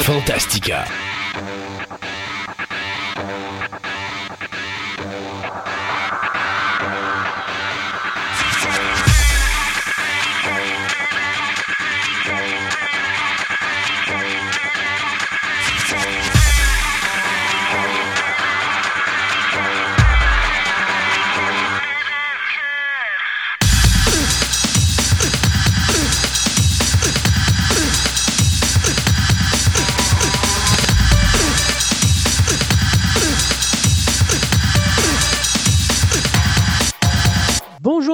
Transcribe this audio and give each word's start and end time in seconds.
Fantastica. 0.00 0.86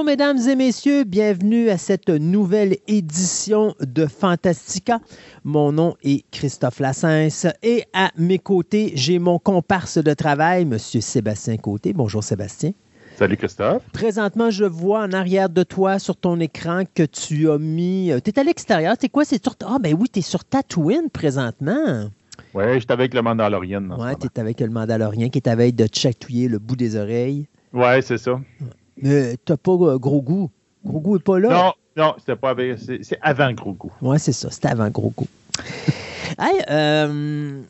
Mesdames 0.09 0.39
et 0.49 0.57
messieurs, 0.57 1.05
bienvenue 1.05 1.69
à 1.69 1.77
cette 1.77 2.09
nouvelle 2.09 2.79
édition 2.87 3.75
de 3.79 4.07
Fantastica. 4.07 5.01
Mon 5.45 5.71
nom 5.71 5.97
est 6.03 6.25
Christophe 6.31 6.81
Lassens 6.81 7.47
et 7.63 7.85
à 7.93 8.11
mes 8.17 8.39
côtés, 8.39 8.93
j'ai 8.95 9.19
mon 9.19 9.39
comparse 9.39 9.99
de 9.99 10.15
travail, 10.15 10.65
Monsieur 10.65 11.03
Sébastien 11.03 11.59
Côté. 11.59 11.93
Bonjour 11.93 12.25
Sébastien. 12.25 12.73
Salut 13.17 13.37
Christophe. 13.37 13.83
Présentement, 13.93 14.49
je 14.49 14.65
vois 14.65 15.01
en 15.01 15.13
arrière 15.13 15.51
de 15.51 15.63
toi 15.63 15.99
sur 15.99 16.17
ton 16.17 16.41
écran 16.41 16.85
que 16.95 17.03
tu 17.03 17.51
as 17.51 17.59
mis. 17.59 18.11
Tu 18.25 18.31
es 18.31 18.39
à 18.39 18.45
l'extérieur. 18.45 18.97
C'est 18.99 19.11
quoi? 19.11 19.27
C'est 19.27 19.45
sur. 19.45 19.57
Ah, 19.67 19.77
ben 19.79 19.95
oui, 19.95 20.09
tu 20.11 20.21
es 20.21 20.23
sur 20.23 20.43
Tatooine 20.43 21.11
présentement. 21.13 22.09
Oui, 22.55 22.65
j'étais 22.81 22.95
avec 22.95 23.13
le 23.13 23.21
Mandalorian. 23.21 23.91
Oui, 23.99 24.13
tu 24.19 24.27
es 24.27 24.41
avec 24.41 24.59
le 24.61 24.71
Mandalorian 24.71 25.29
qui 25.29 25.37
est 25.37 25.49
à 25.49 25.55
veille 25.55 25.75
de 25.75 25.87
chatouiller 25.93 26.49
le 26.49 26.59
bout 26.59 26.77
des 26.77 26.97
oreilles. 26.97 27.47
Oui, 27.75 28.03
c'est 28.03 28.17
ça. 28.17 28.41
Mais 29.03 29.37
t'as 29.45 29.57
pas 29.57 29.73
euh, 29.73 29.99
gros 29.99 30.23
goût. 30.23 30.51
Gros 30.85 31.01
goût 31.01 31.17
est 31.17 31.23
pas 31.23 31.39
là. 31.39 31.49
Non, 31.49 32.05
non, 32.05 32.15
c'était 32.19 32.37
pas 32.37 32.51
avec. 32.51 32.79
C'est 32.79 33.19
avant 33.21 33.53
gros 33.53 33.73
goût. 33.73 33.93
Oui, 34.03 34.19
c'est 34.19 34.33
ça. 34.33 34.51
C'était 34.51 34.69
avant 34.69 34.91
gros 34.91 35.13
goût. 35.17 35.29
hey, 36.39 36.63
euh, 36.71 37.63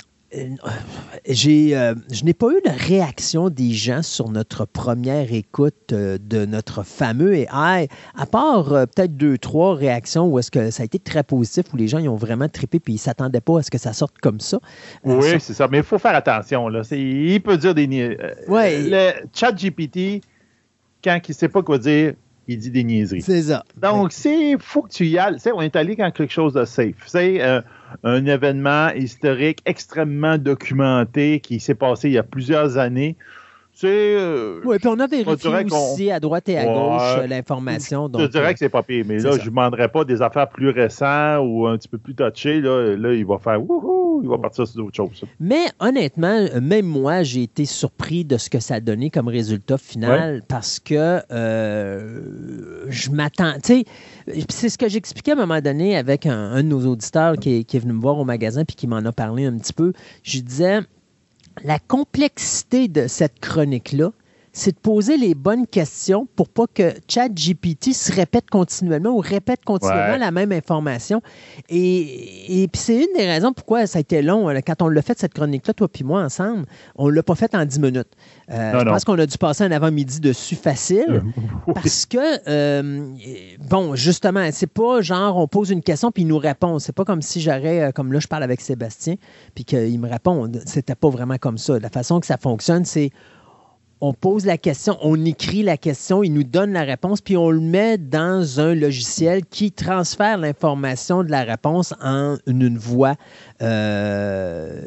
j'ai, 1.26 1.76
euh, 1.76 1.94
je 2.12 2.24
n'ai 2.24 2.34
pas 2.34 2.48
eu 2.50 2.60
de 2.64 2.88
réaction 2.88 3.48
des 3.48 3.70
gens 3.70 4.02
sur 4.02 4.28
notre 4.30 4.66
première 4.66 5.32
écoute 5.32 5.92
euh, 5.92 6.18
de 6.20 6.44
notre 6.44 6.82
fameux 6.82 7.34
AI, 7.34 7.88
à 8.14 8.26
part 8.26 8.72
euh, 8.72 8.84
peut-être 8.84 9.16
deux, 9.16 9.38
trois 9.38 9.74
réactions 9.74 10.26
où 10.26 10.38
est-ce 10.38 10.50
que 10.50 10.70
ça 10.70 10.82
a 10.82 10.86
été 10.86 10.98
très 10.98 11.22
positif, 11.22 11.72
où 11.72 11.76
les 11.78 11.88
gens 11.88 11.98
ils 11.98 12.10
ont 12.10 12.16
vraiment 12.16 12.48
trippé 12.48 12.78
puis 12.78 12.94
ils 12.94 12.96
ne 12.96 13.00
s'attendaient 13.00 13.40
pas 13.40 13.60
à 13.60 13.62
ce 13.62 13.70
que 13.70 13.78
ça 13.78 13.94
sorte 13.94 14.18
comme 14.18 14.40
ça. 14.40 14.58
oui, 15.04 15.40
c'est 15.40 15.54
ça. 15.54 15.66
Mais 15.68 15.78
il 15.78 15.84
faut 15.84 15.98
faire 15.98 16.14
attention. 16.14 16.68
Là. 16.68 16.82
il 16.90 17.40
peut 17.40 17.56
dire 17.56 17.74
des... 17.74 18.18
Ouais. 18.48 18.82
Le 18.82 19.12
chat 19.34 19.52
GPT, 19.52 20.22
quand 21.02 21.18
il 21.27 21.30
ne 21.30 21.34
sait 21.34 21.48
pas 21.48 21.62
quoi 21.62 21.78
dire, 21.78 22.14
il 22.46 22.58
dit 22.58 22.70
des 22.70 22.84
niaiseries. 22.84 23.22
C'est 23.22 23.42
ça. 23.42 23.64
Donc, 23.77 24.12
c'est 24.12 24.56
faut 24.58 24.82
que 24.82 24.91
tu 24.91 25.06
y 25.06 25.18
ailles. 25.18 25.36
on 25.54 25.60
est 25.60 25.77
allé 25.77 25.96
quand 25.96 26.10
quelque 26.10 26.32
chose 26.32 26.54
de 26.54 26.64
safe. 26.64 26.94
C'est 27.06 27.42
un 28.02 28.27
événement 28.27 28.91
historique 28.91 29.60
extrêmement 29.66 30.38
documenté 30.38 31.41
qui 31.41 31.60
s'est 31.60 31.74
passé 31.74 32.08
il 32.08 32.14
y 32.14 32.19
a 32.19 32.22
plusieurs 32.22 32.78
années. 32.78 33.16
Euh, 33.84 34.60
oui, 34.64 34.78
puis 34.78 34.88
on 34.88 34.98
a 34.98 35.06
vérifié 35.06 35.64
aussi 35.70 36.10
à 36.10 36.20
droite 36.20 36.48
et 36.48 36.58
à 36.58 36.64
gauche 36.64 37.28
l'information. 37.28 38.10
Je 38.18 38.26
dirais 38.26 38.52
que 38.52 38.58
c'est 38.58 38.68
pas 38.68 38.82
pire, 38.82 39.04
mais 39.06 39.18
là, 39.18 39.32
je 39.32 39.42
ne 39.42 39.46
demanderais 39.46 39.88
pas 39.88 40.04
des 40.04 40.22
affaires 40.22 40.48
plus 40.48 40.70
récentes 40.70 41.44
ou 41.44 41.66
un 41.66 41.76
petit 41.76 41.88
peu 41.88 41.98
plus 41.98 42.14
touchées. 42.14 42.60
Là, 42.60 42.96
là 42.96 43.12
il 43.14 43.24
va 43.24 43.38
faire 43.38 43.62
wouhou, 43.62 44.20
il 44.22 44.28
va 44.28 44.38
partir 44.38 44.66
sur 44.66 44.82
d'autres 44.82 44.96
choses. 44.96 45.24
Mais 45.40 45.66
honnêtement, 45.80 46.46
même 46.60 46.86
moi, 46.86 47.22
j'ai 47.22 47.42
été 47.42 47.64
surpris 47.64 48.24
de 48.24 48.36
ce 48.36 48.50
que 48.50 48.58
ça 48.58 48.76
a 48.76 48.80
donné 48.80 49.10
comme 49.10 49.28
résultat 49.28 49.78
final 49.78 50.42
parce 50.48 50.80
que 50.80 51.20
euh, 51.30 52.20
je 52.88 53.10
m'attends. 53.10 53.54
Tu 53.62 53.84
sais, 54.26 54.44
c'est 54.48 54.69
ce 54.69 54.78
que 54.78 54.88
j'expliquais 54.88 55.32
à 55.32 55.34
un 55.34 55.47
moment 55.47 55.60
donné 55.60 55.97
avec 55.97 56.26
un, 56.26 56.56
de 56.56 56.62
nos 56.62 56.84
auditeurs 56.86 57.36
qui 57.36 57.58
est, 57.60 57.78
venu 57.78 57.92
me 57.92 58.00
voir 58.00 58.19
au 58.19 58.24
magasin 58.24 58.64
puis 58.64 58.76
qui 58.76 58.86
m'en 58.86 58.98
a 58.98 59.12
parlé 59.12 59.47
un 59.47 59.56
petit 59.56 59.72
peu. 59.72 59.92
Je 60.22 60.41
disais 60.41 60.80
la 61.64 61.78
complexité 61.78 62.88
de 62.88 63.06
cette 63.06 63.41
chronique-là, 63.41 64.12
c'est 64.52 64.72
de 64.72 64.80
poser 64.80 65.16
les 65.16 65.34
bonnes 65.34 65.66
questions 65.66 66.26
pour 66.34 66.48
pas 66.48 66.66
que 66.66 66.92
ChatGPT 67.06 67.92
se 67.92 68.12
répète 68.12 68.50
continuellement 68.50 69.10
ou 69.10 69.19
répète 69.19 69.64
continuellement 69.64 70.16
la 70.16 70.30
même 70.30 70.52
information. 70.52 71.22
Et, 71.68 72.68
puis 72.72 72.82
c'est 72.82 72.97
une 72.97 73.16
des 73.16 73.26
raisons 73.26 73.52
pourquoi 73.52 73.86
ça 73.86 73.98
a 73.98 74.00
été 74.00 74.20
long. 74.20 74.52
Quand 74.66 74.82
on 74.82 74.88
l'a 74.88 75.02
fait, 75.02 75.18
cette 75.18 75.34
chronique-là, 75.34 75.74
toi 75.74 75.88
puis 75.88 76.02
moi, 76.02 76.22
ensemble, 76.22 76.64
on 76.97 77.08
ne 77.08 77.12
l'a 77.12 77.22
pas 77.22 77.36
fait 77.36 77.54
en 77.54 77.64
10 77.64 77.78
minutes. 77.78 78.10
Euh, 78.50 78.81
je 78.81 78.84
pense 78.84 79.04
qu'on 79.04 79.19
a 79.19 79.26
dû 79.26 79.36
passer 79.36 79.64
un 79.64 79.72
avant-midi 79.72 80.20
dessus 80.20 80.56
facile 80.56 81.22
parce 81.75 82.06
que, 82.06 82.48
euh, 82.48 83.14
bon, 83.69 83.94
justement, 83.94 84.48
c'est 84.53 84.66
pas 84.66 85.03
genre 85.03 85.36
on 85.36 85.47
pose 85.47 85.70
une 85.70 85.82
question 85.82 86.10
puis 86.10 86.22
il 86.22 86.28
nous 86.28 86.38
répond. 86.38 86.78
C'est 86.78 86.94
pas 86.94 87.04
comme 87.04 87.20
si 87.20 87.41
j'aurais, 87.41 87.82
euh, 87.82 87.92
comme 87.92 88.12
là, 88.12 88.20
je 88.20 88.26
parle 88.26 88.42
avec 88.42 88.60
Sébastien 88.60 89.16
puis 89.54 89.64
qu'il 89.64 90.00
me 90.00 90.09
répond. 90.09 90.50
C'était 90.64 90.94
pas 90.94 91.10
vraiment 91.10 91.36
comme 91.36 91.59
ça. 91.59 91.78
La 91.78 91.91
façon 91.91 92.20
que 92.20 92.26
ça 92.26 92.38
fonctionne, 92.38 92.84
c'est 92.84 93.10
on 94.00 94.12
pose 94.12 94.47
la 94.47 94.59
question, 94.59 94.97
on 95.03 95.25
écrit 95.25 95.62
la 95.62 95.76
question, 95.76 96.22
il 96.22 96.32
nous 96.32 96.44
donne 96.44 96.72
la 96.72 96.84
réponse, 96.84 97.20
puis 97.20 97.36
on 97.36 97.50
le 97.50 97.60
met 97.60 97.98
dans 97.98 98.60
un 98.60 98.75
logiciel 98.75 99.44
qui 99.44 99.72
transfère 99.72 100.38
l'information 100.38 101.25
de 101.25 101.31
la 101.31 101.42
réponse 101.42 101.94
en 102.00 102.36
une 102.47 102.78
voix 102.78 103.16
euh, 103.60 104.81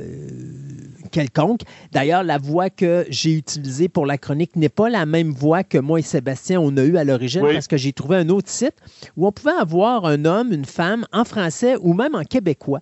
quelconque. 1.12 1.62
D'ailleurs, 1.92 2.24
la 2.24 2.38
voix 2.38 2.70
que 2.70 3.06
j'ai 3.10 3.34
utilisée 3.34 3.90
pour 3.90 4.06
la 4.06 4.18
chronique 4.18 4.56
n'est 4.56 4.70
pas 4.70 4.90
la 4.90 5.06
même 5.06 5.32
voix 5.32 5.64
que 5.64 5.78
moi 5.78 6.00
et 6.00 6.04
Sébastien 6.04 6.62
on 6.62 6.78
a 6.78 6.84
eu 6.84 6.96
à 6.96 7.04
l'origine, 7.04 7.42
parce 7.42 7.68
que 7.68 7.78
j'ai 7.78 7.92
trouvé 7.92 8.18
un 8.18 8.30
autre 8.30 8.50
site 8.50 8.76
où 9.18 9.28
on 9.28 9.32
pouvait 9.32 9.52
avoir 9.52 10.06
un 10.06 10.24
homme, 10.24 10.54
une 10.54 10.66
femme 10.66 11.06
en 11.12 11.26
français 11.26 11.76
ou 11.82 11.94
même 11.94 12.16
en 12.16 12.24
québécois. 12.24 12.80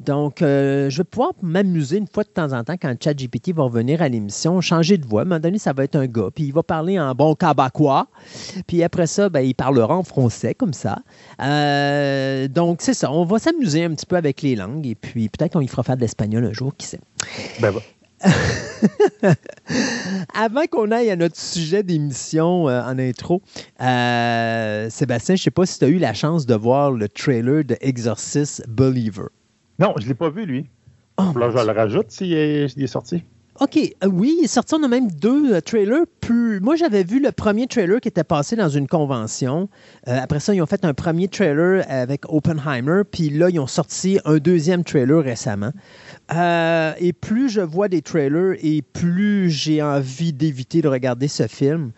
Donc, 0.00 0.40
euh, 0.40 0.88
je 0.88 0.98
vais 0.98 1.04
pouvoir 1.04 1.32
m'amuser 1.42 1.98
une 1.98 2.06
fois 2.06 2.24
de 2.24 2.30
temps 2.30 2.52
en 2.52 2.64
temps 2.64 2.76
quand 2.80 2.94
ChatGPT 2.98 3.52
va 3.52 3.64
revenir 3.64 4.00
à 4.00 4.08
l'émission, 4.08 4.60
changer 4.62 4.96
de 4.96 5.06
voix. 5.06 5.20
À 5.20 5.24
un 5.24 5.26
moment 5.26 5.40
donné, 5.40 5.58
ça 5.58 5.74
va 5.74 5.84
être 5.84 5.96
un 5.96 6.06
gars, 6.06 6.28
puis 6.34 6.44
il 6.44 6.54
va 6.54 6.62
parler 6.62 6.98
en 6.98 7.14
bon 7.14 7.34
québécois. 7.34 8.06
Puis 8.66 8.82
après 8.82 9.06
ça, 9.06 9.28
ben, 9.28 9.40
il 9.40 9.54
parlera 9.54 9.94
en 9.94 10.02
français, 10.02 10.54
comme 10.54 10.72
ça. 10.72 11.00
Euh, 11.42 12.48
donc, 12.48 12.78
c'est 12.80 12.94
ça. 12.94 13.12
On 13.12 13.24
va 13.24 13.38
s'amuser 13.38 13.84
un 13.84 13.90
petit 13.90 14.06
peu 14.06 14.16
avec 14.16 14.40
les 14.40 14.56
langues, 14.56 14.86
et 14.86 14.94
puis 14.94 15.28
peut-être 15.28 15.52
qu'on 15.52 15.60
y 15.60 15.68
fera 15.68 15.82
faire 15.82 15.96
de 15.96 16.00
l'espagnol 16.00 16.46
un 16.46 16.54
jour, 16.54 16.74
qui 16.74 16.86
sait. 16.86 17.00
Ben, 17.60 17.70
va. 17.70 17.80
Avant 20.34 20.66
qu'on 20.70 20.90
aille 20.92 21.10
à 21.10 21.16
notre 21.16 21.38
sujet 21.38 21.82
d'émission 21.82 22.68
euh, 22.68 22.82
en 22.82 22.98
intro, 22.98 23.42
Sébastien, 23.78 25.36
je 25.36 25.40
ne 25.40 25.44
sais 25.44 25.50
pas 25.50 25.66
si 25.66 25.78
tu 25.78 25.84
as 25.84 25.88
eu 25.88 25.98
la 25.98 26.14
chance 26.14 26.46
de 26.46 26.54
voir 26.54 26.90
le 26.90 27.06
trailer 27.08 27.64
de 27.64 27.76
Exorcist 27.82 28.66
Believer. 28.66 29.28
Non, 29.80 29.94
je 29.96 30.04
ne 30.04 30.08
l'ai 30.08 30.14
pas 30.14 30.28
vu, 30.28 30.44
lui. 30.44 30.66
Oh, 31.16 31.38
Là, 31.38 31.50
je 31.50 31.66
le 31.66 31.72
rajoute 31.72 32.10
s'il 32.10 32.34
est, 32.34 32.86
sorti. 32.86 33.24
OK. 33.60 33.78
Euh, 33.78 34.08
oui, 34.08 34.36
il 34.38 34.44
est 34.44 34.48
sorti. 34.48 34.74
On 34.74 34.82
a 34.82 34.88
même 34.88 35.10
deux 35.10 35.54
euh, 35.54 35.60
trailers. 35.62 36.04
Plus... 36.20 36.60
Moi, 36.60 36.76
j'avais 36.76 37.02
vu 37.02 37.18
le 37.18 37.32
premier 37.32 37.66
trailer 37.66 37.98
qui 38.00 38.08
était 38.08 38.24
passé 38.24 38.56
dans 38.56 38.68
une 38.68 38.86
convention. 38.86 39.70
Euh, 40.06 40.18
après 40.22 40.38
ça, 40.38 40.54
ils 40.54 40.60
ont 40.60 40.66
fait 40.66 40.84
un 40.84 40.92
premier 40.92 41.28
trailer 41.28 41.84
avec 41.88 42.22
Oppenheimer. 42.28 43.02
Puis 43.10 43.30
là, 43.30 43.48
ils 43.48 43.58
ont 43.58 43.66
sorti 43.66 44.18
un 44.26 44.36
deuxième 44.36 44.84
trailer 44.84 45.22
récemment. 45.22 45.72
Et 46.30 47.12
plus 47.12 47.48
je 47.48 47.60
vois 47.60 47.88
des 47.88 48.02
trailers 48.02 48.56
et 48.62 48.82
plus 48.82 49.50
j'ai 49.50 49.82
envie 49.82 50.32
d'éviter 50.32 50.82
de 50.82 50.88
regarder 50.88 51.28
ce 51.28 51.46
film. 51.46 51.92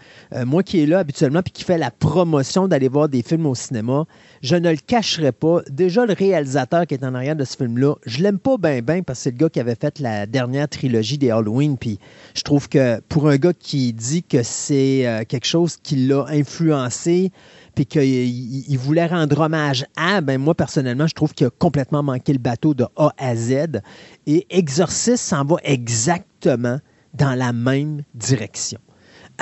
moi 0.46 0.62
qui 0.62 0.82
est 0.82 0.86
là 0.86 1.00
habituellement 1.00 1.42
puis 1.42 1.52
qui 1.52 1.64
fait 1.64 1.78
la 1.78 1.90
promotion 1.90 2.68
d'aller 2.68 2.88
voir 2.88 3.08
des 3.08 3.22
films 3.22 3.46
au 3.46 3.54
cinéma, 3.54 4.06
je 4.42 4.56
ne 4.56 4.70
le 4.70 4.76
cacherai 4.76 5.32
pas. 5.32 5.60
Déjà, 5.70 6.04
le 6.04 6.14
réalisateur 6.14 6.86
qui 6.86 6.94
est 6.94 7.04
en 7.04 7.14
arrière 7.14 7.36
de 7.36 7.44
ce 7.44 7.56
film-là, 7.56 7.94
je 8.06 8.22
l'aime 8.22 8.38
pas 8.38 8.56
bien, 8.58 8.80
bien 8.80 9.02
parce 9.02 9.20
que 9.20 9.22
c'est 9.24 9.30
le 9.30 9.36
gars 9.36 9.48
qui 9.48 9.60
avait 9.60 9.76
fait 9.76 10.00
la 10.00 10.26
dernière 10.26 10.68
trilogie 10.68 11.18
des 11.18 11.30
Halloween. 11.30 11.76
Puis 11.78 11.98
je 12.34 12.42
trouve 12.42 12.68
que 12.68 13.00
pour 13.08 13.28
un 13.28 13.36
gars 13.36 13.52
qui 13.52 13.92
dit 13.92 14.22
que 14.22 14.42
c'est 14.42 15.06
euh, 15.06 15.24
quelque 15.26 15.46
chose 15.46 15.76
qui 15.82 15.96
l'a 15.96 16.26
influencé, 16.28 17.30
puis 17.74 17.86
qu'il 17.86 18.78
voulait 18.78 19.06
rendre 19.06 19.40
hommage 19.40 19.86
à, 19.96 20.20
ben 20.20 20.38
moi 20.38 20.54
personnellement, 20.54 21.06
je 21.06 21.14
trouve 21.14 21.32
qu'il 21.32 21.46
a 21.46 21.50
complètement 21.50 22.02
manqué 22.02 22.32
le 22.32 22.38
bateau 22.38 22.74
de 22.74 22.84
A 22.96 23.12
à 23.16 23.34
Z. 23.34 23.80
Et 24.26 24.46
Exorcist 24.50 25.24
s'en 25.24 25.44
va 25.44 25.56
exactement 25.64 26.78
dans 27.14 27.34
la 27.34 27.52
même 27.52 28.02
direction. 28.14 28.78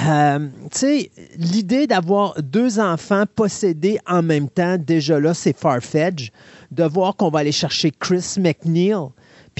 Euh, 0.03 0.49
tu 0.73 0.79
sais, 0.79 1.11
l'idée 1.37 1.87
d'avoir 1.87 2.41
deux 2.43 2.79
enfants 2.79 3.25
possédés 3.35 3.99
en 4.07 4.23
même 4.23 4.49
temps, 4.49 4.79
déjà 4.79 5.21
là, 5.21 5.35
c'est 5.35 5.57
far-fetched. 5.57 6.33
De 6.71 6.85
voir 6.85 7.17
qu'on 7.17 7.31
va 7.31 7.41
aller 7.41 7.53
chercher 7.53 7.91
Chris 7.91 8.37
McNeil, 8.39 8.95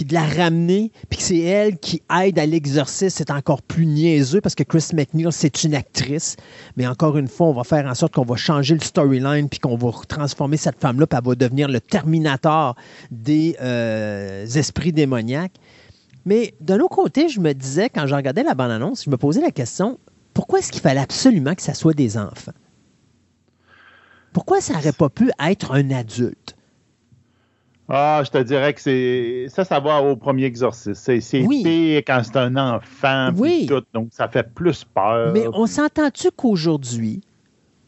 puis 0.01 0.07
de 0.07 0.15
la 0.15 0.25
ramener, 0.25 0.93
puis 1.11 1.19
que 1.19 1.23
c'est 1.23 1.41
elle 1.41 1.77
qui 1.77 2.03
aide 2.23 2.39
à 2.39 2.47
l'exorcisme, 2.47 3.15
c'est 3.19 3.31
encore 3.31 3.61
plus 3.61 3.85
niaiseux 3.85 4.41
parce 4.41 4.55
que 4.55 4.63
Chris 4.63 4.87
McNeil, 4.95 5.27
c'est 5.31 5.63
une 5.63 5.75
actrice. 5.75 6.37
Mais 6.79 6.87
encore 6.87 7.19
une 7.19 7.29
fois, 7.29 7.49
on 7.49 7.53
va 7.53 7.65
faire 7.65 7.85
en 7.85 7.95
sorte 7.95 8.15
qu'on 8.15 8.25
va 8.25 8.37
changer 8.37 8.73
le 8.73 8.81
storyline, 8.81 9.51
puis 9.51 9.59
qu'on 9.59 9.77
va 9.77 9.91
transformer 10.09 10.57
cette 10.57 10.81
femme-là, 10.81 11.07
puis 11.07 11.19
elle 11.19 11.29
va 11.29 11.35
devenir 11.35 11.69
le 11.69 11.83
terminator 11.83 12.77
des 13.11 13.57
euh, 13.61 14.47
esprits 14.47 14.95
démoniaques. 14.95 15.57
Mais 16.25 16.55
d'un 16.63 16.81
autre 16.81 16.97
côté, 16.97 17.29
je 17.29 17.39
me 17.39 17.53
disais, 17.53 17.91
quand 17.91 18.07
je 18.07 18.15
regardais 18.15 18.43
la 18.43 18.55
bande-annonce, 18.55 19.05
je 19.05 19.11
me 19.11 19.19
posais 19.19 19.43
la 19.43 19.51
question, 19.51 19.99
pourquoi 20.33 20.61
est-ce 20.61 20.73
qu'il 20.73 20.81
fallait 20.81 21.01
absolument 21.01 21.55
que 21.55 21.61
ça 21.61 21.75
soit 21.75 21.93
des 21.93 22.17
enfants? 22.17 22.53
Pourquoi 24.33 24.63
ça 24.63 24.73
n'aurait 24.73 24.93
pas 24.93 25.11
pu 25.11 25.31
être 25.47 25.73
un 25.73 25.91
adulte? 25.91 26.57
Ah, 27.93 28.23
je 28.25 28.31
te 28.31 28.39
dirais 28.39 28.73
que 28.73 28.81
c'est 28.81 29.47
ça, 29.49 29.65
ça 29.65 29.81
va 29.81 30.01
au 30.01 30.15
premier 30.15 30.45
exorcisme. 30.45 30.95
C'est 30.95 31.43
oui. 31.45 32.01
quand 32.07 32.23
c'est 32.25 32.37
un 32.37 32.57
enfant, 32.57 33.31
oui. 33.37 33.67
tout, 33.69 33.83
donc 33.93 34.09
ça 34.13 34.29
fait 34.29 34.49
plus 34.55 34.85
peur. 34.85 35.33
Mais 35.33 35.47
on 35.53 35.67
s'entend-tu 35.67 36.31
qu'aujourd'hui, 36.31 37.21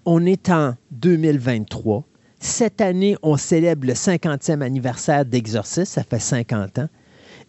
on 0.05 0.27
est 0.27 0.51
en 0.51 0.75
2023. 0.91 2.05
Cette 2.41 2.81
année, 2.81 3.17
on 3.23 3.37
célèbre 3.37 3.87
le 3.87 3.93
50e 3.93 4.61
anniversaire 4.61 5.25
d'Exorcisme, 5.25 5.85
ça 5.85 6.03
fait 6.03 6.19
50 6.19 6.81
ans. 6.81 6.89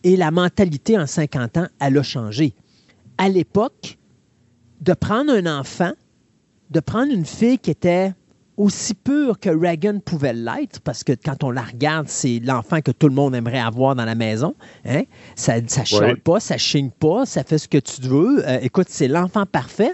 Et 0.04 0.16
la 0.16 0.30
mentalité 0.30 1.00
en 1.00 1.08
50 1.08 1.58
ans, 1.58 1.68
elle 1.82 1.98
a 1.98 2.04
changé. 2.04 2.54
À 3.18 3.30
l'époque, 3.30 3.98
de 4.82 4.94
prendre 4.94 5.34
un 5.34 5.48
enfant, 5.48 5.94
de 6.70 6.80
prendre 6.80 7.12
une 7.12 7.26
fille 7.26 7.58
qui 7.58 7.72
était 7.72 8.14
aussi 8.58 8.94
pure 8.94 9.40
que 9.40 9.50
Reagan 9.50 10.00
pouvait 10.00 10.34
l'être, 10.34 10.80
parce 10.82 11.04
que 11.04 11.14
quand 11.14 11.44
on 11.44 11.52
la 11.52 11.64
regarde, 11.64 12.08
c'est 12.08 12.40
l'enfant 12.40 12.82
que 12.82 12.92
tout 12.92 13.08
le 13.08 13.16
monde 13.16 13.36
aimerait 13.36 13.60
avoir 13.60 13.96
dans 13.96 14.06
la 14.06 14.16
maison. 14.16 14.56
Hein? 14.86 15.04
Ça 15.36 15.60
ne 15.60 15.68
chiale 15.68 16.20
pas, 16.20 16.40
ça 16.40 16.58
chigne 16.58 16.92
pas, 16.92 17.26
ça 17.26 17.44
fait 17.44 17.58
ce 17.58 17.68
que 17.68 17.78
tu 17.78 18.02
veux. 18.02 18.48
Euh, 18.48 18.60
écoute, 18.62 18.88
c'est 18.90 19.08
l'enfant 19.08 19.46
parfait 19.46 19.94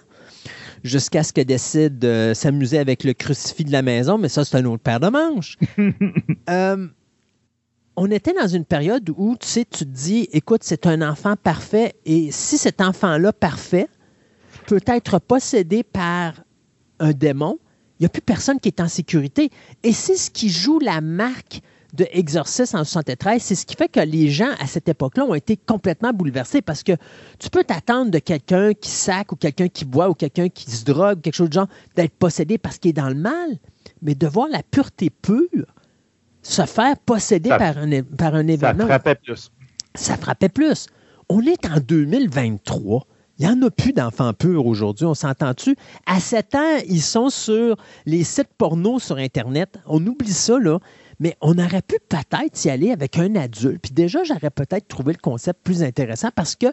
jusqu'à 0.84 1.24
ce 1.24 1.34
qu'elle 1.34 1.46
décide 1.46 2.00
de 2.00 2.32
s'amuser 2.34 2.80
avec 2.80 3.04
le 3.04 3.14
crucifix 3.14 3.66
de 3.66 3.72
la 3.72 3.82
maison, 3.82 4.18
mais 4.18 4.30
ça, 4.30 4.46
c'est 4.46 4.58
un 4.58 4.66
autre 4.66 4.84
paire 4.84 5.00
de 5.00 5.10
manches. 5.10 5.58
Euh, 6.50 6.88
on 7.96 8.10
était 8.10 8.34
dans 8.34 8.48
une 8.48 8.66
période 8.66 9.08
où, 9.16 9.36
tu 9.40 9.48
sais, 9.48 9.66
tu 9.66 9.80
te 9.80 9.84
dis, 9.84 10.28
écoute, 10.32 10.62
c'est 10.64 10.88
un 10.88 11.08
enfant 11.08 11.36
parfait, 11.36 11.94
et 12.06 12.32
si 12.32 12.58
cet 12.58 12.82
enfant-là 12.82 13.34
parfait 13.34 13.88
peut 14.66 14.82
être 14.88 15.20
possédé 15.20 15.84
par 15.84 16.34
un 17.00 17.12
démon, 17.12 17.60
il 18.00 18.04
n'y 18.04 18.06
a 18.06 18.10
plus 18.10 18.22
personne 18.22 18.60
qui 18.60 18.69
est 18.69 18.80
en 18.80 18.88
sécurité. 18.88 19.50
Et 19.84 19.92
c'est 19.92 20.16
ce 20.16 20.31
qui 20.31 20.50
joue 20.50 20.80
la 20.80 21.01
marque 21.01 21.62
de 21.94 22.07
Exorcist 22.12 22.75
en 22.75 22.84
73. 22.84 23.42
C'est 23.42 23.56
ce 23.56 23.66
qui 23.66 23.75
fait 23.75 23.90
que 23.90 24.00
les 24.00 24.30
gens, 24.30 24.51
à 24.60 24.68
cette 24.68 24.88
époque-là, 24.88 25.25
ont 25.25 25.34
été 25.34 25.57
complètement 25.57 26.13
bouleversés 26.13 26.62
parce 26.62 26.84
que 26.84 26.94
tu 27.40 27.50
peux 27.50 27.63
t'attendre 27.63 28.12
de 28.12 28.19
quelqu'un 28.19 28.74
qui 28.74 28.90
sac 28.90 29.31
ou 29.31 29.36
quelqu'un 29.36 29.68
qui 29.68 29.86
boit 29.86 30.10
ou 30.10 30.13
quelqu'un 30.13 30.50
qui 30.50 30.69
se 30.69 30.86
drogue, 30.86 31.22
quelque 31.22 31.36
chose 31.36 31.50
de 31.50 31.56
genre, 31.56 31.68
d'être 31.96 32.13
possédé 32.13 32.57
parce 32.57 32.78
qu'il 32.78 32.90
est 32.90 32.94
dans 32.94 33.10
le 33.10 33.16
mal. 33.16 33.57
Mais 34.01 34.16
de 34.16 34.28
voir 34.28 34.48
la 34.50 34.63
pureté 34.63 35.10
pure 35.10 35.66
se 36.42 36.66
faire 36.66 36.98
posséder 37.00 37.50
par, 37.50 37.78
un, 37.78 38.01
par 38.01 38.34
un 38.34 38.48
événement. 38.48 38.88
Ça 38.88 39.00
frappait 39.00 39.16
plus. 39.16 39.51
Ça 39.96 40.18
frappait 40.18 40.50
plus. 40.50 40.88
On 41.28 41.42
est 41.42 41.66
en 41.66 41.80
2023. 41.80 43.06
Il 43.39 43.47
n'y 43.47 43.53
en 43.53 43.62
a 43.62 43.71
plus 43.71 43.94
d'enfants 43.94 44.33
purs 44.33 44.65
aujourd'hui, 44.65 45.06
on 45.06 45.13
s'entend-tu? 45.13 45.77
À 46.06 46.19
7 46.19 46.56
ans, 46.56 46.77
ils 46.89 47.01
sont 47.01 47.30
sur 47.30 47.77
les 48.06 48.25
sites 48.25 48.50
porno 48.57 49.00
sur 49.00 49.15
Internet. 49.15 49.80
On 49.86 50.06
oublie 50.06 50.33
ça, 50.33 50.59
là. 50.59 50.80
Mais 51.21 51.38
on 51.39 51.57
aurait 51.57 51.81
pu 51.81 51.97
peut-être 52.09 52.65
y 52.65 52.69
aller 52.69 52.91
avec 52.91 53.18
un 53.18 53.36
adulte. 53.36 53.81
Puis 53.81 53.94
déjà, 53.94 54.25
j'aurais 54.25 54.50
peut-être 54.50 54.89
trouvé 54.89 55.13
le 55.13 55.19
concept 55.19 55.62
plus 55.63 55.83
intéressant 55.83 56.30
parce 56.36 56.57
que 56.57 56.68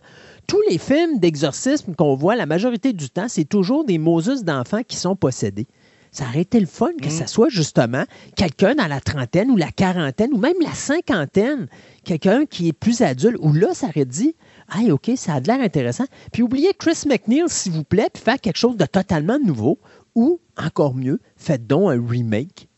tous 0.49 0.61
les 0.69 0.79
films 0.79 1.21
d'exorcisme 1.21 1.95
qu'on 1.95 2.17
voit, 2.17 2.35
la 2.35 2.47
majorité 2.47 2.93
du 2.93 3.11
temps, 3.11 3.29
c'est 3.29 3.45
toujours 3.45 3.85
des 3.85 3.99
Moses 3.99 4.43
d'enfants 4.43 4.83
qui 4.87 4.97
sont 4.97 5.15
possédés. 5.15 5.69
Ça 6.11 6.25
aurait 6.25 6.41
été 6.41 6.59
le 6.59 6.67
fun 6.67 6.93
que 7.01 7.11
ce 7.11 7.25
mm. 7.25 7.27
soit 7.27 7.49
justement 7.49 8.05
quelqu'un 8.37 8.75
dans 8.75 8.87
la 8.87 9.01
trentaine 9.01 9.51
ou 9.51 9.57
la 9.57 9.71
quarantaine 9.71 10.33
ou 10.33 10.39
même 10.39 10.57
la 10.63 10.73
cinquantaine, 10.73 11.69
quelqu'un 12.05 12.47
qui 12.47 12.69
est 12.69 12.73
plus 12.73 13.03
adulte, 13.03 13.37
où 13.41 13.53
là, 13.53 13.75
ça 13.75 13.89
aurait 13.89 14.05
dit 14.05 14.35
ah, 14.69 14.81
OK, 14.91 15.11
ça 15.17 15.35
a 15.35 15.41
l'air 15.41 15.61
intéressant. 15.61 16.07
Puis 16.33 16.43
oubliez 16.43 16.75
Chris 16.75 17.05
McNeil, 17.07 17.45
s'il 17.49 17.73
vous 17.73 17.85
plaît, 17.85 18.09
puis 18.13 18.23
faire 18.23 18.41
quelque 18.41 18.59
chose 18.59 18.77
de 18.77 18.87
totalement 18.87 19.39
nouveau. 19.39 19.79
Ou, 20.15 20.41
encore 20.57 20.95
mieux, 20.95 21.21
faites 21.37 21.67
donc 21.67 21.91
un 21.91 22.07
remake. 22.07 22.69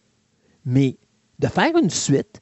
Mais 0.64 0.96
de 1.38 1.46
faire 1.46 1.76
une 1.76 1.90
suite, 1.90 2.40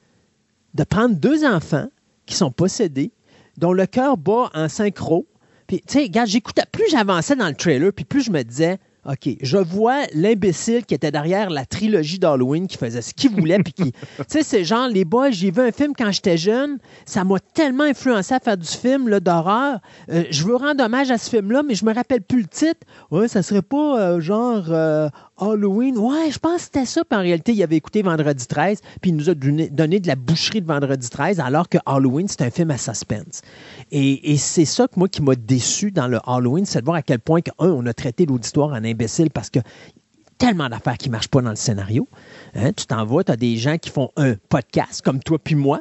de 0.74 0.84
prendre 0.84 1.14
deux 1.16 1.44
enfants 1.44 1.88
qui 2.24 2.34
sont 2.34 2.50
possédés, 2.50 3.12
dont 3.56 3.72
le 3.72 3.86
cœur 3.86 4.16
bat 4.16 4.50
en 4.54 4.68
synchro. 4.68 5.26
Puis, 5.66 5.80
tu 5.86 5.94
sais, 5.94 6.02
regarde, 6.02 6.28
j'écoutais, 6.28 6.64
plus 6.70 6.88
j'avançais 6.90 7.36
dans 7.36 7.48
le 7.48 7.54
trailer, 7.54 7.92
puis 7.92 8.04
plus 8.04 8.22
je 8.22 8.30
me 8.30 8.42
disais, 8.42 8.78
OK, 9.08 9.36
je 9.40 9.58
vois 9.58 10.02
l'imbécile 10.14 10.84
qui 10.84 10.94
était 10.94 11.12
derrière 11.12 11.48
la 11.48 11.64
trilogie 11.64 12.18
d'Halloween 12.18 12.66
qui 12.66 12.76
faisait 12.76 13.02
ce 13.02 13.14
qu'il 13.14 13.30
voulait. 13.30 13.58
puis 13.60 13.72
qui. 13.72 13.92
Tu 14.18 14.24
sais, 14.28 14.42
c'est 14.42 14.64
genre, 14.64 14.88
les 14.88 15.04
boys, 15.04 15.30
j'ai 15.30 15.50
vu 15.50 15.60
un 15.60 15.70
film 15.70 15.92
quand 15.96 16.10
j'étais 16.10 16.36
jeune. 16.36 16.78
Ça 17.04 17.22
m'a 17.22 17.38
tellement 17.54 17.84
influencé 17.84 18.34
à 18.34 18.40
faire 18.40 18.56
du 18.56 18.66
film 18.66 19.20
d'horreur. 19.20 19.78
Euh, 20.10 20.24
je 20.30 20.44
veux 20.44 20.56
rendre 20.56 20.82
hommage 20.82 21.10
à 21.10 21.18
ce 21.18 21.30
film-là, 21.30 21.62
mais 21.62 21.74
je 21.74 21.84
me 21.84 21.94
rappelle 21.94 22.22
plus 22.22 22.42
le 22.42 22.48
titre. 22.48 22.80
Ouais, 23.10 23.28
ça 23.28 23.42
serait 23.42 23.62
pas 23.62 24.00
euh, 24.00 24.20
genre 24.20 24.64
euh, 24.70 25.08
Halloween? 25.38 25.98
Ouais, 25.98 26.30
je 26.30 26.38
pense 26.38 26.56
que 26.56 26.62
c'était 26.62 26.86
ça. 26.86 27.02
Puis 27.04 27.18
en 27.18 27.22
réalité, 27.22 27.52
il 27.52 27.62
avait 27.62 27.76
écouté 27.76 28.02
Vendredi 28.02 28.46
13, 28.46 28.80
puis 29.00 29.10
il 29.10 29.16
nous 29.16 29.28
a 29.30 29.34
donné, 29.34 30.00
de 30.00 30.06
la 30.06 30.16
boucherie 30.16 30.62
de 30.62 30.66
Vendredi 30.66 31.08
13, 31.08 31.40
alors 31.40 31.68
que 31.68 31.78
Halloween, 31.86 32.26
c'est 32.28 32.42
un 32.42 32.50
film 32.50 32.70
à 32.70 32.78
suspense. 32.78 33.42
Et, 33.90 34.36
c'est 34.38 34.64
ça 34.64 34.88
que 34.88 34.98
moi 34.98 35.08
qui 35.08 35.22
m'a 35.22 35.34
déçu 35.34 35.90
dans 35.90 36.08
le 36.08 36.18
Halloween, 36.26 36.64
c'est 36.64 36.80
de 36.80 36.84
voir 36.84 36.96
à 36.96 37.02
quel 37.02 37.18
point, 37.18 37.40
que, 37.40 37.50
un, 37.58 37.70
on 37.70 37.84
a 37.86 37.92
traité 37.92 38.26
l'auditoire 38.26 38.70
en 38.70 38.84
imbécile 38.84 39.30
parce 39.30 39.50
que 39.50 39.60
tellement 40.38 40.68
d'affaires 40.68 40.98
qui 40.98 41.08
ne 41.08 41.12
marchent 41.12 41.28
pas 41.28 41.40
dans 41.40 41.50
le 41.50 41.56
scénario. 41.56 42.08
Hein. 42.54 42.72
Tu 42.72 42.86
t'en 42.86 43.04
vas, 43.06 43.24
tu 43.24 43.32
as 43.32 43.36
des 43.36 43.56
gens 43.56 43.78
qui 43.78 43.90
font 43.90 44.10
un 44.16 44.34
podcast, 44.48 45.02
comme 45.02 45.20
toi 45.20 45.38
puis 45.38 45.54
moi, 45.54 45.80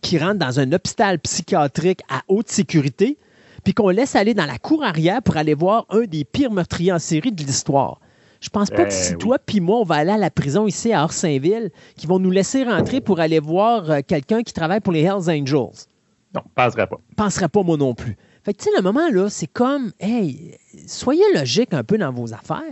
qui 0.00 0.18
rentrent 0.18 0.38
dans 0.38 0.60
un 0.60 0.72
hôpital 0.72 1.18
psychiatrique 1.18 2.00
à 2.08 2.22
haute 2.28 2.48
sécurité, 2.48 3.18
puis 3.64 3.74
qu'on 3.74 3.88
laisse 3.88 4.14
aller 4.14 4.34
dans 4.34 4.46
la 4.46 4.58
cour 4.58 4.84
arrière 4.84 5.22
pour 5.22 5.36
aller 5.36 5.54
voir 5.54 5.86
un 5.90 6.02
des 6.02 6.24
pires 6.24 6.52
meurtriers 6.52 6.92
en 6.92 6.98
série 6.98 7.32
de 7.32 7.42
l'histoire. 7.42 8.00
Je 8.40 8.50
pense 8.50 8.70
pas 8.70 8.84
que 8.84 8.92
si 8.92 9.12
ben 9.12 9.18
toi 9.18 9.38
puis 9.38 9.60
moi, 9.60 9.78
on 9.80 9.84
va 9.84 9.96
aller 9.96 10.12
à 10.12 10.16
la 10.16 10.30
prison 10.30 10.66
ici 10.66 10.92
à 10.92 11.02
Orsainville, 11.02 11.70
qui 11.96 12.06
vont 12.06 12.18
nous 12.18 12.30
laisser 12.30 12.62
rentrer 12.62 13.00
pour 13.00 13.20
aller 13.20 13.40
voir 13.40 13.90
euh, 13.90 14.00
quelqu'un 14.06 14.42
qui 14.42 14.52
travaille 14.52 14.80
pour 14.80 14.92
les 14.92 15.02
Hells 15.02 15.28
Angels. 15.28 15.86
Non, 16.34 16.42
penserais 16.54 16.86
pas. 16.86 16.98
Penserais 17.16 17.48
pas 17.48 17.62
moi 17.62 17.76
non 17.76 17.94
plus. 17.94 18.16
Fait 18.44 18.54
que, 18.54 18.58
tu 18.58 18.64
sais, 18.64 18.70
le 18.76 18.82
moment 18.82 19.08
là, 19.10 19.28
c'est 19.28 19.46
comme, 19.46 19.92
hey, 19.98 20.56
soyez 20.86 21.24
logique 21.34 21.74
un 21.74 21.82
peu 21.82 21.98
dans 21.98 22.12
vos 22.12 22.32
affaires. 22.32 22.62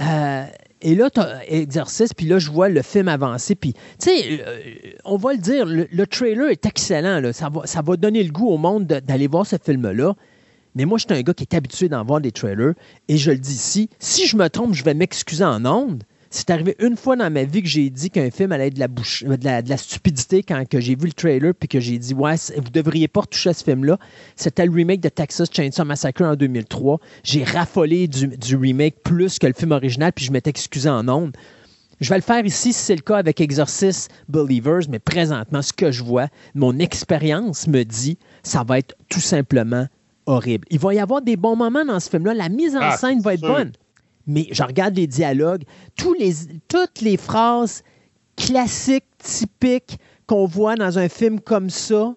Euh, 0.00 0.44
et 0.82 0.94
là, 0.94 1.08
tu 1.08 1.20
as 1.20 1.40
exercice, 1.50 2.12
puis 2.12 2.26
là, 2.26 2.38
je 2.38 2.50
vois 2.50 2.68
le 2.68 2.82
film 2.82 3.08
avancer. 3.08 3.54
Puis, 3.54 3.72
tu 3.72 3.80
sais, 3.98 4.44
euh, 4.46 4.60
on 5.04 5.16
va 5.16 5.32
le 5.32 5.38
dire, 5.38 5.64
le, 5.66 6.06
trailer 6.06 6.50
est 6.50 6.66
excellent. 6.66 7.20
Là. 7.20 7.32
Ça, 7.32 7.48
va, 7.48 7.66
ça 7.66 7.80
va 7.80 7.96
donner 7.96 8.22
le 8.22 8.30
goût 8.30 8.48
au 8.48 8.58
monde 8.58 8.86
d'aller 8.86 9.26
voir 9.26 9.46
ce 9.46 9.56
film-là. 9.62 10.14
Mais 10.76 10.84
moi, 10.84 10.98
je 10.98 11.06
suis 11.08 11.18
un 11.18 11.22
gars 11.22 11.32
qui 11.32 11.44
est 11.44 11.54
habitué 11.56 11.88
d'en 11.88 12.04
voir 12.04 12.20
des 12.20 12.30
trailers. 12.30 12.74
Et 13.08 13.16
je 13.16 13.30
le 13.30 13.38
dis 13.38 13.54
ici, 13.54 13.88
si 13.98 14.26
je 14.26 14.36
me 14.36 14.48
trompe, 14.48 14.74
je 14.74 14.84
vais 14.84 14.92
m'excuser 14.92 15.42
en 15.42 15.64
ondes. 15.64 16.04
C'est 16.28 16.50
arrivé 16.50 16.76
une 16.80 16.98
fois 16.98 17.16
dans 17.16 17.32
ma 17.32 17.44
vie 17.44 17.62
que 17.62 17.68
j'ai 17.68 17.88
dit 17.88 18.10
qu'un 18.10 18.30
film 18.30 18.52
allait 18.52 18.66
être 18.66 18.74
de 18.74 18.80
la, 18.80 18.88
bouche, 18.88 19.24
de 19.24 19.68
la, 19.68 19.76
stupidité 19.78 20.42
quand 20.42 20.62
j'ai 20.70 20.94
vu 20.94 21.06
le 21.06 21.12
trailer 21.12 21.54
puis 21.54 21.66
que 21.66 21.80
j'ai 21.80 21.98
dit 21.98 22.12
ouais 22.12 22.34
vous 22.56 22.70
devriez 22.70 23.08
pas 23.08 23.20
retoucher 23.22 23.50
à 23.50 23.54
ce 23.54 23.64
film-là. 23.64 23.98
C'était 24.34 24.66
le 24.66 24.72
remake 24.72 25.00
de 25.00 25.08
Texas 25.08 25.48
Chainsaw 25.50 25.84
Massacre 25.86 26.22
en 26.22 26.34
2003. 26.34 27.00
J'ai 27.22 27.42
raffolé 27.42 28.06
du, 28.06 28.56
remake 28.56 28.96
plus 29.02 29.38
que 29.38 29.46
le 29.46 29.54
film 29.54 29.72
original 29.72 30.12
puis 30.12 30.26
je 30.26 30.32
m'étais 30.32 30.50
excusé 30.50 30.90
en 30.90 31.08
ondes. 31.08 31.34
Je 32.00 32.10
vais 32.10 32.16
le 32.16 32.22
faire 32.22 32.44
ici 32.44 32.74
si 32.74 32.84
c'est 32.84 32.96
le 32.96 33.00
cas 33.00 33.16
avec 33.16 33.40
Exorcist 33.40 34.10
Believers, 34.28 34.82
mais 34.90 34.98
présentement, 34.98 35.62
ce 35.62 35.72
que 35.72 35.90
je 35.90 36.04
vois, 36.04 36.28
mon 36.54 36.78
expérience 36.78 37.66
me 37.66 37.84
dit, 37.84 38.18
ça 38.42 38.62
va 38.64 38.78
être 38.78 38.94
tout 39.08 39.20
simplement 39.20 39.86
horrible. 40.26 40.66
Il 40.70 40.78
va 40.78 40.94
y 40.94 40.98
avoir 40.98 41.22
des 41.22 41.36
bons 41.36 41.56
moments 41.56 41.84
dans 41.84 42.00
ce 42.00 42.10
film-là. 42.10 42.34
La 42.34 42.48
mise 42.48 42.76
en 42.76 42.80
ah, 42.82 42.96
scène 42.96 43.20
va 43.20 43.34
être 43.34 43.40
bonne. 43.40 43.72
Mais 44.26 44.48
je 44.50 44.62
regarde 44.62 44.96
les 44.96 45.06
dialogues, 45.06 45.62
tous 45.96 46.12
les, 46.14 46.34
toutes 46.68 47.00
les 47.00 47.16
phrases 47.16 47.82
classiques, 48.36 49.04
typiques 49.18 49.98
qu'on 50.26 50.46
voit 50.46 50.74
dans 50.74 50.98
un 50.98 51.08
film 51.08 51.40
comme 51.40 51.70
ça. 51.70 52.14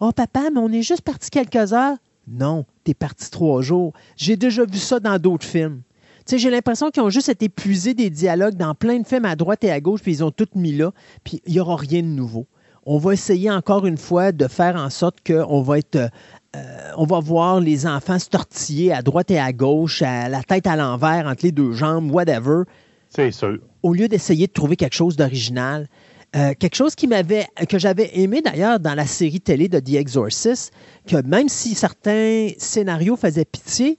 Oh 0.00 0.12
papa, 0.12 0.50
mais 0.52 0.60
on 0.60 0.70
est 0.70 0.82
juste 0.82 1.02
parti 1.02 1.30
quelques 1.30 1.72
heures. 1.72 1.96
Non, 2.28 2.64
t'es 2.84 2.94
parti 2.94 3.30
trois 3.30 3.62
jours. 3.62 3.92
J'ai 4.16 4.36
déjà 4.36 4.64
vu 4.64 4.78
ça 4.78 5.00
dans 5.00 5.18
d'autres 5.18 5.46
films. 5.46 5.82
j'ai 6.30 6.50
l'impression 6.50 6.90
qu'ils 6.90 7.02
ont 7.02 7.10
juste 7.10 7.28
été 7.28 7.46
épuisés 7.46 7.94
des 7.94 8.10
dialogues 8.10 8.54
dans 8.54 8.74
plein 8.74 8.98
de 9.00 9.06
films 9.06 9.24
à 9.24 9.34
droite 9.34 9.64
et 9.64 9.70
à 9.70 9.80
gauche, 9.80 10.02
puis 10.02 10.12
ils 10.12 10.24
ont 10.24 10.30
tout 10.30 10.48
mis 10.54 10.72
là, 10.72 10.92
puis 11.24 11.42
il 11.46 11.54
n'y 11.54 11.60
aura 11.60 11.76
rien 11.76 12.02
de 12.02 12.08
nouveau. 12.08 12.46
On 12.84 12.98
va 12.98 13.12
essayer 13.12 13.50
encore 13.50 13.86
une 13.86 13.98
fois 13.98 14.32
de 14.32 14.46
faire 14.46 14.76
en 14.76 14.88
sorte 14.90 15.18
qu'on 15.26 15.62
va 15.62 15.78
être 15.78 16.10
euh, 16.56 16.92
on 16.96 17.04
va 17.04 17.20
voir 17.20 17.60
les 17.60 17.86
enfants 17.86 18.18
se 18.18 18.28
tortiller 18.28 18.92
à 18.92 19.02
droite 19.02 19.30
et 19.30 19.38
à 19.38 19.52
gauche, 19.52 20.02
à 20.02 20.28
la 20.28 20.42
tête 20.42 20.66
à 20.66 20.76
l'envers, 20.76 21.26
entre 21.26 21.44
les 21.44 21.52
deux 21.52 21.72
jambes, 21.72 22.10
whatever. 22.10 22.62
C'est 23.10 23.30
sûr. 23.30 23.58
Au 23.82 23.92
lieu 23.92 24.08
d'essayer 24.08 24.46
de 24.46 24.52
trouver 24.52 24.76
quelque 24.76 24.94
chose 24.94 25.16
d'original. 25.16 25.88
Euh, 26.36 26.52
quelque 26.58 26.74
chose 26.74 26.94
qui 26.94 27.06
m'avait, 27.06 27.46
que 27.70 27.78
j'avais 27.78 28.10
aimé 28.18 28.42
d'ailleurs 28.42 28.80
dans 28.80 28.94
la 28.94 29.06
série 29.06 29.40
télé 29.40 29.68
de 29.68 29.78
The 29.78 29.94
Exorcist, 29.94 30.72
que 31.06 31.22
même 31.22 31.48
si 31.48 31.74
certains 31.74 32.50
scénarios 32.58 33.16
faisaient 33.16 33.46
pitié, 33.46 33.98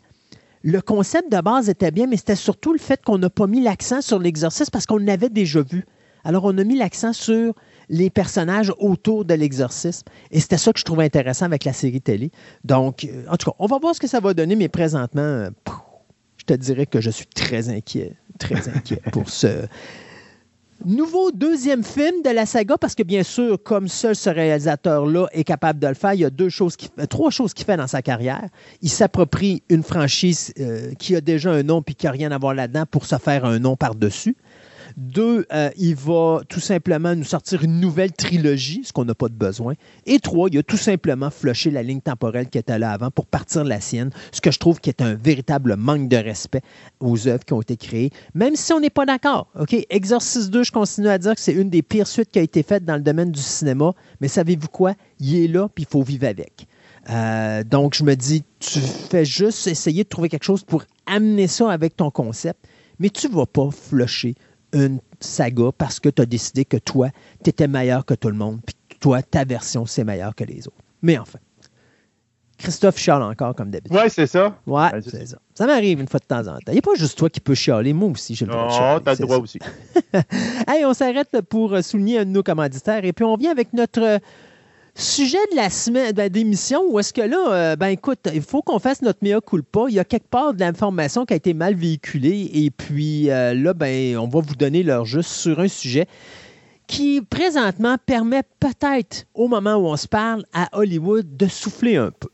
le 0.61 0.79
concept 0.81 1.31
de 1.31 1.41
base 1.41 1.69
était 1.69 1.89
bien, 1.89 2.05
mais 2.05 2.17
c'était 2.17 2.35
surtout 2.35 2.71
le 2.71 2.77
fait 2.77 3.03
qu'on 3.03 3.17
n'a 3.17 3.31
pas 3.31 3.47
mis 3.47 3.61
l'accent 3.61 4.01
sur 4.01 4.19
l'exorciste 4.19 4.69
parce 4.69 4.85
qu'on 4.85 4.97
l'avait 4.97 5.29
déjà 5.29 5.61
vu. 5.61 5.85
Alors, 6.23 6.45
on 6.45 6.55
a 6.57 6.63
mis 6.63 6.77
l'accent 6.77 7.13
sur 7.13 7.53
les 7.89 8.09
personnages 8.09 8.71
autour 8.77 9.25
de 9.25 9.33
l'exorcisme. 9.33 10.07
Et 10.31 10.39
c'était 10.39 10.57
ça 10.57 10.71
que 10.71 10.79
je 10.79 10.85
trouvais 10.85 11.05
intéressant 11.05 11.45
avec 11.45 11.65
la 11.65 11.73
série 11.73 12.01
télé. 12.01 12.31
Donc, 12.63 13.03
euh, 13.03 13.25
en 13.29 13.37
tout 13.37 13.49
cas, 13.49 13.55
on 13.59 13.65
va 13.65 13.79
voir 13.79 13.95
ce 13.95 13.99
que 13.99 14.07
ça 14.07 14.19
va 14.19 14.33
donner, 14.33 14.55
mais 14.55 14.69
présentement, 14.69 15.21
euh, 15.21 15.49
je 16.37 16.45
te 16.45 16.53
dirais 16.53 16.85
que 16.85 17.01
je 17.01 17.09
suis 17.09 17.25
très 17.25 17.69
inquiet, 17.69 18.15
très 18.37 18.69
inquiet 18.69 19.01
pour 19.11 19.29
ce 19.29 19.67
nouveau 20.85 21.31
deuxième 21.31 21.83
film 21.83 22.21
de 22.23 22.29
la 22.29 22.45
saga, 22.45 22.77
parce 22.77 22.95
que 22.95 23.03
bien 23.03 23.23
sûr, 23.23 23.61
comme 23.61 23.87
seul 23.87 24.15
ce 24.15 24.29
réalisateur-là 24.29 25.27
est 25.31 25.43
capable 25.43 25.79
de 25.79 25.87
le 25.87 25.93
faire, 25.93 26.13
il 26.13 26.21
y 26.21 26.25
a 26.25 26.29
deux 26.29 26.49
choses 26.49 26.75
qui, 26.75 26.89
trois 27.09 27.31
choses 27.31 27.53
qu'il 27.53 27.65
fait 27.65 27.77
dans 27.77 27.87
sa 27.87 28.01
carrière. 28.01 28.47
Il 28.81 28.89
s'approprie 28.89 29.63
une 29.69 29.83
franchise 29.83 30.53
euh, 30.59 30.93
qui 30.97 31.15
a 31.15 31.21
déjà 31.21 31.51
un 31.51 31.63
nom 31.63 31.81
puis 31.81 31.95
qui 31.95 32.05
n'a 32.05 32.11
rien 32.11 32.31
à 32.31 32.37
voir 32.37 32.53
là-dedans 32.53 32.85
pour 32.89 33.05
se 33.05 33.17
faire 33.17 33.45
un 33.45 33.59
nom 33.59 33.75
par-dessus. 33.75 34.35
Deux, 34.97 35.45
euh, 35.53 35.69
il 35.77 35.95
va 35.95 36.41
tout 36.47 36.59
simplement 36.59 37.15
nous 37.15 37.23
sortir 37.23 37.63
une 37.63 37.79
nouvelle 37.79 38.11
trilogie, 38.11 38.81
ce 38.83 38.93
qu'on 38.93 39.05
n'a 39.05 39.15
pas 39.15 39.29
de 39.29 39.33
besoin. 39.33 39.73
Et 40.05 40.19
trois, 40.19 40.49
il 40.51 40.57
a 40.57 40.63
tout 40.63 40.77
simplement 40.77 41.29
flushé 41.29 41.71
la 41.71 41.83
ligne 41.83 42.01
temporelle 42.01 42.49
qui 42.49 42.57
était 42.57 42.79
là 42.79 42.91
avant 42.91 43.11
pour 43.11 43.25
partir 43.25 43.63
de 43.63 43.69
la 43.69 43.79
sienne, 43.79 44.11
ce 44.31 44.41
que 44.41 44.51
je 44.51 44.59
trouve 44.59 44.79
qui 44.79 44.89
est 44.89 45.01
un 45.01 45.13
véritable 45.13 45.75
manque 45.75 46.07
de 46.07 46.17
respect 46.17 46.61
aux 46.99 47.27
œuvres 47.27 47.45
qui 47.45 47.53
ont 47.53 47.61
été 47.61 47.77
créées, 47.77 48.11
même 48.33 48.55
si 48.55 48.73
on 48.73 48.79
n'est 48.79 48.89
pas 48.89 49.05
d'accord. 49.05 49.47
OK? 49.59 49.75
Exorcist 49.89 50.49
2, 50.49 50.63
je 50.63 50.71
continue 50.71 51.09
à 51.09 51.17
dire 51.17 51.35
que 51.35 51.41
c'est 51.41 51.53
une 51.53 51.69
des 51.69 51.81
pires 51.81 52.07
suites 52.07 52.31
qui 52.31 52.39
a 52.39 52.41
été 52.41 52.63
faite 52.63 52.85
dans 52.85 52.95
le 52.95 53.01
domaine 53.01 53.31
du 53.31 53.41
cinéma, 53.41 53.93
mais 54.21 54.27
savez-vous 54.27 54.67
quoi? 54.67 54.93
Il 55.19 55.35
est 55.35 55.47
là, 55.47 55.67
puis 55.73 55.85
il 55.87 55.91
faut 55.91 56.03
vivre 56.03 56.27
avec. 56.27 56.67
Euh, 57.09 57.63
donc, 57.63 57.95
je 57.95 58.03
me 58.03 58.15
dis, 58.15 58.43
tu 58.59 58.79
fais 58.79 59.25
juste 59.25 59.67
essayer 59.67 60.03
de 60.03 60.09
trouver 60.09 60.29
quelque 60.29 60.43
chose 60.43 60.63
pour 60.63 60.83
amener 61.05 61.47
ça 61.47 61.71
avec 61.71 61.95
ton 61.95 62.11
concept, 62.11 62.59
mais 62.99 63.09
tu 63.09 63.27
ne 63.27 63.33
vas 63.33 63.45
pas 63.45 63.69
flusher 63.71 64.35
une 64.73 64.99
saga 65.19 65.71
parce 65.77 65.99
que 65.99 66.09
tu 66.09 66.21
as 66.21 66.25
décidé 66.25 66.65
que 66.65 66.77
toi, 66.77 67.09
tu 67.43 67.49
étais 67.49 67.67
meilleur 67.67 68.05
que 68.05 68.13
tout 68.13 68.29
le 68.29 68.35
monde, 68.35 68.59
puis 68.65 68.75
toi, 68.99 69.21
ta 69.21 69.43
version, 69.43 69.85
c'est 69.85 70.03
meilleur 70.03 70.35
que 70.35 70.43
les 70.43 70.67
autres. 70.67 70.77
Mais 71.01 71.17
enfin, 71.17 71.39
Christophe 72.57 72.97
chiale 72.97 73.23
encore 73.23 73.55
comme 73.55 73.71
d'habitude. 73.71 73.97
Ouais, 73.97 74.09
c'est 74.09 74.27
ça. 74.27 74.57
Ouais, 74.67 74.89
c'est 75.01 75.27
ça. 75.27 75.37
Ça 75.53 75.65
m'arrive 75.65 76.01
une 76.01 76.07
fois 76.07 76.19
de 76.19 76.25
temps 76.25 76.47
en 76.47 76.57
temps. 76.57 76.59
Il 76.67 76.73
n'y 76.73 76.79
a 76.79 76.81
pas 76.81 76.95
juste 76.95 77.17
toi 77.17 77.29
qui 77.29 77.39
peux 77.39 77.55
chialer, 77.55 77.93
moi 77.93 78.09
aussi, 78.09 78.35
j'ai 78.35 78.45
le 78.45 78.51
droit 78.51 78.67
de 78.67 78.71
chialer. 78.71 78.95
Oh, 78.97 78.99
t'as 78.99 79.13
le 79.13 79.19
droit 79.19 79.37
aussi. 79.37 79.59
hey, 80.67 80.85
on 80.85 80.93
s'arrête 80.93 81.41
pour 81.49 81.81
souligner 81.81 82.19
un 82.19 82.25
de 82.25 82.31
nos 82.31 82.43
commanditaires 82.43 83.05
et 83.05 83.13
puis 83.13 83.23
on 83.23 83.37
vient 83.37 83.51
avec 83.51 83.71
notre 83.73 84.19
Sujet 84.99 85.37
de 85.51 85.55
la 85.55 85.69
semaine, 85.69 86.11
de 86.11 86.21
l'émission, 86.23 86.83
où 86.89 86.99
est-ce 86.99 87.13
que 87.13 87.21
là, 87.21 87.53
euh, 87.53 87.75
ben 87.77 87.87
écoute, 87.87 88.19
il 88.33 88.41
faut 88.41 88.61
qu'on 88.61 88.79
fasse 88.79 89.01
notre 89.01 89.19
mea 89.23 89.39
culpa. 89.39 89.85
Il 89.87 89.93
y 89.95 89.99
a 89.99 90.03
quelque 90.03 90.27
part 90.27 90.53
de 90.53 90.59
l'information 90.59 91.25
qui 91.25 91.31
a 91.31 91.37
été 91.37 91.53
mal 91.53 91.73
véhiculée 91.73 92.51
et 92.53 92.69
puis 92.69 93.31
euh, 93.31 93.53
là, 93.53 93.73
ben, 93.73 94.17
on 94.17 94.27
va 94.27 94.41
vous 94.41 94.55
donner 94.55 94.83
leur 94.83 95.05
juste 95.05 95.29
sur 95.29 95.61
un 95.61 95.69
sujet 95.69 96.05
qui 96.85 97.21
présentement 97.21 97.95
permet 98.05 98.43
peut-être, 98.59 99.23
au 99.33 99.47
moment 99.47 99.75
où 99.75 99.85
on 99.85 99.95
se 99.95 100.07
parle, 100.07 100.43
à 100.51 100.67
Hollywood 100.73 101.37
de 101.37 101.47
souffler 101.47 101.95
un 101.95 102.11
peu. 102.11 102.27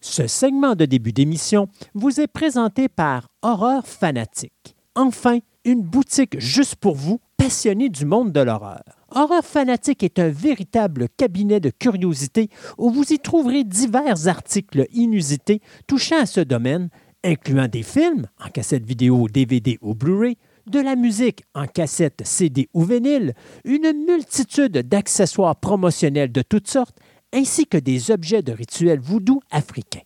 Ce 0.00 0.28
segment 0.28 0.76
de 0.76 0.84
début 0.84 1.12
d'émission 1.12 1.66
vous 1.92 2.20
est 2.20 2.28
présenté 2.28 2.88
par 2.88 3.26
Horreur 3.42 3.84
Fanatique. 3.84 4.76
Enfin, 4.94 5.40
une 5.64 5.82
boutique 5.82 6.38
juste 6.38 6.76
pour 6.76 6.94
vous, 6.94 7.18
passionnés 7.36 7.88
du 7.88 8.04
monde 8.04 8.30
de 8.30 8.40
l'horreur. 8.40 9.01
Horreur 9.14 9.44
Fanatique 9.44 10.02
est 10.02 10.18
un 10.18 10.30
véritable 10.30 11.08
cabinet 11.18 11.60
de 11.60 11.68
curiosité 11.70 12.48
où 12.78 12.90
vous 12.90 13.12
y 13.12 13.18
trouverez 13.18 13.62
divers 13.62 14.26
articles 14.26 14.86
inusités 14.92 15.60
touchant 15.86 16.20
à 16.20 16.26
ce 16.26 16.40
domaine, 16.40 16.88
incluant 17.22 17.68
des 17.68 17.82
films 17.82 18.26
en 18.42 18.48
cassette 18.48 18.86
vidéo, 18.86 19.28
DVD 19.28 19.76
ou 19.82 19.94
Blu-ray, 19.94 20.38
de 20.66 20.80
la 20.80 20.96
musique 20.96 21.42
en 21.54 21.66
cassette, 21.66 22.22
CD 22.24 22.70
ou 22.72 22.84
vinyle, 22.84 23.34
une 23.64 23.92
multitude 24.06 24.78
d'accessoires 24.78 25.56
promotionnels 25.56 26.32
de 26.32 26.42
toutes 26.42 26.68
sortes, 26.68 26.96
ainsi 27.34 27.66
que 27.66 27.76
des 27.76 28.10
objets 28.10 28.42
de 28.42 28.52
rituels 28.52 29.00
voodoo 29.00 29.40
africains. 29.50 30.00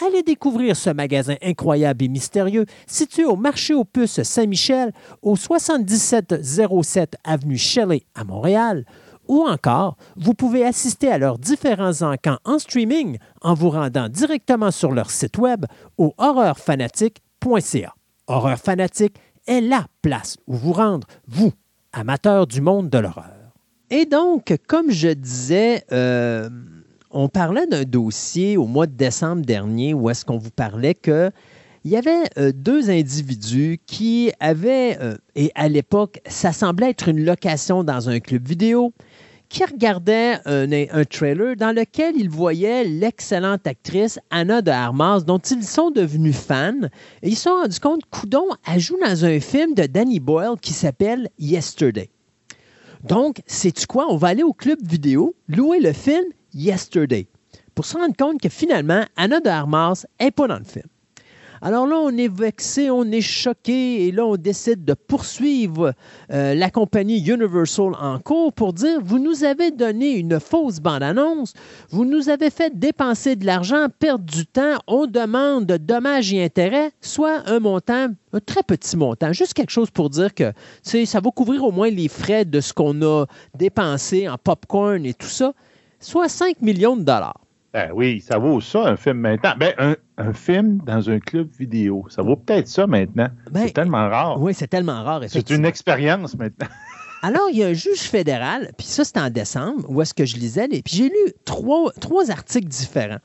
Allez 0.00 0.22
découvrir 0.22 0.74
ce 0.74 0.90
magasin 0.90 1.36
incroyable 1.42 2.04
et 2.04 2.08
mystérieux 2.08 2.64
situé 2.86 3.24
au 3.24 3.36
marché 3.36 3.74
aux 3.74 3.84
puces 3.84 4.22
Saint-Michel, 4.22 4.92
au 5.20 5.36
7707 5.36 7.16
avenue 7.24 7.58
Shelley 7.58 8.02
à 8.14 8.24
Montréal. 8.24 8.84
Ou 9.28 9.42
encore, 9.46 9.96
vous 10.16 10.34
pouvez 10.34 10.64
assister 10.64 11.08
à 11.08 11.18
leurs 11.18 11.38
différents 11.38 12.02
encans 12.02 12.38
en 12.44 12.58
streaming 12.58 13.18
en 13.40 13.54
vous 13.54 13.70
rendant 13.70 14.08
directement 14.08 14.70
sur 14.70 14.92
leur 14.92 15.10
site 15.10 15.38
web 15.38 15.66
au 15.98 16.14
horreurfanatique.ca. 16.18 17.94
Horreur 18.26 18.58
Fanatique 18.58 19.16
est 19.46 19.60
la 19.60 19.86
place 20.00 20.36
où 20.46 20.54
vous 20.56 20.72
rendre, 20.72 21.06
vous, 21.28 21.52
amateurs 21.92 22.46
du 22.46 22.60
monde 22.60 22.88
de 22.88 22.98
l'horreur. 22.98 23.32
Et 23.90 24.06
donc, 24.06 24.56
comme 24.66 24.90
je 24.90 25.08
disais, 25.08 25.84
euh, 25.92 26.48
on 27.12 27.28
parlait 27.28 27.66
d'un 27.66 27.84
dossier 27.84 28.56
au 28.56 28.66
mois 28.66 28.86
de 28.86 28.94
décembre 28.94 29.42
dernier 29.42 29.94
où 29.94 30.10
est-ce 30.10 30.24
qu'on 30.24 30.38
vous 30.38 30.50
parlait 30.50 30.94
que 30.94 31.30
il 31.84 31.90
y 31.90 31.96
avait 31.96 32.22
euh, 32.38 32.52
deux 32.54 32.90
individus 32.90 33.80
qui 33.86 34.30
avaient, 34.38 34.98
euh, 35.00 35.16
et 35.34 35.50
à 35.56 35.68
l'époque, 35.68 36.20
ça 36.26 36.52
semblait 36.52 36.90
être 36.90 37.08
une 37.08 37.24
location 37.24 37.82
dans 37.82 38.08
un 38.08 38.20
club 38.20 38.46
vidéo, 38.46 38.92
qui 39.48 39.64
regardaient 39.64 40.38
un, 40.46 41.04
trailer 41.04 41.56
dans 41.56 41.76
lequel 41.76 42.14
ils 42.16 42.30
voyaient 42.30 42.84
l'excellente 42.84 43.66
actrice 43.66 44.18
Anna 44.30 44.62
de 44.62 44.70
Armas, 44.70 45.20
dont 45.20 45.38
ils 45.38 45.62
sont 45.62 45.90
devenus 45.90 46.34
fans. 46.34 46.88
Ils 47.22 47.36
se 47.36 47.42
sont 47.42 47.56
rendus 47.60 47.78
compte, 47.78 48.00
Coudon, 48.10 48.46
elle 48.66 48.80
joue 48.80 48.96
dans 49.04 49.26
un 49.26 49.40
film 49.40 49.74
de 49.74 49.84
Danny 49.84 50.20
Boyle 50.20 50.58
qui 50.58 50.72
s'appelle 50.72 51.28
Yesterday. 51.38 52.08
Donc, 53.04 53.42
sais-tu 53.46 53.86
quoi? 53.86 54.06
On 54.08 54.16
va 54.16 54.28
aller 54.28 54.42
au 54.42 54.54
club 54.54 54.78
vidéo, 54.82 55.34
louer 55.48 55.80
le 55.80 55.92
film 55.92 56.24
Yesterday, 56.54 57.26
pour 57.74 57.84
se 57.84 57.96
rendre 57.96 58.16
compte 58.16 58.40
que 58.40 58.48
finalement, 58.48 59.04
Anna 59.16 59.40
de 59.40 59.48
Armas 59.48 60.04
n'est 60.20 60.30
pas 60.30 60.46
dans 60.46 60.58
le 60.58 60.64
film. 60.64 60.86
Alors 61.64 61.86
là, 61.86 61.94
on 61.96 62.10
est 62.16 62.26
vexé, 62.26 62.90
on 62.90 63.04
est 63.04 63.20
choqué, 63.20 64.08
et 64.08 64.10
là, 64.10 64.26
on 64.26 64.36
décide 64.36 64.84
de 64.84 64.94
poursuivre 64.94 65.94
euh, 66.32 66.54
la 66.56 66.70
compagnie 66.70 67.24
Universal 67.24 67.92
en 68.00 68.18
cours 68.18 68.52
pour 68.52 68.72
dire 68.72 68.98
Vous 69.00 69.20
nous 69.20 69.44
avez 69.44 69.70
donné 69.70 70.16
une 70.16 70.40
fausse 70.40 70.80
bande-annonce, 70.80 71.54
vous 71.90 72.04
nous 72.04 72.28
avez 72.28 72.50
fait 72.50 72.76
dépenser 72.76 73.36
de 73.36 73.46
l'argent, 73.46 73.86
perdre 74.00 74.24
du 74.24 74.44
temps, 74.44 74.78
on 74.88 75.06
demande 75.06 75.66
de 75.66 75.76
dommages 75.76 76.32
et 76.34 76.42
intérêts, 76.42 76.90
soit 77.00 77.48
un 77.48 77.60
montant, 77.60 78.08
un 78.32 78.40
très 78.40 78.64
petit 78.64 78.96
montant, 78.96 79.32
juste 79.32 79.54
quelque 79.54 79.70
chose 79.70 79.90
pour 79.90 80.10
dire 80.10 80.34
que 80.34 80.52
ça 80.82 81.20
va 81.20 81.30
couvrir 81.30 81.62
au 81.62 81.70
moins 81.70 81.90
les 81.90 82.08
frais 82.08 82.44
de 82.44 82.60
ce 82.60 82.72
qu'on 82.72 83.00
a 83.02 83.26
dépensé 83.56 84.28
en 84.28 84.36
popcorn 84.36 85.06
et 85.06 85.14
tout 85.14 85.28
ça 85.28 85.52
soit 86.04 86.28
5 86.28 86.60
millions 86.62 86.96
de 86.96 87.02
dollars. 87.02 87.40
Ben 87.72 87.90
oui, 87.94 88.20
ça 88.20 88.36
vaut 88.36 88.60
ça, 88.60 88.84
un 88.84 88.96
film 88.96 89.18
maintenant. 89.18 89.54
Ben, 89.58 89.72
un, 90.18 90.32
film 90.34 90.78
dans 90.84 91.08
un 91.08 91.18
club 91.18 91.48
vidéo, 91.58 92.04
ça 92.10 92.22
vaut 92.22 92.36
peut-être 92.36 92.68
ça 92.68 92.86
maintenant. 92.86 93.28
Ben, 93.50 93.62
c'est 93.66 93.72
tellement 93.72 94.08
rare. 94.08 94.40
Oui, 94.40 94.52
c'est 94.52 94.66
tellement 94.66 95.02
rare. 95.02 95.22
C'est 95.28 95.50
une 95.50 95.64
expérience 95.64 96.36
maintenant. 96.36 96.68
Alors, 97.22 97.48
il 97.50 97.58
y 97.58 97.64
a 97.64 97.68
un 97.68 97.72
juge 97.72 98.00
fédéral, 98.00 98.72
puis 98.76 98.86
ça, 98.86 99.04
c'était 99.04 99.20
en 99.20 99.30
décembre, 99.30 99.88
où 99.88 100.02
est-ce 100.02 100.12
que 100.12 100.26
je 100.26 100.36
lisais, 100.36 100.68
puis 100.68 100.82
j'ai 100.86 101.08
lu 101.08 101.32
trois, 101.44 101.92
trois, 102.00 102.30
articles 102.30 102.68
différents. 102.68 103.20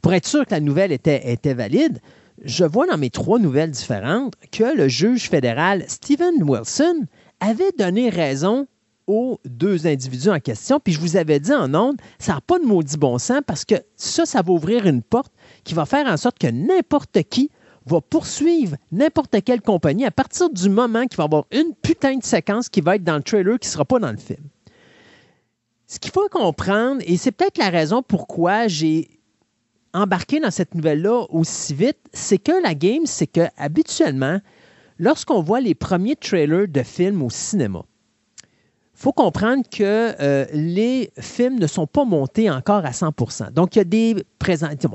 Pour 0.00 0.14
être 0.14 0.26
sûr 0.26 0.46
que 0.46 0.52
la 0.52 0.60
nouvelle 0.60 0.92
était, 0.92 1.30
était 1.30 1.54
valide, 1.54 2.00
je 2.42 2.64
vois 2.64 2.86
dans 2.86 2.96
mes 2.96 3.10
trois 3.10 3.38
nouvelles 3.38 3.72
différentes 3.72 4.34
que 4.50 4.76
le 4.76 4.88
juge 4.88 5.28
fédéral 5.28 5.84
Stephen 5.88 6.42
Wilson 6.42 7.06
avait 7.40 7.72
donné 7.76 8.08
raison 8.08 8.66
aux 9.10 9.40
deux 9.44 9.88
individus 9.88 10.30
en 10.30 10.38
question. 10.38 10.78
Puis 10.78 10.92
je 10.92 11.00
vous 11.00 11.16
avais 11.16 11.40
dit 11.40 11.52
en 11.52 11.74
ondes, 11.74 11.96
ça 12.20 12.34
n'a 12.34 12.40
pas 12.40 12.60
de 12.60 12.64
maudit 12.64 12.96
bon 12.96 13.18
sens 13.18 13.40
parce 13.44 13.64
que 13.64 13.74
ça, 13.96 14.24
ça 14.24 14.40
va 14.40 14.52
ouvrir 14.52 14.86
une 14.86 15.02
porte 15.02 15.32
qui 15.64 15.74
va 15.74 15.84
faire 15.84 16.06
en 16.06 16.16
sorte 16.16 16.38
que 16.38 16.46
n'importe 16.46 17.20
qui 17.28 17.50
va 17.86 18.00
poursuivre 18.00 18.76
n'importe 18.92 19.42
quelle 19.44 19.62
compagnie 19.62 20.06
à 20.06 20.12
partir 20.12 20.48
du 20.48 20.68
moment 20.68 21.06
qu'il 21.06 21.16
va 21.16 21.24
avoir 21.24 21.46
une 21.50 21.74
putain 21.82 22.16
de 22.18 22.22
séquence 22.22 22.68
qui 22.68 22.80
va 22.80 22.96
être 22.96 23.04
dans 23.04 23.16
le 23.16 23.22
trailer 23.22 23.58
qui 23.58 23.66
ne 23.68 23.72
sera 23.72 23.84
pas 23.84 23.98
dans 23.98 24.12
le 24.12 24.18
film. 24.18 24.44
Ce 25.88 25.98
qu'il 25.98 26.12
faut 26.12 26.28
comprendre, 26.28 27.02
et 27.04 27.16
c'est 27.16 27.32
peut-être 27.32 27.58
la 27.58 27.68
raison 27.68 28.02
pourquoi 28.02 28.68
j'ai 28.68 29.10
embarqué 29.92 30.38
dans 30.38 30.52
cette 30.52 30.76
nouvelle-là 30.76 31.26
aussi 31.30 31.74
vite, 31.74 31.98
c'est 32.12 32.38
que 32.38 32.62
la 32.62 32.74
game, 32.74 33.06
c'est 33.06 33.26
que 33.26 33.48
habituellement, 33.56 34.40
lorsqu'on 35.00 35.42
voit 35.42 35.60
les 35.60 35.74
premiers 35.74 36.14
trailers 36.14 36.68
de 36.68 36.82
films 36.84 37.22
au 37.22 37.30
cinéma, 37.30 37.82
faut 39.00 39.12
comprendre 39.12 39.64
que 39.70 40.14
euh, 40.20 40.44
les 40.52 41.10
films 41.18 41.58
ne 41.58 41.66
sont 41.66 41.86
pas 41.86 42.04
montés 42.04 42.50
encore 42.50 42.84
à 42.84 42.90
100% 42.90 43.50
Donc, 43.52 43.74
il 43.74 43.78
y 43.78 43.80
a 43.80 43.84
des 43.84 44.16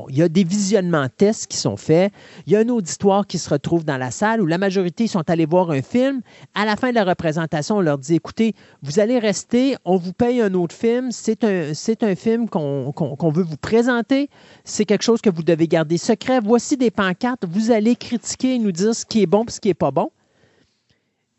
il 0.10 0.18
y 0.18 0.22
a 0.22 0.28
des 0.28 0.44
visionnements 0.44 1.08
tests 1.08 1.48
qui 1.48 1.58
sont 1.58 1.78
faits. 1.78 2.12
Il 2.46 2.54
y 2.54 2.56
a 2.56 2.60
un 2.60 2.70
auditoire 2.70 3.26
qui 3.26 3.38
se 3.38 3.50
retrouve 3.50 3.86
dans 3.86 3.98
la 3.98 4.12
salle 4.12 4.42
où 4.42 4.46
la 4.46 4.58
majorité 4.58 5.08
sont 5.08 5.28
allés 5.30 5.46
voir 5.46 5.72
un 5.72 5.82
film. 5.82 6.22
À 6.56 6.66
la 6.66 6.76
fin 6.76 6.90
de 6.90 6.96
la 6.96 7.04
représentation, 7.04 7.78
on 7.78 7.82
leur 7.82 7.98
dit 7.98 8.16
écoutez, 8.16 8.54
vous 8.82 9.00
allez 9.00 9.18
rester, 9.18 9.76
on 9.86 9.98
vous 9.98 10.14
paye 10.14 10.42
un 10.42 10.54
autre 10.56 10.76
film. 10.76 11.12
C'est 11.12 11.44
un, 11.44 11.74
c'est 11.74 12.04
un 12.04 12.16
film 12.16 12.50
qu'on, 12.50 12.92
qu'on 12.92 13.30
veut 13.32 13.44
vous 13.44 13.58
présenter. 13.58 14.30
C'est 14.64 14.86
quelque 14.86 15.04
chose 15.04 15.22
que 15.22 15.30
vous 15.30 15.44
devez 15.44 15.68
garder 15.68 15.98
secret. 15.98 16.40
Voici 16.44 16.76
des 16.76 16.92
pancartes. 16.92 17.46
Vous 17.48 17.72
allez 17.72 17.96
critiquer 17.96 18.56
et 18.56 18.60
nous 18.60 18.72
dire 18.72 18.94
ce 18.96 19.06
qui 19.06 19.22
est 19.22 19.28
bon 19.28 19.46
et 19.48 19.52
ce 19.52 19.60
qui 19.60 19.70
n'est 19.70 19.74
pas 19.74 19.92
bon. 19.92 20.10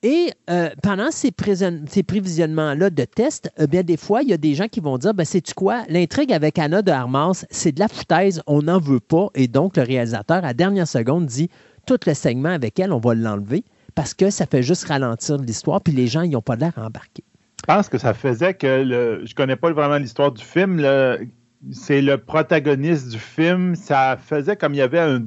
Et 0.07 0.31
euh, 0.51 0.71
pendant 0.85 1.11
ces, 1.11 1.33
prévisionnements-là 1.33 2.91
de 2.91 3.05
tests, 3.05 3.51
euh, 3.59 3.67
bien 3.67 3.83
des 3.83 3.97
fois, 3.97 4.23
il 4.23 4.29
y 4.29 4.33
a 4.33 4.37
des 4.37 4.55
gens 4.55 4.69
qui 4.69 4.79
vont 4.79 4.99
dire 4.99 5.15
ben, 5.15 5.25
sais-tu 5.25 5.53
quoi? 5.53 5.83
L'intrigue 5.89 6.33
avec 6.33 6.61
Anna 6.61 6.81
de 6.81 6.93
Armas, 6.93 7.45
c'est 7.51 7.73
de 7.73 7.81
la 7.81 7.89
foutaise, 7.89 8.41
on 8.47 8.63
n'en 8.63 8.79
veut 8.79 9.01
pas. 9.01 9.31
Et 9.35 9.49
donc, 9.49 9.77
le 9.77 9.83
réalisateur, 9.83 10.45
à 10.45 10.55
dernière 10.55 10.87
seconde, 10.87 11.27
dit 11.27 11.51
tout 11.89 11.99
le 12.07 12.15
segment 12.15 12.51
avec 12.51 12.79
elle, 12.79 12.93
on 12.93 13.01
va 13.01 13.17
l'enlever 13.17 13.65
parce 13.97 14.15
que 14.15 14.31
ça 14.31 14.47
fait 14.47 14.63
juste 14.63 14.85
ralentir 14.85 15.39
l'histoire, 15.39 15.81
puis 15.81 15.93
les 15.93 16.07
gens, 16.07 16.23
ils 16.23 16.31
n'ont 16.31 16.41
pas 16.41 16.55
l'air 16.55 16.75
embarqués. 16.77 17.25
Je 17.59 17.75
pense 17.75 17.89
que 17.89 17.99
ça 17.99 18.15
faisait 18.15 18.55
que 18.55 18.85
le, 18.85 19.27
je 19.27 19.35
connais 19.35 19.57
pas 19.57 19.73
vraiment 19.73 19.97
l'histoire 19.97 20.31
du 20.31 20.45
film. 20.45 20.87
c'est 21.73 22.01
le 22.01 22.17
protagoniste 22.19 23.09
du 23.09 23.19
film. 23.19 23.75
Ça 23.75 24.17
faisait 24.25 24.55
comme 24.55 24.73
il 24.73 24.77
y 24.77 24.83
avait 24.83 25.01
un 25.01 25.25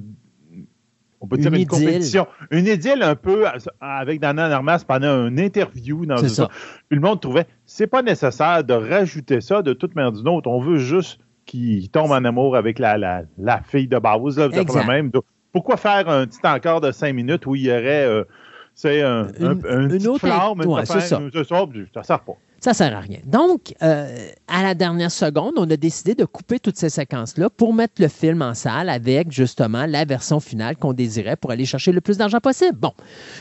on 1.21 1.27
peut 1.27 1.37
dire 1.37 1.53
une, 1.53 1.67
compétition. 1.67 2.27
Une 2.51 2.65
idylle 2.67 3.03
un 3.03 3.15
peu 3.15 3.45
avec 3.81 4.19
Dana 4.19 4.45
Armas 4.45 4.83
pendant 4.87 5.27
une 5.27 5.39
interview 5.39 6.05
dans 6.05 6.17
ça. 6.27 6.49
Puis 6.87 6.97
le 6.97 7.01
monde 7.01 7.19
trouvait 7.19 7.45
c'est 7.65 7.87
pas 7.87 8.01
nécessaire 8.01 8.63
de 8.63 8.73
rajouter 8.73 9.41
ça 9.41 9.61
de 9.61 9.73
toute 9.73 9.95
manière 9.95 10.11
d'une 10.11 10.27
autre. 10.27 10.49
On 10.49 10.59
veut 10.59 10.77
juste 10.77 11.19
qu'il 11.45 11.89
tombe 11.89 12.11
en 12.11 12.23
amour 12.23 12.55
avec 12.55 12.79
la, 12.79 12.97
la, 12.97 13.61
fille 13.63 13.87
de 13.87 13.97
base. 13.97 14.37
Là, 14.37 14.49
même. 14.87 15.11
Pourquoi 15.51 15.77
faire 15.77 16.07
un 16.09 16.27
petit 16.27 16.39
encore 16.43 16.79
de 16.79 16.91
cinq 16.91 17.13
minutes 17.13 17.45
où 17.47 17.55
il 17.55 17.63
y 17.63 17.71
aurait 17.71 18.05
euh, 18.05 18.23
un, 18.85 19.27
une, 19.39 19.61
un, 19.67 19.89
une 19.89 20.07
autre 20.07 20.19
flamme, 20.19 20.59
ouais, 20.59 20.85
ça. 20.85 20.99
ça 21.01 21.19
sert 22.03 22.19
pas. 22.19 22.37
Ça 22.61 22.73
sert 22.73 22.95
à 22.95 22.99
rien. 22.99 23.19
Donc, 23.25 23.73
euh, 23.81 24.29
à 24.47 24.63
la 24.63 24.75
dernière 24.75 25.11
seconde, 25.11 25.53
on 25.57 25.69
a 25.69 25.77
décidé 25.77 26.13
de 26.13 26.25
couper 26.25 26.59
toutes 26.59 26.77
ces 26.77 26.89
séquences-là 26.89 27.49
pour 27.49 27.73
mettre 27.73 28.01
le 28.01 28.09
film 28.09 28.41
en 28.41 28.53
salle 28.53 28.89
avec 28.89 29.31
justement 29.31 29.85
la 29.85 30.03
version 30.03 30.39
finale 30.39 30.75
qu'on 30.75 30.93
désirait 30.93 31.37
pour 31.37 31.51
aller 31.51 31.65
chercher 31.65 31.91
le 31.91 32.01
plus 32.01 32.17
d'argent 32.17 32.39
possible. 32.39 32.77
Bon, 32.77 32.91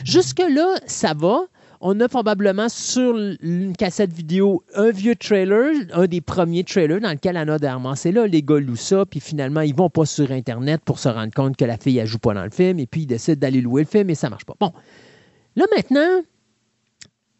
jusque-là, 0.05 0.75
ça 0.85 1.13
va. 1.13 1.41
On 1.81 1.97
a 2.01 2.09
probablement 2.09 2.67
sur 2.67 3.17
une 3.41 3.73
cassette 3.77 4.11
vidéo 4.11 4.63
un 4.75 4.91
vieux 4.91 5.15
trailer, 5.15 5.71
un 5.93 6.07
des 6.07 6.19
premiers 6.19 6.65
trailers 6.65 6.99
dans 6.99 7.11
lequel 7.11 7.37
Anna 7.37 7.57
Darman, 7.57 7.95
c'est 7.95 8.11
là, 8.11 8.27
les 8.27 8.43
gars 8.43 8.59
louent 8.59 8.75
ça, 8.75 9.05
puis 9.05 9.21
finalement, 9.21 9.61
ils 9.61 9.73
vont 9.73 9.89
pas 9.89 10.05
sur 10.05 10.29
Internet 10.31 10.81
pour 10.83 10.99
se 10.99 11.07
rendre 11.07 11.33
compte 11.33 11.55
que 11.55 11.63
la 11.63 11.77
fille, 11.77 11.97
elle 11.97 12.07
joue 12.07 12.19
pas 12.19 12.33
dans 12.33 12.43
le 12.43 12.49
film, 12.49 12.79
et 12.79 12.85
puis 12.85 13.01
ils 13.01 13.05
décident 13.05 13.39
d'aller 13.39 13.61
louer 13.61 13.83
le 13.83 13.87
film 13.87 14.09
et 14.09 14.15
ça 14.15 14.29
marche 14.29 14.45
pas. 14.45 14.55
Bon. 14.59 14.73
Là, 15.55 15.65
maintenant, 15.73 16.21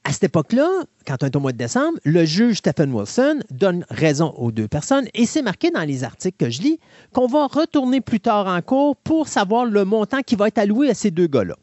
à 0.09 0.11
cette 0.11 0.23
époque-là, 0.23 0.67
quand 1.05 1.21
on 1.21 1.27
est 1.27 1.35
au 1.35 1.39
mois 1.39 1.51
de 1.51 1.57
décembre, 1.59 1.99
le 2.03 2.25
juge 2.25 2.57
Stephen 2.57 2.91
Wilson 2.91 3.41
donne 3.51 3.85
raison 3.91 4.33
aux 4.37 4.51
deux 4.51 4.67
personnes 4.67 5.07
et 5.13 5.27
c'est 5.27 5.43
marqué 5.43 5.69
dans 5.69 5.83
les 5.83 6.03
articles 6.03 6.43
que 6.43 6.49
je 6.49 6.63
lis 6.63 6.79
qu'on 7.13 7.27
va 7.27 7.45
retourner 7.45 8.01
plus 8.01 8.19
tard 8.19 8.47
en 8.47 8.59
cours 8.63 8.95
pour 8.95 9.27
savoir 9.27 9.65
le 9.65 9.85
montant 9.85 10.21
qui 10.23 10.35
va 10.35 10.47
être 10.47 10.57
alloué 10.57 10.89
à 10.89 10.95
ces 10.95 11.11
deux 11.11 11.27
gars-là. 11.27 11.55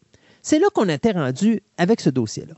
C'est 0.42 0.60
là 0.60 0.68
qu'on 0.72 0.88
était 0.88 1.10
rendu 1.10 1.60
avec 1.76 2.00
ce 2.00 2.08
dossier-là. 2.08 2.54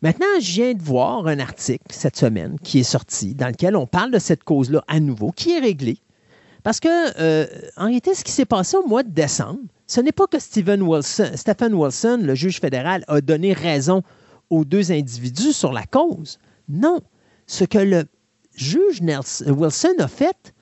Maintenant, 0.00 0.26
je 0.40 0.52
viens 0.52 0.74
de 0.74 0.82
voir 0.82 1.26
un 1.26 1.40
article 1.40 1.84
cette 1.90 2.16
semaine 2.16 2.56
qui 2.62 2.78
est 2.78 2.84
sorti 2.84 3.34
dans 3.34 3.48
lequel 3.48 3.74
on 3.74 3.88
parle 3.88 4.12
de 4.12 4.20
cette 4.20 4.44
cause-là 4.44 4.84
à 4.86 5.00
nouveau, 5.00 5.32
qui 5.32 5.50
est 5.50 5.58
réglée. 5.58 5.98
Parce 6.62 6.78
que, 6.78 7.20
euh, 7.20 7.48
en 7.76 7.86
réalité, 7.86 8.14
ce 8.14 8.22
qui 8.22 8.30
s'est 8.30 8.44
passé 8.44 8.76
au 8.76 8.86
mois 8.86 9.02
de 9.02 9.10
décembre, 9.10 9.58
ce 9.88 10.00
n'est 10.00 10.12
pas 10.12 10.28
que 10.28 10.38
Stephen 10.38 10.82
Wilson, 10.82 11.30
Stephen 11.34 11.74
Wilson, 11.74 12.20
le 12.22 12.36
juge 12.36 12.60
fédéral, 12.60 13.04
a 13.08 13.20
donné 13.20 13.54
raison 13.54 14.04
aux 14.50 14.64
deux 14.64 14.92
individus 14.92 15.52
sur 15.52 15.72
la 15.72 15.84
cause. 15.84 16.38
Non. 16.68 17.00
Ce 17.46 17.64
que 17.64 17.78
le 17.78 18.04
juge 18.54 19.00
Wilson 19.46 19.94
a 19.98 20.08
fait, 20.08 20.54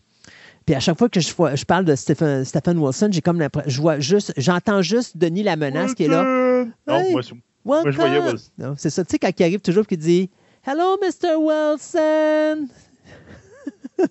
puis 0.66 0.74
à 0.74 0.80
chaque 0.80 0.98
fois 0.98 1.08
que 1.08 1.20
je, 1.20 1.28
je 1.28 1.64
parle 1.64 1.84
de 1.84 1.94
Stephen, 1.94 2.44
Stephen 2.44 2.78
Wilson, 2.78 3.08
j'ai 3.12 3.22
comme 3.22 3.46
je 3.66 3.80
vois 3.80 4.00
juste, 4.00 4.32
j'entends 4.36 4.82
juste 4.82 5.16
Denis 5.16 5.42
la 5.42 5.56
menace 5.56 5.94
qui 5.94 6.04
est 6.04 6.08
là. 6.08 6.64
Non, 6.86 7.10
moi, 7.10 7.22
moi, 7.64 7.82
je 7.90 7.96
voyais 7.96 8.20
Wilson. 8.20 8.74
C'est 8.76 8.90
ça, 8.90 9.04
tu 9.04 9.12
sais, 9.12 9.18
quand 9.18 9.30
il 9.38 9.42
arrive 9.42 9.60
toujours, 9.60 9.86
qui 9.86 9.96
dit 9.96 10.30
Hello, 10.64 10.98
Mr. 11.00 11.36
Wilson. 11.36 12.68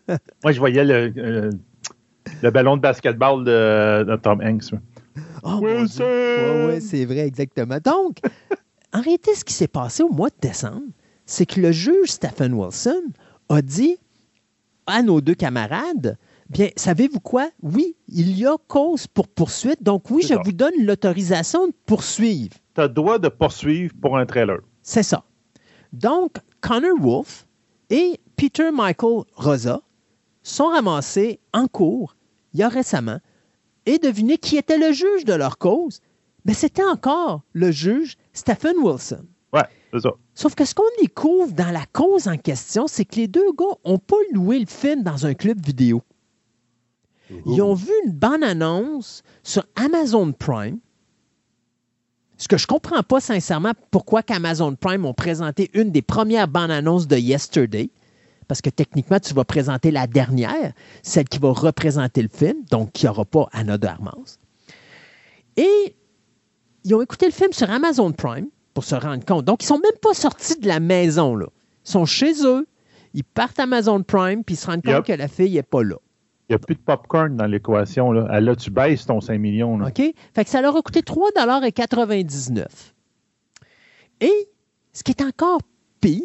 moi, 0.43 0.51
je 0.51 0.59
voyais 0.59 0.83
le, 0.83 1.13
euh, 1.17 1.49
le, 2.41 2.51
ballon 2.51 2.77
de 2.77 2.81
basketball 2.81 3.43
de, 3.43 4.15
Tom 4.23 4.41
Hanks. 4.41 4.73
Oh, 5.43 5.59
Wilson! 5.61 6.69
Oui, 6.69 6.81
c'est 6.81 7.05
vrai, 7.05 7.27
exactement. 7.27 7.77
Donc, 7.83 8.17
en 8.95 9.01
réalité, 9.01 9.35
ce 9.35 9.43
qui 9.43 9.53
s'est 9.53 9.67
passé 9.67 10.03
au 10.03 10.09
mois 10.09 10.29
de 10.29 10.39
décembre, 10.39 10.87
c'est 11.25 11.45
que 11.45 11.59
le 11.59 11.73
juge 11.73 12.11
Stephen 12.11 12.53
Wilson 12.53 13.03
a 13.49 13.61
dit 13.61 13.97
à 14.87 15.01
nos 15.01 15.19
deux 15.19 15.35
camarades, 15.35 16.17
bien, 16.49 16.69
savez-vous 16.77 17.19
quoi? 17.19 17.49
Oui, 17.61 17.97
il 18.07 18.37
y 18.37 18.45
a 18.45 18.55
cause 18.69 19.05
pour 19.05 19.27
poursuite, 19.27 19.83
donc 19.83 20.09
oui, 20.11 20.23
je 20.25 20.35
vous 20.45 20.53
donne 20.53 20.73
l'autorisation 20.77 21.67
de 21.67 21.73
poursuivre. 21.85 22.55
Tu 22.73 22.81
as 22.81 22.87
le 22.87 22.93
droit 22.93 23.19
de 23.19 23.27
poursuivre 23.27 23.93
pour 24.01 24.17
un 24.17 24.25
trailer. 24.25 24.59
C'est 24.81 25.03
ça. 25.03 25.25
Donc, 25.91 26.37
Connor 26.61 26.97
Wolf 26.97 27.47
et 27.89 28.21
Peter 28.37 28.71
Michael 28.71 29.23
Rosa 29.35 29.81
sont 30.41 30.67
ramassés 30.67 31.41
en 31.51 31.67
cours 31.67 32.15
il 32.53 32.61
y 32.61 32.63
a 32.63 32.69
récemment 32.69 33.19
et 33.85 33.97
devinez 33.97 34.37
qui 34.37 34.55
était 34.55 34.77
le 34.77 34.93
juge 34.93 35.25
de 35.25 35.33
leur 35.33 35.57
cause? 35.57 35.99
Mais 36.45 36.53
c'était 36.53 36.85
encore 36.85 37.41
le 37.51 37.71
juge 37.71 38.15
Stephen 38.35 38.75
Wilson. 38.83 39.25
Ouais, 39.51 39.63
c'est 39.91 40.01
ça. 40.01 40.11
Sauf 40.35 40.53
que 40.53 40.65
ce 40.65 40.75
qu'on 40.75 40.83
découvre 41.01 41.53
dans 41.53 41.71
la 41.71 41.85
cause 41.93 42.27
en 42.27 42.37
question, 42.37 42.87
c'est 42.87 43.05
que 43.05 43.15
les 43.15 43.27
deux 43.27 43.51
gars 43.53 43.77
n'ont 43.85 43.97
pas 43.97 44.17
loué 44.33 44.59
le 44.59 44.65
film 44.67 45.01
dans 45.01 45.25
un 45.25 45.33
club 45.33 45.65
vidéo. 45.65 46.03
Ils 47.47 47.61
ont 47.61 47.73
vu 47.73 47.91
une 48.05 48.11
bonne 48.11 48.43
annonce 48.43 49.23
sur 49.41 49.65
Amazon 49.75 50.31
Prime. 50.31 50.77
Ce 52.37 52.47
que 52.47 52.57
je 52.57 52.65
ne 52.65 52.67
comprends 52.67 53.01
pas 53.01 53.19
sincèrement, 53.19 53.71
pourquoi 53.89 54.21
qu'Amazon 54.21 54.75
Prime 54.75 55.05
ont 55.05 55.13
présenté 55.13 55.71
une 55.73 55.91
des 55.91 56.01
premières 56.01 56.47
bandes 56.47 56.69
annonces 56.69 57.07
de 57.07 57.17
Yesterday. 57.17 57.89
Parce 58.47 58.61
que 58.61 58.69
techniquement, 58.69 59.19
tu 59.19 59.33
vas 59.33 59.45
présenter 59.45 59.89
la 59.89 60.05
dernière, 60.05 60.73
celle 61.01 61.27
qui 61.27 61.39
va 61.39 61.51
représenter 61.51 62.21
le 62.21 62.29
film, 62.29 62.63
donc 62.69 62.91
qui 62.91 63.05
n'aura 63.05 63.25
pas 63.25 63.47
Anna 63.53 63.77
de 63.77 63.87
Armas. 63.87 64.37
Et 65.57 65.95
ils 66.85 66.93
ont 66.93 67.01
écouté 67.01 67.25
le 67.25 67.31
film 67.31 67.51
sur 67.51 67.69
Amazon 67.69 68.11
Prime 68.11 68.47
pour 68.73 68.83
se 68.83 68.95
rendre 68.95 69.25
compte. 69.25 69.43
Donc, 69.43 69.63
ils 69.63 69.65
ne 69.65 69.69
sont 69.69 69.79
même 69.79 69.99
pas 70.01 70.13
sortis 70.13 70.59
de 70.59 70.67
la 70.67 70.79
maison. 70.79 71.35
Là. 71.35 71.47
Ils 71.85 71.91
sont 71.91 72.05
chez 72.05 72.45
eux, 72.45 72.67
ils 73.13 73.23
partent 73.23 73.59
à 73.59 73.63
Amazon 73.63 74.03
Prime, 74.03 74.43
puis 74.43 74.53
ils 74.53 74.57
se 74.57 74.67
rendent 74.67 74.83
compte 74.83 75.05
que 75.05 75.13
la 75.13 75.27
fille 75.27 75.55
n'est 75.55 75.63
pas 75.63 75.83
là. 75.83 75.95
Il 76.47 76.51
n'y 76.51 76.55
a 76.55 76.59
plus 76.59 76.75
de 76.75 76.81
popcorn 76.81 77.35
dans 77.35 77.47
l'équation. 77.47 78.11
Là. 78.11 78.39
là, 78.39 78.55
tu 78.55 78.69
baisses 78.69 79.07
ton 79.07 79.19
5 79.19 79.39
millions. 79.39 79.81
OK? 79.81 79.99
Fait 80.35 80.43
que 80.43 80.49
ça 80.49 80.61
leur 80.61 80.77
a 80.77 80.81
coûté 80.83 81.01
3,99 81.01 82.65
Et 84.21 84.49
ce 84.93 85.01
qui 85.01 85.11
est 85.11 85.23
encore 85.23 85.61
pire, 86.01 86.21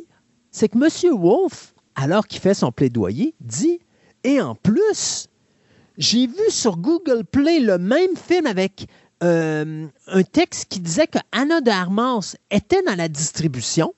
c'est 0.50 0.68
que 0.68 0.76
M. 0.76 1.18
Wolf, 1.18 1.74
alors 1.94 2.26
qu'il 2.26 2.40
fait 2.40 2.52
son 2.52 2.70
plaidoyer, 2.70 3.34
dit 3.40 3.80
Et 4.24 4.42
en 4.42 4.54
plus, 4.54 5.28
j'ai 5.96 6.26
vu 6.26 6.50
sur 6.50 6.76
Google 6.76 7.24
Play 7.24 7.60
le 7.60 7.78
même 7.78 8.14
film 8.14 8.46
avec 8.46 8.86
euh, 9.22 9.86
un 10.06 10.22
texte 10.22 10.68
qui 10.70 10.80
disait 10.80 11.06
que 11.06 11.18
Anna 11.32 11.60
de 11.60 11.70
Armas 11.70 12.36
était 12.50 12.82
dans 12.82 12.94
la 12.94 13.08
distribution. 13.08 13.94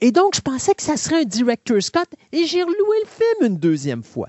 Et 0.00 0.12
donc, 0.12 0.34
je 0.34 0.40
pensais 0.40 0.74
que 0.74 0.82
ça 0.82 0.96
serait 0.96 1.22
un 1.22 1.24
director 1.24 1.82
Scott 1.82 2.08
et 2.32 2.44
j'ai 2.44 2.62
reloué 2.62 2.96
le 3.02 3.08
film 3.08 3.52
une 3.52 3.58
deuxième 3.58 4.02
fois. 4.02 4.28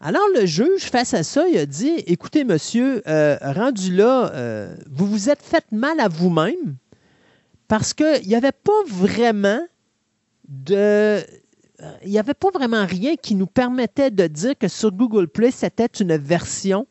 Alors, 0.00 0.26
le 0.34 0.44
juge, 0.44 0.82
face 0.82 1.14
à 1.14 1.22
ça, 1.22 1.48
il 1.48 1.56
a 1.56 1.66
dit 1.66 2.02
Écoutez, 2.06 2.44
monsieur, 2.44 3.02
euh, 3.06 3.38
rendu 3.40 3.94
là, 3.94 4.32
euh, 4.34 4.76
vous 4.90 5.06
vous 5.06 5.30
êtes 5.30 5.42
fait 5.42 5.64
mal 5.70 6.00
à 6.00 6.08
vous-même 6.08 6.76
parce 7.68 7.94
qu'il 7.94 8.26
n'y 8.26 8.34
avait 8.34 8.52
pas 8.52 8.82
vraiment 8.86 9.64
de. 10.48 11.20
Il 12.04 12.10
n'y 12.10 12.18
avait 12.18 12.34
pas 12.34 12.50
vraiment 12.50 12.86
rien 12.86 13.16
qui 13.16 13.34
nous 13.34 13.46
permettait 13.46 14.10
de 14.10 14.26
dire 14.26 14.56
que 14.58 14.66
sur 14.66 14.90
Google 14.92 15.28
c'était 15.52 15.84
une 16.00 16.16
version 16.16 16.86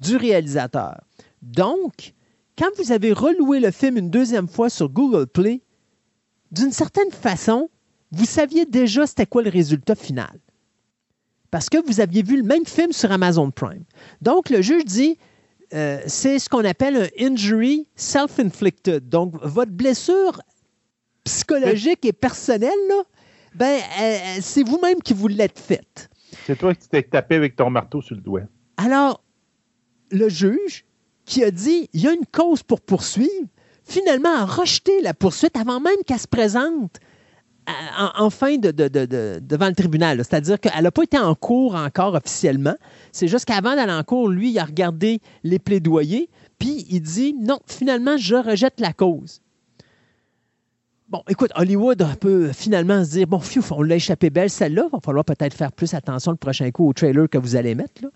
du 0.00 0.16
réalisateur. 0.16 1.00
Donc, 1.42 2.14
quand 2.58 2.68
vous 2.76 2.92
avez 2.92 3.12
reloué 3.12 3.60
le 3.60 3.70
film 3.70 3.96
une 3.96 4.10
deuxième 4.10 4.48
fois 4.48 4.68
sur 4.68 4.88
Google 4.88 5.26
Play, 5.26 5.62
d'une 6.50 6.72
certaine 6.72 7.10
façon, 7.10 7.70
vous 8.12 8.24
saviez 8.24 8.66
déjà 8.66 9.06
c'était 9.06 9.26
quoi 9.26 9.42
le 9.42 9.50
résultat 9.50 9.94
final. 9.94 10.38
Parce 11.50 11.68
que 11.68 11.78
vous 11.84 12.00
aviez 12.00 12.22
vu 12.22 12.36
le 12.36 12.42
même 12.42 12.66
film 12.66 12.92
sur 12.92 13.10
Amazon 13.10 13.50
Prime. 13.50 13.84
Donc, 14.20 14.50
le 14.50 14.62
juge 14.62 14.84
dit, 14.84 15.18
euh, 15.72 16.00
c'est 16.06 16.38
ce 16.38 16.48
qu'on 16.48 16.64
appelle 16.64 16.96
un 16.96 17.26
injury 17.26 17.86
self-inflicted. 17.96 19.08
Donc, 19.08 19.34
votre 19.42 19.72
blessure 19.72 20.40
psychologique 21.24 22.04
et 22.04 22.12
personnelle, 22.12 22.70
là, 22.88 23.02
ben, 23.54 23.80
euh, 24.00 24.38
c'est 24.40 24.62
vous-même 24.62 25.00
qui 25.02 25.12
vous 25.12 25.28
l'êtes 25.28 25.58
faite. 25.58 26.08
C'est 26.46 26.56
toi 26.56 26.74
qui 26.74 26.88
t'es 26.88 27.02
tapé 27.02 27.36
avec 27.36 27.56
ton 27.56 27.70
marteau 27.70 28.00
sur 28.00 28.14
le 28.14 28.20
doigt. 28.20 28.42
Alors, 28.76 29.22
le 30.10 30.28
juge 30.28 30.84
qui 31.24 31.44
a 31.44 31.50
dit 31.50 31.88
il 31.92 32.00
y 32.00 32.08
a 32.08 32.12
une 32.12 32.26
cause 32.32 32.62
pour 32.62 32.80
poursuivre, 32.80 33.46
finalement 33.84 34.34
a 34.34 34.44
rejeté 34.44 35.00
la 35.02 35.14
poursuite 35.14 35.56
avant 35.56 35.80
même 35.80 35.96
qu'elle 36.06 36.18
se 36.18 36.28
présente 36.28 36.98
euh, 37.68 38.06
en, 38.18 38.30
fin 38.30 38.56
de, 38.56 38.70
devant 38.70 39.68
le 39.68 39.74
tribunal. 39.74 40.18
C'est-à-dire 40.18 40.58
qu'elle 40.58 40.82
n'a 40.82 40.90
pas 40.90 41.02
été 41.02 41.18
en 41.18 41.34
cours 41.34 41.74
encore 41.74 42.14
officiellement. 42.14 42.74
C'est 43.12 43.28
juste 43.28 43.44
qu'avant 43.44 43.76
d'aller 43.76 43.92
en 43.92 44.02
cours, 44.02 44.28
lui, 44.28 44.50
il 44.50 44.58
a 44.58 44.64
regardé 44.64 45.20
les 45.44 45.58
plaidoyers, 45.58 46.28
puis 46.58 46.86
il 46.90 47.00
dit 47.00 47.34
non, 47.38 47.60
finalement, 47.66 48.16
je 48.16 48.36
rejette 48.36 48.80
la 48.80 48.92
cause. 48.92 49.40
Bon, 51.08 51.22
écoute, 51.28 51.50
Hollywood 51.56 52.04
peut 52.20 52.52
finalement 52.52 53.04
se 53.04 53.10
dire 53.10 53.26
bon, 53.26 53.40
on 53.72 53.82
l'a 53.82 53.96
échappé 53.96 54.30
belle 54.30 54.50
celle-là. 54.50 54.84
Il 54.86 54.92
va 54.92 55.00
falloir 55.00 55.24
peut-être 55.24 55.54
faire 55.54 55.72
plus 55.72 55.92
attention 55.94 56.30
le 56.30 56.36
prochain 56.36 56.70
coup 56.70 56.88
au 56.88 56.92
trailer 56.92 57.28
que 57.28 57.38
vous 57.38 57.56
allez 57.56 57.74
mettre. 57.74 58.02
Là. 58.02 58.08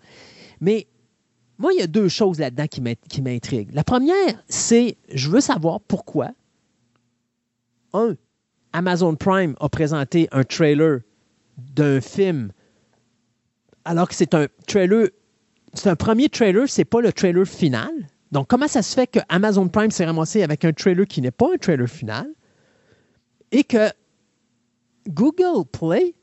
Mais 0.60 0.86
moi, 1.58 1.72
il 1.72 1.78
y 1.78 1.82
a 1.82 1.86
deux 1.86 2.08
choses 2.08 2.38
là-dedans 2.38 2.66
qui 2.66 3.22
m'intriguent. 3.22 3.72
La 3.72 3.84
première, 3.84 4.42
c'est 4.48 4.96
je 5.12 5.30
veux 5.30 5.40
savoir 5.40 5.80
pourquoi. 5.80 6.30
Un, 7.92 8.16
Amazon 8.72 9.14
Prime 9.14 9.54
a 9.60 9.68
présenté 9.68 10.28
un 10.32 10.42
trailer 10.42 11.00
d'un 11.56 12.00
film 12.00 12.50
alors 13.84 14.08
que 14.08 14.14
c'est 14.14 14.34
un 14.34 14.46
trailer, 14.66 15.08
c'est 15.74 15.88
un 15.88 15.96
premier 15.96 16.28
trailer, 16.28 16.68
c'est 16.68 16.84
pas 16.84 17.00
le 17.00 17.12
trailer 17.12 17.46
final. 17.46 17.92
Donc, 18.32 18.48
comment 18.48 18.66
ça 18.66 18.82
se 18.82 18.94
fait 18.94 19.06
que 19.06 19.20
Amazon 19.28 19.68
Prime 19.68 19.90
s'est 19.90 20.06
ramassé 20.06 20.42
avec 20.42 20.64
un 20.64 20.72
trailer 20.72 21.06
qui 21.06 21.20
n'est 21.20 21.30
pas 21.30 21.52
un 21.54 21.56
trailer 21.56 21.88
final 21.88 22.26
et 23.52 23.62
que 23.62 23.90
Google 25.08 25.66
Play 25.70 26.14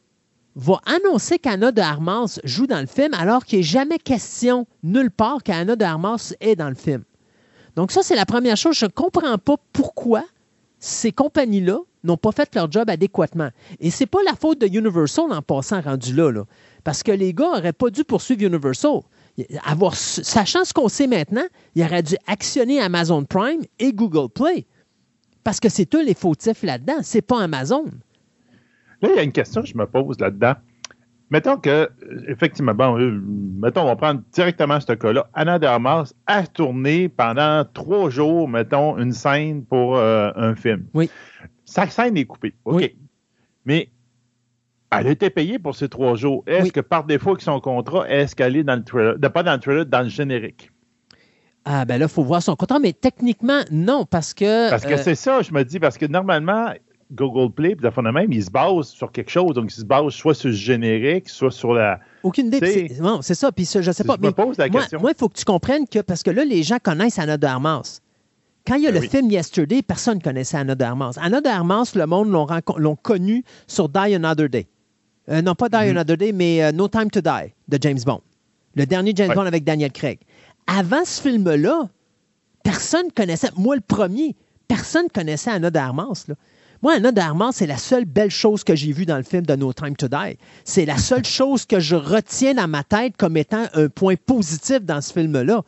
va 0.56 0.82
annoncer 0.86 1.40
qu'Anna 1.40 1.72
de 1.72 1.82
Armas 1.82 2.40
joue 2.44 2.68
dans 2.68 2.80
le 2.80 2.88
film 2.88 3.14
alors 3.14 3.46
qu'il 3.46 3.60
n'est 3.60 3.64
jamais 3.64 4.00
question 4.00 4.68
nulle 4.84 5.12
part 5.12 5.44
qu'Anna 5.44 5.76
de 5.76 5.86
Armas 5.86 6.34
est 6.42 6.56
dans 6.56 6.70
le 6.70 6.76
film. 6.76 7.04
Donc 7.76 7.92
ça, 7.92 8.04
c'est 8.04 8.16
la 8.16 8.26
première 8.26 8.58
chose. 8.58 8.76
Je 8.76 8.86
ne 8.86 8.92
comprends 8.92 9.38
pas 9.38 9.56
pourquoi 9.72 10.24
ces 10.80 11.12
compagnies-là 11.12 11.80
n'ont 12.04 12.18
pas 12.18 12.32
fait 12.32 12.54
leur 12.56 12.70
job 12.72 12.90
adéquatement. 12.90 13.50
Et 13.80 13.92
c'est 13.92 14.08
pas 14.08 14.20
la 14.26 14.34
faute 14.34 14.60
de 14.60 14.68
Universal 14.68 15.32
en 15.32 15.42
passant 15.42 15.82
rendu 15.82 16.14
là, 16.14 16.32
là. 16.32 16.44
Parce 16.84 17.04
que 17.04 17.12
les 17.12 17.34
gars 17.34 17.52
n'auraient 17.56 17.74
pas 17.74 17.90
dû 17.90 18.04
poursuivre 18.04 18.44
Universal. 18.44 19.02
Avoir, 19.64 19.96
sachant 19.96 20.66
ce 20.66 20.74
qu'on 20.74 20.90
sait 20.90 21.08
maintenant, 21.08 21.46
il 21.76 21.84
aurait 21.84 22.04
dû 22.04 22.16
actionner 22.28 22.82
Amazon 22.82 23.24
Prime 23.24 23.62
et 23.80 23.94
Google 23.94 24.30
Play. 24.30 24.66
Parce 25.44 25.60
que 25.60 25.70
c'est 25.70 25.94
eux 25.96 26.04
les 26.04 26.14
fautifs 26.14 26.64
là-dedans, 26.64 27.00
c'est 27.02 27.22
pas 27.22 27.42
Amazon. 27.42 27.86
Là, 29.02 29.10
il 29.10 29.16
y 29.16 29.20
a 29.20 29.24
une 29.24 29.32
question 29.32 29.62
que 29.62 29.68
je 29.68 29.78
me 29.78 29.86
pose 29.86 30.20
là-dedans. 30.20 30.54
Mettons 31.30 31.58
que, 31.58 31.90
effectivement, 32.28 32.74
bon, 32.74 33.00
euh, 33.00 33.22
mettons, 33.56 33.84
on 33.84 33.86
va 33.86 33.96
prendre 33.96 34.22
directement 34.34 34.80
ce 34.82 34.92
cas-là. 34.92 35.30
Anna 35.34 35.60
de 35.60 35.66
a 35.66 36.48
tourné 36.48 37.08
pendant 37.08 37.64
trois 37.74 38.10
jours, 38.10 38.50
mettons, 38.50 38.98
une 38.98 39.14
scène 39.14 39.64
pour 39.64 39.96
euh, 39.96 40.32
un 40.36 40.56
film. 40.56 40.86
Oui. 40.94 41.10
Sa 41.64 41.88
scène 41.88 42.18
est 42.18 42.26
coupée. 42.26 42.54
OK. 42.66 42.76
Oui. 42.76 42.96
Mais 43.64 43.90
elle 44.92 45.08
a 45.08 45.12
été 45.12 45.30
payée 45.30 45.58
pour 45.58 45.74
ces 45.74 45.88
trois 45.88 46.16
jours. 46.16 46.44
Est-ce 46.48 46.74
que 46.74 46.82
par 46.82 47.06
défaut 47.06 47.30
avec 47.30 47.42
son 47.42 47.62
contrat, 47.62 48.10
est-ce 48.10 48.36
qu'elle 48.36 48.58
est 48.58 48.64
dans 48.64 48.76
le 48.76 48.84
trailer, 48.84 49.18
pas 49.32 49.44
dans 49.44 49.54
le 49.54 49.60
trailer, 49.60 49.86
dans 49.86 50.02
le 50.02 50.10
générique? 50.10 50.70
Ah, 51.64 51.86
ben 51.86 51.98
là, 51.98 52.06
il 52.06 52.12
faut 52.12 52.24
voir 52.24 52.42
son 52.42 52.56
contrat, 52.56 52.80
mais 52.80 52.92
techniquement, 52.92 53.62
non, 53.72 54.06
parce 54.06 54.34
que. 54.34 54.70
Parce 54.70 54.84
que 54.84 54.94
euh, 54.94 54.98
c'est 54.98 55.16
ça, 55.16 55.42
je 55.44 55.54
me 55.54 55.64
dis, 55.64 55.80
parce 55.80 55.98
que 55.98 56.08
normalement, 56.08 56.74
Google 57.12 57.54
Play, 57.54 57.76
puis 57.76 57.88
de 57.88 58.12
même, 58.12 58.32
ils 58.32 58.46
se 58.46 58.50
basent 58.50 58.88
sur 58.88 59.12
quelque 59.12 59.30
chose. 59.30 59.54
Donc, 59.54 59.72
ils 59.72 59.80
se 59.82 59.86
basent 59.86 60.14
soit 60.14 60.34
sur 60.34 60.50
le 60.50 60.56
générique, 60.56 61.30
soit 61.30 61.52
sur 61.52 61.74
la. 61.74 62.00
Aucune 62.24 62.48
idée. 62.48 62.92
Non, 63.00 63.22
c'est 63.22 63.36
ça. 63.36 63.52
Puis, 63.52 63.66
je 63.66 63.92
sais 63.92 64.04
pas. 64.04 64.16
Je 64.22 64.28
me 64.28 64.32
pose 64.32 64.58
la 64.58 64.68
moi, 64.68 64.82
question. 64.82 65.00
Moi, 65.00 65.12
il 65.12 65.18
faut 65.18 65.30
que 65.30 65.38
tu 65.38 65.46
comprennes 65.46 65.88
que, 65.88 66.00
parce 66.00 66.24
que 66.24 66.32
là, 66.32 66.46
les 66.46 66.64
gens 66.64 66.78
connaissent 66.82 67.20
Anna 67.20 67.38
de 67.38 67.46
Armas. 67.46 68.00
Quand 68.66 68.76
il 68.76 68.84
y 68.84 68.88
a 68.88 68.92
ben 68.92 69.02
le 69.02 69.08
film 69.08 69.32
Yesterday, 69.32 69.82
personne 69.82 70.18
ne 70.18 70.24
connaissait 70.24 70.58
Anna 70.58 70.76
de 70.76 70.84
Armas. 70.84 71.18
Anna 71.20 71.42
de 71.42 71.48
Armas, 71.48 71.94
le 71.96 72.06
monde 72.06 72.32
l'ont 72.78 72.96
connu 72.96 73.44
sur 73.68 73.90
Die 73.90 74.16
Another 74.16 74.50
Day. 74.50 74.68
Euh, 75.30 75.42
non, 75.42 75.56
pas 75.56 75.70
Die 75.70 75.76
mm-hmm. 75.76 75.90
Another 75.90 76.18
Day, 76.18 76.32
mais 76.32 76.64
euh, 76.64 76.72
No 76.72 76.88
Time 76.88 77.10
to 77.10 77.22
Die 77.22 77.54
de 77.68 77.78
James 77.82 78.00
Bond. 78.06 78.22
Le 78.76 78.86
dernier 78.86 79.14
James 79.16 79.34
Bond 79.34 79.46
avec 79.46 79.64
Daniel 79.64 79.92
Craig. 79.92 80.20
Avant 80.68 81.04
ce 81.04 81.22
film-là, 81.22 81.90
personne 82.64 83.08
ne 83.08 83.12
connaissait, 83.12 83.50
moi 83.58 83.76
le 83.76 83.82
premier, 83.82 84.36
personne 84.68 85.06
ne 85.06 85.10
connaissait 85.10 85.52
Anna 85.52 85.72
de 85.72 85.78
Armas. 85.78 86.26
Là. 86.28 86.36
Moi, 86.82 86.94
Anna 86.94 87.12
d'Armand, 87.12 87.52
c'est 87.52 87.68
la 87.68 87.78
seule 87.78 88.06
belle 88.06 88.32
chose 88.32 88.64
que 88.64 88.76
j'ai 88.76 88.92
vue 88.92 89.06
dans 89.06 89.18
le 89.18 89.24
film 89.24 89.46
de 89.46 89.56
No 89.56 89.72
Time 89.72 89.96
to 89.96 90.08
Die. 90.08 90.38
C'est 90.64 90.86
la 90.86 90.98
seule 90.98 91.26
chose 91.40 91.66
que 91.66 91.80
je 91.80 91.96
retiens 91.96 92.56
dans 92.56 92.68
ma 92.68 92.84
tête 92.84 93.18
comme 93.18 93.38
étant 93.38 93.68
un 93.74 93.88
point 93.88 94.16
positif 94.16 94.82
dans 94.82 95.00
ce 95.00 95.14
film-là. 95.14 95.62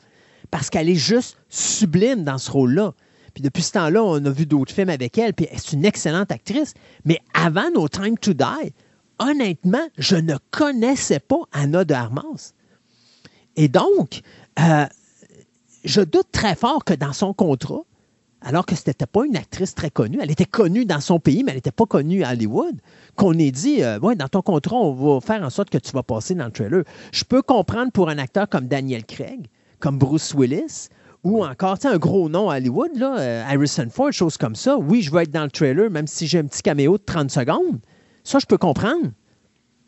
Parce 0.49 0.71
qu'elle 0.71 0.89
est 0.89 0.95
juste 0.95 1.37
sublime 1.49 2.23
dans 2.23 2.39
ce 2.39 2.49
rôle-là. 2.49 2.93
Puis 3.35 3.43
depuis 3.43 3.61
ce 3.61 3.73
temps-là, 3.73 4.03
on 4.03 4.25
a 4.25 4.29
vu 4.29 4.45
d'autres 4.45 4.73
films 4.73 4.89
avec 4.89 5.17
elle, 5.17 5.33
puis 5.33 5.47
c'est 5.55 5.73
une 5.73 5.85
excellente 5.85 6.31
actrice. 6.31 6.73
Mais 7.05 7.19
avant 7.33 7.69
No 7.73 7.87
Time 7.87 8.17
to 8.17 8.33
Die, 8.33 8.73
honnêtement, 9.19 9.87
je 9.97 10.15
ne 10.15 10.35
connaissais 10.51 11.19
pas 11.19 11.41
Anna 11.51 11.85
de 11.85 11.93
Armas. 11.93 12.53
Et 13.55 13.67
donc, 13.67 14.21
euh, 14.59 14.85
je 15.83 16.01
doute 16.01 16.27
très 16.31 16.55
fort 16.55 16.83
que 16.83 16.93
dans 16.93 17.13
son 17.13 17.33
contrat, 17.33 17.81
alors 18.43 18.65
que 18.65 18.75
ce 18.75 18.83
n'était 18.87 19.05
pas 19.05 19.25
une 19.25 19.37
actrice 19.37 19.73
très 19.73 19.89
connue. 19.89 20.19
Elle 20.21 20.31
était 20.31 20.45
connue 20.45 20.85
dans 20.85 20.99
son 20.99 21.19
pays, 21.19 21.43
mais 21.43 21.51
elle 21.51 21.57
n'était 21.57 21.71
pas 21.71 21.85
connue 21.85 22.23
à 22.23 22.31
Hollywood. 22.31 22.75
Qu'on 23.15 23.33
ait 23.39 23.51
dit, 23.51 23.81
euh, 23.81 23.99
ouais, 23.99 24.15
dans 24.15 24.27
ton 24.27 24.41
contrat, 24.41 24.75
on 24.75 24.93
va 24.93 25.21
faire 25.21 25.43
en 25.43 25.49
sorte 25.49 25.69
que 25.69 25.77
tu 25.77 25.91
vas 25.91 26.03
passer 26.03 26.35
dans 26.35 26.45
le 26.45 26.51
trailer. 26.51 26.83
Je 27.11 27.23
peux 27.23 27.41
comprendre 27.41 27.91
pour 27.91 28.09
un 28.09 28.17
acteur 28.17 28.49
comme 28.49 28.67
Daniel 28.67 29.05
Craig, 29.05 29.47
comme 29.79 29.97
Bruce 29.97 30.33
Willis, 30.33 30.89
ou 31.23 31.43
encore, 31.45 31.79
tu 31.79 31.87
un 31.87 31.97
gros 31.97 32.27
nom 32.27 32.49
à 32.49 32.57
Hollywood, 32.57 32.97
là, 32.97 33.17
euh, 33.17 33.43
Harrison 33.47 33.87
Ford, 33.89 34.11
chose 34.11 34.37
comme 34.37 34.55
ça. 34.55 34.77
Oui, 34.77 35.01
je 35.01 35.11
veux 35.11 35.21
être 35.21 35.31
dans 35.31 35.45
le 35.45 35.51
trailer, 35.51 35.89
même 35.89 36.07
si 36.07 36.27
j'ai 36.27 36.39
un 36.39 36.45
petit 36.45 36.61
caméo 36.61 36.97
de 36.97 37.03
30 37.03 37.31
secondes. 37.31 37.79
Ça, 38.25 38.39
je 38.39 38.45
peux 38.45 38.57
comprendre. 38.57 39.11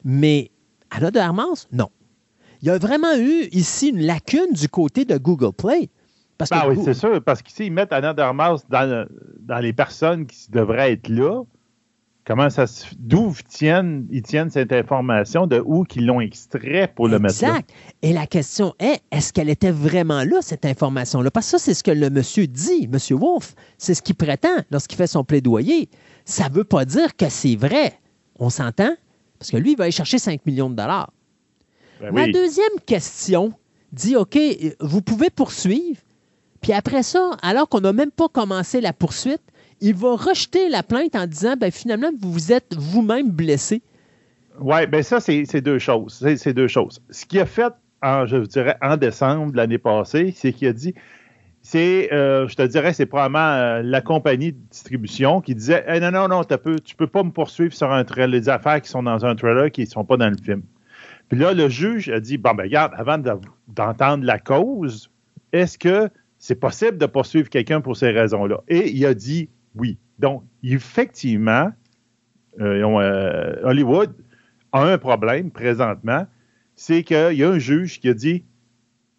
Mais 0.05 0.51
Anna 0.91 1.11
de 1.11 1.19
Armas, 1.19 1.67
non. 1.73 1.89
Il 2.61 2.69
y 2.69 2.71
a 2.71 2.77
vraiment 2.77 3.15
eu 3.17 3.49
ici 3.51 3.89
une 3.89 4.01
lacune 4.01 4.53
du 4.53 4.69
côté 4.69 5.03
de 5.03 5.17
Google 5.17 5.51
Play. 5.51 5.89
Ah 6.51 6.67
oui, 6.67 6.77
c'est 6.83 6.93
sûr, 6.93 7.21
parce 7.23 7.41
qu'ici, 7.41 7.67
ils 7.67 7.71
mettent 7.71 7.93
Anna 7.93 8.13
Darmas 8.13 8.63
dans, 8.69 9.07
dans 9.39 9.59
les 9.59 9.73
personnes 9.73 10.25
qui 10.25 10.51
devraient 10.51 10.93
être 10.93 11.07
là. 11.07 11.43
Comment 12.25 12.49
ça 12.49 12.65
se 12.65 12.87
d'où 12.97 13.35
tiennent, 13.47 14.07
ils 14.09 14.23
tiennent 14.23 14.49
cette 14.49 14.73
information, 14.73 15.45
de 15.45 15.61
où 15.63 15.83
qu'ils 15.83 16.07
l'ont 16.07 16.19
extrait 16.19 16.91
pour 16.93 17.07
le 17.07 17.19
mettre 17.19 17.39
là? 17.43 17.49
Exact. 17.49 17.69
Et 18.01 18.13
la 18.13 18.25
question 18.25 18.73
est, 18.79 19.01
est-ce 19.11 19.31
qu'elle 19.31 19.49
était 19.49 19.69
vraiment 19.69 20.23
là, 20.23 20.41
cette 20.41 20.65
information-là? 20.65 21.29
Parce 21.29 21.45
que 21.45 21.51
ça, 21.51 21.59
c'est 21.59 21.75
ce 21.75 21.83
que 21.83 21.91
le 21.91 22.09
monsieur 22.09 22.47
dit, 22.47 22.87
monsieur 22.87 23.15
Wolf. 23.15 23.53
C'est 23.77 23.93
ce 23.93 24.01
qu'il 24.01 24.15
prétend 24.15 24.57
lorsqu'il 24.71 24.97
fait 24.97 25.05
son 25.05 25.23
plaidoyer. 25.23 25.87
Ça 26.25 26.49
ne 26.49 26.55
veut 26.55 26.63
pas 26.63 26.83
dire 26.83 27.15
que 27.15 27.29
c'est 27.29 27.55
vrai. 27.55 27.93
On 28.39 28.49
s'entend? 28.49 28.95
Parce 29.37 29.51
que 29.51 29.57
lui, 29.57 29.73
il 29.73 29.77
va 29.77 29.83
aller 29.83 29.91
chercher 29.91 30.17
5 30.17 30.43
millions 30.47 30.71
de 30.71 30.75
dollars. 30.75 31.11
Ben 32.01 32.13
la 32.13 32.27
deuxième 32.31 32.79
question 32.87 33.53
dit, 33.91 34.15
OK, 34.15 34.37
vous 34.79 35.01
pouvez 35.03 35.29
poursuivre, 35.29 36.01
puis 36.65 36.73
après 36.73 37.03
ça, 37.03 37.37
alors 37.43 37.69
qu'on 37.69 37.81
n'a 37.81 37.93
même 37.93 38.09
pas 38.09 38.27
commencé 38.27 38.81
la 38.81 38.91
poursuite, 38.91 39.43
il 39.81 39.93
va 39.93 40.15
rejeter 40.15 40.67
la 40.67 40.81
plainte 40.81 41.15
en 41.15 41.27
disant 41.27 41.53
ben, 41.55 41.69
finalement, 41.69 42.09
vous 42.19 42.31
vous 42.31 42.51
êtes 42.51 42.75
vous-même 42.75 43.29
blessé. 43.29 43.83
Oui, 44.59 44.87
bien 44.87 45.03
ça, 45.03 45.19
c'est 45.19 45.61
deux 45.61 45.77
choses. 45.77 46.25
C'est 46.37 46.53
deux 46.53 46.67
choses. 46.67 47.03
Ce 47.11 47.27
qu'il 47.27 47.39
a 47.39 47.45
fait, 47.45 47.71
en, 48.01 48.25
je 48.25 48.37
dirais, 48.37 48.77
en 48.81 48.97
décembre 48.97 49.51
de 49.51 49.57
l'année 49.57 49.77
passée, 49.77 50.33
c'est 50.35 50.53
qu'il 50.53 50.67
a 50.67 50.73
dit 50.73 50.95
c'est, 51.61 52.11
euh, 52.11 52.47
je 52.47 52.55
te 52.55 52.63
dirais, 52.63 52.93
c'est 52.93 53.05
probablement 53.05 53.39
euh, 53.41 53.81
la 53.83 54.01
compagnie 54.01 54.53
de 54.53 54.57
distribution 54.71 55.41
qui 55.41 55.53
disait 55.53 55.85
non, 55.99 56.09
non, 56.09 56.27
non, 56.29 56.43
tu 56.43 56.57
peux, 56.57 56.79
tu 56.79 56.95
peux 56.95 57.05
pas 57.05 57.21
me 57.21 57.29
poursuivre 57.29 57.75
sur 57.75 57.91
un 57.91 58.03
trailer, 58.05 58.27
les 58.27 58.49
affaires 58.49 58.81
qui 58.81 58.89
sont 58.89 59.03
dans 59.03 59.23
un 59.23 59.35
trailer 59.35 59.69
qui 59.69 59.81
ne 59.81 59.85
sont 59.85 60.03
pas 60.03 60.17
dans 60.17 60.31
le 60.31 60.37
film. 60.43 60.63
Puis 61.29 61.37
là, 61.37 61.53
le 61.53 61.69
juge 61.69 62.09
a 62.09 62.19
dit 62.19 62.39
bon, 62.39 62.55
ben, 62.55 62.63
regarde, 62.63 62.93
avant 62.97 63.19
d'entendre 63.67 64.25
la 64.25 64.39
cause, 64.39 65.11
est-ce 65.53 65.77
que 65.77 66.09
c'est 66.45 66.53
possible 66.53 66.99
de 66.99 67.07
poursuivre 67.07 67.49
quelqu'un 67.49 67.81
pour 67.81 67.97
ces 67.97 68.11
raisons-là. 68.11 68.61
Et 68.67 68.91
il 68.91 69.03
a 69.07 69.15
dit 69.15 69.49
oui. 69.73 69.97
Donc, 70.19 70.43
effectivement, 70.61 71.71
euh, 72.59 72.83
euh, 72.83 73.55
Hollywood 73.63 74.13
a 74.71 74.83
un 74.83 74.99
problème 74.99 75.49
présentement, 75.49 76.27
c'est 76.75 77.01
qu'il 77.01 77.33
y 77.33 77.43
a 77.43 77.49
un 77.49 77.57
juge 77.57 77.99
qui 77.99 78.09
a 78.09 78.13
dit 78.13 78.45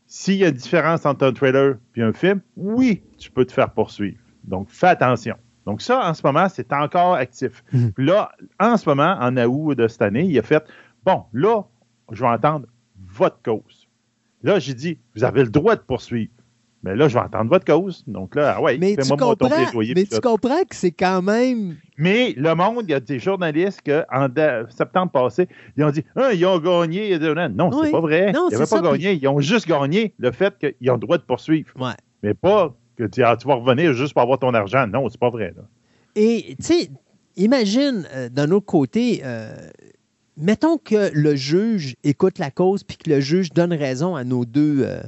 s'il 0.06 0.36
y 0.36 0.44
a 0.44 0.50
une 0.50 0.54
différence 0.54 1.04
entre 1.04 1.26
un 1.26 1.32
trailer 1.32 1.78
et 1.96 2.02
un 2.02 2.12
film, 2.12 2.42
oui, 2.56 3.02
tu 3.18 3.32
peux 3.32 3.44
te 3.44 3.52
faire 3.52 3.70
poursuivre. 3.70 4.22
Donc, 4.44 4.68
fais 4.70 4.86
attention. 4.86 5.34
Donc, 5.66 5.82
ça, 5.82 6.08
en 6.08 6.14
ce 6.14 6.24
moment, 6.24 6.48
c'est 6.48 6.72
encore 6.72 7.14
actif. 7.14 7.64
Mhm. 7.72 7.92
Puis 7.92 8.06
là, 8.06 8.30
en 8.60 8.76
ce 8.76 8.88
moment, 8.88 9.16
en 9.18 9.36
août 9.36 9.74
de 9.74 9.88
cette 9.88 10.02
année, 10.02 10.26
il 10.26 10.38
a 10.38 10.42
fait 10.42 10.64
bon, 11.04 11.24
là, 11.32 11.64
je 12.12 12.22
vais 12.22 12.30
entendre 12.30 12.66
votre 13.04 13.42
cause. 13.42 13.88
Là, 14.44 14.60
j'ai 14.60 14.74
dit 14.74 15.00
vous 15.16 15.24
avez 15.24 15.42
le 15.42 15.50
droit 15.50 15.74
de 15.74 15.80
poursuivre 15.80 16.30
Mais 16.86 16.94
là, 16.94 17.08
je 17.08 17.14
vais 17.14 17.20
entendre 17.20 17.50
votre 17.50 17.64
cause. 17.64 18.04
Donc 18.06 18.36
là, 18.36 18.54
ah 18.56 18.62
ouais, 18.62 18.78
mais 18.78 18.94
tu 18.94 19.08
comprends, 19.08 19.34
Mais 19.74 20.04
tu 20.04 20.20
comprends 20.20 20.62
que 20.62 20.76
c'est 20.76 20.92
quand 20.92 21.20
même. 21.20 21.74
Mais 21.98 22.32
le 22.36 22.54
monde, 22.54 22.84
il 22.86 22.92
y 22.92 22.94
a 22.94 23.00
des 23.00 23.18
journalistes 23.18 23.82
qui, 23.82 23.90
en 23.90 24.28
septembre 24.70 25.10
passé, 25.10 25.48
ils 25.76 25.82
ont 25.82 25.90
dit 25.90 26.04
ah, 26.14 26.32
ils 26.32 26.46
ont 26.46 26.60
gagné. 26.60 27.18
Non, 27.18 27.72
c'est 27.82 27.90
pas 27.90 28.00
vrai. 28.00 28.32
ils 28.32 28.52
n'avaient 28.52 28.66
pas 28.66 28.80
gagné. 28.82 29.18
Ils 29.20 29.26
ont 29.26 29.40
juste 29.40 29.66
gagné 29.66 30.14
le 30.16 30.30
fait 30.30 30.54
qu'ils 30.58 30.90
ont 30.90 30.94
le 30.94 31.00
droit 31.00 31.18
de 31.18 31.24
poursuivre. 31.24 31.72
Mais 32.22 32.34
pas 32.34 32.72
que 32.96 33.02
tu, 33.04 33.24
ah, 33.24 33.36
tu, 33.36 33.48
vas 33.48 33.56
revenir 33.56 33.92
juste 33.92 34.12
pour 34.12 34.22
avoir 34.22 34.38
ton 34.38 34.54
argent. 34.54 34.86
Non, 34.86 35.08
c'est 35.08 35.18
pas 35.18 35.30
vrai. 35.30 35.54
Et 36.14 36.54
tu 36.60 36.66
sais, 36.66 36.90
imagine 37.34 38.06
euh, 38.14 38.28
d'un 38.28 38.52
autre 38.52 38.66
côté, 38.66 39.22
euh, 39.24 39.56
mettons 40.36 40.78
que 40.78 41.10
le 41.12 41.34
juge 41.34 41.96
écoute 42.04 42.38
la 42.38 42.52
cause 42.52 42.84
puis 42.84 42.96
que 42.96 43.10
le 43.10 43.18
juge 43.18 43.50
donne 43.52 43.72
raison 43.72 44.14
à 44.14 44.22
nos 44.22 44.44
deux. 44.44 44.84
Euh, 44.84 45.00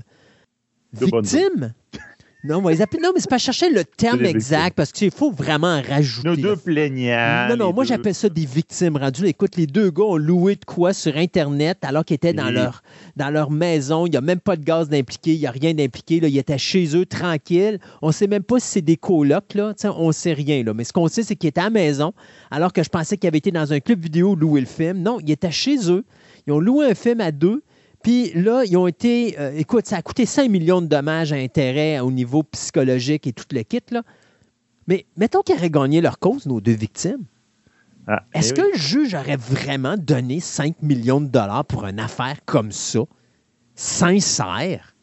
victimes? 0.92 1.72
Non, 2.44 2.62
mais 2.62 2.76
c'est 2.76 3.28
pas 3.28 3.38
chercher 3.38 3.68
le 3.68 3.84
terme 3.84 4.24
exact 4.24 4.76
parce 4.76 4.92
qu'il 4.92 5.10
faut 5.10 5.32
vraiment 5.32 5.82
rajouter. 5.82 6.28
Nos 6.28 6.36
deux 6.36 6.56
plaignants. 6.56 7.48
Non, 7.48 7.56
non, 7.56 7.72
moi 7.72 7.82
j'appelle 7.82 8.14
ça 8.14 8.28
des 8.28 8.46
victimes 8.46 8.96
rendues. 8.96 9.26
Écoute, 9.26 9.56
les 9.56 9.66
deux 9.66 9.90
gars 9.90 10.04
ont 10.04 10.16
loué 10.16 10.54
de 10.54 10.64
quoi 10.64 10.92
sur 10.92 11.16
Internet 11.16 11.78
alors 11.82 12.04
qu'ils 12.04 12.14
étaient 12.14 12.32
dans, 12.32 12.50
leur, 12.50 12.82
dans 13.16 13.30
leur 13.30 13.50
maison. 13.50 14.06
Il 14.06 14.10
n'y 14.10 14.16
a 14.16 14.20
même 14.20 14.38
pas 14.38 14.54
de 14.54 14.62
gaz 14.62 14.88
d'impliqué, 14.88 15.34
il 15.34 15.40
n'y 15.40 15.46
a 15.46 15.50
rien 15.50 15.74
d'impliqué. 15.74 16.20
Ils 16.22 16.38
étaient 16.38 16.58
chez 16.58 16.96
eux, 16.96 17.06
tranquilles. 17.06 17.80
On 18.02 18.08
ne 18.08 18.12
sait 18.12 18.28
même 18.28 18.44
pas 18.44 18.60
si 18.60 18.68
c'est 18.68 18.82
des 18.82 18.96
colocs, 18.96 19.54
là. 19.54 19.74
on 19.96 20.06
ne 20.06 20.12
sait 20.12 20.32
rien. 20.32 20.62
Là. 20.62 20.74
Mais 20.74 20.84
ce 20.84 20.92
qu'on 20.92 21.08
sait, 21.08 21.24
c'est 21.24 21.34
qu'ils 21.34 21.48
étaient 21.48 21.60
à 21.60 21.64
la 21.64 21.70
maison 21.70 22.12
alors 22.52 22.72
que 22.72 22.84
je 22.84 22.88
pensais 22.88 23.16
qu'ils 23.16 23.28
avaient 23.28 23.38
été 23.38 23.50
dans 23.50 23.72
un 23.72 23.80
club 23.80 24.00
vidéo 24.00 24.36
louer 24.36 24.60
le 24.60 24.66
film. 24.66 25.02
Non, 25.02 25.18
ils 25.20 25.32
étaient 25.32 25.50
chez 25.50 25.90
eux. 25.90 26.04
Ils 26.46 26.52
ont 26.52 26.60
loué 26.60 26.86
un 26.86 26.94
film 26.94 27.20
à 27.20 27.32
deux. 27.32 27.62
Puis 28.08 28.32
là, 28.32 28.64
ils 28.64 28.74
ont 28.78 28.86
été. 28.86 29.38
Euh, 29.38 29.52
écoute, 29.54 29.84
ça 29.84 29.96
a 29.96 30.02
coûté 30.02 30.24
5 30.24 30.48
millions 30.48 30.80
de 30.80 30.86
dommages 30.86 31.30
à 31.30 31.36
intérêt 31.36 32.00
au 32.00 32.10
niveau 32.10 32.42
psychologique 32.42 33.26
et 33.26 33.34
tout 33.34 33.44
le 33.52 33.62
kit. 33.64 33.82
Là. 33.90 34.02
Mais 34.86 35.04
mettons 35.18 35.42
qu'ils 35.42 35.56
auraient 35.56 35.68
gagné 35.68 36.00
leur 36.00 36.18
cause, 36.18 36.46
nos 36.46 36.62
deux 36.62 36.72
victimes. 36.72 37.26
Ah, 38.06 38.22
eh 38.34 38.38
Est-ce 38.38 38.54
que 38.54 38.62
le 38.62 38.78
juge 38.78 39.12
aurait 39.12 39.36
vraiment 39.36 39.98
donné 39.98 40.40
5 40.40 40.80
millions 40.80 41.20
de 41.20 41.26
dollars 41.26 41.66
pour 41.66 41.84
une 41.84 42.00
affaire 42.00 42.36
comme 42.46 42.72
ça? 42.72 43.00
Sincère? 43.74 44.94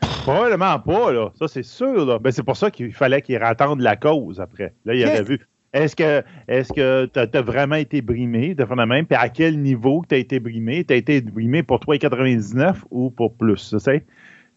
Probablement 0.00 0.80
pas, 0.80 1.12
là. 1.12 1.30
Ça, 1.38 1.46
c'est 1.46 1.62
sûr. 1.62 2.04
Là. 2.04 2.18
Ben, 2.18 2.32
c'est 2.32 2.42
pour 2.42 2.56
ça 2.56 2.72
qu'il 2.72 2.92
fallait 2.92 3.22
qu'il 3.22 3.38
rattende 3.38 3.78
la 3.78 3.94
cause 3.94 4.40
après. 4.40 4.74
Là, 4.84 4.96
il 4.96 5.06
aurait 5.06 5.22
vu. 5.22 5.46
Est-ce 5.76 5.94
que 5.94 6.22
est-ce 6.48 6.72
que 6.72 7.06
tu 7.06 7.36
as, 7.36 7.42
vraiment 7.42 7.76
été 7.76 8.00
brimé 8.00 8.54
de 8.54 8.64
faire 8.64 8.86
même? 8.86 9.06
Puis 9.06 9.16
à 9.16 9.28
quel 9.28 9.60
niveau 9.60 10.02
tu 10.08 10.14
as 10.14 10.18
été 10.18 10.40
brimé? 10.40 10.84
Tu 10.84 10.94
as 10.94 10.96
été 10.96 11.20
brimé 11.20 11.62
pour 11.62 11.78
3,99 11.78 12.76
ou 12.90 13.10
pour 13.10 13.34
plus? 13.34 13.74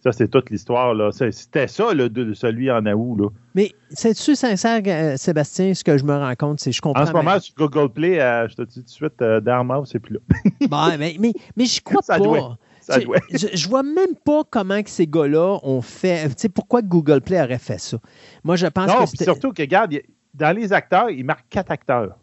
Ça, 0.01 0.13
c'est 0.13 0.29
toute 0.29 0.49
l'histoire. 0.49 0.95
C'était 1.13 1.67
ça, 1.67 1.93
le, 1.93 2.09
de, 2.09 2.33
celui 2.33 2.71
en 2.71 2.85
août. 2.85 3.17
Là. 3.19 3.27
Mais 3.53 3.73
c'est-tu 3.89 4.33
sincère, 4.33 4.81
euh, 4.87 5.17
Sébastien, 5.17 5.73
ce 5.73 5.83
que 5.83 5.97
je 5.97 6.05
me 6.05 6.15
rends 6.15 6.35
compte, 6.35 6.61
c'est 6.61 6.71
je 6.71 6.81
comprends. 6.81 7.03
En 7.03 7.05
ce 7.05 7.11
moment, 7.11 7.37
sur 7.39 7.53
Google 7.55 7.91
Play, 7.91 8.21
euh, 8.21 8.47
je 8.47 8.55
te 8.55 8.61
dis 8.61 8.75
tout 8.75 8.85
de 8.85 8.89
suite, 8.89 9.21
euh, 9.21 9.41
c'est 9.85 9.99
plus 9.99 10.13
là. 10.13 10.19
bon, 10.69 10.97
mais, 10.97 11.17
mais, 11.19 11.33
mais 11.57 11.65
je 11.65 11.81
crois 11.81 12.01
pas. 12.07 12.57
Je, 12.89 13.47
je, 13.53 13.69
vois 13.69 13.83
même 13.83 14.15
pas 14.23 14.43
comment 14.49 14.81
que 14.81 14.89
ces 14.89 15.05
gars-là 15.05 15.59
ont 15.63 15.81
fait. 15.81 16.29
Tu 16.29 16.33
sais, 16.37 16.49
pourquoi 16.49 16.81
Google 16.81 17.21
Play 17.21 17.39
aurait 17.39 17.59
fait 17.59 17.77
ça? 17.77 17.97
Moi, 18.43 18.55
je 18.55 18.65
pense 18.67 18.87
non, 18.87 19.05
que. 19.05 19.23
surtout 19.23 19.51
que, 19.51 19.61
regarde, 19.61 19.93
dans 20.33 20.55
les 20.55 20.73
acteurs, 20.73 21.09
il 21.09 21.25
marque 21.25 21.45
quatre 21.49 21.71
acteurs. 21.71 22.17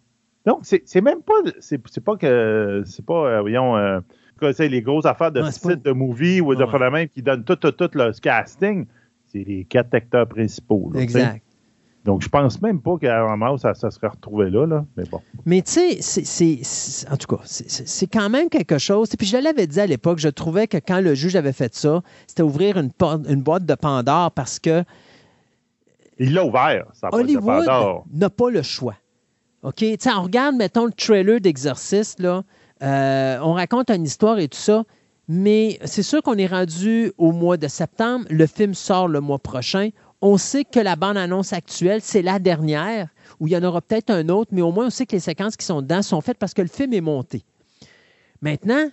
Donc, 0.44 0.60
c'est 0.62 1.00
même 1.00 1.22
pas. 1.22 1.34
C'est 1.58 2.04
pas 2.04 2.16
que. 2.16 2.82
C'est 2.86 3.04
pas, 3.04 3.26
euh, 3.26 3.40
voyons, 3.40 3.76
euh, 3.76 4.00
les 4.60 4.80
grosses 4.80 5.06
affaires 5.06 5.32
de 5.32 5.42
site 5.50 5.84
de 5.84 5.90
movie 5.90 6.40
ou 6.40 6.54
de 6.54 6.64
ouais. 6.64 6.90
même 6.90 7.08
qui 7.08 7.22
donnent 7.22 7.44
tout, 7.44 7.56
tout, 7.56 7.72
tout 7.72 7.90
le 7.94 8.12
casting. 8.20 8.86
C'est 9.26 9.44
les 9.44 9.64
quatre 9.64 9.92
acteurs 9.94 10.28
principaux. 10.28 10.92
exact. 10.94 11.42
Donc, 12.04 12.22
je 12.22 12.28
pense 12.28 12.62
même 12.62 12.80
pas 12.80 12.96
qu'à 12.98 13.24
un 13.24 13.58
ça, 13.58 13.74
ça 13.74 13.90
serait 13.90 14.06
retrouvé 14.06 14.48
là, 14.48 14.64
là. 14.64 14.86
Mais 14.96 15.02
bon. 15.10 15.20
Mais 15.44 15.60
tu 15.62 15.72
sais, 15.72 16.00
c'est. 16.00 16.60
En 17.10 17.16
tout 17.16 17.26
cas, 17.36 17.42
c'est 17.44 18.06
quand 18.06 18.30
même 18.30 18.48
quelque 18.48 18.78
chose. 18.78 19.08
Puis 19.18 19.26
je 19.26 19.36
l'avais 19.36 19.66
dit 19.66 19.80
à 19.80 19.88
l'époque, 19.88 20.20
je 20.20 20.28
trouvais 20.28 20.68
que 20.68 20.76
quand 20.76 21.00
le 21.00 21.16
juge 21.16 21.34
avait 21.34 21.52
fait 21.52 21.74
ça, 21.74 22.02
c'était 22.28 22.44
ouvrir 22.44 22.78
une, 22.78 22.92
une 23.28 23.42
boîte 23.42 23.66
de 23.66 23.74
Pandore 23.74 24.30
parce 24.30 24.60
que 24.60 24.84
il 26.18 26.34
l'a 26.34 26.44
ouvert, 26.44 26.86
ça 26.92 27.08
Hollywood 27.12 27.66
n'a 28.12 28.30
pas 28.30 28.50
le 28.50 28.62
choix. 28.62 28.96
OK? 29.62 29.84
on 30.06 30.22
regarde, 30.22 30.56
mettons, 30.56 30.86
le 30.86 30.92
trailer 30.92 31.40
d'Exorciste, 31.40 32.20
là. 32.20 32.42
Euh, 32.82 33.38
on 33.42 33.54
raconte 33.54 33.90
une 33.90 34.04
histoire 34.04 34.38
et 34.38 34.48
tout 34.48 34.58
ça, 34.58 34.84
mais 35.28 35.78
c'est 35.84 36.02
sûr 36.02 36.22
qu'on 36.22 36.36
est 36.36 36.46
rendu 36.46 37.12
au 37.16 37.32
mois 37.32 37.56
de 37.56 37.68
septembre. 37.68 38.26
Le 38.30 38.46
film 38.46 38.74
sort 38.74 39.08
le 39.08 39.20
mois 39.20 39.38
prochain. 39.38 39.90
On 40.20 40.36
sait 40.36 40.64
que 40.64 40.78
la 40.78 40.94
bande-annonce 40.94 41.52
actuelle, 41.52 42.00
c'est 42.02 42.22
la 42.22 42.38
dernière, 42.38 43.08
où 43.40 43.46
il 43.46 43.52
y 43.52 43.56
en 43.56 43.62
aura 43.62 43.80
peut-être 43.80 44.10
un 44.10 44.28
autre, 44.28 44.50
mais 44.52 44.62
au 44.62 44.72
moins 44.72 44.86
on 44.86 44.90
sait 44.90 45.06
que 45.06 45.12
les 45.12 45.20
séquences 45.20 45.56
qui 45.56 45.64
sont 45.64 45.82
dedans 45.82 46.02
sont 46.02 46.20
faites 46.20 46.38
parce 46.38 46.54
que 46.54 46.62
le 46.62 46.68
film 46.68 46.92
est 46.92 47.00
monté. 47.00 47.44
Maintenant, 48.42 48.90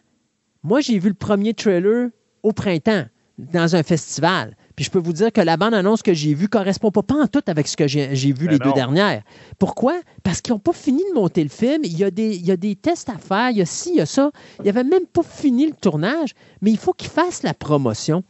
moi, 0.64 0.80
j'ai 0.80 0.98
vu 0.98 1.10
le 1.10 1.16
premier 1.16 1.54
trailer 1.54 2.10
au 2.42 2.52
printemps 2.54 3.06
dans 3.38 3.76
un 3.76 3.84
festival. 3.84 4.56
Puis 4.84 4.88
je 4.88 4.92
peux 4.92 5.00
vous 5.00 5.14
dire 5.14 5.32
que 5.32 5.40
la 5.40 5.56
bande-annonce 5.56 6.02
que 6.02 6.14
j'ai 6.14 6.34
vue 6.34 6.44
ne 6.44 6.50
correspond 6.50 6.92
pas, 6.92 7.04
pas 7.04 7.16
en 7.16 7.28
tout 7.28 7.40
avec 7.48 7.70
ce 7.70 7.78
que 7.78 7.88
j'ai 7.88 8.10
vu 8.12 8.48
ben 8.48 8.52
les 8.52 8.60
deux 8.60 8.74
dernières. 8.74 9.22
Pourquoi? 9.58 9.94
Parce 10.24 10.42
qu'ils 10.42 10.54
n'ont 10.54 10.60
pas 10.60 10.74
fini 10.74 11.02
de 11.10 11.16
monter 11.16 11.42
le 11.42 11.50
film. 11.50 11.84
Il 11.86 11.98
y, 11.98 12.04
a 12.04 12.12
des, 12.12 12.36
il 12.36 12.46
y 12.46 12.52
a 12.52 12.58
des 12.58 12.76
tests 12.76 13.08
à 13.08 13.18
faire, 13.18 13.52
il 13.52 13.60
y 13.60 13.62
a 13.62 13.66
ci, 13.66 13.92
il 13.94 14.00
y 14.00 14.02
a 14.02 14.06
ça. 14.06 14.32
Ils 14.60 14.66
n'avaient 14.66 14.84
même 14.84 15.06
pas 15.06 15.24
fini 15.24 15.68
le 15.68 15.72
tournage, 15.72 16.34
mais 16.62 16.70
il 16.70 16.78
faut 16.78 16.92
qu'ils 16.92 17.10
fassent 17.10 17.44
la 17.44 17.54
promotion. 17.54 18.26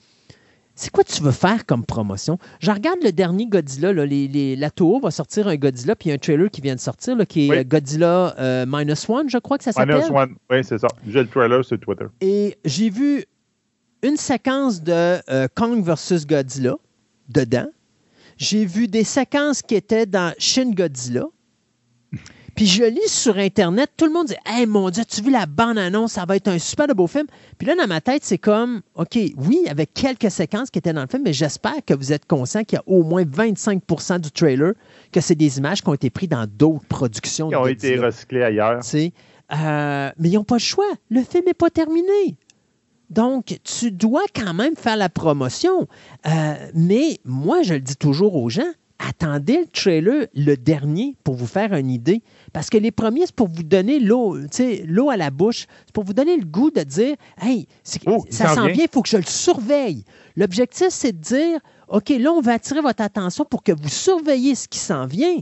C'est 0.76 0.92
quoi 0.92 1.04
tu 1.04 1.24
veux 1.24 1.32
faire 1.32 1.66
comme 1.66 1.88
promotion? 1.88 2.38
Je 2.60 2.70
regarde 2.70 3.00
le 3.04 3.12
dernier 3.12 3.48
Godzilla. 3.48 3.92
Là, 3.92 4.06
la 4.06 4.70
Toho 4.70 5.00
va 5.00 5.10
sortir 5.10 5.48
un 5.48 5.56
Godzilla, 5.56 5.96
puis 5.96 6.10
il 6.10 6.12
y 6.12 6.12
a 6.12 6.16
un 6.16 6.20
trailer 6.20 6.52
qui 6.52 6.62
vient 6.62 6.76
de 6.76 6.80
sortir, 6.80 7.18
qui 7.28 7.50
est 7.50 7.66
Godzilla 7.66 8.36
euh, 8.38 8.66
Minus 8.68 9.10
One, 9.10 9.28
je 9.28 9.39
crois 9.39 9.58
que 9.58 9.63
ça 9.63 9.72
s'appelle. 9.72 9.96
Minus 9.96 10.12
One, 10.12 10.36
oui, 10.52 10.63
c'est 10.63 10.78
ça. 10.78 10.88
J'ai 11.08 11.22
le 11.22 11.28
trailer 11.28 11.66
sur 11.66 11.80
Twitter. 11.80 12.06
Et 12.22 12.60
j'ai 12.63 12.92
vu 12.92 13.26
une 14.04 14.18
séquence 14.18 14.84
de 14.84 15.20
euh, 15.30 15.48
Kong 15.56 15.84
versus 15.84 16.28
Godzilla 16.28 16.76
dedans. 17.30 17.68
J'ai 18.38 18.66
vu 18.66 18.88
des 18.88 19.04
séquences 19.04 19.62
qui 19.62 19.76
étaient 19.76 20.06
dans 20.06 20.34
Shin 20.38 20.72
Godzilla. 20.72 21.26
Puis 22.56 22.68
je 22.68 22.84
lis 22.84 23.08
sur 23.08 23.38
Internet, 23.38 23.89
tout 23.98 24.06
le 24.06 24.12
monde 24.12 24.28
dit 24.28 24.36
Hey 24.46 24.68
mon 24.68 24.92
Dieu, 24.92 25.04
tu 25.06 25.24
vu 25.24 25.32
la 25.32 25.48
bande-annonce, 25.48 26.13
ça 26.13 26.26
va 26.26 26.36
être 26.36 26.50
un 26.50 26.60
super 26.60 26.88
beau 26.89 27.08
film. 27.08 27.26
Puis 27.58 27.68
là, 27.68 27.74
dans 27.76 27.88
ma 27.88 28.00
tête, 28.00 28.24
c'est 28.24 28.38
comme 28.38 28.82
OK, 28.94 29.18
oui, 29.38 29.63
avec 29.68 29.94
quelques 29.94 30.30
séquences 30.30 30.70
qui 30.70 30.78
étaient 30.78 30.94
dans 30.94 31.02
le 31.02 31.08
film, 31.08 31.24
mais 31.24 31.34
j'espère 31.34 31.84
que 31.86 31.96
vous 31.96 32.13
êtes 32.13 32.28
conscient 32.28 32.63
qu'il 32.63 32.76
y 32.76 32.80
a 32.80 32.84
au 32.86 33.02
moins 33.02 33.24
25% 33.24 34.20
du 34.20 34.30
trailer 34.30 34.74
que 35.12 35.20
c'est 35.20 35.36
des 35.36 35.58
images 35.58 35.82
qui 35.82 35.89
ont 35.89 35.96
été 35.96 36.12
prises 36.12 36.30
dans 36.30 36.46
d'autres 36.46 36.86
productions. 36.88 37.50
Qui 37.50 37.56
ont 37.56 37.66
été 37.66 37.98
recyclées 37.98 38.44
ailleurs. 38.44 38.82
Euh, 39.52 40.12
mais 40.18 40.30
ils 40.30 40.36
n'ont 40.36 40.44
pas 40.44 40.56
le 40.56 40.60
choix. 40.60 40.92
Le 41.10 41.22
film 41.22 41.46
n'est 41.46 41.54
pas 41.54 41.70
terminé. 41.70 42.38
Donc, 43.13 43.60
tu 43.63 43.91
dois 43.91 44.23
quand 44.36 44.54
même 44.54 44.76
faire 44.76 44.97
la 44.97 45.10
promotion. 45.10 45.88
Euh, 46.26 46.56
mais 46.73 47.19
moi, 47.26 47.62
je 47.62 47.76
le 47.76 47.80
dis 47.80 47.95
toujours 47.95 48.36
aux 48.36 48.49
gens, 48.49 48.71
attendez 48.97 49.60
le 49.60 49.67
trailer, 49.67 50.28
le 50.34 50.56
dernier, 50.56 51.15
pour 51.23 51.36
vous 51.36 51.45
faire 51.45 51.73
une 51.73 51.91
idée. 51.91 52.23
Parce 52.54 52.69
que 52.69 52.78
les 52.78 52.91
premiers, 52.91 53.26
c'est 53.26 53.36
pour 53.36 53.49
vous 53.49 53.63
donner 53.63 53.99
l'eau, 53.99 54.38
l'eau 54.86 55.10
à 55.10 55.17
la 55.17 55.30
bouche. 55.30 55.67
C'est 55.86 55.93
pour 55.93 56.04
vous 56.04 56.13
donner 56.13 56.38
le 56.38 56.45
goût 56.45 56.71
de 56.71 56.82
dire 56.82 57.15
Hey, 57.39 57.67
oh, 58.08 58.26
ça 58.30 58.49
sent 58.49 58.71
bien, 58.71 58.86
il 58.86 58.89
faut 58.91 59.02
que 59.02 59.10
je 59.10 59.17
le 59.17 59.23
surveille. 59.23 60.06
L'objectif, 60.36 60.88
c'est 60.89 61.12
de 61.12 61.21
dire 61.21 61.60
OK, 61.89 62.10
là, 62.10 62.32
on 62.32 62.41
va 62.41 62.54
attirer 62.54 62.82
votre 62.82 63.04
attention 63.04 63.45
pour 63.45 63.62
que 63.62 63.71
vous 63.71 63.89
surveillez 63.89 64.56
ce 64.56 64.67
qui 64.67 64.80
s'en 64.80 65.06
vient. 65.06 65.38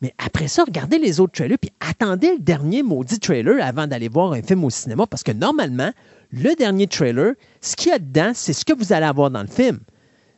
Mais 0.00 0.14
après 0.24 0.48
ça, 0.48 0.64
regardez 0.64 0.98
les 0.98 1.20
autres 1.20 1.32
trailers, 1.32 1.58
puis 1.58 1.72
attendez 1.80 2.32
le 2.32 2.38
dernier 2.38 2.82
maudit 2.82 3.18
trailer 3.18 3.62
avant 3.62 3.86
d'aller 3.86 4.08
voir 4.08 4.32
un 4.32 4.42
film 4.42 4.64
au 4.64 4.70
cinéma, 4.70 5.06
parce 5.06 5.22
que 5.22 5.32
normalement, 5.32 5.90
le 6.32 6.54
dernier 6.54 6.86
trailer, 6.86 7.34
ce 7.60 7.76
qu'il 7.76 7.90
y 7.90 7.94
a 7.94 7.98
dedans, 7.98 8.32
c'est 8.34 8.52
ce 8.52 8.64
que 8.64 8.72
vous 8.72 8.92
allez 8.92 9.06
avoir 9.06 9.30
dans 9.30 9.42
le 9.42 9.48
film. 9.48 9.80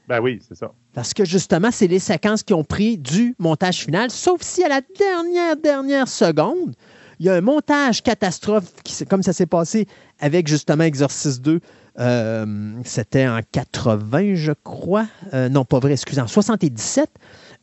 Ben 0.09 0.21
oui, 0.21 0.41
c'est 0.47 0.57
ça. 0.57 0.73
Parce 0.95 1.15
que 1.15 1.25
justement, 1.25 1.71
c'est 1.71 1.87
les 1.87 1.99
séquences 1.99 2.43
qui 2.43 2.55
ont 2.55 2.65
pris 2.65 2.99
du 2.99 3.35
montage 3.39 3.79
final, 3.79 4.11
sauf 4.11 4.43
si 4.43 4.63
à 4.63 4.69
la 4.69 4.81
dernière, 4.99 5.57
dernière 5.57 6.09
seconde, 6.09 6.75
il 7.19 7.27
y 7.27 7.29
a 7.29 7.35
un 7.35 7.41
montage 7.41 8.03
catastrophe, 8.03 8.73
qui, 8.83 9.05
comme 9.07 9.23
ça 9.23 9.33
s'est 9.33 9.47
passé 9.47 9.87
avec 10.19 10.49
justement 10.49 10.85
Exorcist 10.85 11.41
2. 11.43 11.61
Euh, 12.01 12.73
c'était 12.85 13.29
en 13.29 13.41
80, 13.53 14.35
je 14.35 14.53
crois. 14.65 15.07
Euh, 15.33 15.49
non, 15.49 15.65
pas 15.65 15.79
vrai, 15.79 15.93
excusez, 15.93 16.21
en 16.21 16.27
77. 16.27 17.09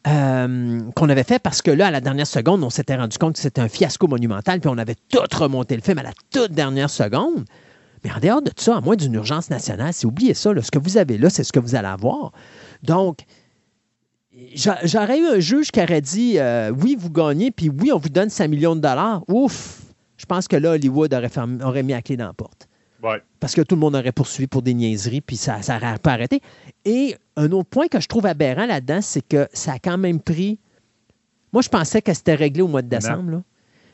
Euh, 0.07 0.79
qu'on 0.95 1.09
avait 1.09 1.25
fait 1.25 1.39
parce 1.39 1.61
que 1.61 1.71
là, 1.71 1.87
à 1.87 1.91
la 1.91 1.99
dernière 1.99 2.25
seconde, 2.25 2.63
on 2.63 2.69
s'était 2.69 2.95
rendu 2.95 3.17
compte 3.17 3.33
que 3.33 3.39
c'était 3.39 3.59
un 3.59 3.67
fiasco 3.67 4.07
monumental, 4.07 4.61
puis 4.61 4.69
on 4.69 4.77
avait 4.77 4.95
tout 4.95 5.19
remonté 5.37 5.75
le 5.75 5.81
film 5.81 5.97
à 5.97 6.03
la 6.03 6.13
toute 6.31 6.53
dernière 6.53 6.89
seconde. 6.89 7.43
Mais 8.03 8.12
en 8.12 8.19
dehors 8.19 8.41
de 8.41 8.51
ça, 8.55 8.77
à 8.77 8.81
moins 8.81 8.95
d'une 8.95 9.13
urgence 9.15 9.49
nationale, 9.49 9.93
c'est 9.93 10.05
oubliez 10.05 10.33
ça. 10.33 10.51
ce 10.62 10.71
que 10.71 10.79
vous 10.79 10.97
avez 10.97 11.17
là, 11.17 11.29
c'est 11.29 11.43
ce 11.43 11.51
que 11.51 11.59
vous 11.59 11.75
allez 11.75 11.88
avoir. 11.88 12.31
Donc, 12.83 13.19
j'aurais 14.53 15.19
eu 15.19 15.27
un 15.27 15.39
juge 15.39 15.71
qui 15.71 15.81
aurait 15.81 16.01
dit 16.01 16.39
euh, 16.39 16.71
oui, 16.71 16.95
vous 16.97 17.09
gagnez, 17.09 17.51
puis 17.51 17.69
oui, 17.69 17.91
on 17.91 17.97
vous 17.97 18.09
donne 18.09 18.29
5 18.29 18.47
millions 18.47 18.75
de 18.75 18.81
dollars. 18.81 19.23
Ouf! 19.27 19.81
Je 20.17 20.25
pense 20.25 20.47
que 20.47 20.55
là, 20.55 20.71
Hollywood 20.71 21.13
aurait, 21.13 21.31
aurait 21.63 21.83
mis 21.83 21.93
la 21.93 22.01
clé 22.01 22.17
dans 22.17 22.27
la 22.27 22.33
porte. 22.33 22.67
Parce 23.39 23.55
que 23.55 23.62
tout 23.62 23.75
le 23.75 23.79
monde 23.79 23.95
aurait 23.95 24.12
poursuivi 24.12 24.47
pour 24.47 24.62
des 24.62 24.73
niaiseries, 24.73 25.21
puis 25.21 25.38
ça 25.38 25.59
n'aurait 25.59 25.97
pas 25.99 26.12
arrêté. 26.12 26.41
Et 26.83 27.15
un 27.38 27.51
autre 27.51 27.69
point 27.69 27.88
que 27.88 27.99
je 27.99 28.07
trouve 28.07 28.25
aberrant 28.25 28.65
là-dedans, 28.65 29.01
c'est 29.01 29.25
que 29.25 29.47
ça 29.53 29.73
a 29.73 29.79
quand 29.79 29.97
même 29.97 30.19
pris. 30.19 30.59
Moi, 31.53 31.62
je 31.62 31.69
pensais 31.69 32.01
que 32.01 32.13
c'était 32.13 32.35
réglé 32.35 32.62
au 32.62 32.67
mois 32.67 32.81
de 32.81 32.89
décembre. 32.89 33.43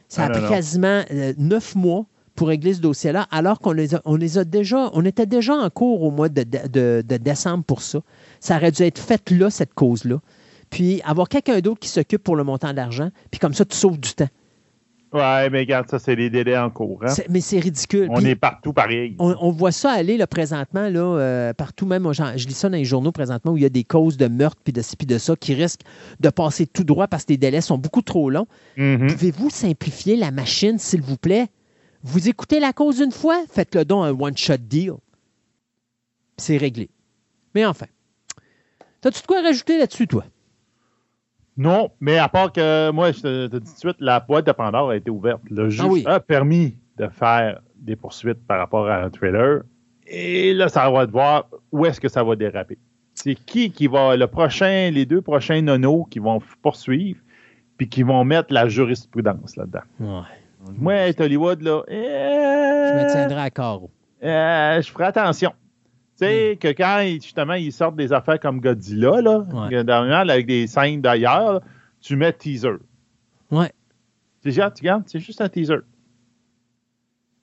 Ça 0.07 0.25
a 0.25 0.29
pris 0.29 0.47
quasiment 0.47 1.03
euh, 1.11 1.33
neuf 1.37 1.75
mois 1.75 2.05
pour 2.35 2.49
régler 2.49 2.73
ce 2.73 2.81
dossier-là, 2.81 3.27
alors 3.31 3.59
qu'on 3.59 3.71
les, 3.71 3.95
a, 3.95 4.01
on 4.05 4.15
les 4.15 4.37
a 4.37 4.43
déjà, 4.43 4.89
on 4.93 5.05
était 5.05 5.25
déjà 5.25 5.55
en 5.55 5.69
cours 5.69 6.03
au 6.03 6.11
mois 6.11 6.29
de, 6.29 6.43
de, 6.43 7.17
décembre 7.17 7.63
pour 7.63 7.81
ça. 7.81 7.99
Ça 8.39 8.57
aurait 8.57 8.71
dû 8.71 8.83
être 8.83 8.99
fait 8.99 9.31
là, 9.31 9.49
cette 9.49 9.73
cause-là. 9.73 10.19
Puis 10.69 11.01
avoir 11.05 11.29
quelqu'un 11.29 11.59
d'autre 11.59 11.79
qui 11.79 11.89
s'occupe 11.89 12.23
pour 12.23 12.35
le 12.35 12.43
montant 12.43 12.73
d'argent, 12.73 13.09
puis 13.31 13.39
comme 13.39 13.53
ça, 13.53 13.63
tu 13.65 13.75
sauves 13.75 13.99
du 13.99 14.13
temps. 14.13 14.27
Ouais, 15.13 15.49
mais 15.49 15.59
regarde, 15.59 15.87
ça, 15.89 15.97
c'est 15.97 16.15
les 16.15 16.29
délais 16.29 16.57
en 16.57 16.69
cours. 16.69 16.99
Hein. 17.05 17.13
Mais 17.29 17.39
c'est 17.39 17.59
ridicule. 17.59 18.07
On 18.09 18.19
est 18.19 18.35
partout 18.35 18.73
pareil. 18.73 19.15
On, 19.17 19.49
voit 19.51 19.71
ça 19.71 19.91
aller 19.91 20.17
là, 20.17 20.27
présentement, 20.27 20.89
là, 20.89 20.99
euh, 20.99 21.53
partout 21.53 21.85
même. 21.85 22.11
Je 22.11 22.47
lis 22.47 22.53
ça 22.53 22.67
dans 22.67 22.75
les 22.75 22.83
journaux 22.83 23.13
présentement 23.13 23.53
où 23.53 23.57
il 23.57 23.63
y 23.63 23.65
a 23.65 23.69
des 23.69 23.85
causes 23.85 24.17
de 24.17 24.27
meurtre 24.27 24.59
puis 24.61 24.73
de 24.73 24.81
ci 24.81 24.97
puis 24.97 25.07
de 25.07 25.17
ça 25.17 25.35
qui 25.37 25.53
risquent 25.53 25.83
de 26.19 26.29
passer 26.29 26.67
tout 26.67 26.83
droit 26.83 27.07
parce 27.07 27.23
que 27.23 27.31
les 27.31 27.37
délais 27.37 27.61
sont 27.61 27.77
beaucoup 27.77 28.01
trop 28.01 28.29
longs. 28.29 28.47
Mm-hmm. 28.77 29.13
Pouvez-vous 29.13 29.49
simplifier 29.49 30.17
la 30.17 30.31
machine, 30.31 30.77
s'il 30.79 31.01
vous 31.01 31.17
plaît? 31.17 31.47
Vous 32.07 32.29
écoutez 32.29 32.59
la 32.59 32.71
cause 32.71 32.99
une 32.99 33.11
fois, 33.11 33.41
faites-le 33.49 33.83
donc 33.83 34.05
un 34.05 34.11
one-shot 34.11 34.57
deal. 34.57 34.93
C'est 36.37 36.57
réglé. 36.57 36.91
Mais 37.55 37.65
enfin. 37.65 37.87
As-tu 39.03 39.23
de 39.23 39.25
quoi 39.25 39.41
rajouter 39.41 39.79
là-dessus, 39.79 40.07
toi? 40.07 40.23
Non, 41.57 41.89
mais 41.99 42.19
à 42.19 42.29
part 42.29 42.51
que 42.51 42.91
moi, 42.91 43.11
je 43.11 43.21
te, 43.21 43.47
dis 43.47 43.57
tout 43.57 43.73
de 43.73 43.77
suite, 43.77 43.95
la 43.99 44.19
boîte 44.19 44.45
de 44.45 44.51
Pandore 44.51 44.91
a 44.91 44.97
été 44.97 45.09
ouverte. 45.09 45.41
Le 45.49 45.67
juge 45.69 46.03
ah 46.05 46.15
a 46.15 46.19
permis 46.19 46.77
de 46.97 47.07
faire 47.07 47.59
des 47.75 47.95
poursuites 47.95 48.45
par 48.45 48.59
rapport 48.59 48.87
à 48.87 48.97
un 49.01 49.09
trailer. 49.09 49.63
Et 50.05 50.53
là, 50.53 50.69
ça 50.69 50.87
va 50.91 51.07
de 51.07 51.11
voir 51.11 51.47
où 51.71 51.87
est-ce 51.87 51.99
que 51.99 52.07
ça 52.07 52.23
va 52.23 52.35
déraper? 52.35 52.77
C'est 53.15 53.33
qui 53.33 53.71
qui 53.71 53.87
va, 53.87 54.15
le 54.15 54.27
prochain, 54.27 54.91
les 54.91 55.07
deux 55.07 55.21
prochains 55.21 55.61
nonos 55.63 56.05
qui 56.11 56.19
vont 56.19 56.39
poursuivre, 56.61 57.19
puis 57.77 57.89
qui 57.89 58.03
vont 58.03 58.23
mettre 58.23 58.53
la 58.53 58.67
jurisprudence 58.67 59.55
là-dedans? 59.55 59.79
Ouais. 59.99 60.44
Moi, 60.73 61.12
Hollywood, 61.19 61.62
là. 61.62 61.84
je 61.88 61.93
me 61.93 63.12
tiendrai 63.12 63.41
à 63.41 63.49
corps. 63.49 63.89
Euh, 64.23 64.82
je 64.82 64.91
ferai 64.91 65.06
attention. 65.06 65.51
Tu 66.17 66.25
sais, 66.25 66.54
mm. 66.54 66.58
que 66.58 66.67
quand 66.69 67.01
justement 67.21 67.54
ils 67.54 67.71
sortent 67.71 67.95
des 67.95 68.13
affaires 68.13 68.39
comme 68.39 68.62
Godzilla, 68.62 69.21
là, 69.21 69.45
dernièrement, 69.84 70.32
avec 70.32 70.45
des 70.45 70.67
scènes 70.67 71.01
d'ailleurs, 71.01 71.62
tu 72.01 72.15
mets 72.15 72.34
teaser. 72.34 72.78
Ouais. 73.51 73.71
Tu 74.43 74.49
regardes, 74.49 75.04
c'est 75.08 75.19
juste 75.19 75.41
un 75.41 75.49
teaser. 75.49 75.80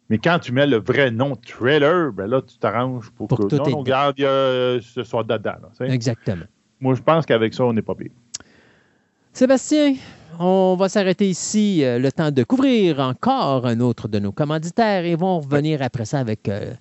Mais 0.09 0.19
quand 0.19 0.39
tu 0.39 0.53
mets 0.53 0.67
le 0.67 0.79
vrai 0.79 1.11
nom 1.11 1.37
trailer, 1.37 2.13
ben 2.13 2.27
là, 2.27 2.43
tu 2.43 2.59
t'arranges 2.59 3.11
pour, 3.11 3.29
que, 3.29 3.47
que 3.47 3.57
non, 3.57 3.79
regarde, 3.79 4.19
ce 4.19 5.03
soit 5.05 5.25
dedans. 5.25 5.55
Exactement. 5.81 6.45
Moi, 6.81 6.95
je 6.95 7.03
pense 7.03 7.25
qu'avec 7.25 7.55
ça, 7.55 7.65
on 7.65 7.73
n'est 7.73 7.83
pas 7.83 7.95
pire. 7.95 8.11
Sébastien, 9.33 9.95
on 10.39 10.77
va 10.79 10.89
s'arrêter 10.89 11.29
ici 11.29 11.85
euh, 11.85 11.99
le 11.99 12.11
temps 12.13 12.31
de 12.31 12.43
couvrir 12.43 13.01
encore 13.01 13.67
un 13.67 13.81
autre 13.81 14.09
de 14.09 14.19
nos 14.19 14.33
commanditaires 14.33 15.05
et 15.05 15.15
vont 15.15 15.41
revenir 15.41 15.83
après 15.83 16.05
ça 16.05 16.19
avec 16.19 16.49
euh, 16.49 16.75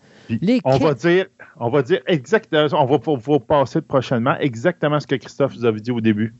on 0.63 0.77
va 0.77 0.93
dire, 0.93 1.25
on 1.59 1.69
va 1.69 1.81
dire 1.81 1.99
exactement, 2.07 2.67
on 2.73 2.85
va, 2.85 2.97
vous 3.03 3.39
passer 3.39 3.81
prochainement 3.81 4.37
exactement 4.39 4.99
ce 4.99 5.07
que 5.07 5.15
Christophe 5.15 5.53
vous 5.55 5.65
avait 5.65 5.79
dit 5.79 5.91
au 5.91 6.01
début. 6.01 6.33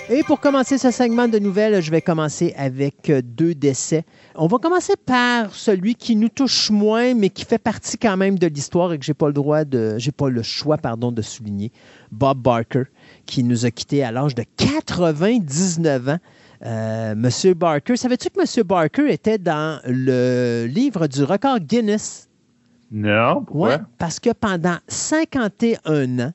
Et 0.07 0.21
pour 0.21 0.39
commencer 0.39 0.77
ce 0.77 0.91
segment 0.91 1.27
de 1.27 1.39
nouvelles, 1.39 1.81
je 1.81 1.89
vais 1.89 2.01
commencer 2.01 2.53
avec 2.57 3.09
euh, 3.09 3.23
deux 3.23 3.55
décès. 3.55 4.05
On 4.35 4.45
va 4.45 4.59
commencer 4.59 4.93
par 5.03 5.55
celui 5.55 5.95
qui 5.95 6.15
nous 6.15 6.29
touche 6.29 6.69
moins, 6.69 7.15
mais 7.15 7.29
qui 7.29 7.43
fait 7.43 7.57
partie 7.57 7.97
quand 7.97 8.15
même 8.15 8.37
de 8.37 8.45
l'histoire 8.45 8.93
et 8.93 8.99
que 8.99 9.03
j'ai 9.03 9.15
pas 9.15 9.25
le 9.25 9.33
droit 9.33 9.65
de, 9.65 9.95
j'ai 9.97 10.11
pas 10.11 10.29
le 10.29 10.43
choix, 10.43 10.77
pardon, 10.77 11.11
de 11.11 11.23
souligner. 11.23 11.71
Bob 12.11 12.37
Barker, 12.37 12.83
qui 13.25 13.43
nous 13.43 13.65
a 13.65 13.71
quittés 13.71 14.03
à 14.03 14.11
l'âge 14.11 14.35
de 14.35 14.43
99 14.57 16.09
ans. 16.09 16.17
Euh, 16.63 17.15
Monsieur 17.15 17.55
Barker, 17.55 17.97
savais-tu 17.97 18.29
que 18.29 18.39
Monsieur 18.39 18.61
Barker 18.63 19.11
était 19.11 19.39
dans 19.39 19.81
le 19.85 20.67
livre 20.67 21.07
du 21.07 21.23
record 21.23 21.59
Guinness? 21.59 22.29
Non, 22.91 23.43
pourquoi? 23.43 23.79
parce 23.97 24.19
que 24.19 24.29
pendant 24.33 24.77
51 24.87 26.19
ans, 26.19 26.31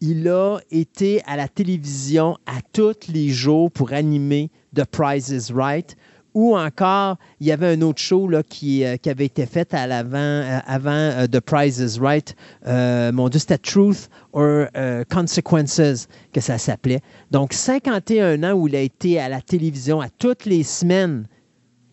il 0.00 0.28
a 0.28 0.58
été 0.70 1.22
à 1.26 1.36
la 1.36 1.48
télévision 1.48 2.36
à 2.46 2.60
tous 2.72 3.08
les 3.08 3.28
jours 3.28 3.70
pour 3.70 3.92
animer 3.92 4.50
The 4.74 4.84
Price 4.84 5.28
is 5.28 5.52
Right. 5.52 5.96
Ou 6.34 6.56
encore, 6.56 7.16
il 7.40 7.46
y 7.48 7.52
avait 7.52 7.74
un 7.74 7.82
autre 7.82 8.00
show 8.00 8.30
euh, 8.30 8.42
qui 8.42 8.84
avait 8.84 9.24
été 9.24 9.46
fait 9.46 9.74
euh, 9.74 10.60
avant 10.66 10.90
euh, 10.92 11.26
The 11.26 11.40
Price 11.40 11.78
is 11.78 11.98
Right. 11.98 12.36
mon 12.64 13.28
Dieu, 13.28 13.40
c'était 13.40 13.58
Truth 13.58 14.08
or 14.32 14.66
Consequences 15.10 16.06
que 16.32 16.40
ça 16.40 16.58
s'appelait. 16.58 17.00
Donc, 17.30 17.52
51 17.52 18.42
ans 18.44 18.52
où 18.52 18.68
il 18.68 18.76
a 18.76 18.80
été 18.80 19.18
à 19.18 19.28
la 19.28 19.40
télévision 19.40 20.00
à 20.00 20.08
toutes 20.10 20.44
les 20.44 20.62
semaines, 20.62 21.26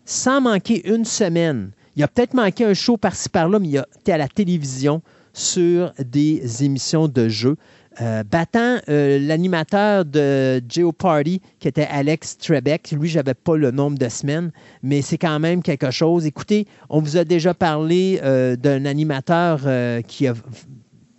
sans 0.03 0.41
manquer 0.41 0.87
une 0.87 1.05
semaine. 1.05 1.71
Il 1.95 2.03
a 2.03 2.07
peut-être 2.07 2.33
manqué 2.33 2.65
un 2.65 2.73
show 2.73 2.97
par-ci 2.97 3.29
par-là, 3.29 3.57
mais 3.57 3.69
il 3.69 3.77
a 3.79 3.87
été 3.99 4.11
à 4.11 4.17
la 4.17 4.27
télévision 4.27 5.01
sur 5.33 5.93
des 5.97 6.63
émissions 6.63 7.07
de 7.07 7.29
jeux. 7.29 7.57
Euh, 8.01 8.23
battant 8.23 8.79
euh, 8.89 9.19
l'animateur 9.19 10.03
de 10.03 10.61
Party 10.91 11.41
qui 11.59 11.67
était 11.69 11.87
Alex 11.89 12.37
Trebek. 12.37 12.91
Lui, 12.91 13.07
je 13.07 13.17
n'avais 13.17 13.33
pas 13.33 13.55
le 13.55 13.71
nombre 13.71 13.97
de 13.97 14.09
semaines, 14.09 14.51
mais 14.83 15.01
c'est 15.01 15.17
quand 15.17 15.39
même 15.39 15.63
quelque 15.63 15.91
chose. 15.91 16.25
Écoutez, 16.25 16.67
on 16.89 16.99
vous 16.99 17.15
a 17.15 17.23
déjà 17.23 17.53
parlé 17.53 18.19
euh, 18.21 18.57
d'un 18.57 18.85
animateur 18.85 19.61
qui 20.07 20.27
a 20.27 20.33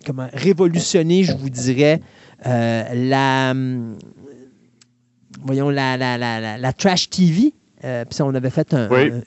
comment, 0.05 0.29
révolutionné, 0.35 1.25
je 1.25 1.33
vous 1.33 1.49
dirais, 1.49 2.01
la, 2.45 3.55
voyons, 5.45 5.71
la, 5.71 5.97
la 6.59 6.73
Trash 6.75 7.09
TV. 7.09 7.55
Euh, 7.85 8.05
puis 8.05 8.23
on 8.23 8.35
avait 8.35 8.51
fait 8.51 8.75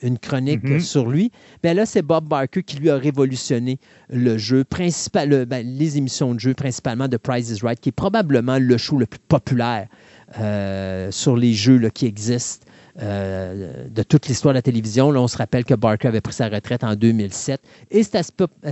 une 0.02 0.18
chronique 0.18 0.64
mm-hmm. 0.64 0.80
sur 0.80 1.08
lui. 1.08 1.30
Bien 1.62 1.74
là, 1.74 1.86
c'est 1.86 2.02
Bob 2.02 2.28
Barker 2.28 2.62
qui 2.62 2.76
lui 2.76 2.90
a 2.90 2.96
révolutionné 2.96 3.78
le 4.08 4.38
jeu, 4.38 4.64
principal, 4.64 5.46
ben, 5.46 5.66
les 5.66 5.98
émissions 5.98 6.34
de 6.34 6.40
jeu, 6.40 6.54
principalement 6.54 7.08
de 7.08 7.16
Price 7.16 7.50
is 7.50 7.60
Right, 7.62 7.80
qui 7.80 7.90
est 7.90 7.92
probablement 7.92 8.58
le 8.58 8.76
show 8.76 8.98
le 8.98 9.06
plus 9.06 9.20
populaire 9.20 9.86
sur 11.10 11.36
les 11.36 11.54
jeux 11.54 11.88
qui 11.90 12.06
existent. 12.06 12.66
Euh, 13.00 13.86
de 13.88 14.02
toute 14.02 14.26
l'histoire 14.26 14.52
de 14.52 14.58
la 14.58 14.62
télévision. 14.62 15.08
On 15.08 15.28
se 15.28 15.36
rappelle 15.36 15.64
que 15.64 15.74
Barker 15.74 16.08
avait 16.08 16.20
pris 16.20 16.32
sa 16.32 16.48
retraite 16.48 16.82
en 16.82 16.96
2007. 16.96 17.60
Et 17.90 18.02
c'est 18.02 18.16
à, 18.16 18.22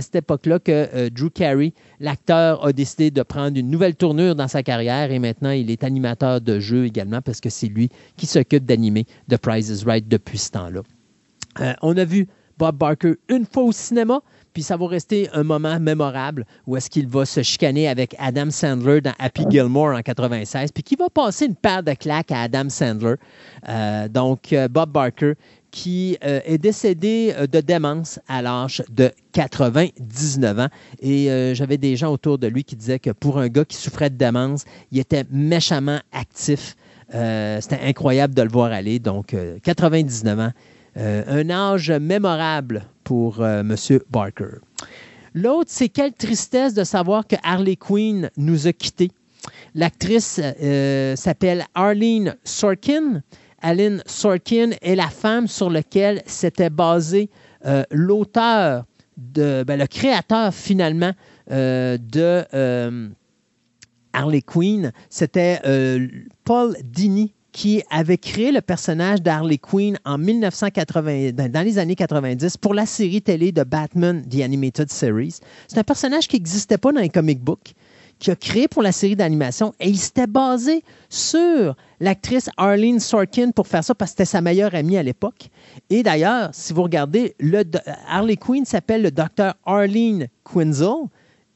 cette 0.01 0.15
époque-là 0.15 0.59
que 0.59 0.71
euh, 0.93 1.09
Drew 1.09 1.29
Carey, 1.29 1.73
l'acteur, 1.99 2.65
a 2.65 2.73
décidé 2.73 3.11
de 3.11 3.21
prendre 3.23 3.57
une 3.57 3.69
nouvelle 3.69 3.95
tournure 3.95 4.35
dans 4.35 4.47
sa 4.47 4.61
carrière 4.61 5.11
et 5.11 5.19
maintenant 5.19 5.51
il 5.51 5.71
est 5.71 5.83
animateur 5.83 6.41
de 6.41 6.59
jeux 6.59 6.85
également 6.85 7.21
parce 7.21 7.39
que 7.39 7.49
c'est 7.49 7.67
lui 7.67 7.89
qui 8.17 8.25
s'occupe 8.25 8.65
d'animer 8.65 9.05
The 9.29 9.37
Prize 9.37 9.69
is 9.69 9.85
Right 9.85 10.07
depuis 10.07 10.37
ce 10.37 10.51
temps-là. 10.51 10.81
Euh, 11.61 11.73
on 11.81 11.95
a 11.97 12.03
vu 12.03 12.27
Bob 12.57 12.77
Barker 12.77 13.13
une 13.29 13.45
fois 13.45 13.63
au 13.63 13.71
cinéma. 13.71 14.21
Puis 14.53 14.63
ça 14.63 14.77
va 14.77 14.87
rester 14.87 15.29
un 15.33 15.43
moment 15.43 15.79
mémorable 15.79 16.45
où 16.65 16.75
est-ce 16.75 16.89
qu'il 16.89 17.07
va 17.07 17.25
se 17.25 17.43
chicaner 17.43 17.87
avec 17.87 18.15
Adam 18.19 18.49
Sandler 18.49 19.01
dans 19.01 19.13
Happy 19.19 19.43
Gilmore 19.49 19.95
en 19.95 20.01
96, 20.01 20.71
puis 20.71 20.83
qui 20.83 20.95
va 20.95 21.09
passer 21.09 21.45
une 21.45 21.55
paire 21.55 21.83
de 21.83 21.93
claques 21.93 22.31
à 22.31 22.41
Adam 22.41 22.69
Sandler. 22.69 23.15
Euh, 23.67 24.07
donc, 24.07 24.53
euh, 24.53 24.67
Bob 24.67 24.91
Barker, 24.91 25.33
qui 25.71 26.17
euh, 26.23 26.39
est 26.45 26.57
décédé 26.57 27.33
de 27.51 27.61
démence 27.61 28.19
à 28.27 28.41
l'âge 28.41 28.83
de 28.89 29.11
99 29.33 30.59
ans. 30.59 30.67
Et 30.99 31.27
j'avais 31.53 31.77
des 31.77 31.95
gens 31.95 32.11
autour 32.11 32.39
de 32.39 32.47
lui 32.47 32.63
qui 32.63 32.75
disaient 32.75 32.97
que 32.99 33.11
pour 33.11 33.37
un 33.37 33.49
gars 33.49 33.65
qui 33.65 33.77
souffrait 33.77 34.09
de 34.09 34.15
démence, 34.15 34.65
il 34.91 34.97
était 34.99 35.25
méchamment 35.29 35.99
actif. 36.11 36.75
C'était 37.11 37.81
incroyable 37.83 38.33
de 38.33 38.41
le 38.41 38.49
voir 38.49 38.71
aller. 38.71 38.97
Donc, 38.97 39.35
99 39.63 40.39
ans. 40.39 40.51
Un 40.99 41.49
âge 41.49 41.91
mémorable 41.91 42.83
pour 43.09 43.41
euh, 43.41 43.61
M. 43.61 43.75
Barker. 44.11 44.59
L'autre, 45.33 45.71
c'est 45.73 45.89
quelle 45.89 46.13
tristesse 46.13 46.75
de 46.75 46.83
savoir 46.83 47.25
que 47.25 47.35
Harley 47.41 47.75
Quinn 47.75 48.29
nous 48.37 48.67
a 48.67 48.71
quittés. 48.71 49.09
L'actrice 49.73 50.39
euh, 50.39 51.15
s'appelle 51.15 51.65
Arlene 51.73 52.35
Sorkin. 52.43 53.23
Aline 53.63 54.03
Sorkin 54.05 54.73
est 54.83 54.93
la 54.93 55.07
femme 55.07 55.47
sur 55.47 55.71
laquelle 55.71 56.21
s'était 56.27 56.69
basé 56.69 57.31
euh, 57.65 57.83
l'auteur, 57.89 58.85
de, 59.17 59.63
ben, 59.65 59.79
le 59.79 59.87
créateur 59.87 60.53
finalement 60.53 61.13
de 61.47 62.45
Harley 64.13 64.41
Quinn. 64.43 64.91
C'était 65.09 65.59
Paul 66.43 66.75
Dini 66.83 67.33
qui 67.59 67.83
avait 67.89 68.17
créé 68.17 68.53
le 68.53 68.61
personnage 68.61 69.21
d'Harley 69.21 69.57
Quinn 69.57 69.97
en 70.05 70.17
1980, 70.17 71.31
dans 71.33 71.65
les 71.65 71.77
années 71.77 71.97
90 71.97 72.55
pour 72.55 72.73
la 72.73 72.85
série 72.85 73.21
télé 73.21 73.51
de 73.51 73.63
Batman 73.63 74.23
The 74.25 74.43
Animated 74.43 74.89
Series. 74.89 75.39
C'est 75.67 75.77
un 75.77 75.83
personnage 75.83 76.29
qui 76.29 76.37
n'existait 76.37 76.77
pas 76.77 76.93
dans 76.93 77.01
les 77.01 77.09
comic 77.09 77.41
books, 77.41 77.73
qui 78.17 78.31
a 78.31 78.37
créé 78.37 78.69
pour 78.69 78.81
la 78.81 78.93
série 78.93 79.17
d'animation 79.17 79.73
et 79.81 79.89
il 79.89 79.97
s'était 79.97 80.25
basé 80.25 80.85
sur 81.09 81.75
l'actrice 81.99 82.49
Arlene 82.55 83.01
Sorkin 83.01 83.51
pour 83.51 83.67
faire 83.67 83.83
ça 83.83 83.93
parce 83.93 84.11
que 84.11 84.19
c'était 84.19 84.31
sa 84.31 84.39
meilleure 84.39 84.73
amie 84.73 84.95
à 84.95 85.03
l'époque. 85.03 85.49
Et 85.89 86.01
d'ailleurs, 86.01 86.51
si 86.53 86.71
vous 86.71 86.83
regardez, 86.83 87.35
le, 87.41 87.63
Harley 88.07 88.37
Quinn 88.37 88.63
s'appelle 88.63 89.01
le 89.01 89.11
docteur 89.11 89.55
Arlene 89.65 90.27
Quinzel 90.45 91.09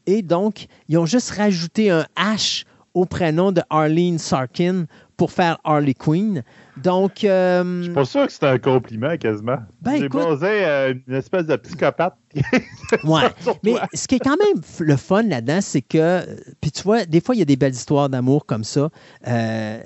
et 0.06 0.22
donc 0.22 0.68
ils 0.90 0.98
ont 0.98 1.06
juste 1.06 1.32
rajouté 1.32 1.92
un 1.92 2.06
H 2.18 2.66
au 2.94 3.06
prénom 3.06 3.52
de 3.52 3.62
Arlene 3.70 4.20
Sorkin 4.20 4.86
pour 5.18 5.32
faire 5.32 5.58
Harley 5.64 5.94
Quinn. 5.94 6.44
Donc. 6.78 7.24
Euh, 7.24 7.80
je 7.80 7.84
suis 7.84 7.94
pas 7.94 8.06
sûr 8.06 8.26
que 8.26 8.34
c'est 8.34 8.46
un 8.46 8.58
compliment 8.58 9.16
quasiment. 9.18 9.58
Ben, 9.82 9.98
J'ai 9.98 10.10
posé 10.10 10.48
euh, 10.48 10.94
une 11.08 11.16
espèce 11.16 11.46
de 11.46 11.56
psychopathe. 11.56 12.16
ouais. 13.04 13.22
Mais 13.64 13.76
ce 13.94 14.08
qui 14.08 14.16
est 14.16 14.20
quand 14.20 14.38
même 14.38 14.62
le 14.80 14.96
fun 14.96 15.24
là-dedans, 15.24 15.62
c'est 15.62 15.82
que. 15.82 16.22
Puis 16.62 16.72
tu 16.72 16.84
vois, 16.84 17.06
des 17.06 17.22
fois, 17.22 17.36
il 17.36 17.40
y 17.40 17.42
a 17.42 17.46
des 17.46 17.56
belles 17.56 17.74
histoires 17.74 18.10
d'amour 18.10 18.46
comme 18.46 18.64
ça. 18.64 18.90
Euh, 19.28 19.80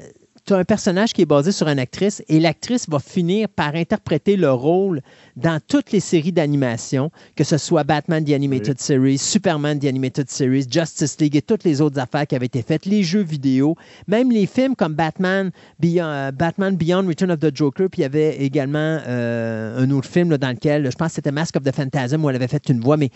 tu 0.47 0.53
as 0.53 0.57
un 0.57 0.63
personnage 0.63 1.11
qui 1.11 1.21
est 1.21 1.25
basé 1.25 1.51
sur 1.51 1.67
une 1.67 1.77
actrice 1.77 2.23
et 2.29 2.39
l'actrice 2.39 2.87
va 2.87 2.99
finir 2.99 3.49
par 3.49 3.75
interpréter 3.75 4.37
le 4.37 4.49
rôle 4.49 5.01
dans 5.35 5.59
toutes 5.67 5.91
les 5.91 5.99
séries 5.99 6.31
d'animation, 6.31 7.11
que 7.35 7.43
ce 7.43 7.57
soit 7.57 7.83
Batman 7.83 8.23
The 8.23 8.31
Animated 8.31 8.79
Series, 8.79 9.17
Superman 9.17 9.77
The 9.77 9.85
Animated 9.85 10.29
Series, 10.29 10.65
Justice 10.71 11.19
League 11.19 11.35
et 11.35 11.41
toutes 11.41 11.65
les 11.65 11.81
autres 11.81 11.99
affaires 11.99 12.25
qui 12.25 12.35
avaient 12.35 12.45
été 12.45 12.61
faites, 12.61 12.85
les 12.85 13.03
jeux 13.03 13.23
vidéo, 13.23 13.75
même 14.07 14.31
les 14.31 14.45
films 14.45 14.75
comme 14.77 14.93
Batman 14.93 15.51
Beyond, 15.79 16.05
euh, 16.05 16.31
Batman 16.31 16.77
Beyond 16.77 17.05
Return 17.07 17.31
of 17.31 17.39
the 17.39 17.53
Joker, 17.53 17.89
puis 17.89 17.99
il 17.99 18.03
y 18.03 18.05
avait 18.05 18.37
également 18.37 18.99
euh, 19.05 19.83
un 19.83 19.91
autre 19.91 20.07
film 20.07 20.37
dans 20.37 20.49
lequel, 20.49 20.89
je 20.89 20.95
pense 20.95 21.09
que 21.09 21.15
c'était 21.15 21.31
Mask 21.31 21.57
of 21.57 21.63
the 21.63 21.75
Phantasm 21.75 22.23
où 22.23 22.29
elle 22.29 22.37
avait 22.37 22.47
fait 22.47 22.69
une 22.69 22.79
voix, 22.79 22.95
mais 22.95 23.09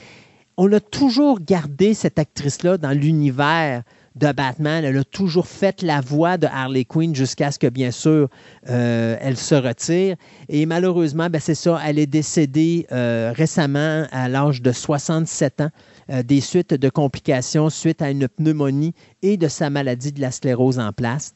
on 0.57 0.69
a 0.73 0.81
toujours 0.81 1.39
gardé 1.39 1.93
cette 1.93 2.19
actrice-là 2.19 2.77
dans 2.77 2.91
l'univers 2.91 3.83
de 4.15 4.31
Batman. 4.31 4.83
Elle 4.83 4.97
a 4.97 5.03
toujours 5.03 5.47
fait 5.47 5.81
la 5.81 6.01
voix 6.01 6.37
de 6.37 6.47
Harley 6.47 6.85
Quinn 6.85 7.15
jusqu'à 7.15 7.51
ce 7.51 7.59
que, 7.59 7.67
bien 7.67 7.91
sûr, 7.91 8.29
euh, 8.69 9.17
elle 9.21 9.37
se 9.37 9.55
retire. 9.55 10.15
Et 10.49 10.65
malheureusement, 10.65 11.29
ben, 11.29 11.39
c'est 11.39 11.55
ça, 11.55 11.79
elle 11.85 11.99
est 11.99 12.07
décédée 12.07 12.87
euh, 12.91 13.33
récemment 13.35 14.05
à 14.11 14.27
l'âge 14.27 14.61
de 14.61 14.71
67 14.71 15.61
ans 15.61 15.69
euh, 16.09 16.23
des 16.23 16.41
suites 16.41 16.73
de 16.73 16.89
complications 16.89 17.69
suite 17.69 18.01
à 18.01 18.09
une 18.09 18.27
pneumonie 18.27 18.93
et 19.21 19.37
de 19.37 19.47
sa 19.47 19.69
maladie 19.69 20.11
de 20.11 20.21
la 20.21 20.31
sclérose 20.31 20.79
en 20.79 20.91
place. 20.91 21.33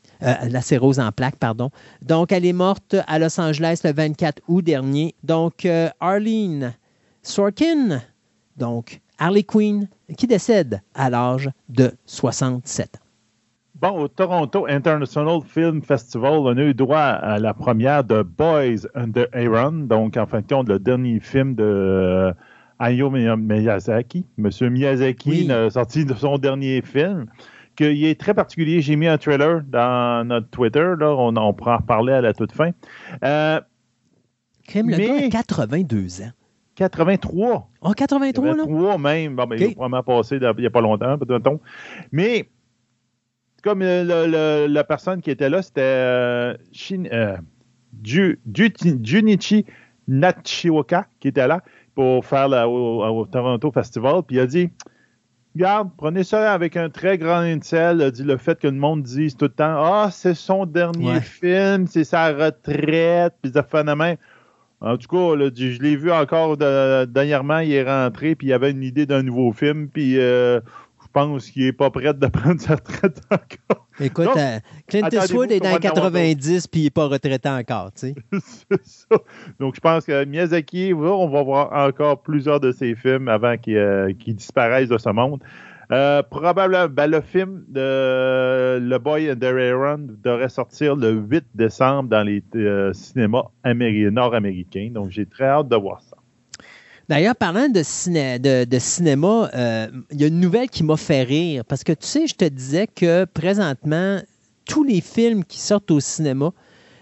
pardon. 1.40 1.70
Donc, 2.02 2.32
elle 2.32 2.46
est 2.46 2.54
morte 2.54 2.96
à 3.08 3.20
Los 3.20 3.40
Angeles 3.40 3.82
le 3.84 3.94
24 3.94 4.42
août 4.48 4.62
dernier. 4.62 5.16
Donc, 5.24 5.68
Arlene 6.00 6.74
Sorkin, 7.22 8.02
donc 8.58 9.02
Harley 9.18 9.44
Quinn, 9.44 9.88
qui 10.18 10.28
décède 10.28 10.82
à 10.94 11.10
l'âge 11.10 11.50
de 11.70 11.92
67 12.06 12.98
ans. 12.98 13.06
Bon, 13.82 14.04
au 14.04 14.08
Toronto 14.08 14.66
International 14.70 15.42
Film 15.46 15.82
Festival, 15.82 16.32
on 16.32 16.58
a 16.58 16.62
eu 16.62 16.74
droit 16.74 16.98
à 16.98 17.40
la 17.40 17.54
première 17.54 18.06
de 18.06 18.24
Boys 18.24 18.88
Under 18.96 19.28
Aaron, 19.34 19.74
donc 19.74 20.16
en 20.16 20.26
fin 20.26 20.40
de 20.40 20.48
compte, 20.48 20.70
le 20.70 20.80
dernier 20.80 21.20
film 21.20 21.56
de 21.56 21.64
euh, 21.64 22.34
Hayao 22.80 23.10
Miyazaki. 23.10 24.26
Monsieur 24.38 24.70
Miyazaki 24.70 25.52
a 25.52 25.70
sorti 25.70 26.06
de 26.06 26.14
son 26.14 26.38
dernier 26.38 26.82
film, 26.82 27.26
qui 27.76 28.06
est 28.06 28.20
très 28.20 28.34
particulier. 28.34 28.82
J'ai 28.82 28.96
mis 28.96 29.08
un 29.08 29.18
trailer 29.18 29.62
dans 29.64 30.26
notre 30.26 30.50
Twitter, 30.50 30.94
là, 30.98 31.14
on, 31.14 31.36
en 31.36 31.54
pourra 31.54 31.76
en 31.76 31.78
reparler 31.80 32.14
à 32.14 32.22
la 32.22 32.34
toute 32.34 32.54
fin. 32.54 32.72
Euh, 33.26 33.60
Crime, 34.66 34.90
le 34.90 34.98
gars 34.98 35.26
a 35.26 35.30
82 35.30 36.22
ans. 36.22 36.32
83. 36.76 37.70
Oh, 37.82 37.92
83, 37.92 38.56
83 38.56 38.98
même. 38.98 39.36
Bon, 39.36 39.48
ben, 39.48 39.58
Il 39.58 39.64
a 39.64 39.72
probablement 39.72 40.04
passé 40.04 40.38
il 40.38 40.60
n'y 40.60 40.66
a 40.66 40.70
pas 40.70 40.82
longtemps, 40.82 41.18
peut-être. 41.18 41.60
Mais, 42.12 42.50
comme 43.64 43.82
la 43.82 44.84
personne 44.84 45.22
qui 45.22 45.32
était 45.32 45.50
là, 45.50 45.62
c'était 45.62 45.82
euh, 45.82 46.54
euh 47.12 47.38
Junichi 48.04 49.66
Nachiwaka 50.08 51.08
qui 51.20 51.30
était 51.30 51.48
là 51.48 51.62
pour 51.96 52.26
faire 52.26 52.50
la, 52.50 52.68
au, 52.68 53.26
Toronto 53.26 53.72
Festival. 53.72 54.22
Puis 54.28 54.36
il 54.36 54.40
a 54.42 54.46
dit 54.46 54.70
Regarde, 55.56 55.90
prenez 55.96 56.26
ça 56.26 56.52
avec 56.52 56.76
un 56.76 56.90
très 56.90 57.18
grand 57.18 57.40
incel. 57.40 58.12
dit 58.12 58.24
le 58.24 58.36
fait 58.36 58.60
que 58.60 58.68
le 58.68 58.74
monde 58.74 59.04
dise 59.04 59.38
tout 59.38 59.46
le 59.46 59.52
temps 59.52 59.82
Ah, 59.82 60.10
c'est 60.12 60.34
son 60.34 60.66
dernier 60.66 61.22
film, 61.22 61.88
c'est 61.88 62.04
sa 62.04 62.34
retraite, 62.34 63.34
puis 63.42 63.52
ça 63.54 63.64
fait. 63.64 63.86
En 64.82 64.98
tout 64.98 65.08
cas, 65.08 65.50
je 65.56 65.82
l'ai 65.82 65.96
vu 65.96 66.12
encore 66.12 66.58
dernièrement, 66.58 67.60
il 67.60 67.72
est 67.72 67.84
rentré, 67.84 68.36
puis 68.36 68.48
il 68.48 68.54
avait 68.54 68.72
une 68.72 68.84
idée 68.84 69.06
d'un 69.06 69.24
nouveau 69.24 69.52
film, 69.52 69.88
puis 69.88 70.20
euh, 70.20 70.60
je 71.02 71.08
pense 71.14 71.50
qu'il 71.50 71.64
n'est 71.64 71.74
pas 71.74 71.90
prêt 71.90 72.14
de 72.14 72.28
prendre 72.28 72.60
sa 72.60 72.76
retraite 72.76 73.22
encore. 73.32 73.88
Écoute, 74.00 74.28
euh, 74.36 74.60
Clint 74.88 75.08
Eastwood 75.10 75.52
est 75.52 75.62
dans 75.62 75.74
les 75.74 75.80
90, 75.80 76.68
puis 76.68 76.82
il 76.82 76.84
n'est 76.86 76.90
pas 76.90 77.08
retraité 77.08 77.48
encore, 77.48 77.92
tu 77.94 78.08
sais. 78.08 78.16
C'est 78.70 78.86
ça. 78.86 79.18
Donc, 79.60 79.76
je 79.76 79.80
pense 79.80 80.06
que 80.06 80.26
Miyazaki, 80.26 80.94
on 80.94 81.30
va 81.30 81.44
voir 81.44 81.72
encore 81.72 82.22
plusieurs 82.22 82.60
de 82.60 82.74
ses 82.74 82.96
films 82.96 83.30
avant 83.30 83.58
qu'il 83.58 83.78
euh, 83.78 84.12
disparaisse 84.28 84.90
de 84.90 84.98
ce 84.98 85.10
monde. 85.10 85.42
Euh, 85.92 86.24
probablement, 86.24 86.88
ben, 86.88 87.08
le 87.08 87.22
film 87.22 87.64
de 87.68 88.80
Le 88.80 88.98
Boy 88.98 89.32
and 89.32 89.36
the 89.36 90.22
devrait 90.24 90.50
sortir 90.50 90.96
le 90.96 91.12
8 91.12 91.46
décembre 91.54 92.10
dans 92.10 92.24
les 92.24 92.44
euh, 92.56 92.92
cinémas 92.94 93.46
nord-américains. 93.64 94.90
Donc, 94.92 95.12
j'ai 95.12 95.26
très 95.26 95.46
hâte 95.46 95.70
de 95.70 95.76
voir 95.76 96.02
ça. 96.02 96.18
D'ailleurs, 97.08 97.36
parlant 97.36 97.68
de, 97.68 98.66
de, 98.66 98.80
cinéma, 98.80 99.50
euh, 99.54 99.88
il 100.12 100.22
y 100.22 100.24
a 100.24 100.28
une 100.28 100.40
nouvelle 100.40 100.70
qui 100.70 100.84
m'a 100.84 100.98
fait 100.98 101.22
rire. 101.22 101.64
Parce 101.66 101.84
que 101.84 101.92
tu 101.92 102.08
sais, 102.08 102.26
je 102.26 102.34
te 102.34 102.46
disais 102.46 102.88
que 102.88 103.26
présentement, 103.26 104.20
tous 104.66 104.84
les 104.84 105.02
films 105.02 105.46
qui 105.46 105.60
sortent 105.60 105.92
au 105.92 106.00
cinéma, 106.00 106.52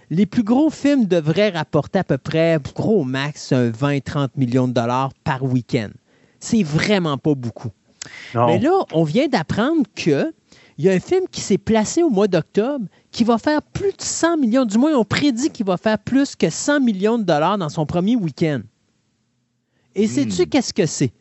les 0.09 0.25
plus 0.25 0.43
gros 0.43 0.69
films 0.69 1.05
devraient 1.05 1.49
rapporter 1.49 1.99
à 1.99 2.03
peu 2.03 2.17
près, 2.17 2.57
gros 2.75 3.05
max, 3.05 3.53
20-30 3.53 4.31
millions 4.35 4.67
de 4.67 4.73
dollars 4.73 5.11
par 5.23 5.43
week-end. 5.43 5.89
C'est 6.41 6.63
vraiment 6.63 7.17
pas 7.17 7.33
beaucoup. 7.33 7.71
Mais 8.35 8.59
là, 8.59 8.85
on 8.91 9.03
vient 9.03 9.27
d'apprendre 9.27 9.83
qu'il 9.95 10.33
y 10.77 10.89
a 10.89 10.93
un 10.93 10.99
film 10.99 11.25
qui 11.31 11.41
s'est 11.41 11.57
placé 11.57 12.03
au 12.03 12.09
mois 12.09 12.27
d'octobre 12.27 12.85
qui 13.11 13.23
va 13.23 13.37
faire 13.37 13.61
plus 13.61 13.91
de 13.91 14.01
100 14.01 14.37
millions. 14.37 14.65
Du 14.65 14.77
moins, 14.77 14.93
on 14.95 15.05
prédit 15.05 15.49
qu'il 15.49 15.65
va 15.65 15.77
faire 15.77 15.99
plus 15.99 16.35
que 16.35 16.49
100 16.49 16.81
millions 16.81 17.17
de 17.17 17.23
dollars 17.23 17.57
dans 17.57 17.69
son 17.69 17.85
premier 17.85 18.15
week-end. 18.15 18.61
Et 19.95 20.07
sais-tu 20.07 20.43
hmm. 20.43 20.45
qu'est-ce 20.47 20.73
que 20.73 20.85
c'est? 20.85 21.13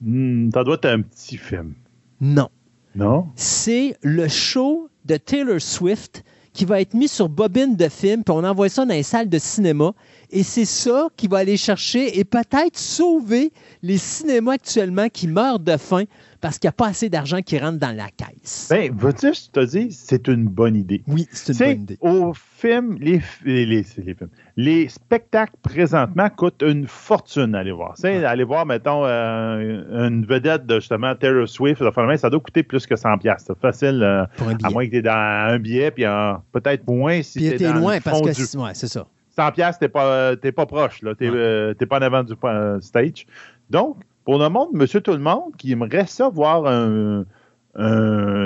Hmm, 0.00 0.50
ça 0.52 0.64
doit 0.64 0.74
être 0.74 0.86
un 0.86 1.02
petit 1.02 1.36
film. 1.36 1.74
Non. 2.20 2.48
Non? 2.94 3.28
C'est 3.36 3.96
le 4.02 4.28
show 4.28 4.88
de 5.04 5.16
Taylor 5.16 5.60
Swift 5.60 6.24
qui 6.54 6.64
va 6.64 6.80
être 6.80 6.94
mis 6.94 7.08
sur 7.08 7.28
bobine 7.28 7.76
de 7.76 7.88
film, 7.88 8.22
puis 8.22 8.34
on 8.34 8.44
envoie 8.44 8.68
ça 8.68 8.86
dans 8.86 8.94
les 8.94 9.02
salles 9.02 9.28
de 9.28 9.38
cinéma. 9.38 9.92
Et 10.30 10.44
c'est 10.44 10.64
ça 10.64 11.08
qui 11.16 11.26
va 11.26 11.38
aller 11.38 11.56
chercher 11.56 12.18
et 12.18 12.24
peut-être 12.24 12.78
sauver 12.78 13.52
les 13.82 13.98
cinémas 13.98 14.54
actuellement 14.54 15.08
qui 15.12 15.26
meurent 15.26 15.58
de 15.58 15.76
faim 15.76 16.04
parce 16.44 16.58
qu'il 16.58 16.68
n'y 16.68 16.72
a 16.72 16.76
pas 16.76 16.88
assez 16.88 17.08
d'argent 17.08 17.40
qui 17.40 17.58
rentre 17.58 17.78
dans 17.78 17.96
la 17.96 18.08
caisse. 18.10 18.68
Ben, 18.68 18.94
veux-tu, 18.94 19.32
je 19.32 19.50
te 19.50 19.64
dis, 19.64 19.90
c'est 19.92 20.28
une 20.28 20.44
bonne 20.44 20.76
idée. 20.76 21.02
Oui, 21.06 21.26
c'est 21.32 21.54
une 21.54 21.58
bonne 21.58 21.82
idée. 21.84 21.98
Au 22.02 22.34
film, 22.34 22.98
les, 23.00 23.22
les, 23.46 23.82
films, 23.82 24.28
les 24.54 24.90
spectacles 24.90 25.54
présentement 25.62 26.28
coûtent 26.28 26.62
une 26.62 26.86
fortune 26.86 27.54
à 27.54 27.60
aller 27.60 27.72
voir. 27.72 27.94
Ouais. 28.04 28.22
Aller 28.26 28.44
voir, 28.44 28.66
mettons, 28.66 29.06
euh, 29.06 30.06
une 30.06 30.26
vedette 30.26 30.66
de 30.66 30.80
justement 30.80 31.14
Taylor 31.14 31.48
Swift, 31.48 31.82
ça 32.18 32.28
doit 32.28 32.40
coûter 32.40 32.62
plus 32.62 32.86
que 32.86 32.94
100$. 32.94 33.36
C'est 33.38 33.58
facile, 33.58 34.02
euh, 34.02 34.26
à 34.64 34.68
moins 34.68 34.84
que 34.84 34.90
tu 34.90 34.96
es 34.98 35.02
dans 35.02 35.48
un 35.48 35.58
billet, 35.58 35.90
puis 35.92 36.04
peut-être 36.52 36.86
moins 36.86 37.22
si 37.22 37.38
tu 37.38 37.64
es, 37.64 37.72
loin, 37.72 38.00
parce 38.02 38.20
que 38.20 38.34
c'est 38.34 38.88
ça. 38.88 39.06
100$, 39.38 39.78
tu 39.78 39.84
n'es 39.84 39.88
pas, 39.88 40.36
pas 40.36 40.66
proche, 40.66 41.00
tu 41.00 41.06
n'es 41.06 41.14
euh, 41.22 41.74
pas 41.88 42.00
en 42.00 42.02
avant 42.02 42.22
du 42.22 42.34
stage. 42.82 43.24
Donc, 43.70 43.96
pour 44.24 44.38
le 44.38 44.48
monde, 44.48 44.70
monsieur 44.72 45.00
tout 45.00 45.12
le 45.12 45.18
monde, 45.18 45.54
qui 45.58 45.72
aimerait 45.72 46.06
ça 46.06 46.28
voir 46.28 46.66
un, 46.66 47.24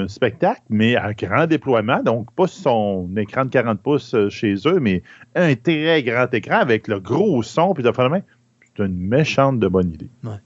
spectacle, 0.09 0.62
mais 0.70 0.97
à 0.97 1.12
grand 1.12 1.47
déploiement, 1.47 2.03
donc 2.03 2.33
pas 2.33 2.47
son 2.47 3.11
écran 3.18 3.45
de 3.45 3.51
40 3.51 3.79
pouces 3.79 4.14
euh, 4.14 4.31
chez 4.31 4.55
eux, 4.64 4.81
mais 4.81 5.03
un 5.35 5.55
très 5.55 6.03
grand 6.03 6.33
écran 6.33 6.61
avec 6.61 6.89
le 6.89 6.99
gros 6.99 7.43
son, 7.43 7.74
puis 7.74 7.85
c'est 7.85 8.83
une 8.83 8.97
méchante 8.97 9.61
de 9.61 9.68
bonne 9.68 9.93
idée. 9.93 10.09
Ouais. 10.24 10.39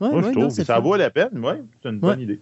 Moi, 0.00 0.22
je 0.22 0.32
trouve 0.32 0.54
que 0.54 0.64
ça 0.64 0.80
vaut 0.80 0.96
la 0.96 1.08
peine, 1.08 1.30
oui, 1.42 1.54
c'est 1.82 1.88
une 1.88 1.98
bonne 1.98 2.20
idée. 2.20 2.40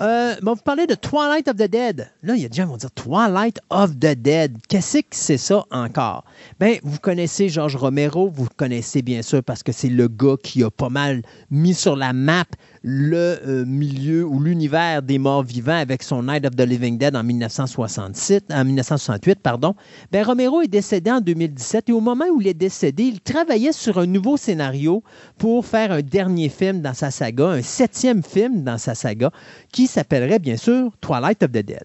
Euh, 0.00 0.36
vous 0.42 0.54
parlez 0.56 0.86
de 0.86 0.94
Twilight 0.94 1.48
of 1.48 1.56
the 1.56 1.68
Dead. 1.68 2.08
Là, 2.22 2.36
il 2.36 2.42
y 2.42 2.44
a 2.44 2.48
des 2.48 2.56
gens 2.56 2.64
qui 2.64 2.70
vont 2.70 2.76
dire 2.76 2.92
Twilight 2.92 3.58
of 3.70 3.98
the 3.98 4.14
Dead. 4.14 4.56
Qu'est-ce 4.68 4.98
que 4.98 5.06
c'est 5.10 5.38
ça 5.38 5.64
encore? 5.72 6.24
Bien, 6.60 6.76
vous 6.84 6.98
connaissez 6.98 7.48
Georges 7.48 7.74
Romero, 7.74 8.30
vous 8.30 8.46
connaissez 8.56 9.02
bien 9.02 9.22
sûr 9.22 9.42
parce 9.42 9.64
que 9.64 9.72
c'est 9.72 9.88
le 9.88 10.06
gars 10.06 10.36
qui 10.40 10.62
a 10.62 10.70
pas 10.70 10.88
mal 10.88 11.22
mis 11.50 11.74
sur 11.74 11.96
la 11.96 12.12
map 12.12 12.44
le 12.90 13.38
euh, 13.46 13.64
milieu 13.66 14.24
ou 14.24 14.40
l'univers 14.40 15.02
des 15.02 15.18
morts 15.18 15.42
vivants 15.42 15.76
avec 15.78 16.02
son 16.02 16.22
Night 16.22 16.46
of 16.46 16.56
the 16.56 16.62
Living 16.62 16.96
Dead 16.96 17.14
en 17.14 17.22
1967, 17.22 18.46
en 18.50 18.64
1968. 18.64 19.40
Pardon. 19.42 19.74
Ben, 20.10 20.24
Romero 20.24 20.62
est 20.62 20.68
décédé 20.68 21.10
en 21.10 21.20
2017 21.20 21.90
et 21.90 21.92
au 21.92 22.00
moment 22.00 22.24
où 22.32 22.40
il 22.40 22.46
est 22.46 22.54
décédé, 22.54 23.02
il 23.02 23.20
travaillait 23.20 23.72
sur 23.72 23.98
un 23.98 24.06
nouveau 24.06 24.38
scénario 24.38 25.02
pour 25.36 25.66
faire 25.66 25.92
un 25.92 26.00
dernier 26.00 26.48
film 26.48 26.80
dans 26.80 26.94
sa 26.94 27.10
saga, 27.10 27.48
un 27.48 27.62
septième 27.62 28.22
film 28.22 28.64
dans 28.64 28.78
sa 28.78 28.94
saga, 28.94 29.30
qui 29.70 29.86
s'appellerait 29.86 30.38
bien 30.38 30.56
sûr 30.56 30.90
Twilight 31.02 31.42
of 31.42 31.50
the 31.50 31.58
Dead. 31.58 31.84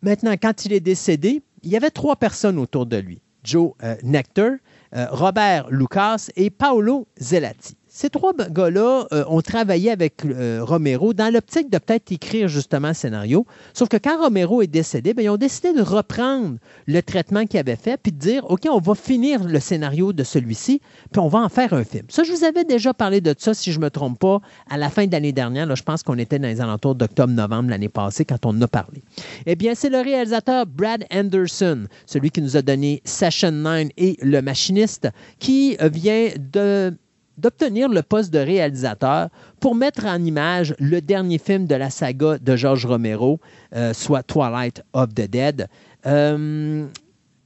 Maintenant, 0.00 0.34
quand 0.40 0.64
il 0.64 0.72
est 0.72 0.80
décédé, 0.80 1.42
il 1.62 1.70
y 1.70 1.76
avait 1.76 1.90
trois 1.90 2.16
personnes 2.16 2.58
autour 2.58 2.86
de 2.86 2.96
lui. 2.96 3.20
Joe 3.44 3.72
euh, 3.82 3.96
Nectar, 4.02 4.52
euh, 4.96 5.06
Robert 5.10 5.68
Lucas 5.70 6.28
et 6.36 6.48
Paolo 6.48 7.06
Zelati. 7.20 7.77
Ces 8.00 8.10
trois 8.10 8.32
gars-là 8.32 9.08
euh, 9.10 9.24
ont 9.26 9.40
travaillé 9.40 9.90
avec 9.90 10.24
euh, 10.24 10.60
Romero 10.62 11.14
dans 11.14 11.34
l'optique 11.34 11.68
de 11.68 11.78
peut-être 11.78 12.12
écrire 12.12 12.46
justement 12.46 12.86
un 12.86 12.94
scénario. 12.94 13.44
Sauf 13.74 13.88
que 13.88 13.96
quand 13.96 14.22
Romero 14.22 14.62
est 14.62 14.68
décédé, 14.68 15.14
bien, 15.14 15.24
ils 15.24 15.30
ont 15.30 15.36
décidé 15.36 15.72
de 15.72 15.82
reprendre 15.82 16.58
le 16.86 17.02
traitement 17.02 17.44
qu'ils 17.44 17.58
avaient 17.58 17.74
fait 17.74 17.98
puis 18.00 18.12
de 18.12 18.18
dire 18.18 18.48
OK, 18.48 18.68
on 18.70 18.78
va 18.78 18.94
finir 18.94 19.42
le 19.42 19.58
scénario 19.58 20.12
de 20.12 20.22
celui-ci 20.22 20.80
puis 21.10 21.20
on 21.20 21.26
va 21.26 21.40
en 21.40 21.48
faire 21.48 21.72
un 21.72 21.82
film. 21.82 22.04
Ça, 22.08 22.22
je 22.22 22.30
vous 22.30 22.44
avais 22.44 22.62
déjà 22.62 22.94
parlé 22.94 23.20
de 23.20 23.34
ça, 23.36 23.52
si 23.52 23.72
je 23.72 23.80
ne 23.80 23.86
me 23.86 23.90
trompe 23.90 24.20
pas, 24.20 24.40
à 24.70 24.76
la 24.76 24.90
fin 24.90 25.08
de 25.08 25.10
l'année 25.10 25.32
dernière. 25.32 25.74
Je 25.74 25.82
pense 25.82 26.04
qu'on 26.04 26.18
était 26.18 26.38
dans 26.38 26.46
les 26.46 26.60
alentours 26.60 26.94
d'octobre-novembre 26.94 27.70
l'année 27.70 27.88
passée 27.88 28.24
quand 28.24 28.46
on 28.46 28.50
en 28.50 28.62
a 28.62 28.68
parlé. 28.68 29.02
Eh 29.44 29.56
bien, 29.56 29.74
c'est 29.74 29.90
le 29.90 29.98
réalisateur 29.98 30.66
Brad 30.66 31.04
Anderson, 31.12 31.86
celui 32.06 32.30
qui 32.30 32.42
nous 32.42 32.56
a 32.56 32.62
donné 32.62 33.02
Session 33.02 33.50
9 33.50 33.88
et 33.96 34.16
Le 34.22 34.40
Machiniste, 34.40 35.08
qui 35.40 35.76
vient 35.80 36.28
de 36.38 36.94
d'obtenir 37.38 37.88
le 37.88 38.02
poste 38.02 38.32
de 38.32 38.38
réalisateur 38.38 39.28
pour 39.60 39.74
mettre 39.74 40.04
en 40.04 40.22
image 40.22 40.74
le 40.78 41.00
dernier 41.00 41.38
film 41.38 41.66
de 41.66 41.74
la 41.74 41.88
saga 41.88 42.38
de 42.38 42.56
George 42.56 42.84
Romero, 42.84 43.40
euh, 43.74 43.94
soit 43.94 44.22
Twilight 44.22 44.82
of 44.92 45.14
the 45.14 45.30
Dead. 45.30 45.68
Euh, 46.06 46.86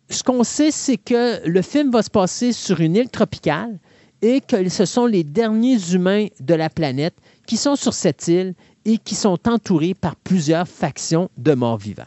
ce 0.08 0.22
qu'on 0.22 0.44
sait, 0.44 0.70
c'est 0.70 0.96
que 0.96 1.46
le 1.46 1.62
film 1.62 1.90
va 1.90 2.02
se 2.02 2.10
passer 2.10 2.52
sur 2.52 2.80
une 2.80 2.96
île 2.96 3.10
tropicale 3.10 3.78
et 4.20 4.40
que 4.40 4.68
ce 4.68 4.84
sont 4.84 5.06
les 5.06 5.24
derniers 5.24 5.92
humains 5.92 6.26
de 6.40 6.54
la 6.54 6.70
planète 6.70 7.14
qui 7.46 7.56
sont 7.56 7.76
sur 7.76 7.92
cette 7.92 8.28
île 8.28 8.54
et 8.84 8.98
qui 8.98 9.14
sont 9.14 9.48
entourés 9.48 9.94
par 9.94 10.16
plusieurs 10.16 10.68
factions 10.68 11.28
de 11.36 11.54
morts 11.54 11.78
vivants. 11.78 12.02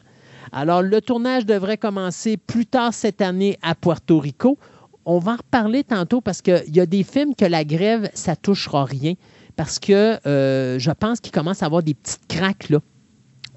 Alors, 0.51 0.81
le 0.81 1.01
tournage 1.01 1.45
devrait 1.45 1.77
commencer 1.77 2.37
plus 2.37 2.65
tard 2.65 2.93
cette 2.93 3.21
année 3.21 3.57
à 3.61 3.75
Puerto 3.75 4.19
Rico 4.19 4.57
on 5.05 5.19
va 5.19 5.33
en 5.33 5.37
reparler 5.37 5.83
tantôt 5.83 6.21
parce 6.21 6.41
qu'il 6.41 6.75
y 6.75 6.79
a 6.79 6.85
des 6.85 7.03
films 7.03 7.35
que 7.35 7.45
la 7.45 7.63
grève, 7.63 8.09
ça 8.13 8.35
touchera 8.35 8.85
rien. 8.85 9.13
Parce 9.55 9.79
que 9.79 10.19
euh, 10.27 10.79
je 10.79 10.91
pense 10.91 11.19
qu'il 11.19 11.31
commence 11.31 11.63
à 11.63 11.67
avoir 11.67 11.83
des 11.83 11.93
petites 11.93 12.27
craques 12.27 12.67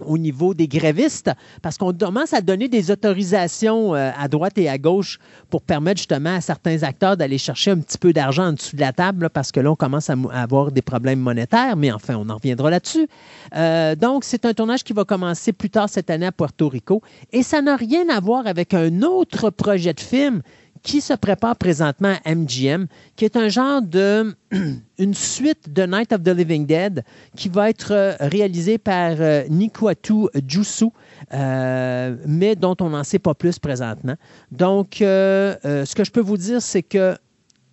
au 0.01 0.19
niveau 0.19 0.55
des 0.55 0.69
grévistes, 0.69 1.31
parce 1.63 1.77
qu'on 1.77 1.93
commence 1.93 2.33
à 2.33 2.41
donner 2.41 2.69
des 2.69 2.91
autorisations 2.91 3.95
euh, 3.95 4.11
à 4.17 4.29
droite 4.29 4.59
et 4.59 4.69
à 4.69 4.79
gauche 4.79 5.19
pour 5.51 5.63
permettre 5.63 5.99
justement 5.99 6.37
à 6.37 6.41
certains 6.41 6.83
acteurs 6.83 7.17
d'aller 7.17 7.39
chercher 7.39 7.73
un 7.73 7.79
petit 7.79 7.99
peu 7.99 8.13
d'argent 8.13 8.47
en 8.49 8.53
dessous 8.53 8.77
de 8.77 8.81
la 8.81 8.93
table, 8.93 9.31
parce 9.31 9.53
que 9.53 9.61
là, 9.61 9.71
on 9.71 9.77
commence 9.77 10.11
à, 10.11 10.15
avoir 10.33 10.73
des 10.73 10.83
problèmes 10.83 11.21
monétaires, 11.21 11.77
mais 11.77 11.93
enfin, 11.93 12.17
on 12.17 12.29
en 12.31 12.37
reviendra 12.37 12.71
là-dessus. 12.71 13.09
Euh, 13.57 13.95
donc, 13.95 14.25
c'est 14.25 14.45
un 14.45 14.55
tournage 14.55 14.85
qui 14.85 14.93
va 14.93 15.05
commencer 15.05 15.53
plus 15.53 15.71
tard 15.71 15.89
cette 15.89 16.11
année 16.11 16.27
à 16.27 16.33
Puerto 16.33 16.69
Rico, 16.69 17.03
et 17.33 17.43
ça 17.43 17.63
n'a 17.63 17.77
rien 17.77 18.09
à 18.09 18.21
voir 18.21 18.47
avec 18.47 18.75
un 18.75 19.03
autre 19.03 19.51
projet 19.51 19.95
de 19.95 20.01
film 20.01 20.43
qui 20.89 21.03
se 21.03 21.13
prépare 21.13 21.55
présentement 21.55 22.15
à 22.25 22.35
MGM, 22.35 22.87
qui 23.15 23.27
est 23.27 23.37
un 23.37 23.51
genre 23.51 23.83
de 23.83 24.35
une 24.99 25.13
suite 25.13 25.71
de 25.71 25.83
Night 25.83 26.15
of 26.15 26.23
the 26.23 26.31
Living 26.31 26.65
Dead 26.65 27.05
qui 27.37 27.51
va 27.51 27.69
être 27.69 27.93
euh, 27.93 28.15
réalisée 28.21 28.79
par 28.79 29.17
euh, 29.21 29.45
Nikwatu 29.51 30.29
Jusu, 30.49 30.87
euh, 31.35 32.17
mais 32.27 32.57
dont 32.57 32.75
on 32.81 32.89
n'en 32.89 33.05
sait 33.05 33.19
pas 33.19 33.35
plus 33.35 33.59
présentement. 33.59 34.15
Donc, 34.51 34.97
ce 35.01 35.95
que 35.95 36.05
je 36.05 36.11
peux 36.11 36.23
vous 36.23 36.39
dire, 36.39 36.63
c'est 36.63 36.83
que 36.83 37.15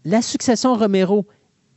la 0.03 0.21
succession 0.21 0.75
Romero 0.75 1.25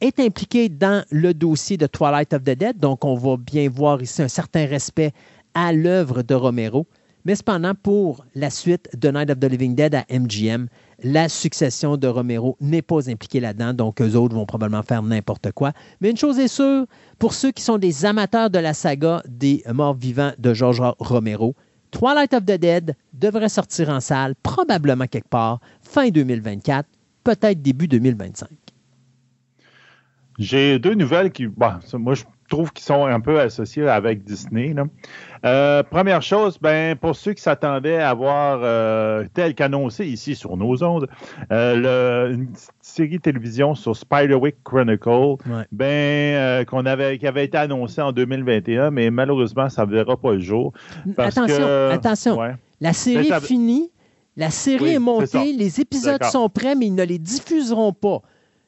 est 0.01 0.19
impliquée 0.19 0.69
dans 0.69 1.05
le 1.13 1.35
dossier 1.35 1.77
de 1.77 1.87
Twilight 1.87 2.35
of 2.35 2.43
the 2.43 2.59
Dead, 2.59 2.79
donc 2.81 3.05
on 3.05 3.15
va 3.15 3.37
bien 3.37 3.69
voir 3.71 4.03
ici 4.03 4.23
un 4.23 4.29
certain 4.29 4.67
respect 4.67 5.13
à 5.55 5.73
l'œuvre 5.73 6.23
de 6.23 6.35
Romero. 6.35 6.89
Mais 7.25 7.37
cependant, 7.37 7.75
pour 7.75 8.25
la 8.35 8.51
suite 8.51 8.89
de 8.97 9.11
Night 9.11 9.31
of 9.31 9.39
the 9.39 9.45
Living 9.45 9.75
Dead 9.77 9.95
à 9.95 10.05
MGM, 10.11 10.67
la 11.03 11.29
succession 11.29 11.97
de 11.97 12.09
Romero 12.09 12.57
n'est 12.61 12.83
pas 12.83 13.09
impliquée 13.09 13.41
là-dedans, 13.41 13.73
donc 13.73 14.01
eux 14.01 14.17
autres 14.17 14.35
vont 14.35 14.47
probablement 14.47 14.83
faire 14.83 15.03
n'importe 15.03 15.53
quoi. 15.53 15.73
Mais 16.01 16.11
une 16.11 16.17
chose 16.17 16.39
est 16.39 16.49
sûre, 16.49 16.87
pour 17.19 17.35
ceux 17.35 17.53
qui 17.53 17.63
sont 17.63 17.79
des 17.79 18.05
amateurs 18.05 18.51
de 18.51 18.59
la 18.59 18.75
saga 18.75 19.23
des 19.29 19.63
morts 19.73 19.95
vivants 19.95 20.33
de 20.39 20.55
George 20.55 20.83
Romero, 20.99 21.55
Twilight 21.91 22.35
of 22.35 22.45
the 22.45 22.59
Dead 22.59 22.97
devrait 23.13 23.49
sortir 23.49 23.89
en 23.89 24.01
salle 24.01 24.35
probablement 24.43 25.07
quelque 25.07 25.29
part 25.29 25.61
fin 25.83 26.09
2024, 26.09 26.89
peut-être 27.25 27.63
début 27.63 27.89
2025. 27.89 28.49
J'ai 30.39 30.79
deux 30.79 30.95
nouvelles 30.95 31.33
qui, 31.33 31.47
bon, 31.47 31.73
moi 31.95 32.15
je 32.15 32.25
trouve 32.49 32.73
qu'ils 32.73 32.85
sont 32.85 33.07
un 33.07 33.21
peu 33.21 33.41
associés 33.41 33.89
avec 33.89 34.25
Disney. 34.25 34.75
Euh, 35.45 35.83
première 35.83 36.23
chose, 36.23 36.59
ben, 36.61 36.97
pour 36.97 37.17
ceux 37.17 37.33
qui 37.33 37.43
s'attendaient 37.43 37.99
à 37.99 38.15
voir, 38.15 38.61
euh, 38.63 39.25
tel 39.35 39.55
qu'annoncé 39.55 40.07
ici 40.07 40.35
sur 40.35 40.57
nos 40.57 40.83
ondes, 40.83 41.09
euh, 41.53 42.33
une 42.33 42.49
série 42.81 43.17
de 43.17 43.23
télévision 43.23 43.75
sur 43.75 43.97
Spiderwick 43.97 44.57
Chronicle, 44.65 45.37
ben, 45.73 46.65
qu'on 46.65 46.87
avait, 46.87 47.19
qui 47.19 47.27
avait 47.27 47.45
été 47.45 47.59
annoncée 47.59 48.01
en 48.01 48.13
2021, 48.13 48.91
mais 48.91 49.11
malheureusement, 49.11 49.69
ça 49.69 49.87
ne 49.87 49.93
verra 49.93 50.17
pas 50.17 50.33
le 50.33 50.41
jour. 50.41 50.73
attention, 51.17 51.91
attention. 51.91 52.39
La 52.81 52.93
série 52.93 53.29
est 53.29 53.41
finie, 53.41 53.91
la 54.37 54.51
série 54.51 54.95
est 54.95 54.99
montée, 54.99 55.53
les 55.53 55.81
épisodes 55.81 56.23
sont 56.25 56.49
prêts, 56.49 56.75
mais 56.75 56.87
ils 56.87 56.95
ne 56.95 57.05
les 57.05 57.19
diffuseront 57.19 57.93
pas. 57.93 58.23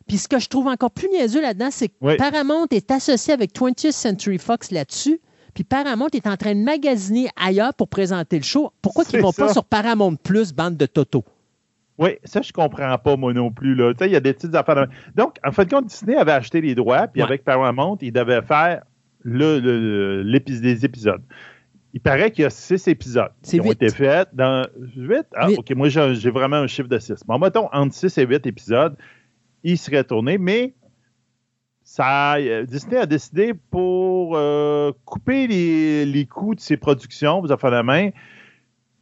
Puis 0.06 0.18
ce 0.18 0.26
que 0.26 0.40
je 0.40 0.48
trouve 0.48 0.66
encore 0.66 0.90
plus 0.90 1.08
niaiseux 1.08 1.40
là-dedans, 1.40 1.68
c'est 1.70 1.88
que 1.88 2.16
Paramount 2.16 2.66
est 2.72 2.90
associé 2.90 3.32
avec 3.32 3.54
20th 3.54 3.92
Century 3.92 4.38
Fox 4.38 4.72
là-dessus. 4.72 5.20
Puis 5.54 5.64
Paramount 5.64 6.08
est 6.12 6.26
en 6.26 6.36
train 6.36 6.54
de 6.54 6.60
magasiner 6.60 7.28
ailleurs 7.36 7.74
pour 7.74 7.88
présenter 7.88 8.36
le 8.36 8.44
show. 8.44 8.72
Pourquoi 8.82 9.04
ils 9.12 9.16
ne 9.16 9.22
vont 9.22 9.32
pas 9.32 9.52
sur 9.52 9.64
Paramount 9.64 10.16
Plus, 10.16 10.52
bande 10.52 10.76
de 10.76 10.86
Toto? 10.86 11.24
Oui, 11.98 12.16
ça, 12.24 12.40
je 12.40 12.50
comprends 12.52 12.96
pas, 12.96 13.16
moi 13.16 13.34
non 13.34 13.50
plus. 13.50 13.74
Là. 13.74 13.92
Il 14.00 14.10
y 14.10 14.16
a 14.16 14.20
des 14.20 14.32
petites 14.32 14.54
affaires. 14.54 14.86
Donc, 15.14 15.36
en 15.46 15.52
fait, 15.52 15.66
quand 15.66 15.82
Disney 15.82 16.16
avait 16.16 16.32
acheté 16.32 16.62
les 16.62 16.74
droits, 16.74 17.06
puis 17.06 17.20
avec 17.20 17.44
Paramount, 17.44 17.98
il 18.00 18.12
devait 18.12 18.40
faire 18.40 18.82
le, 19.22 20.22
les 20.22 20.84
épisodes. 20.84 21.22
Il 21.92 22.00
paraît 22.00 22.30
qu'il 22.30 22.42
y 22.42 22.46
a 22.46 22.50
six 22.50 22.88
épisodes 22.88 23.32
qui 23.42 23.60
ont 23.60 23.64
été 23.64 23.90
faits 23.90 24.28
dans. 24.32 24.66
Huit? 24.96 25.26
Ah, 25.34 25.50
OK, 25.50 25.70
moi, 25.72 25.88
j'ai 25.88 26.30
vraiment 26.30 26.56
un 26.56 26.66
chiffre 26.68 26.88
de 26.88 26.98
six. 26.98 27.22
Bon, 27.26 27.38
mettons, 27.38 27.68
entre 27.72 27.94
six 27.94 28.16
et 28.16 28.24
huit 28.24 28.46
épisodes, 28.46 28.96
il 29.62 29.76
serait 29.76 30.04
tourné, 30.04 30.38
mais 30.38 30.72
ça, 31.90 32.36
euh, 32.36 32.64
Disney 32.66 32.98
a 32.98 33.06
décidé 33.06 33.52
pour 33.52 34.36
euh, 34.36 34.92
couper 35.04 35.48
les, 35.48 36.06
les, 36.06 36.24
coûts 36.24 36.54
de 36.54 36.60
ses 36.60 36.76
productions, 36.76 37.40
vous 37.40 37.50
avez 37.50 37.60
fait 37.60 37.70
la 37.70 37.82
main, 37.82 38.10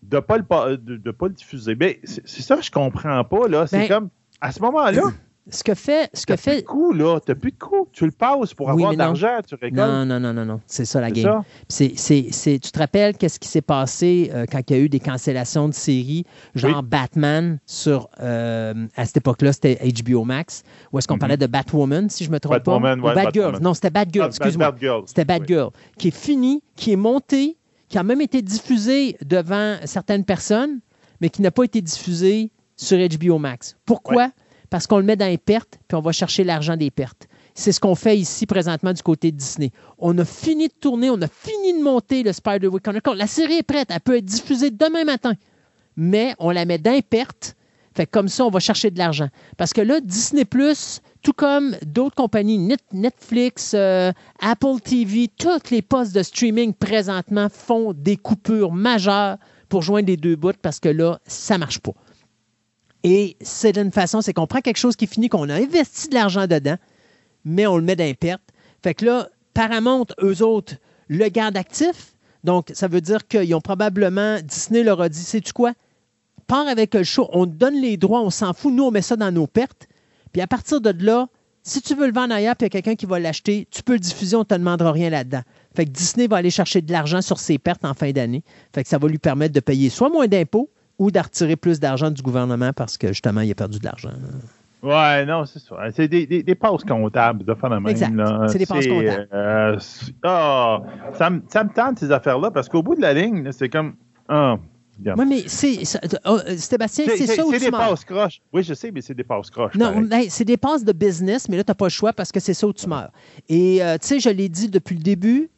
de 0.02 0.16
ne 0.16 0.20
pas, 0.20 0.38
le, 0.38 0.76
de, 0.78 1.10
pas 1.10 1.26
le 1.26 1.34
diffuser. 1.34 1.76
Mais 1.78 2.00
c'est 2.04 2.40
ça 2.40 2.56
que 2.56 2.62
je 2.62 2.70
comprends 2.70 3.22
pas. 3.24 3.46
là. 3.46 3.66
C'est 3.66 3.80
ben, 3.80 3.88
comme, 3.88 4.08
à 4.40 4.52
ce 4.52 4.62
moment-là, 4.62 5.02
ce 5.50 5.64
que 5.64 5.74
fait. 5.74 6.10
Ce 6.12 6.26
que 6.26 6.36
fait... 6.36 6.50
plus 6.50 6.62
de 6.62 6.66
coût, 6.66 6.92
là. 6.92 7.20
T'as 7.24 7.34
plus 7.34 7.52
de 7.52 7.58
coût. 7.58 7.88
Tu 7.92 8.04
le 8.04 8.10
passes 8.10 8.54
pour 8.54 8.70
avoir 8.70 8.92
de 8.92 8.98
l'argent, 8.98 9.38
tu 9.46 9.54
récoltes. 9.54 9.76
Non, 9.76 10.04
non, 10.04 10.20
non, 10.20 10.32
non, 10.32 10.44
non. 10.44 10.60
C'est 10.66 10.84
ça 10.84 11.00
la 11.00 11.10
game. 11.10 11.42
C'est, 11.68 11.94
tu 11.94 12.70
te 12.70 12.78
rappelles 12.78 13.16
qu'est-ce 13.16 13.38
qui 13.38 13.48
s'est 13.48 13.62
passé 13.62 14.30
euh, 14.32 14.46
quand 14.50 14.60
il 14.70 14.76
y 14.76 14.78
a 14.78 14.82
eu 14.82 14.88
des 14.88 15.00
cancellations 15.00 15.68
de 15.68 15.74
séries, 15.74 16.24
genre 16.54 16.82
Batman 16.82 17.58
sur. 17.66 18.08
Euh, 18.20 18.86
à 18.96 19.04
cette 19.04 19.18
époque-là, 19.18 19.52
c'était 19.52 19.78
HBO 20.02 20.24
Max, 20.24 20.62
où 20.92 20.98
est-ce 20.98 21.08
qu'on 21.08 21.16
mm-hmm. 21.16 21.18
parlait 21.18 21.36
de 21.36 21.46
Batwoman, 21.46 22.10
si 22.10 22.24
je 22.24 22.30
me 22.30 22.40
trompe 22.40 22.62
pas? 22.62 22.78
Ouais, 22.78 23.14
Batgirl. 23.14 23.58
Non, 23.60 23.74
c'était 23.74 23.90
Batgirl, 23.90 24.26
ah, 24.26 24.28
excuse-moi. 24.28 24.74
C'était 25.06 25.24
Batgirl. 25.24 25.70
Qui 25.98 26.08
est 26.08 26.16
fini, 26.16 26.62
qui 26.76 26.92
est 26.92 26.96
monté, 26.96 27.56
qui 27.88 27.98
a 27.98 28.02
même 28.02 28.20
été 28.20 28.42
diffusé 28.42 29.16
devant 29.24 29.76
certaines 29.84 30.24
personnes, 30.24 30.80
mais 31.20 31.30
qui 31.30 31.42
n'a 31.42 31.50
pas 31.50 31.64
été 31.64 31.80
diffusé 31.80 32.50
sur 32.76 32.98
HBO 32.98 33.38
Max. 33.38 33.76
Pourquoi? 33.84 34.30
Parce 34.70 34.86
qu'on 34.86 34.98
le 34.98 35.04
met 35.04 35.16
dans 35.16 35.26
les 35.26 35.38
pertes, 35.38 35.78
puis 35.88 35.96
on 35.96 36.00
va 36.00 36.12
chercher 36.12 36.44
l'argent 36.44 36.76
des 36.76 36.90
pertes. 36.90 37.28
C'est 37.54 37.72
ce 37.72 37.80
qu'on 37.80 37.94
fait 37.94 38.16
ici 38.16 38.46
présentement 38.46 38.92
du 38.92 39.02
côté 39.02 39.32
de 39.32 39.36
Disney. 39.36 39.72
On 39.98 40.16
a 40.18 40.24
fini 40.24 40.68
de 40.68 40.74
tourner, 40.80 41.10
on 41.10 41.20
a 41.20 41.28
fini 41.28 41.72
de 41.72 41.82
monter 41.82 42.22
le 42.22 42.78
Chronicle. 42.78 43.16
La 43.16 43.26
série 43.26 43.54
est 43.54 43.62
prête, 43.62 43.88
elle 43.90 44.00
peut 44.00 44.16
être 44.16 44.24
diffusée 44.24 44.70
demain 44.70 45.04
matin, 45.04 45.34
mais 45.96 46.34
on 46.38 46.50
la 46.50 46.64
met 46.64 46.78
dans 46.78 46.92
les 46.92 47.02
pertes. 47.02 47.56
Fait 47.94 48.06
comme 48.06 48.28
ça, 48.28 48.44
on 48.44 48.50
va 48.50 48.60
chercher 48.60 48.92
de 48.92 48.98
l'argent. 48.98 49.28
Parce 49.56 49.72
que 49.72 49.80
là, 49.80 50.00
Disney 50.00 50.44
tout 51.22 51.32
comme 51.32 51.74
d'autres 51.84 52.14
compagnies, 52.14 52.76
Netflix, 52.92 53.72
euh, 53.74 54.12
Apple 54.40 54.78
TV, 54.84 55.28
toutes 55.36 55.70
les 55.70 55.82
postes 55.82 56.14
de 56.14 56.22
streaming 56.22 56.74
présentement 56.74 57.48
font 57.50 57.92
des 57.92 58.16
coupures 58.16 58.70
majeures 58.70 59.36
pour 59.68 59.82
joindre 59.82 60.06
les 60.06 60.16
deux 60.16 60.36
bouts 60.36 60.52
parce 60.62 60.78
que 60.78 60.88
là, 60.88 61.18
ça 61.26 61.54
ne 61.54 61.60
marche 61.60 61.80
pas. 61.80 61.92
Et 63.04 63.36
c'est 63.40 63.72
d'une 63.72 63.92
façon, 63.92 64.20
c'est 64.20 64.32
qu'on 64.32 64.46
prend 64.46 64.60
quelque 64.60 64.78
chose 64.78 64.96
qui 64.96 65.06
finit, 65.06 65.28
qu'on 65.28 65.48
a 65.48 65.54
investi 65.54 66.08
de 66.08 66.14
l'argent 66.14 66.46
dedans, 66.46 66.76
mais 67.44 67.66
on 67.66 67.76
le 67.76 67.82
met 67.82 67.96
dans 67.96 68.04
les 68.04 68.14
pertes. 68.14 68.42
Fait 68.82 68.94
que 68.94 69.04
là, 69.04 69.28
Paramount, 69.54 70.06
eux 70.22 70.42
autres, 70.42 70.74
le 71.08 71.28
garde 71.28 71.56
actif. 71.56 72.14
Donc, 72.44 72.70
ça 72.74 72.88
veut 72.88 73.00
dire 73.00 73.26
qu'ils 73.26 73.54
ont 73.54 73.60
probablement, 73.60 74.38
Disney 74.42 74.82
leur 74.82 75.00
a 75.00 75.08
dit, 75.08 75.18
sais-tu 75.18 75.52
quoi? 75.52 75.72
Pars 76.46 76.66
avec 76.66 76.94
le 76.94 77.04
show, 77.04 77.28
on 77.32 77.46
te 77.46 77.52
donne 77.52 77.80
les 77.80 77.96
droits, 77.96 78.22
on 78.22 78.30
s'en 78.30 78.52
fout, 78.52 78.72
nous, 78.72 78.84
on 78.84 78.90
met 78.90 79.02
ça 79.02 79.16
dans 79.16 79.32
nos 79.32 79.46
pertes. 79.46 79.88
Puis 80.32 80.40
à 80.40 80.46
partir 80.46 80.80
de 80.80 80.94
là, 81.04 81.28
si 81.62 81.82
tu 81.82 81.94
veux 81.94 82.06
le 82.06 82.12
vendre 82.12 82.34
ailleurs, 82.34 82.56
puis 82.56 82.66
il 82.66 82.74
y 82.74 82.78
a 82.78 82.82
quelqu'un 82.82 82.96
qui 82.96 83.06
va 83.06 83.18
l'acheter, 83.18 83.66
tu 83.70 83.82
peux 83.82 83.94
le 83.94 83.98
diffuser, 83.98 84.36
on 84.36 84.40
ne 84.40 84.44
te 84.44 84.54
demandera 84.54 84.92
rien 84.92 85.10
là-dedans. 85.10 85.42
Fait 85.76 85.84
que 85.84 85.90
Disney 85.90 86.26
va 86.26 86.36
aller 86.36 86.50
chercher 86.50 86.80
de 86.80 86.90
l'argent 86.90 87.20
sur 87.20 87.38
ses 87.38 87.58
pertes 87.58 87.84
en 87.84 87.94
fin 87.94 88.10
d'année. 88.12 88.42
Fait 88.74 88.82
que 88.82 88.88
ça 88.88 88.98
va 88.98 89.08
lui 89.08 89.18
permettre 89.18 89.52
de 89.52 89.60
payer 89.60 89.90
soit 89.90 90.08
moins 90.08 90.26
d'impôts, 90.26 90.70
ou 90.98 91.10
de 91.10 91.18
retirer 91.18 91.56
plus 91.56 91.80
d'argent 91.80 92.10
du 92.10 92.22
gouvernement 92.22 92.72
parce 92.72 92.98
que 92.98 93.08
justement, 93.08 93.40
il 93.40 93.50
a 93.50 93.54
perdu 93.54 93.78
de 93.78 93.84
l'argent. 93.84 94.10
Ouais, 94.82 95.26
non, 95.26 95.44
c'est 95.44 95.58
ça. 95.58 95.76
C'est 95.94 96.06
des, 96.06 96.26
des, 96.26 96.42
des, 96.42 96.54
passes 96.54 96.84
comptables 96.84 97.44
de 97.44 97.54
faire 97.54 97.72
Exact. 97.88 98.14
C'est 98.48 98.58
des 98.58 98.66
passes 98.66 98.86
comptables. 98.86 99.28
Euh, 99.32 99.78
oh, 100.24 100.78
ça, 101.14 101.30
me, 101.30 101.42
ça 101.48 101.64
me 101.64 101.70
tente 101.70 101.98
ces 101.98 102.12
affaires-là 102.12 102.50
parce 102.50 102.68
qu'au 102.68 102.82
bout 102.82 102.94
de 102.94 103.00
la 103.00 103.12
ligne, 103.12 103.50
c'est 103.50 103.68
comme. 103.68 103.94
Oh, 104.28 104.56
oui, 105.04 105.24
mais 105.28 105.42
c'est. 105.46 105.78
Oh, 106.24 106.38
Sébastien, 106.56 107.06
c'est 107.08 107.26
ça 107.26 107.46
ou 107.46 107.52
C'est 107.52 107.60
des 107.60 107.70
passes 107.70 108.04
croches. 108.04 108.40
Oui, 108.52 108.62
je 108.62 108.74
sais, 108.74 108.90
mais 108.90 109.00
c'est 109.00 109.14
des 109.14 109.24
passes 109.24 109.50
croches. 109.50 109.74
Non, 109.74 110.08
c'est 110.28 110.44
des 110.44 110.56
passes 110.56 110.84
de 110.84 110.92
business, 110.92 111.48
mais 111.48 111.56
là, 111.56 111.64
tu 111.64 111.70
n'as 111.70 111.74
pas 111.74 111.86
le 111.86 111.90
choix 111.90 112.12
parce 112.12 112.32
que 112.32 112.40
c'est 112.40 112.54
ça 112.54 112.66
où 112.66 112.72
tu 112.72 112.88
meurs. 112.88 113.10
Et 113.48 113.82
euh, 113.82 113.96
tu 114.00 114.06
sais, 114.06 114.20
je 114.20 114.28
l'ai 114.30 114.48
dit 114.48 114.68
depuis 114.68 114.96
le 114.96 115.02
début, 115.02 115.50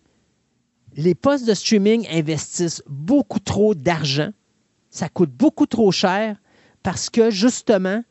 les 0.96 1.14
postes 1.14 1.46
de 1.46 1.54
streaming 1.54 2.06
investissent 2.12 2.82
beaucoup 2.88 3.38
trop 3.38 3.74
d'argent 3.74 4.30
ça 4.90 5.08
coûte 5.08 5.30
beaucoup 5.30 5.66
trop 5.66 5.90
cher 5.92 6.36
parce 6.82 7.08
que, 7.08 7.30
justement, 7.30 8.02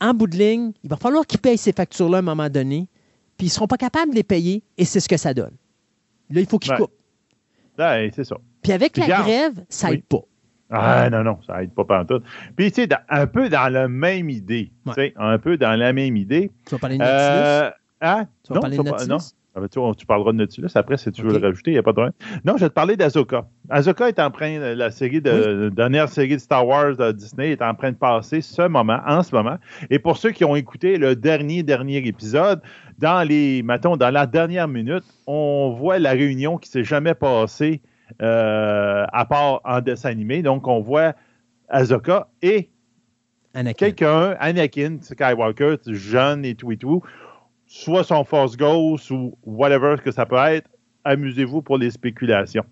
en 0.00 0.14
bout 0.14 0.28
de 0.28 0.36
ligne, 0.36 0.72
il 0.82 0.90
va 0.90 0.96
falloir 0.96 1.26
qu'ils 1.26 1.40
payent 1.40 1.58
ces 1.58 1.72
factures-là 1.72 2.18
à 2.18 2.20
un 2.20 2.22
moment 2.22 2.48
donné, 2.48 2.88
puis 3.36 3.46
ils 3.46 3.50
ne 3.50 3.54
seront 3.54 3.66
pas 3.66 3.76
capables 3.76 4.10
de 4.12 4.16
les 4.16 4.22
payer, 4.22 4.62
et 4.76 4.84
c'est 4.84 5.00
ce 5.00 5.08
que 5.08 5.16
ça 5.16 5.34
donne. 5.34 5.54
Là, 6.30 6.40
il 6.40 6.46
faut 6.46 6.58
qu'ils 6.58 6.74
coupent. 6.74 6.92
Ben, 7.76 8.10
c'est 8.14 8.24
ça. 8.24 8.36
Puis 8.62 8.72
avec 8.72 8.96
la 8.96 9.06
grève, 9.06 9.64
ça 9.68 9.90
n'aide 9.90 10.04
pas. 10.04 10.22
Ah 10.70 11.08
non, 11.08 11.24
non, 11.24 11.38
ça 11.46 11.60
n'aide 11.60 11.72
pas 11.72 12.04
tout. 12.04 12.20
Puis, 12.54 12.70
tu 12.70 12.82
sais, 12.82 12.88
un 13.08 13.26
peu 13.26 13.48
dans 13.48 13.72
la 13.72 13.88
même 13.88 14.28
idée. 14.28 14.70
Tu 14.86 14.92
sais, 14.92 15.14
un 15.16 15.38
peu 15.38 15.56
dans 15.56 15.74
la 15.78 15.92
même 15.92 16.16
idée. 16.16 16.50
Tu 16.66 16.74
vas 16.74 16.78
parler 16.78 16.98
de 16.98 17.02
Nautilus? 17.02 17.16
Euh, 17.16 17.70
hein? 18.02 18.26
Tu 18.44 18.52
vas 18.52 18.60
parler 18.60 18.76
de 18.76 18.82
Nautilus? 18.82 19.08
Non, 19.08 19.18
ah, 19.58 19.66
ben, 19.74 19.94
tu, 19.94 20.06
parleras 20.06 20.32
de 20.32 20.38
Nautilus 20.38 20.70
après 20.74 20.96
si 20.96 21.10
tu 21.10 21.22
veux 21.22 21.32
le 21.32 21.44
rajouter, 21.44 21.70
il 21.70 21.74
n'y 21.74 21.78
a 21.78 21.82
pas 21.82 21.90
de 21.90 21.96
problème. 21.96 22.12
Non, 22.44 22.56
je 22.56 22.64
vais 22.64 22.68
te 22.68 22.74
parler 22.74 22.96
d'Azoka. 22.96 23.48
Azoka 23.68 24.08
est 24.08 24.18
en 24.18 24.30
train, 24.30 24.58
la 24.74 24.90
série 24.90 25.20
de, 25.20 25.70
dernière 25.74 26.08
série 26.08 26.36
de 26.36 26.40
Star 26.40 26.66
Wars 26.66 26.96
de 26.96 27.12
Disney 27.12 27.50
est 27.50 27.62
en 27.62 27.74
train 27.74 27.92
de 27.92 27.96
passer 27.96 28.40
ce 28.40 28.66
moment, 28.68 29.00
en 29.06 29.22
ce 29.22 29.34
moment. 29.34 29.56
Et 29.90 29.98
pour 29.98 30.16
ceux 30.16 30.30
qui 30.30 30.44
ont 30.44 30.56
écouté 30.56 30.98
le 30.98 31.16
dernier, 31.16 31.62
dernier 31.62 31.98
épisode, 32.06 32.60
dans 32.98 33.26
les, 33.26 33.62
mettons, 33.62 33.96
dans 33.96 34.10
la 34.10 34.26
dernière 34.26 34.68
minute, 34.68 35.04
on 35.26 35.74
voit 35.78 35.98
la 35.98 36.12
réunion 36.12 36.58
qui 36.58 36.68
s'est 36.68 36.84
jamais 36.84 37.14
passée 37.14 37.80
euh, 38.22 39.04
à 39.12 39.24
part 39.24 39.60
en 39.64 39.80
dessin 39.80 40.10
animé. 40.10 40.42
Donc, 40.42 40.66
on 40.66 40.80
voit 40.80 41.14
Azoka 41.68 42.28
et 42.42 42.70
quelqu'un, 43.76 44.36
Anakin 44.38 44.98
Skywalker, 45.00 45.76
jeune 45.86 46.44
et 46.44 46.54
tout 46.54 46.72
et 46.72 46.76
tout, 46.76 47.02
soit 47.68 48.02
son 48.02 48.24
Force 48.24 48.56
Ghost 48.56 49.10
ou 49.10 49.36
whatever 49.44 49.96
que 50.02 50.10
ça 50.10 50.26
peut 50.26 50.36
être, 50.36 50.68
amusez-vous 51.04 51.62
pour 51.62 51.78
les 51.78 51.90
spéculations. 51.90 52.64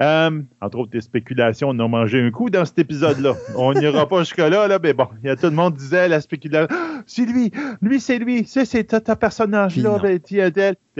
Euh, 0.00 0.42
entre 0.60 0.78
autres, 0.78 0.90
des 0.90 1.02
spéculations, 1.02 1.68
on 1.68 1.78
a 1.78 1.86
mangé 1.86 2.20
un 2.20 2.30
coup 2.32 2.50
dans 2.50 2.64
cet 2.64 2.80
épisode-là. 2.80 3.34
on 3.56 3.74
n'ira 3.74 4.08
pas 4.08 4.20
jusque-là, 4.20 4.66
là, 4.66 4.78
mais 4.82 4.92
bon, 4.92 5.06
il 5.22 5.28
y 5.28 5.30
a 5.30 5.36
tout 5.36 5.46
le 5.46 5.52
monde 5.52 5.74
disait 5.74 6.08
la 6.08 6.20
spéculation. 6.20 6.66
Ah, 6.76 7.02
c'est 7.06 7.26
lui, 7.26 7.52
lui, 7.80 8.00
c'est 8.00 8.18
lui, 8.18 8.44
c'est 8.44 8.64
c'est 8.64 8.84
ta 8.84 9.14
personnage-là, 9.14 9.98
ben, 10.02 10.18
Puis 10.18 10.42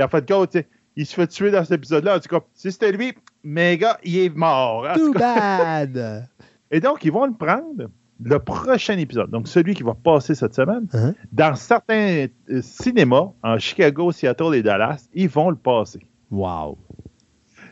en 0.02 0.08
fait, 0.08 0.68
il 0.96 1.06
se 1.06 1.14
fait 1.14 1.26
tuer 1.26 1.50
dans 1.50 1.64
cet 1.64 1.72
épisode-là. 1.72 2.16
En 2.16 2.20
tout 2.20 2.28
cas, 2.28 2.44
si 2.54 2.70
c'était 2.70 2.92
lui, 2.92 3.14
mais 3.42 3.76
gars, 3.78 3.98
il 4.04 4.18
est 4.18 4.36
mort. 4.36 4.86
Too 4.94 5.12
bad! 5.12 6.28
Et 6.70 6.80
donc, 6.80 7.04
ils 7.04 7.10
vont 7.10 7.26
le 7.26 7.34
prendre 7.34 7.88
le 8.22 8.38
prochain 8.38 8.96
épisode, 8.98 9.30
donc 9.30 9.48
celui 9.48 9.74
qui 9.74 9.82
va 9.82 9.94
passer 9.94 10.34
cette 10.34 10.54
semaine, 10.54 10.86
uh-huh. 10.92 11.14
dans 11.32 11.54
certains 11.56 12.26
euh, 12.50 12.62
cinémas, 12.62 13.30
en 13.42 13.58
Chicago, 13.58 14.12
Seattle 14.12 14.54
et 14.54 14.62
Dallas, 14.62 15.08
ils 15.14 15.28
vont 15.28 15.50
le 15.50 15.56
passer. 15.56 16.00
Wow. 16.30 16.78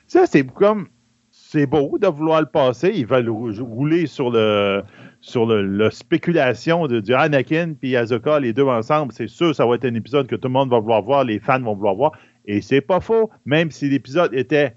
Ça, 0.07 0.26
c'est 0.26 0.47
comme. 0.47 0.88
C'est 1.30 1.66
beau 1.66 1.99
de 1.99 2.07
vouloir 2.07 2.40
le 2.40 2.47
passer. 2.47 2.93
Ils 2.95 3.07
veulent 3.07 3.28
rouler 3.28 4.07
sur 4.07 4.30
le 4.30 4.82
sur 5.22 5.47
le, 5.47 5.90
spéculation 5.90 6.86
de, 6.88 7.01
du 7.01 7.14
Anakin 7.14 7.74
et 7.82 7.97
Azoka, 7.97 8.40
les 8.40 8.53
deux 8.53 8.64
ensemble. 8.64 9.12
C'est 9.12 9.28
sûr, 9.28 9.55
ça 9.55 9.64
va 9.64 9.76
être 9.76 9.84
un 9.84 9.95
épisode 9.95 10.26
que 10.26 10.36
tout 10.36 10.49
le 10.49 10.53
monde 10.53 10.68
va 10.68 10.80
vouloir 10.80 11.03
voir, 11.03 11.24
les 11.24 11.38
fans 11.38 11.61
vont 11.61 11.74
vouloir 11.74 11.95
voir. 11.95 12.12
Et 12.45 12.61
c'est 12.61 12.80
pas 12.80 13.01
faux. 13.01 13.30
Même 13.47 13.70
si 13.70 13.88
l'épisode 13.88 14.34
était 14.34 14.74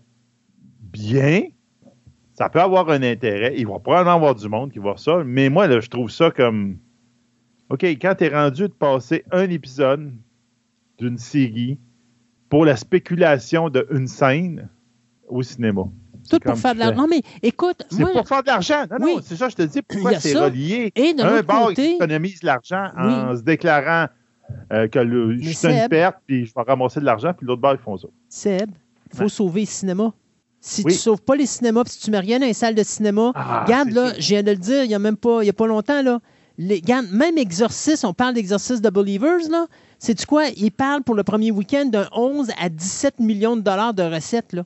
bien, 0.80 1.42
ça 2.36 2.50
peut 2.50 2.62
avoir 2.62 2.90
un 2.90 3.02
intérêt. 3.02 3.56
Il 3.58 3.66
va 3.66 3.80
probablement 3.80 4.16
avoir 4.16 4.36
du 4.36 4.48
monde 4.48 4.72
qui 4.72 4.78
va 4.78 4.84
voir 4.84 5.00
ça. 5.00 5.24
Mais 5.26 5.50
moi, 5.50 5.68
là, 5.68 5.80
je 5.80 5.90
trouve 5.90 6.12
ça 6.12 6.30
comme. 6.32 6.78
OK, 7.70 7.84
quand 7.84 8.14
tu 8.16 8.26
es 8.26 8.28
rendu 8.28 8.64
de 8.64 8.74
passer 8.74 9.24
un 9.32 9.50
épisode 9.50 10.14
d'une 11.00 11.18
série 11.18 11.80
pour 12.50 12.66
la 12.66 12.76
spéculation 12.76 13.70
d'une 13.70 14.08
scène 14.08 14.70
au 15.28 15.42
cinéma. 15.42 15.84
Tout 16.30 16.40
pour 16.40 16.58
faire 16.58 16.74
de 16.74 16.80
l'argent. 16.80 17.02
Non, 17.02 17.08
mais 17.08 17.22
écoute. 17.42 17.84
C'est 17.90 18.04
pour 18.04 18.28
faire 18.28 18.44
de 18.44 18.48
l'argent. 18.48 18.86
Non, 18.92 18.98
non, 19.00 19.20
c'est 19.22 19.36
ça, 19.36 19.50
je 19.50 19.56
te 19.56 19.62
dis 19.64 19.82
pourquoi 19.88 20.20
c'est 20.20 20.38
relié. 20.38 20.92
Et 20.96 21.14
de 21.14 21.24
un 21.24 21.42
bar 21.42 21.74
qui 21.74 21.96
économise 21.96 22.44
l'argent 22.44 22.90
en 22.98 23.36
se 23.36 23.42
déclarant 23.42 24.08
euh, 24.72 24.88
que 24.88 25.00
le, 25.00 25.40
je 25.40 25.52
suis 25.52 25.68
une 25.68 25.88
perte, 25.90 26.18
puis 26.28 26.46
je 26.46 26.54
vais 26.54 26.62
ramasser 26.62 27.00
de 27.00 27.06
l'argent, 27.06 27.34
puis 27.34 27.48
l'autre 27.48 27.62
bar, 27.62 27.74
ils 27.74 27.80
font 27.80 27.98
ça. 27.98 28.08
Seb, 28.30 28.70
il 29.12 29.18
faut 29.18 29.30
sauver 29.30 29.62
le 29.62 29.68
cinéma. 29.68 30.14
Si 30.68 30.82
tu 30.82 30.88
ne 30.88 30.94
sauves 30.94 31.22
pas 31.22 31.36
les 31.36 31.46
cinémas, 31.46 31.84
si 31.86 32.00
tu 32.00 32.10
ne 32.10 32.16
mets 32.16 32.22
rien 32.22 32.40
dans 32.40 32.48
les 32.48 32.54
salles 32.54 32.74
de 32.74 32.82
cinéma, 32.82 33.32
ah, 33.36 33.64
regarde, 33.64 33.92
là, 33.92 34.14
je 34.18 34.30
viens 34.30 34.42
de 34.42 34.50
le 34.50 34.58
dire, 34.58 34.84
il 34.84 34.88
n'y 34.88 34.96
a 34.96 35.00
même 35.00 35.16
pas, 35.16 35.44
il 35.44 35.46
y 35.46 35.50
a 35.50 35.54
pas 35.54 35.68
longtemps, 35.68 36.02
là. 36.02 36.20
Les, 36.58 36.78
regarde, 36.78 37.06
même 37.12 37.38
exorcisme, 37.38 38.08
on 38.08 38.14
parle 38.16 38.34
d'exorcisme 38.34 38.82
de 38.82 38.90
Believers, 38.90 39.48
là. 39.52 39.68
C'est 40.00 40.26
quoi? 40.26 40.48
Il 40.58 40.72
parle 40.72 41.04
pour 41.04 41.14
le 41.14 41.24
premier 41.24 41.52
week-end 41.52 41.86
d'un 41.86 42.08
11 42.14 42.50
à 42.60 42.70
17 42.70 43.20
millions 43.20 43.56
de 43.56 43.62
dollars 43.62 43.94
de 43.94 44.02
recettes, 44.02 44.54
là. 44.54 44.64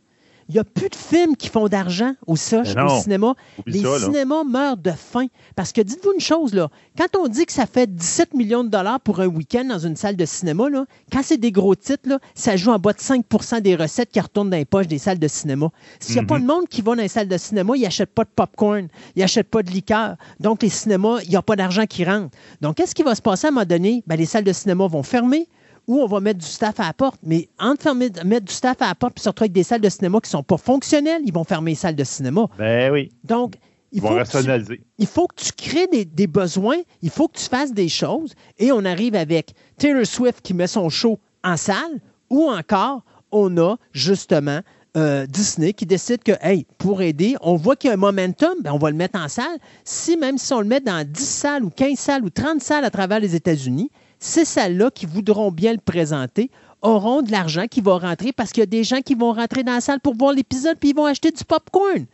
Il 0.49 0.53
n'y 0.53 0.59
a 0.59 0.63
plus 0.63 0.89
de 0.89 0.95
films 0.95 1.35
qui 1.35 1.47
font 1.47 1.67
d'argent 1.67 2.15
au, 2.25 2.33
au 2.33 2.35
cinéma. 2.35 3.35
Les 3.67 3.83
cinémas 3.99 4.43
meurent 4.43 4.77
de 4.77 4.91
faim. 4.91 5.27
Parce 5.55 5.71
que 5.71 5.81
dites-vous 5.81 6.13
une 6.13 6.19
chose, 6.19 6.55
là, 6.55 6.69
quand 6.97 7.15
on 7.19 7.27
dit 7.27 7.45
que 7.45 7.53
ça 7.53 7.67
fait 7.67 7.85
17 7.85 8.33
millions 8.33 8.63
de 8.63 8.69
dollars 8.69 8.99
pour 8.99 9.19
un 9.19 9.27
week-end 9.27 9.65
dans 9.65 9.77
une 9.77 9.95
salle 9.95 10.15
de 10.15 10.25
cinéma, 10.25 10.69
là, 10.69 10.85
quand 11.11 11.21
c'est 11.23 11.37
des 11.37 11.51
gros 11.51 11.75
titres, 11.75 12.09
là, 12.09 12.17
ça 12.33 12.55
joue 12.57 12.71
en 12.71 12.79
bas 12.79 12.93
de 12.93 12.99
5 12.99 13.61
des 13.61 13.75
recettes 13.75 14.11
qui 14.11 14.19
retournent 14.19 14.49
dans 14.49 14.57
les 14.57 14.65
poches 14.65 14.87
des 14.87 14.97
salles 14.97 15.19
de 15.19 15.27
cinéma. 15.27 15.69
S'il 15.99 16.15
n'y 16.15 16.21
a 16.21 16.23
pas 16.23 16.39
mhm. 16.39 16.41
de 16.41 16.47
monde 16.47 16.67
qui 16.67 16.81
va 16.81 16.95
dans 16.95 17.01
les 17.03 17.07
salles 17.07 17.27
de 17.27 17.37
cinéma, 17.37 17.73
ils 17.75 17.83
n'achètent 17.83 18.13
pas 18.13 18.23
de 18.23 18.31
popcorn, 18.35 18.87
ils 19.15 19.19
n'achètent 19.19 19.49
pas 19.49 19.61
de 19.61 19.69
liqueur. 19.69 20.15
Donc, 20.39 20.63
les 20.63 20.69
cinémas, 20.69 21.19
il 21.23 21.29
n'y 21.29 21.35
a 21.35 21.43
pas 21.43 21.55
d'argent 21.55 21.85
qui 21.85 22.03
rentre. 22.05 22.35
Donc, 22.61 22.77
qu'est-ce 22.77 22.95
qui 22.95 23.03
va 23.03 23.13
se 23.13 23.21
passer 23.21 23.45
à 23.45 23.49
un 23.49 23.51
moment 23.51 23.65
donné? 23.65 24.03
Ben, 24.07 24.15
les 24.15 24.25
salles 24.25 24.43
de 24.43 24.53
cinéma 24.53 24.87
vont 24.87 25.03
fermer 25.03 25.47
ou 25.89 26.01
on 26.01 26.05
va 26.05 26.19
mettre 26.19 26.39
du 26.39 26.45
staff 26.45 26.79
à 26.79 26.83
la 26.83 26.93
porte. 26.93 27.19
Mais 27.23 27.49
entre 27.57 27.91
mettre 27.95 28.45
du 28.45 28.53
staff 28.53 28.79
à 28.79 28.89
la 28.89 28.95
porte 28.95 29.17
et 29.17 29.21
se 29.21 29.27
retrouver 29.27 29.45
avec 29.45 29.53
des 29.53 29.63
salles 29.63 29.81
de 29.81 29.89
cinéma 29.89 30.19
qui 30.21 30.27
ne 30.27 30.37
sont 30.37 30.43
pas 30.43 30.57
fonctionnelles, 30.57 31.23
ils 31.25 31.33
vont 31.33 31.43
fermer 31.43 31.71
les 31.71 31.75
salles 31.75 31.95
de 31.95 32.03
cinéma. 32.03 32.45
Ben 32.59 32.93
oui. 32.93 33.11
Donc, 33.23 33.55
il 33.91 33.99
faut, 33.99 34.09
tu, 34.23 34.83
il 34.99 35.07
faut, 35.07 35.25
que 35.25 35.43
tu 35.43 35.51
crées 35.51 35.87
des, 35.87 36.27
besoins, 36.27 36.77
il 37.01 37.09
faut 37.09 37.27
que 37.27 37.39
tu 37.39 37.45
fasses 37.45 37.73
des 37.73 37.89
choses, 37.89 38.35
et 38.59 38.71
on 38.71 38.85
arrive 38.85 39.15
avec 39.15 39.55
Taylor 39.77 40.05
Swift 40.05 40.41
qui 40.43 40.53
met 40.53 40.67
son 40.67 40.89
show 40.89 41.17
en 41.43 41.57
salle, 41.57 41.99
ou 42.29 42.43
encore, 42.43 43.01
on 43.31 43.57
a 43.57 43.77
justement 43.91 44.59
euh, 44.95 45.25
Disney 45.25 45.73
qui 45.73 45.87
décide 45.87 46.21
que, 46.21 46.33
hey, 46.41 46.67
pour 46.77 47.01
aider, 47.01 47.35
on 47.41 47.55
voit 47.55 47.75
qu'il 47.75 47.87
y 47.87 47.91
a 47.91 47.95
un 47.95 47.97
momentum, 47.97 48.53
ben, 48.61 48.73
on 48.73 48.77
va 48.77 48.91
le 48.91 48.95
mettre 48.95 49.19
en 49.19 49.27
salle. 49.27 49.57
Si 49.85 50.17
même 50.17 50.37
si 50.37 50.53
on 50.53 50.59
le 50.59 50.67
met 50.67 50.81
dans 50.81 51.03
10 51.03 51.25
salles 51.25 51.63
ou 51.63 51.71
15 51.71 51.97
salles 51.97 52.23
ou 52.23 52.29
30 52.29 52.61
salles 52.61 52.85
à 52.85 52.91
travers 52.91 53.19
les 53.19 53.33
États-Unis, 53.33 53.89
ces 54.19 54.45
salles-là 54.45 54.91
qui 54.91 55.05
voudront 55.05 55.51
bien 55.51 55.71
le 55.71 55.79
présenter 55.79 56.51
auront 56.81 57.21
de 57.21 57.31
l'argent 57.31 57.67
qui 57.67 57.81
va 57.81 57.97
rentrer 57.97 58.31
parce 58.31 58.51
qu'il 58.51 58.61
y 58.61 58.63
a 58.63 58.67
des 58.67 58.83
gens 58.83 59.01
qui 59.01 59.15
vont 59.15 59.33
rentrer 59.33 59.63
dans 59.63 59.73
la 59.73 59.81
salle 59.81 59.99
pour 59.99 60.15
voir 60.15 60.33
l'épisode 60.33 60.77
puis 60.79 60.89
ils 60.89 60.95
vont 60.95 61.05
acheter 61.05 61.31
du 61.31 61.43
popcorn. 61.43 62.05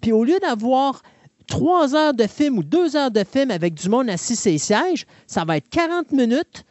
Puis 0.00 0.12
au 0.12 0.24
lieu 0.24 0.38
d'avoir 0.40 1.02
trois 1.46 1.94
heures 1.94 2.14
de 2.14 2.26
film 2.26 2.58
ou 2.58 2.62
deux 2.62 2.96
heures 2.96 3.10
de 3.10 3.24
film 3.24 3.50
avec 3.50 3.74
du 3.74 3.88
monde 3.88 4.08
assis 4.08 4.36
sur 4.36 4.50
les 4.50 4.58
sièges, 4.58 5.06
ça 5.26 5.44
va 5.44 5.56
être 5.56 5.68
40 5.68 6.12
minutes. 6.12 6.64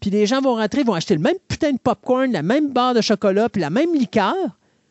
Puis 0.00 0.10
les 0.10 0.26
gens 0.26 0.40
vont 0.40 0.56
rentrer, 0.56 0.82
vont 0.82 0.94
acheter 0.94 1.14
le 1.14 1.20
même 1.20 1.36
putain 1.46 1.72
de 1.72 1.78
popcorn, 1.78 2.32
la 2.32 2.42
même 2.42 2.72
barre 2.72 2.94
de 2.94 3.00
chocolat, 3.00 3.48
puis 3.48 3.60
la 3.60 3.70
même 3.70 3.94
liqueur 3.94 4.34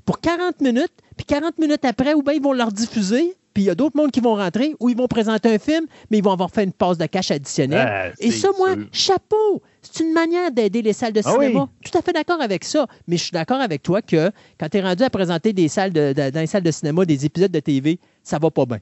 pour 0.06 0.22
40 0.22 0.62
minutes. 0.62 0.94
Puis 1.18 1.26
40 1.26 1.58
minutes 1.60 1.84
après, 1.84 2.14
ou 2.14 2.22
bien 2.22 2.34
ils 2.34 2.42
vont 2.42 2.54
leur 2.54 2.72
diffuser. 2.72 3.36
Puis 3.54 3.64
il 3.64 3.66
y 3.66 3.70
a 3.70 3.76
d'autres 3.76 3.98
mondes 3.98 4.12
qui 4.12 4.22
vont 4.22 4.36
rentrer, 4.36 4.76
ou 4.80 4.90
ils 4.90 4.96
vont 4.96 5.08
présenter 5.08 5.54
un 5.54 5.60
film, 5.60 5.86
mais 6.10 6.20
ils 6.20 6.24
vont 6.24 6.32
avoir 6.32 6.52
fait 6.52 6.64
une 6.64 6.72
passe 6.72 6.98
de 6.98 7.06
cash 7.06 7.32
additionnelle. 7.32 8.12
Ah, 8.12 8.16
Et 8.20 8.32
ça, 8.32 8.50
moi, 8.58 8.76
chapeau! 8.92 9.62
C'est 9.82 10.04
une 10.04 10.14
manière 10.14 10.52
d'aider 10.52 10.82
les 10.82 10.94
salles 10.94 11.14
de 11.14 11.22
ah 11.26 11.32
cinéma. 11.32 11.68
Tout 11.84 11.98
à 11.98 12.02
fait 12.02 12.14
d'accord 12.14 12.42
avec 12.42 12.64
ça. 12.64 12.86
Mais 13.08 13.18
je 13.18 13.24
suis 13.24 13.32
d'accord 13.32 13.60
avec 13.60 13.82
toi 13.82 14.02
que 14.02 14.32
quand 14.60 14.70
tu 14.70 14.78
es 14.78 14.82
rendu 14.82 15.04
à 15.04 15.10
présenter 15.10 15.54
des 15.54 15.68
salles 15.68 15.92
de, 15.92 16.14
dans 16.14 16.40
les 16.40 16.48
salles 16.48 16.64
de 16.64 16.72
cinéma 16.72 17.04
des 17.06 17.26
épisodes 17.26 17.52
de 17.52 17.60
TV, 17.60 18.00
ça 18.24 18.38
va 18.38 18.52
pas 18.52 18.66
bien. 18.66 18.80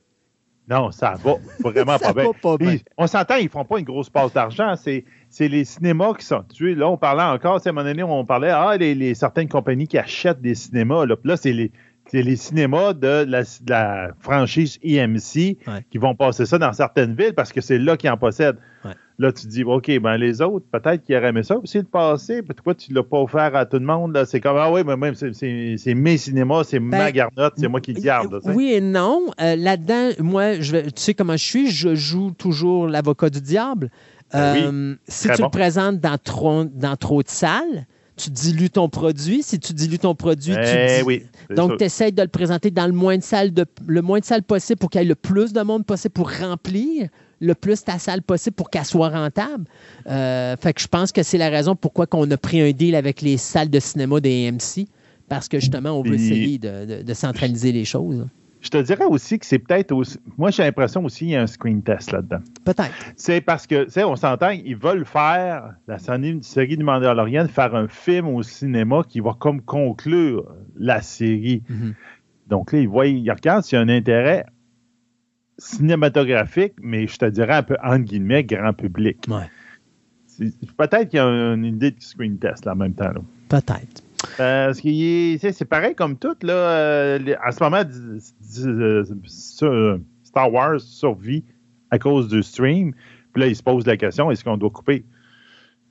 Non, 0.70 0.92
ça 0.92 1.16
va 1.24 1.36
vraiment 1.64 1.98
pas, 2.00 2.14
bien. 2.14 2.32
pas 2.40 2.58
bien. 2.58 2.78
on 2.96 3.08
s'entend, 3.08 3.38
ils 3.38 3.46
ne 3.46 3.50
font 3.50 3.66
pas 3.66 3.80
une 3.80 3.86
grosse 3.86 4.10
passe 4.10 4.34
d'argent. 4.34 4.76
C'est, 4.76 5.04
les 5.40 5.66
cinémas 5.66 6.14
qui 6.14 6.26
sont 6.26 6.44
tués. 6.44 6.76
Là, 6.76 6.88
on 6.90 6.98
parlait 6.98 7.24
encore, 7.24 7.56
à 7.56 7.62
un 7.66 7.72
moment 7.72 7.88
donné, 7.88 8.04
on 8.04 8.24
parlait, 8.24 8.52
ah, 8.52 8.78
les, 8.78 9.16
certaines 9.16 9.48
compagnies 9.48 9.88
qui 9.88 9.98
achètent 9.98 10.42
des 10.42 10.54
cinémas. 10.54 11.08
Là, 11.08 11.16
là 11.24 11.38
c'est 11.38 11.54
les, 11.54 11.72
les 12.14 12.36
cinémas 12.36 12.94
de 12.94 13.26
la, 13.28 14.10
franchise 14.20 14.80
EMC 14.84 15.58
qui 15.90 15.98
vont 15.98 16.16
passer 16.16 16.46
ça 16.46 16.58
dans 16.58 16.74
certaines 16.74 17.16
villes 17.16 17.34
parce 17.36 17.52
que 17.52 17.62
c'est 17.62 17.78
là 17.78 17.98
qu'ils 17.98 18.10
en 18.10 18.18
possèdent. 18.18 18.58
Là, 19.20 19.34
tu 19.34 19.48
dis, 19.48 19.66
OK, 19.66 19.92
ben 20.00 20.16
les 20.16 20.42
autres, 20.42 20.66
peut-être 20.72 21.04
qu'ils 21.04 21.18
auraient 21.18 21.28
aimé 21.28 21.44
ça 21.44 21.58
aussi 21.58 21.78
le 21.80 21.84
passer. 21.84 22.42
Pourquoi 22.42 22.74
tu 22.74 22.92
ne 22.92 22.96
l'as 22.96 23.04
pas 23.04 23.18
offert 23.18 23.54
à 23.54 23.66
tout 23.66 23.78
le 23.78 23.86
monde? 23.86 24.18
C'est 24.26 24.40
comme, 24.40 24.56
ah 24.56 24.72
oui, 24.72 24.82
mais 24.86 24.96
même, 24.96 25.14
c'est 25.14 25.94
mes 25.94 26.18
cinémas, 26.18 26.64
c'est 26.64 26.80
ma 26.80 26.98
ben, 26.98 27.12
garnotte, 27.12 27.54
c'est 27.58 27.68
moi 27.68 27.82
qui 27.82 27.92
le 27.92 28.00
garde. 28.00 28.40
oui 28.46 28.72
et 28.72 28.82
non. 28.82 29.26
Euh, 29.42 29.58
là-dedans, 29.58 30.12
moi, 30.20 30.62
je, 30.62 30.78
tu 30.78 30.92
sais 30.96 31.14
comment 31.14 31.36
je 31.36 31.44
suis, 31.44 31.70
je 31.70 31.96
joue 31.96 32.32
toujours 32.32 32.88
l'avocat 32.88 33.30
du 33.30 33.42
diable. 33.42 33.90
Ben 34.32 34.56
euh, 34.56 34.96
si 35.08 35.28
tu 35.28 35.42
le 35.42 35.50
présentes 35.50 36.00
dans 36.00 36.18
trop, 36.18 36.64
dans 36.64 36.96
trop 36.96 37.22
de 37.22 37.28
salles, 37.28 37.88
tu 38.20 38.30
dilues 38.30 38.70
ton 38.70 38.90
produit. 38.90 39.44
Si 39.44 39.60
tu 39.60 39.74
dilues 39.74 40.00
ton 40.00 40.16
produit, 40.16 40.54
tu 40.54 40.60
eh 40.62 41.02
oui, 41.04 41.24
donc 41.56 41.78
tu 41.78 41.86
essaies 41.86 42.12
de 42.12 42.22
le 42.22 42.28
présenter 42.28 42.72
dans 42.72 42.86
le 42.86 42.94
moins 42.94 43.18
de 43.18 43.24
salles 43.24 43.54
de, 43.54 43.66
le 43.88 44.02
moins 44.02 44.20
de 44.20 44.26
salles 44.26 44.44
possible 44.44 44.78
pour 44.78 44.90
qu'il 44.90 45.02
y 45.02 45.04
ait 45.04 45.08
le 45.08 45.16
plus 45.16 45.54
de 45.54 45.62
monde 45.62 45.86
possible 45.86 46.14
pour 46.14 46.32
remplir 46.32 47.10
le 47.40 47.56
plus 47.56 47.84
ta 47.84 48.00
salle 48.00 48.22
possible 48.22 48.56
pour 48.56 48.70
qu'elle 48.70 48.86
soit 48.86 49.10
rentable. 49.10 49.66
Euh, 50.08 50.56
fait 50.58 50.74
que 50.74 50.82
je 50.82 50.88
pense 50.88 51.12
que 51.12 51.24
c'est 51.24 51.38
la 51.38 51.50
raison 51.50 51.76
pourquoi 51.76 52.06
on 52.12 52.30
a 52.30 52.38
pris 52.38 52.62
un 52.62 52.72
deal 52.72 52.96
avec 52.96 53.22
les 53.22 53.38
salles 53.38 53.70
de 53.70 53.80
cinéma 53.80 54.20
des 54.20 54.50
AMC, 54.50 54.88
parce 55.30 55.48
que 55.48 55.60
justement, 55.60 55.92
on 55.92 56.04
veut 56.04 56.16
essayer 56.16 56.58
de, 56.58 57.14
centraliser 57.14 57.72
les 57.72 57.86
choses. 57.86 58.28
Je 58.62 58.70
te 58.70 58.78
dirais 58.78 59.06
aussi 59.06 59.40
que 59.40 59.46
c'est 59.46 59.60
peut-être 59.60 59.94
aussi. 59.94 60.20
Moi, 60.38 60.52
j'ai 60.52 60.64
l'impression 60.64 61.06
aussi 61.06 61.20
qu'il 61.20 61.30
y 61.30 61.36
a 61.36 61.42
un 61.42 61.48
screen 61.48 61.82
test 61.82 62.12
là-dedans. 62.12 62.42
Peut-être. 62.66 62.92
C'est 63.16 63.40
parce 63.40 63.66
que, 63.68 63.86
tu 63.86 63.92
sais, 63.92 64.04
on 64.04 64.18
s'entend, 64.18 64.50
ils 64.50 64.76
veulent 64.76 65.06
faire 65.06 65.76
la 65.88 65.98
série 65.98 66.78
du 66.78 66.84
Mandalorian, 66.84 67.48
faire 67.48 67.74
un 67.74 67.88
film 67.88 68.28
au 68.28 68.44
cinéma 68.44 69.04
qui 69.08 69.22
va 69.22 69.34
comme 69.40 69.62
conclure 69.62 70.46
la 70.76 71.02
série. 71.02 71.64
Mm-hmm. 71.70 71.94
Donc 72.48 72.74
là, 72.74 72.80
ils 72.80 72.90
voient, 72.90 73.08
ils 73.08 73.32
regardent 73.32 73.64
s'il 73.64 73.78
y 73.78 73.80
a 73.80 73.82
un 73.82 73.90
intérêt 73.90 74.46
cinématographique, 75.58 76.74
mais 76.82 77.08
je 77.08 77.18
te 77.18 77.26
dirais 77.26 77.56
un 77.56 77.64
peu, 77.64 77.78
entre 77.84 78.06
guillemets, 78.06 78.44
grand 78.44 78.74
public. 78.74 79.26
Peut-être 80.78 81.10
qu'il 81.10 81.18
y 81.18 81.22
a 81.22 81.26
une 81.26 81.66
idée 81.66 81.92
de 81.92 82.02
screen 82.02 82.38
test 82.38 82.66
là, 82.66 82.74
en 82.74 82.76
même 82.76 82.94
temps. 82.94 83.12
Peut-être. 83.50 84.04
C'est 84.38 85.68
pareil 85.70 85.96
comme 85.96 86.18
tout. 86.18 86.36
Là, 86.42 86.54
euh, 86.54 87.36
en 87.46 87.52
ce 87.52 87.64
moment, 87.64 87.84
Star 90.24 90.54
Wars 90.54 90.80
survit 90.80 91.44
à 91.92 92.00
cause 92.00 92.28
du 92.28 92.44
stream. 92.44 92.94
Puis 93.34 93.42
là, 93.42 93.48
il 93.48 93.56
se 93.56 93.64
pose 93.64 93.86
la 93.86 93.98
question 93.98 94.32
est-ce 94.32 94.44
qu'on 94.44 94.58
doit 94.58 94.70
couper? 94.70 95.04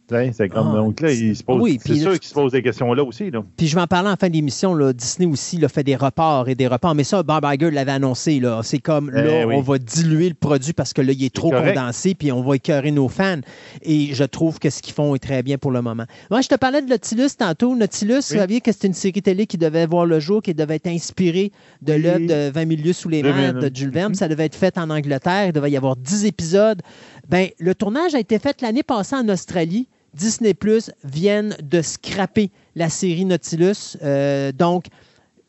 C'est 0.08 0.48
comme, 0.48 0.70
ah, 0.72 0.76
donc 0.76 1.00
là, 1.00 1.12
il 1.12 1.36
se 1.36 1.42
pose, 1.42 1.60
oui, 1.60 1.78
c'est 1.84 1.96
sûr 1.96 2.18
qu'il 2.18 2.28
se 2.28 2.34
pose 2.34 2.52
des 2.52 2.62
questions-là 2.62 3.04
aussi. 3.04 3.30
Là. 3.30 3.44
Puis 3.56 3.66
je 3.66 3.76
m'en 3.76 3.86
parlais 3.86 4.08
en 4.08 4.16
fin 4.16 4.30
d'émission, 4.30 4.76
Disney 4.92 5.30
aussi 5.30 5.62
a 5.64 5.68
fait 5.68 5.84
des 5.84 5.96
reports 5.96 6.48
et 6.48 6.54
des 6.54 6.66
reports. 6.66 6.94
Mais 6.94 7.04
ça, 7.04 7.22
Bob 7.22 7.44
Iger 7.44 7.70
l'avait 7.70 7.92
annoncé. 7.92 8.40
Là. 8.40 8.60
C'est 8.62 8.78
comme, 8.78 9.10
là, 9.10 9.42
eh 9.42 9.44
on 9.44 9.60
va 9.60 9.78
diluer 9.78 10.28
le 10.28 10.34
produit 10.34 10.72
parce 10.72 10.92
que 10.92 11.02
là, 11.02 11.12
il 11.12 11.24
est 11.24 11.34
trop 11.34 11.50
condensé, 11.50 12.14
puis 12.14 12.32
on 12.32 12.42
va 12.42 12.56
écœurer 12.56 12.90
nos 12.90 13.08
fans. 13.08 13.40
Et 13.82 14.14
je 14.14 14.24
trouve 14.24 14.58
que 14.58 14.70
ce 14.70 14.80
qu'ils 14.80 14.94
font 14.94 15.14
est 15.14 15.18
très 15.18 15.42
bien 15.42 15.58
pour 15.58 15.70
le 15.70 15.82
moment. 15.82 16.04
Moi, 16.30 16.40
je 16.40 16.48
te 16.48 16.54
parlais 16.54 16.80
de 16.80 16.88
Nautilus 16.88 17.36
tantôt. 17.38 17.76
Nautilus, 17.76 18.14
vous 18.14 18.38
saviez 18.38 18.60
que 18.60 18.72
c'était 18.72 18.88
une 18.88 18.94
série 18.94 19.22
télé 19.22 19.46
qui 19.46 19.58
devait 19.58 19.86
voir 19.86 20.06
le 20.06 20.20
jour, 20.20 20.42
qui 20.42 20.54
devait 20.54 20.76
être 20.76 20.88
inspirée 20.88 21.52
de 21.82 21.92
l'œuvre 21.92 22.26
de 22.26 22.50
20 22.50 22.64
milieux 22.64 22.92
sous 22.92 23.08
les 23.08 23.22
mers 23.22 23.54
de 23.54 23.70
Jules 23.72 23.90
Verne. 23.90 24.14
Ça 24.14 24.28
devait 24.28 24.46
être 24.46 24.56
fait 24.56 24.78
en 24.78 24.90
Angleterre. 24.90 25.46
Il 25.48 25.52
devait 25.52 25.70
y 25.70 25.76
avoir 25.76 25.96
10 25.96 26.24
épisodes. 26.24 26.80
Ben, 27.28 27.48
le 27.58 27.74
tournage 27.74 28.14
a 28.14 28.20
été 28.20 28.38
fait 28.38 28.62
l'année 28.62 28.82
passée 28.82 29.16
en 29.16 29.28
Australie. 29.28 29.86
Disney 30.18 30.52
Plus 30.52 30.90
viennent 31.04 31.56
de 31.62 31.80
scraper 31.80 32.50
la 32.74 32.88
série 32.90 33.24
Nautilus. 33.24 33.96
Euh, 34.02 34.50
donc, 34.52 34.86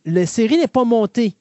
la 0.05 0.25
série 0.27 0.57
n'est 0.57 0.67
pas 0.67 0.83
montée 0.83 1.35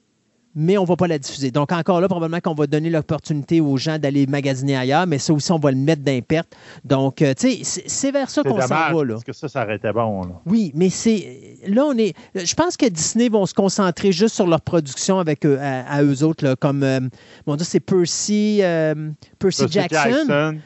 mais 0.54 0.78
on 0.78 0.82
ne 0.82 0.86
va 0.88 0.96
pas 0.96 1.06
la 1.06 1.18
diffuser. 1.18 1.50
Donc, 1.50 1.72
encore 1.72 2.00
là, 2.00 2.08
probablement 2.08 2.40
qu'on 2.40 2.54
va 2.54 2.66
donner 2.66 2.90
l'opportunité 2.90 3.60
aux 3.60 3.76
gens 3.76 3.98
d'aller 3.98 4.26
magasiner 4.26 4.76
ailleurs, 4.76 5.06
mais 5.06 5.18
ça 5.18 5.32
aussi, 5.32 5.52
on 5.52 5.58
va 5.58 5.70
le 5.70 5.76
mettre 5.76 6.02
d'un 6.02 6.20
perte. 6.20 6.48
Donc, 6.84 7.22
euh, 7.22 7.34
tu 7.38 7.64
sais, 7.64 7.82
c'est 7.86 8.10
vers 8.10 8.30
ça 8.30 8.42
qu'on 8.42 8.60
s'en 8.60 8.68
va. 8.68 9.04
Là. 9.04 9.14
Parce 9.14 9.24
que 9.24 9.32
ça, 9.32 9.48
ça 9.48 9.64
aurait 9.64 9.76
été 9.76 9.92
bon. 9.92 10.22
Là. 10.22 10.40
Oui, 10.46 10.72
mais 10.74 10.90
c'est. 10.90 11.58
Là, 11.66 11.84
on 11.84 11.96
est. 11.96 12.14
Je 12.34 12.54
pense 12.54 12.76
que 12.76 12.86
Disney 12.86 13.28
vont 13.28 13.46
se 13.46 13.54
concentrer 13.54 14.12
juste 14.12 14.34
sur 14.34 14.46
leur 14.46 14.60
production 14.60 15.18
avec 15.18 15.44
eux, 15.44 15.58
à, 15.60 16.02
eux 16.02 16.24
autres, 16.24 16.44
là, 16.44 16.56
comme. 16.56 16.82
Euh, 16.82 17.00
bon, 17.46 17.56
c'est 17.60 17.80
Percy, 17.80 18.60
euh, 18.62 19.10
Percy, 19.38 19.66
Jackson. 19.70 20.58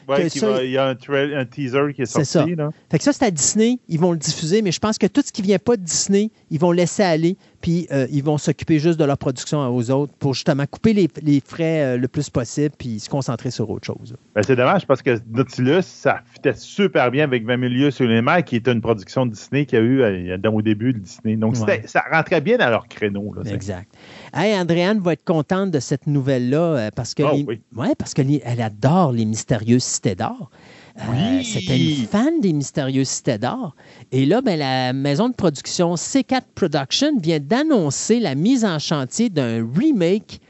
il 0.62 0.70
y 0.70 0.78
a 0.78 0.89
un, 0.89 1.45
teaser 1.45 1.93
qui 1.95 2.03
est 2.03 2.07
sorti. 2.07 2.26
Ça. 2.26 2.47
Là. 2.47 2.70
Fait 2.91 2.99
que 2.99 3.05
ça, 3.05 3.12
c'est 3.12 3.24
à 3.24 3.30
Disney. 3.30 3.78
Ils 3.89 4.01
vont 4.01 4.12
le 4.12 4.18
diffuser, 4.18 4.62
mais 4.62 4.72
je 4.72 4.80
pense 4.80 4.99
que 4.99 5.07
tout 5.07 5.22
ce 5.24 5.33
qui 5.33 5.43
ne 5.43 5.49
vient 5.49 5.59
pas 5.59 5.76
de 5.76 5.83
Disney, 5.83 6.30
ils 6.51 6.59
vont 6.59 6.72
laisser 6.72 7.03
aller 7.03 7.37
puis 7.62 7.86
euh, 7.92 8.06
ils 8.10 8.22
vont 8.22 8.36
s'occuper 8.36 8.78
juste 8.78 8.98
de 8.98 9.04
leur 9.04 9.16
production 9.16 9.74
aux 9.74 9.90
autres 9.90 10.12
pour 10.18 10.34
justement 10.34 10.66
couper 10.66 10.92
les, 10.92 11.40
frais 11.40 11.82
euh, 11.82 11.96
le 11.96 12.08
plus 12.08 12.28
possible 12.28 12.74
puis 12.76 13.00
se 13.00 13.08
concentrer 13.08 13.50
sur 13.50 13.70
autre 13.70 13.86
chose. 13.86 14.14
Ben, 14.34 14.42
c'est 14.42 14.56
dommage 14.56 14.86
parce 14.86 15.00
que 15.00 15.18
Nautilus, 15.30 15.82
ça 15.82 16.20
fitait 16.34 16.54
super 16.54 17.10
bien 17.10 17.24
avec 17.24 17.46
20 17.46 17.56
milieux 17.56 17.90
sur 17.90 18.06
les 18.06 18.20
mers, 18.20 18.44
qui 18.44 18.56
était 18.56 18.72
une 18.72 18.80
production 18.80 19.24
de 19.24 19.30
Disney 19.30 19.64
qu'il 19.64 19.78
y 19.78 19.82
a 19.82 19.84
eu 19.84 20.02
euh, 20.02 20.50
au 20.50 20.60
début 20.60 20.92
de 20.92 20.98
Disney. 20.98 21.36
Donc, 21.36 21.56
ça 21.56 22.04
rentrait 22.12 22.40
bien 22.40 22.58
dans 22.58 22.68
leur 22.68 22.88
créneau. 22.88 23.32
exact. 23.46 23.94
Hey, 24.34 24.54
Andréane 24.54 24.98
va 24.98 25.12
être 25.12 25.24
contente 25.24 25.70
de 25.70 25.78
cette 25.78 26.06
nouvelle-là 26.06 26.90
parce 26.94 27.14
que 27.14 27.22
oh, 27.22 27.52
ouais, 27.76 27.94
parce 27.96 28.12
qu'elle 28.12 28.60
adore 28.60 29.12
les 29.12 29.24
mystérieuses 29.24 29.84
cités 29.84 30.16
d'or. 30.16 30.50
Euh, 30.99 31.40
c'était 31.43 31.78
une 31.78 32.07
fan 32.07 32.40
des 32.40 32.53
Mystérieuses 32.53 33.09
Cités 33.09 33.38
d'Or. 33.38 33.74
Et 34.11 34.26
là, 34.26 34.43
ben, 34.43 34.59
la 34.59 34.93
maison 34.93 35.28
de 35.28 35.34
production 35.34 35.95
C4 35.95 36.43
Production 36.55 37.18
vient 37.18 37.40
d'annoncer 37.40 38.20
la 38.20 38.34
mise 38.34 38.64
en 38.64 38.78
chantier 38.78 39.30
d'un 39.30 39.66
remake 39.74 40.40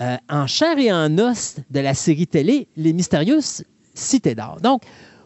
euh, 0.00 0.16
en 0.28 0.46
chair 0.46 0.78
et 0.78 0.92
en 0.92 1.16
os 1.18 1.56
de 1.70 1.80
la 1.80 1.94
série 1.94 2.26
télé 2.26 2.68
Les 2.76 2.92
Mystérieuses 2.92 3.64
Cités 3.94 4.34
d'Or. 4.34 4.58
Donc, 4.60 4.82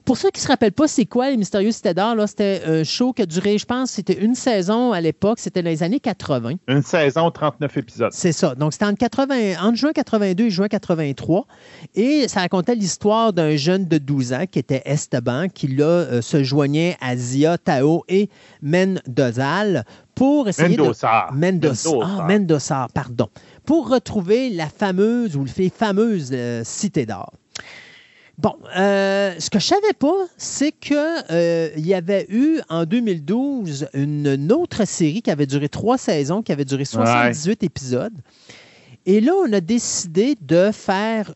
pour 0.08 0.16
ceux 0.16 0.30
qui 0.30 0.40
ne 0.40 0.44
se 0.44 0.48
rappellent 0.48 0.72
pas, 0.72 0.88
c'est 0.88 1.04
quoi 1.04 1.28
les 1.28 1.36
Mystérieux 1.36 1.70
Cités 1.70 1.92
d'Or? 1.92 2.16
C'était 2.26 2.62
un 2.64 2.82
show 2.82 3.12
qui 3.12 3.20
a 3.20 3.26
duré, 3.26 3.58
je 3.58 3.66
pense, 3.66 3.90
c'était 3.90 4.14
une 4.14 4.34
saison 4.34 4.92
à 4.92 5.02
l'époque. 5.02 5.38
C'était 5.38 5.62
dans 5.62 5.68
les 5.68 5.82
années 5.82 6.00
80. 6.00 6.54
Une 6.66 6.80
saison, 6.80 7.30
39 7.30 7.76
épisodes. 7.76 8.10
C'est 8.10 8.32
ça. 8.32 8.54
Donc, 8.54 8.72
c'était 8.72 8.86
entre, 8.86 9.04
entre 9.04 9.76
juin 9.76 9.92
82 9.92 10.44
et 10.44 10.50
juin 10.50 10.68
83. 10.68 11.46
Et 11.94 12.26
ça 12.26 12.40
racontait 12.40 12.74
l'histoire 12.74 13.34
d'un 13.34 13.56
jeune 13.56 13.84
de 13.84 13.98
12 13.98 14.32
ans 14.32 14.44
qui 14.50 14.58
était 14.58 14.80
Esteban, 14.86 15.48
qui 15.50 15.68
là 15.68 15.84
euh, 15.84 16.22
se 16.22 16.42
joignait 16.42 16.96
à 17.02 17.14
Zia, 17.14 17.58
Tao 17.58 18.04
et 18.08 18.30
Mendozal 18.62 19.84
pour 20.14 20.48
essayer 20.48 20.74
Mendoza. 20.78 21.26
de... 21.30 21.36
Mendoza. 21.36 21.90
Ah, 22.02 22.26
Mendoza, 22.26 22.86
pardon. 22.94 23.28
Pour 23.66 23.90
retrouver 23.90 24.48
la 24.48 24.68
fameuse 24.68 25.36
ou 25.36 25.44
les 25.58 25.68
fameuses 25.68 26.30
euh, 26.32 26.62
Cité 26.64 27.04
d'Or. 27.04 27.30
Bon, 28.38 28.54
euh, 28.76 29.34
ce 29.40 29.50
que 29.50 29.58
je 29.58 29.66
savais 29.66 29.92
pas, 29.98 30.14
c'est 30.36 30.70
qu'il 30.70 30.96
euh, 30.96 31.70
y 31.76 31.92
avait 31.92 32.24
eu 32.28 32.60
en 32.68 32.84
2012 32.84 33.88
une, 33.94 34.52
autre 34.52 34.84
série 34.84 35.22
qui 35.22 35.30
avait 35.32 35.46
duré 35.46 35.68
trois 35.68 35.98
saisons, 35.98 36.42
qui 36.42 36.52
avait 36.52 36.64
duré 36.64 36.84
78 36.84 37.64
épisodes. 37.64 38.14
Et 39.06 39.20
là, 39.20 39.32
on 39.44 39.52
a 39.52 39.60
décidé 39.60 40.36
de 40.40 40.70
faire 40.72 41.34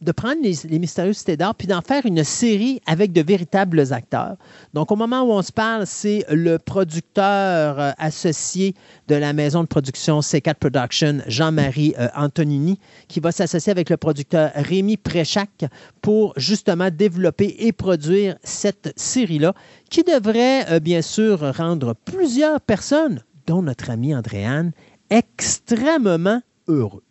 de 0.00 0.12
prendre 0.12 0.40
les, 0.42 0.78
Mystérieux 0.78 1.12
Cités 1.12 1.36
d'Or 1.36 1.54
puis 1.54 1.66
d'en 1.66 1.82
faire 1.82 2.06
une 2.06 2.24
série 2.24 2.80
avec 2.86 3.12
de 3.12 3.20
véritables 3.20 3.92
acteurs. 3.92 4.36
Donc, 4.72 4.90
au 4.90 4.96
moment 4.96 5.22
où 5.22 5.32
on 5.32 5.42
se 5.42 5.52
parle, 5.52 5.86
c'est 5.86 6.24
le 6.30 6.58
producteur 6.58 7.78
euh, 7.78 7.90
associé 7.98 8.74
de 9.08 9.14
la 9.14 9.32
maison 9.32 9.62
de 9.62 9.68
production 9.68 10.20
C4 10.20 10.54
Production, 10.54 11.18
Jean-Marie 11.26 11.94
euh, 11.98 12.08
Antonini, 12.14 12.78
qui 13.08 13.20
va 13.20 13.32
s'associer 13.32 13.70
avec 13.70 13.90
le 13.90 13.96
producteur 13.96 14.52
Rémi 14.54 14.96
Préchac 14.96 15.66
pour 16.00 16.32
justement 16.36 16.88
développer 16.90 17.56
et 17.58 17.72
produire 17.72 18.36
cette 18.42 18.92
série-là, 18.96 19.54
qui 19.90 20.02
devrait 20.02 20.70
euh, 20.70 20.80
bien 20.80 21.02
sûr 21.02 21.54
rendre 21.56 21.94
plusieurs 22.04 22.60
personnes, 22.60 23.22
dont 23.46 23.62
notre 23.62 23.90
ami 23.90 24.14
Andréane, 24.14 24.72
extrêmement 25.10 26.40
heureux. 26.68 27.02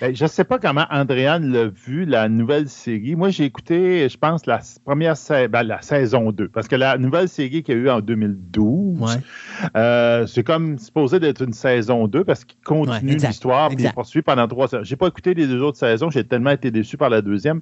Ben, 0.00 0.14
je 0.14 0.24
ne 0.24 0.28
sais 0.28 0.44
pas 0.44 0.58
comment 0.58 0.86
Andréane 0.90 1.52
l'a 1.52 1.66
vu, 1.66 2.04
la 2.04 2.28
nouvelle 2.28 2.68
série. 2.68 3.16
Moi, 3.16 3.30
j'ai 3.30 3.44
écouté, 3.44 4.08
je 4.08 4.16
pense, 4.18 4.46
la 4.46 4.60
première 4.84 5.14
ben, 5.50 5.62
la 5.62 5.82
saison 5.82 6.32
2, 6.32 6.48
parce 6.48 6.68
que 6.68 6.76
la 6.76 6.98
nouvelle 6.98 7.28
série 7.28 7.62
qu'il 7.62 7.76
y 7.76 7.78
a 7.78 7.80
eu 7.80 7.90
en 7.90 8.00
2012, 8.00 9.18
euh, 9.76 10.26
c'est 10.26 10.44
comme 10.44 10.78
supposé 10.78 11.20
d'être 11.20 11.42
une 11.42 11.52
saison 11.52 12.08
2 12.08 12.24
parce 12.24 12.44
qu'il 12.44 12.60
continue 12.64 13.16
l'histoire 13.16 13.70
et 13.72 13.76
il 13.78 13.92
poursuit 13.92 14.22
pendant 14.22 14.46
trois 14.48 14.68
saisons. 14.68 14.84
Je 14.84 14.92
n'ai 14.92 14.96
pas 14.96 15.08
écouté 15.08 15.34
les 15.34 15.46
deux 15.46 15.62
autres 15.62 15.78
saisons, 15.78 16.10
j'ai 16.10 16.24
tellement 16.24 16.50
été 16.50 16.70
déçu 16.70 16.96
par 16.96 17.10
la 17.10 17.22
deuxième. 17.22 17.60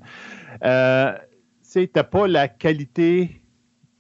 Euh, 0.65 1.13
tu 1.73 1.89
n'as 1.95 2.05
pas 2.05 2.27
la 2.29 2.49
qualité 2.49 3.41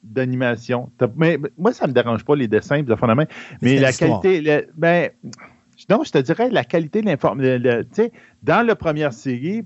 d'animation. 0.04 0.90
Mais 1.16 1.38
moi, 1.56 1.72
ça 1.72 1.86
ne 1.86 1.90
me 1.90 1.94
dérange 1.94 2.24
pas 2.24 2.36
les 2.36 2.46
dessins, 2.46 2.82
mais, 2.82 3.26
mais 3.62 3.78
la 3.78 3.92
qualité. 3.92 4.66
ben, 4.76 5.10
donc, 5.88 6.06
je 6.06 6.12
te 6.12 6.18
dirais 6.18 6.48
la 6.50 6.64
qualité 6.64 7.00
de 7.00 7.06
l'information. 7.06 8.10
Dans 8.42 8.66
la 8.66 8.76
première 8.76 9.12
série, 9.12 9.64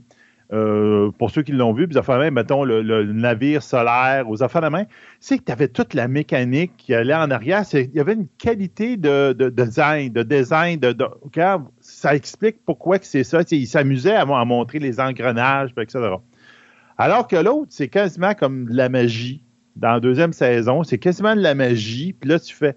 euh, 0.50 1.10
pour 1.18 1.30
ceux 1.30 1.42
qui 1.42 1.52
l'ont 1.52 1.74
vu, 1.74 1.86
puis 1.86 1.98
main, 2.08 2.30
mettons 2.30 2.64
le, 2.64 3.04
navire 3.12 3.62
solaire 3.62 4.28
aux 4.30 4.42
affaires 4.42 4.62
de 4.62 4.68
main, 4.68 4.84
c'est 5.20 5.38
que 5.38 5.44
tu 5.44 5.52
avais 5.52 5.68
toute 5.68 5.92
la 5.92 6.08
mécanique 6.08 6.72
qui 6.78 6.94
allait 6.94 7.14
en 7.14 7.30
arrière. 7.30 7.64
Il 7.74 7.90
y 7.92 8.00
avait 8.00 8.14
une 8.14 8.28
qualité 8.38 8.96
de, 8.96 9.34
design, 9.50 10.10
de 10.12 10.22
design, 10.22 10.80
de, 10.80 10.96
ça 11.80 12.14
explique 12.14 12.64
pourquoi 12.64 12.96
c'est 13.02 13.24
ça. 13.24 13.40
il 13.50 13.66
s'amusait 13.66 14.14
à, 14.14 14.24
montrer 14.24 14.78
les 14.78 15.00
engrenages, 15.00 15.70
etc. 15.78 16.14
Alors 16.96 17.28
que 17.28 17.36
l'autre, 17.36 17.68
c'est 17.68 17.88
quasiment 17.88 18.34
comme 18.34 18.70
de 18.70 18.74
la 18.74 18.88
magie. 18.88 19.44
Dans 19.76 19.92
la 19.92 20.00
deuxième 20.00 20.32
saison, 20.32 20.82
c'est 20.82 20.98
quasiment 20.98 21.36
de 21.36 21.40
la 21.40 21.54
magie. 21.54 22.14
Puis 22.14 22.28
là, 22.28 22.40
tu 22.40 22.54
fais 22.54 22.74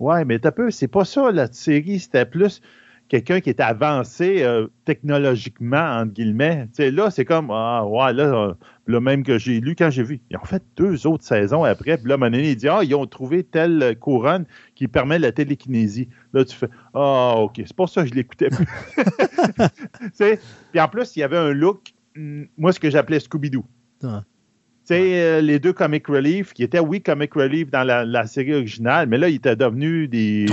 Ouais, 0.00 0.24
mais 0.24 0.38
t'as 0.38 0.50
peu, 0.50 0.70
c'est 0.70 0.88
pas 0.88 1.04
ça, 1.04 1.30
la 1.30 1.50
série, 1.52 2.00
c'était 2.00 2.26
plus 2.26 2.60
quelqu'un 3.08 3.40
qui 3.40 3.50
était 3.50 3.62
avancé 3.62 4.42
euh, 4.42 4.66
technologiquement, 4.84 6.00
entre 6.00 6.12
guillemets. 6.12 6.68
là, 6.78 7.10
c'est 7.10 7.24
comme, 7.24 7.50
ah, 7.50 7.84
ouais, 7.86 8.12
là, 8.12 8.24
euh, 8.24 8.54
le 8.86 9.00
même 9.00 9.22
que 9.22 9.38
j'ai 9.38 9.60
lu 9.60 9.74
quand 9.76 9.90
j'ai 9.90 10.02
vu. 10.02 10.20
Ils 10.30 10.36
ont 10.36 10.44
fait 10.44 10.62
deux 10.76 11.06
autres 11.06 11.24
saisons 11.24 11.64
après. 11.64 11.98
Puis 11.98 12.08
là, 12.08 12.16
mon 12.16 12.32
il 12.32 12.56
dit, 12.56 12.68
ah, 12.68 12.80
ils 12.82 12.94
ont 12.94 13.06
trouvé 13.06 13.44
telle 13.44 13.96
couronne 13.98 14.46
qui 14.74 14.88
permet 14.88 15.18
la 15.18 15.32
télékinésie. 15.32 16.08
Là, 16.32 16.44
tu 16.44 16.56
fais, 16.56 16.68
ah, 16.94 17.34
OK, 17.36 17.54
c'est 17.56 17.76
pour 17.76 17.88
ça 17.88 18.02
que 18.02 18.08
je 18.08 18.14
l'écoutais 18.14 18.48
plus. 18.48 18.66
puis 20.72 20.80
en 20.80 20.88
plus, 20.88 21.16
il 21.16 21.20
y 21.20 21.22
avait 21.22 21.38
un 21.38 21.52
look, 21.52 21.92
mm, 22.16 22.44
moi, 22.56 22.72
ce 22.72 22.80
que 22.80 22.90
j'appelais 22.90 23.18
Scooby-Doo. 23.18 23.64
C'est 24.84 25.22
euh, 25.22 25.40
les 25.40 25.58
deux 25.58 25.72
comic 25.72 26.06
relief 26.06 26.52
qui 26.52 26.62
étaient, 26.62 26.78
oui, 26.78 27.00
comic 27.00 27.32
relief 27.34 27.70
dans 27.70 27.84
la, 27.84 28.26
série 28.26 28.54
originale, 28.54 29.08
mais 29.08 29.16
là, 29.16 29.30
ils 29.30 29.36
étaient 29.36 29.56
devenus 29.56 30.10
des, 30.10 30.44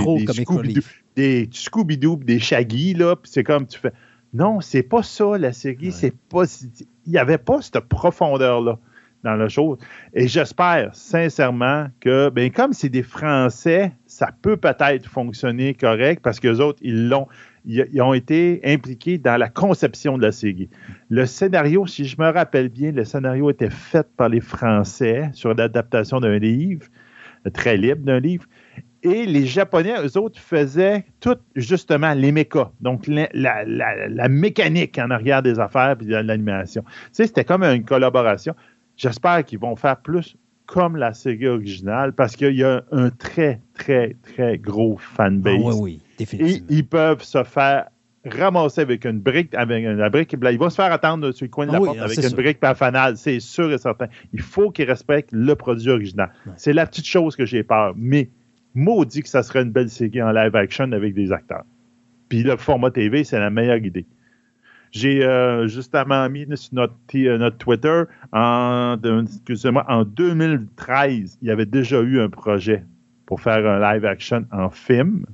des 1.14 1.48
Scooby-Doo, 1.52 2.16
des, 2.16 2.38
Shaggy, 2.38 2.94
là, 2.94 3.16
puis 3.16 3.30
c'est 3.30 3.44
comme 3.44 3.66
tu 3.66 3.78
fais. 3.78 3.92
Non, 4.32 4.62
c'est 4.62 4.82
pas 4.82 5.02
ça, 5.02 5.36
la 5.36 5.52
série, 5.52 5.92
c'est 5.92 6.14
pas. 6.30 6.44
Il 7.06 7.12
n'y 7.12 7.18
avait 7.18 7.36
pas 7.36 7.60
cette 7.60 7.80
profondeur-là 7.80 8.78
dans 9.22 9.34
la 9.34 9.48
chose. 9.48 9.78
Et 10.14 10.26
j'espère 10.26 10.94
sincèrement 10.94 11.88
que, 12.00 12.30
ben, 12.30 12.50
comme 12.50 12.72
c'est 12.72 12.88
des 12.88 13.02
Français, 13.02 13.92
ça 14.06 14.30
peut 14.40 14.56
peut-être 14.56 15.06
fonctionner 15.06 15.74
correct 15.74 16.22
parce 16.22 16.40
que 16.40 16.48
les 16.48 16.60
autres, 16.60 16.78
ils 16.82 17.08
l'ont 17.08 17.28
ils, 17.64 18.02
ont 18.02 18.14
été 18.14 18.60
impliqués 18.64 19.18
dans 19.18 19.36
la 19.36 19.48
conception 19.48 20.18
de 20.18 20.22
la 20.22 20.32
série. 20.32 20.68
Le 21.10 21.26
scénario, 21.26 21.86
si 21.86 22.04
je 22.04 22.16
me 22.20 22.30
rappelle 22.30 22.68
bien, 22.68 22.92
le 22.92 23.04
scénario 23.04 23.50
était 23.50 23.70
fait 23.70 24.06
par 24.16 24.28
les 24.28 24.40
Français 24.40 25.30
sur 25.32 25.54
l'adaptation 25.54 26.20
d'un 26.20 26.38
livre, 26.38 26.86
très 27.52 27.76
libre 27.76 28.04
d'un 28.04 28.20
livre. 28.20 28.44
Et 29.04 29.26
les 29.26 29.46
Japonais, 29.46 29.94
eux 30.04 30.16
autres, 30.16 30.38
faisaient 30.38 31.04
tout 31.20 31.36
justement 31.56 32.14
les 32.14 32.32
donc 32.80 33.06
la, 33.08 34.28
mécanique 34.28 34.98
en 34.98 35.10
arrière 35.10 35.42
des 35.42 35.58
affaires 35.58 35.96
et 36.00 36.04
de 36.04 36.14
l'animation. 36.14 36.82
Tu 36.82 36.90
sais, 37.12 37.26
c'était 37.26 37.44
comme 37.44 37.64
une 37.64 37.84
collaboration. 37.84 38.54
J'espère 38.96 39.44
qu'ils 39.44 39.58
vont 39.58 39.74
faire 39.74 40.00
plus 40.00 40.36
comme 40.66 40.96
la 40.96 41.12
série 41.12 41.48
originale 41.48 42.12
parce 42.12 42.36
qu'il 42.36 42.54
y 42.54 42.62
a 42.62 42.84
un 42.92 43.10
très, 43.10 43.60
très, 43.74 44.16
très 44.22 44.58
gros 44.58 44.96
fanbase. 44.96 45.54
Ah 45.58 45.68
oui, 45.68 45.74
oui. 45.80 46.00
Et 46.32 46.62
ils 46.68 46.86
peuvent 46.86 47.22
se 47.22 47.42
faire 47.44 47.86
ramasser 48.24 48.80
avec 48.80 49.04
une 49.04 49.20
brique, 49.20 49.54
avec 49.54 49.84
une, 49.84 49.96
la 49.96 50.08
brique, 50.08 50.32
ils 50.32 50.58
vont 50.58 50.70
se 50.70 50.76
faire 50.76 50.92
attendre 50.92 51.32
sur 51.32 51.44
le 51.44 51.50
coin 51.50 51.66
de 51.66 51.72
la 51.72 51.78
ah 51.78 51.80
porte 51.80 51.98
avec 51.98 52.22
une 52.22 52.36
brique 52.36 52.60
pas 52.60 52.74
fanale, 52.74 53.16
c'est 53.16 53.40
sûr 53.40 53.72
et 53.72 53.78
certain. 53.78 54.06
Il 54.32 54.40
faut 54.40 54.70
qu'ils 54.70 54.88
respectent 54.88 55.32
le 55.32 55.54
produit 55.54 55.90
original. 55.90 56.30
C'est 56.56 56.72
la 56.72 56.86
petite 56.86 57.06
chose 57.06 57.36
que 57.36 57.46
j'ai 57.46 57.62
peur, 57.62 57.94
mais 57.96 58.30
maudit 58.74 59.22
que 59.22 59.28
ça 59.28 59.42
serait 59.42 59.62
une 59.62 59.72
belle 59.72 59.90
série 59.90 60.22
en 60.22 60.30
live 60.30 60.54
action 60.54 60.90
avec 60.92 61.14
des 61.14 61.32
acteurs. 61.32 61.64
Puis 62.28 62.42
le 62.42 62.56
format 62.56 62.90
TV, 62.90 63.24
c'est 63.24 63.38
la 63.38 63.50
meilleure 63.50 63.84
idée. 63.84 64.06
J'ai 64.92 65.24
euh, 65.24 65.66
justement 65.68 66.28
mis 66.28 66.46
sur 66.54 66.74
notre, 66.74 66.94
euh, 67.14 67.38
notre 67.38 67.56
Twitter, 67.56 68.02
en, 68.32 68.96
excusez-moi, 69.22 69.84
en 69.88 70.04
2013, 70.04 71.38
il 71.40 71.48
y 71.48 71.50
avait 71.50 71.66
déjà 71.66 72.00
eu 72.02 72.20
un 72.20 72.28
projet 72.28 72.84
pour 73.24 73.40
faire 73.40 73.66
un 73.66 73.80
live 73.80 74.04
action 74.04 74.44
en 74.52 74.68
film, 74.68 75.24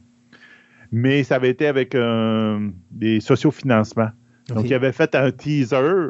mais 0.92 1.24
ça 1.24 1.36
avait 1.36 1.50
été 1.50 1.66
avec 1.66 1.94
euh, 1.94 2.68
des 2.90 3.20
sociofinancements. 3.20 4.10
Donc, 4.48 4.64
il 4.68 4.74
avait 4.74 4.92
fait 4.92 5.14
un 5.14 5.30
teaser, 5.30 6.08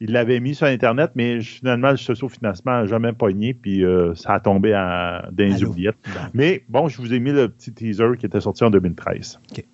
il 0.00 0.12
l'avait 0.12 0.38
mis 0.38 0.54
sur 0.54 0.66
Internet, 0.68 1.10
mais 1.16 1.40
finalement, 1.40 1.90
le 1.90 1.96
sociofinancement 1.96 2.72
n'a 2.72 2.86
jamais 2.86 3.12
pogné, 3.12 3.52
puis 3.52 3.82
ça 4.14 4.34
a 4.34 4.40
tombé 4.40 4.72
à, 4.72 5.28
dans 5.32 5.44
les 5.44 5.64
oubliettes. 5.64 5.96
Mais 6.32 6.62
bon, 6.68 6.86
je 6.86 6.98
vous 6.98 7.12
ai 7.12 7.18
mis 7.18 7.32
le 7.32 7.48
petit 7.48 7.72
teaser 7.72 8.12
qui 8.16 8.26
était 8.26 8.40
sorti 8.40 8.62
en 8.62 8.70
2013. 8.70 9.40
OK 9.50 9.64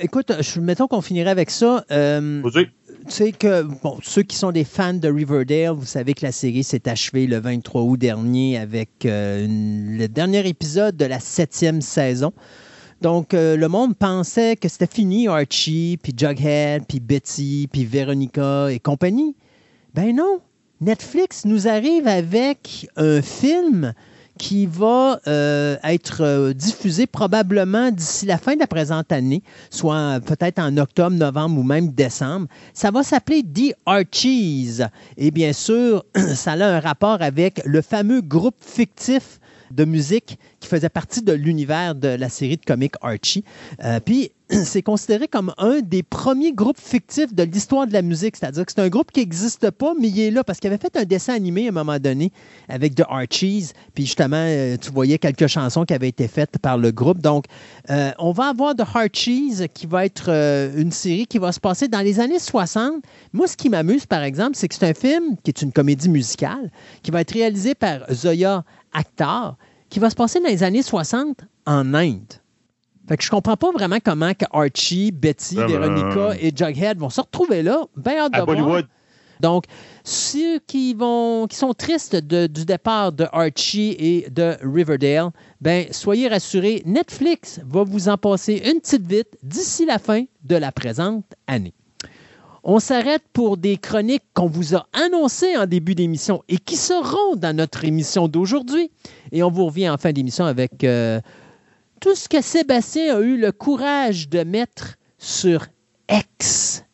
écoute, 0.00 0.32
mettons 0.60 0.86
qu'on 0.86 1.00
finirait 1.00 1.30
avec 1.30 1.50
ça. 1.50 1.84
Euh, 1.90 2.42
tu 2.52 2.70
sais 3.08 3.32
que, 3.32 3.62
bon, 3.62 3.98
ceux 4.02 4.22
qui 4.22 4.36
sont 4.36 4.52
des 4.52 4.64
fans 4.64 4.94
de 4.94 5.08
Riverdale, 5.08 5.72
vous 5.72 5.86
savez 5.86 6.14
que 6.14 6.24
la 6.24 6.32
série 6.32 6.64
s'est 6.64 6.88
achevée 6.88 7.26
le 7.26 7.38
23 7.38 7.82
août 7.82 7.96
dernier 7.96 8.58
avec 8.58 9.04
euh, 9.04 9.46
le 9.48 10.06
dernier 10.06 10.46
épisode 10.46 10.96
de 10.96 11.04
la 11.04 11.20
septième 11.20 11.80
saison. 11.80 12.32
Donc, 13.00 13.32
euh, 13.32 13.56
le 13.56 13.68
monde 13.68 13.96
pensait 13.96 14.56
que 14.56 14.68
c'était 14.68 14.88
fini, 14.88 15.28
Archie, 15.28 15.98
puis 16.02 16.12
Jughead, 16.16 16.84
puis 16.88 16.98
Betty, 16.98 17.68
puis 17.70 17.84
Veronica 17.84 18.70
et 18.70 18.80
compagnie. 18.80 19.36
Ben 19.94 20.14
non, 20.14 20.40
Netflix 20.80 21.44
nous 21.44 21.68
arrive 21.68 22.08
avec 22.08 22.88
un 22.96 23.22
film 23.22 23.94
qui 24.38 24.66
va 24.66 25.20
euh, 25.26 25.76
être 25.82 26.22
euh, 26.22 26.52
diffusé 26.54 27.06
probablement 27.06 27.90
d'ici 27.90 28.24
la 28.26 28.38
fin 28.38 28.54
de 28.54 28.60
la 28.60 28.66
présente 28.66 29.12
année, 29.12 29.42
soit 29.70 30.20
peut-être 30.24 30.60
en 30.60 30.76
octobre, 30.76 31.16
novembre 31.16 31.60
ou 31.60 31.62
même 31.64 31.88
décembre. 31.88 32.46
Ça 32.72 32.90
va 32.90 33.02
s'appeler 33.02 33.42
The 33.42 33.74
Archies. 33.84 34.78
Et 35.16 35.30
bien 35.30 35.52
sûr, 35.52 36.04
ça 36.34 36.52
a 36.52 36.76
un 36.76 36.80
rapport 36.80 37.20
avec 37.20 37.60
le 37.64 37.82
fameux 37.82 38.20
groupe 38.20 38.56
fictif 38.60 39.40
de 39.70 39.84
musique 39.84 40.38
qui 40.60 40.68
faisait 40.68 40.88
partie 40.88 41.22
de 41.22 41.32
l'univers 41.32 41.94
de 41.94 42.08
la 42.08 42.28
série 42.28 42.56
de 42.56 42.64
comics 42.64 42.94
Archie. 43.00 43.44
Euh, 43.84 44.00
puis, 44.00 44.32
c'est 44.50 44.82
considéré 44.82 45.28
comme 45.28 45.52
un 45.58 45.80
des 45.80 46.02
premiers 46.02 46.52
groupes 46.52 46.80
fictifs 46.80 47.34
de 47.34 47.42
l'histoire 47.42 47.86
de 47.86 47.92
la 47.92 48.02
musique. 48.02 48.36
C'est-à-dire 48.36 48.64
que 48.64 48.72
c'est 48.72 48.80
un 48.80 48.88
groupe 48.88 49.12
qui 49.12 49.20
n'existe 49.20 49.70
pas, 49.70 49.92
mais 50.00 50.08
il 50.08 50.20
est 50.20 50.30
là 50.30 50.42
parce 50.42 50.58
qu'il 50.58 50.68
avait 50.68 50.78
fait 50.78 50.96
un 50.96 51.04
dessin 51.04 51.34
animé 51.34 51.66
à 51.66 51.68
un 51.68 51.72
moment 51.72 51.98
donné 51.98 52.32
avec 52.68 52.94
The 52.94 53.04
Archies. 53.08 53.72
Puis 53.94 54.06
justement, 54.06 54.36
euh, 54.36 54.76
tu 54.80 54.90
voyais 54.90 55.18
quelques 55.18 55.46
chansons 55.46 55.84
qui 55.84 55.94
avaient 55.94 56.08
été 56.08 56.28
faites 56.28 56.58
par 56.58 56.78
le 56.78 56.90
groupe. 56.90 57.20
Donc, 57.20 57.44
euh, 57.90 58.10
on 58.18 58.32
va 58.32 58.46
avoir 58.46 58.74
The 58.74 58.84
Archies 58.94 59.68
qui 59.74 59.86
va 59.86 60.06
être 60.06 60.28
une 60.76 60.92
série 60.92 61.26
qui 61.26 61.38
va 61.38 61.52
se 61.52 61.60
passer 61.60 61.88
dans 61.88 62.00
les 62.00 62.18
années 62.20 62.38
60. 62.38 63.02
Moi, 63.32 63.46
ce 63.46 63.56
qui 63.56 63.68
m'amuse, 63.68 64.06
par 64.06 64.22
exemple, 64.22 64.52
c'est 64.54 64.68
que 64.68 64.74
c'est 64.74 64.88
un 64.88 64.94
film 64.94 65.36
qui 65.42 65.50
est 65.50 65.62
une 65.62 65.72
comédie 65.72 66.08
musicale 66.08 66.70
qui 67.02 67.10
va 67.10 67.20
être 67.20 67.32
réalisé 67.32 67.74
par 67.74 68.00
Zoya 68.12 68.64
Akhtar 68.92 69.56
qui 69.88 69.98
va 69.98 70.10
se 70.10 70.16
passer 70.16 70.40
dans 70.40 70.48
les 70.48 70.62
années 70.62 70.82
60 70.82 71.44
en 71.66 71.94
Inde. 71.94 72.34
Fait 73.08 73.16
que 73.16 73.24
je 73.24 73.30
comprends 73.30 73.56
pas 73.56 73.72
vraiment 73.72 73.98
comment 74.04 74.34
que 74.34 74.44
Archie, 74.52 75.12
Betty, 75.12 75.56
Veronica 75.56 76.34
et 76.38 76.52
Jughead 76.54 76.98
vont 76.98 77.08
se 77.08 77.22
retrouver 77.22 77.62
là. 77.62 77.86
Ben 77.96 78.18
hâte 78.18 78.34
de 78.34 78.42
Bollywood. 78.42 78.86
Donc, 79.40 79.64
ceux 80.04 80.58
qui, 80.58 80.94
vont, 80.94 81.46
qui 81.46 81.56
sont 81.56 81.72
tristes 81.72 82.16
du 82.16 82.64
départ 82.64 83.12
de 83.12 83.26
Archie 83.32 83.94
et 83.98 84.28
de 84.30 84.56
Riverdale, 84.62 85.30
ben, 85.60 85.86
soyez 85.92 86.28
rassurés, 86.28 86.82
Netflix 86.84 87.60
va 87.64 87.84
vous 87.84 88.08
en 88.08 88.16
passer 88.16 88.60
une 88.64 88.80
petite 88.80 89.06
vite 89.06 89.38
d'ici 89.42 89.86
la 89.86 89.98
fin 89.98 90.24
de 90.42 90.56
la 90.56 90.72
présente 90.72 91.24
année. 91.46 91.74
On 92.70 92.80
s'arrête 92.80 93.22
pour 93.32 93.56
des 93.56 93.78
chroniques 93.78 94.26
qu'on 94.34 94.46
vous 94.46 94.76
a 94.76 94.86
annoncées 94.92 95.56
en 95.56 95.64
début 95.64 95.94
d'émission 95.94 96.42
et 96.50 96.58
qui 96.58 96.76
seront 96.76 97.34
dans 97.34 97.56
notre 97.56 97.86
émission 97.86 98.28
d'aujourd'hui. 98.28 98.90
Et 99.32 99.42
on 99.42 99.50
vous 99.50 99.64
revient 99.64 99.88
en 99.88 99.96
fin 99.96 100.12
d'émission 100.12 100.44
avec 100.44 100.84
euh, 100.84 101.18
tout 101.98 102.14
ce 102.14 102.28
que 102.28 102.42
Sébastien 102.42 103.16
a 103.16 103.20
eu 103.20 103.38
le 103.38 103.52
courage 103.52 104.28
de 104.28 104.44
mettre 104.44 104.96
sur 105.16 105.64
X 106.10 106.84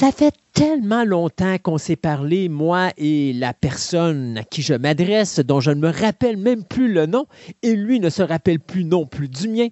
Ça 0.00 0.12
fait 0.12 0.32
tellement 0.54 1.04
longtemps 1.04 1.58
qu'on 1.62 1.76
s'est 1.76 1.94
parlé, 1.94 2.48
moi 2.48 2.88
et 2.96 3.34
la 3.34 3.52
personne 3.52 4.38
à 4.38 4.44
qui 4.44 4.62
je 4.62 4.72
m'adresse, 4.72 5.40
dont 5.40 5.60
je 5.60 5.72
ne 5.72 5.80
me 5.82 5.90
rappelle 5.90 6.38
même 6.38 6.64
plus 6.64 6.90
le 6.90 7.04
nom, 7.04 7.26
et 7.62 7.76
lui 7.76 8.00
ne 8.00 8.08
se 8.08 8.22
rappelle 8.22 8.60
plus 8.60 8.84
non 8.86 9.04
plus 9.04 9.28
du 9.28 9.46
mien, 9.46 9.68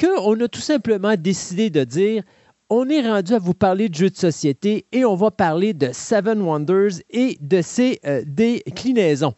qu'on 0.00 0.40
a 0.40 0.48
tout 0.48 0.62
simplement 0.62 1.14
décidé 1.18 1.68
de 1.68 1.84
dire 1.84 2.22
on 2.70 2.88
est 2.88 3.06
rendu 3.06 3.34
à 3.34 3.38
vous 3.38 3.52
parler 3.52 3.90
de 3.90 3.94
jeux 3.94 4.08
de 4.08 4.16
société 4.16 4.86
et 4.92 5.04
on 5.04 5.14
va 5.14 5.30
parler 5.30 5.74
de 5.74 5.90
Seven 5.92 6.40
Wonders 6.40 7.02
et 7.10 7.36
de 7.42 7.60
ses 7.60 8.00
euh, 8.06 8.22
déclinaisons. 8.26 9.34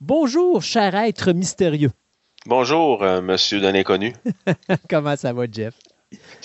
Bonjour, 0.00 0.62
cher 0.62 0.96
être 0.96 1.30
mystérieux. 1.30 1.92
Bonjour, 2.44 3.04
euh, 3.04 3.22
monsieur 3.22 3.60
de 3.60 3.68
l'inconnu. 3.68 4.14
Comment 4.90 5.14
ça 5.14 5.32
va, 5.32 5.44
Jeff? 5.48 5.74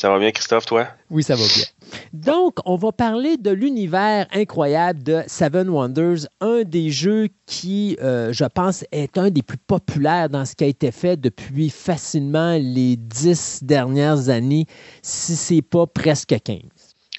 Ça 0.02 0.10
va 0.10 0.18
bien, 0.18 0.32
Christophe, 0.32 0.66
toi? 0.66 0.88
Oui, 1.12 1.22
ça 1.22 1.36
va 1.36 1.44
bien. 1.44 1.64
Donc, 2.12 2.56
on 2.66 2.76
va 2.76 2.92
parler 2.92 3.38
de 3.38 3.52
l'univers 3.52 4.26
incroyable 4.34 5.04
de 5.04 5.22
Seven 5.28 5.70
Wonders, 5.70 6.26
un 6.40 6.64
des 6.64 6.90
jeux 6.90 7.28
qui, 7.46 8.00
euh, 8.02 8.34
je 8.34 8.46
pense, 8.46 8.84
est 8.92 9.20
un 9.20 9.30
des 9.30 9.44
plus 9.44 9.60
populaires 9.60 10.28
dans 10.28 10.44
ce 10.44 10.56
qui 10.56 10.64
a 10.64 10.68
été 10.68 10.92
fait 10.92 11.18
depuis 11.18 11.70
facilement 11.70 12.58
les 12.60 12.96
dix 12.96 13.64
dernières 13.64 14.30
années, 14.30 14.66
si 15.04 15.36
ce 15.36 15.54
n'est 15.54 15.62
pas 15.62 15.86
presque 15.86 16.34
15. 16.44 16.62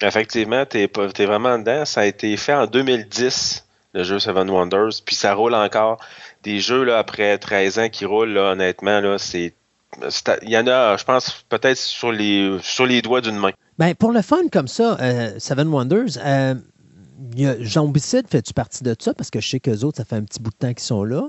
Effectivement, 0.00 0.66
tu 0.66 0.78
es, 0.78 1.24
vraiment 1.24 1.58
dedans. 1.60 1.84
Ça 1.84 2.00
a 2.00 2.06
été 2.06 2.36
fait 2.36 2.54
en 2.54 2.66
2010, 2.66 3.64
le 3.94 4.02
jeu 4.02 4.18
Seven 4.18 4.50
Wonders, 4.50 5.02
puis 5.06 5.14
ça 5.14 5.34
roule 5.34 5.54
encore. 5.54 5.98
Des 6.42 6.58
jeux 6.58 6.82
là, 6.82 6.98
après 6.98 7.38
13 7.38 7.78
ans 7.78 7.88
qui 7.88 8.06
roulent, 8.06 8.36
honnêtement, 8.36 8.98
là, 8.98 9.18
c'est 9.18 9.54
il 10.42 10.50
y 10.50 10.56
en 10.56 10.66
a, 10.66 10.96
je 10.96 11.04
pense, 11.04 11.44
peut-être 11.48 11.76
sur 11.76 12.12
les, 12.12 12.56
sur 12.62 12.86
les 12.86 13.02
doigts 13.02 13.20
d'une 13.20 13.36
main. 13.36 13.50
Ben, 13.78 13.94
pour 13.94 14.12
le 14.12 14.22
fun 14.22 14.48
comme 14.50 14.68
ça, 14.68 14.96
euh, 15.00 15.32
Seven 15.38 15.68
Wonders, 15.68 16.18
euh, 16.24 16.54
Zombicide, 17.62 18.26
fais-tu 18.28 18.52
partie 18.52 18.84
de 18.84 18.94
ça? 18.98 19.14
Parce 19.14 19.30
que 19.30 19.40
je 19.40 19.48
sais 19.48 19.60
qu'eux 19.60 19.80
autres, 19.80 19.98
ça 19.98 20.04
fait 20.04 20.16
un 20.16 20.24
petit 20.24 20.40
bout 20.40 20.50
de 20.50 20.56
temps 20.56 20.72
qu'ils 20.72 20.80
sont 20.80 21.04
là. 21.04 21.22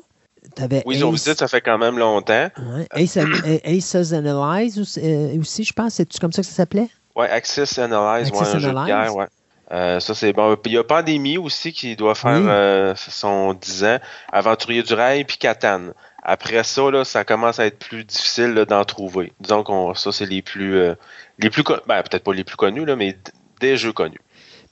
oui, 0.86 0.98
Zombicide, 0.98 1.38
ça 1.38 1.48
fait 1.48 1.62
quand 1.62 1.78
même 1.78 1.98
longtemps. 1.98 2.50
Ouais. 2.58 2.88
Ace, 2.96 3.18
Aces 3.18 4.14
Analyze 4.14 4.98
euh, 4.98 5.40
aussi, 5.40 5.64
je 5.64 5.74
pense. 5.74 5.94
C'est 5.94 6.20
comme 6.20 6.32
ça 6.32 6.42
que 6.42 6.48
ça 6.48 6.54
s'appelait? 6.54 6.90
Oui, 7.16 7.28
Access 7.28 7.78
Analyze, 7.78 8.30
Access 8.30 8.54
ouais, 8.54 8.66
Analyze. 8.66 9.08
Jeu 9.08 9.12
de 9.14 9.18
ouais. 9.18 9.26
Euh, 9.72 10.00
ça, 10.00 10.14
c'est 10.14 10.34
bon. 10.34 10.56
Il 10.66 10.72
y 10.72 10.78
a 10.78 10.84
Pandémie 10.84 11.38
aussi 11.38 11.74
qui 11.74 11.96
doit 11.96 12.16
faire 12.16 12.42
euh, 12.46 12.94
son 12.96 13.54
10 13.54 13.84
ans. 13.86 13.98
Aventurier 14.32 14.84
du 14.84 14.94
Rail, 14.94 15.24
puis 15.24 15.38
Catan. 15.38 15.94
Après 16.24 16.64
ça, 16.64 17.04
ça 17.04 17.26
commence 17.26 17.60
à 17.60 17.66
être 17.66 17.78
plus 17.78 18.06
difficile 18.06 18.54
d'en 18.68 18.86
trouver. 18.86 19.34
Disons 19.42 19.64
que 19.64 20.00
ça, 20.00 20.12
c'est 20.12 20.26
les 20.26 20.42
plus. 20.42 20.78
Euh, 20.78 20.96
ben, 21.40 22.02
peut-être 22.02 22.24
pas 22.24 22.34
les 22.34 22.46
plus 22.46 22.56
connus, 22.56 22.86
là, 22.86 22.96
mais 22.96 23.18
des 23.60 23.76
jeux 23.76 23.92
connus. 23.92 24.20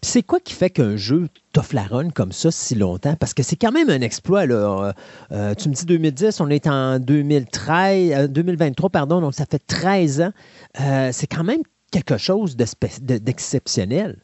C'est 0.04 0.24
quoi 0.24 0.40
qui 0.40 0.54
fait 0.54 0.72
qu'un 0.72 0.96
jeu 0.96 1.28
t'offre 1.54 1.76
la 1.76 1.88
comme 2.16 2.32
ça 2.32 2.50
si 2.50 2.74
longtemps? 2.74 3.16
Parce 3.16 3.36
que 3.36 3.44
c'est 3.44 3.56
quand 3.56 3.72
même 3.72 3.90
un 3.90 4.02
exploit. 4.02 4.48
Là. 4.48 4.94
Euh, 5.32 5.54
tu 5.54 5.70
me 5.70 5.76
dis 5.76 5.86
2010, 5.86 6.40
on 6.40 6.50
est 6.50 6.66
en 6.66 6.98
2013, 6.98 8.30
2023, 8.30 8.90
pardon, 8.90 9.22
donc 9.22 9.36
ça 9.36 9.46
fait 9.46 9.62
13 9.68 10.22
ans. 10.22 10.32
Euh, 10.80 11.10
c'est 11.12 11.28
quand 11.28 11.44
même 11.44 11.62
quelque 11.92 12.18
chose 12.18 12.56
d'exceptionnel. 12.56 14.18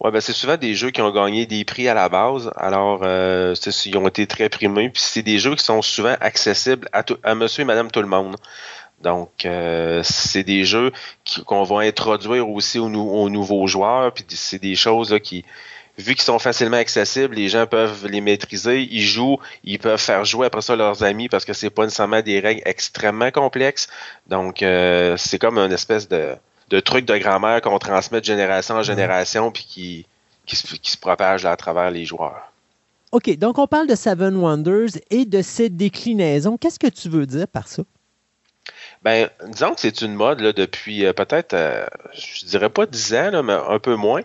Ouais, 0.00 0.10
ben 0.10 0.20
c'est 0.20 0.32
souvent 0.32 0.56
des 0.56 0.74
jeux 0.74 0.90
qui 0.90 1.00
ont 1.02 1.10
gagné 1.10 1.46
des 1.46 1.64
prix 1.64 1.88
à 1.88 1.94
la 1.94 2.08
base. 2.08 2.50
Alors, 2.56 3.00
euh, 3.04 3.54
ils 3.86 3.96
ont 3.96 4.08
été 4.08 4.26
très 4.26 4.48
primés. 4.48 4.90
Puis 4.90 5.02
c'est 5.02 5.22
des 5.22 5.38
jeux 5.38 5.54
qui 5.54 5.64
sont 5.64 5.82
souvent 5.82 6.16
accessibles 6.20 6.88
à, 6.92 7.04
à 7.22 7.34
monsieur 7.34 7.62
et 7.62 7.64
madame 7.64 7.90
tout 7.90 8.02
le 8.02 8.08
monde. 8.08 8.36
Donc, 9.04 9.44
euh, 9.44 10.02
c'est 10.02 10.42
des 10.44 10.64
jeux 10.64 10.92
qu'on 11.46 11.62
va 11.62 11.80
introduire 11.80 12.48
aussi 12.48 12.78
aux, 12.78 12.88
nouveaux 12.88 13.66
joueurs. 13.66 14.12
Puis 14.12 14.24
c'est 14.30 14.58
des 14.58 14.74
choses 14.74 15.12
là, 15.12 15.20
qui, 15.20 15.44
vu 15.98 16.14
qu'ils 16.14 16.24
sont 16.24 16.38
facilement 16.38 16.78
accessibles, 16.78 17.34
les 17.36 17.48
gens 17.48 17.66
peuvent 17.66 18.06
les 18.06 18.20
maîtriser, 18.20 18.88
ils 18.90 19.02
jouent, 19.02 19.38
ils 19.62 19.78
peuvent 19.78 20.00
faire 20.00 20.24
jouer 20.24 20.46
après 20.46 20.62
ça 20.62 20.74
leurs 20.74 21.04
amis 21.04 21.28
parce 21.28 21.44
que 21.44 21.52
c'est 21.52 21.70
pas 21.70 21.84
nécessairement 21.84 22.22
des 22.22 22.40
règles 22.40 22.62
extrêmement 22.64 23.30
complexes. 23.30 23.88
Donc, 24.26 24.62
euh, 24.62 25.16
c'est 25.18 25.38
comme 25.38 25.58
une 25.58 25.72
espèce 25.72 26.08
de 26.08 26.34
de 26.74 26.80
trucs 26.80 27.04
de 27.04 27.16
grand-mère 27.16 27.60
qu'on 27.60 27.78
transmet 27.78 28.20
de 28.20 28.24
génération 28.24 28.74
en 28.74 28.82
génération 28.82 29.52
puis 29.52 29.64
qui, 29.64 30.06
qui, 30.44 30.56
se, 30.56 30.98
propagent 30.98 31.46
à 31.46 31.56
travers 31.56 31.92
les 31.92 32.04
joueurs. 32.04 32.52
OK, 33.12 33.38
donc 33.38 33.58
on 33.58 33.68
parle 33.68 33.86
de 33.86 33.94
Seven 33.94 34.34
Wonders 34.34 34.98
et 35.10 35.24
de 35.24 35.40
ses 35.40 35.68
déclinaisons. 35.68 36.56
Qu'est-ce 36.56 36.80
que 36.80 36.88
tu 36.88 37.08
veux 37.08 37.26
dire 37.26 37.46
par 37.46 37.68
ça? 37.68 37.84
Ben, 39.02 39.28
disons 39.46 39.74
que 39.74 39.80
c'est 39.80 40.00
une 40.00 40.14
mode 40.14 40.40
là, 40.40 40.52
depuis 40.52 41.04
euh, 41.06 41.12
peut-être, 41.12 41.54
euh, 41.54 41.86
je 42.12 42.44
dirais 42.46 42.70
pas 42.70 42.86
10 42.86 43.14
ans, 43.14 43.42
mais 43.44 43.52
un 43.52 43.78
peu 43.78 43.94
moins. 43.94 44.22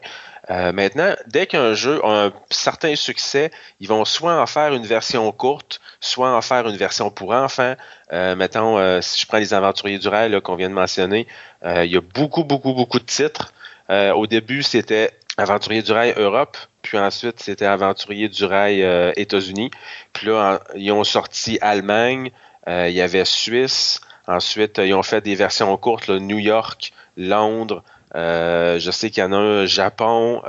Euh, 0.50 0.72
maintenant, 0.72 1.14
dès 1.28 1.45
qu'un 1.45 1.76
jeu 1.76 2.04
a 2.04 2.26
un 2.26 2.34
certain 2.50 2.95
succès, 2.95 3.52
ils 3.80 3.88
vont 3.88 4.06
soit 4.06 4.41
en 4.41 4.47
faire 4.47 4.74
une 4.74 4.88
version 4.88 5.32
courte, 5.32 5.82
soit 6.00 6.36
en 6.36 6.41
faire 6.41 6.68
une 6.68 6.78
version 6.78 7.10
pour 7.10 7.32
enfants. 7.32 7.76
Euh, 8.14 8.36
mettons, 8.36 8.78
euh, 8.78 9.02
si 9.02 9.20
je 9.22 9.28
prends 9.28 9.38
les 9.38 9.54
Aventuriers 9.54 10.00
du 10.00 10.08
Rail 10.08 10.39
qu'on 10.41 10.56
vient 10.56 10.70
de 10.70 10.74
mentionner, 10.74 11.28
il 11.64 11.91
y 11.91 11.97
a 11.97 12.02
beaucoup, 12.02 12.43
beaucoup, 12.43 12.74
beaucoup 12.74 13.00
de 13.00 13.06
titres. 13.06 13.54
au 13.89 14.28
début, 14.28 14.64
c'était 14.64 15.12
Aventuriers 15.38 15.82
du 15.82 15.91
Rail 15.91 16.14
Europe, 16.16 16.58
puis 16.82 16.97
ensuite, 16.97 17.39
c'était 17.41 17.66
Aventuriers 17.66 18.30
du 18.30 18.45
Rail 18.45 18.82
États-Unis. 19.18 19.72
Puis 20.14 20.28
là, 20.28 20.62
ils 20.76 20.91
ont 20.91 21.04
sorti 21.04 21.58
Allemagne, 21.62 22.32
il 22.68 22.91
y 22.91 23.02
avait 23.02 23.26
Suisse. 23.26 24.00
Ensuite, 24.28 24.78
ils 24.78 24.93
ont 24.93 25.04
fait 25.04 25.22
des 25.22 25.36
versions 25.36 25.76
courtes, 25.76 26.10
New 26.10 26.38
York, 26.38 26.93
Londres, 27.18 27.84
euh, 28.16 28.80
je 28.80 28.91
sais 28.91 29.10
qu'il 29.10 29.22
y 29.22 29.26
en 29.26 29.32
a 29.34 29.38
un 29.38 29.66
Japon, 29.66 30.41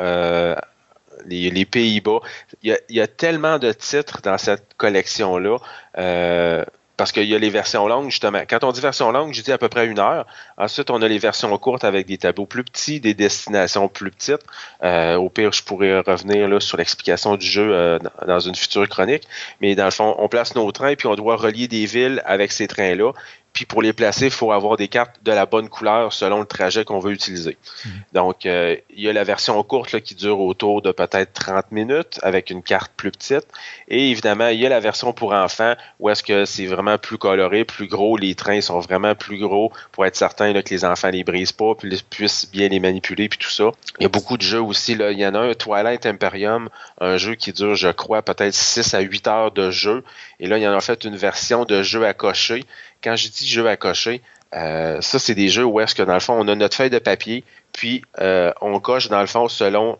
euh, 1.21 1.51
les, 1.51 1.65
Pays-Bas. 1.65 2.21
Il, 2.63 2.77
y, 2.89 3.01
a, 3.01 3.07
tellement 3.07 3.59
de 3.59 3.73
titres 3.73 4.21
dans 4.23 4.39
cette 4.39 4.75
collection-là. 4.77 5.59
Euh, 5.99 6.65
parce 6.97 7.13
qu'il 7.13 7.25
y 7.25 7.35
a 7.35 7.39
les 7.39 7.49
versions 7.49 7.89
longues, 7.89 8.11
justement. 8.11 8.43
Quand 8.47 8.63
on 8.63 8.73
dit 8.73 8.81
version 8.83 9.11
longue, 9.11 9.33
je 9.33 9.41
dis 9.41 9.53
à 9.53 9.57
peu 9.57 9.71
près 9.71 9.87
une 9.87 9.99
heure. 9.99 10.27
Ensuite, 10.59 10.91
on 10.91 11.01
a 11.01 11.09
les 11.09 11.19
versions 11.19 11.57
courtes 11.57 11.83
avec 11.83 12.07
des 12.07 12.19
tableaux 12.19 12.45
plus 12.45 12.63
petits, 12.63 13.01
des 13.01 13.15
destinations 13.15 13.89
plus 13.89 14.11
petites. 14.11 14.43
au 14.83 15.31
pire, 15.31 15.51
je 15.51 15.63
pourrais 15.63 16.01
revenir 16.01 16.61
sur 16.61 16.77
l'explication 16.77 17.37
du 17.37 17.47
jeu 17.47 17.99
dans 18.27 18.41
une 18.41 18.55
future 18.55 18.87
chronique. 18.87 19.27
Mais 19.63 19.75
dans 19.75 19.87
le 19.87 19.93
fond, 19.93 20.15
on 20.19 20.29
place 20.29 20.55
nos 20.55 20.71
trains, 20.73 20.95
puis 20.95 21.09
on 21.09 21.15
doit 21.15 21.37
relier 21.37 21.69
des 21.69 21.87
villes 21.87 22.21
avec 22.27 22.53
ces 22.53 22.67
trains-là. 22.67 23.13
Puis 23.53 23.65
pour 23.65 23.83
les 23.83 23.93
placer, 23.93 24.27
il 24.27 24.31
faut 24.31 24.53
avoir 24.53 24.77
des 24.77 24.89
cartes 24.89 25.17
de 25.23 25.33
la 25.33 25.47
bonne 25.47 25.69
couleur 25.69 26.13
selon 26.13 26.41
le 26.41 26.47
trajet 26.47 26.85
qu'on 26.85 26.99
veut 26.99 27.13
utiliser. 27.13 27.57
Hmm. 27.85 27.89
Donc, 28.13 28.47
euh, 28.47 28.77
il 28.95 29.03
y 29.03 29.09
a 29.09 29.13
la 29.13 29.25
version 29.25 29.61
courte 29.63 30.01
qui 30.01 30.15
dure 30.15 30.41
autour 30.41 30.83
de 30.83 30.93
peut-être 30.93 31.33
30 31.33 31.73
minutes 31.73 32.21
avec 32.23 32.51
une 32.51 32.63
carte 32.63 32.93
plus 32.97 33.11
petite. 33.11 33.47
Et 33.89 34.11
évidemment, 34.11 34.49
il 34.49 34.61
y 34.61 34.67
a 34.67 34.69
la 34.69 34.81
version 34.81 35.13
pour 35.13 35.33
enfants 35.33 35.75
où 35.99 36.09
est-ce 36.09 36.23
que 36.23 36.45
c'est 36.45 36.67
vraiment 36.67 36.99
plus 36.99 37.19
coloré, 37.19 37.65
plus 37.65 37.87
gros. 37.87 38.17
Les 38.17 38.35
trains 38.35 38.61
sont 38.61 38.79
vraiment 38.81 39.15
plus 39.15 39.39
gros 39.39 39.73
pour 39.93 40.07
être 40.07 40.17
certain 40.17 40.53
que 40.61 40.71
les 40.71 40.85
enfants 40.85 41.11
les 41.11 41.25
brisent 41.25 41.53
pas, 41.53 41.75
puis 41.75 41.91
puissent 42.09 42.51
bien 42.51 42.69
les 42.69 42.81
manipuler, 42.81 43.29
puis 43.29 43.39
tout 43.39 43.51
ça. 43.51 43.71
Il 43.99 44.05
y 44.05 44.07
a 44.07 44.09
beaucoup 44.09 44.37
de 44.37 44.43
jeux 44.43 44.63
aussi. 44.63 44.95
Là. 44.95 45.11
Il 45.13 45.19
y 45.19 45.27
en 45.27 45.35
a 45.35 45.41
un, 45.41 45.55
Twilight 45.55 46.07
Imperium, 46.07 46.69
un 47.01 47.17
jeu 47.17 47.35
qui 47.35 47.53
dure, 47.53 47.75
je 47.75 47.89
crois, 47.89 48.23
peut-être 48.23 48.55
6 48.55 48.95
à 48.95 49.01
8 49.01 49.27
heures 49.27 49.51
de 49.51 49.71
jeu. 49.71 50.05
Et 50.41 50.47
là, 50.47 50.59
il 50.59 50.63
y 50.63 50.67
en 50.67 50.77
a 50.77 50.81
fait 50.81 51.05
une 51.05 51.17
version 51.17 51.65
de 51.65 51.83
jeu 51.83 52.05
à 52.05 52.15
cocher 52.15 52.65
quand 53.03 53.17
je 53.17 53.29
dis 53.29 53.47
jeu 53.47 53.69
à 53.69 53.77
cocher, 53.77 54.21
euh, 54.55 55.01
ça, 55.01 55.19
c'est 55.19 55.35
des 55.35 55.49
jeux 55.49 55.65
où 55.65 55.81
est-ce 55.81 55.95
que, 55.95 56.03
dans 56.03 56.15
le 56.15 56.21
fond, 56.21 56.35
on 56.39 56.49
a 56.49 56.55
notre 56.55 56.77
feuille 56.77 56.91
de 56.91 56.99
papier, 56.99 57.45
puis 57.73 58.03
euh, 58.21 58.53
on 58.61 58.79
coche, 58.81 59.09
dans 59.09 59.21
le 59.21 59.27
fond, 59.27 59.49
selon 59.49 59.99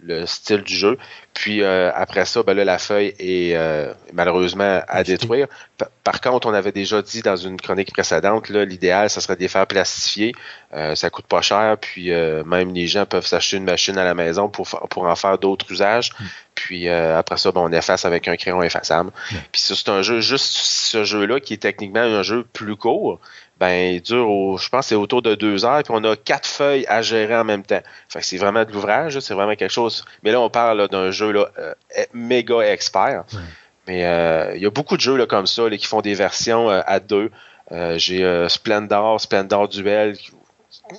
le 0.00 0.26
style 0.26 0.62
du 0.62 0.74
jeu. 0.74 0.98
Puis 1.34 1.62
euh, 1.62 1.90
après 1.94 2.24
ça, 2.24 2.42
ben 2.42 2.54
là, 2.54 2.64
la 2.64 2.78
feuille 2.78 3.14
est 3.18 3.56
euh, 3.56 3.92
malheureusement 4.12 4.82
à 4.86 5.04
détruire. 5.04 5.48
Par 6.04 6.20
contre, 6.20 6.46
on 6.48 6.54
avait 6.54 6.72
déjà 6.72 7.02
dit 7.02 7.20
dans 7.22 7.36
une 7.36 7.60
chronique 7.60 7.92
précédente, 7.92 8.48
l'idéal, 8.48 9.10
ça 9.10 9.20
serait 9.20 9.36
de 9.36 9.40
les 9.40 9.48
faire 9.48 9.66
plastifier. 9.66 10.34
Euh, 10.72 10.94
ça 10.94 11.10
coûte 11.10 11.26
pas 11.26 11.42
cher, 11.42 11.76
puis 11.78 12.10
même 12.10 12.72
les 12.72 12.86
gens 12.86 13.06
peuvent 13.06 13.26
s'acheter 13.26 13.58
une 13.58 13.64
machine 13.64 13.98
à 13.98 14.04
la 14.04 14.14
maison 14.14 14.48
pour, 14.48 14.66
pour 14.88 15.04
en 15.04 15.16
faire 15.16 15.38
d'autres 15.38 15.70
usages. 15.70 16.12
Mm. 16.18 16.24
Puis 16.54 16.88
après 16.88 17.36
ça, 17.36 17.52
ben, 17.52 17.60
on 17.60 17.72
efface 17.72 18.04
avec 18.04 18.28
un 18.28 18.36
crayon 18.36 18.62
effaçable. 18.62 19.10
Puis 19.52 19.60
c'est 19.60 19.88
un 19.90 20.02
jeu, 20.02 20.20
juste 20.20 20.56
ce 20.56 21.04
jeu-là, 21.04 21.40
qui 21.40 21.54
est 21.54 21.58
techniquement 21.58 22.00
un 22.00 22.22
jeu 22.22 22.46
plus 22.52 22.76
court, 22.76 23.20
ben, 23.58 23.94
il 23.94 24.02
dure, 24.02 24.58
je 24.58 24.68
pense, 24.68 24.88
c'est 24.88 24.94
autour 24.94 25.22
de 25.22 25.34
deux 25.34 25.64
heures, 25.64 25.82
puis 25.82 25.92
on 25.96 26.04
a 26.04 26.14
quatre 26.14 26.46
feuilles 26.46 26.84
à 26.88 27.00
gérer 27.00 27.36
en 27.36 27.44
même 27.44 27.62
temps. 27.62 27.80
Fait 28.08 28.20
que 28.20 28.26
c'est 28.26 28.36
vraiment 28.36 28.64
de 28.64 28.72
l'ouvrage, 28.72 29.18
c'est 29.20 29.32
vraiment 29.32 29.56
quelque 29.56 29.72
chose. 29.72 30.04
Mais 30.22 30.30
là, 30.30 30.40
on 30.40 30.50
parle 30.50 30.88
d'un 30.88 31.10
jeu 31.10 31.32
là, 31.32 31.48
euh, 31.58 31.72
méga 32.12 32.60
expert. 32.60 33.24
Mais 33.86 34.04
euh, 34.04 34.52
il 34.56 34.62
y 34.62 34.66
a 34.66 34.70
beaucoup 34.70 34.96
de 34.96 35.00
jeux 35.00 35.16
là, 35.16 35.26
comme 35.26 35.46
ça 35.46 35.68
qui 35.70 35.86
font 35.86 36.00
des 36.00 36.14
versions 36.14 36.70
euh, 36.70 36.80
à 36.86 37.00
deux. 37.00 37.30
J'ai 37.96 38.46
Splendor, 38.48 39.20
Splendor 39.20 39.68
Duel 39.68 40.16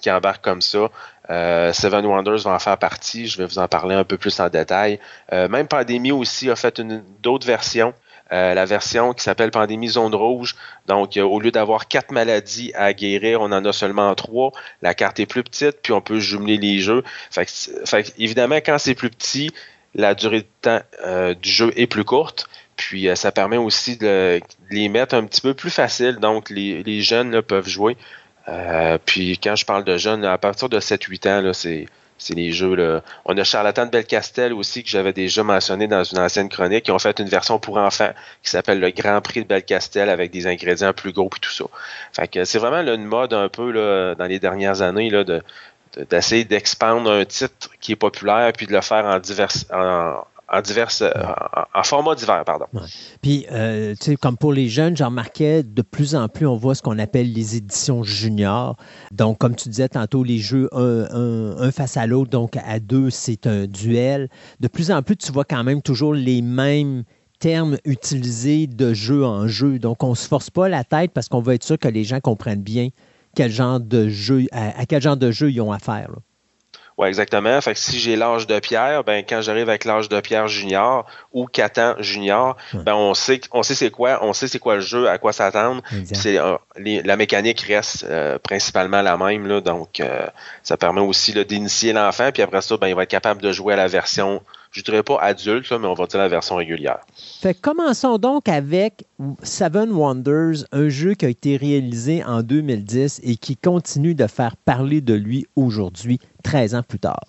qui, 0.01 0.11
embarque 0.11 0.43
comme 0.43 0.61
ça. 0.61 0.89
Seven 1.29 2.05
Wonders 2.05 2.39
va 2.39 2.51
en 2.51 2.59
faire 2.59 2.77
partie. 2.77 3.27
Je 3.27 3.37
vais 3.37 3.45
vous 3.45 3.57
en 3.57 3.69
parler 3.69 3.95
un 3.95 4.03
peu 4.03 4.17
plus 4.17 4.37
en 4.41 4.49
détail. 4.49 4.99
même 5.31 5.67
Pandémie 5.67 6.11
aussi 6.11 6.49
a 6.49 6.57
fait 6.57 6.81
d'autres 7.21 7.47
versions. 7.47 7.93
Euh, 8.33 8.53
la 8.53 8.65
version 8.65 9.13
qui 9.13 9.23
s'appelle 9.23 9.51
Pandémie 9.51 9.87
Zone 9.87 10.13
Rouge. 10.13 10.55
Donc, 10.85 11.15
euh, 11.15 11.23
au 11.23 11.39
lieu 11.39 11.51
d'avoir 11.51 11.87
quatre 11.87 12.11
maladies 12.11 12.73
à 12.75 12.93
guérir, 12.93 13.41
on 13.41 13.51
en 13.51 13.63
a 13.63 13.71
seulement 13.71 14.13
trois. 14.15 14.51
La 14.81 14.93
carte 14.93 15.19
est 15.19 15.25
plus 15.25 15.43
petite, 15.43 15.77
puis 15.81 15.93
on 15.93 16.01
peut 16.01 16.19
jumeler 16.19 16.57
les 16.57 16.79
jeux. 16.79 17.03
Fait, 17.31 18.13
évidemment, 18.17 18.57
quand 18.57 18.77
c'est 18.79 18.95
plus 18.95 19.09
petit, 19.09 19.51
la 19.95 20.13
durée 20.13 20.41
de 20.41 20.47
temps 20.61 20.81
euh, 21.05 21.33
du 21.35 21.49
jeu 21.49 21.71
est 21.77 21.87
plus 21.87 22.03
courte. 22.03 22.49
Puis 22.77 23.09
ça 23.15 23.31
permet 23.31 23.57
aussi 23.57 23.97
de, 23.97 24.39
les 24.71 24.87
mettre 24.87 25.15
un 25.15 25.25
petit 25.25 25.41
peu 25.41 25.53
plus 25.53 25.71
facile. 25.71 26.17
Donc, 26.17 26.49
les, 26.49 27.01
jeunes 27.01 27.41
peuvent 27.41 27.67
jouer. 27.67 27.97
puis 29.05 29.37
quand 29.39 29.55
je 29.55 29.65
parle 29.65 29.83
de 29.83 29.97
jeunes, 29.97 30.23
à 30.23 30.37
partir 30.37 30.69
de 30.69 30.79
7-8 30.79 31.29
ans, 31.29 31.53
c'est 31.53 32.33
les 32.33 32.51
jeux. 32.51 32.75
Là. 32.75 33.01
On 33.25 33.37
a 33.37 33.43
Charlatan 33.43 33.85
de 33.85 33.91
Belcastel 33.91 34.53
aussi, 34.53 34.83
que 34.83 34.89
j'avais 34.89 35.13
déjà 35.13 35.43
mentionné 35.43 35.87
dans 35.87 36.03
une 36.03 36.19
ancienne 36.19 36.49
chronique. 36.49 36.85
qui 36.85 36.91
ont 36.91 36.99
fait 36.99 37.19
une 37.19 37.29
version 37.29 37.59
pour 37.59 37.77
enfants 37.77 38.11
qui 38.43 38.49
s'appelle 38.49 38.79
le 38.79 38.91
Grand 38.91 39.21
Prix 39.21 39.43
de 39.43 39.47
Belcastel 39.47 40.09
avec 40.09 40.31
des 40.31 40.47
ingrédients 40.47 40.93
plus 40.93 41.13
gros 41.13 41.29
et 41.35 41.39
tout 41.39 41.51
ça. 41.51 41.65
Fait 42.13 42.27
que 42.27 42.45
c'est 42.45 42.59
vraiment 42.59 42.81
une 42.81 43.05
mode 43.05 43.33
un 43.33 43.49
peu 43.49 43.71
là, 43.71 44.15
dans 44.15 44.25
les 44.25 44.39
dernières 44.39 44.81
années 44.81 45.11
d'essayer 46.09 46.43
d'expandre 46.43 47.11
un 47.11 47.25
titre 47.25 47.69
qui 47.79 47.93
est 47.93 47.95
populaire 47.95 48.51
puis 48.53 48.67
de 48.67 48.73
le 48.73 48.81
faire 48.81 49.05
en 49.05 49.19
divers 49.19 49.51
en 50.49 50.61
diverses, 50.61 51.01
euh, 51.01 51.11
en, 51.73 51.83
format 51.83 52.15
divers, 52.15 52.43
pardon. 52.45 52.65
Puis, 53.21 53.45
euh, 53.51 53.93
tu 53.99 54.11
sais, 54.11 54.15
comme 54.15 54.37
pour 54.37 54.53
les 54.53 54.69
jeunes, 54.69 54.95
j'en 54.95 55.07
remarquais 55.07 55.63
de 55.63 55.81
plus 55.81 56.15
en 56.15 56.29
plus, 56.29 56.47
on 56.47 56.55
voit 56.55 56.75
ce 56.75 56.81
qu'on 56.81 56.99
appelle 56.99 57.33
les 57.33 57.57
éditions 57.57 58.03
juniors. 58.03 58.77
Donc, 59.11 59.39
comme 59.39 59.55
tu 59.55 59.69
disais 59.69 59.89
tantôt, 59.89 60.23
les 60.23 60.37
jeux 60.37 60.69
un, 60.71 61.71
face 61.71 61.97
à 61.97 62.07
l'autre, 62.07 62.29
donc 62.29 62.55
à 62.57 62.79
deux, 62.79 63.09
c'est 63.09 63.45
un 63.45 63.65
duel. 63.65 64.29
De 64.59 64.67
plus 64.67 64.91
en 64.91 65.01
plus, 65.01 65.17
tu 65.17 65.31
vois 65.31 65.45
quand 65.45 65.63
même 65.63 65.81
toujours 65.81 66.13
les 66.13 66.41
mêmes 66.41 67.03
termes 67.39 67.77
utilisés 67.85 68.67
de 68.67 68.93
jeu 68.93 69.25
en 69.25 69.47
jeu. 69.47 69.79
Donc, 69.79 70.03
on 70.03 70.11
ne 70.11 70.15
se 70.15 70.27
force 70.27 70.49
pas 70.49 70.69
la 70.69 70.83
tête 70.83 71.11
parce 71.11 71.27
qu'on 71.27 71.41
veut 71.41 71.55
être 71.55 71.63
sûr 71.63 71.77
que 71.77 71.87
les 71.87 72.03
gens 72.03 72.19
comprennent 72.19 72.63
bien 72.63 72.89
quel 73.35 73.51
genre 73.51 73.79
de 73.79 74.09
jeu, 74.09 74.45
à, 74.51 74.85
quel 74.87 75.01
genre 75.01 75.17
de 75.17 75.29
jeu 75.29 75.51
ils 75.51 75.61
ont 75.61 75.71
affaire. 75.71 76.09
Oui, 76.97 77.07
exactement. 77.07 77.61
Fait 77.61 77.73
que 77.73 77.79
si 77.79 77.99
j'ai 77.99 78.15
l'âge 78.15 78.47
de 78.47 78.59
pierre, 78.59 79.03
ben 79.03 79.23
quand 79.27 79.39
j'arrive 79.41 79.69
avec 79.69 79.85
l'âge 79.85 80.09
de 80.09 80.19
pierre 80.19 80.47
junior 80.47 81.05
ou 81.31 81.45
Catan 81.45 81.93
junior, 81.99 82.57
ben 82.73 82.95
on 82.95 83.13
sait 83.13 83.39
on 83.51 83.61
sait 83.61 83.75
c'est 83.75 83.91
quoi, 83.91 84.17
on 84.23 84.33
sait 84.33 84.47
c'est 84.47 84.57
quoi 84.57 84.75
le 84.75 84.81
jeu, 84.81 85.07
à 85.07 85.19
quoi 85.19 85.31
s'attendre. 85.31 85.83
C'est 86.11 86.39
euh, 86.39 86.57
la 86.75 87.15
mécanique 87.15 87.61
reste 87.61 88.03
euh, 88.09 88.39
principalement 88.39 89.03
la 89.03 89.15
même 89.15 89.45
là, 89.45 89.61
donc 89.61 89.99
euh, 89.99 90.25
ça 90.63 90.75
permet 90.75 91.01
aussi 91.01 91.33
d'initier 91.45 91.93
l'enfant 91.93 92.31
puis 92.33 92.41
après 92.41 92.61
ça 92.61 92.77
ben 92.77 92.87
il 92.87 92.95
va 92.95 93.03
être 93.03 93.09
capable 93.09 93.43
de 93.43 93.51
jouer 93.51 93.73
à 93.73 93.77
la 93.77 93.87
version 93.87 94.41
je 94.71 94.81
dirais 94.81 95.03
pas 95.03 95.17
adulte, 95.21 95.71
mais 95.71 95.87
on 95.87 95.93
va 95.93 96.05
dire 96.05 96.19
la 96.19 96.27
version 96.27 96.55
régulière. 96.55 96.99
Fait 97.41 97.53
commençons 97.53 98.17
donc 98.17 98.47
avec 98.49 99.05
Seven 99.43 99.91
Wonders, 99.91 100.65
un 100.71 100.89
jeu 100.89 101.13
qui 101.13 101.25
a 101.25 101.29
été 101.29 101.57
réalisé 101.57 102.23
en 102.23 102.41
2010 102.41 103.21
et 103.23 103.35
qui 103.35 103.57
continue 103.57 104.15
de 104.15 104.27
faire 104.27 104.55
parler 104.57 105.01
de 105.01 105.13
lui 105.13 105.47
aujourd'hui, 105.55 106.19
13 106.43 106.75
ans 106.75 106.83
plus 106.83 106.99
tard. 106.99 107.25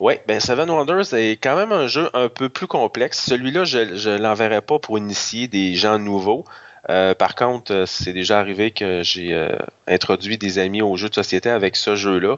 Oui, 0.00 0.14
ben 0.26 0.40
Seven 0.40 0.68
Wonders 0.68 1.14
est 1.14 1.36
quand 1.40 1.56
même 1.56 1.72
un 1.72 1.86
jeu 1.86 2.10
un 2.14 2.28
peu 2.28 2.48
plus 2.48 2.66
complexe. 2.66 3.24
Celui-là, 3.24 3.64
je 3.64 4.10
ne 4.10 4.18
l'enverrai 4.18 4.60
pas 4.60 4.78
pour 4.78 4.98
initier 4.98 5.46
des 5.46 5.74
gens 5.74 5.98
nouveaux. 5.98 6.44
Euh, 6.90 7.14
par 7.14 7.34
contre, 7.34 7.72
euh, 7.72 7.86
c'est 7.86 8.12
déjà 8.12 8.38
arrivé 8.38 8.70
que 8.70 9.02
j'ai 9.02 9.32
euh, 9.32 9.56
introduit 9.86 10.36
des 10.36 10.58
amis 10.58 10.82
au 10.82 10.96
jeu 10.96 11.08
de 11.08 11.14
société 11.14 11.48
avec 11.48 11.76
ce 11.76 11.96
jeu-là. 11.96 12.36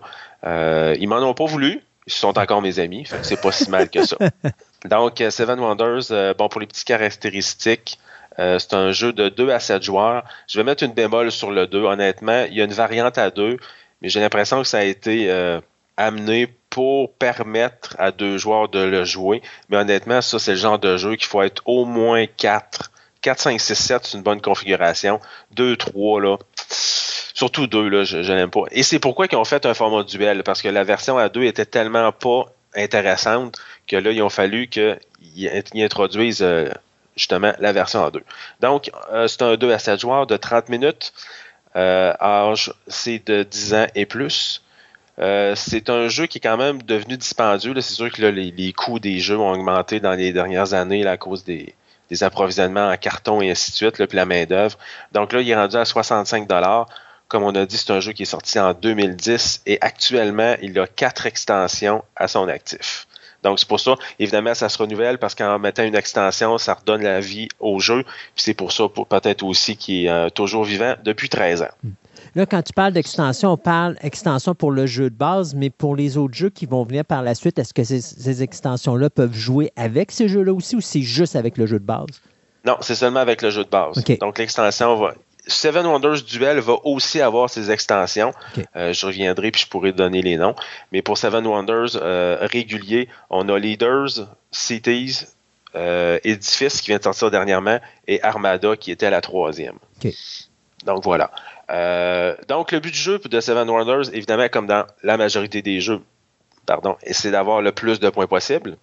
ils 0.98 1.08
m'en 1.08 1.18
ont 1.18 1.34
pas 1.34 1.46
voulu, 1.46 1.82
sont 2.14 2.38
encore 2.38 2.62
mes 2.62 2.78
amis, 2.78 3.04
fait 3.04 3.18
que 3.18 3.26
c'est 3.26 3.40
pas 3.40 3.52
si 3.52 3.68
mal 3.70 3.90
que 3.90 4.04
ça. 4.04 4.16
Donc, 4.84 5.20
euh, 5.20 5.30
Seven 5.30 5.58
Wonders, 5.58 6.10
euh, 6.10 6.34
bon, 6.34 6.48
pour 6.48 6.60
les 6.60 6.66
petites 6.66 6.86
caractéristiques, 6.86 7.98
euh, 8.38 8.58
c'est 8.58 8.74
un 8.74 8.92
jeu 8.92 9.12
de 9.12 9.28
2 9.28 9.50
à 9.50 9.60
7 9.60 9.82
joueurs. 9.82 10.24
Je 10.46 10.58
vais 10.58 10.64
mettre 10.64 10.84
une 10.84 10.92
bémol 10.92 11.32
sur 11.32 11.50
le 11.50 11.66
2, 11.66 11.82
honnêtement. 11.82 12.44
Il 12.48 12.54
y 12.56 12.60
a 12.60 12.64
une 12.64 12.72
variante 12.72 13.18
à 13.18 13.30
2, 13.30 13.56
mais 14.00 14.08
j'ai 14.08 14.20
l'impression 14.20 14.62
que 14.62 14.68
ça 14.68 14.78
a 14.78 14.84
été 14.84 15.30
amené 15.96 16.54
pour 16.68 17.14
permettre 17.14 17.96
à 17.98 18.12
deux 18.12 18.36
joueurs 18.36 18.68
de 18.68 18.80
le 18.80 19.04
jouer. 19.04 19.40
Mais 19.70 19.78
honnêtement, 19.78 20.20
ça, 20.20 20.38
c'est 20.38 20.52
le 20.52 20.58
genre 20.58 20.78
de 20.78 20.98
jeu 20.98 21.16
qu'il 21.16 21.26
faut 21.26 21.40
être 21.40 21.62
au 21.64 21.86
moins 21.86 22.26
4. 22.26 22.90
4, 23.26 23.40
5, 23.40 23.60
6, 23.60 23.74
7, 23.74 24.04
c'est 24.04 24.16
une 24.18 24.22
bonne 24.22 24.40
configuration. 24.40 25.18
2, 25.56 25.76
3, 25.76 26.20
là 26.20 26.36
Surtout 27.34 27.66
deux, 27.66 27.88
là, 27.88 28.04
je, 28.04 28.18
n'aime 28.32 28.50
pas. 28.50 28.62
Et 28.70 28.84
c'est 28.84 29.00
pourquoi 29.00 29.26
ils 29.28 29.34
ont 29.34 29.44
fait 29.44 29.66
un 29.66 29.74
format 29.74 30.04
duel, 30.04 30.44
parce 30.44 30.62
que 30.62 30.68
la 30.68 30.84
version 30.84 31.18
à 31.18 31.28
deux 31.28 31.42
était 31.42 31.66
tellement 31.66 32.12
pas 32.12 32.44
intéressante 32.76 33.58
que 33.88 33.96
là, 33.96 34.12
ils 34.12 34.22
ont 34.22 34.28
fallu 34.28 34.68
qu'ils 34.68 35.50
introduisent 35.74 36.42
euh, 36.42 36.70
justement 37.16 37.52
la 37.58 37.72
version 37.72 38.04
à 38.04 38.12
deux. 38.12 38.22
Donc, 38.60 38.92
euh, 39.12 39.26
c'est 39.26 39.42
un 39.42 39.56
2 39.56 39.72
à 39.72 39.80
7 39.80 39.98
joueurs 39.98 40.28
de 40.28 40.36
30 40.36 40.68
minutes. 40.68 41.12
Euh, 41.74 42.12
âge, 42.20 42.72
c'est 42.86 43.26
de 43.26 43.42
10 43.42 43.74
ans 43.74 43.86
et 43.96 44.06
plus. 44.06 44.62
c'est 45.18 45.90
un 45.90 46.06
jeu 46.06 46.26
qui 46.26 46.38
est 46.38 46.40
quand 46.40 46.56
même 46.56 46.80
devenu 46.80 47.16
dispendieux. 47.16 47.74
C'est 47.80 47.94
sûr 47.94 48.12
que 48.12 48.22
les, 48.22 48.72
coûts 48.72 49.00
des 49.00 49.18
jeux 49.18 49.36
ont 49.36 49.50
augmenté 49.50 49.98
dans 49.98 50.12
les 50.12 50.32
dernières 50.32 50.74
années 50.74 51.04
à 51.04 51.16
cause 51.16 51.42
des, 51.42 51.74
approvisionnements 52.22 52.88
en 52.88 52.96
carton 52.96 53.40
et 53.40 53.50
ainsi 53.50 53.70
de 53.70 53.76
suite, 53.76 54.06
puis 54.06 54.24
main-d'œuvre. 54.24 54.78
Donc 55.12 55.32
là, 55.32 55.40
il 55.40 55.50
est 55.50 55.56
rendu 55.56 55.76
à 55.76 55.84
65 55.84 56.46
comme 57.28 57.42
on 57.42 57.54
a 57.54 57.66
dit, 57.66 57.76
c'est 57.76 57.90
un 57.90 58.00
jeu 58.00 58.12
qui 58.12 58.22
est 58.22 58.26
sorti 58.26 58.58
en 58.58 58.72
2010 58.72 59.62
et 59.66 59.78
actuellement, 59.80 60.54
il 60.62 60.78
a 60.78 60.86
quatre 60.86 61.26
extensions 61.26 62.04
à 62.14 62.28
son 62.28 62.48
actif. 62.48 63.06
Donc, 63.42 63.58
c'est 63.58 63.68
pour 63.68 63.80
ça, 63.80 63.94
évidemment, 64.18 64.54
ça 64.54 64.68
se 64.68 64.78
renouvelle 64.78 65.18
parce 65.18 65.34
qu'en 65.34 65.58
mettant 65.58 65.84
une 65.84 65.94
extension, 65.94 66.58
ça 66.58 66.74
redonne 66.74 67.02
la 67.02 67.20
vie 67.20 67.48
au 67.60 67.78
jeu. 67.78 68.02
Puis 68.02 68.44
c'est 68.44 68.54
pour 68.54 68.72
ça, 68.72 68.84
peut-être 68.88 69.44
aussi, 69.44 69.76
qu'il 69.76 70.06
est 70.06 70.08
euh, 70.08 70.30
toujours 70.30 70.64
vivant 70.64 70.94
depuis 71.04 71.28
13 71.28 71.62
ans. 71.62 71.70
Là, 72.36 72.44
quand 72.44 72.60
tu 72.60 72.74
parles 72.74 72.92
d'extension, 72.92 73.52
on 73.52 73.56
parle 73.56 73.96
extension 74.02 74.54
pour 74.54 74.70
le 74.70 74.84
jeu 74.84 75.08
de 75.08 75.16
base, 75.16 75.54
mais 75.54 75.70
pour 75.70 75.96
les 75.96 76.18
autres 76.18 76.34
jeux 76.34 76.50
qui 76.50 76.66
vont 76.66 76.84
venir 76.84 77.02
par 77.02 77.22
la 77.22 77.34
suite, 77.34 77.58
est-ce 77.58 77.72
que 77.72 77.82
ces, 77.82 78.42
extensions-là 78.42 79.08
peuvent 79.08 79.32
jouer 79.32 79.72
avec 79.74 80.12
ces 80.12 80.28
jeux-là 80.28 80.52
aussi 80.52 80.76
ou 80.76 80.82
c'est 80.82 81.00
juste 81.00 81.34
avec 81.34 81.56
le 81.56 81.64
jeu 81.64 81.78
de 81.78 81.84
base? 81.84 82.04
Non, 82.66 82.76
c'est 82.82 82.94
seulement 82.94 83.20
avec 83.20 83.40
le 83.40 83.48
jeu 83.48 83.64
de 83.64 83.70
base. 83.70 84.04
Donc, 84.20 84.36
l'extension 84.36 84.96
va, 84.96 85.14
Seven 85.46 85.86
Wonders 85.86 86.22
Duel 86.24 86.58
va 86.58 86.74
aussi 86.84 87.22
avoir 87.22 87.48
ses 87.48 87.70
extensions. 87.70 88.34
Euh, 88.76 88.92
je 88.92 89.06
reviendrai 89.06 89.50
puis 89.50 89.62
je 89.62 89.68
pourrai 89.68 89.92
donner 89.92 90.20
les 90.20 90.36
noms. 90.36 90.54
Mais 90.92 91.00
pour 91.00 91.16
Seven 91.16 91.46
Wonders 91.46 91.96
euh, 91.96 92.36
régulier, 92.42 93.08
on 93.30 93.48
a 93.48 93.58
Leaders, 93.58 94.28
Cities, 94.50 95.20
euh, 95.74 96.18
Edifice 96.22 96.82
qui 96.82 96.88
vient 96.88 96.98
de 96.98 97.02
sortir 97.02 97.30
dernièrement 97.30 97.78
et 98.06 98.22
Armada 98.22 98.76
qui 98.76 98.90
était 98.90 99.06
à 99.06 99.10
la 99.10 99.22
troisième. 99.22 99.78
Donc 100.84 101.02
voilà. 101.02 101.30
Donc 101.68 102.72
le 102.72 102.80
but 102.80 102.92
du 102.92 102.98
jeu 102.98 103.18
de 103.18 103.40
Seven 103.40 103.68
Wonders, 103.68 104.14
évidemment, 104.14 104.48
comme 104.48 104.66
dans 104.66 104.86
la 105.02 105.16
majorité 105.16 105.62
des 105.62 105.80
jeux, 105.80 106.00
pardon, 106.66 106.96
c'est 107.10 107.30
d'avoir 107.30 107.62
le 107.62 107.72
plus 107.72 108.00
de 108.00 108.08
points 108.10 108.26
possible. 108.26 108.76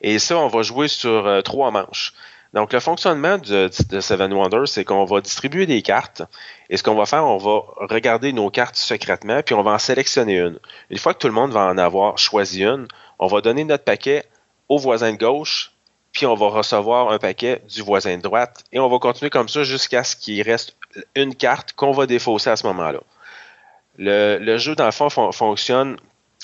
Et 0.00 0.18
ça, 0.18 0.38
on 0.38 0.48
va 0.48 0.62
jouer 0.62 0.88
sur 0.88 1.42
trois 1.44 1.70
manches. 1.70 2.14
Donc, 2.54 2.72
le 2.72 2.78
fonctionnement 2.78 3.36
de, 3.36 3.68
Seven 4.00 4.32
Wonders, 4.32 4.68
c'est 4.68 4.84
qu'on 4.84 5.04
va 5.04 5.20
distribuer 5.20 5.66
des 5.66 5.82
cartes. 5.82 6.22
Et 6.70 6.76
ce 6.76 6.84
qu'on 6.84 6.94
va 6.94 7.04
faire, 7.04 7.24
on 7.24 7.36
va 7.36 7.62
regarder 7.92 8.32
nos 8.32 8.48
cartes 8.48 8.76
secrètement, 8.76 9.42
puis 9.42 9.56
on 9.56 9.62
va 9.62 9.72
en 9.72 9.78
sélectionner 9.78 10.38
une. 10.38 10.60
Une 10.88 10.98
fois 10.98 11.14
que 11.14 11.18
tout 11.18 11.26
le 11.26 11.32
monde 11.32 11.50
va 11.50 11.66
en 11.66 11.78
avoir 11.78 12.16
choisi 12.16 12.62
une, 12.62 12.86
on 13.18 13.26
va 13.26 13.40
donner 13.40 13.64
notre 13.64 13.82
paquet 13.82 14.24
au 14.68 14.78
voisin 14.78 15.12
de 15.12 15.18
gauche, 15.18 15.72
puis 16.14 16.26
on 16.26 16.34
va 16.34 16.46
recevoir 16.46 17.10
un 17.10 17.18
paquet 17.18 17.60
du 17.68 17.82
voisin 17.82 18.16
de 18.16 18.22
droite. 18.22 18.64
Et 18.72 18.78
on 18.78 18.88
va 18.88 18.98
continuer 18.98 19.30
comme 19.30 19.48
ça 19.48 19.64
jusqu'à 19.64 20.04
ce 20.04 20.16
qu'il 20.16 20.40
reste 20.42 20.76
une 21.16 21.34
carte 21.34 21.72
qu'on 21.72 21.90
va 21.90 22.06
défausser 22.06 22.50
à 22.50 22.56
ce 22.56 22.66
moment-là. 22.68 23.00
Le, 23.98 24.56
jeu, 24.56 24.74
dans 24.76 24.90
fonctionne 24.90 25.96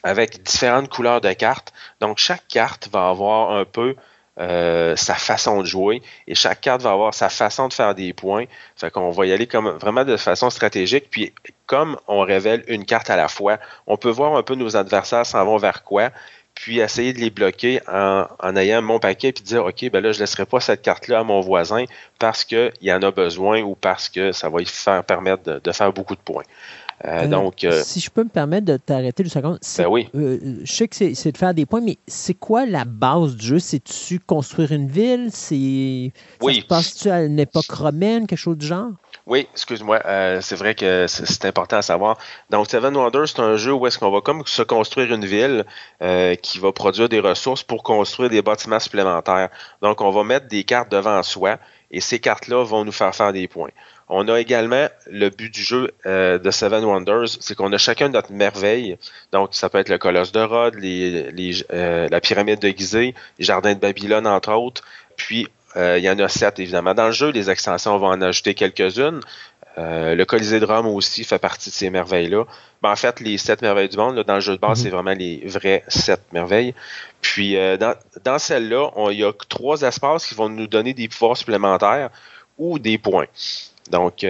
avec 0.03 0.43
différentes 0.43 0.89
couleurs 0.89 1.21
de 1.21 1.33
cartes. 1.33 1.73
Donc, 2.01 2.19
chaque 2.19 2.47
carte 2.49 2.89
va 2.93 3.09
avoir 3.09 3.53
un 3.53 3.65
peu 3.65 3.95
euh, 4.41 4.97
sa 4.97 5.15
façon 5.15 5.61
de 5.61 5.67
jouer 5.67 6.03
et 6.27 6.35
chaque 6.35 6.61
carte 6.63 6.81
va 6.83 6.93
avoir 6.93 7.15
sa 7.15 7.29
façon 7.29 7.69
de 7.69 7.73
faire 7.73 7.95
des 7.95 8.13
points. 8.13 8.47
Fait 8.77 8.91
qu'on 8.91 9.11
va 9.11 9.27
y 9.27 9.33
aller 9.33 9.47
comme 9.47 9.69
vraiment 9.69 10.05
de 10.05 10.17
façon 10.17 10.51
stratégique. 10.51 11.09
Puis, 11.11 11.33
comme 11.67 11.97
on 12.09 12.23
révèle 12.23 12.65
une 12.67 12.85
carte 12.85 13.11
à 13.11 13.17
la 13.17 13.29
fois, 13.29 13.59
on 13.87 13.97
peut 13.97 14.11
voir 14.11 14.37
un 14.37 14.43
peu 14.43 14.57
nos 14.57 14.77
adversaires 14.77 15.27
s'en 15.27 15.45
vont 15.45 15.59
vers 15.59 15.85
quoi 15.85 16.11
puis 16.61 16.81
essayer 16.81 17.15
de 17.15 17.21
les 17.21 17.31
bloquer 17.31 17.81
en, 17.89 18.55
ayant 18.55 18.83
mon 18.83 18.99
paquet 18.99 19.33
puis 19.33 19.43
dire 19.43 19.65
OK, 19.65 19.91
ben 19.91 20.03
là, 20.03 20.13
je 20.13 20.19
ne 20.19 20.25
laisserai 20.25 20.45
pas 20.45 20.61
cette 20.61 20.83
carte-là 20.83 21.21
à 21.21 21.25
mon 21.25 21.41
voisin 21.41 21.87
parce 22.19 22.45
qu'il 22.45 22.93
en 22.93 23.01
a 23.01 23.11
besoin 23.11 23.63
ou 23.63 23.75
parce 23.75 24.11
que 24.11 24.33
ça 24.33 24.51
va 24.51 24.59
lui 24.59 24.67
faire 24.67 25.03
permettre 25.03 25.59
de, 25.59 25.73
faire 25.73 25.91
beaucoup 25.91 26.15
de 26.15 26.21
points. 26.21 26.45
Euh, 27.07 27.25
euh, 27.25 27.27
donc, 27.27 27.65
euh, 27.65 27.81
si 27.83 28.01
je 28.01 28.11
peux 28.11 28.25
me 28.25 28.29
permettre 28.29 28.67
de 28.67 28.77
t'arrêter 28.77 29.23
une 29.23 29.31
seconde, 29.31 29.59
ben 29.79 29.87
oui. 29.89 30.09
je 30.13 30.73
sais 30.73 30.89
que 30.89 31.15
c'est 31.15 31.33
de 31.33 31.39
faire 31.39 31.55
des 31.55 31.67
points, 31.67 31.81
mais 31.81 31.99
c'est 32.07 32.35
quoi 32.35 32.67
la 32.67 32.85
base 32.85 33.37
du 33.37 33.47
jeu? 33.47 33.59
C'est-tu 33.59 34.19
construire 34.19 34.73
une 34.73 34.89
ville? 34.89 35.29
C'est 35.33 36.13
oui. 36.43 36.65
Passe-tu 36.69 37.11
à 37.11 37.23
une 37.23 37.39
époque 37.39 37.71
romaine, 37.71 38.27
quelque 38.27 38.39
chose 38.39 38.59
du 38.59 38.67
genre? 38.67 38.91
Oui, 39.27 39.47
excuse-moi, 39.53 40.01
euh, 40.07 40.41
c'est 40.41 40.57
vrai 40.57 40.75
que 40.75 41.07
c'est 41.07 41.45
important 41.45 41.77
à 41.77 41.83
savoir. 41.83 42.19
Donc, 42.51 42.69
Seven 42.71 42.97
Wonders, 42.97 43.29
c'est 43.29 43.41
un 43.41 43.57
jeu 43.57 43.73
où 43.73 43.87
est-ce 43.87 43.99
qu'on 43.99 44.11
va 44.11 44.21
comme 44.21 44.43
se 44.47 44.63
construire 44.63 45.13
une 45.15 45.25
ville 45.25 45.65
euh, 46.03 46.35
qui 46.35 46.59
va 46.59 46.73
produire 46.73 47.09
des 47.09 47.21
ressources 47.21 47.63
pour 47.63 47.83
construire 47.83 48.31
des 48.31 48.43
bâtiments 48.43 48.81
supplémentaires. 48.81 49.51
Donc, 49.83 50.01
on 50.01 50.11
va 50.11 50.25
mettre 50.25 50.49
des 50.49 50.65
cartes 50.65 50.91
devant 50.91 51.23
soi 51.23 51.59
et 51.91 52.01
ces 52.01 52.19
cartes-là 52.19 52.65
vont 52.65 52.85
nous 52.85 52.93
faire 52.93 53.15
faire 53.15 53.33
des 53.33 53.47
points. 53.49 53.71
On 54.13 54.27
a 54.27 54.41
également 54.41 54.89
le 55.09 55.29
but 55.31 55.55
du 55.55 55.63
jeu 55.63 55.93
euh, 56.05 56.37
de 56.39 56.51
Seven 56.51 56.85
Wonders, 56.85 57.29
c'est 57.39 57.55
qu'on 57.55 57.73
a 57.73 57.79
chacun 57.79 58.09
notre 58.09 58.33
merveille. 58.33 58.99
Donc, 59.31 59.51
ça 59.53 59.69
peut 59.69 59.79
être 59.79 59.89
le 59.89 59.99
colosse 59.99 60.33
de 60.33 60.41
Rhodes, 60.41 60.75
la 60.81 62.21
pyramide 62.21 62.59
de 62.59 62.69
Gizeh, 62.69 63.15
les 63.39 63.45
jardins 63.45 63.75
de 63.75 63.79
Babylone, 63.79 64.27
entre 64.27 64.53
autres. 64.53 64.83
Puis, 65.17 65.47
euh, 65.77 65.97
il 65.99 66.05
y 66.05 66.11
en 66.11 66.19
a 66.19 66.29
sept, 66.29 66.59
évidemment. 66.59 66.93
Dans 66.93 67.07
le 67.07 67.13
jeu, 67.13 67.31
les 67.31 67.51
extensions, 67.51 67.95
on 67.95 67.99
va 67.99 68.09
en 68.09 68.21
ajouter 68.21 68.55
quelques-unes. 68.55 69.21
Euh, 69.79 70.17
le 70.17 70.25
Colisée 70.25 70.59
de 70.59 70.65
Rome 70.65 70.89
aussi 70.89 71.23
fait 71.23 71.39
partie 71.39 71.71
de 71.71 71.75
ces 71.75 71.91
merveilles-là. 71.91 72.45
Ben, 72.83 72.91
en 72.91 72.97
fait, 72.97 73.21
les 73.21 73.39
sept 73.39 73.63
merveilles 73.63 73.89
du 73.89 73.97
monde, 73.97 74.19
dans 74.25 74.35
le 74.35 74.41
jeu 74.41 74.57
de 74.57 74.61
base, 74.61 74.79
mhm. 74.79 74.85
c'est 74.85 74.91
vraiment 74.91 75.13
les 75.13 75.43
vraies 75.47 75.85
sept 75.87 76.21
merveilles. 76.33 76.75
Puis, 77.23 77.57
euh, 77.57 77.77
dans, 77.77 77.95
dans 78.25 78.41
celle-là, 78.41 78.91
il 79.13 79.19
y 79.21 79.25
a 79.25 79.33
trois 79.49 79.83
espaces 79.83 80.27
qui 80.27 80.35
vont 80.35 80.49
nous 80.49 80.67
donner 80.67 80.95
des 80.95 81.07
pouvoirs 81.07 81.37
supplémentaires 81.37 82.11
ou 82.59 82.81
des 82.81 82.99
points. 82.99 83.27
Donc, 83.91 84.25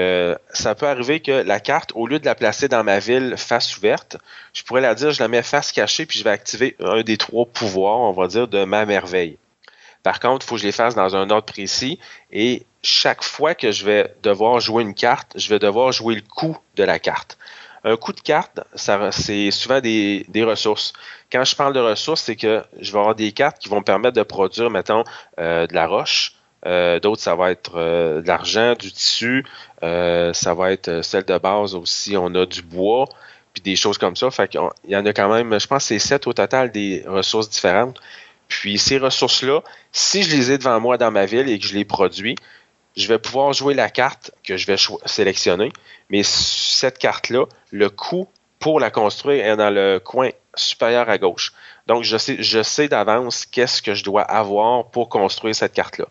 ça 0.52 0.74
peut 0.74 0.86
arriver 0.86 1.20
que 1.20 1.32
la 1.32 1.60
carte, 1.60 1.93
au 1.94 2.06
lieu 2.06 2.18
de 2.18 2.24
la 2.24 2.35
placer 2.35 2.68
dans 2.68 2.82
ma 2.82 2.98
ville 2.98 3.35
face 3.36 3.77
ouverte, 3.77 4.16
je 4.55 4.62
pourrais 4.62 4.81
la 4.81 4.94
dire, 4.94 5.10
je 5.10 5.22
la 5.22 5.28
mets 5.28 5.43
face 5.43 5.72
cachée, 5.72 6.06
puis 6.06 6.18
je 6.18 6.24
vais 6.24 6.31
activer 6.31 6.77
un 6.81 7.02
des 7.02 7.18
trois 7.18 7.44
pouvoirs, 7.44 7.98
on 7.98 8.12
va 8.12 8.27
dire, 8.27 8.48
de 8.48 8.64
ma 8.64 8.86
merveille. 8.86 9.36
Par 10.02 10.20
contre, 10.20 10.47
il 10.47 10.48
faut 10.48 10.55
que 10.55 10.62
je 10.62 10.66
les 10.66 10.72
fasse 10.72 10.94
dans 10.94 11.14
un 11.14 11.28
ordre 11.31 11.47
précis 11.47 11.98
et 12.32 12.64
chaque 12.82 13.22
fois 13.22 13.55
que 13.55 13.70
je 13.70 13.85
vais 13.85 14.14
devoir 14.22 14.60
jouer 14.60 14.82
une 14.82 14.94
carte, 14.94 15.32
je 15.36 15.48
vais 15.48 15.59
devoir 15.59 15.93
jouer 15.93 16.14
le 16.14 16.22
coût 16.22 16.56
de 16.77 16.85
la 16.85 16.98
carte. 16.98 17.36
Un 17.85 17.97
coup 17.97 18.12
de 18.12 18.20
carte, 18.20 18.60
c'est 18.74 19.51
souvent 19.51 19.81
des, 19.81 20.27
ressources. 20.44 20.93
Quand 21.32 21.44
je 21.44 21.56
parle 21.56 21.72
de 21.72 21.81
ressources, 21.81 22.22
c'est 22.22 22.36
que 22.36 22.62
je 22.78 22.93
vais 22.93 22.98
avoir 22.98 23.14
des 23.14 23.32
cartes 23.32 23.59
qui 23.59 23.68
vont 23.68 23.78
me 23.78 23.85
permettre 23.85 24.16
de 24.16 24.22
produire, 24.22 24.70
mettons, 24.70 25.05
euh, 25.39 25.66
de 25.66 25.74
la 25.74 25.86
roche. 25.86 26.35
Euh, 26.66 27.00
d'autres, 27.00 27.22
ça 27.22 27.34
va 27.34 27.50
être 27.50 27.72
euh, 27.76 28.20
de 28.20 28.26
l'argent, 28.26 28.74
du 28.74 28.92
tissu. 28.92 29.44
ça 29.82 30.54
va 30.54 30.72
être 30.72 31.02
celle 31.02 31.24
de 31.24 31.38
base 31.38 31.74
aussi. 31.74 32.16
On 32.16 32.34
a 32.34 32.46
du 32.46 32.62
bois, 32.62 33.06
puis 33.52 33.62
des 33.62 33.76
choses 33.76 33.98
comme 33.98 34.16
ça. 34.16 34.30
Fait 34.30 34.54
y 34.54 34.96
en 34.96 35.06
a 35.06 35.12
quand 35.12 35.32
même, 35.32 35.58
je 35.58 35.66
pense, 35.66 35.84
c'est 35.84 35.98
sept 35.98 36.26
au 36.26 36.32
total 36.32 36.70
des 36.70 37.04
ressources 37.06 37.48
différentes. 37.48 38.00
Puis 38.48 38.78
ces 38.78 38.98
ressources-là, 38.98 39.62
si 39.92 40.22
je 40.22 40.34
les 40.34 40.50
ai 40.50 40.58
devant 40.58 40.80
moi 40.80 40.98
dans 40.98 41.10
ma 41.10 41.24
ville 41.24 41.48
et 41.48 41.58
que 41.58 41.66
je 41.66 41.74
les 41.74 41.84
produis, 41.84 42.34
je 42.96 43.06
vais 43.06 43.18
pouvoir 43.18 43.52
jouer 43.52 43.74
la 43.74 43.88
carte 43.88 44.32
que 44.44 44.56
je 44.56 44.66
vais 44.66 44.76
sélectionner. 45.06 45.72
Mais 46.10 46.22
cette 46.24 46.98
carte-là, 46.98 47.46
le 47.70 47.88
coût 47.88 48.28
pour 48.58 48.80
la 48.80 48.90
construire 48.90 49.46
est 49.46 49.56
dans 49.56 49.70
le 49.70 50.00
coin 50.04 50.30
supérieur 50.54 51.08
à 51.08 51.16
gauche. 51.16 51.52
Donc, 51.86 52.04
je 52.04 52.16
sais, 52.16 52.36
je 52.42 52.62
sais 52.62 52.88
d'avance 52.88 53.46
qu'est-ce 53.46 53.80
que 53.80 53.94
je 53.94 54.04
dois 54.04 54.22
avoir 54.22 54.90
pour 54.90 55.08
construire 55.08 55.54
cette 55.54 55.72
carte-là. 55.72 56.06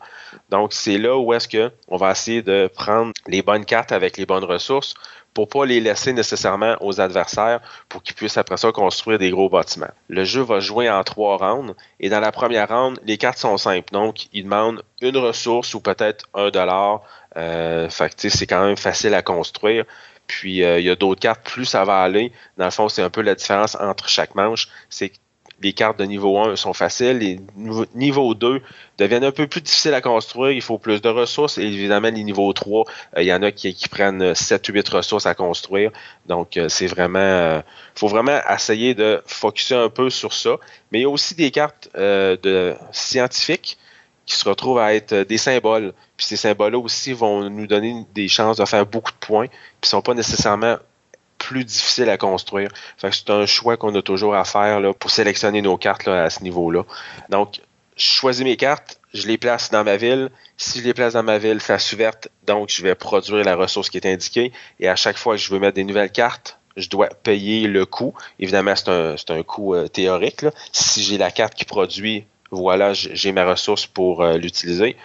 Donc, 0.50 0.74
c'est 0.74 0.98
là 0.98 1.18
où 1.18 1.34
est-ce 1.34 1.48
qu'on 1.48 1.98
va 1.98 2.12
essayer 2.12 2.42
de 2.42 2.70
prendre 2.74 3.14
les 3.28 3.42
bonnes 3.42 3.66
cartes 3.66 3.92
avec 3.92 4.18
les 4.18 4.26
bonnes 4.26 4.44
ressources 4.44 4.96
pour 5.34 5.48
pas 5.48 5.66
les 5.66 5.80
laisser 5.80 6.12
nécessairement 6.12 6.76
aux 6.82 7.00
adversaires 7.00 7.60
pour 7.88 8.02
qu'ils 8.02 8.16
puissent 8.16 8.38
après 8.38 8.58
ça 8.58 8.72
construire 8.72 9.20
des 9.20 9.30
gros 9.30 9.50
bâtiments. 9.50 9.92
Le 10.08 10.24
jeu 10.26 10.42
va 10.42 10.60
jouer 10.60 10.90
en 10.90 11.04
trois 11.04 11.38
rounds 11.38 11.76
et 12.00 12.10
dans 12.10 12.20
la 12.20 12.32
première 12.32 12.68
round, 12.68 13.00
les 13.06 13.18
cartes 13.18 13.38
sont 13.38 13.58
simples. 13.58 13.94
Donc, 13.94 14.28
il 14.34 14.44
demande 14.44 14.84
une 15.02 15.18
ressource 15.18 15.74
ou 15.74 15.82
peut-être 15.82 16.26
un 16.34 16.50
dollar. 16.50 17.02
Euh, 17.38 17.90
fait 17.90 18.14
c'est 18.18 18.48
quand 18.48 18.66
même 18.66 18.78
facile 18.78 19.14
à 19.14 19.22
construire. 19.22 19.86
Puis 20.26 20.64
euh, 20.64 20.80
il 20.80 20.86
y 20.86 20.90
a 20.90 20.96
d'autres 20.96 21.22
cartes, 21.22 21.42
plus 21.44 21.66
ça 21.66 21.86
va 21.86 22.02
aller. 22.02 22.32
Dans 22.58 22.66
le 22.66 22.72
fond, 22.72 22.90
c'est 22.90 23.02
un 23.02 23.10
peu 23.10 23.22
la 23.22 23.36
différence 23.36 23.76
entre 23.76 24.10
chaque 24.10 24.36
manche. 24.36 24.68
Les 25.62 25.74
cartes 25.74 26.00
de 26.00 26.06
niveau 26.06 26.38
1 26.38 26.56
sont 26.56 26.74
faciles, 26.74 27.18
les 27.18 27.40
niveaux 27.96 28.34
2 28.34 28.62
deviennent 28.98 29.24
un 29.24 29.32
peu 29.32 29.48
plus 29.48 29.62
difficiles 29.62 29.94
à 29.94 30.02
construire, 30.02 30.52
il 30.52 30.62
faut 30.62 30.78
plus 30.78 31.02
de 31.02 31.10
ressources, 31.10 31.58
et 31.58 31.64
évidemment, 31.64 32.10
les 32.10 32.24
niveaux 32.24 32.52
3, 32.54 32.86
euh, 33.18 33.22
il 33.22 33.28
y 33.28 33.34
en 33.34 33.42
a 33.44 33.52
qui, 33.52 33.76
prennent 33.90 34.34
7-8 34.34 34.90
ressources 34.90 35.26
à 35.26 35.36
construire, 35.36 35.92
donc 36.28 36.58
euh, 36.58 36.70
c'est 36.70 36.88
vraiment, 36.88 37.20
euh, 37.20 37.62
faut 37.96 38.08
vraiment 38.08 38.40
essayer 38.50 38.94
de 38.94 39.22
focuser 39.26 39.76
un 39.76 39.90
peu 39.90 40.10
sur 40.10 40.34
ça, 40.34 40.58
mais 40.92 41.00
il 41.00 41.02
y 41.04 41.06
a 41.06 41.10
aussi 41.10 41.36
des 41.36 41.52
cartes 41.52 41.90
de 41.96 42.76
scientifiques 42.92 43.78
qui 44.26 44.36
se 44.36 44.48
retrouvent 44.48 44.80
à 44.80 44.94
être 44.94 45.16
des 45.16 45.38
symboles, 45.38 45.94
puis 46.16 46.26
ces 46.26 46.36
symboles-là 46.36 46.78
aussi 46.78 47.14
vont 47.14 47.50
nous 47.50 47.68
donner 47.68 48.06
des 48.14 48.28
chances 48.28 48.58
de 48.58 48.66
faire 48.66 48.86
beaucoup 48.86 49.12
de 49.12 49.18
points, 49.18 49.48
puis 49.82 49.90
sont 49.90 50.02
pas 50.02 50.14
nécessairement 50.14 50.78
plus 51.40 51.64
difficile 51.66 52.10
à 52.10 52.18
construire. 52.18 52.70
c'est 52.98 53.30
un 53.32 53.48
choix 53.48 53.78
qu'on 53.78 53.96
a 53.96 54.02
toujours 54.04 54.36
à 54.36 54.44
faire 54.44 54.94
pour 54.96 55.10
sélectionner 55.10 55.64
nos 55.64 55.78
cartes 55.78 56.08
à 56.08 56.30
ce 56.30 56.44
niveau-là. 56.44 56.84
Donc, 57.30 57.62
je 57.98 58.06
choisis 58.06 58.44
mes 58.44 58.56
cartes, 58.56 59.00
je 59.14 59.28
les 59.28 59.38
place 59.38 59.72
dans 59.72 59.84
ma 59.84 59.98
ville. 59.98 60.30
Si 60.58 60.80
je 60.80 60.84
les 60.86 60.94
place 60.94 61.14
dans 61.14 61.24
ma 61.24 61.38
ville 61.38 61.60
face 61.60 61.92
ouverte, 61.94 62.30
donc 62.46 62.70
je 62.70 62.82
vais 62.84 62.96
produire 62.96 63.44
la 63.44 63.56
ressource 63.56 63.90
qui 63.90 63.98
est 63.98 64.06
indiquée. 64.06 64.52
Et 64.80 64.88
à 64.88 64.96
chaque 64.96 65.18
fois 65.18 65.36
que 65.36 65.42
je 65.42 65.52
veux 65.52 65.60
mettre 65.60 65.76
des 65.76 65.84
nouvelles 65.84 66.12
cartes, 66.12 66.60
je 66.78 66.88
dois 66.90 67.10
payer 67.10 67.68
le 67.68 67.86
coût. 67.86 68.14
Évidemment, 68.40 68.76
c'est 68.76 68.90
un, 68.90 69.16
un 69.30 69.44
coût 69.44 69.76
euh, 69.76 69.88
théorique. 69.88 70.46
Si 70.72 71.04
j'ai 71.04 71.18
la 71.18 71.32
carte 71.32 71.56
qui 71.56 71.66
produit, 71.66 72.26
voilà, 72.52 72.94
j'ai 72.94 73.32
ma 73.32 73.46
ressource 73.46 73.86
pour 73.86 74.24
euh, 74.24 74.38
l'utiliser. 74.38 74.96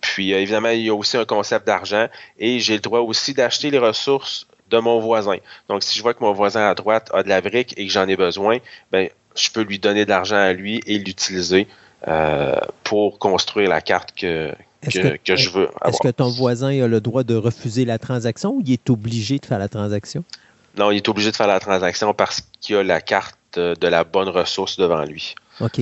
Puis 0.00 0.32
euh, 0.32 0.40
évidemment, 0.40 0.70
il 0.70 0.82
y 0.82 0.88
a 0.88 0.94
aussi 0.94 1.16
un 1.16 1.24
concept 1.24 1.66
d'argent 1.66 2.08
et 2.38 2.60
j'ai 2.60 2.74
le 2.74 2.80
droit 2.80 3.00
aussi 3.00 3.34
d'acheter 3.34 3.70
les 3.70 3.78
ressources 3.78 4.46
de 4.70 4.78
mon 4.78 5.00
voisin. 5.00 5.36
Donc, 5.68 5.82
si 5.82 5.96
je 5.96 6.02
vois 6.02 6.14
que 6.14 6.22
mon 6.22 6.32
voisin 6.32 6.68
à 6.68 6.74
droite 6.74 7.10
a 7.12 7.22
de 7.22 7.28
la 7.28 7.40
brique 7.40 7.74
et 7.76 7.86
que 7.86 7.92
j'en 7.92 8.06
ai 8.08 8.16
besoin, 8.16 8.58
ben, 8.92 9.08
je 9.36 9.50
peux 9.50 9.62
lui 9.62 9.78
donner 9.78 10.04
de 10.04 10.10
l'argent 10.10 10.36
à 10.36 10.52
lui 10.52 10.80
et 10.86 10.98
l'utiliser 10.98 11.68
euh, 12.06 12.56
pour 12.84 13.18
construire 13.18 13.68
la 13.68 13.80
carte 13.80 14.12
que, 14.16 14.52
que, 14.82 15.36
je 15.36 15.50
veux 15.50 15.68
Est-ce 15.84 15.98
que 16.00 16.08
ton 16.08 16.28
voisin 16.28 16.68
a 16.82 16.86
le 16.86 17.00
droit 17.00 17.24
de 17.24 17.34
refuser 17.34 17.84
la 17.84 17.98
transaction 17.98 18.52
ou 18.54 18.62
il 18.64 18.72
est 18.72 18.90
obligé 18.90 19.38
de 19.38 19.46
faire 19.46 19.58
la 19.58 19.68
transaction? 19.68 20.24
Non, 20.76 20.90
il 20.90 20.96
est 20.96 21.08
obligé 21.08 21.30
de 21.30 21.36
faire 21.36 21.48
la 21.48 21.60
transaction 21.60 22.14
parce 22.14 22.42
qu'il 22.60 22.76
a 22.76 22.82
la 22.84 23.00
carte 23.00 23.36
de 23.58 23.88
la 23.88 24.04
bonne 24.04 24.28
ressource 24.28 24.76
devant 24.76 25.04
lui. 25.04 25.34
OK. 25.60 25.80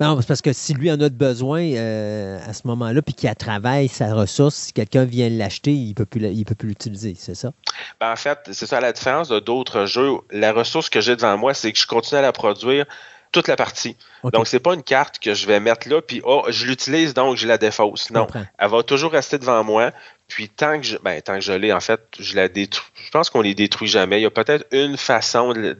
Non, 0.00 0.20
parce 0.26 0.42
que 0.42 0.52
si 0.52 0.74
lui 0.74 0.90
en 0.90 1.00
a 1.00 1.08
besoin 1.08 1.62
euh, 1.62 2.38
à 2.46 2.52
ce 2.52 2.66
moment-là, 2.66 3.02
puis 3.02 3.14
qu'il 3.14 3.28
a 3.28 3.34
travaillé 3.34 3.88
sa 3.88 4.14
ressource, 4.14 4.54
si 4.54 4.72
quelqu'un 4.72 5.04
vient 5.04 5.28
l'acheter, 5.28 5.72
il 5.72 5.90
ne 5.90 5.94
peut 5.94 6.06
plus 6.54 6.68
l'utiliser, 6.68 7.14
c'est 7.16 7.34
ça? 7.34 7.52
Ben, 8.00 8.12
en 8.12 8.16
fait, 8.16 8.38
c'est 8.52 8.66
ça 8.66 8.80
la 8.80 8.92
différence 8.92 9.28
d'autres 9.28 9.86
jeux. 9.86 10.12
La 10.30 10.52
ressource 10.52 10.88
que 10.88 11.00
j'ai 11.00 11.14
devant 11.14 11.36
moi, 11.38 11.54
c'est 11.54 11.72
que 11.72 11.78
je 11.78 11.86
continue 11.86 12.18
à 12.18 12.22
la 12.22 12.32
produire 12.32 12.86
toute 13.32 13.48
la 13.48 13.56
partie. 13.56 13.96
Donc, 14.22 14.32
Donc, 14.32 14.46
c'est 14.46 14.60
pas 14.60 14.74
une 14.74 14.82
carte 14.82 15.18
que 15.18 15.34
je 15.34 15.46
vais 15.46 15.58
mettre 15.58 15.88
là, 15.88 16.02
puis 16.02 16.20
oh, 16.24 16.44
je 16.48 16.66
l'utilise, 16.66 17.14
donc 17.14 17.36
je 17.36 17.48
la 17.48 17.58
défausse. 17.58 18.10
Non. 18.10 18.26
Elle 18.58 18.70
va 18.70 18.82
toujours 18.82 19.12
rester 19.12 19.38
devant 19.38 19.64
moi. 19.64 19.90
Puis 20.34 20.48
tant 20.48 20.80
que 20.80 20.86
je, 20.86 20.96
ben, 20.96 21.20
tant 21.20 21.34
que 21.34 21.42
je 21.42 21.52
l'ai, 21.52 21.74
en 21.74 21.80
fait, 21.80 22.00
je 22.18 22.34
la 22.36 22.48
détruis. 22.48 22.90
Je 23.04 23.10
pense 23.10 23.28
qu'on 23.28 23.42
les 23.42 23.54
détruit 23.54 23.88
jamais. 23.88 24.18
Il 24.18 24.22
y 24.22 24.26
a 24.26 24.30
peut-être 24.30 24.66
une 24.70 24.96
façon 24.96 25.52
de 25.52 25.76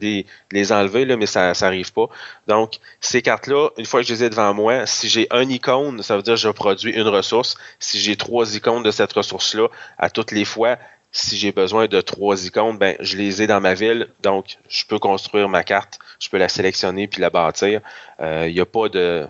les, 0.50 0.72
enlever, 0.72 1.06
là, 1.06 1.16
mais 1.16 1.24
ça 1.24 1.52
n'arrive 1.58 1.90
pas. 1.94 2.08
Donc, 2.48 2.74
ces 3.00 3.22
cartes-là, 3.22 3.70
une 3.78 3.86
fois 3.86 4.02
que 4.02 4.08
je 4.08 4.12
les 4.12 4.24
ai 4.24 4.30
devant 4.30 4.52
moi, 4.52 4.84
si 4.84 5.08
j'ai 5.08 5.26
un 5.30 5.48
icône, 5.48 6.02
ça 6.02 6.16
veut 6.16 6.22
dire 6.22 6.34
que 6.34 6.40
je 6.40 6.50
produis 6.50 6.92
une 6.92 7.08
ressource. 7.08 7.56
Si 7.78 7.98
j'ai 7.98 8.16
trois 8.16 8.54
icônes 8.54 8.82
de 8.82 8.90
cette 8.90 9.14
ressource-là, 9.14 9.68
à 9.96 10.10
toutes 10.10 10.32
les 10.32 10.44
fois, 10.44 10.76
si 11.12 11.38
j'ai 11.38 11.52
besoin 11.52 11.86
de 11.86 12.00
trois 12.02 12.44
icônes, 12.44 12.76
ben, 12.76 12.94
je 13.00 13.16
les 13.16 13.40
ai 13.40 13.46
dans 13.46 13.60
ma 13.60 13.72
ville, 13.72 14.08
donc 14.22 14.58
je 14.68 14.84
peux 14.84 14.98
construire 14.98 15.48
ma 15.48 15.64
carte, 15.64 15.98
je 16.18 16.28
peux 16.28 16.38
la 16.38 16.50
sélectionner 16.50 17.08
puis 17.08 17.22
la 17.22 17.30
bâtir. 17.30 17.80
Il 18.18 18.24
euh, 18.24 18.62
a 18.62 18.66
pas 18.66 18.90
de. 18.90 19.26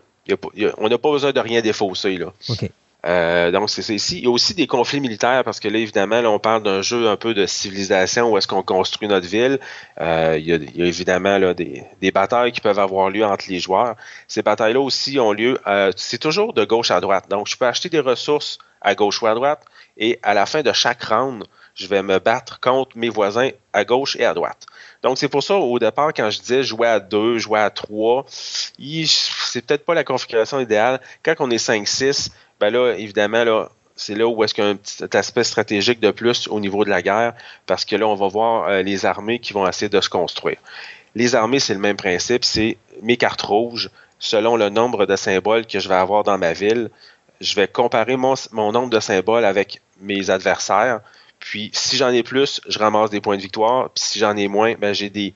on 0.78 0.88
n'a 0.88 0.98
pas 0.98 1.10
besoin 1.12 1.30
de 1.30 1.40
rien 1.40 1.60
défausser. 1.60 2.16
Là. 2.16 2.32
Euh, 3.04 3.50
donc, 3.50 3.68
c'est 3.70 3.82
ça 3.82 3.92
ici. 3.92 4.18
Il 4.18 4.24
y 4.24 4.26
a 4.26 4.30
aussi 4.30 4.54
des 4.54 4.66
conflits 4.66 5.00
militaires 5.00 5.42
parce 5.44 5.58
que 5.58 5.68
là, 5.68 5.78
évidemment, 5.78 6.20
là, 6.20 6.30
on 6.30 6.38
parle 6.38 6.62
d'un 6.62 6.82
jeu 6.82 7.08
un 7.08 7.16
peu 7.16 7.34
de 7.34 7.46
civilisation 7.46 8.30
où 8.30 8.38
est-ce 8.38 8.46
qu'on 8.46 8.62
construit 8.62 9.08
notre 9.08 9.26
ville. 9.26 9.58
Euh, 10.00 10.36
il, 10.38 10.46
y 10.46 10.52
a, 10.52 10.86
évidemment 10.86 11.38
là, 11.38 11.54
des, 11.54 12.12
batailles 12.12 12.52
qui 12.52 12.60
peuvent 12.60 12.78
avoir 12.78 13.10
lieu 13.10 13.24
entre 13.24 13.46
les 13.48 13.58
joueurs. 13.58 13.96
Ces 14.28 14.42
batailles-là 14.42 14.80
aussi 14.80 15.18
ont 15.18 15.32
lieu, 15.32 15.58
euh, 15.66 15.90
c'est 15.96 16.18
toujours 16.18 16.52
de 16.52 16.64
gauche 16.64 16.90
à 16.90 17.00
droite. 17.00 17.26
Donc, 17.28 17.48
je 17.48 17.56
peux 17.56 17.66
acheter 17.66 17.88
des 17.88 18.00
ressources 18.00 18.58
à 18.80 18.94
gauche 18.94 19.22
ou 19.22 19.26
à 19.26 19.34
droite 19.34 19.64
et 19.96 20.18
à 20.22 20.34
la 20.34 20.46
fin 20.46 20.62
de 20.62 20.72
chaque 20.72 21.02
round, 21.04 21.44
je 21.74 21.86
vais 21.86 22.02
me 22.02 22.18
battre 22.18 22.60
contre 22.60 22.96
mes 22.96 23.08
voisins 23.08 23.50
à 23.72 23.84
gauche 23.84 24.16
et 24.16 24.24
à 24.24 24.34
droite. 24.34 24.66
Donc, 25.02 25.18
c'est 25.18 25.28
pour 25.28 25.42
ça, 25.42 25.56
au 25.56 25.78
départ, 25.78 26.12
quand 26.14 26.30
je 26.30 26.40
disais 26.40 26.62
jouer 26.62 26.86
à 26.86 27.00
deux, 27.00 27.38
jouer 27.38 27.60
à 27.60 27.70
trois, 27.70 28.24
c'est 28.28 29.66
peut-être 29.66 29.84
pas 29.84 29.94
la 29.94 30.04
configuration 30.04 30.60
idéale. 30.60 31.00
Quand 31.24 31.34
on 31.40 31.50
est 31.50 31.64
5-6, 31.64 32.30
ben 32.62 32.70
là, 32.70 32.92
évidemment, 32.92 33.42
là, 33.42 33.70
c'est 33.96 34.14
là 34.14 34.28
où 34.28 34.44
est-ce 34.44 34.54
qu'il 34.54 34.62
y 34.62 34.66
a 34.68 34.70
un 34.70 34.76
petit 34.76 35.16
aspect 35.16 35.42
stratégique 35.42 35.98
de 35.98 36.12
plus 36.12 36.46
au 36.46 36.60
niveau 36.60 36.84
de 36.84 36.90
la 36.90 37.02
guerre, 37.02 37.34
parce 37.66 37.84
que 37.84 37.96
là, 37.96 38.06
on 38.06 38.14
va 38.14 38.28
voir 38.28 38.68
euh, 38.68 38.82
les 38.82 39.04
armées 39.04 39.40
qui 39.40 39.52
vont 39.52 39.66
essayer 39.66 39.88
de 39.88 40.00
se 40.00 40.08
construire. 40.08 40.58
Les 41.16 41.34
armées, 41.34 41.58
c'est 41.58 41.74
le 41.74 41.80
même 41.80 41.96
principe, 41.96 42.44
c'est 42.44 42.76
mes 43.02 43.16
cartes 43.16 43.42
rouges, 43.42 43.90
selon 44.20 44.56
le 44.56 44.68
nombre 44.68 45.06
de 45.06 45.16
symboles 45.16 45.66
que 45.66 45.80
je 45.80 45.88
vais 45.88 45.96
avoir 45.96 46.22
dans 46.22 46.38
ma 46.38 46.52
ville, 46.52 46.90
je 47.40 47.56
vais 47.56 47.66
comparer 47.66 48.16
mon, 48.16 48.34
mon 48.52 48.70
nombre 48.70 48.90
de 48.90 49.00
symboles 49.00 49.44
avec 49.44 49.82
mes 50.00 50.30
adversaires, 50.30 51.00
puis 51.40 51.72
si 51.74 51.96
j'en 51.96 52.10
ai 52.10 52.22
plus, 52.22 52.60
je 52.68 52.78
ramasse 52.78 53.10
des 53.10 53.20
points 53.20 53.38
de 53.38 53.42
victoire, 53.42 53.90
puis 53.90 54.04
si 54.04 54.20
j'en 54.20 54.36
ai 54.36 54.46
moins, 54.46 54.74
ben 54.74 54.94
j'ai 54.94 55.10
des 55.10 55.34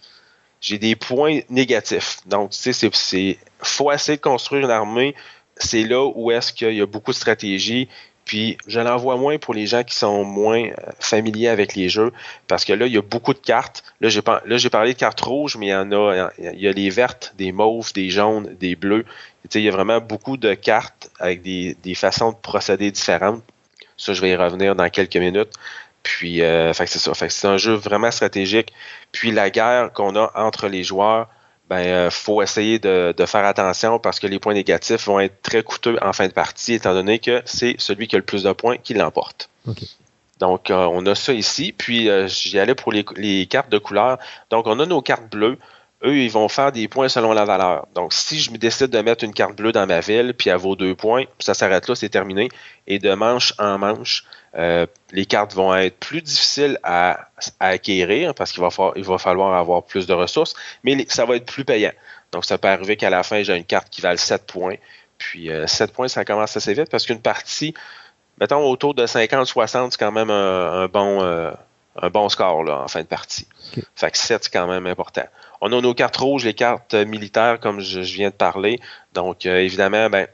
j'ai 0.61 0.79
des 0.79 0.97
points 0.97 1.41
négatifs. 1.51 2.19
Donc, 2.27 2.51
tu 2.51 2.73
sais, 2.73 2.91
c'est 2.93 3.39
faut 3.61 3.93
essayer 3.93 4.17
de 4.17 4.23
construire 4.23 4.65
une 4.65 4.71
armée 4.71 5.15
c'est 5.57 5.85
là 5.85 6.05
où 6.15 6.31
est-ce 6.31 6.53
qu'il 6.53 6.75
y 6.75 6.81
a 6.81 6.87
beaucoup 6.87 7.13
de 7.13 7.17
stratégie. 7.17 7.89
Puis 8.27 8.59
je 8.67 8.81
l'en 8.81 8.97
vois 8.97 9.17
moins 9.17 9.39
pour 9.39 9.55
les 9.55 9.67
gens 9.67 9.85
qui 9.85 9.95
sont 9.95 10.25
moins 10.25 10.65
euh, 10.65 10.73
familiers 10.99 11.49
avec 11.49 11.77
les 11.77 11.89
jeux, 11.89 12.13
parce 12.49 12.65
que 12.65 12.73
là, 12.73 12.87
il 12.87 12.93
y 12.93 12.99
a 12.99 13.03
beaucoup 13.03 13.33
de 13.33 13.39
cartes. 13.39 13.85
Là, 14.01 14.09
j'ai, 14.09 14.21
parlé 14.21 14.93
de 14.93 14.99
cartes 14.99 15.21
rouges, 15.21 15.57
mais 15.57 15.67
il 15.67 15.71
y 15.71 15.75
en 15.75 15.93
a, 15.93 16.31
il 16.39 16.61
y 16.61 16.67
a 16.67 16.73
les 16.73 16.91
vertes, 16.91 17.35
des 17.39 17.53
mauves, 17.53 17.93
des 17.93 18.11
jaunes, 18.11 18.57
des 18.59 18.75
bleus. 18.75 19.07
il 19.55 19.61
y 19.61 19.69
a 19.69 19.71
vraiment 19.71 20.01
beaucoup 20.01 20.37
de 20.37 20.55
cartes 20.55 21.09
avec 21.21 21.43
des, 21.43 21.95
façons 21.95 22.33
de 22.33 22.37
procéder 22.37 22.91
différentes. 22.91 23.45
Ça, 23.97 24.13
je 24.13 24.21
vais 24.21 24.31
y 24.31 24.37
revenir 24.37 24.75
dans 24.75 24.91
quelques 24.91 25.17
minutes. 25.17 25.53
Puis, 26.03 26.43
euh, 26.43 26.73
c'est 26.73 26.87
ça. 26.89 27.13
C'est 27.15 27.47
un 27.47 27.59
jeu 27.59 27.75
vraiment 27.75 28.11
stratégique. 28.11 28.73
Puis 29.13 29.31
la 29.31 29.51
guerre 29.51 29.93
qu'on 29.93 30.17
a 30.17 30.33
entre 30.35 30.67
les 30.67 30.83
joueurs, 30.83 31.29
ben 31.69 31.79
euh, 31.79 32.11
faut 32.11 32.43
essayer 32.43 32.79
de, 32.79 33.15
faire 33.27 33.45
attention 33.45 33.99
parce 33.99 34.21
que 34.21 34.27
les 34.27 34.39
points 34.39 34.55
négatifs 34.55 35.07
vont 35.07 35.19
être 35.19 35.43
très 35.43 35.63
coûteux 35.63 35.99
en 36.01 36.13
fin 36.13 36.29
de 36.29 36.33
partie, 36.33 36.75
étant 36.75 36.95
donné 36.95 37.19
que 37.19 37.43
c'est 37.45 37.75
celui 37.79 38.07
qui 38.07 38.17
a 38.17 38.19
le 38.19 38.25
plus 38.25 38.45
de 38.45 38.53
points 38.53 38.77
qui 38.77 38.95
l'emporte. 38.95 39.51
Donc, 40.39 40.71
euh, 40.71 40.87
on 40.93 41.05
a 41.07 41.15
ça 41.15 41.33
ici. 41.33 41.73
Puis, 41.77 42.09
euh, 42.09 42.29
j'y 42.29 42.59
allais 42.59 42.75
pour 42.75 42.93
les, 42.93 43.05
les, 43.17 43.47
cartes 43.47 43.71
de 43.71 43.79
couleur. 43.79 44.19
Donc, 44.51 44.67
on 44.67 44.79
a 44.79 44.87
nos 44.87 45.01
cartes 45.01 45.31
bleues 45.31 45.59
eux, 46.05 46.17
ils 46.19 46.31
vont 46.31 46.49
faire 46.49 46.73
des 46.73 46.89
points 46.89 47.09
selon 47.09 47.33
la 47.33 47.45
valeur. 47.45 47.87
Donc, 47.95 48.13
si 48.13 48.39
je 48.39 48.51
me 48.51 48.59
décide 48.59 48.89
de 48.89 49.01
mettre 49.01 49.25
une 49.25 49.33
carte 49.33 49.57
bleue 49.57 49.73
dans 49.73 49.87
ma 49.87 50.01
ville, 50.01 50.35
puis 50.37 50.51
elle 50.51 50.59
vaut 50.59 50.77
deux 50.77 50.95
points, 50.95 51.25
ça 51.39 51.55
s'arrête 51.55 51.89
là, 51.89 51.95
c'est 51.95 52.09
terminé. 52.09 52.49
Et 52.87 52.99
de 52.99 53.15
manche 53.15 53.55
en 53.59 53.79
manche, 53.79 54.25
euh, 54.57 54.87
les 55.13 55.27
cartes 55.27 55.55
vont 55.55 55.75
être 55.75 55.99
plus 55.99 56.23
difficiles 56.23 56.79
à, 56.83 57.29
acquérir 57.61 58.35
parce 58.35 58.53
qu'il 58.53 58.63
va, 58.63 58.69
il 58.97 59.05
va 59.05 59.19
falloir 59.19 59.55
avoir 59.55 59.85
plus 59.85 60.07
de 60.07 60.13
ressources, 60.13 60.55
mais 60.85 61.07
ça 61.09 61.25
va 61.25 61.37
être 61.37 61.47
plus 61.47 61.65
payant. 61.65 61.93
Donc, 62.33 62.45
ça 62.45 62.59
peut 62.59 62.69
arriver 62.69 62.97
qu'à 62.97 63.11
la 63.11 63.23
fin, 63.23 63.43
j'ai 63.43 63.57
une 63.57 63.65
carte 63.65 63.89
qui 63.91 64.01
vaut 64.01 64.17
7 64.17 64.47
points. 64.47 64.77
Puis, 65.19 65.51
7 65.67 65.91
euh, 65.91 65.93
points, 65.93 66.09
ça 66.09 66.25
commence 66.25 66.57
assez 66.57 66.75
vite 66.75 66.91
parce 66.91 67.07
qu'une 67.07 67.21
partie, 67.21 67.75
mettons 68.41 68.69
autour 68.69 68.95
de 68.95 69.07
50-60, 69.07 69.93
c'est 69.93 69.99
quand 69.99 70.13
même 70.13 70.31
un, 70.31 70.89
bon, 70.89 71.23
euh, 71.23 71.53
un 72.03 72.11
bon 72.11 72.29
score 72.29 72.65
là, 72.65 72.83
en 72.83 72.89
fin 72.89 73.03
de 73.03 73.07
partie. 73.07 73.47
Fait 73.95 74.11
que 74.11 74.19
7, 74.19 74.45
c'est 74.45 74.53
quand 74.53 74.67
même 74.67 74.87
important. 74.87 75.25
On 75.61 75.73
a 75.73 75.81
nos 75.81 75.95
cartes 75.95 76.17
rouges, 76.17 76.45
les 76.45 76.55
cartes 76.55 76.95
militaires, 76.95 77.59
comme 77.61 77.81
je, 77.81 78.01
viens 78.01 78.31
de 78.31 78.35
parler. 78.35 78.81
Donc, 79.15 79.47
euh, 79.47 79.59
évidemment, 79.59 80.09
ben, 80.09 80.27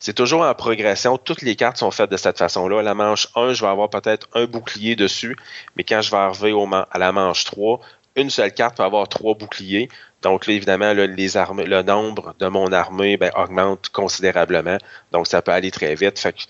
c'est 0.00 0.12
toujours 0.12 0.42
en 0.42 0.54
progression. 0.54 1.16
Toutes 1.16 1.42
les 1.42 1.56
cartes 1.56 1.78
sont 1.78 1.90
faites 1.90 2.10
de 2.10 2.16
cette 2.16 2.38
façon-là. 2.38 2.82
La 2.82 2.94
manche 2.94 3.28
1, 3.36 3.52
je 3.52 3.64
vais 3.64 3.70
avoir 3.70 3.88
peut-être 3.88 4.28
un 4.34 4.46
bouclier 4.46 4.96
dessus, 4.96 5.36
mais 5.76 5.84
quand 5.84 6.02
je 6.02 6.10
vais 6.10 6.16
arriver 6.16 6.52
au 6.52 6.68
à 6.72 6.98
la 6.98 7.12
manche 7.12 7.44
3, 7.44 7.80
une 8.16 8.30
seule 8.30 8.52
carte 8.52 8.76
peut 8.76 8.82
avoir 8.82 9.08
trois 9.08 9.34
boucliers. 9.34 9.88
Donc 10.22 10.46
là, 10.46 10.54
évidemment, 10.54 10.92
les 10.92 11.06
le 11.06 11.82
nombre 11.82 12.34
de 12.38 12.46
mon 12.46 12.72
armée 12.72 13.16
ben, 13.16 13.30
augmente 13.36 13.88
considérablement. 13.88 14.78
Donc, 15.12 15.26
ça 15.26 15.42
peut 15.42 15.52
aller 15.52 15.70
très 15.70 15.94
vite. 15.94 16.18
Fait 16.18 16.32
que 16.32 16.42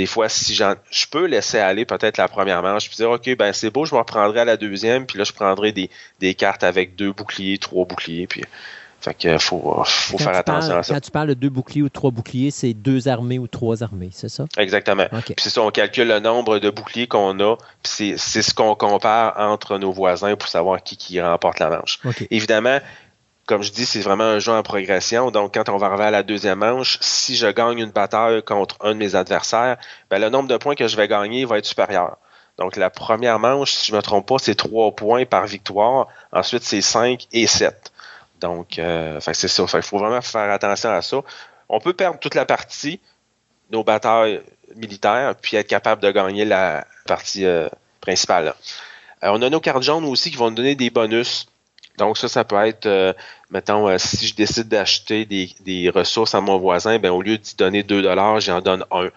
des 0.00 0.06
fois, 0.06 0.30
si 0.30 0.54
je 0.54 1.06
peux 1.10 1.26
laisser 1.26 1.58
aller 1.58 1.84
peut-être 1.84 2.16
la 2.16 2.26
première 2.26 2.62
manche, 2.62 2.88
puis 2.88 2.96
dire, 2.96 3.10
OK, 3.10 3.36
ben 3.36 3.52
c'est 3.52 3.68
beau, 3.68 3.84
je 3.84 3.94
me 3.94 3.98
reprendrai 3.98 4.40
à 4.40 4.44
la 4.46 4.56
deuxième, 4.56 5.04
puis 5.04 5.18
là, 5.18 5.24
je 5.24 5.34
prendrai 5.34 5.72
des, 5.72 6.34
cartes 6.34 6.64
avec 6.64 6.96
deux 6.96 7.12
boucliers, 7.12 7.58
trois 7.58 7.84
boucliers, 7.84 8.26
puis. 8.26 8.42
Fait 9.02 9.14
que 9.14 9.38
faut, 9.38 9.82
faut 9.86 10.18
faire 10.18 10.36
attention 10.36 10.76
à 10.76 10.82
ça. 10.82 10.92
Quand 10.92 11.00
tu 11.00 11.10
parles 11.10 11.28
de 11.28 11.34
deux 11.34 11.48
boucliers 11.48 11.80
ou 11.80 11.88
trois 11.88 12.10
boucliers, 12.10 12.50
c'est 12.50 12.74
deux 12.74 13.08
armées 13.08 13.38
ou 13.38 13.46
trois 13.46 13.82
armées, 13.82 14.10
c'est 14.12 14.28
ça? 14.28 14.44
Exactement. 14.58 15.06
Puis 15.24 15.36
c'est 15.38 15.48
ça, 15.48 15.62
on 15.62 15.70
calcule 15.70 16.08
le 16.08 16.20
nombre 16.20 16.58
de 16.58 16.68
boucliers 16.68 17.06
qu'on 17.06 17.40
a, 17.40 17.56
puis 17.82 18.14
c'est 18.18 18.42
ce 18.42 18.52
qu'on 18.52 18.74
compare 18.74 19.32
entre 19.38 19.78
nos 19.78 19.90
voisins 19.90 20.36
pour 20.36 20.50
savoir 20.50 20.82
qui, 20.82 20.98
qui 20.98 21.18
remporte 21.18 21.60
la 21.60 21.70
manche. 21.70 21.98
Évidemment, 22.30 22.78
comme 23.50 23.64
je 23.64 23.72
dis, 23.72 23.84
c'est 23.84 24.00
vraiment 24.00 24.22
un 24.22 24.38
jeu 24.38 24.52
en 24.52 24.62
progression. 24.62 25.32
Donc, 25.32 25.54
quand 25.54 25.68
on 25.70 25.76
va 25.76 25.88
arriver 25.88 26.04
à 26.04 26.10
la 26.12 26.22
deuxième 26.22 26.60
manche, 26.60 26.98
si 27.00 27.34
je 27.34 27.48
gagne 27.48 27.80
une 27.80 27.90
bataille 27.90 28.44
contre 28.44 28.76
un 28.80 28.90
de 28.90 28.98
mes 28.98 29.16
adversaires, 29.16 29.76
ben, 30.08 30.20
le 30.20 30.28
nombre 30.28 30.48
de 30.48 30.56
points 30.56 30.76
que 30.76 30.86
je 30.86 30.96
vais 30.96 31.08
gagner 31.08 31.44
va 31.44 31.58
être 31.58 31.66
supérieur. 31.66 32.18
Donc, 32.58 32.76
la 32.76 32.90
première 32.90 33.40
manche, 33.40 33.72
si 33.72 33.88
je 33.88 33.92
ne 33.92 33.96
me 33.96 34.02
trompe 34.02 34.28
pas, 34.28 34.38
c'est 34.38 34.54
trois 34.54 34.94
points 34.94 35.26
par 35.26 35.48
victoire. 35.48 36.06
Ensuite, 36.30 36.62
c'est 36.62 36.80
cinq 36.80 37.26
et 37.32 37.48
sept. 37.48 37.90
Donc, 38.40 38.78
euh, 38.78 39.18
c'est 39.20 39.48
ça. 39.48 39.64
Il 39.74 39.82
faut 39.82 39.98
vraiment 39.98 40.22
faire 40.22 40.48
attention 40.52 40.90
à 40.90 41.02
ça. 41.02 41.16
On 41.68 41.80
peut 41.80 41.92
perdre 41.92 42.20
toute 42.20 42.36
la 42.36 42.46
partie, 42.46 43.00
nos 43.72 43.82
batailles 43.82 44.42
militaires, 44.76 45.34
puis 45.42 45.56
être 45.56 45.66
capable 45.66 46.02
de 46.02 46.12
gagner 46.12 46.44
la 46.44 46.86
partie 47.04 47.46
euh, 47.46 47.68
principale. 48.00 48.54
Euh, 49.24 49.30
on 49.32 49.42
a 49.42 49.50
nos 49.50 49.58
cartes 49.58 49.82
jaunes 49.82 50.04
aussi 50.04 50.30
qui 50.30 50.36
vont 50.36 50.50
nous 50.50 50.56
donner 50.56 50.76
des 50.76 50.90
bonus 50.90 51.48
donc 52.00 52.16
ça, 52.16 52.28
ça 52.28 52.44
peut 52.44 52.56
être, 52.64 52.86
euh, 52.86 53.12
mettons, 53.50 53.86
euh, 53.86 53.98
si 53.98 54.26
je 54.26 54.34
décide 54.34 54.68
d'acheter 54.68 55.26
des, 55.26 55.90
ressources 55.94 56.34
à 56.34 56.40
mon 56.40 56.58
voisin, 56.58 56.98
ben 56.98 57.10
au 57.10 57.20
lieu 57.20 57.36
d'y 57.36 57.54
donner 57.56 57.82
2 57.82 58.02
dollars, 58.02 58.40
j'en 58.40 58.60
donne 58.60 58.84
un. 58.90 59.08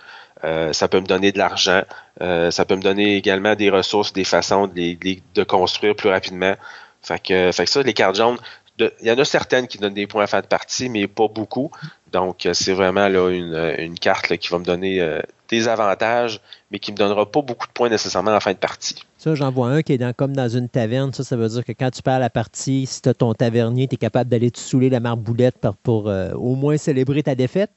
Euh, 0.44 0.74
ça 0.74 0.90
peut 0.90 1.00
me 1.00 1.08
donner 1.08 1.32
de 1.32 1.38
l'argent. 1.38 1.84
ça 2.20 2.66
peut 2.66 2.76
me 2.76 2.82
donner 2.82 3.16
également 3.16 3.56
des 3.56 3.70
ressources, 3.70 4.12
des 4.12 4.26
façons 4.26 4.68
de, 4.68 4.98
de 5.34 5.44
construire 5.44 5.96
plus 5.96 6.10
rapidement. 6.10 6.56
Fait 7.02 7.20
que, 7.20 7.52
fait 7.54 7.64
que 7.66 7.70
ça, 7.70 7.82
les 7.82 7.94
cartes 7.94 8.18
jaunes, 8.18 8.38
il 8.80 8.92
y 9.02 9.12
en 9.12 9.18
a 9.18 9.26
certaines 9.26 9.68
qui 9.68 9.78
donnent 9.78 9.94
des 9.94 10.08
points 10.08 10.24
à 10.24 10.28
fin 10.28 10.42
de 10.42 10.48
partie, 10.48 10.90
mais 10.90 11.08
pas 11.08 11.30
beaucoup. 11.30 11.72
Donc, 12.14 12.48
c'est 12.54 12.74
vraiment 12.74 13.08
là, 13.08 13.30
une, 13.30 14.00
carte 14.00 14.38
qui 14.38 14.50
va 14.50 14.60
me 14.60 14.64
donner 14.64 15.20
des 15.50 15.68
avantages, 15.68 16.42
mais 16.72 16.80
qui 16.80 16.92
ne 16.92 16.96
me 16.96 17.00
donnera 17.00 17.30
pas 17.30 17.42
beaucoup 17.42 17.68
de 17.68 17.72
points 17.72 17.90
nécessairement 17.90 18.36
en 18.36 18.40
fin 18.40 18.54
de 18.54 18.58
partie. 18.58 19.04
Ça, 19.18 19.36
j'en 19.36 19.52
vois 19.52 19.70
un 19.70 19.82
qui 19.82 19.94
est 19.94 19.98
dans, 19.98 20.14
comme 20.14 20.36
dans 20.36 20.50
une 20.50 20.68
taverne. 20.68 21.14
Ça, 21.14 21.24
ça 21.24 21.36
veut 21.36 21.48
dire 21.48 21.64
que 21.64 21.72
quand 21.72 21.92
tu 21.92 22.02
perds 22.02 22.20
la 22.20 22.30
partie, 22.30 22.86
si 22.86 23.02
tu 23.02 23.10
as 23.10 23.14
ton 23.14 23.34
tavernier, 23.34 23.88
tu 23.88 23.96
es 23.96 23.98
capable 23.98 24.30
d'aller 24.30 24.52
te 24.52 24.60
saouler 24.60 24.90
la 24.90 25.00
marboulette 25.00 25.58
pour, 25.60 25.76
pour 25.78 26.10
euh, 26.10 26.32
au 26.34 26.56
moins 26.56 26.78
célébrer 26.78 27.24
ta 27.24 27.36
défaite. 27.36 27.72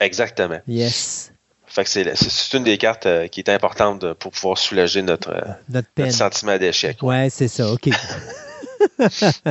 Exactement. 0.00 0.58
Yes. 0.66 1.32
Fait 1.66 1.84
que 1.84 1.90
c'est 1.90 2.56
une 2.56 2.64
des 2.64 2.78
cartes 2.78 3.06
euh, 3.06 3.28
qui 3.28 3.38
est 3.38 3.48
importante 3.48 4.14
pour 4.14 4.32
pouvoir 4.32 4.58
soulager 4.58 5.02
notre, 5.02 5.30
euh, 5.30 5.52
notre, 5.68 6.10
sentiment 6.10 6.58
d'échec. 6.58 7.00
Ouais, 7.02 7.28
c'est 7.30 7.46
ça. 7.46 7.70
OK. 7.70 7.90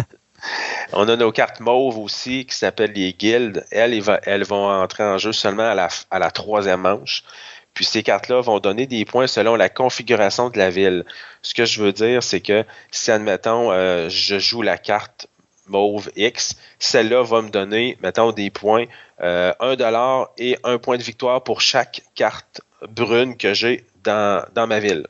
On 0.94 1.08
a 1.08 1.16
nos 1.16 1.32
cartes 1.32 1.60
mauves 1.60 1.98
aussi 1.98 2.46
qui 2.46 2.56
s'appellent 2.56 2.94
les 2.94 3.14
guildes. 3.14 3.66
Elles, 3.72 4.02
vont 4.44 4.70
entrer 4.70 5.04
en 5.04 5.18
jeu 5.18 5.34
seulement 5.34 5.70
à 5.70 6.20
la, 6.20 6.32
troisième 6.32 6.82
manche. 6.82 7.24
Puis 7.74 7.86
ces 7.86 8.04
cartes-là 8.04 8.42
vont 8.42 8.60
donner 8.60 8.88
des 8.88 9.06
points 9.06 9.28
selon 9.28 9.56
la 9.56 9.70
configuration 9.70 10.50
de 10.50 10.58
la 10.58 10.70
ville. 10.70 11.06
Ce 11.42 11.54
que 11.54 11.66
je 11.66 11.82
veux 11.82 11.94
dire, 11.94 12.24
c'est 12.24 12.42
que 12.42 12.66
si, 12.92 13.12
admettons, 13.12 13.72
euh, 13.72 14.10
je 14.10 14.40
joue 14.40 14.62
la 14.62 14.78
carte 14.78 15.28
mauve 15.68 16.10
X, 16.16 16.56
celle-là 16.80 17.24
va 17.24 17.42
me 17.42 17.50
donner, 17.50 17.98
mettons, 18.02 18.32
des 18.32 18.50
points, 18.50 18.86
euh, 19.22 19.54
1 19.60 19.76
dollar 19.76 20.30
et 20.38 20.58
un 20.64 20.80
point 20.80 20.98
de 20.98 21.04
victoire 21.04 21.44
pour 21.44 21.62
chaque 21.62 22.02
carte 22.16 22.62
brune 22.90 23.38
que 23.38 23.54
j'ai 23.54 23.86
dans 24.04 24.68
ma 24.68 24.80
ville. 24.80 25.06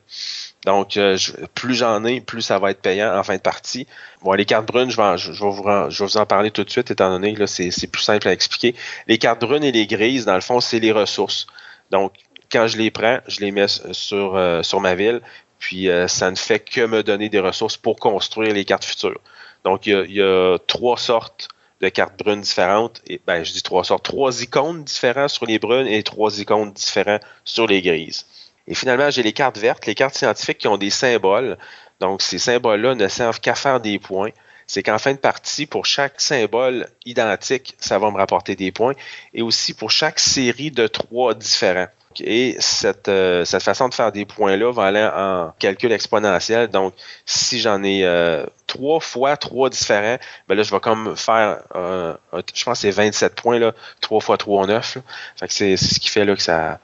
Donc, 0.66 0.98
euh, 0.98 1.16
plus 1.54 1.74
j'en 1.74 2.04
ai, 2.04 2.20
plus 2.20 2.42
ça 2.42 2.58
va 2.58 2.70
être 2.70 2.82
payant 2.82 3.16
en 3.16 3.22
fin 3.22 3.36
de 3.36 3.40
partie. 3.40 3.86
Bon, 4.22 4.32
les 4.32 4.44
cartes 4.44 4.66
brunes, 4.66 4.90
je 4.90 4.96
vais, 4.96 5.96
vous, 5.98 6.16
en 6.16 6.26
parler 6.26 6.50
tout 6.50 6.64
de 6.64 6.70
suite, 6.70 6.90
étant 6.90 7.10
donné 7.10 7.34
que 7.34 7.46
c'est 7.46 7.86
plus 7.86 8.02
simple 8.02 8.28
à 8.28 8.32
expliquer. 8.32 8.74
Les 9.06 9.16
cartes 9.16 9.40
brunes 9.40 9.64
et 9.64 9.72
les 9.72 9.86
grises, 9.86 10.26
dans 10.26 10.34
le 10.34 10.42
fond, 10.42 10.60
c'est 10.60 10.78
les 10.78 10.92
ressources. 10.92 11.46
Donc, 11.90 12.12
quand 12.52 12.66
je 12.66 12.76
les 12.76 12.90
prends, 12.90 13.20
je 13.26 13.40
les 13.40 13.52
mets 13.52 13.68
sur, 13.68 14.36
euh, 14.36 14.62
sur 14.62 14.80
ma 14.80 14.94
ville, 14.94 15.22
puis 15.58 15.88
euh, 15.88 16.08
ça 16.08 16.30
ne 16.30 16.36
fait 16.36 16.60
que 16.60 16.84
me 16.84 17.02
donner 17.02 17.30
des 17.30 17.40
ressources 17.40 17.78
pour 17.78 17.96
construire 17.96 18.52
les 18.52 18.64
cartes 18.66 18.84
futures. 18.84 19.20
Donc, 19.64 19.86
il 19.86 20.12
y 20.12 20.22
a, 20.22 20.58
trois 20.66 20.98
sortes 20.98 21.48
de 21.80 21.88
cartes 21.88 22.18
brunes 22.18 22.42
différentes. 22.42 23.00
Et, 23.06 23.20
ben, 23.26 23.44
je 23.44 23.52
dis 23.52 23.62
trois 23.62 23.84
sortes, 23.84 24.04
trois 24.04 24.42
icônes 24.42 24.84
différentes 24.84 25.30
sur 25.30 25.46
les 25.46 25.58
brunes 25.58 25.86
et 25.86 26.02
trois 26.02 26.38
icônes 26.38 26.72
différentes 26.72 27.22
sur 27.44 27.66
les 27.66 27.80
grises. 27.80 28.26
Et 28.70 28.74
finalement, 28.74 29.10
j'ai 29.10 29.24
les 29.24 29.32
cartes 29.32 29.58
vertes, 29.58 29.84
les 29.86 29.96
cartes 29.96 30.14
scientifiques 30.14 30.58
qui 30.58 30.68
ont 30.68 30.78
des 30.78 30.90
symboles. 30.90 31.58
Donc, 31.98 32.22
ces 32.22 32.38
symboles-là 32.38 32.94
ne 32.94 33.08
servent 33.08 33.40
qu'à 33.40 33.56
faire 33.56 33.80
des 33.80 33.98
points. 33.98 34.30
C'est 34.68 34.84
qu'en 34.84 34.98
fin 34.98 35.12
de 35.12 35.18
partie, 35.18 35.66
pour 35.66 35.86
chaque 35.86 36.20
symbole 36.20 36.86
identique, 37.04 37.74
ça 37.80 37.98
va 37.98 38.12
me 38.12 38.16
rapporter 38.16 38.54
des 38.54 38.70
points. 38.70 38.94
Et 39.34 39.42
aussi 39.42 39.74
pour 39.74 39.90
chaque 39.90 40.20
série 40.20 40.70
de 40.70 40.86
trois 40.86 41.34
différents. 41.34 41.88
Et 42.20 42.54
cette, 42.60 43.08
euh, 43.08 43.44
cette 43.44 43.64
façon 43.64 43.88
de 43.88 43.94
faire 43.94 44.12
des 44.12 44.24
points-là 44.24 44.72
va 44.72 44.84
aller 44.84 45.02
en 45.02 45.52
calcul 45.58 45.90
exponentiel. 45.90 46.68
Donc, 46.68 46.94
si 47.26 47.58
j'en 47.58 47.82
ai 47.82 48.04
euh, 48.04 48.46
trois 48.68 49.00
fois 49.00 49.36
trois 49.36 49.68
différents, 49.68 50.18
ben 50.46 50.54
là, 50.54 50.62
je 50.62 50.70
vais 50.70 50.80
comme 50.80 51.16
faire, 51.16 51.62
euh, 51.74 52.14
je 52.54 52.64
pense 52.64 52.80
c'est 52.80 52.90
27 52.92 53.34
points, 53.34 53.58
là, 53.58 53.72
3 54.00 54.20
fois 54.20 54.36
3, 54.36 54.68
9. 54.68 54.98
Fait 55.38 55.48
que 55.48 55.52
c'est 55.52 55.76
ce 55.76 55.98
qui 55.98 56.08
fait 56.08 56.24
là, 56.24 56.36
que 56.36 56.42
ça, 56.42 56.78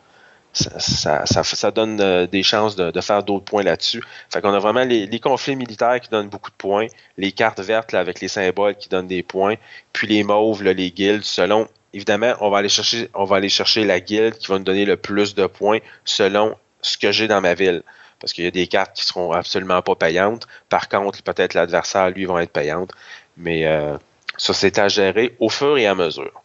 ça, 0.56 1.70
donne 1.70 2.26
des 2.26 2.42
chances 2.42 2.76
de, 2.76 3.00
faire 3.00 3.22
d'autres 3.22 3.44
points 3.44 3.62
là-dessus. 3.62 4.02
Fait 4.32 4.40
qu'on 4.40 4.52
a 4.52 4.58
vraiment 4.58 4.84
les, 4.84 5.20
conflits 5.20 5.56
militaires 5.56 6.00
qui 6.00 6.08
donnent 6.08 6.28
beaucoup 6.28 6.50
de 6.50 6.56
points, 6.56 6.86
les 7.16 7.32
cartes 7.32 7.60
vertes 7.60 7.92
avec 7.94 8.20
les 8.20 8.28
symboles 8.28 8.76
qui 8.76 8.88
donnent 8.88 9.08
des 9.08 9.22
points, 9.22 9.56
puis 9.92 10.06
les 10.06 10.22
mauves, 10.24 10.62
les 10.62 10.90
guildes, 10.90 11.24
selon 11.24 11.68
évidemment, 11.92 12.34
on 12.40 12.50
va 12.50 12.58
aller 12.58 12.68
chercher, 12.68 13.08
on 13.14 13.24
va 13.24 13.36
aller 13.36 13.48
chercher 13.48 13.84
la 13.84 14.00
guilde 14.00 14.36
qui 14.36 14.48
va 14.48 14.58
nous 14.58 14.64
donner 14.64 14.84
le 14.84 14.96
plus 14.96 15.34
de 15.34 15.46
points 15.46 15.78
selon 16.04 16.54
ce 16.82 16.98
que 16.98 17.10
j'ai 17.10 17.26
dans 17.26 17.40
ma 17.40 17.54
ville. 17.54 17.82
Parce 18.20 18.32
qu'il 18.32 18.44
y 18.44 18.46
a 18.48 18.50
des 18.50 18.66
cartes 18.66 18.94
qui 18.94 19.04
seront 19.04 19.32
absolument 19.32 19.82
pas 19.82 19.94
payantes. 19.94 20.46
Par 20.68 20.88
contre, 20.88 21.22
peut-être 21.22 21.54
l'adversaire, 21.54 22.10
lui, 22.10 22.24
va 22.24 22.42
être 22.42 22.52
payante. 22.52 22.92
Mais 23.36 23.66
euh, 23.66 23.96
ça, 24.36 24.54
c'est 24.54 24.78
à 24.78 24.88
gérer 24.88 25.34
au 25.38 25.48
fur 25.48 25.76
et 25.76 25.86
à 25.86 25.94
mesure. 25.94 26.42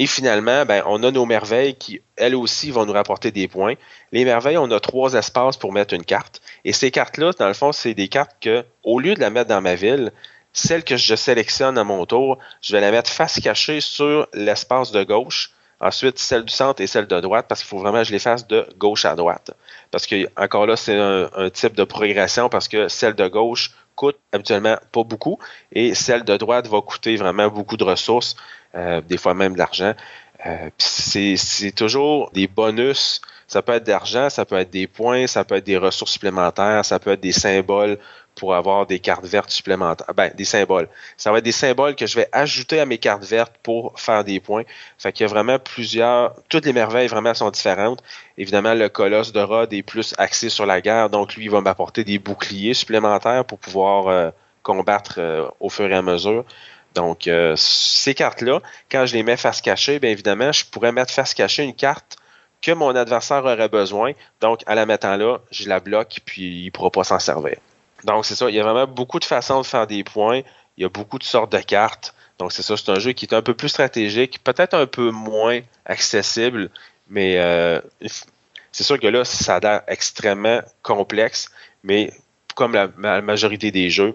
Et 0.00 0.06
finalement, 0.06 0.64
ben, 0.64 0.82
on 0.86 1.02
a 1.02 1.10
nos 1.10 1.26
merveilles 1.26 1.74
qui, 1.74 2.00
elles 2.16 2.34
aussi, 2.34 2.70
vont 2.70 2.86
nous 2.86 2.94
rapporter 2.94 3.32
des 3.32 3.48
points. 3.48 3.74
Les 4.12 4.24
merveilles, 4.24 4.56
on 4.56 4.70
a 4.70 4.80
trois 4.80 5.12
espaces 5.12 5.58
pour 5.58 5.74
mettre 5.74 5.92
une 5.92 6.06
carte. 6.06 6.40
Et 6.64 6.72
ces 6.72 6.90
cartes-là, 6.90 7.32
dans 7.38 7.48
le 7.48 7.52
fond, 7.52 7.70
c'est 7.72 7.92
des 7.92 8.08
cartes 8.08 8.34
que, 8.40 8.64
au 8.82 8.98
lieu 8.98 9.14
de 9.14 9.20
la 9.20 9.28
mettre 9.28 9.50
dans 9.50 9.60
ma 9.60 9.74
ville, 9.74 10.10
celle 10.54 10.84
que 10.84 10.96
je 10.96 11.14
sélectionne 11.14 11.76
à 11.76 11.84
mon 11.84 12.06
tour, 12.06 12.38
je 12.62 12.72
vais 12.72 12.80
la 12.80 12.90
mettre 12.90 13.10
face 13.10 13.40
cachée 13.40 13.82
sur 13.82 14.26
l'espace 14.32 14.90
de 14.90 15.04
gauche. 15.04 15.50
Ensuite, 15.82 16.18
celle 16.18 16.44
du 16.44 16.52
centre 16.52 16.80
et 16.80 16.86
celle 16.86 17.06
de 17.06 17.20
droite, 17.20 17.44
parce 17.46 17.60
qu'il 17.60 17.68
faut 17.68 17.78
vraiment 17.78 17.98
que 17.98 18.04
je 18.04 18.12
les 18.12 18.18
fasse 18.18 18.46
de 18.46 18.66
gauche 18.78 19.04
à 19.04 19.14
droite. 19.14 19.50
Parce 19.90 20.06
que, 20.06 20.26
encore 20.38 20.64
là, 20.64 20.76
c'est 20.76 20.98
un, 20.98 21.50
type 21.50 21.76
de 21.76 21.84
progression 21.84 22.48
parce 22.48 22.68
que 22.68 22.88
celle 22.88 23.14
de 23.14 23.28
gauche 23.28 23.70
coûte 23.96 24.16
habituellement 24.32 24.76
pas 24.92 25.04
beaucoup 25.04 25.38
et 25.72 25.94
celle 25.94 26.24
de 26.24 26.38
droite 26.38 26.68
va 26.68 26.80
coûter 26.80 27.16
vraiment 27.16 27.48
beaucoup 27.48 27.76
de 27.76 27.84
ressources, 27.84 28.34
des 28.74 29.16
fois 29.16 29.34
même 29.34 29.54
de 29.54 29.58
l'argent. 29.58 29.94
Euh, 30.46 30.70
c'est 30.78 31.74
toujours 31.74 32.30
des 32.32 32.46
bonus. 32.46 33.20
Ça 33.46 33.62
peut 33.62 33.72
être 33.72 33.84
d'argent, 33.84 34.30
ça 34.30 34.44
peut 34.44 34.56
être 34.56 34.70
des 34.70 34.86
points, 34.86 35.26
ça 35.26 35.44
peut 35.44 35.56
être 35.56 35.64
des 35.64 35.76
ressources 35.76 36.12
supplémentaires, 36.12 36.84
ça 36.84 37.00
peut 37.00 37.10
être 37.10 37.20
des 37.20 37.32
symboles 37.32 37.98
pour 38.36 38.54
avoir 38.54 38.86
des 38.86 39.00
cartes 39.00 39.26
vertes 39.26 39.50
supplémentaires. 39.50 40.06
Ben, 40.14 40.30
des 40.34 40.44
symboles. 40.44 40.88
Ça 41.16 41.32
va 41.32 41.38
être 41.38 41.44
des 41.44 41.52
symboles 41.52 41.96
que 41.96 42.06
je 42.06 42.14
vais 42.14 42.28
ajouter 42.30 42.78
à 42.78 42.86
mes 42.86 42.98
cartes 42.98 43.24
vertes 43.24 43.54
pour 43.62 43.98
faire 43.98 44.22
des 44.22 44.38
points. 44.38 44.62
Fait 44.98 45.12
qu'il 45.12 45.24
y 45.24 45.28
a 45.28 45.28
vraiment 45.28 45.58
plusieurs. 45.58 46.34
Toutes 46.48 46.64
les 46.64 46.72
merveilles 46.72 47.08
vraiment 47.08 47.34
sont 47.34 47.50
différentes. 47.50 48.02
Évidemment, 48.38 48.74
le 48.74 48.88
colosse 48.88 49.32
de 49.32 49.40
Rod 49.40 49.72
est 49.72 49.82
plus 49.82 50.14
axé 50.16 50.48
sur 50.48 50.64
la 50.64 50.80
guerre, 50.80 51.10
donc 51.10 51.34
lui, 51.34 51.46
il 51.46 51.50
va 51.50 51.60
m'apporter 51.60 52.04
des 52.04 52.18
boucliers 52.18 52.74
supplémentaires 52.74 53.44
pour 53.44 53.58
pouvoir 53.58 54.06
euh, 54.08 54.30
combattre 54.62 55.16
euh, 55.18 55.48
au 55.58 55.68
fur 55.68 55.90
et 55.90 55.94
à 55.94 56.02
mesure. 56.02 56.44
Donc, 56.94 57.28
euh, 57.28 57.54
ces 57.56 58.14
cartes-là, 58.14 58.60
quand 58.90 59.06
je 59.06 59.14
les 59.14 59.22
mets 59.22 59.36
face 59.36 59.60
cachée, 59.60 59.98
bien 59.98 60.10
évidemment, 60.10 60.52
je 60.52 60.64
pourrais 60.64 60.92
mettre 60.92 61.12
face 61.12 61.34
cachée 61.34 61.62
une 61.62 61.74
carte 61.74 62.16
que 62.62 62.72
mon 62.72 62.94
adversaire 62.94 63.44
aurait 63.44 63.68
besoin. 63.68 64.12
Donc, 64.40 64.62
en 64.66 64.74
la 64.74 64.86
mettant 64.86 65.16
là, 65.16 65.38
je 65.50 65.68
la 65.68 65.80
bloque, 65.80 66.20
puis 66.24 66.62
il 66.62 66.64
ne 66.66 66.70
pourra 66.70 66.90
pas 66.90 67.04
s'en 67.04 67.18
servir. 67.18 67.56
Donc, 68.04 68.26
c'est 68.26 68.34
ça. 68.34 68.48
Il 68.48 68.56
y 68.56 68.60
a 68.60 68.62
vraiment 68.62 68.86
beaucoup 68.86 69.18
de 69.18 69.24
façons 69.24 69.60
de 69.60 69.66
faire 69.66 69.86
des 69.86 70.04
points. 70.04 70.40
Il 70.76 70.82
y 70.82 70.84
a 70.84 70.88
beaucoup 70.88 71.18
de 71.18 71.24
sortes 71.24 71.52
de 71.52 71.58
cartes. 71.58 72.14
Donc, 72.38 72.52
c'est 72.52 72.62
ça. 72.62 72.76
C'est 72.76 72.90
un 72.90 72.98
jeu 72.98 73.12
qui 73.12 73.26
est 73.26 73.34
un 73.34 73.42
peu 73.42 73.54
plus 73.54 73.68
stratégique, 73.68 74.42
peut-être 74.42 74.74
un 74.74 74.86
peu 74.86 75.10
moins 75.10 75.60
accessible, 75.84 76.70
mais 77.08 77.38
euh, 77.38 77.80
c'est 78.72 78.84
sûr 78.84 78.98
que 78.98 79.06
là, 79.06 79.24
ça 79.24 79.56
a 79.56 79.60
l'air 79.60 79.82
extrêmement 79.88 80.60
complexe. 80.82 81.50
Mais 81.82 82.12
comme 82.54 82.72
la, 82.72 82.88
majorité 83.22 83.70
des 83.70 83.90
jeux, 83.90 84.14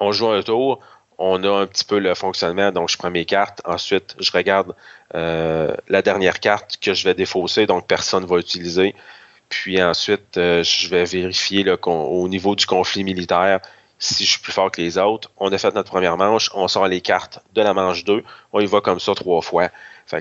on 0.00 0.12
joue 0.12 0.28
un 0.28 0.42
tour, 0.42 0.80
on 1.18 1.42
a 1.44 1.50
un 1.50 1.66
petit 1.66 1.84
peu 1.84 1.98
le 1.98 2.14
fonctionnement. 2.14 2.72
Donc, 2.72 2.88
je 2.88 2.96
prends 2.96 3.10
mes 3.10 3.24
cartes. 3.24 3.60
Ensuite, 3.64 4.16
je 4.18 4.30
regarde 4.32 4.74
euh, 5.14 5.74
la 5.88 6.02
dernière 6.02 6.40
carte 6.40 6.78
que 6.80 6.94
je 6.94 7.04
vais 7.04 7.14
défausser, 7.14 7.66
donc 7.66 7.86
personne 7.86 8.22
ne 8.24 8.28
va 8.28 8.38
utiliser. 8.38 8.94
Puis 9.48 9.82
ensuite, 9.82 10.36
euh, 10.36 10.64
je 10.64 10.88
vais 10.88 11.04
vérifier 11.04 11.64
au 11.86 12.28
niveau 12.28 12.56
du 12.56 12.66
conflit 12.66 13.04
militaire 13.04 13.60
si 13.98 14.24
je 14.24 14.30
suis 14.30 14.40
plus 14.40 14.52
fort 14.52 14.70
que 14.70 14.80
les 14.80 14.98
autres. 14.98 15.30
On 15.38 15.52
a 15.52 15.58
fait 15.58 15.74
notre 15.74 15.90
première 15.90 16.16
manche, 16.16 16.50
on 16.54 16.68
sort 16.68 16.88
les 16.88 17.00
cartes 17.00 17.40
de 17.54 17.62
la 17.62 17.72
manche 17.72 18.04
2, 18.04 18.22
on 18.52 18.60
y 18.60 18.66
va 18.66 18.80
comme 18.80 19.00
ça 19.00 19.14
trois 19.14 19.40
fois. 19.40 19.68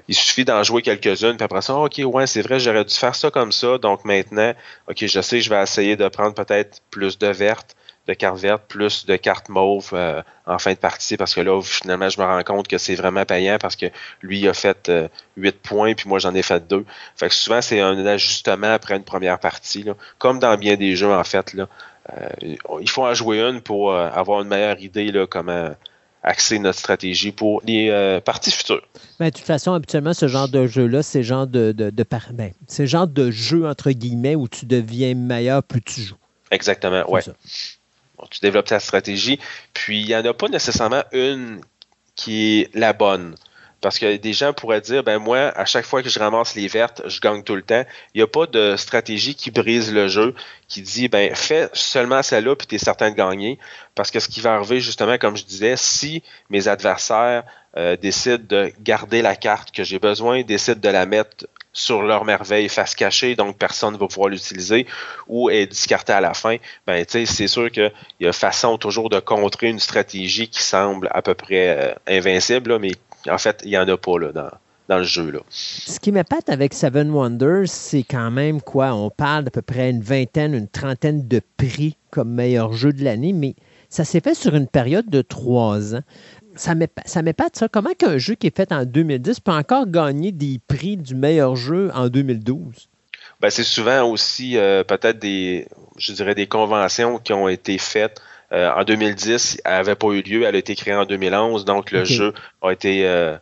il 0.07 0.15
suffit 0.15 0.45
d'en 0.45 0.63
jouer 0.63 0.81
quelques-unes, 0.81 1.35
puis 1.35 1.43
après 1.43 1.61
ça, 1.61 1.75
OK, 1.75 1.99
ouais, 2.03 2.27
c'est 2.27 2.41
vrai, 2.41 2.59
j'aurais 2.59 2.85
dû 2.85 2.93
faire 2.93 3.15
ça 3.15 3.31
comme 3.31 3.51
ça. 3.51 3.77
Donc 3.77 4.05
maintenant, 4.05 4.53
OK, 4.87 5.05
je 5.05 5.21
sais, 5.21 5.41
je 5.41 5.49
vais 5.49 5.61
essayer 5.61 5.95
de 5.95 6.07
prendre 6.07 6.33
peut-être 6.33 6.81
plus 6.91 7.17
de 7.17 7.27
vertes 7.27 7.75
de 8.07 8.13
cartes 8.13 8.39
vertes 8.39 8.63
plus 8.67 9.05
de 9.05 9.15
cartes 9.15 9.49
mauves 9.49 9.91
euh, 9.93 10.21
en 10.45 10.59
fin 10.59 10.71
de 10.71 10.77
partie 10.77 11.15
parce 11.15 11.33
que 11.33 11.41
là, 11.41 11.61
finalement, 11.61 12.09
je 12.09 12.19
me 12.19 12.25
rends 12.25 12.43
compte 12.43 12.67
que 12.67 12.77
c'est 12.77 12.95
vraiment 12.95 13.25
payant 13.25 13.57
parce 13.59 13.75
que 13.75 13.85
lui 14.21 14.39
il 14.39 14.47
a 14.49 14.53
fait 14.53 14.91
8 15.37 15.47
euh, 15.47 15.57
points 15.63 15.93
puis 15.93 16.09
moi 16.09 16.19
j'en 16.19 16.35
ai 16.35 16.41
fait 16.41 16.67
2. 16.67 16.85
Fait 17.15 17.29
que 17.29 17.35
souvent, 17.35 17.61
c'est 17.61 17.79
un 17.79 18.05
ajustement 18.05 18.73
après 18.73 18.97
une 18.97 19.03
première 19.03 19.39
partie. 19.39 19.85
Comme 20.17 20.39
dans 20.39 20.57
bien 20.57 20.75
des 20.75 20.95
jeux, 20.95 21.13
en 21.13 21.23
fait. 21.23 21.53
Là, 21.53 21.67
euh, 22.11 22.55
il 22.81 22.89
faut 22.89 23.05
en 23.05 23.13
jouer 23.13 23.39
une 23.39 23.61
pour 23.61 23.95
avoir 23.95 24.41
une 24.41 24.49
meilleure 24.49 24.79
idée 24.81 25.11
là, 25.11 25.25
comment 25.25 25.73
axer 26.23 26.59
notre 26.59 26.79
stratégie 26.79 27.31
pour 27.31 27.61
les 27.65 28.19
parties 28.25 28.51
futures. 28.51 28.81
Mais 29.19 29.31
de 29.31 29.37
toute 29.37 29.45
façon, 29.45 29.73
habituellement, 29.73 30.13
ce 30.13 30.27
genre 30.27 30.49
de 30.49 30.67
jeu-là, 30.67 31.03
c'est 31.03 31.23
genre 31.23 31.47
de, 31.47 31.71
de, 31.71 31.89
de 31.89 32.05
ben, 32.33 32.51
c'est 32.67 32.87
genre 32.87 33.07
de 33.07 33.31
jeu 33.31 33.65
entre 33.65 33.91
guillemets 33.91 34.35
où 34.35 34.49
tu 34.49 34.65
deviens 34.65 35.15
meilleur 35.15 35.63
plus 35.63 35.81
tu 35.81 36.01
joues. 36.01 36.17
Exactement, 36.51 37.09
ouais 37.09 37.21
tu 38.29 38.39
développes 38.41 38.67
ta 38.67 38.79
stratégie. 38.79 39.39
Puis 39.73 40.01
il 40.01 40.07
n'y 40.07 40.15
en 40.15 40.25
a 40.25 40.33
pas 40.33 40.47
nécessairement 40.47 41.03
une 41.11 41.61
qui 42.15 42.61
est 42.61 42.75
la 42.75 42.93
bonne. 42.93 43.35
Parce 43.83 43.99
que 43.99 44.15
des 44.15 44.31
gens 44.31 44.53
pourraient 44.53 44.79
dire, 44.79 45.03
ben 45.03 45.19
moi, 45.19 45.51
à 45.57 45.65
chaque 45.65 45.85
fois 45.85 46.01
que 46.01 46.07
je 46.07 46.17
ramasse 46.17 46.55
les 46.55 46.69
vertes, 46.69 47.01
je 47.05 47.19
gagne 47.19 47.43
tout 47.43 47.55
le 47.55 47.61
temps. 47.61 47.83
Il 48.13 48.19
n'y 48.19 48.23
a 48.23 48.27
pas 48.27 48.45
de 48.45 48.77
stratégie 48.77 49.35
qui 49.35 49.51
brise 49.51 49.93
le 49.93 50.07
jeu, 50.07 50.33
qui 50.69 50.81
dit, 50.81 51.09
ben 51.09 51.35
fais 51.35 51.67
seulement 51.73 52.23
celle-là, 52.23 52.55
puis 52.55 52.65
tu 52.65 52.75
es 52.75 52.77
certain 52.77 53.11
de 53.11 53.15
gagner. 53.15 53.59
Parce 53.93 54.09
que 54.09 54.21
ce 54.21 54.29
qui 54.29 54.39
va 54.39 54.53
arriver, 54.53 54.79
justement, 54.79 55.17
comme 55.17 55.35
je 55.35 55.43
disais, 55.43 55.75
si 55.75 56.23
mes 56.49 56.69
adversaires 56.69 57.43
euh, 57.75 57.97
décident 57.97 58.41
de 58.47 58.71
garder 58.79 59.21
la 59.21 59.35
carte 59.35 59.71
que 59.71 59.83
j'ai 59.83 59.99
besoin, 59.99 60.43
décident 60.43 60.79
de 60.79 60.89
la 60.89 61.05
mettre 61.05 61.45
sur 61.73 62.03
leur 62.03 62.23
merveille 62.23 62.69
face 62.69 62.95
cachée, 62.95 63.35
donc 63.35 63.57
personne 63.57 63.95
ne 63.95 63.97
va 63.97 64.07
pouvoir 64.07 64.29
l'utiliser, 64.29 64.85
ou 65.27 65.49
est 65.49 65.65
discarté 65.65 66.13
à 66.13 66.21
la 66.21 66.33
fin, 66.33 66.57
ben 66.85 67.03
c'est 67.07 67.47
sûr 67.47 67.71
qu'il 67.71 67.91
y 68.19 68.27
a 68.27 68.31
façon 68.33 68.77
toujours 68.77 69.09
de 69.09 69.19
contrer 69.19 69.69
une 69.69 69.79
stratégie 69.79 70.47
qui 70.47 70.61
semble 70.61 71.09
à 71.11 71.21
peu 71.21 71.33
près 71.33 71.77
euh, 71.77 71.93
invincible, 72.07 72.77
mais 72.79 72.91
en 73.29 73.37
fait, 73.37 73.61
il 73.63 73.69
n'y 73.69 73.77
en 73.77 73.87
a 73.87 73.97
pas 73.97 74.19
là, 74.19 74.31
dans, 74.31 74.49
dans 74.89 74.97
le 74.97 75.03
jeu. 75.03 75.31
Là. 75.31 75.39
Ce 75.49 75.99
qui 75.99 76.11
m'épate 76.11 76.49
avec 76.49 76.73
Seven 76.73 77.09
Wonders, 77.09 77.67
c'est 77.67 78.03
quand 78.03 78.31
même 78.31 78.61
quoi? 78.61 78.93
On 78.93 79.09
parle 79.09 79.45
d'à 79.45 79.51
peu 79.51 79.61
près 79.61 79.89
une 79.89 80.01
vingtaine, 80.01 80.53
une 80.53 80.67
trentaine 80.67 81.27
de 81.27 81.41
prix 81.57 81.97
comme 82.11 82.31
meilleur 82.33 82.73
jeu 82.73 82.93
de 82.93 83.03
l'année, 83.03 83.33
mais 83.33 83.55
ça 83.89 84.05
s'est 84.05 84.21
fait 84.21 84.35
sur 84.35 84.55
une 84.55 84.67
période 84.67 85.09
de 85.09 85.21
trois 85.21 85.95
ans 85.95 86.03
ça 86.55 86.75
m'épate 86.75 87.55
ça. 87.55 87.67
Comment 87.67 87.93
qu'un 87.93 88.17
jeu 88.17 88.35
qui 88.35 88.47
est 88.47 88.55
fait 88.55 88.71
en 88.71 88.85
2010 88.85 89.39
peut 89.39 89.51
encore 89.51 89.87
gagner 89.87 90.31
des 90.31 90.59
prix 90.67 90.97
du 90.97 91.15
meilleur 91.15 91.55
jeu 91.55 91.91
en 91.93 92.09
2012? 92.09 92.89
Ben, 93.41 93.49
c'est 93.49 93.63
souvent 93.63 94.03
aussi 94.03 94.57
euh, 94.57 94.83
peut-être 94.83 95.19
des, 95.19 95.67
je 95.97 96.13
dirais, 96.13 96.35
des 96.35 96.47
conventions 96.47 97.19
qui 97.19 97.33
ont 97.33 97.49
été 97.49 97.77
faites 97.77 98.21
euh, 98.51 98.71
en 98.71 98.83
2010. 98.83 99.61
Elle 99.65 99.71
n'avait 99.73 99.95
pas 99.95 100.07
eu 100.07 100.21
lieu, 100.21 100.43
elle 100.43 100.55
a 100.55 100.57
été 100.57 100.75
créée 100.75 100.95
en 100.95 101.05
2011, 101.05 101.65
donc 101.65 101.91
le 101.91 102.05
jeu 102.05 102.33
a 102.61 102.71
été 102.71 103.05
euh, 103.05 103.37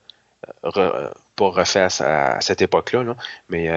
pas 0.64 1.50
refait 1.50 1.88
à, 2.00 2.42
cette 2.42 2.62
époque-là. 2.62 3.04
Là. 3.04 3.16
Mais 3.50 3.70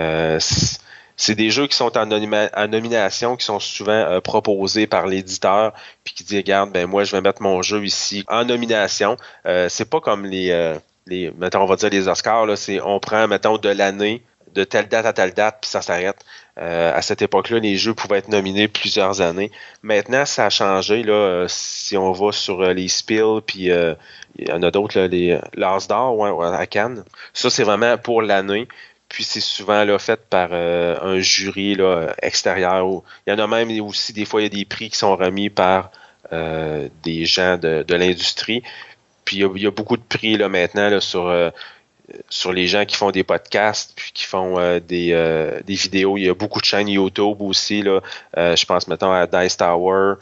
c'est 1.16 1.34
des 1.34 1.50
jeux 1.50 1.66
qui 1.66 1.76
sont 1.76 1.96
en, 1.96 2.06
nomination, 2.06 3.36
qui 3.36 3.44
sont 3.44 3.60
souvent 3.60 3.92
euh, 3.92 4.20
proposés 4.20 4.86
par 4.86 5.06
l'éditeur, 5.06 5.72
puis 6.02 6.14
qui 6.14 6.24
dit 6.24 6.36
regarde, 6.36 6.72
ben 6.72 6.86
moi 6.86 7.04
je 7.04 7.12
vais 7.14 7.20
mettre 7.20 7.42
mon 7.42 7.62
jeu 7.62 7.84
ici 7.84 8.24
en 8.28 8.44
nomination. 8.44 9.16
Euh, 9.46 9.68
c'est 9.68 9.88
pas 9.88 10.00
comme 10.00 10.26
les, 10.26 10.50
euh, 10.50 10.76
les, 11.06 11.32
mettons, 11.38 11.62
on 11.62 11.66
va 11.66 11.76
dire 11.76 11.90
les 11.90 12.08
Oscars, 12.08 12.46
là, 12.46 12.56
c'est 12.56 12.80
on 12.80 12.98
prend, 12.98 13.28
mettons, 13.28 13.58
de 13.58 13.68
l'année, 13.68 14.22
de 14.54 14.64
telle 14.64 14.88
date 14.88 15.06
à 15.06 15.12
telle 15.12 15.34
date, 15.34 15.58
puis 15.60 15.70
ça 15.70 15.82
s'arrête. 15.82 16.16
à 16.56 17.02
cette 17.02 17.22
époque-là, 17.22 17.58
les 17.58 17.76
jeux 17.76 17.94
pouvaient 17.94 18.18
être 18.18 18.28
nominés 18.28 18.68
plusieurs 18.68 19.20
années. 19.20 19.50
Maintenant, 19.82 20.24
ça 20.24 20.46
a 20.46 20.50
changé. 20.50 21.02
Là, 21.02 21.46
si 21.48 21.96
on 21.96 22.12
va 22.12 22.30
sur 22.30 22.62
les 22.72 22.86
Spills, 22.86 23.40
puis 23.44 23.64
il 23.64 24.48
y 24.48 24.52
en 24.52 24.62
a 24.62 24.70
d'autres, 24.70 25.00
les 25.00 25.40
l'As 25.54 25.88
d'or 25.88 26.16
ouais, 26.16 26.46
à 26.46 26.66
Cannes. 26.66 27.02
Ça, 27.32 27.50
c'est 27.50 27.64
vraiment 27.64 27.98
pour 27.98 28.22
l'année. 28.22 28.68
Puis 29.14 29.22
c'est 29.22 29.40
souvent 29.40 29.84
là, 29.84 29.96
fait 30.00 30.20
par 30.28 30.48
euh, 30.50 30.96
un 31.00 31.20
jury 31.20 31.76
là, 31.76 32.12
extérieur. 32.20 32.84
Il 33.24 33.30
y 33.30 33.32
en 33.32 33.38
a 33.38 33.46
même 33.46 33.70
aussi, 33.80 34.12
des 34.12 34.24
fois, 34.24 34.40
il 34.40 34.44
y 34.44 34.46
a 34.46 34.48
des 34.48 34.64
prix 34.64 34.90
qui 34.90 34.98
sont 34.98 35.14
remis 35.14 35.50
par 35.50 35.92
euh, 36.32 36.88
des 37.04 37.24
gens 37.24 37.56
de, 37.56 37.84
l'industrie. 37.94 38.64
Puis 39.24 39.36
il 39.36 39.62
y, 39.62 39.66
a, 39.68 39.70
beaucoup 39.70 39.96
de 39.96 40.02
prix 40.02 40.36
là, 40.36 40.48
maintenant 40.48 40.98
sur, 40.98 41.28
euh, 41.28 41.50
sur 42.28 42.52
les 42.52 42.66
gens 42.66 42.84
qui 42.86 42.96
font 42.96 43.12
des 43.12 43.22
podcasts, 43.22 43.92
puis 43.94 44.10
qui 44.12 44.24
font 44.24 44.56
des, 44.80 45.60
des 45.64 45.74
vidéos. 45.74 46.18
Il 46.18 46.24
y 46.24 46.28
a 46.28 46.34
beaucoup 46.34 46.58
de 46.58 46.64
chaînes 46.64 46.88
YouTube 46.88 47.40
aussi. 47.40 47.82
Là. 47.82 48.00
je 48.36 48.64
pense, 48.66 48.88
mettons, 48.88 49.12
à 49.12 49.28
Dice 49.28 49.56
Tower, 49.56 50.14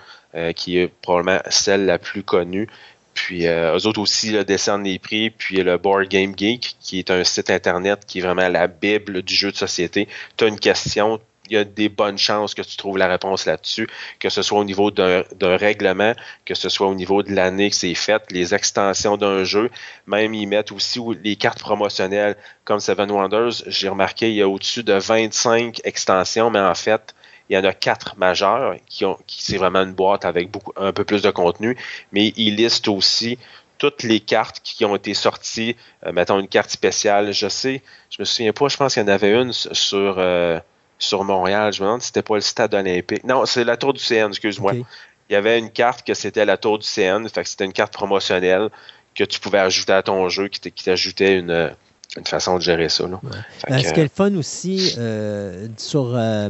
qui 0.54 0.76
est 0.76 0.88
probablement 1.00 1.40
celle 1.48 1.86
la 1.86 1.98
plus 1.98 2.22
connue. 2.22 2.68
Puis 3.14 3.46
euh, 3.46 3.76
eux 3.76 3.86
autres 3.86 4.00
aussi 4.00 4.30
là, 4.30 4.44
descendent 4.44 4.84
les 4.84 4.98
prix. 4.98 5.30
Puis 5.30 5.56
le 5.56 5.78
Board 5.78 6.08
Game 6.08 6.34
Geek, 6.36 6.76
qui 6.80 6.98
est 6.98 7.10
un 7.10 7.24
site 7.24 7.50
internet 7.50 8.04
qui 8.06 8.18
est 8.18 8.22
vraiment 8.22 8.48
la 8.48 8.66
bible 8.66 9.22
du 9.22 9.34
jeu 9.34 9.50
de 9.52 9.56
société. 9.56 10.08
Tu 10.36 10.44
as 10.44 10.48
une 10.48 10.58
question, 10.58 11.20
il 11.48 11.54
y 11.54 11.58
a 11.58 11.64
des 11.64 11.88
bonnes 11.88 12.18
chances 12.18 12.54
que 12.54 12.62
tu 12.62 12.76
trouves 12.76 12.98
la 12.98 13.08
réponse 13.08 13.46
là-dessus, 13.46 13.88
que 14.18 14.28
ce 14.28 14.42
soit 14.42 14.58
au 14.58 14.64
niveau 14.64 14.90
d'un 14.90 15.24
règlement, 15.56 16.14
que 16.44 16.54
ce 16.54 16.68
soit 16.68 16.86
au 16.86 16.94
niveau 16.94 17.22
de 17.22 17.32
l'année 17.32 17.70
que 17.70 17.76
c'est 17.76 17.94
fait, 17.94 18.22
les 18.30 18.54
extensions 18.54 19.16
d'un 19.16 19.44
jeu. 19.44 19.70
Même 20.06 20.34
ils 20.34 20.46
mettent 20.46 20.72
aussi 20.72 21.00
les 21.22 21.36
cartes 21.36 21.60
promotionnelles 21.60 22.36
comme 22.64 22.80
Seven 22.80 23.10
Wonders. 23.10 23.64
J'ai 23.66 23.88
remarqué, 23.88 24.30
il 24.30 24.36
y 24.36 24.42
a 24.42 24.48
au-dessus 24.48 24.82
de 24.82 24.94
25 24.94 25.80
extensions, 25.84 26.50
mais 26.50 26.60
en 26.60 26.74
fait, 26.74 27.14
il 27.48 27.56
y 27.56 27.58
en 27.58 27.64
a 27.64 27.72
quatre 27.72 28.16
majeurs 28.16 28.76
qui 28.86 29.04
ont, 29.04 29.18
qui 29.26 29.42
c'est 29.42 29.56
vraiment 29.56 29.82
une 29.82 29.92
boîte 29.92 30.24
avec 30.24 30.50
beaucoup, 30.50 30.72
un 30.76 30.92
peu 30.92 31.04
plus 31.04 31.22
de 31.22 31.30
contenu, 31.30 31.76
mais 32.12 32.32
il 32.36 32.56
liste 32.56 32.88
aussi 32.88 33.38
toutes 33.78 34.04
les 34.04 34.20
cartes 34.20 34.60
qui 34.62 34.84
ont 34.84 34.94
été 34.94 35.12
sorties. 35.12 35.76
Euh, 36.06 36.12
mettons 36.12 36.38
une 36.38 36.46
carte 36.46 36.70
spéciale. 36.70 37.32
Je 37.32 37.48
sais, 37.48 37.82
je 38.10 38.16
me 38.20 38.24
souviens 38.24 38.52
pas, 38.52 38.68
je 38.68 38.76
pense 38.76 38.94
qu'il 38.94 39.02
y 39.02 39.04
en 39.04 39.08
avait 39.08 39.32
une 39.32 39.52
sur, 39.52 40.14
euh, 40.18 40.60
sur 41.00 41.24
Montréal. 41.24 41.72
Je 41.72 41.80
me 41.80 41.86
demande 41.86 42.00
si 42.00 42.06
c'était 42.06 42.22
pas 42.22 42.36
le 42.36 42.42
stade 42.42 42.74
olympique. 42.74 43.24
Non, 43.24 43.44
c'est 43.44 43.64
la 43.64 43.76
tour 43.76 43.92
du 43.92 44.00
CN, 44.00 44.28
excuse-moi. 44.28 44.74
Il 44.74 45.32
y 45.32 45.34
avait 45.34 45.58
une 45.58 45.70
carte 45.70 46.06
que 46.06 46.14
c'était 46.14 46.44
la 46.44 46.56
tour 46.56 46.78
du 46.78 46.86
CN, 46.86 47.28
fait 47.28 47.42
que 47.42 47.48
c'était 47.48 47.64
une 47.64 47.72
carte 47.72 47.92
promotionnelle 47.92 48.68
que 49.16 49.24
tu 49.24 49.40
pouvais 49.40 49.58
ajouter 49.58 49.92
à 49.92 50.02
ton 50.02 50.28
jeu, 50.28 50.46
qui 50.46 50.70
t'ajoutait 50.70 51.38
une, 51.38 51.74
une 52.16 52.26
façon 52.26 52.56
de 52.56 52.62
gérer 52.62 52.88
ça. 52.88 53.04
Euh, 53.04 53.78
ce 53.78 53.92
qui 53.92 54.00
est 54.00 54.02
le 54.02 54.10
fun 54.12 54.34
aussi 54.34 54.94
euh, 54.98 55.66
sur 55.78 56.12
euh, 56.14 56.48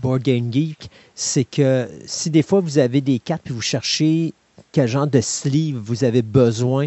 Board 0.00 0.22
Game 0.22 0.52
Geek, 0.52 0.90
c'est 1.14 1.44
que 1.44 1.88
si 2.06 2.30
des 2.30 2.42
fois 2.42 2.60
vous 2.60 2.78
avez 2.78 3.00
des 3.00 3.18
cartes 3.18 3.48
et 3.48 3.52
vous 3.52 3.62
cherchez 3.62 4.32
quel 4.72 4.86
genre 4.86 5.06
de 5.06 5.20
sleeve 5.20 5.76
vous 5.76 6.04
avez 6.04 6.22
besoin 6.22 6.86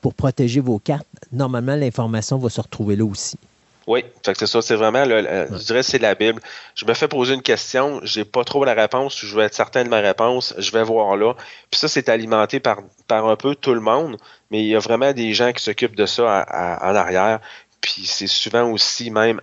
pour 0.00 0.14
protéger 0.14 0.60
vos 0.60 0.78
cartes, 0.78 1.06
normalement 1.32 1.74
l'information 1.74 2.38
va 2.38 2.48
se 2.48 2.60
retrouver 2.60 2.94
là 2.94 3.04
aussi. 3.04 3.38
Oui, 3.86 4.04
c'est 4.24 4.46
ça, 4.46 4.62
c'est 4.62 4.74
vraiment, 4.74 5.04
je 5.04 5.64
dirais 5.64 5.84
c'est 5.84 5.98
la 5.98 6.16
Bible. 6.16 6.42
Je 6.74 6.84
me 6.84 6.94
fais 6.94 7.06
poser 7.06 7.34
une 7.34 7.42
question, 7.42 8.00
j'ai 8.02 8.24
pas 8.24 8.42
trop 8.42 8.64
la 8.64 8.74
réponse, 8.74 9.24
je 9.24 9.32
veux 9.32 9.44
être 9.44 9.54
certain 9.54 9.84
de 9.84 9.88
ma 9.88 10.00
réponse, 10.00 10.54
je 10.58 10.72
vais 10.72 10.82
voir 10.82 11.16
là. 11.16 11.34
Puis 11.70 11.78
ça, 11.78 11.86
c'est 11.86 12.08
alimenté 12.08 12.58
par, 12.58 12.78
par 13.06 13.28
un 13.28 13.36
peu 13.36 13.54
tout 13.54 13.74
le 13.74 13.80
monde, 13.80 14.16
mais 14.50 14.60
il 14.60 14.66
y 14.66 14.74
a 14.74 14.80
vraiment 14.80 15.12
des 15.12 15.34
gens 15.34 15.52
qui 15.52 15.62
s'occupent 15.62 15.94
de 15.94 16.06
ça 16.06 16.44
en 16.82 16.94
arrière. 16.96 17.40
Puis 17.80 18.06
c'est 18.06 18.26
souvent 18.26 18.68
aussi 18.72 19.12
même, 19.12 19.40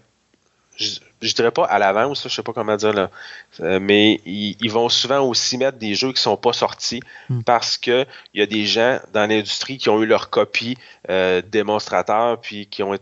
je, 0.75 1.33
dirais 1.33 1.51
pas 1.51 1.65
à 1.65 1.79
l'avance, 1.79 2.23
je 2.27 2.33
sais 2.33 2.43
pas 2.43 2.51
comment 2.51 2.75
dire 2.75 2.93
là, 2.93 3.09
euh, 3.61 3.79
mais 3.79 4.19
ils, 4.25 4.69
vont 4.69 4.89
souvent 4.89 5.21
aussi 5.21 5.57
mettre 5.57 5.77
des 5.77 5.95
jeux 5.95 6.11
qui 6.11 6.21
sont 6.21 6.35
pas 6.35 6.51
sortis 6.51 6.99
hmm. 7.29 7.43
parce 7.43 7.77
que 7.77 8.05
il 8.33 8.41
y 8.41 8.43
a 8.43 8.45
des 8.45 8.65
gens 8.65 8.99
dans 9.13 9.29
l'industrie 9.29 9.77
qui 9.77 9.89
ont 9.89 10.01
eu 10.01 10.05
leur 10.05 10.29
copie 10.29 10.77
euh, 11.09 11.41
démonstrateur 11.41 12.41
puis 12.41 12.67
qui 12.67 12.83
ont 12.83 12.97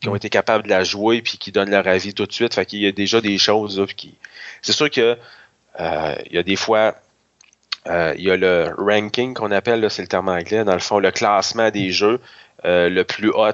qui 0.00 0.08
ont 0.08 0.16
été 0.16 0.28
capables 0.28 0.64
de 0.64 0.68
la 0.68 0.84
jouer 0.84 1.22
puis 1.22 1.38
qui 1.38 1.52
donnent 1.52 1.70
leur 1.70 1.86
avis 1.86 2.14
tout 2.14 2.26
de 2.26 2.32
suite. 2.32 2.54
Fait 2.54 2.66
qu'il 2.66 2.80
y 2.80 2.86
a 2.86 2.92
déjà 2.92 3.20
des 3.20 3.38
choses 3.38 3.84
qui. 3.96 4.14
C'est 4.62 4.72
sûr 4.72 4.90
que 4.90 5.16
euh, 5.80 6.14
il 6.26 6.36
y 6.36 6.38
a 6.38 6.42
des 6.42 6.56
fois. 6.56 6.96
Euh, 7.86 8.14
il 8.18 8.24
y 8.24 8.30
a 8.32 8.36
le 8.36 8.74
ranking 8.76 9.34
qu'on 9.34 9.52
appelle, 9.52 9.88
c'est 9.92 10.02
le 10.02 10.08
terme 10.08 10.28
anglais, 10.28 10.64
dans 10.64 10.72
le 10.72 10.80
fond, 10.80 10.98
le 10.98 11.12
classement 11.12 11.70
des 11.70 11.92
jeux 11.92 12.20
euh, 12.64 12.88
le 12.88 13.04
plus 13.04 13.30
haut. 13.30 13.46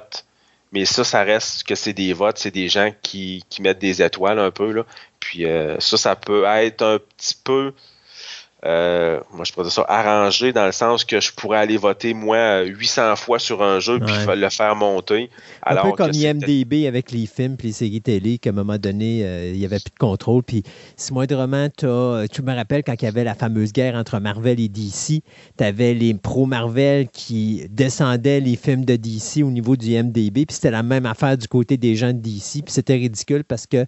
Mais 0.72 0.86
ça, 0.86 1.04
ça 1.04 1.22
reste 1.22 1.64
que 1.64 1.74
c'est 1.74 1.92
des 1.92 2.14
votes, 2.14 2.38
c'est 2.38 2.50
des 2.50 2.70
gens 2.70 2.92
qui, 3.02 3.44
qui 3.50 3.60
mettent 3.60 3.78
des 3.78 4.00
étoiles 4.00 4.38
un 4.38 4.50
peu. 4.50 4.72
Là. 4.72 4.84
Puis 5.20 5.44
ça, 5.80 5.96
ça 5.98 6.16
peut 6.16 6.44
être 6.46 6.82
un 6.82 6.98
petit 6.98 7.36
peu 7.44 7.74
euh, 8.64 9.18
moi 9.32 9.44
je 9.44 9.52
pourrais 9.52 9.64
dire 9.64 9.72
ça 9.72 9.84
arrangé 9.88 10.52
dans 10.52 10.66
le 10.66 10.72
sens 10.72 11.04
que 11.04 11.20
je 11.20 11.32
pourrais 11.32 11.58
aller 11.58 11.76
voter 11.76 12.14
moi 12.14 12.62
800 12.62 13.16
fois 13.16 13.40
sur 13.40 13.60
un 13.60 13.80
jeu 13.80 13.98
puis 13.98 14.14
le 14.36 14.48
faire 14.50 14.76
monter. 14.76 15.30
Un 15.66 15.76
peu 15.82 15.92
comme 15.92 16.12
IMDB 16.12 16.86
avec 16.86 17.10
les 17.10 17.26
films 17.26 17.56
puis 17.56 17.68
les 17.68 17.74
séries 17.74 18.00
télé 18.00 18.38
qu'à 18.38 18.50
un 18.50 18.52
moment 18.52 18.78
donné 18.78 19.24
euh, 19.24 19.50
il 19.52 19.58
n'y 19.58 19.64
avait 19.64 19.80
plus 19.80 19.90
de 19.90 19.98
contrôle 19.98 20.44
puis 20.44 20.62
si 20.96 21.12
moindrement 21.12 21.66
as, 21.82 22.26
tu 22.30 22.42
me 22.42 22.54
rappelles 22.54 22.84
quand 22.84 22.94
il 23.00 23.04
y 23.04 23.08
avait 23.08 23.24
la 23.24 23.34
fameuse 23.34 23.72
guerre 23.72 23.96
entre 23.96 24.20
Marvel 24.20 24.60
et 24.60 24.68
DC, 24.68 25.22
tu 25.58 25.64
avais 25.64 25.94
les 25.94 26.14
pro 26.14 26.46
Marvel 26.46 27.08
qui 27.08 27.66
descendaient 27.68 28.38
les 28.38 28.54
films 28.54 28.84
de 28.84 28.94
DC 28.94 29.42
au 29.42 29.50
niveau 29.50 29.74
du 29.74 29.88
IMDB 29.88 30.46
puis 30.46 30.54
c'était 30.54 30.70
la 30.70 30.84
même 30.84 31.06
affaire 31.06 31.36
du 31.36 31.48
côté 31.48 31.76
des 31.76 31.96
gens 31.96 32.12
de 32.12 32.20
DC 32.20 32.62
puis 32.64 32.72
c'était 32.72 32.94
ridicule 32.94 33.42
parce 33.42 33.66
que 33.66 33.86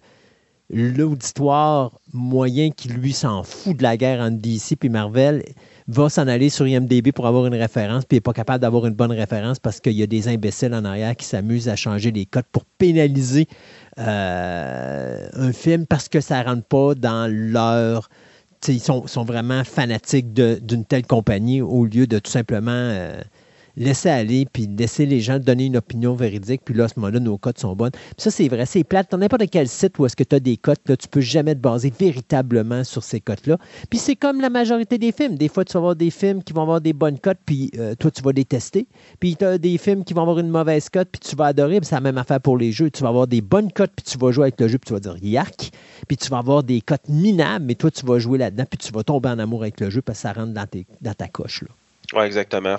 l'auditoire 0.69 1.99
moyen 2.13 2.71
qui 2.71 2.89
lui 2.89 3.13
s'en 3.13 3.43
fout 3.43 3.77
de 3.77 3.83
la 3.83 3.97
guerre 3.97 4.21
entre 4.21 4.37
DC 4.37 4.77
et 4.83 4.89
Marvel 4.89 5.43
va 5.87 6.09
s'en 6.09 6.27
aller 6.27 6.49
sur 6.49 6.67
IMDB 6.67 7.11
pour 7.11 7.27
avoir 7.27 7.45
une 7.45 7.53
référence, 7.53 8.05
puis 8.05 8.17
n'est 8.17 8.21
pas 8.21 8.33
capable 8.33 8.61
d'avoir 8.61 8.87
une 8.87 8.95
bonne 8.95 9.11
référence 9.11 9.59
parce 9.59 9.79
qu'il 9.79 9.93
y 9.93 10.01
a 10.01 10.07
des 10.07 10.27
imbéciles 10.27 10.73
en 10.73 10.83
arrière 10.83 11.15
qui 11.15 11.25
s'amusent 11.25 11.69
à 11.69 11.75
changer 11.75 12.11
les 12.11 12.25
codes 12.25 12.45
pour 12.51 12.65
pénaliser 12.65 13.47
euh, 13.99 15.27
un 15.33 15.53
film 15.53 15.85
parce 15.85 16.09
que 16.09 16.21
ça 16.21 16.41
ne 16.41 16.49
rentre 16.49 16.63
pas 16.63 16.95
dans 16.95 17.31
leur. 17.31 18.09
Ils 18.67 18.79
sont, 18.79 19.05
vraiment 19.23 19.63
fanatiques 19.63 20.33
d'une 20.33 20.85
telle 20.85 21.05
compagnie 21.05 21.61
au 21.61 21.85
lieu 21.85 22.07
de 22.07 22.17
tout 22.17 22.31
simplement. 22.31 22.71
Euh, 22.71 23.21
laisser 23.77 24.09
aller, 24.09 24.45
puis 24.51 24.67
laisser 24.67 25.05
les 25.05 25.19
gens 25.19 25.39
donner 25.39 25.65
une 25.65 25.77
opinion 25.77 26.15
véridique, 26.15 26.61
puis 26.63 26.73
là, 26.73 26.85
à 26.85 26.87
ce 26.87 26.93
moment-là, 26.97 27.19
nos 27.19 27.37
cotes 27.37 27.59
sont 27.59 27.75
bonnes. 27.75 27.91
ça, 28.17 28.31
c'est 28.31 28.47
vrai, 28.47 28.65
c'est 28.65 28.83
plate. 28.83 29.11
Dans 29.11 29.17
n'importe 29.17 29.49
quel 29.51 29.67
site 29.67 29.97
où 29.99 30.05
est-ce 30.05 30.15
que 30.15 30.23
tu 30.23 30.35
as 30.35 30.39
des 30.39 30.57
cotes, 30.57 30.87
là, 30.87 30.97
tu 30.97 31.07
peux 31.07 31.21
jamais 31.21 31.55
te 31.55 31.59
baser 31.59 31.91
véritablement 31.97 32.83
sur 32.83 33.03
ces 33.03 33.19
cotes-là. 33.19 33.57
Puis 33.89 33.99
c'est 33.99 34.15
comme 34.15 34.41
la 34.41 34.49
majorité 34.49 34.97
des 34.97 35.11
films. 35.11 35.35
Des 35.35 35.47
fois, 35.47 35.65
tu 35.65 35.73
vas 35.73 35.79
avoir 35.79 35.95
des 35.95 36.11
films 36.11 36.43
qui 36.43 36.53
vont 36.53 36.61
avoir 36.61 36.81
des 36.81 36.93
bonnes 36.93 37.19
cotes, 37.19 37.39
puis 37.45 37.71
euh, 37.77 37.95
toi, 37.95 38.11
tu 38.11 38.21
vas 38.21 38.31
les 38.31 38.45
tester. 38.45 38.87
Puis 39.19 39.35
tu 39.35 39.45
as 39.45 39.57
des 39.57 39.77
films 39.77 40.03
qui 40.03 40.13
vont 40.13 40.21
avoir 40.21 40.39
une 40.39 40.49
mauvaise 40.49 40.89
cote, 40.89 41.09
puis 41.11 41.19
tu 41.19 41.35
vas 41.35 41.45
adorer. 41.45 41.79
c'est 41.83 41.95
la 41.95 42.01
même 42.01 42.17
affaire 42.17 42.41
pour 42.41 42.57
les 42.57 42.71
jeux. 42.71 42.89
Tu 42.89 43.03
vas 43.03 43.09
avoir 43.09 43.27
des 43.27 43.41
bonnes 43.41 43.71
cotes, 43.71 43.91
puis 43.95 44.05
tu 44.05 44.17
vas 44.17 44.31
jouer 44.31 44.45
avec 44.45 44.59
le 44.59 44.67
jeu, 44.67 44.77
puis 44.77 44.87
tu 44.87 44.93
vas 44.93 44.99
dire 44.99 45.17
yark. 45.21 45.71
Puis 46.07 46.17
tu 46.17 46.29
vas 46.29 46.37
avoir 46.39 46.63
des 46.63 46.81
cotes 46.81 47.07
minables, 47.09 47.65
mais 47.65 47.75
toi, 47.75 47.91
tu 47.91 48.05
vas 48.05 48.19
jouer 48.19 48.37
là-dedans, 48.37 48.65
puis 48.69 48.77
tu 48.77 48.91
vas 48.91 49.03
tomber 49.03 49.29
en 49.29 49.39
amour 49.39 49.61
avec 49.61 49.79
le 49.79 49.89
jeu 49.89 50.01
parce 50.01 50.19
que 50.19 50.21
ça 50.23 50.33
rentre 50.33 50.53
dans, 50.53 50.67
dans 51.01 51.13
ta 51.13 51.27
coche. 51.27 51.61
Là. 51.61 51.69
Oui, 52.13 52.23
exactement. 52.23 52.77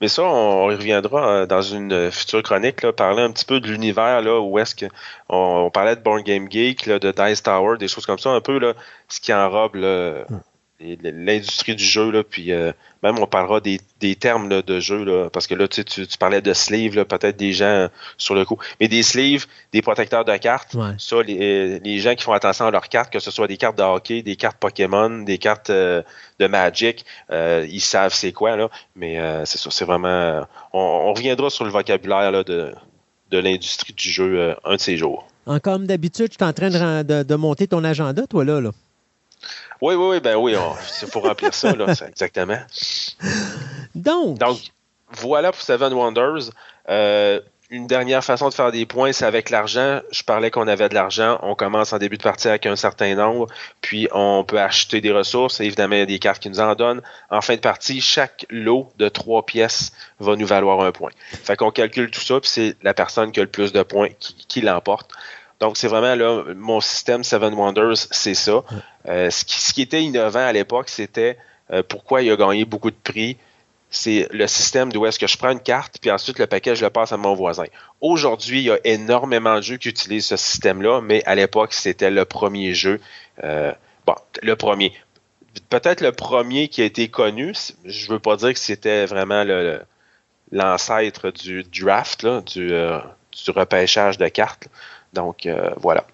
mais 0.00 0.08
ça, 0.08 0.22
on, 0.22 0.70
y 0.70 0.74
reviendra 0.74 1.28
euh, 1.28 1.46
dans 1.46 1.62
une 1.62 2.10
future 2.10 2.42
chronique, 2.42 2.82
là, 2.82 2.92
parler 2.92 3.22
un 3.22 3.30
petit 3.30 3.44
peu 3.44 3.60
de 3.60 3.68
l'univers, 3.68 4.20
là, 4.22 4.40
où 4.40 4.58
est-ce 4.58 4.74
qu'on 4.74 4.90
on 5.28 5.70
parlait 5.70 5.96
de 5.96 6.00
Born 6.00 6.22
Game 6.22 6.50
Geek, 6.50 6.88
de 6.88 7.12
Dice 7.12 7.42
Tower, 7.42 7.78
des 7.78 7.88
choses 7.88 8.06
comme 8.06 8.18
ça, 8.18 8.30
un 8.30 8.40
peu 8.40 8.58
là, 8.58 8.74
ce 9.08 9.20
qui 9.20 9.32
enrobe 9.32 9.76
là, 9.76 10.24
hmm 10.28 10.40
l'industrie 10.80 11.76
du 11.76 11.84
jeu, 11.84 12.10
là, 12.10 12.22
puis 12.24 12.52
euh, 12.52 12.72
même 13.02 13.18
on 13.18 13.26
parlera 13.26 13.60
des, 13.60 13.78
termes 14.16 14.62
de 14.62 14.80
jeu, 14.80 15.04
là, 15.04 15.30
parce 15.30 15.46
que 15.46 15.54
là, 15.54 15.68
tu, 15.68 15.84
tu, 15.84 16.06
parlais 16.18 16.42
de 16.42 16.52
sleeves, 16.52 17.04
peut-être 17.04 17.36
des 17.36 17.52
gens 17.52 17.88
sur 18.16 18.34
le 18.34 18.44
coup. 18.44 18.58
Mais 18.80 18.88
des 18.88 19.02
sleeves, 19.02 19.46
des 19.72 19.82
protecteurs 19.82 20.24
de 20.24 20.36
cartes, 20.36 20.76
ça, 20.98 21.22
les, 21.22 21.78
les, 21.78 21.98
gens 21.98 22.14
qui 22.14 22.24
font 22.24 22.32
attention 22.32 22.66
à 22.66 22.70
leurs 22.70 22.88
cartes, 22.88 23.12
que 23.12 23.20
ce 23.20 23.30
soit 23.30 23.46
des 23.46 23.56
cartes 23.56 23.78
de 23.78 23.82
hockey, 23.82 24.22
des 24.22 24.36
cartes 24.36 24.58
Pokémon, 24.58 25.22
des 25.22 25.38
cartes 25.38 25.70
euh, 25.70 26.02
de 26.38 26.46
Magic, 26.46 27.04
euh, 27.30 27.66
ils 27.70 27.80
savent 27.80 28.14
c'est 28.14 28.32
quoi, 28.32 28.56
là. 28.56 28.68
Mais 28.96 29.18
c'est 29.44 29.58
ça, 29.58 29.70
c'est 29.70 29.84
vraiment. 29.84 30.46
On, 30.72 31.12
reviendra 31.14 31.50
sur 31.50 31.64
le 31.64 31.70
vocabulaire 31.70 32.32
là, 32.32 32.42
de, 32.42 32.74
de 33.30 33.38
l'industrie 33.38 33.92
du 33.92 34.10
jeu 34.10 34.56
un 34.64 34.74
de 34.74 34.80
ces 34.80 34.96
jours. 34.96 35.28
Encore 35.46 35.74
comme 35.74 35.86
d'habitude, 35.86 36.30
tu 36.30 36.38
es 36.38 36.46
en 36.46 36.52
train 36.52 36.70
de, 36.70 37.22
de, 37.22 37.34
monter 37.34 37.68
ton 37.68 37.84
agenda, 37.84 38.26
toi, 38.26 38.44
là. 38.44 38.60
là. 38.60 38.70
Oui, 39.80 39.94
oui, 39.94 40.06
oui, 40.10 40.20
ben 40.20 40.36
oui, 40.36 40.54
il 41.02 41.08
faut 41.08 41.20
remplir 41.20 41.52
ça, 41.52 41.74
là, 41.74 41.86
exactement. 42.08 42.58
Donc. 43.94 44.38
Donc, 44.38 44.58
voilà 45.20 45.52
pour 45.52 45.60
Seven 45.60 45.92
Wonders. 45.92 46.50
Euh, 46.88 47.40
une 47.70 47.86
dernière 47.86 48.22
façon 48.22 48.48
de 48.50 48.54
faire 48.54 48.70
des 48.70 48.86
points, 48.86 49.12
c'est 49.12 49.24
avec 49.24 49.50
l'argent. 49.50 50.00
Je 50.12 50.22
parlais 50.22 50.50
qu'on 50.50 50.68
avait 50.68 50.88
de 50.88 50.94
l'argent. 50.94 51.38
On 51.42 51.54
commence 51.54 51.92
en 51.92 51.98
début 51.98 52.18
de 52.18 52.22
partie 52.22 52.46
avec 52.48 52.66
un 52.66 52.76
certain 52.76 53.14
nombre, 53.14 53.46
puis 53.80 54.06
on 54.12 54.44
peut 54.44 54.60
acheter 54.60 55.00
des 55.00 55.10
ressources. 55.10 55.60
Évidemment, 55.60 55.96
il 55.96 56.00
y 56.00 56.02
a 56.02 56.06
des 56.06 56.18
cartes 56.18 56.42
qui 56.42 56.50
nous 56.50 56.60
en 56.60 56.74
donnent. 56.74 57.02
En 57.30 57.40
fin 57.40 57.54
de 57.54 57.60
partie, 57.60 58.00
chaque 58.00 58.46
lot 58.50 58.92
de 58.98 59.08
trois 59.08 59.44
pièces 59.44 59.92
va 60.20 60.36
nous 60.36 60.46
valoir 60.46 60.80
un 60.82 60.92
point. 60.92 61.10
Fait 61.42 61.56
qu'on 61.56 61.70
calcule 61.70 62.10
tout 62.10 62.20
ça, 62.20 62.38
puis 62.38 62.50
c'est 62.50 62.76
la 62.82 62.94
personne 62.94 63.32
qui 63.32 63.40
a 63.40 63.42
le 63.42 63.50
plus 63.50 63.72
de 63.72 63.82
points 63.82 64.10
qui 64.20 64.60
l'emporte. 64.60 65.10
Donc, 65.64 65.78
c'est 65.78 65.88
vraiment 65.88 66.14
là, 66.14 66.44
mon 66.54 66.82
système 66.82 67.24
Seven 67.24 67.54
Wonders, 67.54 67.96
c'est 68.10 68.34
ça. 68.34 68.62
Euh, 69.08 69.30
ce, 69.30 69.46
qui, 69.46 69.58
ce, 69.58 69.72
qui, 69.72 69.80
était 69.80 70.02
innovant 70.02 70.44
à 70.44 70.52
l'époque, 70.52 70.90
c'était 70.90 71.38
euh, 71.72 71.82
pourquoi 71.82 72.20
il 72.20 72.30
a 72.30 72.36
gagné 72.36 72.66
beaucoup 72.66 72.90
de 72.90 72.96
prix. 73.02 73.38
C'est 73.88 74.28
le 74.30 74.46
système 74.46 74.92
d'où 74.92 75.06
est-ce 75.06 75.18
que 75.18 75.26
je 75.26 75.38
prends 75.38 75.52
une 75.52 75.60
carte, 75.60 75.96
puis 76.02 76.10
ensuite 76.10 76.38
le 76.38 76.46
paquet, 76.46 76.76
je 76.76 76.84
le 76.84 76.90
passe 76.90 77.12
à 77.12 77.16
mon 77.16 77.32
voisin. 77.32 77.64
Aujourd'hui, 78.02 78.58
il 78.58 78.64
y 78.64 78.70
a 78.70 78.78
énormément 78.84 79.56
de 79.56 79.62
jeux 79.62 79.78
qui 79.78 79.88
utilisent 79.88 80.26
ce 80.26 80.36
système-là, 80.36 81.00
mais 81.00 81.24
à 81.24 81.34
l'époque, 81.34 81.72
c'était 81.72 82.10
le 82.10 82.26
premier 82.26 82.74
jeu. 82.74 83.00
Euh, 83.42 83.72
bon, 84.06 84.16
le 84.42 84.56
premier. 84.56 84.92
Peut-être 85.70 86.02
le 86.02 86.12
premier 86.12 86.68
qui 86.68 86.82
a 86.82 86.84
été 86.84 87.08
connu. 87.08 87.54
Je 87.86 88.12
veux 88.12 88.18
pas 88.18 88.36
dire 88.36 88.52
que 88.52 88.58
c'était 88.58 89.06
vraiment 89.06 89.46
l'ancêtre 90.52 91.30
du 91.30 91.62
draft, 91.62 92.26
du, 92.26 92.68
du 92.68 93.50
repêchage 93.50 94.18
de 94.18 94.28
cartes. 94.28 94.68
Donc, 95.14 95.46
euh, 95.46 95.70
voilà. 95.78 96.04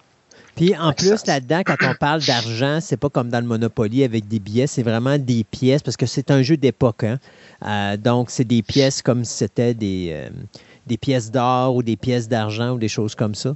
Puis 0.56 0.76
en 0.76 0.92
plus, 0.92 1.26
là-dedans, 1.26 1.62
quand 1.64 1.76
on 1.82 1.94
parle 1.94 2.20
d'argent, 2.20 2.80
c'est 2.80 2.98
pas 2.98 3.08
comme 3.08 3.30
dans 3.30 3.40
le 3.40 3.46
Monopoly 3.46 4.04
avec 4.04 4.28
des 4.28 4.38
billets, 4.38 4.66
c'est 4.66 4.82
vraiment 4.82 5.16
des 5.16 5.42
pièces 5.44 5.82
parce 5.82 5.96
que 5.96 6.06
c'est 6.06 6.30
un 6.30 6.42
jeu 6.42 6.56
d'époque. 6.56 7.04
Hein. 7.04 7.18
Euh, 7.64 7.96
donc, 7.96 8.30
c'est 8.30 8.44
des 8.44 8.62
pièces 8.62 9.00
comme 9.00 9.24
si 9.24 9.38
c'était 9.38 9.72
des, 9.72 10.10
euh, 10.12 10.28
des 10.86 10.98
pièces 10.98 11.30
d'or 11.30 11.76
ou 11.76 11.82
des 11.82 11.96
pièces 11.96 12.28
d'argent 12.28 12.72
ou 12.72 12.78
des 12.78 12.88
choses 12.88 13.14
comme 13.14 13.34
ça. 13.34 13.54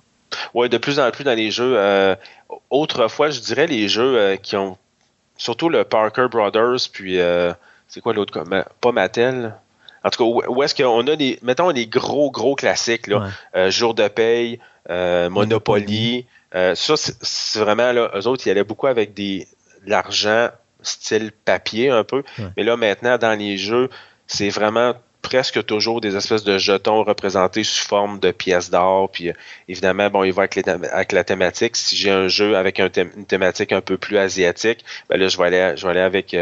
Oui, 0.54 0.68
de 0.68 0.78
plus 0.78 0.98
en 0.98 1.10
plus 1.10 1.24
dans 1.24 1.36
les 1.36 1.50
jeux. 1.50 1.76
autrefois, 2.70 3.30
je 3.30 3.40
dirais 3.40 3.66
les 3.66 3.88
jeux 3.88 4.36
qui 4.42 4.56
ont. 4.56 4.76
Surtout 5.36 5.68
le 5.68 5.84
Parker 5.84 6.26
Brothers, 6.30 6.88
puis. 6.92 7.18
c'est 7.86 8.00
quoi 8.00 8.14
l'autre? 8.14 8.42
Pas 8.80 8.92
Mattel. 8.92 9.54
En 10.02 10.10
tout 10.10 10.40
cas, 10.40 10.48
où, 10.48 10.62
est-ce 10.62 10.74
qu'on 10.74 11.06
a 11.06 11.16
des, 11.16 11.38
mettons, 11.42 11.70
des 11.72 11.86
gros, 11.86 12.30
gros 12.30 12.56
classiques, 12.56 13.06
là, 13.06 13.30
Jour 13.70 13.94
de 13.94 14.08
paye, 14.08 14.58
euh, 14.90 15.30
Monopoly. 15.30 16.26
Euh, 16.54 16.74
ça, 16.74 16.94
c'est 16.96 17.58
vraiment, 17.58 17.92
là, 17.92 18.10
eux 18.14 18.26
autres, 18.26 18.46
ils 18.46 18.50
allaient 18.50 18.64
beaucoup 18.64 18.86
avec 18.86 19.14
des, 19.14 19.48
de 19.84 19.90
l'argent 19.90 20.48
style 20.82 21.32
papier 21.44 21.90
un 21.90 22.04
peu. 22.04 22.22
Mais 22.56 22.62
là, 22.62 22.76
maintenant, 22.76 23.18
dans 23.18 23.38
les 23.38 23.56
jeux, 23.56 23.88
c'est 24.26 24.50
vraiment 24.50 24.94
presque 25.22 25.64
toujours 25.64 26.02
des 26.02 26.16
espèces 26.16 26.44
de 26.44 26.58
jetons 26.58 27.02
représentés 27.02 27.64
sous 27.64 27.86
forme 27.86 28.20
de 28.20 28.30
pièces 28.30 28.70
d'or. 28.70 29.10
Puis 29.10 29.32
évidemment, 29.68 30.10
bon, 30.10 30.22
il 30.24 30.32
va 30.32 30.42
avec, 30.42 30.68
avec 30.68 31.12
la 31.12 31.24
thématique. 31.24 31.76
Si 31.76 31.96
j'ai 31.96 32.10
un 32.10 32.28
jeu 32.28 32.56
avec 32.56 32.78
une 32.78 33.24
thématique 33.24 33.72
un 33.72 33.80
peu 33.80 33.96
plus 33.96 34.18
asiatique, 34.18 34.84
ben 35.08 35.18
là, 35.18 35.28
je 35.28 35.38
vais 35.38 35.46
aller, 35.46 35.76
je 35.76 35.86
vais 35.86 35.92
aller 35.92 36.00
avec 36.00 36.36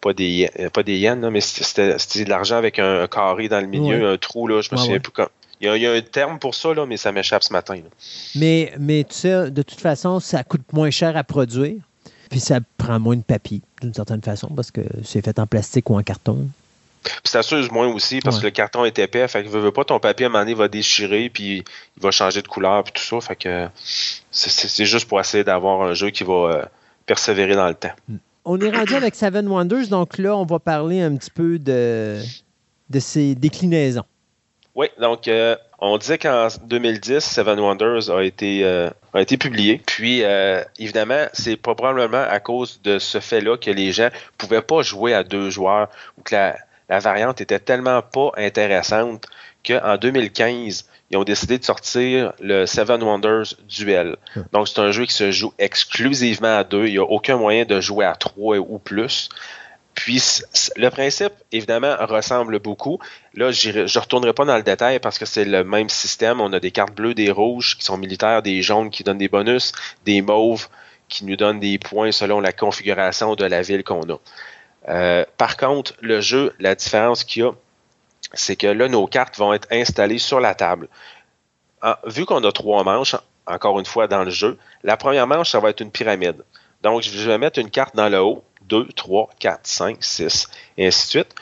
pas 0.00 0.12
des, 0.12 0.50
euh, 0.58 0.70
pas 0.70 0.82
des 0.82 0.98
yens, 0.98 1.24
mais 1.30 1.40
c'était 1.40 1.96
de 2.24 2.30
l'argent 2.30 2.56
avec 2.56 2.78
un, 2.78 3.06
carré 3.06 3.48
dans 3.48 3.60
le 3.60 3.66
milieu, 3.66 4.08
un 4.08 4.16
trou, 4.16 4.46
là, 4.46 4.60
je 4.60 4.70
me 4.72 4.76
souviens 4.76 5.00
plus 5.00 5.12
quand. 5.12 5.28
Il 5.60 5.76
y, 5.76 5.86
a, 5.86 5.92
un 5.92 6.00
terme 6.00 6.38
pour 6.38 6.54
ça, 6.54 6.72
là, 6.72 6.86
mais 6.86 6.96
ça 6.96 7.10
m'échappe 7.10 7.42
ce 7.42 7.52
matin. 7.52 7.80
Mais, 8.36 8.72
mais 8.78 9.04
tu 9.04 9.16
sais, 9.16 9.50
de 9.50 9.62
toute 9.62 9.80
façon, 9.80 10.20
ça 10.20 10.44
coûte 10.44 10.72
moins 10.72 10.90
cher 10.90 11.16
à 11.16 11.24
produire, 11.24 11.80
puis 12.30 12.40
ça 12.40 12.60
prend 12.76 13.00
moins 13.00 13.16
de 13.16 13.22
papier, 13.22 13.60
d'une 13.82 13.94
certaine 13.94 14.22
façon, 14.22 14.48
parce 14.48 14.70
que 14.70 14.82
c'est 15.04 15.24
fait 15.24 15.38
en 15.38 15.46
plastique 15.46 15.90
ou 15.90 15.98
en 15.98 16.02
carton. 16.02 16.48
Puis 17.02 17.30
ça 17.30 17.42
s'use 17.42 17.70
moins 17.70 17.88
aussi 17.88 18.20
parce 18.20 18.38
que 18.38 18.44
le 18.44 18.50
carton 18.50 18.84
est 18.84 18.98
épais. 18.98 19.26
Fait 19.28 19.44
que 19.44 19.48
veux, 19.48 19.70
pas 19.70 19.84
ton 19.84 19.98
papier 20.00 20.26
à 20.26 20.28
un 20.28 20.32
moment 20.32 20.44
donné 20.44 20.54
va 20.54 20.68
déchirer 20.68 21.30
puis 21.30 21.64
il 21.96 22.02
va 22.02 22.10
changer 22.10 22.42
de 22.42 22.48
couleur 22.48 22.84
puis 22.84 22.92
tout 22.92 23.02
ça. 23.02 23.20
Fait 23.20 23.36
que 23.36 23.68
c'est 24.30 24.84
juste 24.84 25.08
pour 25.08 25.20
essayer 25.20 25.44
d'avoir 25.44 25.82
un 25.82 25.94
jeu 25.94 26.10
qui 26.10 26.24
va 26.24 26.32
euh, 26.32 26.64
persévérer 27.06 27.54
dans 27.54 27.68
le 27.68 27.74
temps. 27.74 27.92
On 28.44 28.58
est 28.60 28.70
rendu 28.70 28.94
avec 28.94 29.14
Seven 29.14 29.46
Wonders, 29.46 29.88
donc 29.88 30.18
là, 30.18 30.36
on 30.36 30.44
va 30.44 30.58
parler 30.58 31.00
un 31.00 31.14
petit 31.16 31.30
peu 31.30 31.58
de, 31.58 32.18
de 32.88 33.00
ses 33.00 33.34
déclinaisons. 33.34 34.04
Oui, 34.78 34.86
donc 35.00 35.26
euh, 35.26 35.56
on 35.80 35.98
disait 35.98 36.18
qu'en 36.18 36.46
2010, 36.62 37.18
Seven 37.18 37.58
Wonders 37.58 38.10
a 38.10 38.22
été, 38.22 38.62
euh, 38.62 38.88
a 39.12 39.20
été 39.20 39.36
publié. 39.36 39.82
Puis, 39.84 40.22
euh, 40.22 40.62
évidemment, 40.78 41.26
c'est 41.32 41.56
probablement 41.56 42.22
à 42.22 42.38
cause 42.38 42.80
de 42.82 43.00
ce 43.00 43.18
fait-là 43.18 43.56
que 43.56 43.72
les 43.72 43.90
gens 43.90 44.04
ne 44.04 44.36
pouvaient 44.38 44.62
pas 44.62 44.82
jouer 44.82 45.14
à 45.14 45.24
deux 45.24 45.50
joueurs 45.50 45.88
ou 46.16 46.22
que 46.22 46.36
la, 46.36 46.56
la 46.88 47.00
variante 47.00 47.40
était 47.40 47.58
tellement 47.58 48.02
pas 48.02 48.30
intéressante 48.36 49.26
qu'en 49.66 49.96
2015, 49.96 50.88
ils 51.10 51.16
ont 51.16 51.24
décidé 51.24 51.58
de 51.58 51.64
sortir 51.64 52.32
le 52.38 52.64
Seven 52.64 53.02
Wonders 53.02 53.54
Duel. 53.68 54.14
Donc, 54.52 54.68
c'est 54.68 54.78
un 54.78 54.92
jeu 54.92 55.06
qui 55.06 55.12
se 55.12 55.32
joue 55.32 55.52
exclusivement 55.58 56.56
à 56.56 56.62
deux. 56.62 56.86
Il 56.86 56.92
n'y 56.92 56.98
a 56.98 57.02
aucun 57.02 57.36
moyen 57.36 57.64
de 57.64 57.80
jouer 57.80 58.04
à 58.04 58.14
trois 58.14 58.58
ou 58.58 58.78
plus. 58.78 59.28
Puis, 59.98 60.22
le 60.76 60.90
principe, 60.90 61.32
évidemment, 61.50 61.96
ressemble 61.98 62.60
beaucoup. 62.60 63.00
Là, 63.34 63.50
je 63.50 63.70
ne 63.80 63.98
retournerai 64.00 64.32
pas 64.32 64.44
dans 64.44 64.56
le 64.56 64.62
détail 64.62 65.00
parce 65.00 65.18
que 65.18 65.26
c'est 65.26 65.44
le 65.44 65.64
même 65.64 65.88
système. 65.88 66.40
On 66.40 66.52
a 66.52 66.60
des 66.60 66.70
cartes 66.70 66.94
bleues, 66.94 67.14
des 67.14 67.32
rouges 67.32 67.76
qui 67.76 67.84
sont 67.84 67.98
militaires, 67.98 68.40
des 68.40 68.62
jaunes 68.62 68.90
qui 68.90 69.02
donnent 69.02 69.18
des 69.18 69.28
bonus, 69.28 69.72
des 70.04 70.22
mauves 70.22 70.68
qui 71.08 71.24
nous 71.24 71.34
donnent 71.34 71.58
des 71.58 71.78
points 71.78 72.12
selon 72.12 72.38
la 72.38 72.52
configuration 72.52 73.34
de 73.34 73.44
la 73.44 73.60
ville 73.62 73.82
qu'on 73.82 74.08
a. 74.08 74.18
Euh, 74.88 75.24
par 75.36 75.56
contre, 75.56 75.94
le 76.00 76.20
jeu, 76.20 76.54
la 76.60 76.76
différence 76.76 77.24
qu'il 77.24 77.42
y 77.42 77.46
a, 77.46 77.50
c'est 78.34 78.54
que 78.54 78.68
là, 78.68 78.86
nos 78.86 79.08
cartes 79.08 79.36
vont 79.36 79.52
être 79.52 79.66
installées 79.72 80.18
sur 80.18 80.38
la 80.38 80.54
table. 80.54 80.88
Vu 82.06 82.24
qu'on 82.24 82.44
a 82.44 82.52
trois 82.52 82.84
manches, 82.84 83.16
encore 83.48 83.80
une 83.80 83.86
fois, 83.86 84.06
dans 84.06 84.22
le 84.22 84.30
jeu, 84.30 84.58
la 84.84 84.96
première 84.96 85.26
manche, 85.26 85.50
ça 85.50 85.58
va 85.58 85.70
être 85.70 85.80
une 85.80 85.90
pyramide. 85.90 86.44
Donc, 86.82 87.02
je 87.02 87.28
vais 87.28 87.38
mettre 87.38 87.58
une 87.58 87.70
carte 87.70 87.96
dans 87.96 88.08
le 88.08 88.20
haut, 88.20 88.44
2, 88.68 88.88
3, 88.94 89.30
4, 89.38 89.60
5, 89.66 89.96
6, 90.00 90.48
et 90.76 90.86
ainsi 90.86 91.06
de 91.06 91.10
suite. 91.10 91.34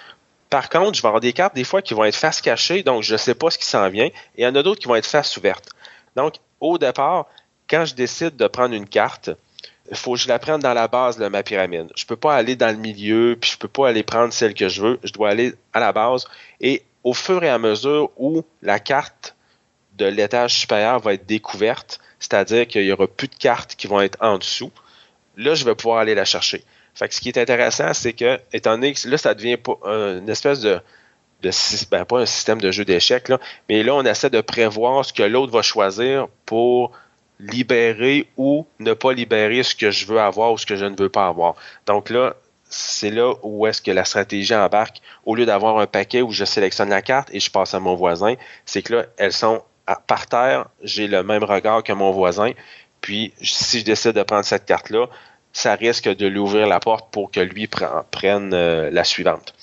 Par 0.49 0.69
contre, 0.69 0.95
je 0.95 1.03
vais 1.03 1.09
avoir 1.09 1.21
des 1.21 1.33
cartes 1.33 1.55
des 1.55 1.65
fois 1.65 1.83
qui 1.83 1.95
vont 1.95 2.05
être 2.05 2.17
face 2.17 2.41
cachée, 2.41 2.83
donc 2.83 3.03
je 3.03 3.13
ne 3.13 3.19
sais 3.19 3.35
pas 3.35 3.51
ce 3.51 3.59
qui 3.59 3.65
s'en 3.65 3.89
vient, 3.91 4.07
et 4.07 4.13
il 4.39 4.45
y 4.45 4.47
en 4.47 4.55
a 4.55 4.63
d'autres 4.63 4.81
qui 4.81 4.89
vont 4.89 4.95
être 4.95 5.07
face 5.07 5.37
ouverte. 5.37 5.71
Donc, 6.15 6.37
au 6.61 6.79
départ, 6.79 7.27
quand 7.69 7.85
je 7.85 7.95
décide 7.95 8.37
de 8.37 8.47
prendre 8.47 8.75
une 8.75 8.89
carte, 8.89 9.31
il 9.91 9.97
faut 9.97 10.15
que 10.15 10.21
je 10.21 10.29
la 10.29 10.39
prenne 10.39 10.61
dans 10.61 10.75
la 10.75 10.89
base 10.89 11.17
de 11.17 11.29
ma 11.29 11.43
pyramide. 11.43 11.93
Je 11.97 12.05
ne 12.05 12.09
peux 12.09 12.17
pas 12.17 12.35
aller 12.35 12.57
dans 12.57 12.75
le 12.75 12.81
milieu, 12.81 13.37
puis 13.41 13.51
je 13.51 13.57
ne 13.57 13.61
peux 13.61 13.69
pas 13.69 13.89
aller 13.89 14.03
prendre 14.03 14.33
celle 14.33 14.55
que 14.55 14.69
je 14.69 14.83
veux. 14.83 14.99
Je 15.05 15.13
dois 15.13 15.31
aller 15.31 15.55
à 15.73 15.81
la 15.81 15.93
base. 15.93 16.27
Et 16.61 16.83
au 17.05 17.15
fur 17.15 17.43
et 17.45 17.49
à 17.49 17.59
mesure 17.59 18.11
où 18.17 18.43
la 18.63 18.81
carte 18.81 19.37
de 19.97 20.07
l'étage 20.07 20.59
supérieur 20.59 20.99
va 21.01 21.15
être 21.15 21.27
découverte, 21.27 22.01
c'est-à-dire 22.19 22.67
qu'il 22.67 22.83
n'y 22.83 22.93
aura 22.93 23.07
plus 23.07 23.29
de 23.29 23.37
cartes 23.37 23.77
qui 23.77 23.87
vont 23.87 24.01
être 24.01 24.19
en 24.21 24.39
dessous, 24.39 24.73
là, 25.37 25.55
je 25.55 25.65
vais 25.65 25.75
pouvoir 25.75 25.99
aller 25.99 26.15
la 26.15 26.25
chercher. 26.25 26.65
Fait 26.97 27.09
que 27.09 27.15
ce 27.15 27.21
qui 27.21 27.29
est 27.29 27.39
intéressant, 27.39 27.93
c'est 27.93 28.15
que, 28.15 28.41
étant 28.53 28.73
donné 28.73 28.95
que 28.95 29.09
là, 29.09 29.19
ça 29.19 29.35
devient 29.35 29.59
une 29.85 30.29
espèce 30.29 30.61
de, 30.61 30.81
de 31.43 31.51
ben, 31.91 32.05
pas 32.05 32.21
un 32.21 32.27
système 32.27 32.61
de 32.61 32.71
jeu 32.71 32.85
d'échecs, 32.85 33.31
mais 33.69 33.83
là, 33.83 33.95
on 33.95 34.05
essaie 34.05 34.31
de 34.31 34.41
prévoir 34.41 35.05
ce 35.05 35.13
que 35.13 35.23
l'autre 35.23 35.53
va 35.53 35.63
choisir 35.63 36.27
pour 36.47 36.93
libérer 37.39 38.29
ou 38.39 38.67
ne 38.79 38.95
pas 38.95 39.13
libérer 39.13 39.63
ce 39.63 39.75
que 39.75 39.91
je 39.91 40.07
veux 40.07 40.19
avoir 40.19 40.53
ou 40.53 40.59
ce 40.59 40.65
que 40.65 40.77
je 40.77 40.87
ne 40.87 40.97
veux 40.97 41.11
pas 41.11 41.27
avoir. 41.27 41.55
Donc 41.87 42.09
là, 42.09 42.35
c'est 42.69 43.11
là 43.11 43.35
où 43.43 43.67
est-ce 43.67 43.83
que 43.83 43.91
la 43.91 44.07
stratégie 44.07 44.55
embarque. 44.55 45.03
Au 45.27 45.35
lieu 45.35 45.47
d'avoir 45.47 45.79
un 45.79 45.87
paquet 45.87 46.23
où 46.23 46.33
je 46.33 46.47
sélectionne 46.47 46.89
la 46.89 47.03
carte 47.03 47.29
et 47.33 47.41
je 47.41 47.51
passe 47.51 47.75
à 47.75 47.81
mon 47.81 47.95
voisin, 47.95 48.35
c'est 48.65 48.83
que 48.83 48.95
là, 48.95 49.05
elles 49.19 49.35
sont 49.35 49.63
par 50.07 50.27
terre, 50.27 50.67
j'ai 50.83 51.07
le 51.07 51.23
même 51.23 51.45
regard 51.45 51.83
que 51.83 51.93
mon 51.93 52.11
voisin. 52.11 52.53
Puis, 53.01 53.33
si 53.41 53.81
je 53.81 53.85
décide 53.85 54.13
de 54.13 54.23
prendre 54.23 54.45
cette 54.45 54.65
carte-là, 54.65 55.07
ça 55.57 55.75
risque 55.75 56.07
de 56.15 56.27
lui 56.27 56.39
ouvrir 56.39 56.67
la 56.67 56.81
porte 56.81 57.11
pour 57.11 57.31
que 57.31 57.41
lui 57.41 57.67
prenne 57.67 58.53
euh, 58.53 58.91
la 58.91 59.05
suivante. 59.05 59.55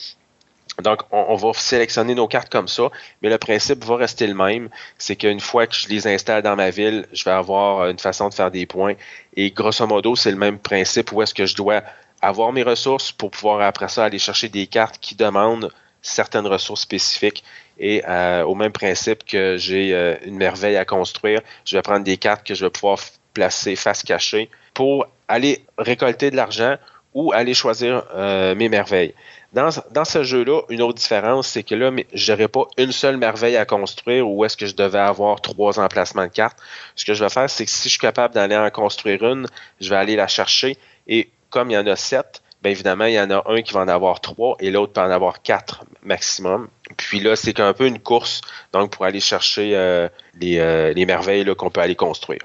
Donc, 0.82 1.02
on, 1.12 1.36
va 1.36 1.54
sélectionner 1.54 2.16
nos 2.16 2.28
cartes 2.28 2.52
comme 2.52 2.68
ça, 2.68 2.90
mais 3.22 3.30
le 3.30 3.38
principe 3.38 3.86
va 3.86 3.98
rester 3.98 4.26
le 4.26 4.34
même. 4.34 4.70
C'est 4.98 5.16
qu'une 5.16 5.40
fois 5.40 5.68
que 5.68 5.76
je 5.76 5.88
les 5.90 6.08
installe 6.08 6.42
dans 6.42 6.56
ma 6.56 6.72
ville, 6.72 7.06
je 7.14 7.24
vais 7.24 7.32
avoir 7.32 7.88
une 7.90 8.00
façon 8.00 8.28
de 8.30 8.34
faire 8.34 8.50
des 8.50 8.66
points. 8.66 8.96
Et 9.36 9.52
grosso 9.52 9.86
modo, 9.86 10.16
c'est 10.16 10.32
le 10.32 10.38
même 10.38 10.58
principe 10.58 11.12
où 11.12 11.22
est-ce 11.22 11.36
que 11.36 11.46
je 11.46 11.56
dois 11.56 11.84
avoir 12.22 12.52
mes 12.54 12.64
ressources 12.64 13.12
pour 13.12 13.30
pouvoir 13.30 13.62
après 13.62 13.88
ça 13.88 14.06
aller 14.06 14.18
chercher 14.18 14.50
des 14.50 14.66
cartes 14.66 14.98
qui 15.00 15.14
demandent 15.14 15.72
certaines 16.02 16.48
ressources 16.48 16.82
spécifiques. 16.82 17.44
Et 17.78 18.02
euh, 18.08 18.42
au 18.46 18.56
même 18.56 18.72
principe 18.72 19.26
que 19.26 19.58
j'ai 19.58 19.94
euh, 19.94 20.16
une 20.26 20.38
merveille 20.38 20.78
à 20.78 20.86
construire, 20.86 21.42
je 21.66 21.78
vais 21.78 21.84
prendre 21.84 22.04
des 22.04 22.18
cartes 22.18 22.48
que 22.48 22.56
je 22.56 22.66
vais 22.66 22.72
pouvoir 22.72 22.98
placer 23.36 23.76
face 23.76 24.02
cachée 24.02 24.50
pour 24.74 25.06
aller 25.34 25.66
récolter 25.78 26.32
de 26.32 26.36
l'argent 26.36 26.76
ou 27.14 27.32
aller 27.32 27.54
choisir 27.54 28.04
euh, 28.16 28.56
mes 28.56 28.70
merveilles. 28.70 29.14
Dans, 29.54 29.70
ce 30.04 30.24
jeu-là, 30.24 30.62
une 30.70 30.82
autre 30.82 30.98
différence, 30.98 31.48
c'est 31.48 31.62
que 31.62 31.76
là, 31.76 31.92
je 32.12 32.32
n'aurais 32.32 32.48
pas 32.48 32.66
une 32.78 32.92
seule 32.92 33.18
merveille 33.18 33.56
à 33.56 33.66
construire 33.66 34.28
ou 34.28 34.44
est-ce 34.46 34.58
que 34.58 34.66
je 34.66 34.76
devais 34.76 35.00
avoir 35.00 35.42
trois 35.42 35.80
emplacements 35.80 36.24
de 36.24 36.32
cartes. 36.32 36.58
Ce 36.96 37.06
que 37.06 37.14
je 37.14 37.24
vais 37.24 37.30
faire, 37.30 37.48
c'est 37.50 37.66
que 37.66 37.70
si 37.70 37.84
je 37.84 37.90
suis 37.90 38.00
capable 38.00 38.34
d'aller 38.34 38.58
en 38.58 38.70
construire 38.72 39.24
une, 39.24 39.46
je 39.80 39.90
vais 39.92 39.96
aller 39.96 40.16
la 40.16 40.28
chercher. 40.28 40.78
Et 41.08 41.30
comme 41.52 41.70
il 41.70 41.76
y 41.76 41.78
en 41.78 41.86
a 41.86 41.96
sept, 41.96 42.42
bien 42.64 42.72
évidemment, 42.72 43.06
il 43.06 43.14
y 43.14 43.20
en 43.20 43.30
a 43.30 43.44
un 43.46 43.62
qui 43.62 43.74
va 43.74 43.82
en 43.82 43.88
avoir 43.88 44.22
trois 44.22 44.56
et 44.60 44.72
l'autre 44.72 44.94
peut 44.94 45.02
en 45.02 45.12
avoir 45.12 45.44
quatre 45.44 45.84
maximum. 46.02 46.68
Puis 46.98 47.20
là, 47.20 47.36
c'est 47.36 47.60
un 47.60 47.74
peu 47.74 47.86
une 47.86 48.00
course 48.00 48.42
donc 48.72 48.92
pour 48.92 49.06
aller 49.06 49.20
chercher 49.20 49.76
euh, 49.76 50.08
euh, 50.44 50.94
les, 50.94 51.06
merveilles 51.06 51.46
qu'on 51.56 51.70
peut 51.70 51.82
aller 51.82 51.96
construire. 51.96 52.42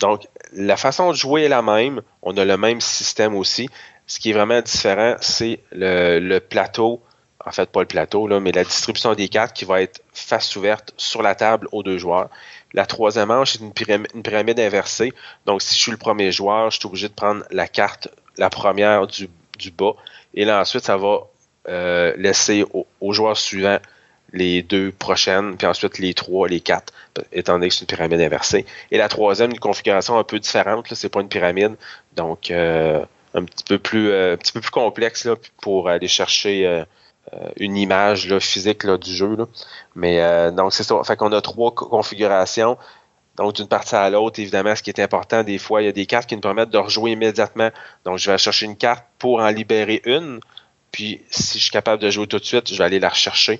Donc, 0.00 0.26
la 0.54 0.76
façon 0.76 1.10
de 1.10 1.16
jouer 1.16 1.42
est 1.42 1.48
la 1.48 1.62
même. 1.62 2.02
On 2.22 2.36
a 2.36 2.44
le 2.44 2.56
même 2.56 2.80
système 2.80 3.34
aussi. 3.34 3.68
Ce 4.06 4.18
qui 4.18 4.30
est 4.30 4.32
vraiment 4.32 4.60
différent, 4.60 5.16
c'est 5.20 5.60
le, 5.72 6.38
plateau 6.38 7.02
en 7.44 7.50
fait 7.50 7.68
pas 7.70 7.80
le 7.80 7.86
plateau, 7.86 8.28
mais 8.40 8.52
la 8.52 8.62
distribution 8.62 9.14
des 9.14 9.28
cartes 9.28 9.52
qui 9.52 9.64
va 9.64 9.82
être 9.82 10.00
face 10.12 10.54
ouverte 10.54 10.92
sur 10.96 11.22
la 11.22 11.34
table 11.34 11.68
aux 11.72 11.82
deux 11.82 11.98
joueurs. 11.98 12.28
La 12.72 12.86
troisième 12.86 13.28
manche 13.28 13.56
est 13.56 13.60
une 13.60 13.72
pyramide, 13.72 14.60
inversée. 14.60 15.12
Donc, 15.44 15.60
si 15.60 15.74
je 15.74 15.80
suis 15.80 15.90
le 15.90 15.96
premier 15.96 16.30
joueur, 16.30 16.70
je 16.70 16.78
suis 16.78 16.86
obligé 16.86 17.08
de 17.08 17.14
prendre 17.14 17.44
la 17.50 17.66
carte, 17.66 18.08
la 18.38 18.48
première 18.48 19.08
du, 19.08 19.28
bas. 19.76 19.94
Et 20.34 20.44
là, 20.44 20.60
ensuite, 20.60 20.84
ça 20.84 20.96
va 20.96 21.18
euh, 21.68 22.14
laisser 22.16 22.64
aux 23.00 23.12
joueurs 23.12 23.36
suivants 23.36 23.80
les 24.32 24.62
deux 24.62 24.92
prochaines, 24.92 25.56
puis 25.56 25.66
ensuite 25.66 25.98
les 25.98 26.14
trois, 26.14 26.48
les 26.48 26.60
quatre, 26.60 26.92
étant 27.32 27.54
donné 27.54 27.68
que 27.68 27.74
c'est 27.74 27.82
une 27.82 27.86
pyramide 27.86 28.20
inversée. 28.20 28.64
Et 28.90 28.98
la 28.98 29.08
troisième, 29.08 29.50
une 29.50 29.58
configuration 29.58 30.18
un 30.18 30.24
peu 30.24 30.38
différente, 30.38 30.92
c'est 30.94 31.08
pas 31.08 31.20
une 31.20 31.28
pyramide, 31.28 31.76
donc 32.16 32.50
euh, 32.50 33.04
un 33.34 33.44
petit 33.44 33.64
peu 33.64 33.78
plus 33.78 34.10
euh, 34.10 34.34
un 34.34 34.36
petit 34.36 34.52
peu 34.52 34.60
plus 34.60 34.70
complexe 34.70 35.24
là, 35.24 35.34
pour 35.60 35.88
aller 35.88 36.08
chercher 36.08 36.66
euh, 36.66 36.84
une 37.56 37.76
image 37.76 38.28
là, 38.28 38.40
physique 38.40 38.84
là, 38.84 38.96
du 38.96 39.14
jeu. 39.14 39.36
Là. 39.36 39.46
Mais 39.94 40.50
donc 40.52 40.72
c'est 40.72 40.82
ça. 40.82 41.02
Fait 41.04 41.16
qu'on 41.16 41.32
a 41.32 41.40
trois 41.40 41.74
configurations. 41.74 42.76
Donc, 43.36 43.54
d'une 43.54 43.66
partie 43.66 43.94
à 43.94 44.10
l'autre, 44.10 44.40
évidemment, 44.40 44.76
ce 44.76 44.82
qui 44.82 44.90
est 44.90 45.00
important, 45.00 45.42
des 45.42 45.56
fois, 45.56 45.80
il 45.80 45.86
y 45.86 45.88
a 45.88 45.92
des 45.92 46.04
cartes 46.04 46.28
qui 46.28 46.34
nous 46.34 46.42
permettent 46.42 46.68
de 46.68 46.76
rejouer 46.76 47.12
immédiatement. 47.12 47.70
Donc, 48.04 48.18
je 48.18 48.30
vais 48.30 48.36
chercher 48.36 48.66
une 48.66 48.76
carte 48.76 49.04
pour 49.18 49.40
en 49.40 49.48
libérer 49.48 50.02
une. 50.04 50.40
Puis, 50.90 51.22
si 51.30 51.56
je 51.56 51.62
suis 51.62 51.70
capable 51.70 52.02
de 52.02 52.10
jouer 52.10 52.26
tout 52.26 52.38
de 52.38 52.44
suite, 52.44 52.68
je 52.68 52.76
vais 52.76 52.84
aller 52.84 53.00
la 53.00 53.08
rechercher. 53.08 53.58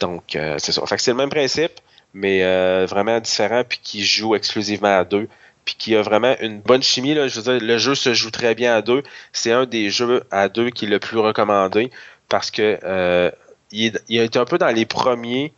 Donc, 0.00 0.36
euh, 0.36 0.56
c'est 0.58 0.72
ça. 0.72 0.84
Fait 0.86 0.96
que 0.96 1.02
c'est 1.02 1.10
le 1.10 1.16
même 1.16 1.30
principe, 1.30 1.72
mais 2.12 2.42
euh, 2.44 2.86
vraiment 2.88 3.20
différent, 3.20 3.62
puis 3.68 3.80
qui 3.82 4.04
joue 4.04 4.34
exclusivement 4.34 4.98
à 4.98 5.04
deux, 5.04 5.28
puis 5.64 5.74
qui 5.76 5.96
a 5.96 6.02
vraiment 6.02 6.34
une 6.40 6.60
bonne 6.60 6.82
chimie. 6.82 7.14
Là. 7.14 7.28
Je 7.28 7.40
veux 7.40 7.58
dire, 7.58 7.66
le 7.66 7.78
jeu 7.78 7.94
se 7.94 8.14
joue 8.14 8.30
très 8.30 8.54
bien 8.54 8.74
à 8.74 8.82
deux. 8.82 9.02
C'est 9.32 9.52
un 9.52 9.66
des 9.66 9.90
jeux 9.90 10.24
à 10.30 10.48
deux 10.48 10.70
qui 10.70 10.84
est 10.86 10.88
le 10.88 10.98
plus 10.98 11.18
recommandé 11.18 11.90
parce 12.28 12.50
que 12.50 12.78
euh, 12.84 13.30
il, 13.70 13.98
il, 14.08 14.20
a 14.20 14.24
été 14.24 14.38
un 14.38 14.44
peu 14.44 14.58
dans 14.58 14.74
les 14.74 14.86
premiers 14.86 15.52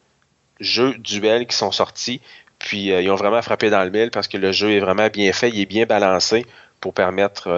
jeux 0.60 0.94
duels 0.98 1.46
qui 1.46 1.56
sont 1.56 1.72
sortis. 1.72 2.20
Puis 2.58 2.86
ils 2.86 3.10
ont 3.10 3.16
vraiment 3.16 3.42
frappé 3.42 3.68
dans 3.68 3.84
le 3.84 3.90
mille 3.90 4.10
parce 4.10 4.28
que 4.28 4.38
le 4.38 4.50
jeu 4.50 4.70
est 4.70 4.80
vraiment 4.80 5.08
bien 5.08 5.32
fait, 5.34 5.50
il 5.50 5.60
est 5.60 5.66
bien 5.66 5.84
balancé 5.84 6.46
pour 6.80 6.94
permettre 6.94 7.50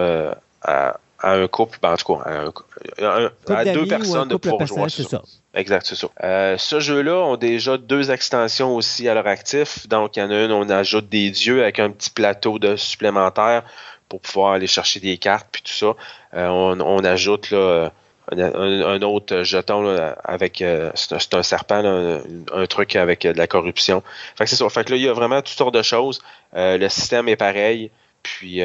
à, 0.61 0.99
à 1.21 1.33
un 1.33 1.47
couple, 1.47 1.79
ben, 1.81 1.93
en 1.93 1.97
tout 1.97 2.15
cas, 2.15 3.29
à, 3.47 3.65
deux 3.65 3.85
personnes 3.85 4.29
de 4.29 4.35
pouvoir 4.35 4.65
jouer. 4.65 4.89
C'est 4.89 5.03
ça. 5.03 5.21
Exact, 5.53 5.85
c'est 5.85 5.95
ça. 5.95 6.07
Euh, 6.23 6.57
ce 6.57 6.79
jeu-là 6.79 7.33
a 7.33 7.37
déjà 7.37 7.77
deux 7.77 8.11
extensions 8.11 8.75
aussi 8.75 9.07
à 9.09 9.13
leur 9.13 9.27
actif. 9.27 9.87
Donc, 9.87 10.15
il 10.15 10.21
y 10.21 10.23
en 10.23 10.29
a 10.29 10.43
une, 10.43 10.51
on 10.51 10.69
ajoute 10.69 11.09
des 11.09 11.31
dieux 11.31 11.63
avec 11.63 11.79
un 11.79 11.89
petit 11.89 12.09
plateau 12.11 12.59
de 12.59 12.75
supplémentaire 12.75 13.63
pour 14.07 14.21
pouvoir 14.21 14.53
aller 14.53 14.67
chercher 14.67 14.99
des 14.99 15.17
cartes 15.17 15.47
puis 15.51 15.61
tout 15.61 15.73
ça. 15.73 15.95
Euh, 16.35 16.47
on, 16.47 17.03
ajoute 17.03 17.51
là, 17.51 17.91
un, 18.31 19.01
autre 19.01 19.43
jeton 19.43 20.13
avec 20.23 20.61
euh, 20.61 20.91
c'est 20.93 21.33
un, 21.33 21.43
serpent, 21.43 21.83
un, 21.83 22.65
truc 22.67 22.95
avec 22.95 23.23
de 23.23 23.37
la 23.37 23.47
corruption. 23.47 24.03
Fait 24.35 24.45
que 24.45 24.49
c'est 24.49 24.55
ça. 24.55 24.69
Fait 24.69 24.83
que 24.83 24.91
là, 24.91 24.97
il 24.97 25.03
y 25.03 25.09
a 25.09 25.13
vraiment 25.13 25.41
toutes 25.41 25.57
sortes 25.57 25.75
de 25.75 25.81
choses. 25.81 26.21
le 26.53 26.87
système 26.89 27.27
est 27.27 27.35
pareil. 27.35 27.91
Puis 28.21 28.61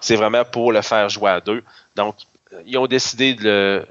c'est 0.00 0.16
vraiment 0.16 0.44
pour 0.44 0.72
le 0.72 0.82
faire 0.82 1.08
jouer 1.08 1.30
à 1.30 1.40
deux. 1.40 1.62
Donc, 1.96 2.16
ils 2.66 2.78
ont 2.78 2.86
décidé 2.86 3.34
de, 3.34 3.86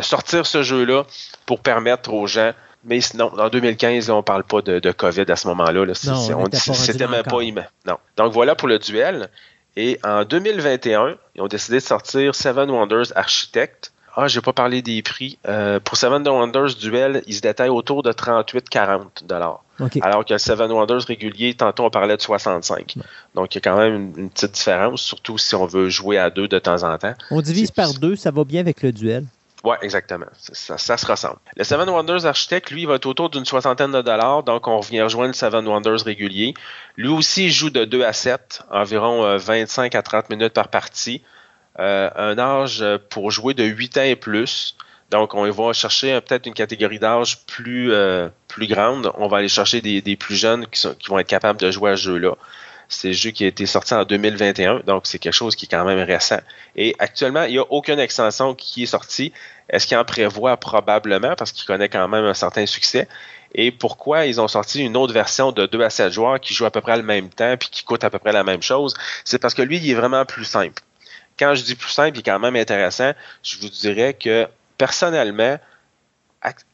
sortir 0.00 0.46
ce 0.46 0.62
jeu-là 0.62 1.04
pour 1.46 1.60
permettre 1.60 2.12
aux 2.12 2.26
gens. 2.26 2.52
Mais 2.84 3.00
sinon, 3.00 3.32
en 3.38 3.48
2015, 3.48 4.10
on 4.10 4.18
ne 4.18 4.22
parle 4.22 4.44
pas 4.44 4.60
de, 4.62 4.92
COVID 4.92 5.24
à 5.28 5.36
ce 5.36 5.48
moment-là. 5.48 5.94
C'était 5.94 7.08
même 7.08 7.22
pas 7.22 7.38
Non. 7.86 7.98
Donc 8.16 8.32
voilà 8.32 8.54
pour 8.54 8.68
le 8.68 8.78
duel. 8.78 9.28
Et 9.76 9.98
en 10.04 10.24
2021, 10.24 11.16
ils 11.34 11.42
ont 11.42 11.48
décidé 11.48 11.78
de 11.78 11.82
sortir 11.82 12.34
Seven 12.34 12.70
Wonders 12.70 13.12
Architect. 13.14 13.92
Ah, 14.14 14.28
j'ai 14.28 14.40
pas 14.40 14.54
parlé 14.54 14.80
des 14.80 15.02
prix. 15.02 15.38
Euh, 15.46 15.78
pour 15.80 15.98
Seven 15.98 16.26
Wonders 16.26 16.74
Duel, 16.80 17.22
ils 17.26 17.34
se 17.34 17.42
détaillent 17.42 17.68
autour 17.68 18.02
de 18.02 18.12
38-40 18.12 19.26
dollars. 19.26 19.62
Alors 20.02 20.24
que 20.24 20.32
le 20.32 20.38
Seven 20.38 20.70
Wonders 20.70 21.02
régulier, 21.06 21.54
tantôt 21.54 21.84
on 21.84 21.90
parlait 21.90 22.16
de 22.16 22.22
65. 22.22 22.96
Donc 23.34 23.54
il 23.54 23.58
y 23.58 23.58
a 23.58 23.60
quand 23.60 23.76
même 23.76 24.12
une, 24.16 24.30
petite 24.30 24.52
différence, 24.52 25.02
surtout 25.02 25.38
si 25.38 25.54
on 25.54 25.66
veut 25.66 25.88
jouer 25.88 26.18
à 26.18 26.30
deux 26.30 26.48
de 26.48 26.58
temps 26.58 26.82
en 26.82 26.96
temps. 26.98 27.14
On 27.30 27.40
divise 27.40 27.70
par 27.70 27.94
deux, 27.94 28.16
ça 28.16 28.30
va 28.30 28.44
bien 28.44 28.60
avec 28.60 28.82
le 28.82 28.92
duel. 28.92 29.24
Oui, 29.64 29.74
exactement. 29.82 30.26
Ça, 30.38 30.96
se 30.96 31.06
ressemble. 31.06 31.38
Le 31.56 31.64
Seven 31.64 31.88
Wonders 31.88 32.24
Architect, 32.24 32.70
lui, 32.70 32.86
va 32.86 32.94
être 32.94 33.06
autour 33.06 33.30
d'une 33.30 33.44
soixantaine 33.44 33.90
de 33.90 34.00
dollars, 34.00 34.44
donc 34.44 34.68
on 34.68 34.78
revient 34.78 35.02
rejoindre 35.02 35.28
le 35.28 35.32
Seven 35.32 35.66
Wonders 35.66 36.04
régulier. 36.04 36.54
Lui 36.96 37.08
aussi, 37.08 37.46
il 37.46 37.50
joue 37.50 37.70
de 37.70 37.84
2 37.84 38.04
à 38.04 38.12
7, 38.12 38.62
environ 38.70 39.36
25 39.36 39.94
euh, 39.94 39.98
à 39.98 40.02
30 40.02 40.30
minutes 40.30 40.52
par 40.52 40.68
partie. 40.68 41.22
Euh, 41.80 42.08
un 42.14 42.38
âge 42.38 42.84
pour 43.10 43.32
jouer 43.32 43.54
de 43.54 43.64
8 43.64 43.98
ans 43.98 44.02
et 44.02 44.16
plus. 44.16 44.76
Donc, 45.10 45.34
on 45.34 45.48
va 45.48 45.72
chercher 45.72 46.20
peut-être 46.20 46.46
une 46.46 46.54
catégorie 46.54 46.98
d'âge 46.98 47.44
plus, 47.46 47.92
euh, 47.92 48.28
plus 48.48 48.66
grande. 48.66 49.12
On 49.14 49.28
va 49.28 49.38
aller 49.38 49.48
chercher 49.48 49.80
des, 49.80 50.16
plus 50.16 50.34
jeunes 50.34 50.66
qui, 50.66 50.88
vont 51.08 51.18
être 51.18 51.28
capables 51.28 51.60
de 51.60 51.70
jouer 51.70 51.92
à 51.92 51.96
ce 51.96 52.02
jeu-là. 52.02 52.34
C'est 52.88 53.10
un 53.10 53.12
jeu 53.12 53.30
qui 53.30 53.44
a 53.44 53.48
été 53.48 53.66
sorti 53.66 53.94
en 53.94 54.04
2021, 54.04 54.80
donc 54.86 55.06
c'est 55.06 55.18
quelque 55.18 55.32
chose 55.32 55.56
qui 55.56 55.66
est 55.66 55.68
quand 55.68 55.84
même 55.84 55.98
récent. 55.98 56.38
Et 56.76 56.94
actuellement, 57.00 57.42
il 57.42 57.52
n'y 57.52 57.58
a 57.58 57.64
aucune 57.70 57.98
extension 57.98 58.54
qui 58.54 58.84
est 58.84 58.86
sortie. 58.86 59.32
Est-ce 59.68 59.88
qu'il 59.88 59.96
en 59.96 60.04
prévoit? 60.04 60.56
Probablement 60.56 61.34
parce 61.34 61.50
qu'il 61.50 61.66
connaît 61.66 61.88
quand 61.88 62.06
même 62.06 62.24
un 62.24 62.34
certain 62.34 62.64
succès? 62.64 63.08
Et 63.54 63.72
pourquoi 63.72 64.26
ils 64.26 64.40
ont 64.40 64.46
sorti 64.46 64.84
une 64.84 64.96
autre 64.96 65.12
version 65.12 65.50
de 65.50 65.66
2 65.66 65.82
à 65.82 65.90
7 65.90 66.12
joueurs 66.12 66.38
qui 66.40 66.54
joue 66.54 66.64
à 66.64 66.70
peu 66.70 66.80
près 66.80 66.96
le 66.96 67.02
même 67.02 67.28
temps 67.28 67.56
puis 67.56 67.70
qui 67.70 67.82
coûte 67.82 68.04
à 68.04 68.10
peu 68.10 68.20
près 68.20 68.32
la 68.32 68.44
même 68.44 68.62
chose? 68.62 68.94
C'est 69.24 69.40
parce 69.40 69.54
que 69.54 69.62
lui, 69.62 69.78
il 69.78 69.90
est 69.90 69.94
vraiment 69.94 70.24
plus 70.24 70.44
simple 70.44 70.82
quand 71.38 71.54
je 71.54 71.62
dis 71.62 71.74
plus 71.74 71.90
simple 71.90 72.18
et 72.18 72.22
quand 72.22 72.38
même 72.38 72.56
intéressant, 72.56 73.12
je 73.42 73.58
vous 73.58 73.68
dirais 73.68 74.14
que 74.14 74.48
personnellement, 74.78 75.58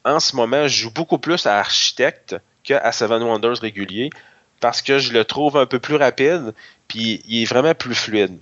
en 0.04 0.20
ce 0.20 0.36
moment, 0.36 0.68
je 0.68 0.82
joue 0.82 0.90
beaucoup 0.90 1.18
plus 1.18 1.46
à 1.46 1.58
Architect 1.58 2.36
qu'à 2.62 2.92
Seven 2.92 3.22
Wonders 3.22 3.58
régulier 3.60 4.10
parce 4.60 4.82
que 4.82 4.98
je 4.98 5.12
le 5.12 5.24
trouve 5.24 5.56
un 5.56 5.66
peu 5.66 5.78
plus 5.78 5.96
rapide 5.96 6.54
puis 6.88 7.22
il 7.26 7.42
est 7.42 7.46
vraiment 7.46 7.74
plus 7.74 7.94
fluide. 7.94 8.38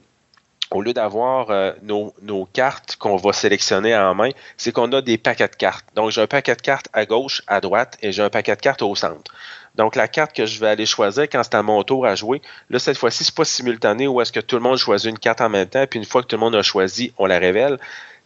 Au 0.72 0.82
lieu 0.82 0.92
d'avoir 0.92 1.50
euh, 1.50 1.72
nos, 1.82 2.14
nos, 2.22 2.44
cartes 2.44 2.94
qu'on 2.96 3.16
va 3.16 3.32
sélectionner 3.32 3.96
en 3.96 4.14
main, 4.14 4.30
c'est 4.56 4.70
qu'on 4.70 4.92
a 4.92 5.02
des 5.02 5.18
paquets 5.18 5.48
de 5.48 5.56
cartes. 5.56 5.84
Donc, 5.96 6.12
j'ai 6.12 6.20
un 6.20 6.28
paquet 6.28 6.54
de 6.54 6.60
cartes 6.60 6.86
à 6.92 7.06
gauche, 7.06 7.42
à 7.48 7.60
droite 7.60 7.98
et 8.02 8.12
j'ai 8.12 8.22
un 8.22 8.30
paquet 8.30 8.54
de 8.54 8.60
cartes 8.60 8.82
au 8.82 8.94
centre. 8.94 9.34
Donc, 9.74 9.96
la 9.96 10.06
carte 10.06 10.32
que 10.32 10.46
je 10.46 10.60
vais 10.60 10.68
aller 10.68 10.86
choisir 10.86 11.24
quand 11.24 11.42
c'est 11.42 11.54
à 11.54 11.62
mon 11.62 11.82
tour 11.82 12.06
à 12.06 12.14
jouer, 12.14 12.40
là, 12.70 12.78
cette 12.78 12.98
fois-ci, 12.98 13.24
c'est 13.24 13.34
pas 13.34 13.44
simultané 13.44 14.06
où 14.06 14.20
est-ce 14.20 14.32
que 14.32 14.40
tout 14.40 14.56
le 14.56 14.62
monde 14.62 14.76
choisit 14.76 15.10
une 15.10 15.18
carte 15.18 15.40
en 15.40 15.48
même 15.48 15.68
temps, 15.68 15.84
puis 15.88 15.98
une 15.98 16.04
fois 16.04 16.22
que 16.22 16.28
tout 16.28 16.36
le 16.36 16.40
monde 16.40 16.54
a 16.54 16.62
choisi, 16.62 17.12
on 17.18 17.26
la 17.26 17.38
révèle. 17.38 17.78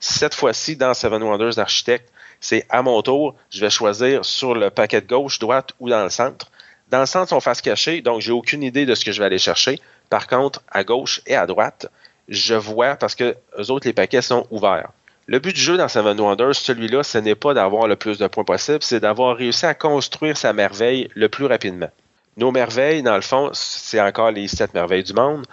Cette 0.07 0.35
fois-ci, 0.35 0.77
dans 0.77 0.93
Seven 0.93 1.23
Wonders 1.23 1.59
Architect, 1.59 2.13
c'est 2.39 2.67
à 2.69 2.83
mon 2.83 3.01
tour, 3.01 3.35
je 3.49 3.59
vais 3.59 3.71
choisir 3.71 4.23
sur 4.23 4.55
le 4.55 4.69
paquet 4.69 5.01
de 5.01 5.07
gauche, 5.07 5.39
droite 5.39 5.71
ou 5.81 5.89
dans 5.89 6.05
le 6.05 6.11
centre. 6.11 6.51
Dans 6.91 7.01
le 7.01 7.07
centre, 7.07 7.33
on 7.33 7.41
face 7.41 7.63
cachée, 7.63 8.03
donc 8.03 8.21
j'ai 8.21 8.31
aucune 8.31 8.63
idée 8.63 8.85
de 8.85 8.95
ce 8.95 9.03
que 9.03 9.13
je 9.13 9.19
vais 9.21 9.25
aller 9.25 9.39
chercher. 9.39 9.81
Par 10.11 10.27
contre, 10.27 10.61
à 10.71 10.85
gauche 10.85 11.23
et 11.27 11.35
à 11.35 11.47
droite, 11.47 11.87
je 12.29 12.55
vois 12.55 12.97
parce 12.97 13.15
que 13.15 13.35
les 13.57 13.71
autres, 13.71 13.87
les 13.87 13.95
paquets 13.95 14.21
sont 14.21 14.47
ouverts. 14.51 14.91
Le 15.25 15.39
but 15.39 15.55
du 15.55 15.61
jeu 15.63 15.79
dans 15.79 15.89
Seven 15.89 16.21
Wonders, 16.21 16.55
celui-là, 16.55 17.03
ce 17.03 17.17
n'est 17.17 17.35
pas 17.35 17.55
d'avoir 17.55 17.89
le 17.89 17.97
plus 17.97 18.19
de 18.19 18.27
points 18.27 18.45
possible, 18.45 18.83
c'est 18.83 19.01
d'avoir 19.01 19.39
réussi 19.39 19.65
à 19.65 19.73
construire 19.73 20.37
sa 20.37 20.53
merveille 20.53 21.09
le 21.15 21.31
plus 21.31 21.47
rapidement. 21.47 21.89
Nos 22.37 22.51
merveilles, 22.51 23.03
dans 23.03 23.15
le 23.15 23.23
fond, 23.23 23.49
c'est 23.55 24.01
encore 24.03 24.33
les 24.33 24.49
sept 24.49 24.75
merveilles 24.75 25.05
du 25.05 25.15
monde, 25.15 25.47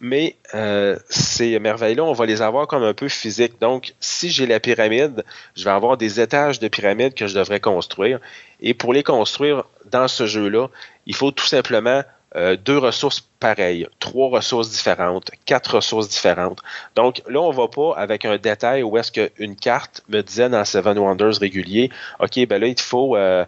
mais 0.00 0.36
euh, 0.54 0.96
ces 1.08 1.58
merveilles-là, 1.58 2.04
on 2.04 2.12
va 2.12 2.26
les 2.26 2.42
avoir 2.42 2.66
comme 2.66 2.82
un 2.82 2.94
peu 2.94 3.08
physiques. 3.08 3.60
Donc, 3.60 3.94
si 4.00 4.30
j'ai 4.30 4.46
la 4.46 4.60
pyramide, 4.60 5.24
je 5.54 5.64
vais 5.64 5.70
avoir 5.70 5.96
des 5.96 6.20
étages 6.20 6.60
de 6.60 6.68
pyramide 6.68 7.14
que 7.14 7.26
je 7.26 7.34
devrais 7.34 7.60
construire. 7.60 8.20
Et 8.60 8.74
pour 8.74 8.92
les 8.92 9.02
construire 9.02 9.64
dans 9.90 10.08
ce 10.08 10.26
jeu-là, 10.26 10.68
il 11.06 11.14
faut 11.14 11.30
tout 11.30 11.46
simplement 11.46 12.02
euh, 12.34 12.56
deux 12.56 12.76
ressources 12.76 13.20
pareilles, 13.40 13.86
trois 13.98 14.28
ressources 14.28 14.70
différentes, 14.70 15.30
quatre 15.46 15.76
ressources 15.76 16.08
différentes. 16.08 16.60
Donc 16.94 17.22
là, 17.28 17.40
on 17.40 17.50
va 17.50 17.68
pas 17.68 17.94
avec 17.96 18.26
un 18.26 18.36
détail 18.36 18.82
où 18.82 18.98
est-ce 18.98 19.10
qu'une 19.10 19.56
carte 19.56 20.02
me 20.08 20.20
disait 20.20 20.50
dans 20.50 20.64
Seven 20.64 20.98
Wonders 20.98 21.38
régulier, 21.40 21.90
OK, 22.20 22.46
ben 22.46 22.60
là, 22.60 22.66
il 22.66 22.74
te 22.74 22.82
faut 22.82 23.16
euh, 23.16 23.46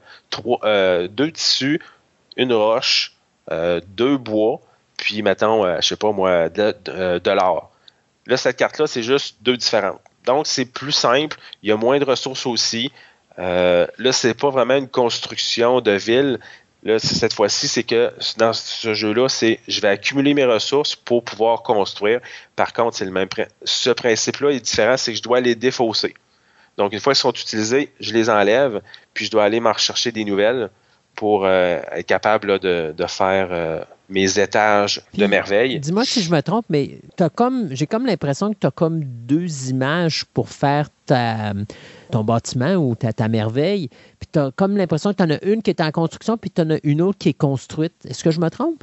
euh, 0.65 1.09
deux 1.09 1.31
tissus, 1.31 1.83
une 2.37 2.55
roche, 2.55 3.15
deux 3.51 4.17
bois, 4.17 4.61
puis 4.99 5.23
mettons, 5.23 5.81
je 5.81 5.87
sais 5.87 5.97
pas 5.97 6.13
moi, 6.13 6.51
de, 6.51 6.77
de 6.85 7.31
l'or. 7.31 7.71
Là, 8.27 8.37
cette 8.37 8.57
carte-là, 8.57 8.87
c'est 8.87 9.03
juste 9.03 9.39
deux 9.41 9.57
différentes. 9.57 10.01
Donc, 10.27 10.47
c'est 10.47 10.67
plus 10.67 10.93
simple, 10.93 11.39
il 11.63 11.71
y 11.71 11.73
a 11.73 11.77
moins 11.77 11.99
de 11.99 12.05
ressources 12.05 12.45
aussi. 12.45 12.93
Euh, 13.39 13.87
là, 13.97 14.13
c'est 14.13 14.35
pas 14.35 14.51
vraiment 14.51 14.75
une 14.75 14.89
construction 14.89 15.81
de 15.81 15.93
ville, 15.93 16.39
Là, 16.85 17.01
cette 17.01 17.33
fois-ci, 17.33 17.67
c'est 17.67 17.83
que 17.83 18.13
dans 18.37 18.53
ce 18.53 18.95
jeu-là, 18.95 19.29
c'est 19.29 19.59
je 19.67 19.81
vais 19.81 19.89
accumuler 19.89 20.33
mes 20.33 20.45
ressources 20.45 20.95
pour 20.95 21.25
pouvoir 21.25 21.65
construire. 21.65 22.21
Par 22.55 22.73
contre, 22.73 22.97
c'est 22.97 23.05
le 23.05 23.11
même 23.11 23.29
ce 23.65 23.91
principe-là 23.91 24.51
est 24.51 24.61
différent, 24.61 24.97
c'est 24.97 25.11
que 25.11 25.19
je 25.19 25.23
dois 25.23 25.41
les 25.41 25.57
défausser. 25.57 26.15
Donc, 26.77 26.93
une 26.93 27.01
fois 27.01 27.15
qu'ils 27.15 27.21
sont 27.21 27.33
utilisés, 27.33 27.93
je 27.99 28.13
les 28.13 28.31
enlève, 28.31 28.81
puis 29.13 29.25
je 29.25 29.31
dois 29.33 29.43
aller 29.43 29.59
m'en 29.59 29.73
rechercher 29.73 30.13
des 30.13 30.25
nouvelles 30.25 30.71
pour 31.17 31.45
euh, 31.45 31.81
être 31.91 32.07
capable 32.07 32.61
de, 32.61 32.95
faire 33.09 33.49
euh, 33.51 33.83
mes 34.09 34.39
étages 34.39 35.03
de 35.15 35.27
merveille. 35.27 35.79
Dis-moi 35.81 36.05
si 36.05 36.23
je 36.23 36.31
me 36.31 36.41
trompe, 36.41 36.67
mais 36.71 37.01
comme 37.35 37.69
j'ai 37.75 37.87
comme 37.87 38.07
l'impression 38.07 38.53
que 38.53 38.59
tu 38.59 38.67
as 38.67 38.71
comme 38.71 39.05
deux 39.05 39.71
images 39.71 40.25
pour 40.25 40.49
faire 40.49 40.89
ta, 41.07 41.53
ton 42.11 42.25
bâtiment 42.25 42.75
ou 42.75 42.95
ta, 42.95 43.13
ta 43.13 43.29
merveille. 43.29 43.89
Puis 44.19 44.29
tu 44.33 44.39
as 44.39 44.51
comme 44.57 44.77
l'impression 44.77 45.13
que 45.13 45.17
tu 45.17 45.23
en 45.23 45.31
as 45.31 45.45
une 45.45 45.63
qui 45.63 45.71
est 45.71 45.81
en 45.81 45.91
construction, 45.91 46.39
puis 46.39 46.51
tu 46.51 46.63
en 46.63 46.71
as 46.71 46.79
une 46.85 47.03
autre 47.03 47.19
qui 47.19 47.31
est 47.31 47.35
construite. 47.35 47.95
Est-ce 48.07 48.25
que 48.25 48.31
je 48.31 48.41
me 48.41 48.49
trompe? 48.49 48.83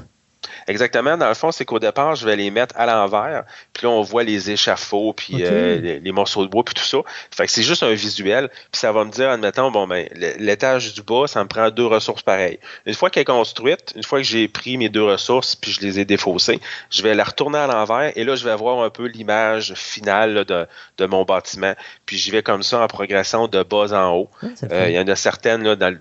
Exactement. 0.68 1.18
Dans 1.18 1.28
le 1.28 1.34
fond, 1.34 1.52
c'est 1.52 1.66
qu'au 1.66 1.80
départ, 1.80 2.16
je 2.16 2.26
vais 2.26 2.36
les 2.36 2.52
mettre 2.52 2.76
à 2.78 2.86
l'envers. 2.86 3.44
Puis 3.74 3.86
là, 3.86 3.90
on 3.90 4.02
voit 4.02 4.24
les 4.24 4.52
échafauds, 4.52 5.14
puis 5.14 5.38
euh, 5.42 6.00
les, 6.02 6.12
morceaux 6.12 6.44
de 6.44 6.50
bois, 6.50 6.64
puis 6.64 6.74
tout 6.74 6.84
ça. 6.84 6.98
Fait 7.36 7.46
que 7.46 7.52
c'est 7.52 7.64
juste 7.64 7.84
un 7.84 7.94
visuel. 7.94 8.50
Puis 8.72 8.80
ça 8.80 8.92
va 8.92 9.04
me 9.06 9.12
dire, 9.12 9.30
admettons, 9.30 9.72
bon, 9.72 9.88
ben, 9.88 10.08
l'étage 10.40 10.94
du 10.94 11.02
bas, 11.02 11.28
ça 11.28 11.44
me 11.44 11.48
prend 11.48 11.70
deux 11.70 11.86
ressources 11.86 12.24
pareilles. 12.24 12.60
Une 12.86 12.94
fois 12.94 13.10
qu'elle 13.10 13.22
est 13.22 13.26
construite, 13.26 13.94
une 13.96 14.04
fois 14.04 14.20
que 14.20 14.26
j'ai 14.26 14.48
pris 14.48 14.78
mes 14.78 14.90
deux 14.90 15.04
ressources, 15.04 15.56
puis 15.56 15.72
je 15.72 15.82
les 15.82 16.00
ai 16.00 16.06
défaussées, 16.06 16.60
je 16.90 17.02
vais 17.02 17.14
la 17.14 17.24
retourner 17.24 17.58
à 17.58 17.68
l'envers. 17.68 18.12
Et 18.16 18.24
là, 18.24 18.36
je 18.36 18.44
vais 18.44 18.52
avoir 18.52 18.84
un 18.84 18.90
peu 18.90 19.08
l'image 19.08 19.74
finale 19.76 20.46
de, 20.46 20.68
de, 20.98 21.06
mon 21.06 21.24
bâtiment. 21.24 21.74
Puis 22.06 22.18
j'y 22.18 22.32
vais 22.32 22.44
comme 22.44 22.62
ça 22.62 22.82
en 22.82 22.88
progression 22.88 23.48
de 23.48 23.64
bas 23.64 23.92
en 23.94 24.16
haut. 24.16 24.30
Euh, 24.72 24.90
il 24.90 24.96
y 24.96 25.00
en 25.00 25.08
a 25.08 25.16
certaines, 25.16 25.64
là, 25.64 25.76
dans, 25.76 25.98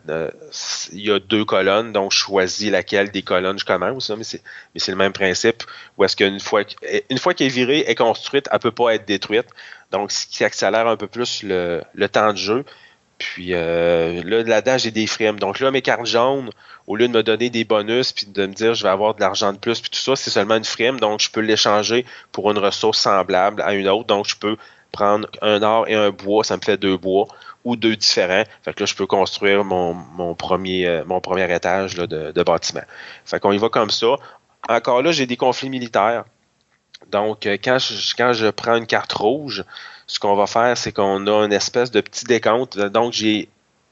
il 0.93 1.01
y 1.01 1.11
a 1.11 1.19
deux 1.19 1.45
colonnes, 1.45 1.93
donc 1.93 2.13
je 2.13 2.19
choisis 2.19 2.71
laquelle 2.71 3.11
des 3.11 3.23
colonnes 3.23 3.59
je 3.59 3.65
commence. 3.65 4.11
mais 4.11 4.25
mais 4.75 4.81
c'est 4.81 4.93
le 4.93 4.99
même 4.99 5.13
principe 5.13 5.63
où 5.97 6.05
est-ce 6.05 6.17
qu'une 6.17 6.41
fois, 6.41 6.63
une 7.09 7.19
fois 7.19 7.33
qu'elle 7.33 7.47
est 7.47 7.51
virée, 7.51 7.85
est 7.87 7.95
construite, 7.95 8.49
elle 8.51 8.57
ne 8.57 8.61
peut 8.61 8.71
pas 8.71 8.95
être 8.95 9.07
détruite. 9.07 9.47
Donc, 9.93 10.11
ce 10.11 10.27
qui 10.27 10.45
accélère 10.45 10.87
un 10.89 10.97
peu 10.97 11.07
plus 11.07 11.43
le, 11.43 11.83
temps 12.11 12.33
de 12.33 12.39
jeu. 12.39 12.65
Puis 13.17 13.55
euh, 13.55 14.23
là, 14.25 14.43
là-dedans, 14.43 14.77
j'ai 14.77 14.91
des 14.91 15.07
frames. 15.07 15.39
Donc 15.39 15.61
là, 15.61 15.71
mes 15.71 15.83
cartes 15.83 16.05
jaunes, 16.05 16.51
au 16.89 16.97
lieu 16.97 17.07
de 17.07 17.13
me 17.13 17.23
donner 17.23 17.49
des 17.49 17.65
bonus 17.65 18.13
puis 18.13 18.27
de 18.27 18.45
me 18.45 18.53
dire 18.53 18.75
je 18.75 18.83
vais 18.83 18.89
avoir 18.89 19.15
de 19.15 19.21
l'argent 19.21 19.53
de 19.53 19.59
plus 19.59 19.81
puis 19.81 19.91
tout 19.91 20.01
ça, 20.01 20.17
c'est 20.17 20.31
seulement 20.31 20.57
une 20.57 20.65
frame. 20.65 20.99
Donc, 20.99 21.21
je 21.21 21.31
peux 21.31 21.41
l'échanger 21.41 22.05
pour 22.33 22.51
une 22.51 22.59
ressource 22.59 22.99
semblable 22.99 23.63
à 23.63 23.73
une 23.75 23.89
autre. 23.89 24.07
Donc, 24.07 24.27
je 24.27 24.35
peux 24.37 24.57
prendre 24.95 25.29
un 25.43 25.63
or 25.63 25.89
et 25.89 25.95
un 25.95 26.11
bois, 26.11 26.45
ça 26.45 26.57
me 26.57 26.63
fait 26.63 26.77
deux 26.77 26.97
bois 26.97 27.27
ou 27.65 27.77
deux 27.77 27.97
différents. 27.97 28.45
Fait 28.63 28.73
que 28.73 28.81
là, 28.81 28.87
je 28.87 28.95
peux 28.95 29.07
construire 29.07 29.65
mon, 29.65 30.35
premier, 30.35 30.87
euh, 30.87 31.05
mon 31.05 31.21
premier 31.21 31.53
étage 31.53 31.95
de, 31.95 32.07
de, 32.33 32.43
bâtiment. 32.43 32.85
Fait 33.25 33.41
qu'on 33.41 33.53
y 33.53 33.59
va 33.59 33.69
comme 33.69 33.91
ça. 33.91 34.17
Encore 34.69 35.03
là, 35.03 35.13
j'ai 35.13 35.27
des 35.27 35.37
conflits 35.37 35.71
militaires. 35.71 36.25
Donc, 37.11 37.47
euh, 37.47 37.57
quand 37.63 37.79
je, 37.79 38.15
quand 38.17 38.33
je 38.33 38.49
prends 38.49 38.77
une 38.77 38.87
carte 38.87 39.13
rouge, 39.13 39.65
ce 40.07 40.19
qu'on 40.19 40.37
va 40.37 40.47
faire, 40.47 40.77
c'est 40.77 40.93
qu'on 40.93 41.27
a 41.27 41.45
une 41.45 41.53
espèce 41.53 41.91
de 41.91 42.01
petit 42.01 42.25
décompte. 42.25 42.79
Donc, 42.79 43.13
j'ai 43.13 43.49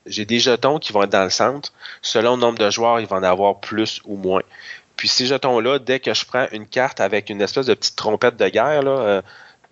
j'ai 0.06 0.24
des 0.24 0.40
jetons 0.40 0.80
qui 0.80 0.92
vont 0.92 1.04
être 1.04 1.10
dans 1.10 1.24
le 1.24 1.30
centre. 1.30 1.72
Selon 2.00 2.34
le 2.34 2.40
nombre 2.40 2.58
de 2.58 2.70
joueurs, 2.70 2.98
il 3.00 3.06
va 3.06 3.16
en 3.16 3.22
avoir 3.22 3.60
plus 3.60 4.00
ou 4.04 4.16
moins. 4.16 4.42
Puis 4.96 5.08
ces 5.08 5.26
jetons-là, 5.26 5.78
dès 5.78 6.00
que 6.00 6.12
je 6.12 6.24
prends 6.24 6.46
une 6.52 6.66
carte 6.66 7.00
avec 7.00 7.30
une 7.30 7.40
espèce 7.40 7.66
de 7.66 7.74
petite 7.74 7.96
trompette 7.96 8.36
de 8.36 8.48
guerre, 8.48 8.82
là, 8.82 8.90
euh, 8.90 9.22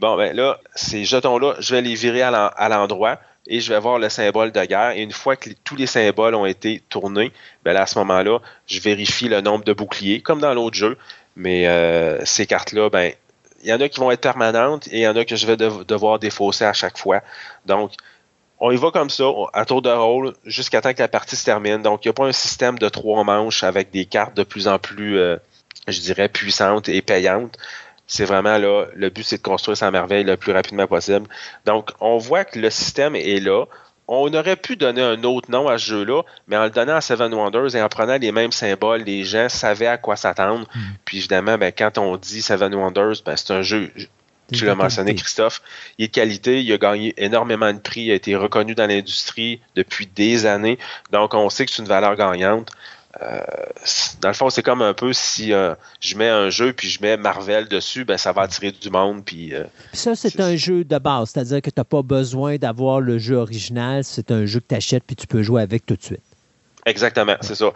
bon, 0.01 0.17
ben 0.17 0.35
là, 0.35 0.59
ces 0.75 1.05
jetons-là, 1.05 1.55
je 1.61 1.75
vais 1.75 1.83
les 1.83 1.95
virer 1.95 2.23
à 2.23 2.69
l'endroit 2.69 3.21
et 3.47 3.61
je 3.61 3.73
vais 3.73 3.81
voir 3.81 3.99
le 3.99 4.09
symbole 4.09 4.53
de 4.53 4.65
guerre. 4.65 4.93
Et 4.93 5.03
une 5.03 5.13
fois 5.13 5.37
que 5.37 5.51
tous 5.65 5.77
les 5.77 5.87
symboles 5.87 6.35
ont 6.35 6.47
été 6.47 6.83
tournés, 6.89 7.33
ben 7.65 7.73
là, 7.73 7.83
à 7.83 7.87
ce 7.87 7.99
moment-là, 7.99 8.39
je 8.67 8.81
vérifie 8.81 9.29
le 9.29 9.41
nombre 9.41 9.65
de 9.65 9.73
boucliers, 9.73 10.21
comme 10.21 10.41
dans 10.41 10.55
l'autre 10.55 10.77
jeu. 10.77 10.97
Mais 11.37 11.69
euh, 11.69 12.25
ces 12.25 12.47
cartes-là, 12.47 12.91
ben, 12.91 13.13
il 13.63 13.69
y 13.69 13.73
en 13.73 13.81
a 13.81 13.89
qui 13.89 14.01
vont 14.01 14.11
être 14.11 14.21
permanentes 14.21 14.89
et 14.89 14.99
il 14.99 15.03
y 15.03 15.09
en 15.09 15.17
a 15.17 15.25
que 15.25 15.37
je 15.37 15.47
vais 15.47 15.57
devoir 15.57 16.19
défausser 16.19 16.65
à 16.65 16.73
chaque 16.73 16.99
fois. 16.99 17.23
Donc, 17.67 17.93
on 18.59 18.71
y 18.71 18.77
va 18.77 18.91
comme 18.91 19.11
ça, 19.11 19.25
à 19.55 19.65
tour 19.65 19.81
de 19.81 19.91
rôle, 19.91 20.35
jusqu'à 20.45 20.81
temps 20.83 20.93
que 20.93 20.99
la 20.99 21.09
partie 21.09 21.37
se 21.37 21.45
termine. 21.45 21.83
Donc, 21.83 22.05
il 22.05 22.09
n'y 22.09 22.11
a 22.11 22.13
pas 22.13 22.27
un 22.27 22.33
système 22.33 22.79
de 22.79 22.89
trois 22.89 23.25
manches 23.25 23.65
avec 23.65 23.91
des 23.91 24.05
cartes 24.05 24.37
de 24.37 24.43
plus 24.43 24.69
en 24.69 24.79
plus, 24.79 25.19
euh, 25.19 25.37
je 25.89 26.01
dirais, 26.01 26.29
puissantes 26.29 26.89
et 26.89 27.01
payantes. 27.01 27.57
C'est 28.11 28.25
vraiment 28.25 28.59
là, 28.59 28.87
le 28.97 29.09
but, 29.09 29.23
c'est 29.23 29.37
de 29.37 29.43
construire 29.43 29.77
sa 29.77 29.93
merveille 29.93 30.25
le 30.25 30.37
plus 30.37 30.51
rapidement 30.51 30.89
possible. 30.89 31.29
Donc, 31.65 31.91
on 32.01 32.19
voit 32.19 32.45
que 32.45 32.59
le 32.59 32.69
système 32.69 33.15
est 33.15 33.39
là. 33.39 33.67
On 34.09 34.35
aurait 34.35 34.57
pu 34.57 34.75
donner 34.75 35.01
un 35.01 35.23
autre 35.23 35.49
nom 35.49 35.69
à 35.69 35.79
ce 35.79 35.85
jeu-là, 35.85 36.23
mais 36.49 36.57
en 36.57 36.65
le 36.65 36.71
donnant 36.71 36.97
à 36.97 37.01
Seven 37.01 37.33
Wonders 37.33 37.77
et 37.77 37.81
en 37.81 37.89
prenant 37.89 38.17
les 38.17 38.33
mêmes 38.33 38.51
symboles, 38.51 39.03
les 39.03 39.23
gens 39.23 39.49
savaient 39.49 39.87
à 39.87 39.97
quoi 39.97 40.17
s'attendre. 40.17 40.67
Hmm. 40.75 40.81
Puis 41.05 41.19
évidemment, 41.19 41.57
ben, 41.57 41.71
quand 41.71 41.99
on 41.99 42.17
dit 42.17 42.43
Seven 42.43 42.75
Wonders, 42.75 43.23
ben, 43.25 43.37
c'est 43.37 43.53
un 43.53 43.63
jeu, 43.63 43.93
tu 44.53 44.65
l'as 44.65 44.75
mentionné, 44.75 45.15
Christophe, 45.15 45.63
il 45.99 46.07
est 46.07 46.09
de 46.09 46.13
qualité, 46.13 46.65
il 46.65 46.73
a 46.73 46.79
gagné 46.79 47.15
énormément 47.17 47.73
de 47.73 47.79
prix, 47.79 48.07
il 48.07 48.11
a 48.11 48.15
été 48.15 48.35
reconnu 48.35 48.75
dans 48.75 48.89
l'industrie 48.89 49.61
depuis 49.77 50.09
des 50.09 50.47
années. 50.47 50.81
Donc, 51.13 51.33
on 51.35 51.49
sait 51.49 51.65
que 51.65 51.71
c'est 51.71 51.81
une 51.81 51.89
valeur 51.89 52.17
gagnante. 52.17 52.73
Euh, 53.21 53.41
dans 54.21 54.29
le 54.29 54.35
fond, 54.35 54.51
c'est 54.51 54.63
comme 54.63 54.83
un 54.83 54.95
peu 54.95 55.13
si 55.13 55.53
euh, 55.53 55.75
je 56.01 56.17
mets 56.17 56.29
un 56.29 56.49
jeu 56.49 56.73
puis 56.73 56.89
je 56.89 57.03
mets 57.03 57.17
Marvel 57.17 57.67
dessus, 57.67 58.05
ben 58.05 58.17
ça 58.17 58.33
va 58.33 58.43
attirer 58.43 58.71
du 58.71 58.89
monde. 58.89 59.25
Puis, 59.25 59.53
euh, 59.53 59.65
ça, 59.93 60.15
c'est 60.15 60.39
un 60.41 60.55
jeu 60.55 60.85
de 60.85 60.99
base, 60.99 61.31
c'est-à-dire 61.31 61.61
que 61.61 61.71
tu 61.71 61.81
n'as 61.81 61.85
pas 61.85 62.03
besoin 62.03 62.57
d'avoir 62.57 63.01
le 63.01 63.19
jeu 63.19 63.37
original, 63.37 64.05
c'est 64.05 64.31
un 64.31 64.47
jeu 64.47 64.61
que 64.61 64.67
tu 64.69 64.75
achètes 64.77 65.03
puis 65.05 65.17
tu 65.17 65.27
peux 65.27 65.43
jouer 65.43 65.63
avec 65.63 65.87
tout 65.87 65.97
de 65.97 66.03
suite. 66.03 66.23
Exactement, 66.87 67.37
c'est 67.41 67.57
ça. 67.57 67.73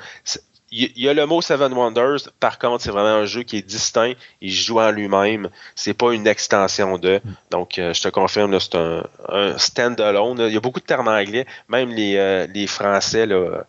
Il 0.77 0.91
y 0.97 1.09
a 1.09 1.15
le 1.15 1.27
mot 1.27 1.41
Seven 1.41 1.73
Wonders, 1.73 2.31
par 2.41 2.59
contre, 2.59 2.83
c'est 2.83 2.91
vraiment 2.91 3.21
un 3.21 3.27
jeu 3.27 3.43
qui 3.43 3.59
est 3.59 3.63
distinct, 3.63 4.15
il 4.41 4.53
joue 4.53 4.81
en 4.81 4.91
lui-même, 4.91 5.49
c'est 5.77 5.95
pas 5.95 6.13
une 6.13 6.27
extension 6.27 6.99
de. 6.99 7.21
Mm. 7.23 7.31
Donc, 7.51 7.73
je 7.77 8.01
te 8.01 8.09
confirme, 8.09 8.59
c'est 8.59 8.75
un, 8.77 9.59
stand-alone. 9.59 10.41
Il 10.49 10.55
y 10.55 10.57
a 10.57 10.61
beaucoup 10.61 10.81
de 10.81 10.85
termes 10.85 11.07
anglais, 11.07 11.47
même 11.69 11.91
les, 11.91 12.47
les 12.53 12.67
Français, 12.67 13.27
là, 13.27 13.65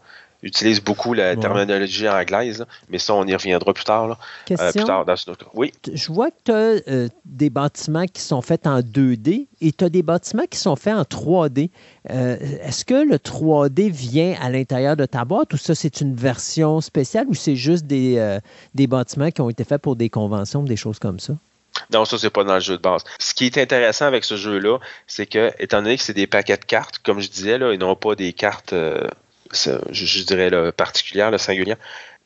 utilise 0.46 0.80
beaucoup 0.80 1.14
la 1.14 1.36
terminologie 1.36 2.08
anglaise, 2.08 2.66
mais 2.90 3.00
ça, 3.00 3.16
on 3.16 3.26
y 3.26 3.34
reviendra 3.34 3.74
plus 3.74 3.84
tard. 3.84 4.08
Là. 4.08 4.18
Euh, 4.52 4.72
plus 4.72 4.84
tard 4.84 5.04
dans 5.04 5.16
ce... 5.16 5.32
Oui? 5.56 5.74
Je 5.92 6.12
vois 6.12 6.30
que 6.30 6.38
tu 6.46 6.52
as 6.52 6.56
euh, 6.88 7.10
des 7.26 7.50
bâtiments 7.50 8.06
qui 8.06 8.22
sont 8.22 8.42
faits 8.42 8.68
en 8.68 8.80
2D 8.80 9.48
et 9.60 9.72
tu 9.72 9.84
as 9.84 9.90
des 9.90 10.04
bâtiments 10.04 10.46
qui 10.50 10.60
sont 10.60 10.76
faits 10.76 10.94
en 10.94 11.02
3D. 11.02 11.72
Euh, 12.12 12.38
est-ce 12.62 12.86
que 12.86 12.94
le 12.94 13.18
3D 13.18 13.90
vient 13.90 14.36
à 14.40 14.52
l'intérieur 14.52 14.96
de 14.96 15.06
ta 15.06 15.26
boîte 15.26 15.52
ou 15.54 15.58
ça, 15.58 15.74
c'est 15.74 16.00
une 16.00 16.16
version 16.16 16.80
spéciale 16.80 17.26
ou 17.28 17.34
c'est 17.34 17.56
juste 17.56 17.86
des, 17.86 18.40
des 18.76 18.86
bâtiments 18.86 19.32
qui 19.32 19.42
ont 19.42 19.50
été 19.50 19.64
faits 19.64 19.82
pour 19.82 19.96
des 19.96 20.10
conventions, 20.10 20.62
des 20.62 20.78
choses 20.78 21.00
comme 21.00 21.20
ça? 21.20 21.34
Non, 21.92 22.06
ça, 22.06 22.18
c'est 22.18 22.30
pas 22.30 22.44
dans 22.44 22.54
le 22.54 22.60
jeu 22.62 22.78
de 22.78 22.82
base. 22.82 23.04
Ce 23.20 23.34
qui 23.34 23.48
est 23.48 23.58
intéressant 23.58 24.06
avec 24.06 24.24
ce 24.24 24.38
jeu-là, 24.38 24.78
c'est 25.08 25.26
que, 25.26 25.52
étant 25.60 25.82
donné 25.82 25.98
que 25.98 26.04
c'est 26.04 26.14
des 26.14 26.28
paquets 26.28 26.58
de 26.58 26.64
cartes, 26.64 27.00
comme 27.00 27.20
je 27.20 27.30
disais, 27.30 27.58
là, 27.58 27.74
ils 27.74 27.80
n'ont 27.80 27.96
pas 27.96 28.16
des 28.16 28.32
cartes 28.32 28.74
je, 29.56 30.24
dirais 30.24 30.50
le 30.50 30.72
particulière, 30.72 31.32
le 31.32 31.38
singulier. 31.38 31.76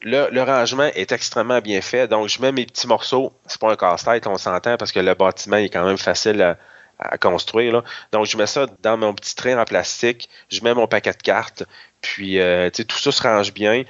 Le, 0.01 0.41
rangement 0.41 0.89
est 0.95 1.11
extrêmement 1.11 1.59
bien 1.59 1.81
fait. 1.81 2.07
Donc, 2.07 2.29
je 2.29 2.41
mets 2.41 2.51
mes 2.51 2.65
petits 2.65 2.87
morceaux. 2.87 3.33
C'est 3.47 3.59
pas 3.59 3.71
un 3.71 3.75
casse-tête, 3.75 4.27
on 4.27 4.37
s'entend, 4.37 4.77
parce 4.77 4.91
que 4.91 4.99
le 4.99 5.13
bâtiment 5.13 5.57
est 5.57 5.69
quand 5.69 5.85
même 5.85 5.97
facile 5.97 6.41
à, 6.99 7.17
construire. 7.17 7.83
Donc, 8.11 8.25
je 8.25 8.37
mets 8.37 8.47
ça 8.47 8.65
dans 8.81 8.97
mon 8.97 9.13
petit 9.13 9.35
train 9.35 9.57
en 9.57 9.65
plastique. 9.65 10.29
Je 10.49 10.61
mets 10.63 10.73
mon 10.73 10.87
paquet 10.87 11.11
de 11.11 11.17
cartes. 11.17 11.63
Puis, 12.01 12.39
euh, 12.39 12.69
tout 12.69 12.97
ça 12.97 13.11
se 13.11 13.21
range 13.21 13.53
bien. 13.53 13.83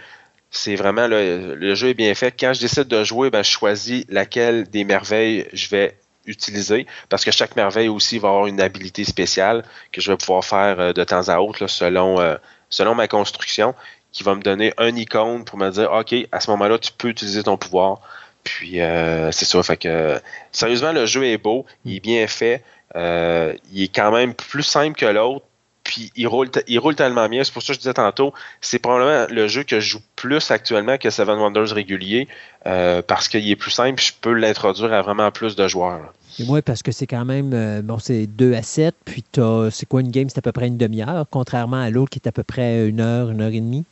C'est 0.52 0.76
vraiment, 0.76 1.08
le 1.08 1.76
jeu 1.76 1.90
est 1.90 1.94
bien 1.94 2.14
fait. 2.16 2.34
Quand 2.40 2.54
je 2.54 2.60
décide 2.60 2.88
de 2.88 3.04
jouer, 3.04 3.30
ben, 3.30 3.44
je 3.44 3.52
choisis 3.52 4.04
laquelle 4.10 4.68
des 4.70 4.84
merveilles 4.84 5.48
je 5.54 5.70
vais 5.70 5.96
utiliser 6.30 6.86
parce 7.10 7.26
que 7.26 7.32
chaque 7.32 7.56
merveille 7.56 7.90
aussi 7.90 8.20
va 8.20 8.30
avoir 8.30 8.48
une 8.48 8.62
habilité 8.62 9.04
spéciale 9.04 9.64
que 9.92 10.00
je 10.02 10.12
vais 10.12 10.18
pouvoir 10.18 10.46
faire 10.46 10.80
euh, 10.80 10.94
de 10.94 11.04
temps 11.04 11.28
à 11.28 11.40
autre 11.40 11.68
selon 11.68 12.20
euh, 12.20 12.36
selon 12.70 12.96
ma 12.96 13.08
construction, 13.08 13.76
qui 14.12 14.24
va 14.24 14.36
me 14.36 14.42
donner 14.42 14.74
un 14.78 14.96
icône 14.96 15.46
pour 15.46 15.58
me 15.58 15.70
dire, 15.70 15.92
OK, 15.92 16.16
à 16.32 16.40
ce 16.40 16.50
moment-là, 16.52 16.80
tu 16.80 16.92
peux 16.92 17.10
utiliser 17.10 17.44
ton 17.44 17.58
pouvoir. 17.58 18.02
Puis 18.44 18.82
euh, 18.82 19.32
c'est 19.32 19.46
ça. 19.46 19.62
Fait 19.64 19.78
que 19.78 20.20
sérieusement, 20.52 20.92
le 20.92 21.06
jeu 21.06 21.26
est 21.26 21.38
beau, 21.38 21.66
il 21.86 21.98
est 21.98 22.00
bien 22.00 22.26
fait, 22.28 22.64
euh, 22.96 23.54
il 23.72 23.84
est 23.84 23.94
quand 23.94 24.12
même 24.12 24.34
plus 24.34 24.64
simple 24.64 24.98
que 24.98 25.06
l'autre. 25.06 25.46
Puis 25.90 26.12
il 26.16 26.28
roule, 26.28 26.52
tellement 26.96 27.28
bien. 27.28 27.44
C'est 27.44 27.52
pour 27.52 27.64
ça 27.64 27.70
que 27.70 27.74
je 27.74 27.80
disais 27.80 27.96
tantôt, 27.96 28.32
c'est 28.62 28.78
probablement 28.78 29.26
le 29.28 29.48
jeu 29.48 29.64
que 29.64 29.80
je 29.80 29.90
joue 29.90 30.02
plus 30.16 30.52
actuellement 30.52 31.00
que 31.00 31.10
Seven 31.10 31.40
Wonders 31.40 31.74
régulier. 31.74 32.28
Euh, 32.68 33.02
parce 33.02 33.28
qu'il 33.28 33.50
est 33.50 33.56
plus 33.56 33.72
simple, 33.72 34.00
je 34.00 34.12
peux 34.22 34.34
l'introduire 34.34 34.94
à 34.94 35.02
vraiment 35.02 35.32
plus 35.32 35.56
de 35.56 35.68
joueurs. 35.68 36.14
Et 36.38 36.44
moi, 36.46 36.62
parce 36.62 36.84
que 36.84 36.92
c'est 36.92 37.08
quand 37.08 37.26
même, 37.26 37.54
euh, 37.56 37.82
bon, 37.82 37.98
c'est 37.98 38.28
2 38.28 38.54
à 38.54 38.62
7, 38.62 38.94
puis 39.04 39.24
c'est 39.72 39.86
quoi 39.88 40.02
une 40.02 40.12
game, 40.12 40.30
c'est 40.30 40.38
à 40.38 40.44
peu 40.44 40.52
près 40.52 40.68
une 40.68 40.78
demi-heure, 40.78 41.26
contrairement 41.32 41.82
à 41.82 41.90
l'autre 41.90 42.12
qui 42.12 42.20
est 42.20 42.28
à 42.28 42.32
peu 42.32 42.44
près 42.44 42.88
une 42.88 43.02
heure, 43.02 43.32
une 43.32 43.42
heure 43.42 43.50
et 43.50 43.60
demie? 43.60 43.84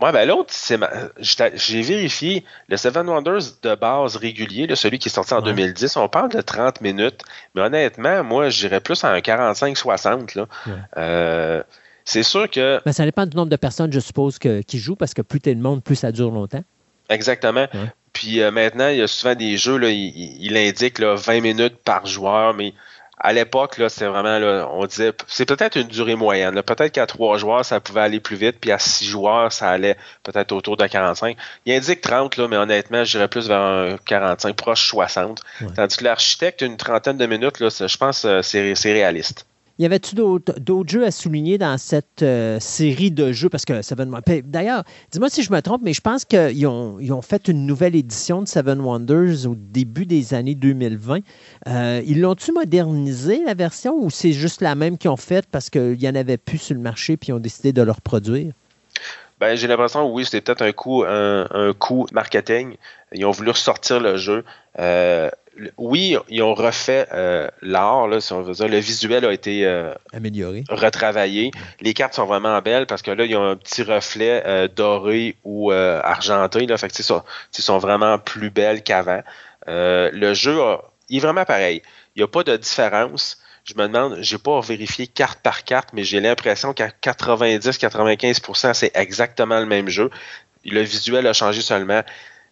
Oui, 0.00 0.12
ben 0.12 0.26
l'autre, 0.26 0.52
j'ai 1.56 1.82
vérifié 1.82 2.44
le 2.68 2.76
Seven 2.76 3.08
Wonders 3.08 3.42
de 3.62 3.74
base 3.74 4.16
régulier, 4.16 4.68
celui 4.74 4.98
qui 4.98 5.08
est 5.08 5.12
sorti 5.12 5.34
en 5.34 5.42
2010, 5.42 5.96
on 5.96 6.08
parle 6.08 6.30
de 6.30 6.40
30 6.40 6.80
minutes, 6.80 7.22
mais 7.54 7.62
honnêtement, 7.62 8.22
moi, 8.24 8.48
j'irais 8.48 8.80
plus 8.80 9.02
à 9.04 9.10
un 9.10 9.18
45-60. 9.18 10.46
Euh, 10.96 11.62
c'est 12.04 12.22
sûr 12.22 12.48
que. 12.48 12.76
Mais 12.76 12.82
ben, 12.86 12.92
ça 12.92 13.04
dépend 13.04 13.26
du 13.26 13.36
nombre 13.36 13.50
de 13.50 13.56
personnes, 13.56 13.92
je 13.92 14.00
suppose, 14.00 14.38
qui 14.38 14.78
jouent, 14.78 14.96
parce 14.96 15.14
que 15.14 15.22
plus 15.22 15.40
t'es 15.40 15.54
de 15.54 15.60
monde, 15.60 15.82
plus 15.82 15.96
ça 15.96 16.12
dure 16.12 16.30
longtemps. 16.30 16.64
Exactement. 17.08 17.66
Puis 18.12 18.40
euh, 18.40 18.50
maintenant, 18.50 18.88
il 18.88 18.96
y 18.96 19.02
a 19.02 19.06
souvent 19.06 19.34
des 19.34 19.56
jeux, 19.56 19.76
là, 19.76 19.90
il, 19.90 20.56
indique 20.56 20.98
là, 20.98 21.14
20 21.14 21.40
minutes 21.40 21.76
par 21.84 22.06
joueur, 22.06 22.54
mais 22.54 22.74
à 23.20 23.32
l'époque, 23.32 23.78
là, 23.78 23.88
c'est 23.88 24.06
vraiment, 24.06 24.38
là, 24.38 24.68
on 24.70 24.86
disait, 24.86 25.12
c'est 25.26 25.46
peut-être 25.46 25.76
une 25.76 25.88
durée 25.88 26.14
moyenne. 26.14 26.62
Peut-être 26.62 26.92
qu'à 26.92 27.06
trois 27.06 27.36
joueurs, 27.36 27.64
ça 27.64 27.80
pouvait 27.80 28.02
aller 28.02 28.20
plus 28.20 28.36
vite, 28.36 28.58
puis 28.60 28.70
à 28.70 28.78
six 28.78 29.06
joueurs, 29.06 29.52
ça 29.52 29.70
allait 29.70 29.96
peut-être 30.22 30.52
autour 30.52 30.76
de 30.76 30.86
45. 30.86 31.36
Il 31.66 31.74
indique 31.74 32.00
30, 32.00 32.36
là, 32.36 32.46
mais 32.46 32.56
honnêtement, 32.56 33.04
je 33.04 33.10
dirais 33.10 33.28
plus 33.28 33.48
vers 33.48 33.60
un 33.60 33.96
45, 34.04 34.54
proche 34.54 34.88
60. 34.88 35.42
Tandis 35.74 35.96
que 35.96 36.04
l'architecte, 36.04 36.62
une 36.62 36.76
trentaine 36.76 37.16
de 37.16 37.26
minutes, 37.26 37.58
là, 37.58 37.68
je 37.70 37.96
pense 37.96 38.22
que 38.22 38.42
c'est 38.42 38.92
réaliste. 38.92 39.47
Y 39.78 39.86
avait-tu 39.86 40.16
d'autres 40.16 40.88
jeux 40.88 41.04
à 41.04 41.12
souligner 41.12 41.56
dans 41.56 41.78
cette 41.78 42.22
euh, 42.22 42.58
série 42.58 43.12
de 43.12 43.30
jeux? 43.30 43.48
Parce 43.48 43.64
que 43.64 43.80
Seven 43.80 44.10
Wonders. 44.10 44.42
D'ailleurs, 44.44 44.82
dis-moi 45.12 45.30
si 45.30 45.44
je 45.44 45.52
me 45.52 45.60
trompe, 45.62 45.82
mais 45.84 45.92
je 45.92 46.00
pense 46.00 46.24
qu'ils 46.24 46.66
ont, 46.66 47.22
fait 47.22 47.46
une 47.46 47.64
nouvelle 47.64 47.94
édition 47.94 48.42
de 48.42 48.48
Seven 48.48 48.80
Wonders 48.80 49.46
au 49.46 49.54
début 49.54 50.04
des 50.04 50.34
années 50.34 50.56
2020. 50.56 51.20
Euh, 51.68 52.02
ils 52.04 52.20
l'ont-tu 52.20 52.50
modernisé, 52.50 53.40
la 53.46 53.54
version, 53.54 53.94
ou 53.96 54.10
c'est 54.10 54.32
juste 54.32 54.62
la 54.62 54.74
même 54.74 54.98
qu'ils 54.98 55.10
ont 55.10 55.16
faite 55.16 55.46
parce 55.50 55.70
qu'il 55.70 55.96
n'y 55.96 56.08
en 56.08 56.16
avait 56.16 56.38
plus 56.38 56.58
sur 56.58 56.74
le 56.74 56.80
marché 56.80 57.16
puis 57.16 57.28
ils 57.28 57.34
ont 57.34 57.38
décidé 57.38 57.72
de 57.72 57.82
le 57.82 57.92
reproduire? 57.92 58.52
Ben, 59.38 59.54
j'ai 59.54 59.68
l'impression 59.68 60.12
oui, 60.12 60.24
c'était 60.24 60.40
peut-être 60.40 60.62
un 60.62 60.72
coup, 60.72 61.04
un, 61.06 61.72
coup 61.78 62.08
marketing. 62.10 62.74
Ils 63.12 63.24
ont 63.24 63.30
voulu 63.30 63.50
ressortir 63.50 64.00
le 64.00 64.16
jeu. 64.16 64.44
Euh, 64.80 65.30
oui, 65.76 66.16
ils 66.28 66.42
ont 66.42 66.54
refait 66.54 67.06
euh, 67.12 67.48
l'art, 67.62 68.06
si 68.20 68.32
on 68.32 68.42
veut 68.42 68.54
dire. 68.54 68.68
Le 68.68 68.78
visuel 68.78 69.24
a 69.24 69.32
été 69.32 69.64
euh, 69.64 69.92
amélioré, 70.12 70.64
retravaillé. 70.68 71.50
Les 71.80 71.94
cartes 71.94 72.14
sont 72.14 72.26
vraiment 72.26 72.60
belles 72.60 72.86
parce 72.86 73.02
que 73.02 73.10
là, 73.10 73.24
ils 73.24 73.36
ont 73.36 73.44
un 73.44 73.56
petit 73.56 73.82
reflet 73.82 74.42
euh, 74.46 74.68
doré 74.68 75.36
ou 75.44 75.70
argenté. 75.70 76.66
Là, 76.66 76.76
fait 76.76 76.88
que, 76.88 77.02
ils 77.02 77.62
sont 77.62 77.78
vraiment 77.78 78.18
plus 78.18 78.50
belles 78.50 78.82
qu'avant. 78.82 79.22
le 79.66 80.34
jeu, 80.34 80.58
il 81.08 81.18
est 81.18 81.20
vraiment 81.20 81.44
pareil. 81.44 81.82
Il 82.16 82.20
n'y 82.20 82.24
a 82.24 82.28
pas 82.28 82.44
de 82.44 82.56
différence. 82.56 83.38
Je 83.64 83.74
me 83.74 83.86
demande, 83.86 84.18
j'ai 84.22 84.38
pas 84.38 84.60
vérifié 84.60 85.06
carte 85.06 85.40
par 85.42 85.64
carte, 85.64 85.90
mais 85.92 86.02
j'ai 86.02 86.20
l'impression 86.20 86.72
qu'à 86.72 86.88
90-95%, 86.88 88.72
c'est 88.72 88.96
exactement 88.96 89.60
le 89.60 89.66
même 89.66 89.88
jeu. 89.88 90.10
Le 90.64 90.80
visuel 90.80 91.26
a 91.26 91.34
changé 91.34 91.60
seulement 91.60 92.02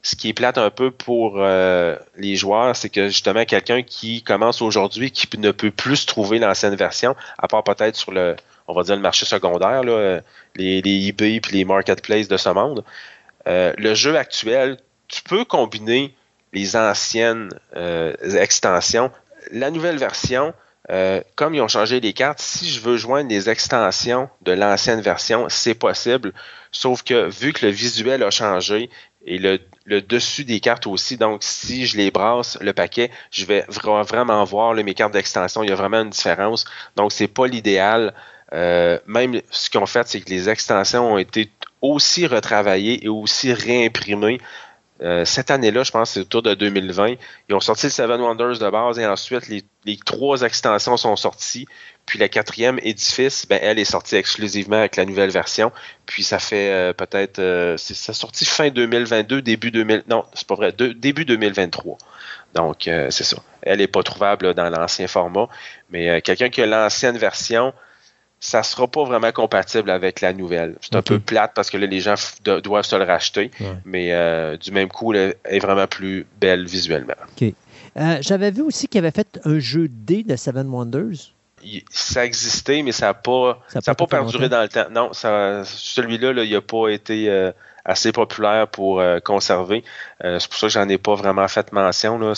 ce 0.06 0.14
qui 0.14 0.28
est 0.28 0.34
plate 0.34 0.56
un 0.56 0.70
peu 0.70 0.92
pour 0.92 1.34
euh, 1.38 1.96
les 2.16 2.36
joueurs, 2.36 2.76
c'est 2.76 2.90
que 2.90 3.08
justement 3.08 3.44
quelqu'un 3.44 3.82
qui 3.82 4.22
commence 4.22 4.62
aujourd'hui, 4.62 5.10
qui 5.10 5.26
ne 5.36 5.50
peut 5.50 5.72
plus 5.72 6.06
trouver 6.06 6.38
l'ancienne 6.38 6.76
version, 6.76 7.16
à 7.38 7.48
part 7.48 7.64
peut-être 7.64 7.96
sur 7.96 8.12
le, 8.12 8.36
marché 9.00 9.26
secondaire, 9.26 9.82
les, 9.82 10.80
les 10.80 11.08
eBay 11.08 11.40
puis 11.40 11.56
les 11.56 11.64
marketplaces 11.64 12.28
de 12.28 12.36
ce 12.36 12.50
monde. 12.50 12.84
Euh, 13.48 13.72
le 13.78 13.94
jeu 13.94 14.16
actuel, 14.16 14.76
tu 15.08 15.22
peux 15.22 15.44
combiner 15.44 16.14
les 16.52 16.76
anciennes 16.76 17.48
euh, 17.74 18.14
extensions. 18.40 19.10
La 19.50 19.72
nouvelle 19.72 19.98
version, 19.98 20.54
comme 21.34 21.56
ils 21.56 21.60
ont 21.60 21.66
changé 21.66 21.98
les 21.98 22.12
cartes, 22.12 22.38
si 22.38 22.70
je 22.70 22.78
veux 22.80 22.96
joindre 22.96 23.28
les 23.28 23.50
extensions 23.50 24.30
de 24.42 24.52
l'ancienne 24.52 25.00
version, 25.00 25.46
c'est 25.48 25.74
possible. 25.74 26.32
Sauf 26.70 27.02
que 27.02 27.28
vu 27.28 27.52
que 27.52 27.66
le 27.66 27.72
visuel 27.72 28.22
a 28.22 28.30
changé 28.30 28.88
et 29.26 29.38
le, 29.38 29.58
le 29.84 30.00
dessus 30.00 30.44
des 30.44 30.60
cartes 30.60 30.86
aussi. 30.86 31.16
Donc, 31.16 31.42
si 31.42 31.86
je 31.86 31.96
les 31.96 32.10
brasse, 32.10 32.56
le 32.60 32.72
paquet, 32.72 33.10
je 33.30 33.44
vais 33.44 33.64
vraiment 33.68 34.42
voir 34.44 34.74
mes 34.74 34.94
cartes 34.94 35.12
d'extension. 35.12 35.62
Il 35.62 35.68
y 35.68 35.72
a 35.72 35.76
vraiment 35.76 36.02
une 36.02 36.10
différence. 36.10 36.64
Donc, 36.94 37.12
c'est 37.12 37.28
pas 37.28 37.46
l'idéal. 37.46 38.14
Euh, 38.52 38.98
même 39.06 39.40
ce 39.50 39.68
qu'ils 39.68 39.80
ont 39.80 39.86
fait, 39.86 40.06
c'est 40.06 40.20
que 40.20 40.30
les 40.30 40.48
extensions 40.48 41.12
ont 41.12 41.18
été 41.18 41.50
aussi 41.82 42.26
retravaillées 42.26 43.04
et 43.04 43.08
aussi 43.08 43.52
réimprimées. 43.52 44.40
Euh, 45.02 45.24
cette 45.26 45.50
année-là, 45.50 45.82
je 45.82 45.90
pense 45.90 46.10
c'est 46.12 46.20
autour 46.20 46.42
de 46.42 46.54
2020. 46.54 47.16
Ils 47.48 47.54
ont 47.54 47.60
sorti 47.60 47.86
le 47.86 47.90
Seven 47.90 48.20
Wonders 48.20 48.58
de 48.58 48.70
base 48.70 48.98
et 48.98 49.06
ensuite 49.06 49.48
les, 49.48 49.62
les 49.84 49.98
trois 49.98 50.40
extensions 50.42 50.96
sont 50.96 51.16
sorties. 51.16 51.66
Puis 52.06 52.20
la 52.20 52.28
quatrième 52.28 52.78
édifice, 52.82 53.46
ben, 53.48 53.58
elle 53.60 53.80
est 53.80 53.84
sortie 53.84 54.14
exclusivement 54.14 54.76
avec 54.76 54.94
la 54.94 55.04
nouvelle 55.04 55.30
version. 55.30 55.72
Puis 56.06 56.22
ça 56.22 56.38
fait 56.38 56.70
euh, 56.70 56.92
peut-être, 56.92 57.40
euh, 57.40 57.76
c'est 57.76 57.96
ça 57.96 58.12
sorti 58.12 58.44
fin 58.44 58.70
2022, 58.70 59.42
début 59.42 59.72
2000, 59.72 60.04
non, 60.08 60.24
c'est 60.32 60.46
pas 60.46 60.54
vrai, 60.54 60.72
début 60.72 61.24
2023. 61.24 61.98
Donc 62.54 62.86
euh, 62.86 63.10
c'est 63.10 63.24
ça. 63.24 63.38
Elle 63.62 63.78
n'est 63.78 63.88
pas 63.88 64.04
trouvable 64.04 64.54
dans 64.54 64.70
l'ancien 64.70 65.08
format, 65.08 65.48
mais 65.90 66.22
quelqu'un 66.22 66.48
qui 66.48 66.62
a 66.62 66.66
l'ancienne 66.66 67.18
version, 67.18 67.74
ça 68.38 68.62
sera 68.62 68.86
pas 68.86 69.02
vraiment 69.02 69.32
compatible 69.32 69.90
avec 69.90 70.20
la 70.20 70.32
nouvelle. 70.32 70.76
C'est 70.80 70.94
un 70.94 71.02
peu 71.02 71.18
plate 71.18 71.52
parce 71.54 71.70
que 71.70 71.76
là 71.76 71.86
les 71.86 72.00
gens 72.00 72.14
doivent 72.44 72.84
se 72.84 72.94
le 72.94 73.02
racheter, 73.02 73.50
mais 73.84 74.56
du 74.58 74.70
même 74.70 74.88
coup, 74.88 75.12
elle 75.12 75.34
est 75.44 75.58
vraiment 75.58 75.88
plus 75.88 76.24
belle 76.40 76.66
visuellement. 76.66 77.14
Ok. 77.40 77.52
J'avais 78.20 78.52
vu 78.52 78.62
aussi 78.62 78.86
qu'il 78.86 78.98
avait 79.00 79.10
fait 79.10 79.40
un 79.44 79.58
jeu 79.58 79.88
D 79.88 80.22
de 80.22 80.36
Seven 80.36 80.68
Wonders 80.68 81.32
ça 81.90 82.24
existait, 82.24 82.82
mais 82.82 82.92
ça 82.92 83.06
n'a 83.06 83.14
pas, 83.14 83.60
ça 83.68 83.94
pas, 83.94 84.06
perduré 84.06 84.48
dans 84.48 84.62
le 84.62 84.68
temps. 84.68 84.86
Non, 84.90 85.10
celui-là, 85.12 86.44
il 86.44 86.52
n'a 86.52 86.60
pas 86.60 86.88
été 86.88 87.30
euh, 87.30 87.52
assez 87.84 88.12
populaire 88.12 88.68
pour 88.68 89.00
euh, 89.00 89.20
conserver. 89.20 89.84
Euh, 90.24 90.38
c'est 90.38 90.48
pour 90.48 90.58
ça 90.58 90.66
que 90.66 90.72
j'en 90.72 90.88
ai 90.88 90.98
pas 90.98 91.14
vraiment 91.14 91.48
fait 91.48 91.72
mention. 91.72 92.18
Là. 92.18 92.32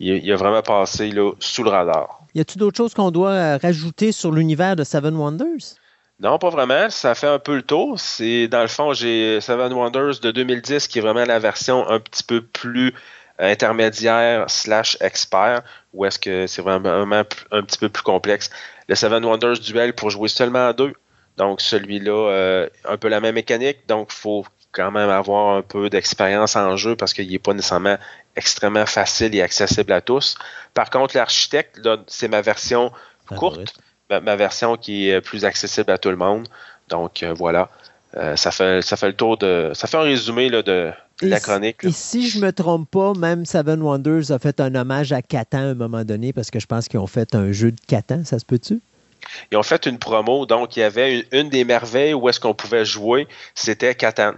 il, 0.00 0.32
a 0.32 0.36
vraiment 0.36 0.62
passé 0.62 1.10
là, 1.10 1.32
sous 1.40 1.62
le 1.62 1.70
radar. 1.70 2.20
Y 2.34 2.40
a-t-il 2.40 2.58
d'autres 2.58 2.76
choses 2.76 2.94
qu'on 2.94 3.10
doit 3.10 3.58
rajouter 3.58 4.12
sur 4.12 4.32
l'univers 4.32 4.76
de 4.76 4.84
Seven 4.84 5.14
Wonders? 5.16 5.76
Non, 6.20 6.38
pas 6.38 6.50
vraiment. 6.50 6.88
Ça 6.88 7.14
fait 7.14 7.26
un 7.26 7.38
peu 7.38 7.56
le 7.56 7.62
tour. 7.62 7.98
C'est 7.98 8.48
dans 8.48 8.62
le 8.62 8.68
fond, 8.68 8.92
j'ai 8.92 9.40
Seven 9.40 9.72
Wonders 9.72 10.20
de 10.20 10.30
2010 10.30 10.86
qui 10.86 10.98
est 10.98 11.02
vraiment 11.02 11.24
la 11.24 11.38
version 11.38 11.88
un 11.88 11.98
petit 11.98 12.22
peu 12.22 12.42
plus 12.42 12.94
intermédiaire 13.42 14.48
slash 14.48 14.96
expert, 15.00 15.62
ou 15.92 16.04
est-ce 16.04 16.18
que 16.18 16.46
c'est 16.46 16.62
vraiment 16.62 16.88
un, 17.50 17.62
petit 17.62 17.78
peu 17.78 17.88
plus 17.88 18.02
complexe? 18.02 18.50
Le 18.88 18.94
Seven 18.94 19.24
Wonders 19.24 19.58
Duel 19.58 19.94
pour 19.94 20.10
jouer 20.10 20.28
seulement 20.28 20.68
à 20.68 20.72
deux. 20.72 20.92
Donc 21.36 21.60
celui-là, 21.60 22.12
euh, 22.12 22.68
un 22.84 22.96
peu 22.96 23.08
la 23.08 23.20
même 23.20 23.34
mécanique, 23.34 23.78
donc 23.88 24.10
il 24.12 24.16
faut 24.16 24.44
quand 24.70 24.90
même 24.90 25.10
avoir 25.10 25.56
un 25.56 25.62
peu 25.62 25.90
d'expérience 25.90 26.56
en 26.56 26.76
jeu 26.76 26.96
parce 26.96 27.12
qu'il 27.12 27.30
n'est 27.30 27.38
pas 27.38 27.52
nécessairement 27.52 27.96
extrêmement 28.36 28.86
facile 28.86 29.34
et 29.34 29.42
accessible 29.42 29.92
à 29.92 30.00
tous. 30.00 30.36
Par 30.72 30.90
contre, 30.90 31.16
l'architecte, 31.16 31.80
c'est 32.06 32.28
ma 32.28 32.40
version 32.40 32.90
courte, 33.36 33.74
ma, 34.10 34.36
version 34.36 34.76
qui 34.76 35.10
est 35.10 35.20
plus 35.20 35.44
accessible 35.44 35.90
à 35.90 35.98
tout 35.98 36.10
le 36.10 36.16
monde. 36.16 36.48
Donc 36.88 37.22
euh, 37.22 37.32
voilà. 37.32 37.68
Euh, 38.16 38.36
ça, 38.36 38.50
fait, 38.50 38.82
ça 38.82 38.96
fait 38.96 39.06
le 39.06 39.16
tour 39.16 39.38
de. 39.38 39.72
Ça 39.74 39.86
fait 39.86 39.96
un 39.96 40.02
résumé 40.02 40.50
là, 40.50 40.62
de, 40.62 40.92
la 41.28 41.40
chronique. 41.40 41.84
Et 41.84 41.92
si 41.92 42.28
je 42.28 42.40
me 42.40 42.52
trompe 42.52 42.90
pas, 42.90 43.12
même 43.14 43.44
Seven 43.44 43.80
Wonders 43.82 44.30
a 44.30 44.38
fait 44.38 44.60
un 44.60 44.74
hommage 44.74 45.12
à 45.12 45.22
Catan 45.22 45.58
à 45.58 45.62
un 45.62 45.74
moment 45.74 46.04
donné 46.04 46.32
parce 46.32 46.50
que 46.50 46.60
je 46.60 46.66
pense 46.66 46.88
qu'ils 46.88 47.00
ont 47.00 47.06
fait 47.06 47.34
un 47.34 47.52
jeu 47.52 47.72
de 47.72 47.80
Catan, 47.86 48.24
ça 48.24 48.38
se 48.38 48.44
peut-tu? 48.44 48.80
Ils 49.50 49.56
ont 49.56 49.62
fait 49.62 49.86
une 49.86 49.98
promo, 49.98 50.46
donc 50.46 50.76
il 50.76 50.80
y 50.80 50.82
avait 50.82 51.26
une, 51.32 51.48
des 51.48 51.64
merveilles 51.64 52.14
où 52.14 52.28
est-ce 52.28 52.40
qu'on 52.40 52.54
pouvait 52.54 52.84
jouer, 52.84 53.28
c'était 53.54 53.94
Catan. 53.94 54.32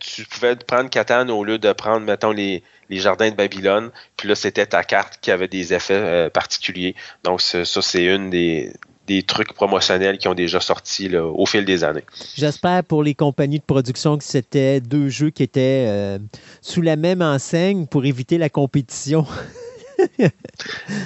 tu 0.00 0.24
pouvais 0.24 0.56
prendre 0.56 0.88
Catan 0.88 1.28
au 1.28 1.44
lieu 1.44 1.58
de 1.58 1.72
prendre, 1.72 2.06
mettons, 2.06 2.30
les, 2.30 2.62
jardins 2.90 3.30
de 3.30 3.36
Babylone. 3.36 3.90
Puis 4.16 4.28
là, 4.28 4.34
c'était 4.34 4.66
ta 4.66 4.84
carte 4.84 5.18
qui 5.20 5.30
avait 5.30 5.48
des 5.48 5.72
effets 5.72 5.94
euh, 5.94 6.30
particuliers. 6.30 6.94
Donc 7.24 7.40
ça, 7.40 7.64
c'est 7.64 8.04
une 8.04 8.30
des, 8.30 8.72
des 9.16 9.22
trucs 9.22 9.52
promotionnels 9.52 10.18
qui 10.18 10.28
ont 10.28 10.34
déjà 10.34 10.60
sorti 10.60 11.14
au 11.16 11.46
fil 11.46 11.64
des 11.64 11.84
années. 11.84 12.04
J'espère 12.36 12.84
pour 12.84 13.02
les 13.02 13.14
compagnies 13.14 13.58
de 13.58 13.64
production 13.64 14.16
que 14.16 14.24
c'était 14.24 14.80
deux 14.80 15.08
jeux 15.08 15.30
qui 15.30 15.42
étaient 15.42 15.86
euh, 15.88 16.18
sous 16.60 16.82
la 16.82 16.96
même 16.96 17.22
enseigne 17.22 17.86
pour 17.86 18.04
éviter 18.04 18.38
la 18.38 18.48
compétition. 18.48 19.26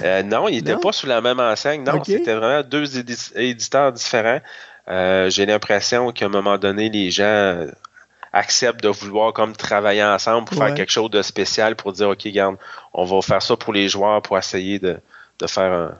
Euh, 0.03 0.23
non, 0.23 0.47
ils 0.47 0.55
n'étaient 0.55 0.77
pas 0.77 0.91
sous 0.91 1.05
la 1.05 1.21
même 1.21 1.39
enseigne. 1.39 1.83
Non, 1.83 2.03
c'était 2.03 2.33
vraiment 2.33 2.67
deux 2.67 2.97
éditeurs 2.97 3.91
différents. 3.91 4.39
Euh, 4.87 5.29
j'ai 5.29 5.45
l'impression 5.45 6.11
qu'à 6.11 6.25
un 6.25 6.29
moment 6.29 6.57
donné, 6.57 6.89
les 6.89 7.11
gens 7.11 7.67
acceptent 8.33 8.81
de 8.81 8.89
vouloir 8.89 9.33
comme 9.33 9.55
travailler 9.55 10.03
ensemble 10.03 10.47
pour 10.47 10.57
faire 10.57 10.73
quelque 10.73 10.91
chose 10.91 11.11
de 11.11 11.21
spécial 11.21 11.75
pour 11.75 11.93
dire 11.93 12.09
OK, 12.09 12.27
garde, 12.29 12.55
on 12.91 13.05
va 13.05 13.21
faire 13.21 13.41
ça 13.43 13.55
pour 13.55 13.71
les 13.71 13.87
joueurs 13.87 14.19
pour 14.23 14.35
essayer 14.35 14.79
de, 14.79 14.97
de 15.37 15.47
faire 15.47 15.71
un, 15.71 15.91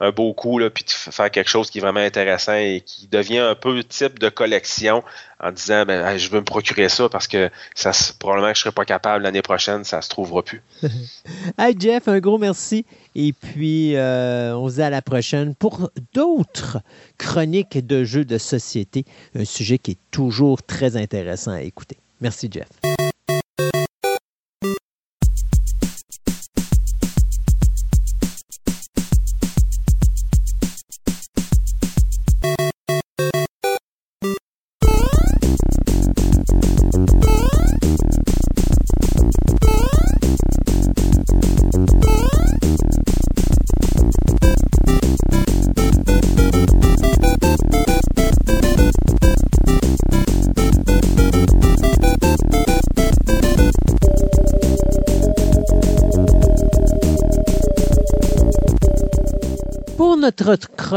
un 0.00 0.10
beau 0.10 0.32
coup, 0.32 0.58
là, 0.58 0.70
puis 0.70 0.84
de 0.84 0.90
faire 0.90 1.30
quelque 1.30 1.50
chose 1.50 1.70
qui 1.70 1.78
est 1.78 1.80
vraiment 1.80 2.00
intéressant 2.00 2.54
et 2.54 2.82
qui 2.84 3.06
devient 3.06 3.38
un 3.38 3.54
peu 3.54 3.84
type 3.84 4.18
de 4.18 4.28
collection 4.30 5.04
en 5.42 5.52
disant 5.52 5.84
ben, 5.84 6.16
je 6.16 6.30
veux 6.30 6.40
me 6.40 6.44
procurer 6.44 6.88
ça 6.88 7.08
parce 7.08 7.28
que 7.28 7.50
ça 7.74 7.92
probablement 8.18 8.52
que 8.52 8.56
je 8.56 8.60
ne 8.60 8.64
serai 8.64 8.72
pas 8.72 8.84
capable 8.84 9.24
l'année 9.24 9.42
prochaine, 9.42 9.84
ça 9.84 10.02
se 10.02 10.08
trouvera 10.08 10.42
plus. 10.42 10.62
hey 11.58 11.76
Jeff, 11.78 12.08
un 12.08 12.18
gros 12.18 12.38
merci. 12.38 12.84
Et 13.14 13.32
puis 13.32 13.96
euh, 13.96 14.54
on 14.56 14.68
se 14.68 14.74
dit 14.76 14.82
à 14.82 14.90
la 14.90 15.02
prochaine 15.02 15.54
pour 15.54 15.90
d'autres 16.14 16.78
chroniques 17.18 17.86
de 17.86 18.04
jeux 18.04 18.24
de 18.24 18.38
société, 18.38 19.04
un 19.34 19.44
sujet 19.44 19.78
qui 19.78 19.92
est 19.92 19.98
toujours 20.10 20.62
très 20.62 20.96
intéressant 20.96 21.52
à 21.52 21.62
écouter. 21.62 21.98
Merci 22.20 22.48
Jeff. 22.50 22.68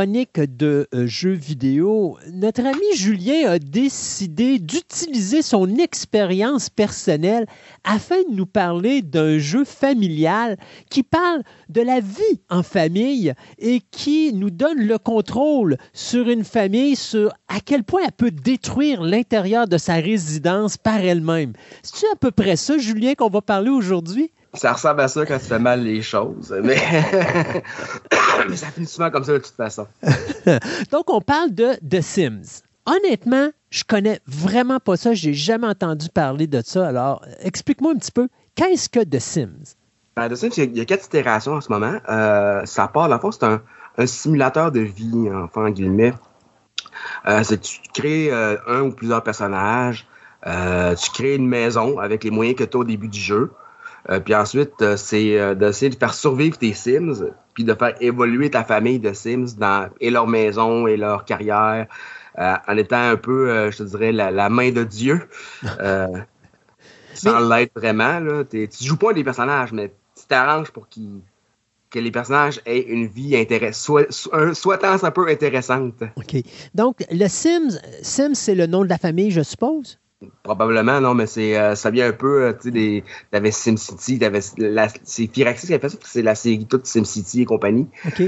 De 0.05 0.87
euh, 0.93 1.07
jeux 1.07 1.33
vidéo, 1.33 2.17
notre 2.33 2.65
ami 2.65 2.95
Julien 2.95 3.51
a 3.51 3.59
décidé 3.59 4.59
d'utiliser 4.59 5.41
son 5.41 5.77
expérience 5.77 6.69
personnelle 6.69 7.45
afin 7.85 8.17
de 8.29 8.35
nous 8.35 8.45
parler 8.45 9.01
d'un 9.01 9.37
jeu 9.37 9.63
familial 9.63 10.57
qui 10.89 11.03
parle 11.03 11.43
de 11.69 11.81
la 11.81 12.01
vie 12.01 12.41
en 12.49 12.63
famille 12.63 13.33
et 13.59 13.79
qui 13.91 14.33
nous 14.33 14.49
donne 14.49 14.79
le 14.79 14.97
contrôle 14.97 15.77
sur 15.93 16.27
une 16.27 16.43
famille, 16.43 16.97
sur 16.97 17.31
à 17.47 17.61
quel 17.63 17.83
point 17.83 18.01
elle 18.05 18.11
peut 18.11 18.31
détruire 18.31 19.03
l'intérieur 19.03 19.67
de 19.69 19.77
sa 19.77 19.95
résidence 19.95 20.75
par 20.75 20.97
elle-même. 20.97 21.53
C'est 21.81 22.07
à 22.11 22.17
peu 22.19 22.31
près 22.31 22.57
ça, 22.57 22.77
Julien, 22.77 23.13
qu'on 23.13 23.29
va 23.29 23.41
parler 23.41 23.69
aujourd'hui? 23.69 24.31
Ça 24.55 24.73
ressemble 24.73 25.01
à 25.01 25.07
ça 25.07 25.25
quand 25.25 25.39
tu 25.39 25.45
fais 25.45 25.59
mal 25.59 25.83
les 25.83 26.03
choses, 26.03 26.55
mais, 26.63 26.77
ça 28.55 28.67
finit 28.67 28.85
souvent 28.85 29.09
comme 29.09 29.23
ça 29.23 29.33
de 29.33 29.37
toute 29.39 29.55
façon. 29.55 29.87
Donc, 30.91 31.09
on 31.09 31.21
parle 31.21 31.53
de 31.55 31.73
The 31.89 32.01
Sims. 32.01 32.61
Honnêtement, 32.85 33.49
je 33.71 33.83
connais 33.83 34.19
vraiment 34.27 34.79
pas 34.79 34.95
ça. 34.95 35.13
J'ai 35.13 35.33
jamais 35.33 35.65
entendu 35.65 36.07
parler 36.09 36.45
de 36.45 36.61
ça. 36.63 36.87
Alors, 36.87 37.25
explique-moi 37.41 37.93
un 37.93 37.97
petit 37.97 38.11
peu, 38.11 38.27
qu'est-ce 38.53 38.89
que 38.89 39.03
The 39.03 39.19
Sims? 39.19 39.75
Ben, 40.15 40.29
The 40.29 40.35
Sims, 40.35 40.51
il 40.57 40.77
y, 40.77 40.81
a, 40.81 40.85
quatre 40.85 41.05
itérations 41.05 41.53
en 41.53 41.61
ce 41.61 41.71
moment. 41.71 41.97
Euh, 42.09 42.63
ça 42.65 42.87
part, 42.87 43.09
fond, 43.21 43.31
c'est 43.31 43.45
un, 43.45 43.61
simulateur 44.05 44.71
de 44.71 44.81
vie, 44.81 45.29
enfin, 45.33 45.65
en 45.65 45.69
guillemets. 45.71 46.13
Euh, 47.27 47.41
c'est 47.43 47.59
tu 47.59 47.79
crées 47.93 48.31
euh, 48.31 48.57
un 48.67 48.81
ou 48.81 48.91
plusieurs 48.91 49.23
personnages. 49.23 50.05
tu 50.45 51.11
crées 51.11 51.35
une 51.35 51.47
maison 51.47 51.97
avec 51.97 52.23
les 52.23 52.29
moyens 52.29 52.55
que 52.55 52.63
tu 52.63 52.77
as 52.77 52.79
au 52.81 52.83
début 52.83 53.07
du 53.07 53.19
jeu. 53.19 53.51
Euh, 54.09 54.19
puis 54.19 54.35
ensuite, 54.35 54.81
euh, 54.81 54.97
c'est 54.97 55.39
euh, 55.39 55.55
d'essayer 55.55 55.89
de 55.89 55.95
faire 55.95 56.13
survivre 56.13 56.57
tes 56.57 56.73
Sims, 56.73 57.31
puis 57.53 57.63
de 57.63 57.73
faire 57.73 57.95
évoluer 58.01 58.49
ta 58.49 58.63
famille 58.63 58.99
de 58.99 59.13
Sims 59.13 59.55
dans, 59.57 59.89
et 60.01 60.09
leur 60.09 60.27
maison 60.27 60.87
et 60.87 60.97
leur 60.97 61.25
carrière, 61.25 61.87
en 62.37 62.77
étant 62.77 63.11
un 63.11 63.15
peu, 63.15 63.69
je 63.69 63.77
te 63.77 63.83
dirais, 63.83 64.11
la, 64.11 64.49
main 64.49 64.71
de 64.71 64.83
Dieu. 64.83 65.21
sans 67.13 67.39
l'être 67.47 67.71
vraiment. 67.75 68.19
Là. 68.19 68.43
Tu 68.43 68.67
joues 68.81 68.97
pas 68.97 69.13
des 69.13 69.23
personnages, 69.23 69.71
mais 69.71 69.93
tu 70.17 70.25
t'arranges 70.27 70.71
pour 70.71 70.87
que 70.89 71.99
les 71.99 72.09
personnages 72.09 72.59
aient 72.65 72.79
une 72.79 73.05
vie 73.05 73.37
intéressante, 73.37 74.11
soit, 74.11 74.55
soit 74.55 74.83
un 74.83 75.11
peu 75.11 75.27
intéressante. 75.27 76.01
OK. 76.15 76.37
Donc, 76.73 77.05
le 77.11 77.27
Sims, 77.27 77.79
Sims, 78.01 78.33
c'est 78.33 78.55
le 78.55 78.65
nom 78.65 78.83
de 78.83 78.89
la 78.89 78.97
famille, 78.97 79.29
je 79.29 79.43
suppose? 79.43 79.99
Probablement, 80.43 80.99
non, 81.01 81.13
mais 81.13 81.25
c'est 81.25 81.57
euh, 81.57 81.75
ça 81.75 81.91
vient 81.91 82.07
un 82.07 82.13
peu, 82.13 82.43
euh, 82.43 82.53
tu 82.53 82.63
sais, 82.63 82.71
des, 82.71 83.03
t'avais 83.31 83.51
SimCity, 83.51 84.19
t'avais 84.19 84.41
c'est 84.41 85.27
Firaxis 85.27 85.67
qui 85.67 85.73
a 85.73 85.79
fait 85.79 85.89
ça, 85.89 85.97
c'est 86.03 86.21
la 86.21 86.35
série 86.35 86.65
toute 86.65 86.85
SimCity 86.85 87.41
et 87.41 87.45
compagnie. 87.45 87.87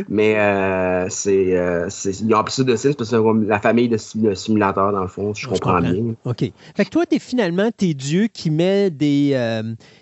Mais 0.10 0.40
euh, 0.40 1.08
c'est, 1.10 1.58
euh, 1.58 1.90
ils 2.06 2.34
ont 2.34 2.38
appelé 2.38 2.54
ça 2.54 2.64
de 2.64 2.76
Sims 2.76 2.94
parce 2.94 3.10
que 3.10 3.18
c'est 3.18 3.48
la 3.48 3.60
famille 3.60 3.90
de, 3.90 3.98
simulateurs, 3.98 4.92
dans 4.92 5.02
le 5.02 5.08
fond, 5.08 5.34
je, 5.34 5.48
comprends, 5.48 5.82
bien. 5.82 6.16
OK. 6.26 6.52
Fait 6.76 6.86
que 6.86 6.90
toi, 6.90 7.06
t'es 7.06 7.20
finalement, 7.20 7.70
t'es 7.76 7.94
Dieu 7.94 8.28
qui 8.28 8.52
met 8.52 8.90
des 8.90 9.38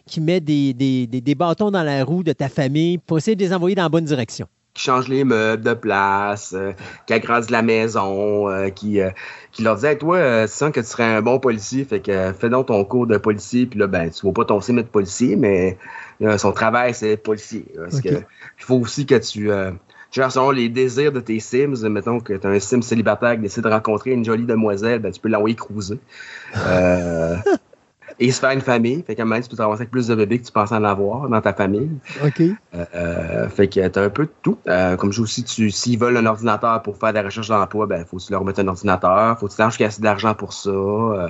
qui 0.05 0.21
met 0.21 0.39
des, 0.39 0.73
des, 0.73 1.07
des, 1.07 1.35
bâtons 1.35 1.71
dans 1.71 1.83
la 1.83 2.03
roue 2.03 2.23
de 2.23 2.33
ta 2.33 2.49
famille 2.49 2.97
pour 2.97 3.17
essayer 3.17 3.35
de 3.35 3.43
les 3.43 3.53
envoyer 3.53 3.75
dans 3.75 3.83
la 3.83 3.89
bonne 3.89 4.05
direction 4.05 4.47
qui 4.73 4.83
change 4.83 5.07
les 5.07 5.23
meubles 5.23 5.63
de 5.63 5.73
place, 5.73 6.53
euh, 6.57 6.71
qui 7.05 7.13
agrandit 7.13 7.51
la 7.51 7.61
maison, 7.61 8.49
euh, 8.49 8.69
qui, 8.69 9.01
euh, 9.01 9.11
qui 9.51 9.61
leur 9.61 9.75
disait 9.75 9.97
toi, 9.97 10.47
tu 10.47 10.53
sens 10.53 10.71
que 10.71 10.79
tu 10.79 10.87
serais 10.87 11.03
un 11.03 11.21
bon 11.21 11.39
policier, 11.39 11.85
fait 11.85 11.99
que 11.99 12.33
fais 12.33 12.49
donc 12.49 12.67
ton 12.67 12.83
cours 12.83 13.05
de 13.05 13.17
policier, 13.17 13.67
puis 13.67 13.79
là, 13.79 13.87
ben, 13.87 14.09
tu 14.09 14.25
vas 14.25 14.33
pas 14.33 14.45
ton 14.45 14.61
sim 14.61 14.73
de 14.73 14.81
policier, 14.81 15.35
mais 15.35 15.77
son 16.37 16.51
travail, 16.51 16.93
c'est 16.93 17.17
policier. 17.17 17.65
Parce 17.75 18.01
que 18.01 18.09
il 18.09 18.63
faut 18.65 18.75
aussi 18.75 19.05
que 19.05 19.15
tu 19.15 19.49
genre 20.11 20.31
selon 20.31 20.51
les 20.51 20.69
désirs 20.69 21.11
de 21.11 21.19
tes 21.19 21.39
Sims, 21.39 21.87
mettons 21.89 22.19
que 22.19 22.33
tu 22.33 22.47
as 22.47 22.49
un 22.49 22.59
Sim 22.59 22.81
célibataire 22.81 23.35
qui 23.35 23.41
décide 23.41 23.63
de 23.63 23.69
rencontrer 23.69 24.11
une 24.11 24.25
jolie 24.25 24.45
demoiselle, 24.45 24.99
ben, 24.99 25.11
tu 25.11 25.19
peux 25.19 25.29
l'envoyer 25.29 25.55
cruiser. 25.55 25.99
et 28.19 28.31
se 28.31 28.39
faire 28.39 28.51
une 28.51 28.61
famille. 28.61 29.03
Fait 29.05 29.15
qu'à 29.15 29.23
un 29.23 29.25
moment, 29.25 29.41
tu 29.41 29.49
peux 29.49 29.55
t'avancer 29.55 29.81
avec 29.81 29.91
plus 29.91 30.07
de 30.07 30.15
bébés 30.15 30.39
que 30.39 30.45
tu 30.45 30.51
pensais 30.51 30.75
en 30.75 30.83
avoir 30.83 31.29
dans 31.29 31.41
ta 31.41 31.53
famille. 31.53 31.89
OK. 32.23 32.41
Euh, 32.41 32.85
euh 32.95 33.49
fait 33.49 33.67
que 33.67 33.87
tu 33.87 33.99
as 33.99 34.01
un 34.01 34.09
peu 34.09 34.25
de 34.25 34.31
tout. 34.41 34.57
Euh, 34.67 34.95
comme 34.95 35.11
je 35.11 35.21
aussi, 35.21 35.43
tu, 35.43 35.71
s'ils 35.71 35.99
veulent 35.99 36.17
un 36.17 36.25
ordinateur 36.25 36.81
pour 36.81 36.97
faire 36.97 37.13
des 37.13 37.21
recherches 37.21 37.49
d'emploi, 37.49 37.85
ben, 37.85 38.05
faut 38.05 38.17
que 38.17 38.23
tu 38.23 38.31
leur 38.31 38.43
mettes 38.43 38.59
un 38.59 38.67
ordinateur. 38.67 39.37
Faut 39.39 39.47
que 39.47 39.51
tu 39.51 39.57
t'arranges 39.57 39.77
qu'il 39.77 39.83
y 39.83 39.85
ait 39.85 39.89
assez 39.89 40.01
d'argent 40.01 40.33
pour 40.33 40.53
ça. 40.53 40.69
Euh, 40.69 41.29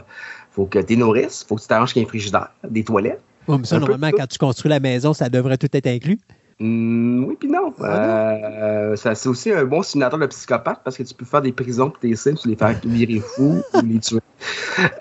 faut 0.51 0.65
que 0.65 0.79
tu 0.79 0.97
nourrisses. 0.97 1.45
Faut 1.47 1.55
que 1.55 1.61
tu 1.61 1.67
t'arranges 1.67 1.93
qu'il 1.93 2.01
y 2.01 2.03
ait 2.03 2.07
un 2.07 2.09
frigidaire, 2.09 2.49
des 2.67 2.83
toilettes. 2.83 3.21
Oh, 3.47 3.57
mais 3.57 3.65
ça, 3.65 3.79
normalement, 3.79 4.11
quand 4.11 4.27
tu 4.27 4.37
construis 4.37 4.69
la 4.69 4.79
maison, 4.79 5.13
ça 5.13 5.29
devrait 5.29 5.57
tout 5.57 5.67
être 5.73 5.87
inclus. 5.87 6.19
Mm, 6.59 7.25
oui, 7.25 7.35
puis 7.39 7.49
non. 7.49 7.73
Ah 7.81 8.31
euh, 8.31 8.95
c'est 8.95 9.27
aussi 9.27 9.51
un 9.51 9.65
bon 9.65 9.81
simulateur 9.81 10.19
de 10.19 10.27
psychopathe 10.27 10.81
parce 10.83 10.97
que 10.97 11.03
tu 11.03 11.13
peux 11.13 11.25
faire 11.25 11.41
des 11.41 11.51
prisons 11.51 11.89
pour 11.89 11.99
tes 11.99 12.15
sims, 12.15 12.35
tu 12.35 12.47
les 12.47 12.55
faire 12.55 12.75
virer 12.83 13.19
fous 13.19 13.63
ou 13.73 13.81
les 13.81 13.99
tuer. 13.99 14.19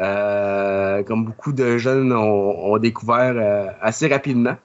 Euh, 0.00 1.02
comme 1.02 1.24
beaucoup 1.24 1.52
de 1.52 1.78
jeunes 1.78 2.12
ont, 2.12 2.76
découvert 2.78 3.34
euh, 3.36 3.66
assez 3.80 4.06
rapidement. 4.08 4.56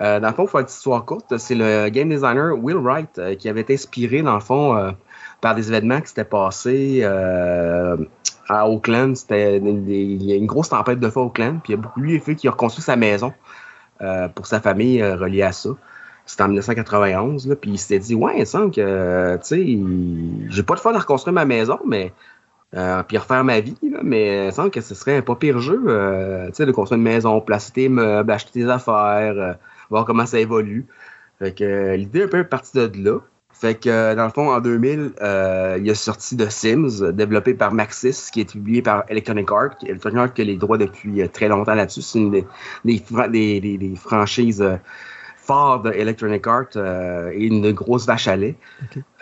dans 0.00 0.20
le 0.20 0.32
fond, 0.32 0.44
pour 0.44 0.50
faire 0.50 0.60
une 0.60 0.66
histoire 0.66 1.04
courte, 1.04 1.38
c'est 1.38 1.54
le 1.54 1.88
game 1.88 2.08
designer 2.08 2.52
Will 2.56 2.76
Wright 2.76 3.36
qui 3.38 3.48
avait 3.48 3.60
été 3.60 3.74
inspiré, 3.74 4.22
dans 4.22 4.34
le 4.34 4.40
fond, 4.40 4.94
par 5.40 5.54
des 5.54 5.68
événements 5.68 6.00
qui 6.00 6.08
s'étaient 6.08 6.24
passés 6.24 7.04
à. 7.04 7.96
C'était 9.14 9.58
il 9.58 10.22
y 10.22 10.32
a 10.32 10.36
une 10.36 10.46
grosse 10.46 10.68
tempête 10.68 11.00
de 11.00 11.08
feu 11.08 11.20
à 11.20 11.22
Auckland, 11.22 11.60
puis 11.62 11.72
il 11.72 11.76
y 11.76 11.78
a 11.78 11.80
beaucoup 11.80 12.00
lui 12.00 12.18
fait 12.18 12.34
qui 12.34 12.48
a 12.48 12.50
reconstruit 12.50 12.82
sa 12.82 12.96
maison 12.96 13.32
pour 14.34 14.46
sa 14.46 14.60
famille 14.60 15.02
reliée 15.02 15.42
à 15.42 15.52
ça. 15.52 15.70
C'était 16.26 16.42
en 16.42 16.48
1991, 16.48 17.48
là, 17.48 17.56
puis 17.56 17.72
il 17.72 17.78
s'était 17.78 17.98
dit, 17.98 18.14
ouais, 18.14 18.34
il 18.38 18.46
semble 18.46 18.70
que, 18.70 19.36
tu 19.36 19.42
sais, 19.44 20.48
j'ai 20.48 20.62
pas 20.62 20.74
de 20.74 20.80
fun 20.80 20.94
à 20.94 20.98
reconstruire 20.98 21.34
ma 21.34 21.44
maison, 21.44 21.78
mais, 21.86 22.12
euh, 22.74 23.02
puis 23.02 23.18
refaire 23.18 23.44
ma 23.44 23.60
vie, 23.60 23.76
là, 23.82 24.00
mais 24.02 24.46
il 24.46 24.52
semble 24.52 24.70
que 24.70 24.80
ce 24.80 24.94
serait 24.94 25.18
un 25.18 25.22
pas 25.22 25.36
pire 25.36 25.58
jeu, 25.58 25.82
euh, 25.86 26.46
tu 26.48 26.54
sais, 26.54 26.66
de 26.66 26.72
construire 26.72 26.96
une 26.96 27.04
maison, 27.04 27.40
placer 27.42 27.72
tes 27.72 27.88
meubles, 27.90 28.30
acheter 28.32 28.60
tes 28.60 28.68
affaires, 28.70 29.34
euh, 29.36 29.52
voir 29.90 30.06
comment 30.06 30.24
ça 30.24 30.40
évolue. 30.40 30.86
Fait 31.38 31.52
que 31.54 31.94
l'idée 31.94 32.20
est 32.20 32.24
un 32.24 32.28
peu 32.28 32.44
partie 32.44 32.72
de 32.72 32.90
là. 33.04 33.18
Fait 33.52 33.74
que, 33.74 34.14
dans 34.14 34.24
le 34.24 34.30
fond, 34.30 34.50
en 34.50 34.60
2000, 34.60 35.12
il 35.20 35.90
a 35.90 35.94
sorti 35.94 36.36
de 36.36 36.46
Sims, 36.48 37.12
développé 37.12 37.54
par 37.54 37.72
Maxis, 37.72 38.30
qui 38.32 38.40
est 38.40 38.50
publié 38.50 38.82
par 38.82 39.04
Electronic 39.08 39.50
Arts. 39.52 39.76
Electronic 39.86 40.18
Arts 40.18 40.34
qui 40.34 40.42
a 40.42 40.44
les 40.44 40.56
droits 40.56 40.78
depuis 40.78 41.28
très 41.28 41.48
longtemps 41.48 41.74
là-dessus. 41.74 42.02
C'est 42.02 42.18
une 42.18 42.30
des, 42.30 42.46
des, 42.84 43.60
des, 43.60 43.78
des 43.78 43.94
franchises 43.96 44.64
fort 45.44 45.82
de 45.82 45.90
Electronic 45.90 46.46
Arts 46.46 46.76
euh, 46.76 47.30
et 47.32 47.44
une 47.44 47.72
grosse 47.72 48.06
vache 48.06 48.28
à 48.28 48.36
lait. 48.36 48.56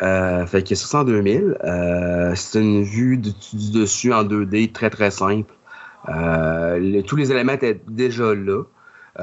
Euh, 0.02 0.46
fait 0.46 0.66
que 0.66 0.74
c'est 0.74 0.96
en 0.96 1.04
2000. 1.04 1.58
Euh, 1.64 2.32
c'est 2.34 2.60
une 2.60 2.82
vue 2.82 3.18
du, 3.18 3.32
dessus 3.72 4.12
en 4.12 4.24
2D 4.24 4.72
très 4.72 4.90
très 4.90 5.10
simple. 5.10 5.52
tous 7.06 7.16
les 7.16 7.30
éléments 7.32 7.52
étaient 7.52 7.80
déjà 7.88 8.34
là. 8.34 8.62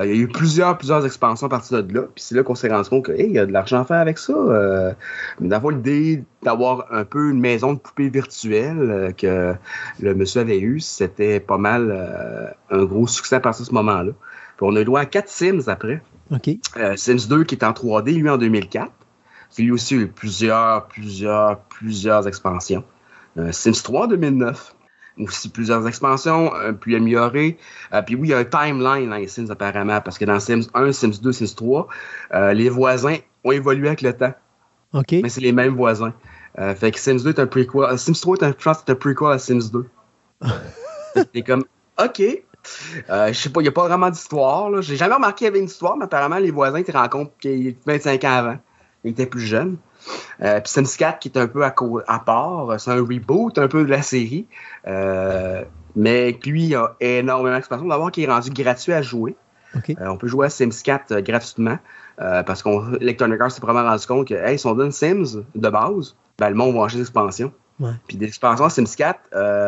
il 0.04 0.10
y 0.10 0.12
a 0.12 0.16
eu 0.16 0.28
plusieurs, 0.28 0.78
plusieurs 0.78 1.06
expansions 1.06 1.48
à 1.48 1.50
partir 1.50 1.84
de 1.84 1.94
là. 1.94 2.02
Puis 2.14 2.24
c'est 2.24 2.36
là 2.36 2.44
qu'on 2.44 2.56
s'est 2.56 2.70
rendu 2.70 2.90
compte 2.90 3.06
qu'il 3.06 3.32
y 3.32 3.40
a 3.40 3.46
de 3.46 3.52
l'argent 3.52 3.82
à 3.82 3.86
faire 3.86 4.00
avec 4.00 4.18
ça. 4.18 4.34
mais 5.40 5.48
d'avoir 5.48 5.74
l'idée 5.74 6.24
d'avoir 6.44 6.86
un 6.92 7.06
peu 7.06 7.32
une 7.32 7.40
maison 7.40 7.74
de 7.74 7.80
poupée 7.80 8.10
virtuelle 8.10 9.14
que 9.18 9.54
le 10.02 10.16
monsieur 10.16 10.42
avait 10.42 10.60
eu, 10.60 10.80
c'était 10.80 11.40
pas 11.40 11.58
mal 11.58 12.56
un 12.70 12.84
gros 12.84 13.08
succès 13.08 13.38
à 13.38 13.40
partir 13.40 13.64
de 13.64 13.70
ce 13.70 13.76
moment-là. 13.76 14.12
Puis 14.58 14.68
on 14.68 14.76
a 14.76 14.82
eu 14.82 14.86
droit 14.86 15.00
à 15.00 15.06
quatre 15.06 15.30
Sims 15.30 15.68
après. 15.68 16.02
Euh, 16.78 16.96
Sims 16.96 17.28
2 17.28 17.44
qui 17.44 17.56
est 17.56 17.64
en 17.64 17.72
3D, 17.72 18.16
lui 18.16 18.30
en 18.30 18.38
2004. 18.38 18.92
C'est 19.50 19.64
lui 19.64 19.72
aussi 19.72 19.96
eu 19.96 20.08
plusieurs, 20.08 20.88
plusieurs, 20.88 21.60
plusieurs 21.62 22.28
expansions. 22.28 22.84
Euh, 23.38 23.52
Sims 23.52 23.82
3 23.84 24.06
en 24.06 24.08
2009. 24.08 24.76
Aussi 25.20 25.50
plusieurs 25.50 25.86
expansions, 25.86 26.54
un 26.56 26.74
plus 26.74 26.96
améliorées. 26.96 27.58
Euh, 27.94 28.02
puis 28.02 28.16
oui, 28.16 28.30
il 28.30 28.32
y 28.32 28.34
a 28.34 28.38
un 28.38 28.46
timeline 28.46 29.10
dans 29.10 29.18
les 29.18 29.28
Sims 29.28 29.50
apparemment, 29.50 30.00
parce 30.00 30.18
que 30.18 30.24
dans 30.24 30.40
Sims 30.40 30.70
1, 30.74 30.94
Sims 30.94 31.20
2, 31.22 31.32
Sims 31.34 31.56
3, 31.56 31.88
les 32.54 32.70
voisins 32.70 33.18
ont 33.44 33.52
évolué 33.52 33.88
avec 33.88 34.02
le 34.02 34.14
temps. 34.14 34.34
OK. 34.94 35.12
Mais 35.12 35.28
c'est 35.28 35.42
les 35.42 35.52
mêmes 35.52 35.76
voisins. 35.76 36.14
fait 36.76 36.92
que 36.92 37.00
Sims 37.00 37.24
2 37.24 37.32
est 37.32 37.40
un 37.40 37.48
prequel. 37.48 37.98
Sims 37.98 38.14
3 38.22 38.38
est 38.38 38.44
un, 38.46 38.54
je 38.58 38.70
un 38.70 38.96
prequel 38.96 39.28
à 39.28 39.40
Sims 39.40 39.70
2. 39.74 39.86
C'est 41.34 41.42
comme, 41.42 41.66
OK, 42.02 42.22
euh, 43.10 43.28
je 43.28 43.34
sais 43.34 43.50
pas, 43.50 43.62
il 43.62 43.64
n'y 43.64 43.70
a 43.70 43.74
pas 43.74 43.88
vraiment 43.88 44.10
d'histoire. 44.10 44.82
J'ai 44.82 44.96
jamais 44.96 45.16
remarqué 45.16 45.38
qu'il 45.38 45.46
y 45.46 45.50
avait 45.50 45.60
une 45.60 45.66
histoire, 45.66 45.98
mais 45.98 46.06
apparemment, 46.06 46.38
les 46.38 46.52
voisins 46.52 46.84
te 46.84 46.92
rencontrent 46.92 47.32
25 47.86 48.24
ans 48.24 48.32
avant. 48.32 48.58
Ils 49.04 49.12
étaient 49.12 49.26
plus 49.26 49.42
jeunes. 49.42 49.78
Euh, 50.42 50.62
puis 50.62 50.72
Sims 50.72 50.98
4 50.98 51.20
qui 51.20 51.30
est 51.30 51.38
un 51.38 51.48
peu 51.48 51.64
à, 51.64 51.74
à 52.08 52.20
part, 52.20 52.80
c'est 52.80 52.92
un 52.92 53.02
reboot 53.02 53.58
un 53.58 53.68
peu 53.68 53.84
de 53.84 53.90
la 53.90 54.02
série. 54.02 54.48
Euh, 54.88 55.64
mais 55.96 56.38
lui, 56.46 56.66
il 56.66 56.76
a 56.76 56.96
énormément 57.00 57.56
d'expansion. 57.56 57.88
D'abord, 57.88 58.12
qui 58.12 58.24
est 58.24 58.28
rendu 58.28 58.50
gratuit 58.52 58.94
à 58.94 59.02
jouer. 59.02 59.36
Euh, 59.76 60.08
on 60.08 60.18
peut 60.18 60.28
jouer 60.28 60.48
à 60.48 60.50
Sims 60.50 60.82
4 60.84 61.20
gratuitement. 61.20 61.78
parce 62.18 62.64
qu'on 62.64 62.94
Electronic 62.96 63.40
Arts 63.40 63.52
s'est 63.52 63.62
vraiment 63.62 63.84
rendu 63.84 64.06
compte 64.06 64.28
que 64.28 64.34
hey, 64.34 64.58
si 64.58 64.66
on 64.66 64.74
donne 64.74 64.92
Sims 64.92 65.44
de 65.56 65.70
base, 65.70 66.16
ben, 66.38 66.50
le 66.50 66.56
monde 66.56 66.76
va 66.76 66.86
acheter 66.86 67.00
des 67.00 67.46
Ouais. 67.80 67.92
Puis 68.08 68.18
des 68.18 68.26
expansions 68.26 68.68
Sims 68.68 68.96
4, 68.98 69.20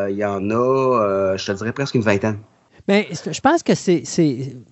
il 0.09 0.15
y 0.15 0.25
en 0.25 0.49
a, 0.49 1.35
je 1.37 1.45
te 1.45 1.51
dirais 1.51 1.71
presque 1.71 1.95
une 1.95 2.01
vingtaine. 2.01 2.39
Mais 2.87 3.07
je 3.11 3.39
pense 3.41 3.63
que 3.63 3.75
c'est 3.75 4.03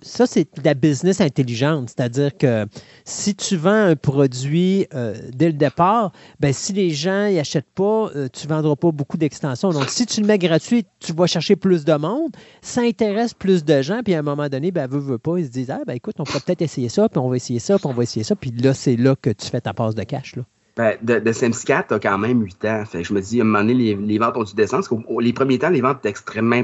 ça, 0.02 0.26
c'est 0.26 0.44
de 0.58 0.64
la 0.64 0.74
business 0.74 1.20
intelligente. 1.20 1.90
C'est-à-dire 1.90 2.36
que 2.36 2.66
si 3.04 3.34
tu 3.34 3.56
vends 3.56 3.70
un 3.70 3.96
produit 3.96 4.86
euh, 4.94 5.14
dès 5.32 5.46
le 5.46 5.52
départ, 5.52 6.12
ben, 6.38 6.52
si 6.52 6.72
les 6.72 6.90
gens 6.90 7.28
n'y 7.28 7.38
achètent 7.38 7.72
pas, 7.74 8.10
euh, 8.14 8.28
tu 8.32 8.46
ne 8.46 8.52
vendras 8.52 8.76
pas 8.76 8.90
beaucoup 8.92 9.16
d'extensions. 9.16 9.70
Donc, 9.70 9.88
si 9.88 10.06
tu 10.06 10.20
le 10.20 10.26
mets 10.26 10.38
gratuit, 10.38 10.84
tu 10.98 11.12
vas 11.12 11.26
chercher 11.26 11.56
plus 11.56 11.84
de 11.84 11.94
monde, 11.94 12.30
ça 12.62 12.82
intéresse 12.82 13.34
plus 13.34 13.64
de 13.64 13.82
gens, 13.82 14.02
puis 14.04 14.14
à 14.14 14.20
un 14.20 14.22
moment 14.22 14.48
donné, 14.48 14.70
ben, 14.70 14.88
veut, 14.88 14.98
veut 14.98 15.18
pas, 15.18 15.38
ils 15.38 15.46
se 15.46 15.50
disent 15.50 15.70
Ah, 15.70 15.80
ben 15.86 15.94
écoute, 15.94 16.16
on 16.18 16.24
pourrait 16.24 16.40
peut-être 16.40 16.62
essayer 16.62 16.88
ça, 16.88 17.08
puis 17.08 17.18
on 17.18 17.28
va 17.28 17.36
essayer 17.36 17.60
ça, 17.60 17.78
puis 17.78 17.86
on 17.86 17.92
va 17.92 18.02
essayer 18.02 18.24
ça, 18.24 18.34
puis 18.36 18.50
là, 18.50 18.74
c'est 18.74 18.96
là 18.96 19.14
que 19.16 19.30
tu 19.30 19.46
fais 19.46 19.60
ta 19.60 19.74
passe 19.74 19.94
de 19.94 20.02
cash. 20.02 20.36
Là. 20.36 20.42
Ben, 20.80 20.96
de, 21.02 21.18
de, 21.18 21.32
Sims 21.32 21.64
4, 21.66 21.88
t'as 21.88 21.98
quand 21.98 22.16
même 22.16 22.40
8 22.42 22.64
ans. 22.64 22.84
Fait 22.86 23.04
je 23.04 23.12
me 23.12 23.20
dis, 23.20 23.38
à 23.38 23.42
un 23.42 23.44
moment 23.44 23.58
donné, 23.58 23.74
les, 23.74 23.94
les 23.94 24.18
ventes 24.18 24.34
ont 24.38 24.44
dû 24.44 24.54
descendre. 24.54 24.88
Parce 24.88 25.02
que 25.02 25.20
les 25.20 25.34
premiers 25.34 25.58
temps, 25.58 25.68
les 25.68 25.82
ventes 25.82 25.98
étaient 25.98 26.08
extrêmement 26.08 26.62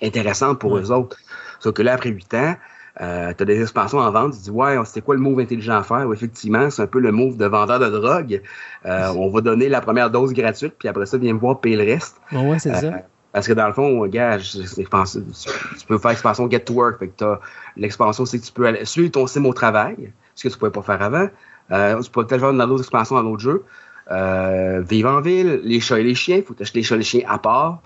intéressantes 0.00 0.60
pour 0.60 0.78
eux 0.78 0.92
autres. 0.92 1.16
Sauf 1.58 1.74
que 1.74 1.82
là, 1.82 1.94
après 1.94 2.10
8 2.10 2.34
ans, 2.34 2.54
euh, 3.00 3.32
tu 3.36 3.42
as 3.42 3.46
des 3.46 3.60
expansions 3.60 3.98
en 3.98 4.10
vente, 4.12 4.34
tu 4.34 4.40
dis 4.42 4.50
ouais, 4.50 4.76
c'était 4.84 5.00
quoi 5.00 5.16
le 5.16 5.20
move 5.20 5.40
intelligent 5.40 5.78
à 5.78 5.82
faire? 5.82 6.12
effectivement, 6.12 6.70
c'est 6.70 6.82
un 6.82 6.86
peu 6.86 7.00
le 7.00 7.10
move 7.10 7.36
de 7.36 7.46
vendeur 7.46 7.80
de 7.80 7.88
drogue. 7.88 8.42
Euh, 8.86 9.12
on 9.16 9.28
va 9.28 9.40
donner 9.40 9.68
la 9.68 9.80
première 9.80 10.10
dose 10.10 10.32
gratuite, 10.32 10.74
puis 10.78 10.86
après 10.86 11.06
ça, 11.06 11.18
viens 11.18 11.34
me 11.34 11.40
voir 11.40 11.60
payer 11.60 11.76
le 11.76 11.84
reste. 11.84 12.16
ouais, 12.30 12.60
c'est 12.60 12.74
ça. 12.74 12.86
Euh, 12.86 12.98
parce 13.32 13.46
que 13.46 13.52
dans 13.52 13.66
le 13.66 13.72
fond, 13.72 14.06
gars, 14.06 14.38
tu 14.38 15.86
peux 15.86 15.98
faire 15.98 16.10
expansion 16.12 16.48
Get 16.48 16.60
to 16.60 16.74
Work. 16.74 16.98
Fait 17.00 17.08
que 17.08 17.38
l'expansion, 17.76 18.24
c'est 18.24 18.38
que 18.38 18.44
tu 18.44 18.52
peux 18.52 18.66
aller, 18.66 18.84
suivre 18.84 19.10
ton 19.10 19.26
sim 19.26 19.44
au 19.46 19.52
travail, 19.52 20.12
ce 20.34 20.44
que 20.44 20.48
tu 20.48 20.54
ne 20.54 20.58
pouvais 20.58 20.72
pas 20.72 20.82
faire 20.82 21.02
avant. 21.02 21.28
Euh, 21.72 22.00
tu 22.00 22.10
peux 22.10 22.24
peut-être 22.24 22.40
faire 22.40 22.50
une 22.50 22.60
autre 22.62 22.80
expansion 22.80 23.16
dans 23.16 23.22
d'autres 23.22 23.42
jeux. 23.42 23.64
Euh, 24.10 24.80
vivre 24.80 25.10
en 25.10 25.20
ville, 25.20 25.60
les 25.62 25.80
chats 25.80 26.00
et 26.00 26.02
les 26.02 26.14
chiens, 26.14 26.38
il 26.38 26.42
faut 26.42 26.54
t'acheter 26.54 26.80
les 26.80 26.82
chats 26.82 26.96
et 26.96 26.98
les 26.98 27.04
chiens 27.04 27.22
à 27.28 27.38
part. 27.38 27.80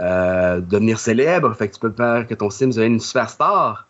Euh, 0.00 0.60
devenir 0.60 0.98
célèbre, 0.98 1.52
fait 1.54 1.68
que 1.68 1.74
tu 1.74 1.80
peux 1.80 1.92
faire 1.92 2.26
que 2.26 2.34
ton 2.34 2.50
sim 2.50 2.68
devienne 2.68 2.94
une 2.94 3.00
superstar. 3.00 3.86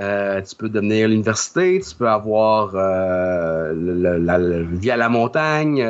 Euh, 0.00 0.40
tu 0.42 0.56
peux 0.56 0.68
devenir 0.68 1.06
l'université, 1.06 1.80
tu 1.80 1.94
peux 1.94 2.08
avoir 2.08 2.72
la, 2.74 3.72
vie 3.72 4.90
à 4.90 4.96
la 4.96 5.08
montagne, 5.08 5.80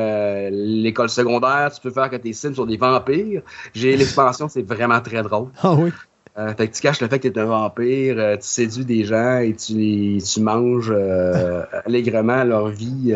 l'école 0.50 1.08
secondaire, 1.08 1.72
tu 1.72 1.80
peux 1.80 1.90
faire 1.90 2.10
que 2.10 2.16
tes 2.16 2.34
sims 2.34 2.54
sont 2.54 2.66
des 2.66 2.76
vampires. 2.76 3.40
J'ai 3.74 3.96
l'expansion, 3.96 4.50
c'est 4.50 4.62
vraiment 4.62 5.00
très 5.00 5.22
drôle. 5.22 5.48
Ah 5.62 5.72
oui? 5.72 5.90
Euh, 6.36 6.52
fait 6.54 6.66
que 6.66 6.74
tu 6.74 6.82
caches 6.82 7.00
le 7.00 7.06
fait 7.06 7.20
que 7.20 7.28
tu 7.28 7.38
es 7.38 7.42
un 7.42 7.44
vampire, 7.44 8.16
euh, 8.18 8.36
tu 8.36 8.42
séduis 8.48 8.84
des 8.84 9.04
gens 9.04 9.38
et 9.38 9.54
tu, 9.54 10.18
tu 10.18 10.40
manges 10.40 10.90
euh, 10.90 11.62
allègrement 11.86 12.42
leur 12.42 12.70
vie 12.70 13.14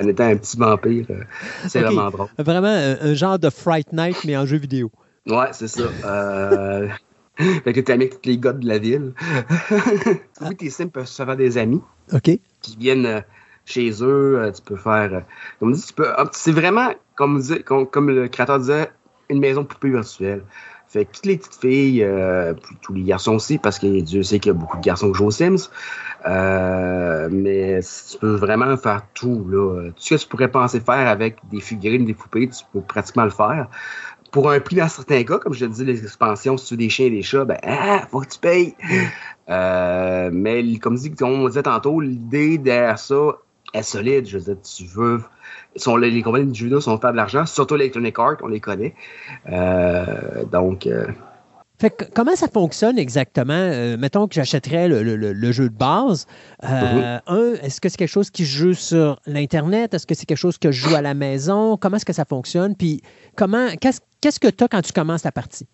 en 0.00 0.08
étant 0.08 0.24
un 0.24 0.36
petit 0.36 0.56
vampire. 0.56 1.06
c'est 1.68 1.80
vraiment 1.80 2.10
drôle. 2.10 2.28
Vraiment 2.38 2.68
un, 2.68 3.12
genre 3.12 3.38
de 3.38 3.50
Fright 3.50 3.92
Night, 3.92 4.16
mais 4.24 4.36
en 4.36 4.46
jeu 4.46 4.56
vidéo. 4.56 4.90
Ouais, 5.26 5.48
c'est 5.52 5.68
ça. 5.68 5.82
fait 7.36 7.72
que 7.72 7.80
tu 7.80 7.92
avec 7.92 8.22
tous 8.22 8.30
les 8.30 8.38
gars 8.38 8.54
de 8.54 8.66
la 8.66 8.78
ville. 8.78 9.12
oui, 10.40 10.56
tes 10.56 10.70
sims 10.70 10.88
peuvent 10.88 11.06
se 11.06 11.22
faire 11.22 11.36
des 11.36 11.58
amis? 11.58 11.82
OK. 12.14 12.30
Qui 12.62 12.76
viennent 12.78 13.22
chez 13.66 13.90
eux. 14.02 14.50
tu 14.54 14.62
peux 14.62 14.76
faire. 14.76 15.24
comme 15.60 15.76
tu 15.76 15.92
peux. 15.92 16.08
C'est 16.32 16.52
vraiment, 16.52 16.94
comme, 17.14 17.42
comme, 17.66 17.86
comme 17.86 18.08
le 18.08 18.28
créateur 18.28 18.58
disait, 18.58 18.90
une 19.28 19.40
maison 19.40 19.64
poupée 19.64 19.90
virtuelle. 19.90 20.42
Fait 20.94 21.06
que 21.06 21.10
toutes 21.10 21.26
les 21.26 21.38
petites 21.38 21.60
filles, 21.60 22.04
euh, 22.04 22.54
tous 22.80 22.94
les 22.94 23.02
garçons 23.02 23.34
aussi, 23.34 23.58
parce 23.58 23.80
que 23.80 24.00
Dieu 24.00 24.22
sait 24.22 24.38
qu'il 24.38 24.52
y 24.52 24.54
a 24.54 24.56
beaucoup 24.56 24.76
de 24.76 24.82
garçons 24.82 25.10
qui 25.10 25.18
jouent 25.18 25.26
aux 25.26 25.30
Sims. 25.32 25.68
Euh, 26.24 27.28
mais 27.32 27.80
tu 27.80 28.18
peux 28.18 28.36
vraiment 28.36 28.76
faire 28.76 29.02
tout. 29.12 29.44
Là. 29.48 29.90
Tout 29.90 29.92
ce 29.98 30.14
que 30.14 30.20
tu 30.20 30.28
pourrais 30.28 30.52
penser 30.52 30.78
faire 30.78 31.08
avec 31.08 31.38
des 31.50 31.58
figurines, 31.58 32.04
des 32.04 32.14
poupées, 32.14 32.48
tu 32.48 32.62
peux 32.72 32.80
pratiquement 32.80 33.24
le 33.24 33.30
faire. 33.30 33.66
Pour 34.30 34.48
un 34.52 34.60
prix 34.60 34.76
dans 34.76 34.88
certains 34.88 35.24
cas, 35.24 35.38
comme 35.38 35.52
je 35.52 35.66
te 35.66 35.70
dis, 35.72 35.84
les 35.84 36.00
expansions, 36.00 36.56
si 36.56 36.68
tu 36.68 36.74
veux 36.74 36.78
des 36.78 36.88
chiens 36.88 37.06
et 37.06 37.10
des 37.10 37.22
chats, 37.22 37.44
ben, 37.44 37.58
ah, 37.64 38.06
faut 38.08 38.20
que 38.20 38.28
tu 38.28 38.38
payes. 38.38 38.76
Euh, 39.50 40.30
mais 40.32 40.78
comme 40.78 40.94
dit, 40.94 41.12
on 41.22 41.48
disait 41.48 41.64
tantôt, 41.64 41.98
l'idée 42.00 42.56
derrière 42.56 43.00
ça 43.00 43.40
est 43.72 43.82
solide. 43.82 44.28
Je 44.28 44.38
veux 44.38 44.44
dire, 44.44 44.62
tu 44.62 44.84
veux 44.84 45.20
sont, 45.76 45.96
les 45.96 46.22
compagnies 46.22 46.50
de 46.50 46.54
judo 46.54 46.80
sont 46.80 46.98
faire 46.98 47.12
de 47.12 47.16
l'argent, 47.16 47.46
surtout 47.46 47.74
Electronic 47.76 48.18
Arts, 48.18 48.36
on 48.42 48.48
les 48.48 48.60
connaît. 48.60 48.94
Euh, 49.50 50.44
donc. 50.50 50.86
Euh, 50.86 51.06
fait 51.80 52.10
comment 52.14 52.36
ça 52.36 52.46
fonctionne 52.46 52.98
exactement? 52.98 53.52
Euh, 53.52 53.96
mettons 53.96 54.28
que 54.28 54.34
j'achèterais 54.34 54.88
le, 54.88 55.52
jeu 55.52 55.68
de 55.68 55.74
base. 55.74 56.26
Mhm. 56.62 57.20
Un, 57.26 57.52
est-ce 57.62 57.80
que 57.80 57.88
c'est 57.88 57.96
quelque 57.96 58.08
chose 58.08 58.30
qui 58.30 58.44
joue 58.44 58.74
sur 58.74 59.20
l'Internet? 59.26 59.92
Est-ce 59.92 60.06
que 60.06 60.14
c'est 60.14 60.26
quelque 60.26 60.38
chose 60.38 60.56
que 60.56 60.70
je 60.70 60.88
joue 60.88 60.94
à 60.94 61.02
la 61.02 61.14
maison? 61.14 61.76
Comment 61.76 61.96
est-ce 61.96 62.04
que 62.04 62.12
ça 62.12 62.24
fonctionne? 62.24 62.76
Puis, 62.76 63.02
comment, 63.36 63.68
qu'est-ce 63.80 64.40
que 64.40 64.48
tu 64.48 64.64
as 64.64 64.68
quand 64.68 64.82
tu 64.82 64.92
commences 64.92 65.24
la 65.24 65.32
partie? 65.32 65.66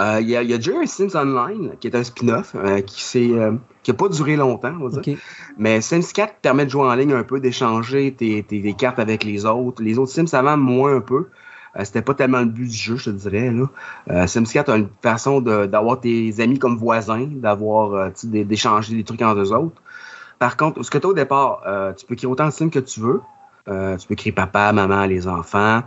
Euh, 0.00 0.18
il 0.20 0.28
y, 0.28 0.36
a, 0.36 0.44
déjà 0.44 0.72
un 0.78 0.86
Sims 0.86 1.14
Online, 1.14 1.72
qui 1.80 1.86
est 1.86 1.96
un 1.96 2.04
spin-off, 2.04 2.54
euh, 2.54 2.80
qui 2.80 3.28
n'a 3.28 3.44
euh, 3.44 3.92
pas 3.96 4.08
duré 4.08 4.36
longtemps, 4.36 4.74
on 4.80 4.88
va 4.88 5.00
dire. 5.00 5.18
Mais 5.58 5.80
Sims 5.80 6.12
4 6.12 6.36
permet 6.42 6.66
de 6.66 6.70
jouer 6.70 6.82
en 6.82 6.94
ligne 6.94 7.12
un 7.12 7.22
peu, 7.22 7.40
d'échanger 7.40 8.14
tes, 8.14 8.42
tes, 8.42 8.72
cartes 8.74 8.98
avec 8.98 9.24
les 9.24 9.46
autres. 9.46 9.82
Les 9.82 9.98
autres 9.98 10.12
Sims 10.12 10.34
avant, 10.34 10.56
moins 10.56 10.96
un 10.96 11.00
peu. 11.00 11.26
C'était 11.82 12.00
pas 12.00 12.14
tellement 12.14 12.40
le 12.40 12.46
but 12.46 12.68
du 12.68 12.76
jeu, 12.76 12.96
je 12.96 13.10
te 13.10 13.16
dirais. 13.16 13.52
Là. 13.52 14.26
Sims 14.26 14.44
4 14.44 14.70
a 14.70 14.76
une 14.76 14.88
façon 15.02 15.42
d'avoir 15.42 16.00
tes 16.00 16.40
amis 16.40 16.58
comme 16.58 16.78
voisins, 16.78 17.28
d'avoir 17.30 18.10
d'échanger 18.24 18.96
des 18.96 19.04
trucs 19.04 19.20
entre 19.20 19.40
eux 19.40 19.52
autres. 19.52 19.82
Par 20.38 20.56
contre, 20.56 20.82
ce 20.82 20.90
que 20.90 20.96
tu 20.96 21.06
as 21.06 21.10
au 21.10 21.14
départ, 21.14 21.62
tu 21.98 22.06
peux 22.06 22.14
créer 22.14 22.30
autant 22.30 22.46
de 22.46 22.50
Sims 22.50 22.70
que 22.70 22.78
tu 22.78 23.00
veux. 23.00 23.20
tu 23.66 24.06
peux 24.08 24.14
créer 24.14 24.32
papa, 24.32 24.72
maman, 24.72 25.04
les 25.04 25.28
enfants. 25.28 25.82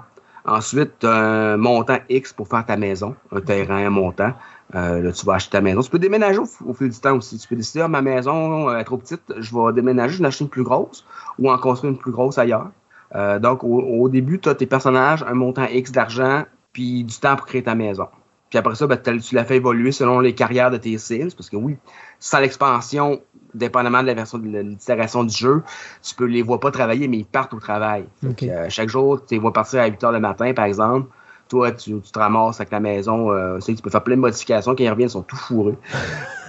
Ensuite, 0.45 1.03
un 1.03 1.57
montant 1.57 1.97
X 2.09 2.33
pour 2.33 2.47
faire 2.47 2.65
ta 2.65 2.77
maison, 2.77 3.15
un 3.31 3.41
terrain, 3.41 3.85
un 3.85 3.89
montant. 3.89 4.33
Euh, 4.75 5.01
là, 5.01 5.11
tu 5.11 5.25
vas 5.25 5.33
acheter 5.35 5.51
ta 5.51 5.61
maison. 5.61 5.81
Tu 5.81 5.89
peux 5.89 5.99
déménager 5.99 6.39
au, 6.39 6.73
fil 6.73 6.89
du 6.89 6.99
temps 6.99 7.15
aussi. 7.15 7.37
Tu 7.37 7.47
peux 7.47 7.55
décider, 7.55 7.81
ah, 7.81 7.87
ma 7.87 8.01
maison 8.01 8.73
est 8.75 8.83
trop 8.83 8.97
petite, 8.97 9.21
je 9.37 9.55
vais 9.55 9.73
déménager, 9.73 10.15
je 10.15 10.21
vais 10.21 10.27
acheter 10.27 10.43
une 10.43 10.49
plus 10.49 10.63
grosse 10.63 11.05
ou 11.37 11.51
en 11.51 11.57
construire 11.57 11.93
une 11.93 11.99
plus 11.99 12.11
grosse 12.11 12.37
ailleurs. 12.37 12.69
Euh, 13.15 13.39
donc, 13.39 13.63
au, 13.63 14.07
début, 14.09 14.39
tu 14.39 14.49
as 14.49 14.55
tes 14.55 14.67
personnages, 14.67 15.23
un 15.27 15.33
montant 15.33 15.65
X 15.65 15.91
d'argent, 15.91 16.43
puis 16.73 17.03
du 17.03 17.15
temps 17.15 17.35
pour 17.35 17.47
créer 17.47 17.63
ta 17.63 17.75
maison. 17.75 18.07
Puis 18.49 18.57
après 18.57 18.75
ça, 18.75 18.87
ben, 18.87 18.97
tu 18.97 19.35
la 19.35 19.45
fais 19.45 19.57
évoluer 19.57 19.91
selon 19.91 20.19
les 20.19 20.33
carrières 20.33 20.71
de 20.71 20.77
tes 20.77 20.97
Sims, 20.97 21.29
parce 21.35 21.49
que 21.49 21.55
oui, 21.55 21.77
sans 22.19 22.39
l'expansion, 22.39 23.21
dépendamment 23.53 24.01
de 24.01 24.07
la 24.07 24.13
version 24.13 24.37
de 24.37 24.59
l'itération 24.59 25.23
du 25.23 25.35
jeu, 25.35 25.63
tu 26.01 26.15
peux 26.15 26.25
les 26.25 26.41
vois 26.41 26.59
pas 26.59 26.71
travailler, 26.71 27.07
mais 27.07 27.17
ils 27.17 27.25
partent 27.25 27.53
au 27.53 27.59
travail. 27.59 28.05
Euh, 28.23 28.65
chaque 28.69 28.89
jour, 28.89 29.25
tu 29.25 29.35
les 29.35 29.39
vois 29.39 29.53
partir 29.53 29.81
à 29.81 29.87
8 29.87 30.03
heures 30.03 30.11
le 30.11 30.19
matin, 30.19 30.53
par 30.53 30.65
exemple. 30.65 31.07
Toi, 31.47 31.71
tu, 31.71 31.99
te 31.99 32.19
ramasses 32.19 32.59
avec 32.59 32.71
la 32.71 32.79
maison. 32.79 33.31
Euh, 33.31 33.57
tu, 33.59 33.75
peux 33.75 33.89
faire 33.89 34.03
plein 34.03 34.15
de 34.15 34.21
modifications. 34.21 34.75
Quand 34.75 34.83
ils 34.83 34.89
reviennent, 34.89 35.09
ils 35.09 35.11
sont 35.11 35.23
tout 35.23 35.37
fourrés. 35.37 35.77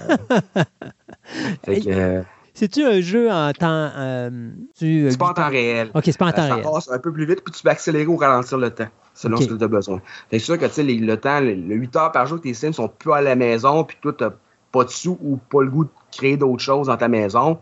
Euh, 1.68 2.22
c'est-tu 2.55 2.85
un 2.85 3.01
jeu 3.01 3.31
en 3.31 3.52
temps. 3.52 3.90
c'est 4.74 5.18
pas 5.18 5.27
en 5.27 5.35
temps 5.35 5.48
réel. 5.48 5.90
Ok, 5.94 6.02
c'est 6.06 6.18
pas 6.18 6.27
en 6.27 6.32
temps 6.32 6.43
réel. 6.43 6.64
Ça 6.64 6.70
passe 6.70 6.90
un 6.90 6.98
peu 6.98 7.12
plus 7.12 7.24
vite, 7.24 7.43
puis 7.44 7.52
tu 7.52 7.62
peux 7.62 7.68
accélérer 7.68 8.06
ou 8.06 8.16
ralentir 8.16 8.59
le 8.59 8.70
temps, 8.70 8.89
selon 9.14 9.36
ce 9.36 9.47
que 9.47 9.55
tu 9.55 9.62
as 9.62 9.68
besoin. 9.68 10.02
C'est 10.32 10.40
sûr 10.40 10.59
que 10.59 10.64
le 10.64 11.14
temps, 11.16 11.40
le, 11.40 11.52
8 11.55 11.97
heures 11.97 12.12
par 12.12 12.27
jour, 12.27 12.40
tes 12.40 12.52
sims 12.52 12.72
sont 12.72 12.89
plus 12.89 13.12
à 13.12 13.20
la 13.20 13.36
maison, 13.36 13.85
puis 13.85 13.97
toi, 14.01 14.12
tu 14.12 14.24
pas 14.72 14.85
de 14.85 14.90
sous 14.90 15.18
ou 15.22 15.36
pas 15.36 15.62
le 15.62 15.70
goût 15.70 15.85
de 15.85 15.90
créer 16.11 16.37
d'autres 16.37 16.62
choses 16.62 16.87
dans 16.89 16.97
ta 16.97 17.09
maison, 17.09 17.59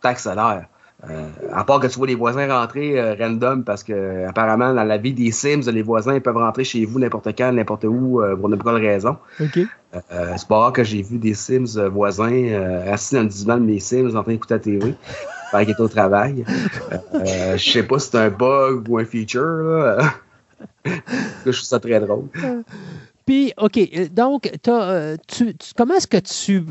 t'accélères. 0.00 0.66
Euh, 1.08 1.28
à 1.52 1.64
part 1.64 1.80
que 1.80 1.86
tu 1.86 1.96
vois 1.96 2.06
les 2.06 2.14
voisins 2.14 2.46
rentrer 2.46 3.00
euh, 3.00 3.14
random 3.18 3.64
parce 3.64 3.82
que 3.82 4.26
apparemment 4.28 4.74
dans 4.74 4.84
la 4.84 4.98
vie 4.98 5.14
des 5.14 5.32
Sims, 5.32 5.70
les 5.72 5.80
voisins 5.80 6.20
peuvent 6.20 6.36
rentrer 6.36 6.64
chez 6.64 6.84
vous 6.84 6.98
n'importe 6.98 7.28
quand, 7.38 7.52
n'importe 7.52 7.84
où 7.84 8.20
euh, 8.20 8.36
pour 8.36 8.50
n'importe 8.50 8.76
quelle 8.76 8.86
raison. 8.86 9.16
c'est 9.38 10.48
pas 10.48 10.58
rare 10.58 10.72
que 10.74 10.84
j'ai 10.84 11.00
vu 11.00 11.16
des 11.16 11.32
Sims 11.32 11.88
voisins 11.88 12.52
assis 12.86 13.14
dans 13.14 13.22
le 13.22 13.28
divan 13.28 13.56
de 13.56 13.62
mes 13.62 13.80
Sims 13.80 14.14
en 14.14 14.22
train 14.22 14.32
d'écouter 14.32 14.54
la 14.54 14.60
TV 14.60 14.94
pendant 15.50 15.64
qu'ils 15.64 15.72
étaient 15.72 15.80
au 15.80 15.88
travail. 15.88 16.44
Je 17.14 17.56
sais 17.56 17.82
pas 17.82 17.98
si 17.98 18.10
c'est 18.10 18.18
un 18.18 18.28
bug 18.28 18.86
ou 18.88 18.98
un 18.98 19.04
feature. 19.04 19.96
je 20.84 21.50
trouve 21.50 21.54
ça 21.54 21.80
très 21.80 21.98
drôle. 22.00 22.26
Puis, 23.24 23.52
OK, 23.56 23.78
donc, 24.12 24.50
comment 25.76 25.94
est-ce 25.94 26.06
que 26.06 26.18
tu 26.18 26.64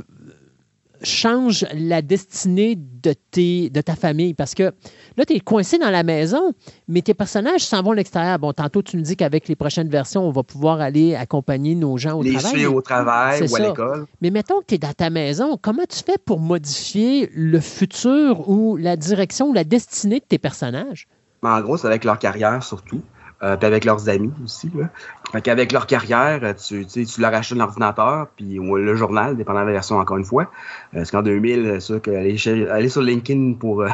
change 1.03 1.65
la 1.73 2.01
destinée 2.01 2.75
de, 2.75 3.13
tes, 3.31 3.69
de 3.69 3.81
ta 3.81 3.95
famille. 3.95 4.33
Parce 4.33 4.53
que 4.53 4.71
là, 5.17 5.25
tu 5.25 5.33
es 5.33 5.39
coincé 5.39 5.77
dans 5.77 5.89
la 5.89 6.03
maison, 6.03 6.53
mais 6.87 7.01
tes 7.01 7.13
personnages 7.13 7.61
s'en 7.61 7.81
vont 7.81 7.91
à 7.91 7.95
l'extérieur. 7.95 8.39
Bon, 8.39 8.53
tantôt, 8.53 8.81
tu 8.81 8.97
me 8.97 9.01
dis 9.01 9.15
qu'avec 9.15 9.47
les 9.47 9.55
prochaines 9.55 9.89
versions, 9.89 10.27
on 10.27 10.31
va 10.31 10.43
pouvoir 10.43 10.81
aller 10.81 11.15
accompagner 11.15 11.75
nos 11.75 11.97
gens 11.97 12.19
au 12.19 12.23
travail. 12.23 12.55
Les 12.55 12.65
au 12.65 12.81
travail 12.81 13.47
ou 13.49 13.55
à 13.55 13.59
l'école. 13.59 14.05
Mais 14.21 14.29
mettons 14.29 14.59
que 14.59 14.65
tu 14.67 14.75
es 14.75 14.77
dans 14.77 14.93
ta 14.93 15.09
maison, 15.09 15.57
comment 15.61 15.85
tu 15.89 15.99
fais 16.03 16.17
pour 16.23 16.39
modifier 16.39 17.29
le 17.33 17.59
futur 17.59 18.49
ou 18.49 18.77
la 18.77 18.95
direction 18.95 19.49
ou 19.49 19.53
la 19.53 19.63
destinée 19.63 20.19
de 20.19 20.25
tes 20.25 20.37
personnages? 20.37 21.07
En 21.41 21.61
gros, 21.61 21.77
c'est 21.77 21.87
avec 21.87 22.03
leur 22.03 22.19
carrière 22.19 22.61
surtout. 22.63 23.01
Euh, 23.41 23.55
puis 23.55 23.67
avec 23.67 23.85
leurs 23.85 24.09
amis 24.09 24.31
aussi. 24.43 24.69
Là. 24.75 24.89
Fait 25.31 25.41
qu'avec 25.41 25.71
leur 25.71 25.87
carrière, 25.87 26.41
tu, 26.55 26.85
tu 26.85 27.21
leur 27.21 27.33
achètes 27.33 27.57
un 27.57 27.61
ordinateur, 27.61 28.27
puis 28.35 28.59
le 28.59 28.95
journal, 28.95 29.37
dépendant 29.37 29.61
de 29.61 29.67
la 29.67 29.71
version 29.71 29.97
encore 29.97 30.17
une 30.17 30.25
fois. 30.25 30.43
Euh, 30.43 30.97
parce 30.97 31.11
qu'en 31.11 31.21
2000, 31.21 31.79
ça, 31.79 31.99
que 31.99 32.11
aller, 32.11 32.89
sur 32.89 33.01
LinkedIn 33.01 33.53
pour 33.53 33.83
euh, 33.83 33.89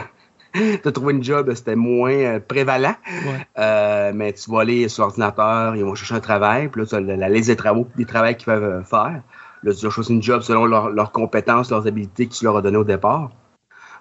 te 0.84 0.89
trouver 0.89 1.13
une 1.13 1.23
job, 1.23 1.53
c'était 1.53 1.76
moins 1.76 2.13
euh, 2.13 2.39
prévalent. 2.39 2.95
mais 3.55 4.34
tu 4.34 4.49
vas 4.49 4.61
aller 4.61 4.89
sur 4.89 5.03
l'ordinateur, 5.03 5.76
ils 5.76 5.84
vont 5.84 5.93
chercher 5.93 6.15
un 6.15 6.22
travail, 6.22 6.69
puis 6.69 6.81
là, 6.81 6.88
tu 6.88 6.95
as 6.95 7.01
la 7.01 7.30
liste 7.30 7.49
des 7.49 7.55
travaux, 7.55 7.88
des 7.97 8.05
travaux 8.05 8.34
qu'ils 8.34 8.45
peuvent 8.45 8.84
faire. 8.84 9.22
Là, 9.61 9.73
tu 9.73 9.85
as 9.85 9.89
choisi 9.89 10.11
une 10.11 10.23
job 10.23 10.41
selon 10.41 10.65
leurs 10.65 11.11
compétences, 11.11 11.69
leurs 11.69 11.85
habilités 11.85 12.27
que 12.27 12.34
tu 12.34 12.45
leur 12.45 12.57
as 12.57 12.61
données 12.61 12.77
au 12.77 12.84
départ 12.84 13.30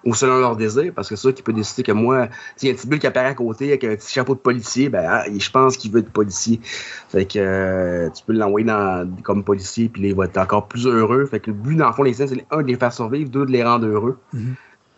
ou 0.05 0.13
selon 0.13 0.39
leur 0.39 0.55
désir, 0.55 0.93
parce 0.95 1.09
que 1.09 1.15
c'est 1.15 1.27
ça 1.27 1.33
qui 1.33 1.41
peut 1.41 1.51
décider 1.51 1.81
que 1.81 1.91
moi, 1.91 2.27
s'il 2.55 2.69
y 2.69 2.71
a 2.71 2.75
un 2.75 2.77
petit 2.77 2.87
bulle 2.87 2.99
qui 2.99 3.07
apparaît 3.07 3.29
à 3.29 3.33
côté 3.33 3.69
avec 3.69 3.83
un 3.83 3.95
petit 3.95 4.13
chapeau 4.13 4.35
de 4.35 4.39
policier, 4.39 4.87
ben 4.87 5.03
ah, 5.07 5.23
je 5.35 5.49
pense 5.49 5.77
qu'il 5.77 5.91
veut 5.91 6.01
être 6.01 6.11
policier. 6.11 6.59
Fait 7.09 7.25
que 7.25 7.39
euh, 7.39 8.09
tu 8.11 8.23
peux 8.23 8.33
l'envoyer 8.33 8.67
dans, 8.67 9.11
comme 9.23 9.43
policier, 9.43 9.89
puis 9.89 10.07
il 10.07 10.15
va 10.15 10.25
être 10.25 10.37
encore 10.37 10.67
plus 10.67 10.85
heureux. 10.85 11.25
Fait 11.25 11.39
que 11.39 11.49
le 11.49 11.57
but, 11.57 11.75
dans 11.75 11.87
le 11.87 11.93
fond, 11.93 12.03
les 12.03 12.13
scènes, 12.13 12.27
c'est 12.27 12.45
un 12.51 12.61
de 12.61 12.67
les 12.67 12.75
faire 12.75 12.93
survivre, 12.93 13.29
deux 13.29 13.47
de 13.47 13.51
les 13.51 13.63
rendre 13.63 13.87
heureux. 13.87 14.19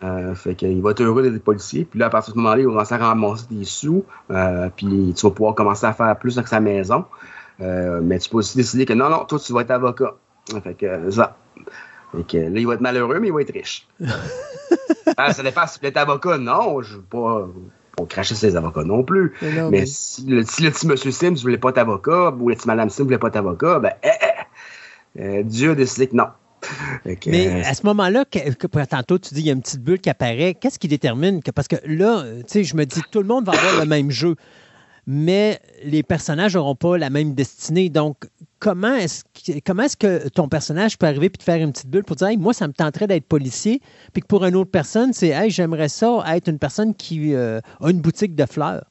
Euh, 0.04 0.34
fait 0.34 0.54
qu'il 0.54 0.80
va 0.82 0.90
être 0.90 1.00
heureux 1.00 1.22
d'être 1.22 1.42
policier. 1.42 1.86
Puis 1.86 1.98
là, 1.98 2.06
à 2.06 2.10
partir 2.10 2.34
de 2.34 2.38
ce 2.38 2.42
moment-là, 2.42 2.60
il 2.60 2.66
va 2.66 2.72
commencer 2.72 2.94
à 2.94 2.98
ramasser 2.98 3.46
des 3.50 3.64
sous. 3.64 4.04
Euh, 4.30 4.68
puis 4.76 5.14
tu 5.16 5.26
vas 5.26 5.32
pouvoir 5.32 5.54
commencer 5.54 5.86
à 5.86 5.94
faire 5.94 6.16
plus 6.18 6.36
avec 6.36 6.48
sa 6.48 6.60
maison. 6.60 7.06
mais 7.58 8.18
tu 8.18 8.28
peux 8.28 8.36
aussi 8.36 8.58
décider 8.58 8.84
que 8.84 8.92
non, 8.92 9.08
non, 9.08 9.24
toi, 9.24 9.38
tu 9.38 9.54
vas 9.54 9.62
être 9.62 9.70
avocat. 9.70 10.14
Fait 10.62 10.74
que 10.74 11.10
ça. 11.10 11.36
Que 12.26 12.38
là, 12.38 12.58
il 12.58 12.66
va 12.66 12.74
être 12.74 12.80
malheureux, 12.80 13.20
mais 13.20 13.28
il 13.28 13.32
va 13.32 13.42
être 13.42 13.52
riche. 13.52 13.86
ah, 15.16 15.32
ça 15.32 15.42
dépend 15.42 15.66
si 15.66 15.78
tu 15.78 15.86
es 15.86 15.98
avocat. 15.98 16.38
Non, 16.38 16.80
je 16.80 16.94
ne 16.94 16.98
veux 16.98 17.04
pas 17.04 17.48
pour 17.98 18.08
cracher 18.08 18.36
ses 18.36 18.54
avocats 18.56 18.84
non 18.84 19.02
plus. 19.02 19.34
Mais, 19.42 19.84
Si, 19.84 20.24
le, 20.24 20.42
petit 20.44 20.86
monsieur 20.86 21.10
Sims 21.10 21.32
ne 21.32 21.40
voulait 21.40 21.58
pas 21.58 21.70
être 21.70 21.78
avocat, 21.78 22.30
ou 22.30 22.48
le 22.48 22.54
petit 22.54 22.68
madame 22.68 22.90
Sims 22.90 23.02
ne 23.02 23.08
voulait 23.08 23.18
pas 23.18 23.28
être 23.28 23.36
avocat, 23.36 23.80
ben, 23.80 23.92
eh, 24.04 24.08
eh, 25.16 25.20
euh, 25.20 25.42
Dieu 25.42 25.72
a 25.72 25.74
décidé 25.74 26.06
que 26.06 26.14
non. 26.14 26.28
Mais 27.26 27.48
euh, 27.48 27.62
à 27.64 27.74
ce 27.74 27.84
moment-là, 27.86 28.24
tantôt 28.88 29.18
tu 29.18 29.34
dis 29.34 29.40
qu'il 29.40 29.46
y 29.46 29.50
a 29.50 29.52
une 29.52 29.62
petite 29.62 29.82
bulle 29.82 30.00
qui 30.00 30.10
apparaît, 30.10 30.54
qu'est-ce 30.54 30.78
qui 30.78 30.88
détermine 30.88 31.42
que, 31.42 31.50
parce 31.50 31.68
que 31.68 31.76
là, 31.84 32.24
tu 32.38 32.44
sais, 32.46 32.64
je 32.64 32.76
me 32.76 32.84
dis 32.84 33.00
tout 33.10 33.20
le 33.20 33.26
monde 33.26 33.46
va 33.46 33.52
avoir 33.52 33.80
le 33.80 33.86
même 33.86 34.10
jeu, 34.10 34.36
mais 35.10 35.58
les 35.84 36.02
personnages 36.02 36.54
n'auront 36.54 36.74
pas 36.74 36.98
la 36.98 37.08
même 37.08 37.32
destinée. 37.32 37.88
Donc, 37.88 38.28
comment 38.58 38.94
est-ce 38.94 39.24
comment 39.64 39.84
est-ce 39.84 39.96
que 39.96 40.28
ton 40.28 40.48
personnage 40.48 40.98
peut 40.98 41.06
arriver 41.06 41.26
et 41.26 41.30
te 41.30 41.42
faire 41.42 41.62
une 41.62 41.72
petite 41.72 41.88
bulle 41.88 42.04
pour 42.04 42.16
dire 42.16 42.28
moi 42.38 42.52
ça 42.52 42.68
me 42.68 42.74
tenterait 42.74 43.06
d'être 43.06 43.24
policier 43.24 43.80
puis 44.12 44.20
que 44.20 44.26
pour 44.26 44.44
une 44.44 44.56
autre 44.56 44.70
personne 44.70 45.12
c'est 45.12 45.28
hey 45.28 45.48
j'aimerais 45.48 45.88
ça 45.88 46.24
être 46.34 46.48
une 46.48 46.58
personne 46.58 46.92
qui 46.92 47.36
euh, 47.36 47.60
a 47.80 47.90
une 47.90 48.00
boutique 48.00 48.34
de 48.34 48.44
fleurs 48.46 48.84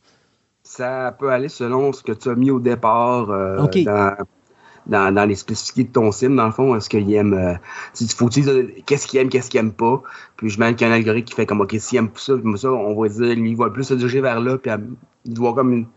ça 0.64 1.14
peut 1.20 1.32
aller 1.32 1.50
selon 1.50 1.92
ce 1.92 2.02
que 2.02 2.14
tu 2.14 2.30
as 2.30 2.36
mis 2.36 2.50
au 2.50 2.62
départ 2.62 3.30
euh, 3.30 3.58
dans, 4.88 5.28
les 5.28 5.36
spécificités 5.36 5.84
de 5.84 5.92
ton 5.92 6.14
sim, 6.14 6.30
dans 6.30 6.46
le 6.46 6.52
fond, 6.52 6.74
est-ce 6.78 6.90
qu'il 6.90 7.14
aime. 7.14 7.34
Euh, 7.34 7.56
il 8.00 8.10
faut 8.10 8.30
dire 8.30 8.46
qu'est-ce 8.86 9.06
qu'il 9.06 9.20
aime, 9.20 9.28
qu'est-ce 9.28 9.50
qu'il 9.50 9.60
aime 9.60 9.74
pas? 9.74 10.02
Puis 10.38 10.50
je 10.50 10.60
mets 10.60 10.82
un 10.82 10.92
algorithme 10.92 11.28
qui 11.28 11.36
fait 11.36 11.46
comme 11.46 11.60
OK, 11.60 11.76
s'il 11.78 11.98
aime 11.98 12.10
ça, 12.16 12.34
ça, 12.56 12.72
on 12.72 13.02
va 13.02 13.10
dire, 13.10 13.36
lui, 13.36 13.52
il 13.52 13.58
va 13.58 13.70
plus 13.70 13.84
se 13.84 13.96
diriger 13.96 14.22
vers 14.22 14.40
là, 14.40 14.58
puis 14.58 14.72
il 15.26 15.34
doit 15.34 15.54
comme 15.54 15.74
une, 15.74 15.88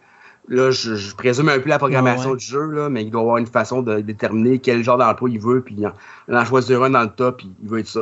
Là, 0.51 0.72
je, 0.72 1.14
présume 1.14 1.48
un 1.48 1.60
peu 1.60 1.68
la 1.68 1.78
programmation 1.78 2.35
du 2.35 2.44
jeu, 2.44 2.66
là, 2.72 2.89
mais 2.89 3.05
il 3.05 3.10
doit 3.10 3.20
avoir 3.20 3.36
une 3.36 3.47
façon 3.47 3.82
de 3.82 4.01
déterminer 4.01 4.59
quel 4.59 4.82
genre 4.82 4.98
d'emploi 4.98 5.31
il 5.31 5.39
veut, 5.39 5.62
puis 5.62 5.77
il 5.78 5.86
en, 6.36 6.44
choisir 6.44 6.82
un 6.82 6.90
dans 6.90 7.02
le 7.02 7.10
top, 7.10 7.39
puis 7.39 7.52
il 7.62 7.68
veut 7.68 7.78
être 7.78 7.86
ça. 7.86 8.01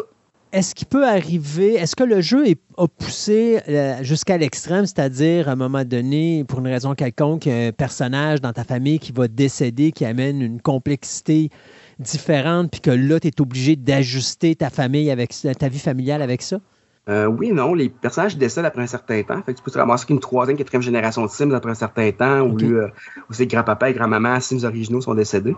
Est-ce 0.50 0.74
qu'il 0.74 0.86
peut 0.86 1.06
arriver, 1.06 1.74
est-ce 1.74 1.94
que 1.94 2.04
le 2.04 2.22
jeu 2.22 2.48
est, 2.48 2.58
a 2.78 2.88
poussé 2.88 3.60
euh, 3.68 4.02
jusqu'à 4.02 4.38
l'extrême, 4.38 4.86
c'est-à-dire 4.86 5.50
à 5.50 5.52
un 5.52 5.56
moment 5.56 5.84
donné, 5.84 6.42
pour 6.48 6.60
une 6.60 6.68
raison 6.68 6.94
quelconque, 6.94 7.46
un 7.46 7.70
personnage 7.70 8.40
dans 8.40 8.54
ta 8.54 8.64
famille 8.64 8.98
qui 8.98 9.12
va 9.12 9.28
décéder, 9.28 9.92
qui 9.92 10.06
amène 10.06 10.40
une 10.40 10.62
complexité 10.62 11.50
différente, 11.98 12.70
puis 12.70 12.80
que 12.80 12.90
là, 12.90 13.20
tu 13.20 13.28
es 13.28 13.40
obligé 13.42 13.76
d'ajuster 13.76 14.56
ta 14.56 14.70
famille 14.70 15.10
avec 15.10 15.34
ta 15.58 15.68
vie 15.68 15.78
familiale 15.78 16.22
avec 16.22 16.40
ça? 16.40 16.60
Euh, 17.08 17.26
oui, 17.26 17.52
non, 17.52 17.74
les 17.74 17.88
personnages 17.88 18.36
décèdent 18.36 18.66
après 18.66 18.82
un 18.82 18.86
certain 18.86 19.22
temps. 19.22 19.42
Fait 19.42 19.52
que 19.52 19.58
tu 19.58 19.64
peux 19.64 19.70
te 19.70 19.78
ramasser 19.78 20.06
qu'une 20.06 20.20
troisième, 20.20 20.56
quatrième 20.56 20.82
génération 20.82 21.24
de 21.24 21.30
Sims 21.30 21.52
après 21.52 21.70
un 21.70 21.74
certain 21.74 22.10
temps, 22.12 22.40
où, 22.40 22.58
euh, 22.60 22.88
où 23.30 23.32
ses 23.32 23.46
grands-papa 23.46 23.90
et 23.90 23.94
grand-maman 23.94 24.40
Sims 24.40 24.64
originaux 24.64 25.00
sont 25.00 25.14
décédés. 25.14 25.56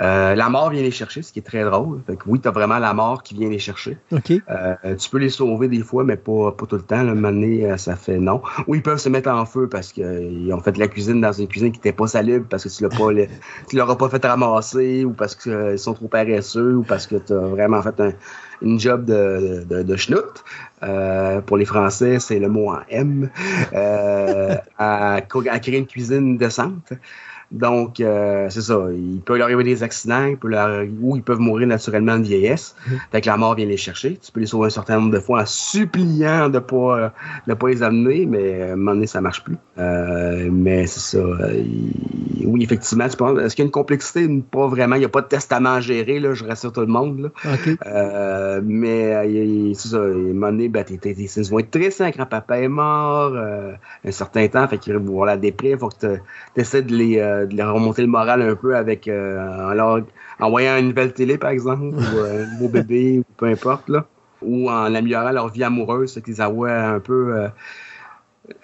Euh, 0.00 0.34
la 0.34 0.48
mort 0.48 0.70
vient 0.70 0.82
les 0.82 0.90
chercher, 0.90 1.22
ce 1.22 1.32
qui 1.32 1.38
est 1.38 1.42
très 1.42 1.62
drôle. 1.64 2.00
Fait 2.06 2.16
que 2.16 2.24
oui, 2.26 2.40
tu 2.40 2.48
as 2.48 2.50
vraiment 2.50 2.78
la 2.78 2.92
mort 2.94 3.22
qui 3.22 3.34
vient 3.34 3.48
les 3.48 3.60
chercher. 3.60 3.96
Euh, 4.50 4.96
tu 4.96 5.08
peux 5.08 5.18
les 5.18 5.28
sauver 5.28 5.68
des 5.68 5.80
fois, 5.80 6.02
mais 6.02 6.16
pas, 6.16 6.52
pas 6.52 6.66
tout 6.66 6.76
le 6.76 6.82
temps. 6.82 7.02
Le 7.02 7.14
moment 7.14 7.42
euh, 7.44 7.76
ça 7.76 7.94
fait 7.94 8.18
non. 8.18 8.42
Ou 8.66 8.74
ils 8.74 8.82
peuvent 8.82 8.98
se 8.98 9.08
mettre 9.08 9.30
en 9.30 9.46
feu 9.46 9.68
parce 9.68 9.92
qu'ils 9.92 10.52
ont 10.52 10.60
fait 10.60 10.76
la 10.76 10.88
cuisine 10.88 11.20
dans 11.20 11.32
une 11.32 11.46
cuisine 11.46 11.70
qui 11.70 11.78
n'était 11.78 11.92
pas 11.92 12.08
salubre 12.08 12.46
parce 12.48 12.64
que 12.64 12.68
tu 12.68 12.82
l'as 12.82 12.88
pas 12.88 13.12
tu 13.68 13.76
l'auras 13.76 13.94
pas 13.94 14.08
fait 14.08 14.24
ramasser 14.26 15.04
ou 15.04 15.12
parce 15.12 15.36
qu'ils 15.36 15.78
sont 15.78 15.94
trop 15.94 16.08
paresseux 16.08 16.76
ou 16.76 16.82
parce 16.82 17.06
que 17.06 17.16
tu 17.16 17.32
as 17.32 17.38
vraiment 17.38 17.80
fait 17.82 18.00
un, 18.00 18.12
une 18.62 18.78
job 18.78 19.04
de, 19.04 19.64
de, 19.68 19.82
de 19.82 19.96
schnout. 19.96 20.44
pour 21.46 21.56
les 21.56 21.64
Français, 21.64 22.18
c'est 22.20 22.38
le 22.38 22.48
mot 22.48 22.70
en 22.70 22.80
M. 22.88 23.30
à, 23.74 25.14
à 25.14 25.20
créer 25.20 25.78
une 25.78 25.86
cuisine 25.86 26.36
décente. 26.36 26.92
Donc, 27.54 28.00
euh, 28.00 28.48
c'est 28.50 28.62
ça. 28.62 28.88
Il 28.92 29.20
peut 29.20 29.38
leur 29.38 29.46
arriver 29.46 29.62
des 29.62 29.84
accidents, 29.84 30.34
ou 31.00 31.16
ils 31.16 31.22
peuvent 31.22 31.38
mourir 31.38 31.68
naturellement 31.68 32.18
de 32.18 32.24
vieillesse. 32.24 32.74
Mhm. 32.88 32.98
Fait 33.12 33.20
que 33.20 33.26
la 33.28 33.36
mort 33.36 33.54
vient 33.54 33.66
les 33.66 33.76
chercher. 33.76 34.18
Tu 34.20 34.32
peux 34.32 34.40
les 34.40 34.46
sauver 34.46 34.66
un 34.66 34.70
certain 34.70 34.96
nombre 34.96 35.12
de 35.12 35.20
fois 35.20 35.42
en 35.42 35.46
suppliant 35.46 36.48
de 36.48 36.54
ne 36.54 36.58
pas, 36.58 36.98
euh, 36.98 37.08
de 37.46 37.54
pas 37.54 37.68
les 37.68 37.84
amener, 37.84 38.26
mais 38.26 38.62
à 38.62 38.72
un 38.72 38.76
moment 38.76 38.94
donné, 38.94 39.06
ça 39.06 39.20
marche 39.20 39.44
plus. 39.44 39.56
Euh, 39.78 40.48
mais 40.50 40.88
c'est 40.88 41.16
ça. 41.16 41.24
oui, 42.44 42.64
effectivement, 42.64 43.08
tu 43.08 43.16
penses, 43.16 43.38
est-ce 43.38 43.54
qu'il 43.54 43.62
y 43.62 43.66
a 43.66 43.68
une 43.68 43.70
complexité? 43.70 44.28
Pas 44.50 44.66
vraiment. 44.66 44.96
Il 44.96 45.00
n'y 45.00 45.04
a 45.04 45.08
pas 45.08 45.22
de 45.22 45.28
testament 45.28 45.74
à 45.74 45.80
gérer, 45.80 46.18
là, 46.18 46.34
je 46.34 46.44
rassure 46.44 46.72
tout 46.72 46.80
le 46.80 46.86
monde. 46.88 47.30
Là. 47.44 48.60
mais 48.64 49.74
c'est 49.74 49.88
ça. 49.88 49.98
À 49.98 50.00
un 50.00 50.12
moment 50.12 50.50
donné, 50.50 50.68
ben, 50.68 50.82
tes 50.82 51.14
vont 51.50 51.58
être 51.60 51.70
tristes 51.70 52.00
hein, 52.00 52.10
quand 52.10 52.26
papa 52.26 52.58
est 52.58 52.68
mort 52.68 53.36
un 53.36 54.10
certain 54.10 54.48
temps. 54.48 54.66
Fait 54.66 54.78
qu'ils 54.78 54.94
vont 54.94 55.06
avoir 55.06 55.26
la 55.26 55.36
déprime. 55.36 55.72
Il 55.72 55.78
faut 55.78 55.88
que 55.88 56.16
tu 56.16 56.20
essaies 56.56 56.82
de 56.82 56.94
les 56.94 57.43
de 57.46 57.56
leur 57.56 57.74
remonter 57.74 58.02
le 58.02 58.08
moral 58.08 58.42
un 58.42 58.54
peu 58.54 58.76
avec 58.76 59.08
euh, 59.08 59.70
en 59.70 59.74
leur 59.74 60.00
envoyant 60.40 60.76
une 60.78 60.88
nouvelle 60.88 61.12
télé, 61.12 61.38
par 61.38 61.50
exemple, 61.50 61.82
ou 61.96 62.18
euh, 62.18 62.44
un 62.44 62.52
nouveau 62.54 62.68
bébé, 62.68 63.18
ou 63.20 63.24
peu 63.36 63.46
importe, 63.46 63.88
là. 63.88 64.06
Ou 64.42 64.68
en 64.68 64.94
améliorant 64.94 65.30
leur 65.30 65.48
vie 65.48 65.64
amoureuse, 65.64 66.20
qu'ils 66.24 66.42
envoient 66.42 66.70
un 66.70 67.00
peu 67.00 67.48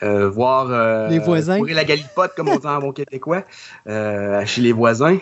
euh, 0.02 0.28
voir 0.28 1.08
les 1.08 1.18
voisins. 1.18 1.58
la 1.64 1.84
galipote, 1.84 2.32
comme 2.36 2.48
on 2.48 2.58
dit 2.58 2.66
en 2.66 2.78
bon 2.78 2.92
québécois, 2.92 3.44
chez 3.86 4.60
les 4.60 4.72
voisins. 4.72 5.18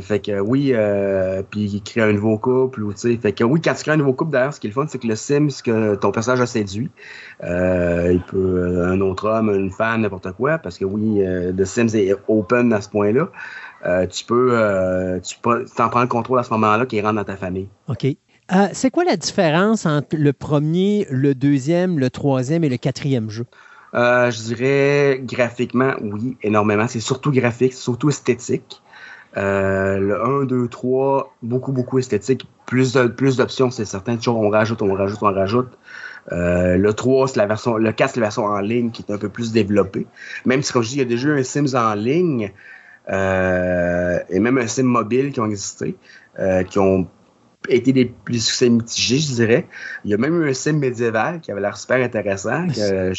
fait 0.00 0.20
que 0.20 0.40
oui, 0.40 0.74
puis 1.50 1.82
créer 1.82 2.04
un 2.04 2.12
nouveau 2.12 2.38
couple. 2.38 2.82
Ou, 2.82 2.92
fait 2.92 3.32
que 3.32 3.44
oui, 3.44 3.60
quand 3.60 3.74
tu 3.74 3.82
crées 3.82 3.92
un 3.92 3.96
nouveau 3.96 4.12
couple, 4.12 4.32
d'ailleurs, 4.32 4.54
ce 4.54 4.60
qui 4.60 4.66
est 4.66 4.70
le 4.70 4.74
fun, 4.74 4.86
c'est 4.88 4.98
que 4.98 5.06
le 5.06 5.16
sim, 5.16 5.48
ce 5.50 5.62
que 5.62 5.94
ton 5.96 6.10
personnage 6.10 6.40
a 6.40 6.46
séduit, 6.46 6.90
euh, 7.44 8.12
il 8.12 8.20
peut 8.20 8.84
un 8.84 9.00
autre 9.00 9.28
homme, 9.28 9.50
une 9.54 9.70
femme, 9.70 10.02
n'importe 10.02 10.32
quoi, 10.32 10.58
parce 10.58 10.78
que 10.78 10.84
oui, 10.84 11.24
euh, 11.24 11.52
The 11.52 11.64
Sims 11.64 11.94
est 11.94 12.14
open 12.26 12.72
à 12.72 12.80
ce 12.80 12.88
point-là. 12.88 13.28
Euh, 13.86 14.06
tu 14.06 14.24
peux, 14.24 15.20
tu 15.22 15.36
peux 15.40 15.64
t'en 15.64 15.88
prendre 15.88 16.04
le 16.04 16.08
contrôle 16.08 16.38
à 16.38 16.42
ce 16.42 16.50
moment-là 16.50 16.86
qui 16.86 17.00
rentre 17.00 17.16
dans 17.16 17.24
ta 17.24 17.36
famille. 17.36 17.68
OK. 17.88 18.06
C'est 18.72 18.90
quoi 18.90 19.04
la 19.04 19.16
différence 19.16 19.86
entre 19.86 20.16
le 20.16 20.32
premier, 20.32 21.06
le 21.10 21.34
deuxième, 21.34 21.98
le 21.98 22.10
troisième 22.10 22.64
et 22.64 22.68
le 22.68 22.76
quatrième 22.76 23.30
jeu? 23.30 23.46
je 23.94 24.42
dirais 24.42 25.20
graphiquement, 25.22 25.94
oui, 26.00 26.36
énormément. 26.42 26.86
C'est 26.88 27.00
surtout 27.00 27.32
graphique, 27.32 27.74
surtout 27.74 28.10
esthétique. 28.10 28.82
le 29.34 30.42
1, 30.42 30.44
2, 30.44 30.68
3, 30.68 31.34
beaucoup, 31.42 31.72
beaucoup 31.72 31.98
esthétique. 31.98 32.46
Plus, 32.66 32.98
plus 33.16 33.36
d'options, 33.36 33.70
c'est 33.70 33.84
certain. 33.84 34.16
Toujours, 34.16 34.38
on 34.38 34.50
rajoute, 34.50 34.82
on 34.82 34.92
rajoute, 34.94 35.18
on 35.22 35.32
rajoute. 35.32 35.78
Euh, 36.32 36.76
le 36.76 36.92
3, 36.92 37.28
c'est 37.28 37.36
la 37.36 37.46
version, 37.46 37.76
le 37.76 37.92
4, 37.92 38.14
c'est 38.14 38.20
la 38.20 38.26
version 38.26 38.44
en 38.44 38.60
ligne 38.60 38.90
qui 38.90 39.04
est 39.08 39.12
un 39.12 39.18
peu 39.18 39.28
plus 39.28 39.52
développée. 39.52 40.06
Même 40.44 40.62
si, 40.62 40.72
comme 40.72 40.82
je 40.82 40.88
dis, 40.88 40.94
il 40.96 40.98
y 40.98 41.02
a 41.02 41.04
déjà 41.04 41.30
un 41.30 41.42
Sims 41.42 41.74
en 41.74 41.94
ligne 41.94 42.52
euh, 43.08 44.18
et 44.28 44.38
même 44.38 44.58
un 44.58 44.66
Sim 44.66 44.84
mobile 44.84 45.32
qui 45.32 45.40
ont 45.40 45.46
existé, 45.46 45.96
euh, 46.38 46.62
qui 46.64 46.78
ont 46.78 47.08
été 47.68 47.92
des 47.92 48.12
succès 48.32 48.68
mitigés, 48.68 49.18
je 49.18 49.34
dirais. 49.34 49.66
Il 50.04 50.10
y 50.10 50.14
a 50.14 50.16
même 50.16 50.42
eu 50.42 50.50
un 50.50 50.54
sim 50.54 50.74
médiéval 50.74 51.40
qui 51.40 51.50
avait 51.50 51.60
l'air 51.60 51.76
super 51.76 52.02
intéressant, 52.02 52.66
que 52.68 53.12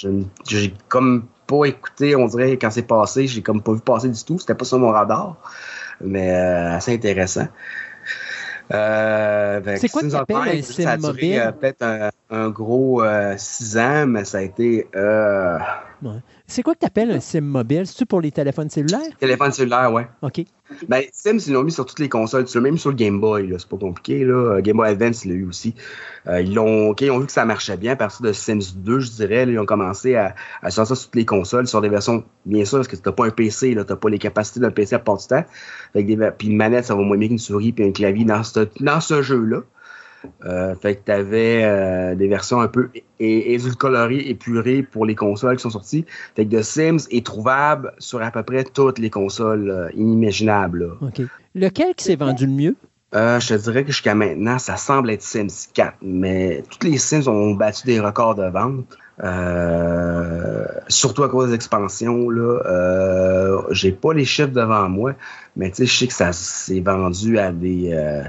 j'ai 0.48 0.74
comme 0.88 1.26
pas 1.48 1.66
écouté, 1.66 2.16
on 2.16 2.28
dirait, 2.28 2.58
quand 2.58 2.70
c'est 2.70 2.88
passé, 2.88 3.28
j'ai 3.28 3.42
comme 3.42 3.62
pas 3.62 3.74
vu 3.74 3.82
passer 3.82 4.10
du 4.10 4.24
tout. 4.24 4.40
C'était 4.40 4.56
pas 4.56 4.66
sur 4.66 4.80
mon 4.80 4.90
radar, 4.90 5.38
mais 6.02 6.32
assez 6.32 6.94
intéressant. 6.94 7.48
Euh, 8.72 9.62
c'est 9.78 9.90
quoi 9.90 10.02
que 10.02 10.08
un 10.08 10.62
sim 10.62 10.98
mobile? 10.98 11.40
Euh, 11.40 11.52
peut-être 11.52 12.12
un, 12.30 12.50
gros 12.50 13.02
6 13.36 13.78
euh, 13.78 13.82
ans, 13.82 14.08
mais 14.08 14.26
ça 14.26 14.40
a 14.40 14.42
été... 14.42 14.88
Euh, 14.96 15.58
c'est 16.50 16.64
quoi 16.64 16.74
que 16.74 16.80
tu 16.80 16.86
appelles 16.86 17.12
un 17.12 17.20
sim 17.20 17.42
mobile? 17.42 17.86
C'est-tu 17.86 18.06
pour 18.06 18.22
les 18.22 18.32
téléphones 18.32 18.70
cellulaires? 18.70 19.00
Téléphone 19.20 19.52
cellulaire, 19.52 19.94
oui. 19.94 20.02
OK. 20.22 20.46
Ben, 20.88 21.04
Sims, 21.12 21.40
ils 21.48 21.54
l'ont 21.54 21.64
mis 21.64 21.72
sur 21.72 21.86
toutes 21.86 22.00
les 22.00 22.10
consoles, 22.10 22.46
même 22.62 22.78
sur 22.78 22.90
le 22.90 22.96
Game 22.96 23.20
Boy, 23.20 23.54
c'est 23.58 23.68
pas 23.68 23.78
compliqué. 23.78 24.24
Là. 24.24 24.60
Game 24.62 24.78
Boy 24.78 24.90
Advance, 24.90 25.26
il 25.26 25.32
l'a 25.32 25.38
eu 25.38 25.48
aussi. 25.48 25.76
Euh, 26.28 26.42
ils, 26.42 26.58
ont, 26.60 26.94
ils 27.00 27.12
ont 27.12 27.20
vu 27.20 27.26
que 27.28 27.32
ça 27.32 27.46
marchait 27.46 27.78
bien 27.78 27.94
à 27.94 27.96
partir 27.96 28.22
de 28.22 28.34
Sims 28.34 28.76
2, 28.76 29.00
je 29.00 29.12
dirais. 29.12 29.46
ils 29.48 29.60
ont 29.60 29.66
commencé 29.66 30.16
à, 30.16 30.36
à 30.62 30.70
sortir 30.72 30.96
ça 30.96 31.02
sur 31.02 31.10
toutes 31.10 31.16
les 31.16 31.26
consoles, 31.26 31.68
sur 31.68 31.82
des 31.82 31.90
versions, 31.90 32.24
bien 32.46 32.66
sûr, 32.66 32.80
parce 32.80 32.88
que 32.88 32.96
t'as 32.96 33.12
pas 33.12 33.26
un 33.26 33.32
PC, 33.32 33.70
tu 33.70 33.76
n'as 33.76 33.84
pas 33.84 34.10
les 34.10 34.20
capacités 34.20 34.60
d'un 34.60 34.72
PC 34.72 34.96
à 34.96 35.00
part 35.00 35.18
du 35.18 35.28
temps. 35.28 35.46
Des, 35.96 36.18
puis 36.38 36.48
une 36.48 36.58
manette, 36.58 36.86
ça 36.86 36.96
va 36.96 37.02
moins 37.02 37.18
bien 37.18 37.30
qu'une 37.30 37.40
souris 37.40 37.72
puis 37.72 37.86
un 37.86 37.92
clavier 37.92 38.26
dans 38.26 38.42
dans 38.80 39.02
ce 39.02 39.22
jeu-là. 39.22 39.62
Euh, 40.46 40.76
fait 40.76 40.96
que 40.96 41.06
tu 41.06 41.12
avais 41.12 41.64
euh, 41.64 42.16
des 42.16 42.28
versions 42.28 42.62
un 42.62 42.68
peu 42.68 42.90
édulcorées, 43.20 44.30
épurées 44.30 44.84
pour 44.84 45.06
les 45.06 45.16
consoles 45.16 45.58
qui 45.58 45.64
sont 45.64 45.70
sorties. 45.70 46.06
Fait 46.36 46.46
que 46.46 46.58
The 46.58 46.64
Sims 46.64 47.08
est 47.12 47.26
trouvable 47.26 47.94
sur 48.00 48.22
à 48.22 48.32
peu 48.32 48.44
près 48.44 48.64
toutes 48.64 49.00
les 49.00 49.10
consoles 49.10 49.70
euh, 49.70 49.90
inimaginables. 49.94 50.94
OK. 51.02 51.22
Lequel 51.56 51.96
qui 51.96 52.06
s'est 52.06 52.16
vendu 52.16 52.46
le 52.46 52.54
mieux? 52.54 52.76
Je 53.12 53.48
te 53.48 53.54
dirais 53.56 53.84
que 53.84 53.92
jusqu'à 53.92 54.14
maintenant, 54.14 54.60
ça 54.60 54.78
semble 54.78 55.10
être 55.10 55.24
Sims 55.24 55.70
4, 55.74 55.96
mais 56.02 56.64
toutes 56.70 56.84
les 56.84 56.98
Sims 56.98 57.28
ont 57.28 57.56
battu 57.56 57.88
des 57.88 58.00
records 58.00 58.36
de 58.36 58.46
vente. 58.46 58.86
Euh, 59.22 60.66
surtout 60.88 61.24
à 61.24 61.30
cause 61.30 61.50
des 61.50 61.56
expansions. 61.56 62.30
Là, 62.30 62.62
euh, 62.66 63.62
j'ai 63.72 63.92
pas 63.92 64.14
les 64.14 64.26
chiffres 64.26 64.50
devant 64.50 64.88
moi, 64.88 65.14
mais 65.58 65.72
je 65.78 65.86
sais 65.86 66.08
que 66.08 66.14
ça 66.14 66.32
s'est 66.32 66.80
vendu 66.80 67.38
à 67.38 67.52
des. 67.52 67.92
Euh... 67.94 68.24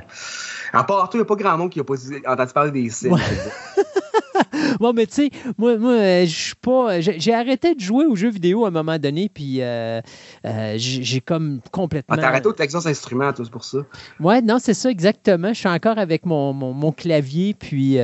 En 0.72 0.84
part, 0.84 1.10
il 1.12 1.16
n'y 1.16 1.22
a 1.22 1.24
pas 1.24 1.34
grand 1.34 1.58
monde 1.58 1.70
qui 1.70 1.80
a 1.80 1.84
pas 1.84 1.94
entendu 2.26 2.52
parler 2.52 2.70
des 2.70 2.90
Sims. 2.90 3.16
bon, 4.80 4.92
mais 4.92 5.06
tu 5.06 5.14
sais, 5.14 5.30
moi, 5.58 5.76
moi 5.78 5.92
euh, 5.92 6.26
je 6.26 6.34
suis 6.34 6.54
pas. 6.54 7.00
J'ai 7.00 7.34
arrêté 7.34 7.74
de 7.74 7.80
jouer 7.80 8.06
aux 8.06 8.16
jeux 8.16 8.30
vidéo 8.30 8.64
à 8.64 8.68
un 8.68 8.70
moment 8.70 8.98
donné, 8.98 9.28
puis 9.32 9.62
euh, 9.62 10.00
euh, 10.44 10.74
j'ai 10.76 11.20
comme 11.20 11.60
complètement. 11.70 12.16
Ah, 12.18 12.20
t'as 12.20 12.28
arrêté 12.28 12.48
au 12.48 12.52
Texas 12.52 12.86
Instruments, 12.86 13.32
tout 13.32 13.44
pour 13.50 13.64
ça. 13.64 13.78
Ouais, 14.20 14.40
non, 14.42 14.58
c'est 14.58 14.74
ça, 14.74 14.90
exactement. 14.90 15.48
Je 15.48 15.58
suis 15.58 15.68
encore 15.68 15.98
avec 15.98 16.26
mon, 16.26 16.52
mon, 16.52 16.92
clavier, 16.92 17.54
puis 17.54 17.98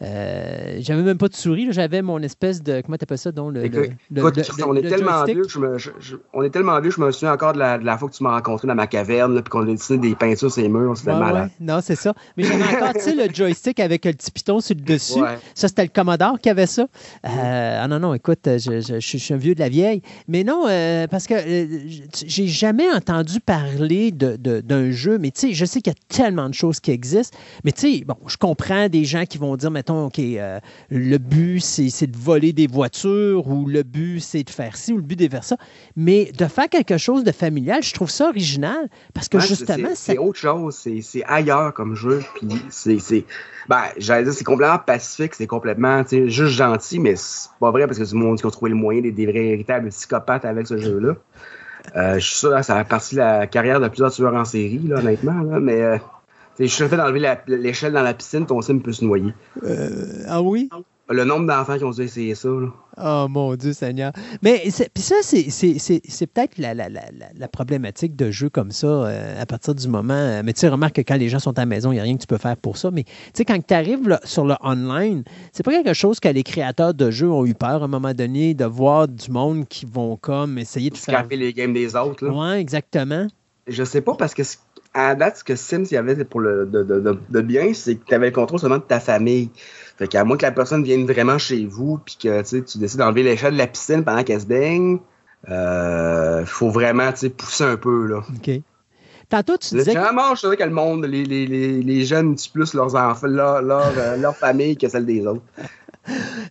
j'avais 0.00 1.02
même 1.02 1.18
pas 1.18 1.28
de 1.28 1.34
souris, 1.34 1.68
j'avais 1.70 2.02
mon 2.02 2.20
espèce 2.20 2.62
de. 2.62 2.80
Comment 2.80 2.96
t'appelles 2.96 3.18
ça, 3.18 3.32
donc 3.32 3.54
le. 3.54 3.70
on, 4.66 4.76
est 4.76 4.88
tellement 4.88 5.24
vieux, 5.24 5.44
je 5.48 6.16
on 6.32 6.42
est 6.42 6.50
tellement 6.50 6.80
vieux, 6.80 6.90
je 6.90 7.00
me 7.00 7.10
souviens 7.10 7.32
encore 7.32 7.52
de 7.52 7.58
la, 7.58 7.78
de 7.78 7.84
la 7.84 7.96
fois 7.96 8.08
que 8.08 8.14
tu 8.14 8.22
m'as 8.22 8.32
rencontré 8.32 8.68
dans 8.68 8.74
ma 8.74 8.86
caverne, 8.86 9.40
puis 9.42 9.50
qu'on 9.50 9.62
a 9.62 9.66
dessiné 9.66 9.98
des 9.98 10.14
peintures 10.14 10.50
sur 10.50 10.62
les 10.62 10.68
murs, 10.68 10.96
c'était 10.96 11.14
malade. 11.14 11.50
Non, 11.60 11.80
c'est 11.82 11.96
ça. 11.96 12.14
Mais 12.36 12.44
j'avais 12.44 12.64
encore, 12.76 12.92
tu 12.94 13.00
sais, 13.00 13.14
le 13.14 13.32
joystick 13.32 13.80
avec 13.80 14.04
le 14.04 14.12
petit 14.12 14.30
piton 14.30 14.60
sur 14.60 14.74
le 14.76 14.82
dessus. 14.82 15.20
Ça, 15.54 15.68
c'était 15.68 15.82
le 15.82 15.88
Commodore 15.88 16.38
qui 16.40 16.50
avait 16.50 16.66
ça. 16.66 16.82
Euh, 16.82 17.80
ah 17.82 17.88
non, 17.88 17.98
non, 17.98 18.14
écoute, 18.14 18.40
je, 18.44 18.98
suis 19.00 19.34
un 19.34 19.36
vieux 19.36 19.54
de 19.54 19.60
la 19.60 19.68
vieille. 19.68 20.02
Mais 20.28 20.44
non, 20.44 20.64
euh, 20.68 21.06
parce 21.06 21.26
que 21.26 21.34
euh, 21.34 21.78
j'ai 22.26 22.46
jamais 22.46 22.90
entendu 22.90 23.40
parler 23.40 24.12
d'un 24.12 24.90
jeu, 24.90 25.18
mais 25.18 25.30
tu 25.30 25.48
sais, 25.48 25.52
je 25.52 25.64
sais 25.64 25.80
qu'il 25.80 25.92
y 25.92 25.96
a 25.96 25.98
tellement 26.08 26.48
de 26.48 26.54
choses 26.54 26.80
qui 26.80 26.90
existent. 26.90 27.36
Mais 27.64 27.72
tu 27.72 27.98
sais, 27.98 28.04
bon, 28.04 28.16
je 28.26 28.36
comprends 28.36 28.88
des 28.88 29.04
gens 29.04 29.24
qui 29.24 29.38
vont 29.38 29.56
dire, 29.56 29.70
mettons, 29.70 29.93
OK, 29.94 30.18
le 30.18 31.18
but, 31.18 31.60
c'est 31.60 32.06
de 32.06 32.16
voler 32.16 32.52
des 32.52 32.66
voitures 32.66 33.48
ou 33.48 33.66
le 33.66 33.82
but, 33.82 34.20
c'est 34.20 34.42
de 34.42 34.50
faire 34.50 34.76
ci 34.76 34.92
ou 34.92 34.96
le 34.96 35.02
but, 35.02 35.18
c'est 35.20 35.28
de 35.28 35.32
faire 35.32 35.44
ça. 35.44 35.56
Mais 35.96 36.30
de 36.36 36.44
faire 36.46 36.68
quelque 36.68 36.98
chose 36.98 37.24
de 37.24 37.32
familial, 37.32 37.82
je 37.82 37.94
trouve 37.94 38.10
ça 38.10 38.28
original 38.28 38.88
parce 39.14 39.28
que 39.28 39.38
justement, 39.38 39.90
c'est 39.94 40.18
autre 40.18 40.38
chose. 40.38 40.76
C'est 40.76 41.24
ailleurs 41.26 41.72
comme 41.74 41.94
jeu. 41.94 42.22
Puis 42.36 42.48
c'est. 42.70 43.24
Ben, 43.68 43.82
j'allais 43.96 44.24
dire, 44.24 44.32
c'est 44.34 44.44
complètement 44.44 44.78
pacifique, 44.78 45.34
c'est 45.34 45.46
complètement, 45.46 46.04
juste 46.06 46.52
gentil, 46.52 46.98
mais 46.98 47.16
c'est 47.16 47.48
pas 47.60 47.70
vrai 47.70 47.86
parce 47.86 47.98
que 47.98 48.04
tout 48.04 48.14
le 48.14 48.24
monde 48.24 48.38
qui 48.38 48.46
a 48.46 48.50
trouvé 48.50 48.70
le 48.70 48.76
moyen 48.76 49.00
d'être 49.00 49.14
des 49.14 49.26
vrais 49.26 49.40
véritables 49.40 49.88
psychopathes 49.88 50.44
avec 50.44 50.66
ce 50.66 50.76
jeu-là. 50.76 51.14
Euh, 51.96 52.14
je 52.14 52.26
suis 52.26 52.36
sûr 52.38 52.56
que 52.56 52.62
ça 52.62 52.76
a 52.76 52.84
parti 52.84 53.14
la 53.14 53.46
carrière 53.46 53.80
de 53.80 53.88
plusieurs 53.88 54.10
tueurs 54.10 54.34
en 54.34 54.44
série, 54.44 54.80
là, 54.86 54.98
honnêtement, 54.98 55.40
là, 55.42 55.60
mais 55.60 55.82
euh, 55.82 55.98
je 56.58 56.66
suis 56.66 56.88
fait 56.88 56.96
d'enlever 56.96 57.36
l'échelle 57.46 57.92
dans 57.92 58.02
la 58.02 58.14
piscine, 58.14 58.46
ton 58.46 58.60
sim 58.62 58.78
peut 58.78 58.92
se 58.92 59.04
noyer. 59.04 59.32
Euh, 59.64 60.24
ah 60.28 60.42
oui? 60.42 60.68
Le 61.10 61.24
nombre 61.24 61.46
d'enfants 61.46 61.76
qui 61.76 61.84
ont 61.84 61.90
dû 61.90 62.00
essayer 62.00 62.34
ça. 62.34 62.48
Là. 62.48 62.68
Oh 62.96 63.28
mon 63.28 63.54
Dieu 63.56 63.74
Seigneur. 63.74 64.12
Mais 64.40 64.62
puis 64.94 65.02
ça, 65.02 65.16
c'est 65.22 66.26
peut-être 66.32 66.56
la, 66.56 66.72
la, 66.72 66.88
la, 66.88 67.02
la, 67.36 67.48
problématique 67.48 68.16
de 68.16 68.30
jeux 68.30 68.48
comme 68.48 68.70
ça 68.70 68.86
euh, 68.86 69.42
à 69.42 69.44
partir 69.44 69.74
du 69.74 69.86
moment. 69.86 70.14
Euh, 70.14 70.42
mais 70.42 70.54
tu 70.54 70.60
sais, 70.60 70.68
remarque 70.68 70.96
que 70.96 71.00
quand 71.02 71.16
les 71.16 71.28
gens 71.28 71.40
sont 71.40 71.58
à 71.58 71.62
la 71.62 71.66
maison, 71.66 71.92
il 71.92 71.96
n'y 71.96 72.00
a 72.00 72.04
rien 72.04 72.14
que 72.14 72.22
tu 72.22 72.26
peux 72.26 72.38
faire 72.38 72.56
pour 72.56 72.78
ça. 72.78 72.90
Mais 72.90 73.04
tu 73.04 73.12
sais, 73.34 73.44
quand 73.44 73.58
tu 73.66 73.74
arrives 73.74 74.18
sur 74.24 74.46
le 74.46 74.54
online, 74.62 75.24
c'est 75.52 75.62
pas 75.62 75.72
quelque 75.72 75.92
chose 75.92 76.20
que 76.20 76.28
les 76.28 76.42
créateurs 76.42 76.94
de 76.94 77.10
jeux 77.10 77.30
ont 77.30 77.44
eu 77.44 77.54
peur 77.54 77.82
à 77.82 77.84
un 77.84 77.88
moment 77.88 78.14
donné 78.14 78.54
de 78.54 78.64
voir 78.64 79.06
du 79.06 79.30
monde 79.30 79.68
qui 79.68 79.84
vont 79.84 80.16
comme 80.16 80.56
essayer 80.56 80.88
de 80.88 80.96
faire. 80.96 81.26
les 81.30 81.52
games 81.52 81.74
des 81.74 81.96
autres. 81.96 82.26
Oui, 82.26 82.58
exactement. 82.58 83.26
Je 83.66 83.84
sais 83.84 84.00
pas 84.00 84.14
parce 84.14 84.32
que 84.32 84.42
à 84.94 85.14
date, 85.14 85.38
ce 85.38 85.44
que 85.44 85.56
Sims 85.56 85.86
y 85.90 85.96
avait 85.96 86.24
pour 86.24 86.40
le 86.40 86.66
de, 86.66 86.82
de, 86.82 87.18
de 87.28 87.40
bien, 87.40 87.74
c'est 87.74 87.96
que 87.96 88.04
tu 88.04 88.14
avais 88.14 88.26
le 88.26 88.32
contrôle 88.32 88.60
seulement 88.60 88.78
de 88.78 88.82
ta 88.82 89.00
famille. 89.00 89.50
Fait 89.96 90.08
qu'à 90.08 90.24
moins 90.24 90.36
que 90.36 90.42
la 90.42 90.52
personne 90.52 90.82
vienne 90.82 91.04
vraiment 91.06 91.38
chez 91.38 91.66
vous, 91.66 91.98
puis 92.04 92.16
que 92.20 92.42
tu 92.42 92.78
décides 92.78 92.98
d'enlever 92.98 93.22
l'échelle 93.22 93.54
de 93.54 93.58
la 93.58 93.66
piscine 93.66 94.04
pendant 94.04 94.22
qu'elle 94.24 94.40
se 94.40 94.46
baigne, 94.46 94.98
euh, 95.50 96.44
faut 96.46 96.70
vraiment 96.70 97.10
pousser 97.36 97.64
un 97.64 97.76
peu. 97.76 98.06
Là. 98.06 98.18
OK. 98.18 98.60
Tantôt, 99.28 99.56
tu 99.56 99.74
disais. 99.74 99.92
Généralement, 99.92 100.34
je 100.34 100.46
sais 100.48 100.56
que 100.56 100.62
le 100.62 100.70
monde, 100.70 101.04
les, 101.06 101.24
les, 101.24 101.46
les, 101.46 101.82
les 101.82 102.04
jeunes 102.04 102.34
tuent 102.36 102.50
plus 102.50 102.74
leurs 102.74 102.94
enfants, 102.94 103.26
leur, 103.26 103.62
leur, 103.62 103.92
euh, 103.96 104.16
leur 104.16 104.36
famille 104.36 104.76
que 104.76 104.88
celle 104.88 105.06
des 105.06 105.26
autres. 105.26 105.42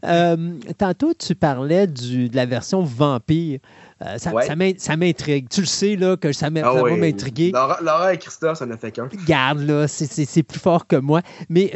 Euh, 0.03 0.35
tantôt, 0.79 1.13
tu 1.13 1.35
parlais 1.35 1.85
du, 1.85 2.27
de 2.27 2.35
la 2.35 2.47
version 2.47 2.81
vampire. 2.81 3.59
Euh, 4.01 4.17
ça, 4.17 4.95
m'intrigue. 4.95 5.47
Tu 5.49 5.61
le 5.61 5.67
sais 5.67 5.95
là, 5.95 6.17
que 6.17 6.31
ça, 6.31 6.47
ah 6.47 6.73
va 6.73 6.95
m'intriguer. 6.95 7.51
Laura, 7.51 8.13
et 8.13 8.17
Christophe, 8.17 8.57
ça 8.57 8.65
ne 8.65 8.75
fait 8.75 8.91
qu'un. 8.91 9.07
Garde, 9.27 9.59
là, 9.59 9.87
c'est 9.87 10.43
plus 10.43 10.59
fort 10.59 10.87
que 10.87 10.95
moi. 10.95 11.21
Mais 11.49 11.71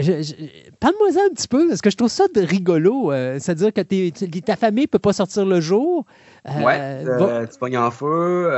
parle-moi 0.80 1.12
ça 1.14 1.20
un 1.30 1.34
petit 1.34 1.48
peu, 1.48 1.68
parce 1.68 1.82
que 1.82 1.90
je 1.90 1.98
trouve 1.98 2.10
ça 2.10 2.26
de 2.34 2.42
rigolo. 2.42 3.12
Euh, 3.12 3.38
c'est-à-dire 3.40 3.72
que 3.74 4.40
ta 4.40 4.56
famille 4.56 4.86
ne 4.86 4.90
peut 4.90 5.00
pas 5.00 5.14
sortir 5.14 5.46
le 5.46 5.62
jour. 5.62 6.06
Euh, 6.48 6.64
ouais, 6.64 7.48
tu 7.48 7.60
pognes 7.60 7.78
en 7.78 7.92
feu, 7.92 8.50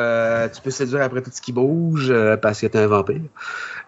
tu 0.53 0.61
peux 0.61 0.72
séduire 0.72 1.02
après 1.02 1.22
tout 1.22 1.31
ce 1.34 1.41
qui 1.41 1.52
bouge 1.52 2.14
parce 2.41 2.61
que 2.61 2.68
tu 2.68 2.77
es 2.77 2.81
un 2.81 2.88
vampire. 2.88 3.22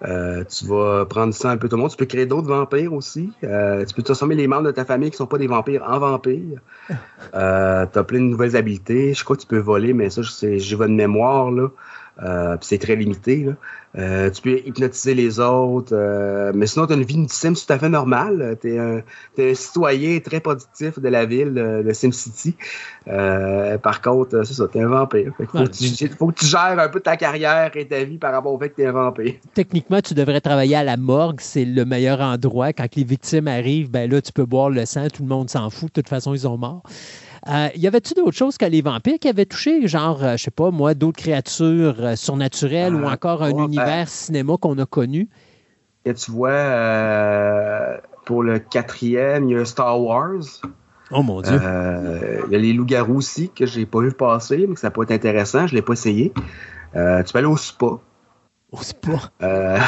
tu 0.02 0.66
vas 0.66 1.06
prendre 1.06 1.34
ça 1.34 1.52
un 1.52 1.58
peu 1.58 1.70
tout 1.70 1.76
le 1.76 1.82
monde. 1.82 1.92
Tu 1.92 1.98
peux 1.98 2.06
créer 2.06 2.26
d'autres 2.26 2.48
vampires 2.48 2.94
aussi. 2.94 3.32
tu 3.42 3.96
peux 3.96 4.04
transformer 4.04 4.36
les 4.36 4.48
membres 4.48 4.64
de 4.64 4.72
ta 4.72 4.86
famille 4.86 5.10
qui 5.10 5.16
ne 5.16 5.18
sont 5.18 5.28
pas 5.28 5.38
des 5.38 5.48
vampires 5.48 5.84
en 5.88 6.00
vampires. 6.00 6.60
tu 6.90 7.38
as 7.38 8.04
plein 8.06 8.20
de 8.20 8.26
nouvelles 8.26 8.56
habiletés. 8.56 9.14
Je 9.14 9.24
crois 9.24 9.36
que 9.36 9.42
tu 9.42 9.48
peux 9.48 9.61
voler, 9.62 9.94
mais 9.94 10.10
ça, 10.10 10.22
j'ai 10.42 10.76
votre 10.76 10.94
mémoire, 10.94 11.52
là. 11.52 11.70
Euh, 12.24 12.58
c'est 12.62 12.78
très 12.78 12.96
limité. 12.96 13.38
Là. 13.38 13.54
Euh, 13.98 14.30
tu 14.30 14.42
peux 14.42 14.60
hypnotiser 14.60 15.16
les 15.16 15.40
autres. 15.40 15.94
Euh, 15.94 16.52
mais 16.54 16.68
sinon, 16.68 16.86
tu 16.86 16.94
as 16.94 16.96
une 16.96 17.04
vie 17.04 17.18
de 17.18 17.32
Sims 17.32 17.54
tout 17.54 17.74
à 17.74 17.80
fait 17.80 17.90
normale. 17.90 18.58
Tu 18.62 18.76
es, 18.76 18.80
un 18.80 19.02
citoyen 19.56 20.20
très 20.20 20.40
productif 20.40 21.00
de 21.00 21.10
la 21.10 21.26
ville 21.26 21.54
de 21.54 21.94
SimCity. 21.94 22.56
par 23.06 24.02
contre, 24.02 24.44
c'est 24.44 24.54
ça, 24.54 24.68
tu 24.72 24.78
es 24.78 24.82
un 24.82 24.88
vampire. 24.88 25.32
Il 25.40 25.46
faut, 25.48 26.28
que 26.28 26.40
tu 26.40 26.46
gères 26.46 26.78
un 26.78 26.90
peu 26.90 27.00
ta 27.00 27.18
carrière 27.18 27.72
et 27.76 27.88
ta 27.88 28.04
vie 28.04 28.18
par 28.18 28.34
rapport 28.34 28.54
au 28.54 28.60
fait 28.60 28.70
que 28.70 28.76
tu 28.76 28.82
es 28.84 28.88
un 28.88 28.92
vampire. 28.92 29.34
Techniquement, 29.54 30.02
tu 30.02 30.14
devrais 30.14 30.42
travailler 30.42 30.76
à 30.76 30.84
la 30.84 30.98
morgue. 30.98 31.40
C'est 31.42 31.66
le 31.66 31.86
meilleur 31.86 32.20
endroit. 32.22 32.74
Quand 32.74 32.96
les 32.96 33.04
victimes 33.04 33.48
arrivent, 33.48 33.90
ben 33.90 34.10
là, 34.12 34.22
tu 34.22 34.32
peux 34.32 34.46
boire 34.46 34.70
le 34.70 34.86
sang. 34.86 35.08
Tout 35.12 35.24
le 35.24 35.30
monde 35.30 35.50
s'en 35.50 35.70
fout. 35.70 35.90
De 35.96 36.02
toute 36.02 36.10
façon, 36.10 36.34
ils 36.34 36.48
ont 36.48 36.58
mort. 36.58 36.84
Euh, 37.50 37.70
y 37.76 37.88
avait-tu 37.88 38.14
d'autres 38.14 38.38
choses 38.38 38.58
que 38.58 38.66
les 38.66 38.82
vampires 38.82 39.18
qui 39.20 39.28
avaient 39.28 39.46
touché, 39.46 39.88
genre, 39.88 40.24
euh, 40.24 40.38
je 40.38 40.44
sais 40.44 40.52
pas, 40.52 40.70
moi, 40.70 40.94
d'autres 40.94 41.18
créatures 41.18 41.96
euh, 42.00 42.16
surnaturelles 42.16 42.94
ou 42.94 43.08
ah, 43.08 43.14
encore 43.14 43.42
un 43.42 43.50
univers 43.50 43.86
ben 43.86 44.06
cinéma 44.06 44.58
qu'on 44.62 44.78
a 44.78 44.86
connu? 44.86 45.28
Et 46.06 46.14
tu 46.14 46.32
vois, 46.32 48.00
pour 48.26 48.44
le 48.44 48.60
quatrième, 48.60 49.50
il 49.50 49.58
y 49.58 49.60
a 49.60 49.66
Star 49.66 50.02
Wars. 50.02 50.62
Oh 51.12 51.22
mon 51.22 51.42
Dieu. 51.42 51.60
Il 52.48 52.52
y 52.52 52.56
a 52.56 52.60
les 52.60 52.74
loups-garous 52.74 53.18
aussi, 53.18 53.50
que 53.50 53.66
j'ai 53.66 53.86
pas 53.86 54.02
vu 54.02 54.12
passer, 54.12 54.66
mais 54.68 54.76
que 54.76 54.80
ça 54.80 54.90
peut 54.90 55.04
être 55.04 55.12
intéressant. 55.12 55.68
Je 55.68 55.76
l'ai 55.76 55.82
pas 55.82 55.94
essayé. 55.94 56.32
tu 56.94 57.34
peux 57.34 57.38
aller 57.38 57.46
au 57.46 57.58
spa. 57.58 58.00
Au 58.72 58.82
spa? 58.82 59.32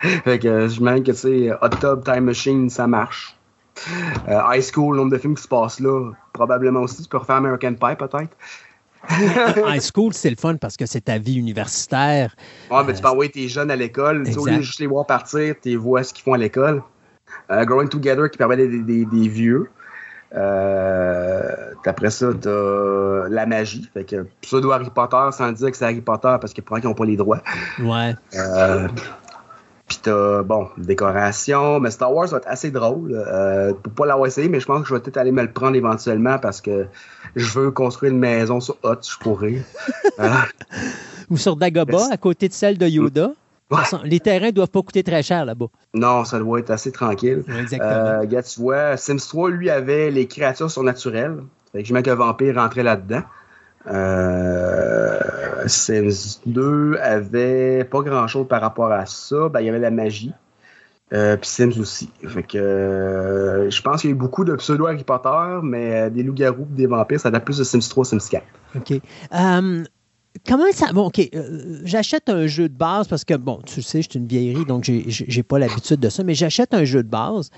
fait 0.00 0.38
que 0.38 0.68
je 0.68 0.80
me 0.80 0.98
que, 1.00 1.10
tu 1.10 1.16
sais, 1.16 1.52
Hot 1.60 1.68
Tub 1.80 2.04
Time 2.04 2.24
Machine, 2.24 2.70
ça 2.70 2.86
marche. 2.86 3.36
Euh, 4.28 4.40
high 4.52 4.62
School, 4.62 4.96
le 4.96 5.02
nombre 5.02 5.12
de 5.12 5.18
films 5.18 5.34
qui 5.34 5.42
se 5.42 5.48
passent 5.48 5.80
là, 5.80 6.12
probablement 6.40 6.80
aussi. 6.80 7.02
Tu 7.02 7.08
peux 7.08 7.18
refaire 7.18 7.36
American 7.36 7.74
Pie, 7.74 7.96
peut-être. 7.96 8.34
High 9.66 9.82
School, 9.82 10.14
c'est 10.14 10.30
le 10.30 10.36
fun 10.36 10.56
parce 10.56 10.76
que 10.76 10.86
c'est 10.86 11.02
ta 11.02 11.18
vie 11.18 11.36
universitaire. 11.36 12.34
Ouais, 12.70 12.82
mais 12.86 12.94
tu 12.94 13.02
peux 13.02 13.08
envoyer 13.08 13.30
tes 13.30 13.48
jeunes 13.48 13.70
à 13.70 13.76
l'école. 13.76 14.24
Tu 14.24 14.32
sais, 14.32 14.62
juste 14.62 14.80
les 14.80 14.86
voir 14.86 15.06
partir, 15.06 15.54
tu 15.62 15.76
vois 15.76 16.02
ce 16.02 16.14
qu'ils 16.14 16.24
font 16.24 16.32
à 16.32 16.38
l'école. 16.38 16.82
Euh, 17.50 17.64
Growing 17.64 17.88
Together 17.88 18.30
qui 18.30 18.38
permet 18.38 18.56
des, 18.56 19.04
des, 19.04 19.28
vieux. 19.28 19.70
Euh, 20.34 21.72
après 21.84 22.10
ça, 22.10 22.28
t'as 22.40 23.28
la 23.28 23.46
magie. 23.46 23.88
Fait 23.92 24.04
que 24.04 24.26
pseudo 24.40 24.70
Harry 24.70 24.90
Potter 24.90 25.28
sans 25.32 25.52
dire 25.52 25.70
que 25.70 25.76
c'est 25.76 25.84
Harry 25.84 26.00
Potter 26.00 26.36
parce 26.40 26.54
que 26.54 26.60
pour 26.60 26.76
qu'ils 26.78 26.88
n'ont 26.88 26.94
pas 26.94 27.04
les 27.04 27.16
droits. 27.16 27.42
Ouais. 27.80 28.14
Euh, 28.34 28.88
puis 29.90 29.98
t'as, 30.00 30.44
bon, 30.44 30.68
décoration, 30.78 31.80
mais 31.80 31.90
Star 31.90 32.14
Wars 32.14 32.28
va 32.28 32.36
être 32.36 32.46
assez 32.46 32.70
drôle. 32.70 33.12
Euh, 33.12 33.72
pour 33.72 33.92
pas 33.92 34.06
l'avoir 34.06 34.28
essayé, 34.28 34.48
mais 34.48 34.60
je 34.60 34.66
pense 34.66 34.82
que 34.82 34.88
je 34.88 34.94
vais 34.94 35.00
peut-être 35.00 35.16
aller 35.16 35.32
me 35.32 35.42
le 35.42 35.50
prendre 35.50 35.74
éventuellement 35.74 36.38
parce 36.38 36.60
que 36.60 36.86
je 37.34 37.58
veux 37.58 37.72
construire 37.72 38.12
une 38.12 38.20
maison 38.20 38.60
sur 38.60 38.76
Hot, 38.84 39.00
je 39.02 39.18
pourrais. 39.18 39.64
Ou 41.30 41.36
sur 41.36 41.56
Dagobah, 41.56 42.06
à 42.12 42.16
côté 42.16 42.48
de 42.48 42.52
celle 42.52 42.78
de 42.78 42.86
Yoda. 42.86 43.32
Les 44.04 44.20
terrains 44.20 44.52
doivent 44.52 44.70
pas 44.70 44.82
coûter 44.82 45.02
très 45.02 45.24
cher 45.24 45.44
là-bas. 45.44 45.66
Non, 45.92 46.24
ça 46.24 46.38
doit 46.38 46.60
être 46.60 46.70
assez 46.70 46.92
tranquille. 46.92 47.42
Exactement. 47.58 47.90
Euh, 47.90 48.42
tu 48.42 48.60
vois, 48.60 48.96
Sims 48.96 49.16
3, 49.16 49.50
lui, 49.50 49.70
avait 49.70 50.12
les 50.12 50.28
créatures 50.28 50.70
surnaturelles. 50.70 51.38
Fait 51.72 51.82
que 51.82 51.88
je 51.88 51.94
mets 51.94 52.04
qu'un 52.04 52.14
vampire 52.14 52.54
rentrait 52.54 52.84
là-dedans. 52.84 53.22
Euh, 53.86 55.18
Sims 55.66 56.40
2 56.46 56.98
avait 57.00 57.84
pas 57.84 58.02
grand 58.02 58.26
chose 58.26 58.46
par 58.48 58.60
rapport 58.60 58.92
à 58.92 59.06
ça. 59.06 59.48
Ben, 59.48 59.60
il 59.60 59.66
y 59.66 59.68
avait 59.68 59.78
la 59.78 59.90
magie. 59.90 60.32
Euh, 61.12 61.36
puis 61.36 61.48
Sims 61.48 61.80
aussi. 61.80 62.10
Fait 62.26 62.54
euh, 62.54 63.68
je 63.68 63.82
pense 63.82 64.02
qu'il 64.02 64.10
y 64.10 64.12
a 64.12 64.14
eu 64.14 64.18
beaucoup 64.18 64.44
de 64.44 64.54
pseudo 64.56 64.86
Harry 64.86 65.02
Potter, 65.02 65.60
mais 65.62 66.10
des 66.10 66.22
loups-garous 66.22 66.68
des 66.70 66.86
vampires, 66.86 67.18
ça 67.18 67.30
date 67.30 67.44
plus 67.44 67.58
de 67.58 67.64
Sims 67.64 67.88
3, 67.88 68.04
Sims 68.04 68.28
4. 68.30 68.44
OK. 68.76 69.00
Comment 70.46 70.64
ça. 70.72 70.92
Bon, 70.92 71.06
OK. 71.06 71.20
Euh, 71.34 71.80
j'achète 71.84 72.28
un 72.28 72.46
jeu 72.46 72.68
de 72.68 72.74
base 72.74 73.08
parce 73.08 73.24
que, 73.24 73.34
bon, 73.34 73.60
tu 73.66 73.82
sais, 73.82 74.02
je 74.02 74.10
suis 74.10 74.18
une 74.18 74.26
vieillerie, 74.26 74.64
donc 74.64 74.84
j'ai 74.84 75.42
pas 75.42 75.58
l'habitude 75.58 76.00
de 76.00 76.08
ça, 76.08 76.22
mais 76.22 76.34
j'achète 76.34 76.74
un 76.74 76.84
jeu 76.84 77.02
de 77.02 77.08
base 77.08 77.50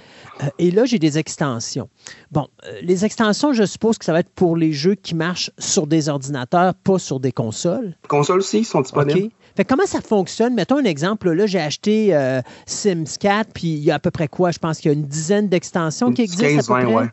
euh, 0.43 0.47
et 0.59 0.71
là, 0.71 0.85
j'ai 0.85 0.99
des 0.99 1.19
extensions. 1.19 1.89
Bon, 2.31 2.49
euh, 2.67 2.81
les 2.83 3.05
extensions, 3.05 3.53
je 3.53 3.65
suppose 3.65 3.99
que 3.99 4.05
ça 4.05 4.13
va 4.13 4.21
être 4.21 4.31
pour 4.31 4.57
les 4.57 4.73
jeux 4.73 4.95
qui 4.95 5.15
marchent 5.15 5.51
sur 5.59 5.87
des 5.87 6.09
ordinateurs, 6.09 6.75
pas 6.75 6.99
sur 6.99 7.21
des 7.21 7.33
consoles? 7.33 7.97
Consoles 8.09 8.39
aussi 8.39 8.65
sont 8.65 8.81
disponibles. 8.81 9.31
Fait 9.57 9.65
comment 9.65 9.87
ça 9.87 10.01
fonctionne? 10.01 10.55
Mettons 10.55 10.79
un 10.79 10.85
exemple. 10.85 11.31
Là, 11.31 11.47
j'ai 11.47 11.61
acheté 11.61 12.15
euh, 12.15 12.41
Sims 12.67 13.19
4, 13.21 13.51
puis 13.53 13.69
il 13.69 13.85
y 13.85 13.91
a 13.91 13.97
à 13.97 13.99
peu 13.99 14.11
près 14.11 14.29
quoi? 14.29 14.51
Je 14.51 14.59
pense 14.59 14.79
qu'il 14.79 14.91
y 14.91 14.95
a 14.95 14.97
une 14.97 15.07
dizaine 15.07 15.49
d'extensions 15.49 16.13
qui 16.13 16.23
existent. 16.23 16.75
à 16.75 16.81
peu 16.81 16.93
près. 16.93 17.09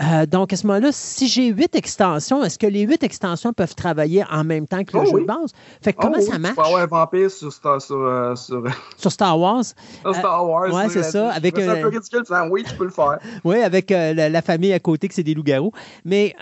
Euh, 0.00 0.26
donc, 0.26 0.52
à 0.52 0.56
ce 0.56 0.66
moment-là, 0.66 0.90
si 0.92 1.28
j'ai 1.28 1.48
huit 1.48 1.74
extensions, 1.74 2.44
est-ce 2.44 2.58
que 2.58 2.66
les 2.66 2.82
huit 2.82 3.02
extensions 3.02 3.52
peuvent 3.52 3.74
travailler 3.74 4.24
en 4.30 4.44
même 4.44 4.66
temps 4.66 4.84
que 4.84 4.96
le 4.96 5.02
oh 5.02 5.10
jeu 5.10 5.20
de 5.20 5.26
base? 5.26 5.52
Fait 5.82 5.94
oh 5.96 6.00
comment 6.02 6.20
ça 6.20 6.38
marche? 6.38 6.54
Tu 6.54 6.62
peux 6.62 6.66
avoir 6.68 6.82
un 6.82 6.86
vampire 6.86 7.30
sur 7.30 7.52
Star, 7.52 7.82
sur, 7.82 7.96
euh, 7.96 8.34
sur... 8.36 8.62
Star 9.10 9.38
Wars. 9.38 9.64
Sur 10.02 10.14
Star 10.14 10.48
Wars. 10.48 10.68
oui, 10.72 10.82
c'est 10.90 11.02
ça. 11.02 11.30
Avec, 11.32 11.58
un 11.58 11.76
peu 11.76 11.88
ridicule, 11.88 12.22
oui, 12.50 12.64
tu 12.66 12.74
peux 12.76 12.84
le 12.84 12.90
faire. 12.90 13.18
oui, 13.44 13.60
avec 13.60 13.90
la, 13.90 14.42
famille 14.42 14.72
à 14.72 14.78
côté, 14.78 15.08
que 15.08 15.14
c'est 15.14 15.22
des 15.22 15.34
loups-garous. 15.34 15.72
Mais 16.04 16.34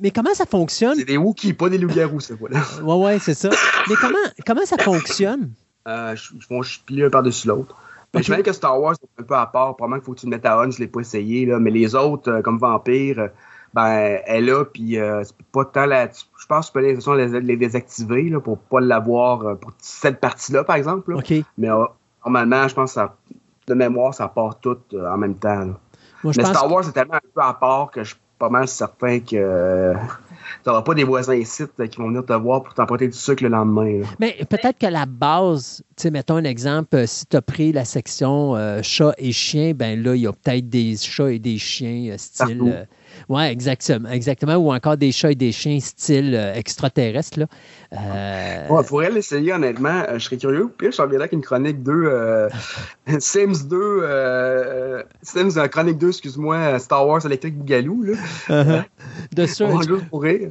mais 0.00 0.10
comment 0.10 0.34
ça 0.34 0.46
fonctionne? 0.46 0.96
C'est 0.96 1.04
des 1.04 1.16
Wookiees, 1.16 1.52
pas 1.52 1.68
des 1.68 1.78
loups-garous, 1.78 2.20
c'est 2.20 2.34
voilà. 2.34 2.60
ouais, 2.82 3.04
ouais, 3.04 3.18
c'est 3.18 3.34
ça. 3.34 3.50
Mais 3.88 3.94
comment, 4.00 4.18
comment 4.46 4.64
ça 4.64 4.78
fonctionne? 4.78 5.50
Euh, 5.86 6.14
je, 6.14 6.34
je, 6.38 6.46
je 6.88 7.04
un 7.06 7.10
par-dessus 7.10 7.48
l'autre. 7.48 7.76
Mais 8.14 8.22
je 8.22 8.32
me 8.32 8.42
que 8.42 8.52
Star 8.52 8.80
Wars, 8.80 8.94
c'est 9.00 9.22
un 9.22 9.24
peu 9.24 9.34
à 9.34 9.46
part. 9.46 9.76
Probablement 9.76 9.98
qu'il 9.98 10.06
faut 10.06 10.12
que 10.12 10.20
tu 10.20 10.26
le 10.26 10.30
mettes 10.30 10.44
à 10.44 10.58
on, 10.58 10.70
je 10.70 10.76
ne 10.76 10.80
l'ai 10.80 10.86
pas 10.86 11.00
essayé. 11.00 11.46
Là. 11.46 11.58
Mais 11.58 11.70
les 11.70 11.94
autres, 11.94 12.30
euh, 12.30 12.42
comme 12.42 12.58
Vampire, 12.58 13.18
euh, 13.18 13.28
ben, 13.72 14.18
elle 14.26 14.44
est 14.44 14.52
là, 14.52 14.64
puis 14.66 14.98
euh, 14.98 15.24
c'est 15.24 15.34
pas 15.50 15.64
tant 15.64 15.86
la. 15.86 16.06
Je 16.08 16.46
pense 16.46 16.70
que 16.70 16.78
tu 16.78 17.02
peux 17.02 17.14
les, 17.14 17.40
les 17.40 17.56
désactiver 17.56 18.24
là, 18.28 18.38
pour 18.38 18.58
pas 18.58 18.80
l'avoir 18.80 19.56
pour 19.58 19.72
cette 19.78 20.20
partie-là, 20.20 20.62
par 20.62 20.76
exemple. 20.76 21.14
OK. 21.14 21.32
Mais 21.56 21.68
normalement, 22.24 22.68
je 22.68 22.74
pense 22.74 22.90
que 22.90 22.94
ça, 22.94 23.16
de 23.66 23.74
mémoire, 23.74 24.12
ça 24.12 24.28
part 24.28 24.60
tout 24.60 24.78
en 24.92 25.16
même 25.16 25.36
temps. 25.36 25.68
mais 26.22 26.32
Star 26.34 26.70
Wars, 26.70 26.84
c'est 26.84 26.92
tellement 26.92 27.14
un 27.14 27.20
peu 27.34 27.40
à 27.40 27.54
part 27.54 27.90
que 27.90 28.04
je 28.04 28.14
pas 28.42 28.48
mal 28.48 28.66
certain 28.66 29.20
que 29.20 29.36
euh, 29.36 29.94
tu 29.94 30.68
n'auras 30.68 30.82
pas 30.82 30.94
des 30.94 31.04
voisins 31.04 31.36
ici 31.36 31.62
euh, 31.62 31.86
qui 31.86 31.98
vont 31.98 32.08
venir 32.08 32.26
te 32.26 32.32
voir 32.32 32.64
pour 32.64 32.74
t'emprunter 32.74 33.06
du 33.06 33.16
sucre 33.16 33.44
le 33.44 33.50
lendemain. 33.50 34.00
Mais 34.18 34.36
peut-être 34.50 34.80
que 34.80 34.88
la 34.88 35.06
base, 35.06 35.84
tu 35.96 36.02
sais, 36.02 36.10
mettons 36.10 36.34
un 36.34 36.42
exemple, 36.42 36.96
euh, 36.96 37.06
si 37.06 37.24
tu 37.24 37.36
as 37.36 37.42
pris 37.42 37.70
la 37.70 37.84
section 37.84 38.56
chat 38.82 39.14
et 39.16 39.30
chien, 39.30 39.74
ben 39.76 40.02
là, 40.02 40.16
il 40.16 40.22
y 40.22 40.26
a 40.26 40.32
peut-être 40.32 40.68
des 40.68 40.96
chats 40.96 41.30
et 41.30 41.38
des 41.38 41.56
chiens 41.56 42.16
style. 42.18 42.88
Oui, 43.28 43.42
exactement, 43.44 44.08
exactement. 44.08 44.56
Ou 44.56 44.72
encore 44.72 44.96
des 44.96 45.12
chats 45.12 45.32
et 45.32 45.34
des 45.34 45.52
chiens 45.52 45.78
style 45.80 46.34
extraterrestre. 46.54 47.40
Là. 47.40 47.46
Euh... 47.92 48.68
Ouais, 48.68 48.82
pourrait 48.84 49.10
l'essayer, 49.10 49.52
honnêtement. 49.52 50.02
Euh, 50.08 50.18
je 50.18 50.24
serais 50.24 50.38
curieux. 50.38 50.70
Puis 50.76 50.92
je 50.92 51.02
reviendrai 51.02 51.24
avec 51.24 51.32
une 51.32 51.42
chronique 51.42 51.82
2. 51.82 51.92
Euh, 51.92 52.48
Sims 53.18 53.66
2. 53.68 53.76
Euh, 53.76 55.02
Sims 55.22 55.58
euh, 55.58 55.66
chronique 55.68 55.98
2, 55.98 56.08
excuse-moi. 56.08 56.78
Star 56.78 57.06
Wars 57.06 57.24
Electric 57.24 57.58
Boogaloo. 57.58 58.02
Là. 58.02 58.12
Uh-huh. 58.48 58.84
The 59.36 59.46
Search. 59.46 59.86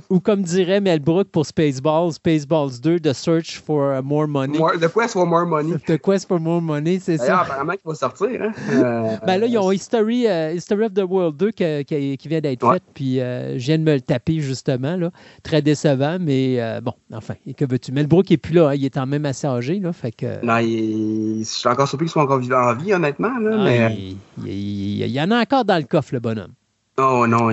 Ou 0.10 0.20
comme 0.20 0.44
dirait 0.44 0.82
Mel 0.82 1.00
Brooke 1.00 1.30
pour 1.30 1.46
Spaceballs, 1.46 2.14
Spaceballs 2.14 2.80
2, 2.82 3.00
The 3.00 3.14
Search 3.14 3.60
for 3.60 4.02
More 4.04 4.28
Money. 4.28 4.60
the 4.80 4.92
Quest 4.92 5.14
for 5.14 5.26
More 5.26 5.46
Money. 5.46 5.78
The 5.88 6.00
Quest 6.00 6.28
for 6.28 6.40
More 6.40 6.62
Money, 6.62 7.00
c'est 7.02 7.18
ça. 7.18 7.42
apparemment 7.42 7.74
qu'il 7.74 7.82
va 7.86 7.96
sortir. 7.96 8.42
Hein? 8.42 9.18
ben 9.26 9.38
là, 9.38 9.48
ils 9.48 9.58
ont 9.58 9.72
History, 9.72 10.26
History 10.54 10.86
of 10.86 10.94
the 10.94 11.06
World 11.08 11.38
2 11.38 11.52
qui, 11.52 12.18
qui, 12.18 12.28
vient 12.28 12.42
d'être 12.42 12.61
ouais. 12.64 12.76
fait. 12.76 12.84
Puis 12.94 13.16
je 13.18 13.58
viens 13.58 13.78
de 13.78 13.84
me 13.84 13.94
le 13.94 14.02
taper, 14.02 14.40
justement. 14.40 14.96
Là. 14.96 15.12
Très 15.44 15.62
décevant, 15.62 16.18
mais 16.20 16.60
bon, 16.82 16.94
enfin 17.14 17.36
et 17.46 17.54
que 17.54 17.66
veux-tu? 17.66 17.92
Melbrook 17.92 18.30
n'est 18.30 18.38
plus 18.38 18.54
là, 18.54 18.70
hein, 18.70 18.76
il 18.76 18.86
est 18.86 18.98
en 18.98 19.06
même 19.06 19.26
assez 19.26 19.48
âgé. 19.48 19.80
Là, 19.80 19.94
fait 19.94 20.12
que... 20.12 20.44
Non, 20.46 20.60
je 20.60 21.44
suis 21.44 21.70
encore 21.70 21.88
surpris 21.88 22.06
qu'il 22.06 22.12
soit 22.12 22.24
encore 22.24 22.40
vivant 22.40 22.70
en 22.70 22.76
vie, 22.76 22.94
honnêtement. 22.94 23.38
Là, 23.40 23.58
ah, 23.60 23.64
mais... 23.64 24.16
il, 24.46 25.08
y 25.08 25.22
en 25.22 25.32
a 25.32 25.42
encore 25.42 25.66
dans 25.66 25.78
le 25.78 25.84
coffre, 25.84 26.14
le 26.14 26.20
bonhomme. 26.20 26.54
Oh 26.98 27.26
non, 27.26 27.48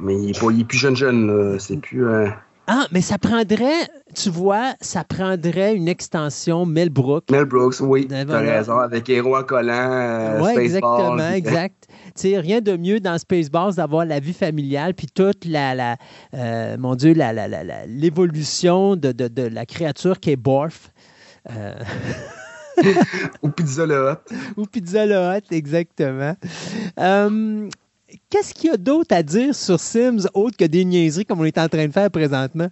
mais 0.00 0.14
il 0.14 0.30
est, 0.30 0.64
plus 0.64 0.78
jeune 0.78 0.96
jeune. 0.96 1.58
C'est 1.58 1.76
plus. 1.78 2.06
Ah, 2.70 2.86
mais 2.92 3.00
ça 3.00 3.16
prendrait, 3.16 3.88
tu 4.14 4.28
vois, 4.28 4.74
ça 4.82 5.02
prendrait 5.02 5.74
une 5.74 5.88
extension 5.88 6.66
Mel 6.66 6.90
Brooks. 6.90 7.30
Mel 7.30 7.46
Brooks, 7.46 7.80
oui, 7.80 8.06
tu 8.06 8.14
as 8.14 8.38
raison, 8.40 8.78
avec 8.78 9.08
Héros 9.08 9.42
collant, 9.44 9.72
euh, 9.72 10.42
Oui, 10.42 10.52
exactement, 10.60 11.30
exact. 11.34 11.86
Tu 12.14 12.28
sais, 12.28 12.38
rien 12.38 12.60
de 12.60 12.76
mieux 12.76 13.00
dans 13.00 13.16
Spaceballs 13.16 13.76
d'avoir 13.76 14.04
la 14.04 14.20
vie 14.20 14.34
familiale, 14.34 14.92
puis 14.92 15.06
toute 15.06 15.46
la, 15.46 15.74
la 15.74 15.96
euh, 16.34 16.76
mon 16.78 16.94
Dieu, 16.94 17.14
l'évolution 17.86 18.96
de, 18.96 19.12
de, 19.12 19.28
de, 19.28 19.42
la 19.44 19.64
créature 19.64 20.20
qui 20.20 20.32
est 20.32 20.36
Borf. 20.36 20.92
Euh... 21.50 21.72
Ou 23.42 23.48
Pizza 23.48 23.86
le 23.86 24.10
Hot. 24.10 24.34
Ou 24.58 24.66
Pizza 24.66 25.06
le 25.06 25.16
Hot, 25.16 25.52
exactement. 25.52 26.34
Euh, 27.00 27.68
qu'est-ce 28.30 28.54
qu'il 28.54 28.70
y 28.70 28.72
a 28.72 28.76
d'autre 28.76 29.14
à 29.14 29.22
dire 29.22 29.54
sur 29.54 29.78
Sims 29.78 30.28
autre 30.34 30.56
que 30.56 30.64
des 30.64 30.84
niaiseries 30.84 31.26
comme 31.26 31.40
on 31.40 31.44
est 31.44 31.58
en 31.58 31.68
train 31.68 31.86
de 31.86 31.92
faire 31.92 32.10
présentement? 32.10 32.68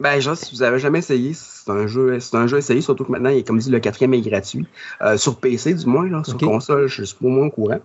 Ben, 0.00 0.20
genre, 0.20 0.36
si 0.36 0.54
vous 0.54 0.62
avez 0.62 0.78
jamais 0.78 1.00
essayé, 1.00 1.32
c'est 1.34 1.70
un 1.70 1.86
jeu, 1.86 2.18
c'est 2.20 2.36
un 2.36 2.46
jeu 2.46 2.58
essayé, 2.58 2.80
surtout 2.80 3.04
que 3.04 3.12
maintenant, 3.12 3.30
il 3.30 3.44
comme 3.44 3.58
dit, 3.58 3.70
le 3.70 3.80
quatrième 3.80 4.14
est 4.14 4.20
gratuit. 4.20 4.66
Euh, 5.02 5.16
sur 5.16 5.38
PC, 5.38 5.74
du 5.74 5.86
moins, 5.86 6.08
là, 6.08 6.22
sur 6.24 6.38
console, 6.38 6.86
je 6.86 7.04
suis 7.04 7.16
au 7.22 7.28
moins 7.28 7.46
au 7.46 7.50
courant. 7.50 7.80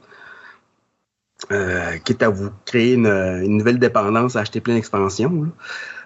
Euh, 1.52 1.98
quitte 2.04 2.22
à 2.22 2.30
vous 2.30 2.50
créer 2.66 2.94
une, 2.94 3.58
nouvelle 3.58 3.80
dépendance 3.80 4.36
à 4.36 4.42
acheter 4.42 4.60
plein 4.60 4.76
d'expansions. 4.76 5.52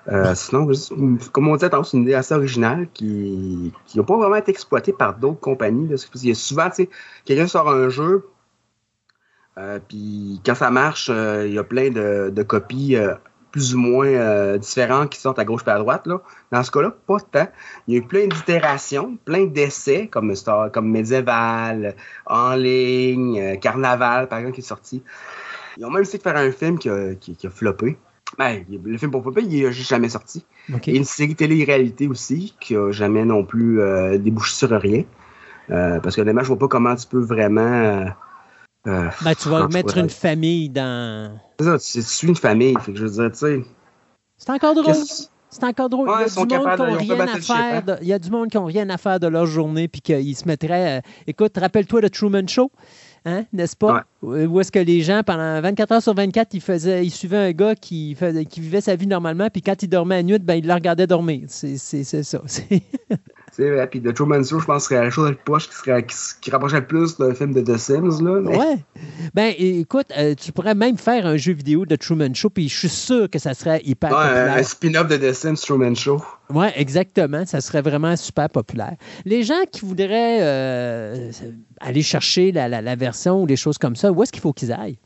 Euh, 0.09 0.35
sinon, 0.35 0.67
comme 1.31 1.47
on 1.47 1.55
disait, 1.55 1.69
c'est 1.71 1.97
une 1.97 2.03
idée 2.03 2.13
assez 2.13 2.33
originale 2.33 2.87
qui 2.93 3.71
n'a 3.95 4.03
pas 4.03 4.17
vraiment 4.17 4.35
été 4.35 4.51
exploitée 4.51 4.93
par 4.93 5.17
d'autres 5.17 5.39
compagnies. 5.39 5.87
Parce 5.87 6.05
qu'il 6.05 6.27
y 6.27 6.31
a 6.31 6.35
souvent, 6.35 6.69
tu 6.69 6.83
sais, 6.83 6.89
quelqu'un 7.25 7.47
sort 7.47 7.69
un 7.69 7.89
jeu, 7.89 8.27
euh, 9.57 9.79
puis 9.87 10.41
quand 10.45 10.55
ça 10.55 10.71
marche, 10.71 11.09
euh, 11.11 11.45
il 11.47 11.53
y 11.53 11.59
a 11.59 11.63
plein 11.63 11.89
de, 11.89 12.43
copies 12.43 12.95
euh, 12.95 13.13
plus 13.51 13.75
ou 13.75 13.77
moins 13.77 14.57
différentes 14.57 15.11
qui 15.11 15.19
sortent 15.19 15.37
à 15.37 15.45
gauche 15.45 15.61
et 15.67 15.69
à 15.69 15.77
droite. 15.77 16.07
Là. 16.07 16.21
Dans 16.51 16.63
ce 16.63 16.71
cas-là, 16.71 16.91
pas 17.05 17.19
tant. 17.19 17.47
Il 17.87 17.93
y 17.93 17.97
a 17.97 17.99
eu 17.99 18.03
plein 18.03 18.25
d'itérations, 18.25 19.17
plein 19.25 19.45
d'essais, 19.45 20.07
comme 20.07 20.33
Star, 20.35 20.71
comme 20.71 20.89
Medieval, 20.89 21.95
En 22.25 22.55
ligne, 22.55 23.59
Carnaval, 23.59 24.27
par 24.27 24.39
exemple, 24.39 24.55
qui 24.55 24.61
est 24.61 24.63
sorti. 24.63 25.03
Ils 25.77 25.85
ont 25.85 25.91
même 25.91 26.01
essayé 26.01 26.17
de 26.17 26.23
faire 26.23 26.37
un 26.37 26.51
film 26.51 26.79
qui 26.79 26.89
a, 26.89 27.13
qui, 27.13 27.37
a 27.45 27.49
floppé. 27.51 27.97
Ben, 28.39 28.65
le 28.67 28.97
film 28.97 29.11
pour 29.11 29.21
flopper, 29.21 29.43
il 29.43 29.63
n'a 29.63 29.71
jamais 29.71 30.09
sorti. 30.09 30.43
Et 30.87 30.97
une 30.97 31.03
série 31.03 31.35
télé-réalité 31.35 32.07
aussi, 32.07 32.55
qui 32.59 32.75
n'a 32.75 32.91
jamais 32.91 33.23
non 33.23 33.45
plus 33.45 33.79
débouché 34.17 34.55
sur 34.55 34.71
rien. 34.71 35.03
parce 35.67 36.15
que 36.15 36.21
honnêtement, 36.21 36.41
je 36.41 36.47
vois 36.47 36.57
pas 36.57 36.67
comment 36.67 36.95
tu 36.95 37.05
peux 37.05 37.21
vraiment 37.21 38.07
euh, 38.85 39.09
ben, 39.23 39.35
tu 39.35 39.49
vas 39.49 39.67
mettre 39.69 39.97
une 39.97 40.09
famille 40.09 40.69
dans. 40.69 41.37
C'est 41.59 41.65
ça, 41.65 41.79
tu, 41.79 42.01
suis 42.01 42.27
une 42.27 42.35
famille. 42.35 42.75
Fait 42.81 42.91
que 42.91 42.97
je 42.97 43.05
veux 43.05 43.11
dire, 43.11 43.31
tu 43.31 43.37
sais. 43.37 43.63
C'est 44.37 44.49
encore 44.49 44.75
drôle. 44.75 44.93
C'est 45.49 45.63
encore 45.63 45.89
drôle. 45.89 46.09
il, 46.19 46.27
y 46.27 46.53
a 46.53 46.59
du 46.59 46.59
monde 46.59 46.99
qui 46.99 47.13
rien 47.13 47.27
à 47.27 47.39
faire 47.39 47.83
de, 47.83 47.95
il 48.01 48.07
y 48.07 48.13
a 48.13 48.19
du 48.19 48.29
monde 48.31 48.49
qui 48.49 48.57
n'ont 48.57 48.65
rien 48.65 48.89
à 48.89 48.97
faire 48.97 49.19
de 49.19 49.27
leur 49.27 49.45
journée 49.45 49.87
puis 49.87 50.01
qu'ils 50.01 50.35
se 50.35 50.47
mettraient. 50.47 50.97
Euh, 50.97 51.01
écoute, 51.27 51.55
rappelle-toi 51.57 52.01
de 52.01 52.07
Truman 52.07 52.47
Show. 52.47 52.71
Hein, 53.25 53.45
n'est-ce 53.53 53.77
pas? 53.77 54.03
Où 54.21 54.59
est-ce 54.59 54.71
que 54.71 54.79
les 54.79 55.01
gens, 55.01 55.21
pendant 55.25 55.61
24 55.61 55.91
heures 55.93 56.01
sur 56.01 56.13
24, 56.13 56.55
ils, 56.55 56.59
faisaient, 56.59 57.05
ils 57.05 57.09
suivaient 57.09 57.37
un 57.37 57.51
gars 57.51 57.73
qui, 57.73 58.15
faisait, 58.15 58.43
qui 58.43 58.59
vivait 58.59 58.81
sa 58.81 58.97
vie 58.97 59.07
normalement, 59.07 59.47
puis 59.49 59.61
quand 59.61 59.81
il 59.81 59.87
dormait 59.87 60.17
à 60.17 60.23
nuit, 60.23 60.39
ben, 60.39 60.55
il 60.55 60.67
le 60.67 60.73
regardait 60.73 61.07
dormir. 61.07 61.43
C'est 61.47 61.77
ça. 61.77 62.41
Vrai. 63.57 63.87
Puis 63.87 64.01
The 64.01 64.13
Truman 64.13 64.43
Show, 64.43 64.59
je 64.59 64.65
pense 64.65 64.87
que 64.87 64.95
serait 64.95 65.03
la 65.03 65.09
chose 65.09 65.29
la 65.29 65.35
plus 65.35 65.43
proche 65.43 65.69
qui, 65.69 65.75
serait, 65.75 66.05
qui, 66.41 66.51
rapprocherait 66.51 66.81
le 66.81 66.87
plus 66.87 67.17
d'un 67.17 67.33
film 67.33 67.53
de 67.53 67.61
The 67.61 67.77
Sims. 67.77 68.23
Là, 68.23 68.39
Ouais. 68.41 68.77
Ben, 69.33 69.53
écoute, 69.57 70.07
euh, 70.17 70.33
tu 70.35 70.51
pourrais 70.51 70.75
même 70.75 70.97
faire 70.97 71.25
un 71.25 71.37
jeu 71.37 71.53
vidéo 71.53 71.85
de 71.85 71.95
Truman 71.95 72.33
Show, 72.33 72.49
puis 72.49 72.69
je 72.69 72.77
suis 72.77 72.89
sûr 72.89 73.29
que 73.29 73.39
ça 73.39 73.53
serait 73.53 73.81
hyper 73.85 74.11
ouais, 74.11 74.17
populaire. 74.17 74.53
Un 74.53 74.63
spin-off 74.63 75.07
de 75.07 75.17
The 75.17 75.33
Sims 75.33 75.55
Truman 75.55 75.95
Show. 75.95 76.21
Oui, 76.49 76.67
exactement. 76.75 77.45
Ça 77.45 77.61
serait 77.61 77.81
vraiment 77.81 78.15
super 78.15 78.49
populaire. 78.49 78.95
Les 79.25 79.43
gens 79.43 79.61
qui 79.71 79.85
voudraient 79.85 80.39
euh, 80.41 81.31
aller 81.79 82.01
chercher 82.01 82.51
la, 82.51 82.67
la, 82.67 82.81
la 82.81 82.95
version 82.95 83.43
ou 83.43 83.45
des 83.45 83.55
choses 83.55 83.77
comme 83.77 83.95
ça, 83.95 84.11
où 84.11 84.23
est-ce 84.23 84.31
qu'il 84.31 84.41
faut 84.41 84.53
qu'ils 84.53 84.71
aillent? 84.71 84.97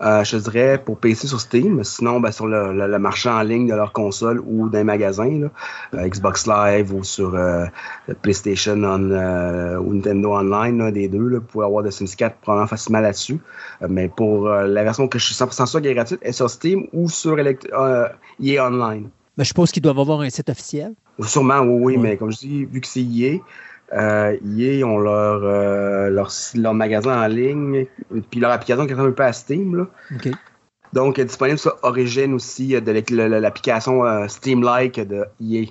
Euh, 0.00 0.24
je 0.24 0.36
dirais 0.36 0.82
pour 0.84 0.98
PC 0.98 1.26
sur 1.26 1.40
Steam, 1.40 1.82
sinon 1.84 2.20
ben, 2.20 2.32
sur 2.32 2.46
le, 2.46 2.98
marché 2.98 3.28
en 3.28 3.42
ligne 3.42 3.68
de 3.68 3.74
leur 3.74 3.92
console 3.92 4.40
ou 4.40 4.68
d'un 4.68 4.84
magasin, 4.84 5.48
euh, 5.94 6.08
Xbox 6.08 6.46
Live 6.46 6.92
ou 6.92 7.04
sur 7.04 7.34
euh, 7.34 7.66
PlayStation 8.22 8.74
ou 8.74 9.94
Nintendo 9.94 10.34
Online, 10.34 10.90
des 10.90 11.08
deux, 11.08 11.28
là, 11.28 11.38
vous 11.38 11.44
pouvez 11.44 11.64
avoir 11.64 11.82
de 11.82 11.90
Sims 11.90 12.16
4 12.16 12.36
probablement 12.36 12.66
facilement 12.66 13.00
là-dessus. 13.00 13.38
mais 13.88 14.08
pour 14.08 14.48
la 14.48 14.84
version 14.84 15.08
que 15.08 15.18
je 15.18 15.26
suis 15.26 15.34
100% 15.34 15.66
sûr 15.66 15.80
qui 15.80 15.88
est 15.88 15.94
gratuite, 15.94 16.20
est 16.22 16.32
sur 16.32 16.50
Steam 16.50 16.86
ou 16.92 17.08
sur 17.08 17.38
EA 17.38 18.66
Online. 18.66 19.08
Mais 19.36 19.44
je 19.44 19.48
suppose 19.48 19.72
qu'ils 19.72 19.82
doivent 19.82 19.98
avoir 19.98 20.20
un 20.20 20.30
site 20.30 20.50
officiel. 20.50 20.94
Sûrement, 21.20 21.60
oui, 21.60 21.94
oui, 21.94 21.96
mais 21.96 22.16
comme 22.16 22.32
je 22.32 22.38
dis, 22.38 22.64
vu 22.64 22.80
que 22.80 22.86
c'est 22.86 23.02
EA, 23.02 23.38
euh, 23.94 24.36
ils 24.44 24.84
ont 24.84 24.98
leur, 24.98 25.42
euh, 25.44 26.10
leur, 26.10 26.30
leur, 26.54 26.74
magasin 26.74 27.22
en 27.22 27.26
ligne, 27.26 27.86
puis 28.30 28.40
leur 28.40 28.50
application 28.50 28.86
qui 28.86 28.92
est 28.92 28.98
un 28.98 29.10
peu 29.10 29.22
à 29.22 29.32
Steam. 29.32 29.76
Là. 29.76 29.86
Donc, 30.92 31.20
disponible 31.20 31.58
sur 31.58 31.76
Origin 31.82 32.34
aussi, 32.34 32.68
de 32.68 33.22
l'application 33.38 34.04
euh, 34.04 34.28
Steam-like 34.28 35.00
de 35.00 35.24
EA. 35.40 35.66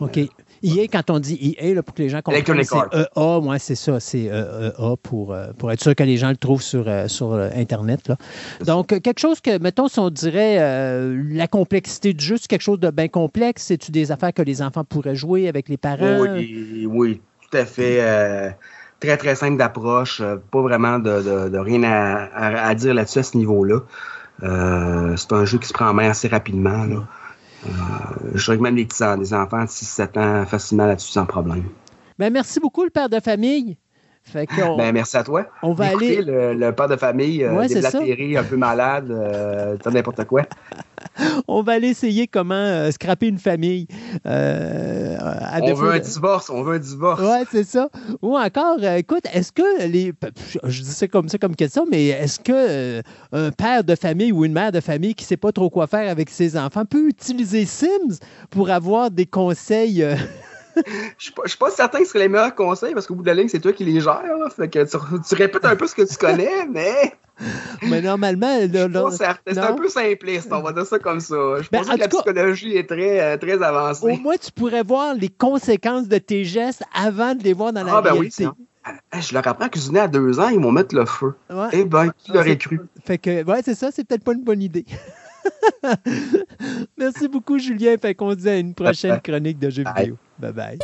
OK. 0.00 0.18
EA, 0.62 0.88
quand 0.88 1.10
on 1.10 1.18
dit 1.18 1.56
EA, 1.58 1.74
là, 1.74 1.82
pour 1.82 1.94
que 1.94 2.02
les 2.02 2.08
gens 2.08 2.20
comprennent, 2.22 2.64
c'est 2.64 2.76
EA, 2.76 3.40
moi, 3.40 3.58
c'est 3.58 3.74
ça, 3.74 4.00
c'est 4.00 4.24
EA 4.24 4.96
pour, 5.02 5.32
euh, 5.32 5.52
pour 5.58 5.70
être 5.70 5.82
sûr 5.82 5.94
que 5.94 6.02
les 6.02 6.16
gens 6.16 6.30
le 6.30 6.36
trouvent 6.36 6.62
sur, 6.62 6.88
euh, 6.88 7.08
sur 7.08 7.32
euh, 7.32 7.48
Internet. 7.54 8.08
Là. 8.08 8.16
Donc, 8.64 8.88
quelque 8.88 9.18
chose 9.18 9.40
que, 9.40 9.58
mettons, 9.58 9.88
si 9.88 9.98
on 9.98 10.10
dirait 10.10 10.56
la 10.58 11.46
complexité 11.46 12.12
du 12.12 12.24
jeu, 12.24 12.36
c'est 12.38 12.48
quelque 12.48 12.62
chose 12.62 12.80
de 12.80 12.90
bien 12.90 13.08
complexe, 13.08 13.64
c'est-tu 13.64 13.90
des 13.90 14.12
affaires 14.12 14.32
que 14.32 14.42
les 14.42 14.62
enfants 14.62 14.84
pourraient 14.84 15.16
jouer 15.16 15.48
avec 15.48 15.68
les 15.68 15.76
parents? 15.76 16.20
Oui, 16.20 16.86
oui 16.90 17.20
tout 17.50 17.56
à 17.56 17.64
fait. 17.64 18.56
très, 19.00 19.16
très 19.16 19.34
simple 19.34 19.56
d'approche, 19.56 20.22
pas 20.50 20.60
vraiment 20.60 20.98
de, 20.98 21.48
de, 21.48 21.58
rien 21.58 21.82
à, 21.82 22.68
à, 22.68 22.74
dire 22.74 22.94
là-dessus 22.94 23.18
à 23.20 23.22
ce 23.22 23.36
niveau-là. 23.36 23.80
c'est 25.16 25.32
un 25.32 25.44
jeu 25.44 25.58
qui 25.58 25.68
se 25.68 25.72
prend 25.72 25.88
en 25.88 25.94
main 25.94 26.10
assez 26.10 26.28
rapidement. 26.28 26.84
Là. 26.84 27.02
Euh, 27.66 27.70
je 28.34 28.50
recommande 28.50 28.76
les, 28.76 28.84
petits, 28.84 29.02
des 29.18 29.34
enfants 29.34 29.62
de 29.62 29.68
6-7 29.68 30.18
ans 30.18 30.46
facilement 30.46 30.86
là-dessus 30.86 31.12
sans 31.12 31.26
problème. 31.26 31.64
Ben, 32.18 32.32
merci 32.32 32.60
beaucoup, 32.60 32.84
le 32.84 32.90
père 32.90 33.08
de 33.08 33.20
famille. 33.20 33.76
ben, 34.76 34.92
merci 34.92 35.16
à 35.16 35.24
toi. 35.24 35.46
On 35.62 35.72
va 35.72 35.86
aller. 35.88 36.22
Le, 36.22 36.70
père 36.72 36.88
de 36.88 36.96
famille, 36.96 37.44
euh, 37.44 37.54
ouais, 37.54 38.36
un 38.36 38.44
peu 38.44 38.56
malade, 38.56 39.10
euh, 39.10 39.76
n'importe 39.90 40.24
quoi. 40.24 40.42
on 41.48 41.62
va 41.62 41.72
aller 41.72 41.88
essayer 41.88 42.26
comment 42.26 42.54
euh, 42.54 42.90
scraper 42.90 43.28
une 43.28 43.38
famille. 43.38 43.86
Euh, 44.26 45.16
on 45.62 45.74
veut 45.74 45.92
un 45.92 45.98
divorce, 45.98 46.50
on 46.50 46.62
veut 46.62 46.76
un 46.76 46.78
divorce. 46.78 47.20
Oui, 47.22 47.46
c'est 47.50 47.64
ça. 47.64 47.88
Ou 48.22 48.36
encore, 48.36 48.82
écoute, 48.82 49.24
est-ce 49.32 49.52
que 49.52 49.86
les. 49.86 50.12
Je 50.64 50.82
dis 50.82 50.90
ça 50.90 51.08
comme 51.08 51.28
ça 51.28 51.38
comme 51.38 51.56
question, 51.56 51.86
mais 51.90 52.06
est-ce 52.06 52.40
que 52.40 53.02
un 53.32 53.50
père 53.50 53.84
de 53.84 53.94
famille 53.94 54.32
ou 54.32 54.44
une 54.44 54.52
mère 54.52 54.72
de 54.72 54.80
famille 54.80 55.14
qui 55.14 55.24
ne 55.24 55.28
sait 55.28 55.36
pas 55.36 55.52
trop 55.52 55.70
quoi 55.70 55.86
faire 55.86 56.10
avec 56.10 56.30
ses 56.30 56.56
enfants 56.56 56.84
peut 56.84 57.08
utiliser 57.08 57.64
Sims 57.64 58.18
pour 58.50 58.70
avoir 58.70 59.10
des 59.10 59.26
conseils? 59.26 60.04
je 61.18 61.30
ne 61.42 61.48
suis 61.48 61.58
pas 61.58 61.70
certain 61.70 61.98
que 61.98 62.04
ce 62.04 62.10
serait 62.10 62.20
les 62.20 62.28
meilleurs 62.28 62.54
conseils 62.54 62.94
parce 62.94 63.06
qu'au 63.06 63.14
bout 63.14 63.22
de 63.22 63.28
la 63.28 63.34
ligne, 63.34 63.48
c'est 63.48 63.60
toi 63.60 63.72
qui 63.72 63.84
les 63.84 64.00
gères. 64.00 64.22
Fait 64.54 64.68
que 64.68 64.84
tu, 64.84 65.34
répètes 65.34 65.64
un 65.64 65.76
peu 65.76 65.86
ce 65.86 65.94
que 65.94 66.02
tu 66.02 66.16
connais, 66.16 66.66
mais. 66.70 67.14
Mais 67.82 68.00
normalement. 68.00 68.58
C'est 69.46 69.58
un 69.58 69.72
peu 69.74 69.88
simpliste, 69.88 70.48
on 70.52 70.62
va 70.62 70.72
dire 70.72 70.86
ça 70.86 70.98
comme 70.98 71.20
ça. 71.20 71.34
Je 71.60 71.68
ben, 71.70 71.82
pense 71.82 71.94
que 71.94 72.00
la 72.00 72.08
psychologie 72.08 72.76
est 72.76 72.88
très, 72.88 73.20
euh, 73.20 73.36
très 73.36 73.62
avancée. 73.62 74.04
Au 74.04 74.16
moins, 74.16 74.36
tu 74.36 74.50
pourrais 74.52 74.82
voir 74.82 75.14
les 75.14 75.28
conséquences 75.28 76.08
de 76.08 76.18
tes 76.18 76.44
gestes 76.44 76.82
avant 76.94 77.34
de 77.34 77.42
les 77.42 77.52
voir 77.52 77.72
dans 77.72 77.84
la 77.84 77.96
ah, 77.96 78.02
ben 78.02 78.12
réalité. 78.12 78.46
Oui, 78.46 78.66
je 79.20 79.34
leur 79.34 79.46
apprends 79.46 79.66
à 79.66 79.68
cuisiner 79.68 80.00
à 80.00 80.08
deux 80.08 80.38
ans, 80.38 80.48
ils 80.48 80.60
vont 80.60 80.72
mettre 80.72 80.94
le 80.94 81.04
feu. 81.04 81.34
Eh 81.72 81.84
ben, 81.84 82.10
qui 82.16 82.32
l'aurait 82.32 82.56
cru? 82.56 82.80
Fait 83.04 83.18
que, 83.18 83.44
ouais, 83.44 83.60
c'est 83.64 83.74
ça, 83.74 83.90
c'est 83.90 84.04
peut-être 84.04 84.24
pas 84.24 84.32
une 84.32 84.44
bonne 84.44 84.62
idée. 84.62 84.86
Merci 86.98 87.28
beaucoup, 87.28 87.58
Julien. 87.58 87.96
Fait 87.98 88.14
qu'on 88.14 88.34
dit 88.34 88.48
à 88.48 88.58
une 88.58 88.74
prochaine 88.74 89.20
chronique 89.20 89.58
de 89.58 89.70
jeux 89.70 89.84
vidéo. 89.84 90.16
Bye 90.38 90.52
bye. 90.52 90.78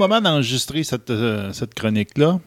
Moment 0.00 0.20
d'enregistrer 0.20 0.82
cette, 0.82 1.10
euh, 1.10 1.52
cette 1.52 1.74
chronique-là, 1.74 2.40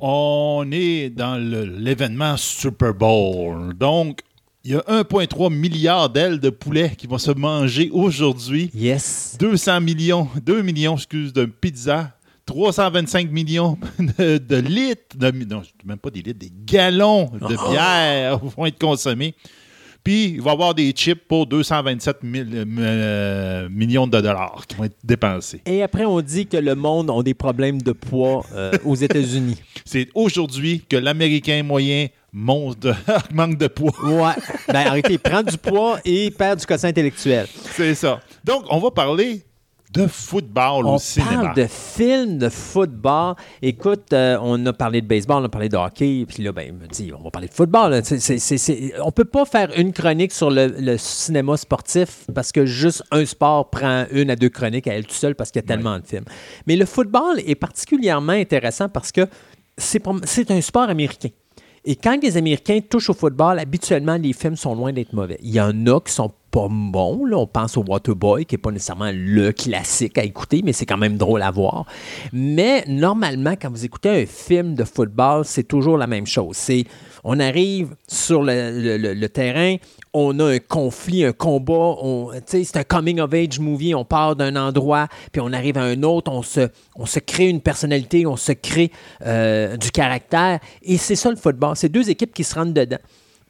on 0.00 0.66
est 0.72 1.10
dans 1.10 1.36
l'événement 1.36 2.38
Super 2.38 2.94
Bowl. 2.94 3.74
Donc, 3.74 4.20
il 4.64 4.72
y 4.72 4.74
a 4.74 4.80
1,3 4.88 5.52
milliard 5.52 6.08
d'ailes 6.08 6.40
de 6.40 6.48
poulet 6.48 6.94
qui 6.96 7.06
vont 7.06 7.18
se 7.18 7.30
manger 7.30 7.90
aujourd'hui. 7.92 8.70
Yes. 8.74 9.36
200 9.38 9.82
millions, 9.82 10.28
2 10.42 10.62
millions, 10.62 10.96
excuse, 10.96 11.32
de 11.32 11.44
pizza. 11.44 12.16
325 12.46 13.30
millions 13.30 13.78
de, 13.98 14.56
litres, 14.56 15.16
de, 15.16 15.30
non, 15.44 15.62
même 15.84 15.98
pas 15.98 16.10
des 16.10 16.22
litres, 16.22 16.40
des 16.40 16.52
gallons 16.64 17.26
de 17.26 17.56
oh. 17.56 17.70
bière 17.70 18.38
vont 18.38 18.66
être 18.66 18.80
consommés. 18.80 19.34
Puis, 20.04 20.30
il 20.34 20.42
va 20.42 20.50
y 20.50 20.54
avoir 20.54 20.74
des 20.74 20.90
chips 20.90 21.22
pour 21.28 21.46
227 21.46 22.18
euh, 22.24 23.68
millions 23.70 24.06
de 24.06 24.20
dollars 24.20 24.64
qui 24.66 24.76
vont 24.76 24.84
être 24.84 24.96
dépensés. 25.04 25.60
Et 25.64 25.82
après, 25.82 26.04
on 26.04 26.20
dit 26.20 26.46
que 26.46 26.56
le 26.56 26.74
monde 26.74 27.10
a 27.10 27.22
des 27.22 27.34
problèmes 27.34 27.80
de 27.80 27.92
poids 27.92 28.44
euh, 28.52 28.72
aux 28.84 28.96
États-Unis. 28.96 29.60
C'est 29.84 30.08
aujourd'hui 30.14 30.84
que 30.88 30.96
l'Américain 30.96 31.62
moyen 31.62 32.08
monte 32.32 32.86
manque 33.32 33.58
de 33.58 33.68
poids. 33.68 33.92
ouais. 34.02 34.32
Ben, 34.68 34.86
arrêtez, 34.86 35.12
il 35.12 35.18
prend 35.18 35.42
du 35.42 35.56
poids 35.56 35.98
et 36.04 36.30
perd 36.30 36.58
du 36.58 36.66
quotient 36.66 36.88
intellectuel. 36.88 37.46
C'est 37.70 37.94
ça. 37.94 38.20
Donc, 38.44 38.64
on 38.70 38.78
va 38.78 38.90
parler 38.90 39.42
de 39.92 40.06
football 40.06 40.86
on 40.86 40.94
au 40.94 40.98
cinéma. 40.98 41.30
On 41.32 41.42
parle 41.44 41.56
de 41.56 41.66
films 41.66 42.38
de 42.38 42.48
football. 42.48 43.34
Écoute, 43.60 44.12
euh, 44.12 44.38
on 44.40 44.64
a 44.66 44.72
parlé 44.72 45.00
de 45.00 45.06
baseball, 45.06 45.42
on 45.42 45.46
a 45.46 45.48
parlé 45.48 45.68
de 45.68 45.76
hockey, 45.76 46.24
puis 46.26 46.42
là, 46.42 46.52
ben, 46.52 46.66
il 46.66 46.72
me 46.72 46.86
dit, 46.86 47.12
on 47.18 47.22
va 47.22 47.30
parler 47.30 47.48
de 47.48 47.54
football. 47.54 47.92
On 47.92 47.96
ne 47.96 49.02
on 49.02 49.12
peut 49.12 49.24
pas 49.24 49.44
faire 49.44 49.70
une 49.76 49.92
chronique 49.92 50.32
sur 50.32 50.50
le, 50.50 50.96
cinéma 50.96 51.56
sportif 51.56 52.26
parce 52.34 52.52
que 52.52 52.64
juste 52.66 53.02
un 53.10 53.24
sport 53.24 53.70
prend 53.70 54.06
une 54.10 54.30
à 54.30 54.36
deux 54.36 54.48
chroniques 54.48 54.86
à 54.86 54.94
elle 54.94 55.06
tout 55.06 55.14
seul 55.14 55.34
parce 55.34 55.50
qu'il 55.50 55.60
y 55.60 55.64
a 55.64 55.68
tellement 55.68 55.98
de 55.98 56.06
films. 56.06 56.24
Mais 56.66 56.76
le 56.76 56.86
football 56.86 57.40
est 57.46 57.54
particulièrement 57.54 58.32
intéressant 58.32 58.88
parce 58.88 59.12
que 59.12 59.26
c'est 59.76 60.50
un 60.50 60.60
sport 60.60 60.88
américain. 60.88 61.30
Et 61.84 61.96
quand 61.96 62.22
les 62.22 62.36
Américains 62.36 62.78
touchent 62.80 63.10
au 63.10 63.14
football, 63.14 63.58
habituellement, 63.58 64.16
les 64.16 64.32
films 64.32 64.56
sont 64.56 64.74
loin 64.74 64.92
d'être 64.92 65.12
mauvais. 65.12 65.38
Il 65.42 65.50
y 65.50 65.60
en 65.60 65.86
a 65.86 66.00
qui 66.00 66.12
sont 66.12 66.30
pas 66.52 66.68
bon. 66.70 67.26
On 67.32 67.46
pense 67.46 67.76
au 67.76 67.82
Waterboy, 67.82 68.44
qui 68.44 68.54
n'est 68.54 68.60
pas 68.60 68.70
nécessairement 68.70 69.10
le 69.12 69.52
classique 69.52 70.18
à 70.18 70.22
écouter, 70.22 70.60
mais 70.62 70.72
c'est 70.72 70.86
quand 70.86 70.98
même 70.98 71.16
drôle 71.16 71.42
à 71.42 71.50
voir. 71.50 71.86
Mais 72.32 72.84
normalement, 72.86 73.54
quand 73.60 73.70
vous 73.70 73.84
écoutez 73.84 74.10
un 74.10 74.26
film 74.26 74.74
de 74.74 74.84
football, 74.84 75.44
c'est 75.44 75.66
toujours 75.66 75.96
la 75.96 76.06
même 76.06 76.26
chose. 76.26 76.54
C'est 76.56 76.84
on 77.24 77.40
arrive 77.40 77.96
sur 78.06 78.42
le, 78.42 79.26
terrain, 79.28 79.76
on 80.12 80.38
a 80.40 80.44
un 80.44 80.58
conflit, 80.58 81.24
un 81.24 81.32
combat, 81.32 81.96
c'est 82.46 82.76
un 82.76 82.84
coming 82.84 83.20
of 83.20 83.32
age 83.32 83.58
movie, 83.58 83.94
on 83.94 84.04
part 84.04 84.36
d'un 84.36 84.56
endroit, 84.56 85.06
puis 85.30 85.40
on 85.40 85.52
arrive 85.52 85.78
à 85.78 85.84
un 85.84 86.02
autre, 86.02 86.30
on 86.30 86.42
se, 86.42 86.68
on 86.96 87.06
se 87.06 87.20
crée 87.20 87.48
une 87.48 87.60
personnalité, 87.60 88.26
on 88.26 88.36
se 88.36 88.52
crée 88.52 88.90
euh, 89.24 89.76
du 89.78 89.90
caractère. 89.90 90.58
Et 90.82 90.98
c'est 90.98 91.16
ça 91.16 91.30
le 91.30 91.36
football. 91.36 91.76
C'est 91.76 91.88
deux 91.88 92.10
équipes 92.10 92.34
qui 92.34 92.44
se 92.44 92.54
rendent 92.54 92.74
dedans. 92.74 92.98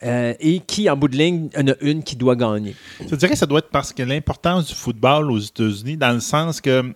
Euh, 0.04 0.34
et 0.40 0.58
qui, 0.60 0.90
en 0.90 0.96
bout 0.96 1.08
de 1.08 1.16
ligne, 1.16 1.48
en 1.56 1.68
a 1.68 1.74
une 1.80 2.02
qui 2.02 2.16
doit 2.16 2.34
gagner. 2.34 2.74
Je 3.08 3.14
dirais 3.14 3.32
que 3.32 3.38
ça 3.38 3.46
doit 3.46 3.60
être 3.60 3.70
parce 3.70 3.92
que 3.92 4.02
l'importance 4.02 4.66
du 4.66 4.74
football 4.74 5.30
aux 5.30 5.38
États-Unis, 5.38 5.96
dans 5.96 6.12
le 6.12 6.20
sens 6.20 6.60
que, 6.60 6.70
euh, 6.70 6.92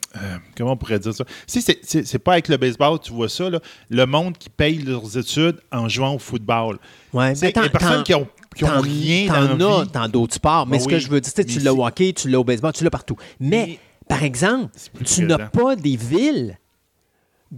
comment 0.57 0.73
on 0.73 0.76
pourrait 0.76 0.99
dire 0.99 1.15
ça? 1.15 1.25
Si 1.47 1.62
c'est 1.62 2.18
pas 2.18 2.33
avec 2.33 2.49
le 2.49 2.57
baseball, 2.57 2.99
tu 2.99 3.12
vois 3.12 3.28
ça, 3.28 3.44
le 3.91 4.07
monde 4.07 4.36
qui 4.36 4.49
paye 4.49 4.78
leurs 4.78 5.17
études 5.17 5.60
en 5.70 5.89
jouant 5.89 6.15
au 6.15 6.18
football. 6.18 6.78
Ouais, 7.12 7.35
c'est 7.35 7.57
les 7.57 7.70
personnes 7.70 8.02
qui 8.02 8.15
ont 8.15 8.26
qui 8.57 8.65
ont 8.65 8.81
rien 8.81 9.55
dans 9.55 9.81
as 9.81 9.85
dans 9.85 10.09
d'autres 10.09 10.35
sports. 10.35 10.67
Mais 10.67 10.78
ce 10.78 10.89
que 10.89 10.99
je 10.99 11.09
veux 11.09 11.20
dire, 11.20 11.33
c'est 11.35 11.44
tu 11.44 11.60
l'as 11.60 11.75
au 11.75 11.86
hockey, 11.86 12.12
tu 12.12 12.28
l'as 12.28 12.41
au 12.41 12.44
baseball, 12.44 12.73
tu 12.73 12.85
l'as 12.85 12.91
partout. 12.91 13.17
Mais, 13.39 13.78
par 14.09 14.23
exemple, 14.23 14.70
tu 15.05 15.25
n'as 15.25 15.49
pas 15.49 15.76
des 15.76 15.97
villes 15.97 16.59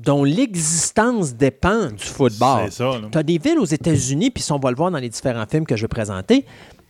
dont 0.02 0.24
l'existence 0.24 1.34
dépend 1.34 1.86
du 1.86 2.04
football. 2.04 2.70
Tu 3.10 3.18
as 3.18 3.22
des 3.22 3.38
villes 3.38 3.58
aux 3.58 3.64
États-Unis, 3.64 4.30
puis 4.30 4.44
on 4.50 4.58
va 4.58 4.70
le 4.70 4.76
voir 4.76 4.90
dans 4.90 4.98
les 4.98 5.08
différents 5.08 5.46
films 5.46 5.66
que 5.66 5.76
je 5.76 5.82
vais 5.82 5.88
présenter, 5.88 6.44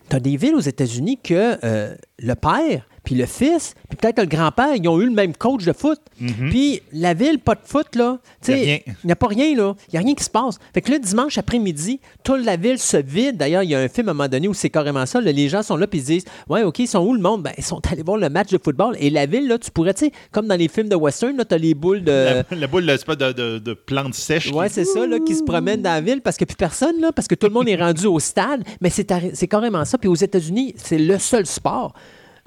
tu 0.09 0.15
as 0.15 0.19
des 0.19 0.37
villes 0.37 0.55
aux 0.55 0.59
États-Unis 0.59 1.19
que 1.23 1.57
euh, 1.63 1.95
le 2.19 2.35
père 2.35 2.87
puis 3.09 3.17
le 3.17 3.25
fils, 3.25 3.73
puis 3.87 3.97
peut-être 3.97 4.19
le 4.19 4.27
grand-père, 4.27 4.75
ils 4.75 4.87
ont 4.87 5.01
eu 5.01 5.05
le 5.05 5.11
même 5.11 5.35
coach 5.35 5.65
de 5.65 5.73
foot. 5.73 5.99
Mhm. 6.19 6.51
Puis 6.51 6.83
la 6.93 7.15
ville, 7.15 7.39
pas 7.39 7.55
de 7.55 7.61
foot, 7.65 7.95
là. 7.95 8.19
Il 8.47 8.81
n'y 9.03 9.11
a, 9.11 9.15
pas 9.15 9.25
rien, 9.25 9.55
là. 9.55 9.73
Il 9.87 9.93
n'y 9.93 9.97
a 9.97 10.01
rien 10.05 10.13
qui 10.13 10.23
se 10.23 10.29
passe. 10.29 10.59
Fait 10.75 10.81
que 10.81 10.91
le 10.91 10.99
dimanche 10.99 11.39
après-midi, 11.39 12.01
toute 12.23 12.45
la 12.45 12.55
ville 12.55 12.77
se 12.77 12.97
vide. 12.97 13.37
D'ailleurs, 13.37 13.63
il 13.63 13.71
y 13.71 13.73
a 13.73 13.79
un 13.79 13.87
film 13.87 14.09
à 14.09 14.11
un 14.11 14.13
moment 14.13 14.29
donné 14.29 14.47
où 14.47 14.53
c'est 14.53 14.69
carrément 14.69 15.07
ça. 15.07 15.19
les 15.21 15.49
gens 15.49 15.63
sont 15.63 15.75
là, 15.75 15.87
puis 15.87 16.01
ils 16.01 16.05
disent 16.05 16.25
Ouais, 16.47 16.61
OK, 16.61 16.77
ils 16.77 16.87
sont 16.87 16.99
où 16.99 17.15
le 17.15 17.19
monde 17.19 17.41
ben, 17.41 17.51
Ils 17.57 17.63
sont 17.63 17.81
allés 17.91 18.03
voir 18.03 18.17
le 18.17 18.29
match 18.29 18.51
de 18.51 18.59
football. 18.63 18.95
Et 18.99 19.09
la 19.09 19.25
ville, 19.25 19.47
là, 19.47 19.57
tu 19.57 19.71
pourrais, 19.71 19.95
tu 19.95 20.05
sais, 20.05 20.11
comme 20.31 20.45
dans 20.45 20.55
les 20.55 20.67
films 20.67 20.89
de 20.89 20.95
western, 20.95 21.35
là, 21.35 21.45
tu 21.45 21.55
as 21.55 21.57
les 21.57 21.73
boules 21.73 22.03
de. 22.03 22.43
La, 22.51 22.67
boule 22.67 22.85
de, 22.85 23.31
de, 23.33 23.57
de, 23.57 23.73
plantes 23.73 24.13
sèches. 24.13 24.51
Ouais, 24.51 24.69
c'est 24.69 24.85
ça, 24.85 25.07
là, 25.07 25.17
qui 25.25 25.33
se 25.33 25.41
promènent 25.41 25.81
dans 25.81 25.93
la 25.93 26.01
ville 26.01 26.21
parce 26.21 26.37
que 26.37 26.45
plus 26.45 26.55
personne, 26.55 27.01
là, 27.01 27.11
parce 27.11 27.27
que 27.27 27.33
tout 27.33 27.47
le 27.47 27.53
monde 27.53 27.67
est 27.69 27.75
rendu 27.75 28.05
au 28.05 28.19
stade. 28.19 28.61
Mais 28.81 28.91
c'est 28.91 29.47
carrément 29.47 29.83
ça. 29.83 29.97
Puis 29.97 30.09
aux 30.09 30.13
États-Unis, 30.13 30.75
c'est 30.77 30.99
le 30.99 31.17
seul 31.17 31.47
sport. 31.47 31.95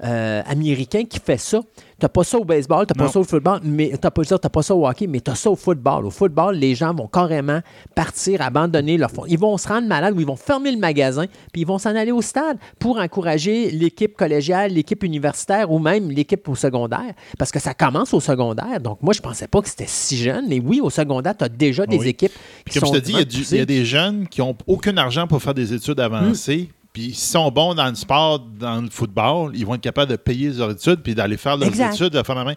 Euh, 0.03 0.41
américain 0.47 1.03
qui 1.05 1.19
fait 1.19 1.37
ça. 1.37 1.61
T'as 1.99 2.09
pas 2.09 2.23
ça 2.23 2.37
au 2.37 2.43
baseball, 2.43 2.85
t'as 2.85 2.95
pas 2.95 3.07
ça 3.07 3.19
au 3.19 3.23
football, 3.23 3.61
mais 3.63 3.93
t'as 4.01 4.11
pas, 4.11 4.23
t'as 4.25 4.49
pas 4.49 4.61
ça 4.61 4.75
au 4.75 4.85
hockey, 4.85 5.07
mais 5.07 5.21
t'as 5.21 5.35
ça 5.35 5.49
au 5.49 5.55
football. 5.55 6.05
Au 6.05 6.09
football, 6.09 6.55
les 6.55 6.75
gens 6.75 6.93
vont 6.93 7.07
carrément 7.07 7.61
partir, 7.95 8.41
abandonner 8.41 8.97
leur 8.97 9.11
fond. 9.11 9.23
Ils 9.27 9.39
vont 9.39 9.57
se 9.57 9.67
rendre 9.67 9.87
malades 9.87 10.13
ou 10.15 10.19
ils 10.19 10.25
vont 10.25 10.35
fermer 10.35 10.71
le 10.71 10.77
magasin, 10.79 11.27
puis 11.53 11.61
ils 11.61 11.67
vont 11.67 11.77
s'en 11.77 11.95
aller 11.95 12.11
au 12.11 12.21
stade 12.21 12.57
pour 12.79 12.97
encourager 12.97 13.71
l'équipe 13.71 14.17
collégiale, 14.17 14.73
l'équipe 14.73 15.01
universitaire 15.03 15.71
ou 15.71 15.79
même 15.79 16.11
l'équipe 16.11 16.45
au 16.49 16.55
secondaire. 16.55 17.13
Parce 17.37 17.51
que 17.51 17.59
ça 17.59 17.73
commence 17.73 18.13
au 18.13 18.19
secondaire. 18.19 18.81
Donc, 18.81 19.01
moi, 19.01 19.13
je 19.13 19.21
pensais 19.21 19.47
pas 19.47 19.61
que 19.61 19.69
c'était 19.69 19.85
si 19.87 20.17
jeune. 20.17 20.45
Mais 20.49 20.59
oui, 20.59 20.81
au 20.81 20.89
secondaire, 20.89 21.37
tu 21.37 21.45
as 21.45 21.49
déjà 21.49 21.85
des 21.85 22.07
équipes 22.07 22.33
qui 22.69 22.79
Comme 22.79 22.89
je 22.89 22.99
te 22.99 23.05
dis, 23.05 23.13
il 23.13 23.57
y, 23.57 23.61
a 23.61 23.65
des 23.65 23.85
jeunes 23.85 24.27
qui 24.27 24.41
n'ont 24.41 24.57
aucun 24.67 24.97
argent 24.97 25.27
pour 25.27 25.41
faire 25.41 25.53
des 25.53 25.73
études 25.73 26.01
avancées. 26.01 26.69
Puis 26.93 27.05
s'ils 27.05 27.15
sont 27.15 27.49
bons 27.49 27.73
dans 27.73 27.89
le 27.89 27.95
sport, 27.95 28.39
dans 28.39 28.81
le 28.81 28.89
football, 28.89 29.51
ils 29.55 29.65
vont 29.65 29.73
être 29.73 29.81
capables 29.81 30.11
de 30.11 30.15
payer 30.15 30.51
leurs 30.51 30.71
études 30.71 31.01
puis 31.01 31.15
d'aller 31.15 31.37
faire 31.37 31.57
leurs 31.57 31.69
études 31.69 32.11
de 32.11 32.21
faire 32.21 32.35
la 32.35 32.43
main. 32.43 32.53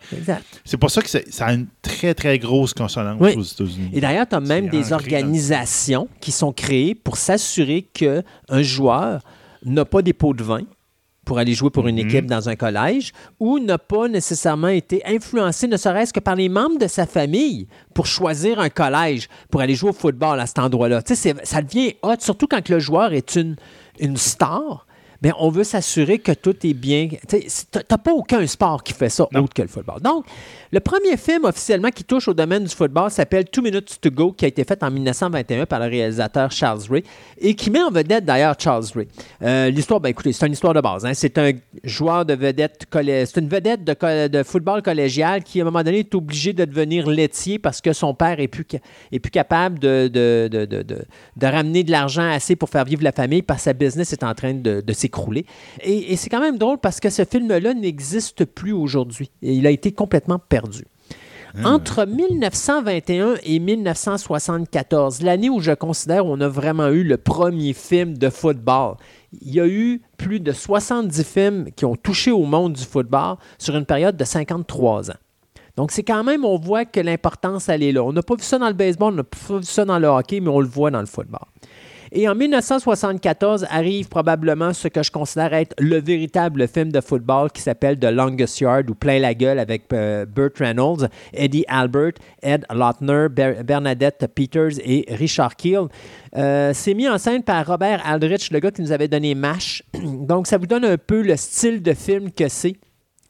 C'est 0.63 0.77
pour 0.77 0.91
ça 0.91 1.01
que 1.01 1.09
ça 1.09 1.47
a 1.47 1.53
une 1.55 1.67
très, 1.81 2.13
très 2.13 2.39
grosse 2.39 2.75
consonance 2.75 3.21
aux 3.21 3.43
États-Unis. 3.43 3.91
Et 3.95 4.01
d'ailleurs, 4.01 4.29
tu 4.29 4.37
as 4.37 4.41
même 4.41 4.69
des 4.69 4.93
organisations 4.93 6.09
qui 6.21 6.33
sont 6.33 6.53
créées 6.53 6.95
pour 6.95 7.17
s'assurer 7.17 7.87
qu'un 7.95 8.23
joueur 8.63 9.23
n'a 9.65 9.87
pas 9.87 10.03
des 10.03 10.13
pots 10.13 10.35
de 10.35 10.45
vin 10.45 10.63
pour 11.27 11.39
aller 11.39 11.55
jouer 11.55 11.71
pour 11.71 11.89
une 11.89 11.97
mhm. 11.97 12.09
équipe 12.09 12.27
dans 12.27 12.49
un 12.49 12.55
collège 12.55 13.13
ou 13.41 13.59
n'a 13.59 13.79
pas 13.79 14.07
nécessairement 14.07 14.69
été 14.69 15.03
influencé, 15.05 15.67
ne 15.67 15.77
serait-ce 15.77 16.13
que 16.13 16.21
par 16.21 16.37
les 16.37 16.49
membres 16.49 16.79
de 16.79 16.87
sa 16.87 17.05
famille 17.05 17.67
pour 17.95 18.07
choisir 18.07 18.61
un 18.61 18.69
collège 18.69 19.29
pour 19.51 19.61
aller 19.61 19.75
jouer 19.75 19.91
au 19.91 19.93
football 19.93 20.39
à 20.39 20.47
cet 20.47 20.61
endroit-là. 20.61 21.03
Ça 21.05 21.63
devient 21.63 21.95
hot, 22.03 22.15
surtout 22.21 22.47
quand 22.47 22.69
le 22.69 22.79
joueur 22.79 23.13
est 23.13 23.35
une 23.35 23.57
une 24.01 24.17
star, 24.17 24.86
bien, 25.23 25.35
on 25.39 25.51
veut 25.51 25.65
s'assurer 25.65 26.19
que 26.19 26.33
tout 26.33 26.55
est 26.67 26.75
bien. 26.75 27.09
Tu 27.29 27.37
n'as 27.91 27.99
pas 27.99 28.13
aucun 28.13 28.47
sport 28.47 28.83
qui 28.83 28.93
fait 28.93 29.09
ça 29.09 29.25
autre 29.25 29.55
que 29.55 29.63
le 29.63 29.69
football. 29.69 30.01
Donc, 30.01 30.25
le 30.73 30.81
premier 30.81 31.17
film 31.17 31.45
officiellement 31.45 31.91
qui 31.91 32.05
touche 32.05 32.29
au 32.29 32.35
domaine 32.35 32.65
du 32.65 32.75
football 32.75 33.11
s'appelle 33.11 33.45
Two 33.45 33.63
Minutes 33.63 34.01
to 34.01 34.11
Go, 34.11 34.33
qui 34.33 34.45
a 34.45 34.49
été 34.49 34.65
fait 34.65 34.83
en 34.83 34.91
1921 34.91 35.67
par 35.67 35.81
le 35.81 35.87
réalisateur 35.87 36.51
Charles 36.51 36.83
Ray 36.91 37.05
et 37.39 37.55
qui 37.55 37.71
met 37.71 37.83
en 37.83 37.91
vedette 37.91 38.25
d'ailleurs 38.25 38.57
Charles 38.59 38.87
Ray. 38.95 39.09
Euh, 39.43 39.71
l'histoire, 39.71 40.01
ben 40.01 40.09
écoutez, 40.09 40.33
c'est 40.33 40.47
une 40.47 40.53
histoire 40.53 40.75
de 40.75 40.81
base. 40.81 41.07
Hein. 41.07 41.15
C'est 41.15 41.39
un 41.39 41.53
joueur 41.85 42.25
de 42.25 42.35
vedette, 42.35 42.87
c'est 42.93 43.37
une 43.37 43.49
vedette 43.49 43.85
de, 43.85 44.43
football 44.43 44.83
collégial 44.83 45.43
qui, 45.43 45.61
à 45.61 45.63
un 45.63 45.67
moment 45.67 45.83
donné, 45.83 46.01
est 46.01 46.15
obligé 46.15 46.53
de 46.53 46.65
devenir 46.65 47.09
laitier 47.09 47.59
parce 47.59 47.81
que 47.81 47.93
son 47.93 48.15
père 48.15 48.41
est 48.41 48.49
plus, 48.49 48.67
est 49.13 49.19
plus 49.19 49.31
capable 49.31 49.79
de, 49.79 50.09
de, 50.09 50.49
de, 50.49 51.47
ramener 51.47 51.85
de 51.85 51.91
l'argent 51.91 52.29
assez 52.29 52.57
pour 52.57 52.69
faire 52.69 52.85
vivre 52.85 53.03
la 53.03 53.13
famille 53.13 53.43
parce 53.43 53.61
que 53.61 53.65
sa 53.65 53.73
business 53.73 54.13
est 54.13 54.25
en 54.25 54.35
train 54.35 54.55
de, 54.55 54.83
s'écrouler. 55.07 55.47
Et, 55.83 56.13
et 56.13 56.17
c'est 56.17 56.31
quand 56.31 56.41
même 56.41 56.59
drôle 56.59 56.79
parce 56.79 57.01
que 57.01 57.11
ce 57.11 57.25
film-là 57.25 57.75
n'existe 57.75 58.45
plus 58.45 58.73
aujourd'hui. 58.73 59.31
Il 59.43 59.67
a 59.67 59.71
été 59.71 59.93
complètement 59.93 60.39
perdu 60.39 60.85
ah. 61.59 61.71
Entre 61.71 62.05
1921 62.05 63.37
et 63.43 63.59
1974, 63.59 65.23
l'année 65.23 65.49
où 65.49 65.61
je 65.61 65.73
considère 65.73 66.27
on 66.27 66.41
a 66.41 66.49
vraiment 66.49 66.89
eu 66.89 67.03
le 67.03 67.17
premier 67.17 67.73
film 67.73 68.19
de 68.19 68.29
football, 68.29 68.97
il 69.41 69.55
y 69.55 69.61
a 69.61 69.67
eu 69.67 70.03
plus 70.19 70.41
de 70.41 70.53
70 70.53 71.25
films 71.25 71.67
qui 71.75 71.85
ont 71.85 71.97
touché 71.97 72.31
au 72.31 72.45
monde 72.45 72.75
du 72.75 72.85
football 72.85 73.37
sur 73.59 73.75
une 73.77 73.87
période 73.87 74.17
de 74.17 74.25
53 74.25 75.11
ans. 75.11 75.15
Donc, 75.77 75.93
c'est 75.93 76.03
quand 76.03 76.25
même, 76.25 76.45
on 76.45 76.59
voit 76.59 76.87
que 76.87 77.01
l'importance, 77.01 77.69
elle 77.69 77.83
est 77.83 77.93
là. 77.93 78.03
On 78.03 78.13
n'a 78.13 78.23
pas 78.23 78.35
vu 78.35 78.43
ça 78.43 78.59
dans 78.59 78.69
le 78.69 78.75
baseball, 78.75 79.13
on 79.13 79.17
n'a 79.17 79.25
pas 79.25 79.59
vu 79.59 79.65
ça 79.65 79.85
dans 79.85 79.99
le 79.99 80.09
hockey, 80.09 80.41
mais 80.41 80.49
on 80.49 80.61
le 80.61 80.67
voit 80.67 80.91
dans 80.91 81.01
le 81.01 81.07
football. 81.07 81.47
Et 82.13 82.29
en 82.29 82.35
1974 82.35 83.67
arrive 83.71 84.09
probablement 84.09 84.73
ce 84.73 84.89
que 84.89 85.03
je 85.03 85.11
considère 85.11 85.53
être 85.55 85.75
le 85.79 86.01
véritable 86.01 86.69
film 86.69 86.93
de 86.93 87.01
football 87.01 87.51
qui 87.51 87.63
s'appelle 87.63 87.99
The 87.99 88.11
Longest 88.11 88.61
Yard 88.61 88.89
ou 88.91 88.95
Plein 88.95 89.19
la 89.19 89.35
gueule 89.35 89.59
avec 89.59 89.85
euh, 89.93 90.25
Burt 90.25 90.59
Reynolds, 90.59 91.09
Eddie 91.33 91.65
Albert, 91.69 92.13
Ed 92.43 92.65
Lautner, 92.73 93.29
Bernadette 93.29 94.27
Peters 94.35 94.79
et 94.85 95.07
Richard 95.11 95.57
Keel. 95.57 95.87
Euh, 96.37 96.73
c'est 96.75 96.95
mis 96.95 97.09
en 97.09 97.19
scène 97.19 97.43
par 97.43 97.67
Robert 97.67 98.03
Aldrich, 98.05 98.51
le 98.51 98.61
gars 98.61 98.71
qui 98.71 98.83
nous 98.83 98.93
avait 98.93 99.09
donné 99.09 99.35
MASH. 99.35 99.83
Donc, 100.03 100.47
ça 100.47 100.59
vous 100.59 100.67
donne 100.67 100.85
un 100.85 100.99
peu 100.99 101.23
le 101.23 101.37
style 101.37 101.83
de 101.83 101.93
film 101.95 102.31
que 102.31 102.49
c'est. 102.49 102.77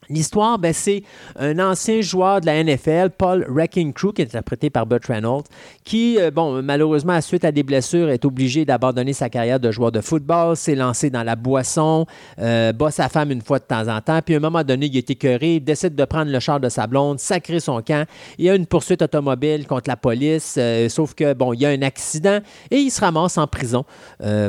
L'histoire, 0.09 0.59
ben, 0.59 0.73
c'est 0.73 1.03
un 1.37 1.59
ancien 1.59 2.01
joueur 2.01 2.41
de 2.41 2.47
la 2.47 2.63
NFL, 2.63 3.11
Paul 3.17 3.45
Wrecking 3.49 3.93
Crew, 3.93 4.13
qui 4.15 4.23
est 4.23 4.27
interprété 4.27 4.71
par 4.71 4.87
Burt 4.87 5.05
Reynolds, 5.07 5.45
qui, 5.85 6.19
euh, 6.19 6.31
bon, 6.31 6.63
malheureusement, 6.63 7.21
suite 7.21 7.45
à 7.45 7.53
des 7.53 7.63
blessures, 7.63 8.09
est 8.11 8.25
obligé 8.25 8.65
d'abandonner 8.65 9.13
sa 9.13 9.29
carrière 9.29 9.59
de 9.59 9.71
joueur 9.71 9.93
de 9.93 10.01
football, 10.01 10.57
s'est 10.57 10.75
lancé 10.75 11.11
dans 11.11 11.23
la 11.23 11.37
boisson, 11.37 12.07
euh, 12.39 12.73
bat 12.73 12.91
sa 12.91 13.09
femme 13.09 13.31
une 13.33 13.43
fois 13.43 13.59
de 13.59 13.65
temps 13.65 13.89
en 13.89 14.01
temps, 14.01 14.21
puis 14.25 14.35
à 14.35 14.39
un 14.39 14.41
moment 14.41 14.63
donné, 14.63 14.87
il 14.87 14.97
est 14.97 15.11
écœuré, 15.11 15.61
décide 15.61 15.95
de 15.95 16.05
prendre 16.05 16.31
le 16.31 16.41
char 16.41 16.61
de 16.61 16.69
sa 16.69 16.87
blonde, 16.87 17.19
sacrer 17.19 17.61
son 17.61 17.83
camp. 17.83 18.07
Il 18.39 18.45
y 18.45 18.51
a 18.51 18.55
une 18.55 18.67
poursuite 18.67 19.03
automobile 19.03 19.67
contre 19.67 19.89
la 19.89 19.97
police, 19.97 20.57
euh, 20.59 20.89
sauf 20.89 21.15
que, 21.15 21.35
bon, 21.35 21.53
il 21.53 21.61
y 21.61 21.67
a 21.67 21.71
un 21.71 21.83
accident 21.83 22.39
et 22.71 22.77
il 22.77 22.91
se 22.91 23.01
ramasse 23.01 23.39
en 23.39 23.47
prison 23.47 23.85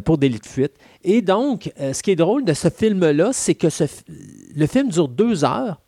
pour 0.06 0.18
délit 0.18 0.40
de 0.40 0.45
fuite. 0.45 0.74
Et 1.10 1.22
donc, 1.22 1.72
euh, 1.80 1.94
ce 1.94 2.03
qui 2.03 2.11
est 2.11 2.18
drôle 2.18 2.44
de 2.44 2.52
ce 2.52 2.69
film-là, 2.69 3.30
c'est 3.32 3.56
que 3.56 3.68
le 4.56 4.68
film 4.68 4.90
dure 4.90 5.08
deux 5.08 5.45
heures. 5.45 5.80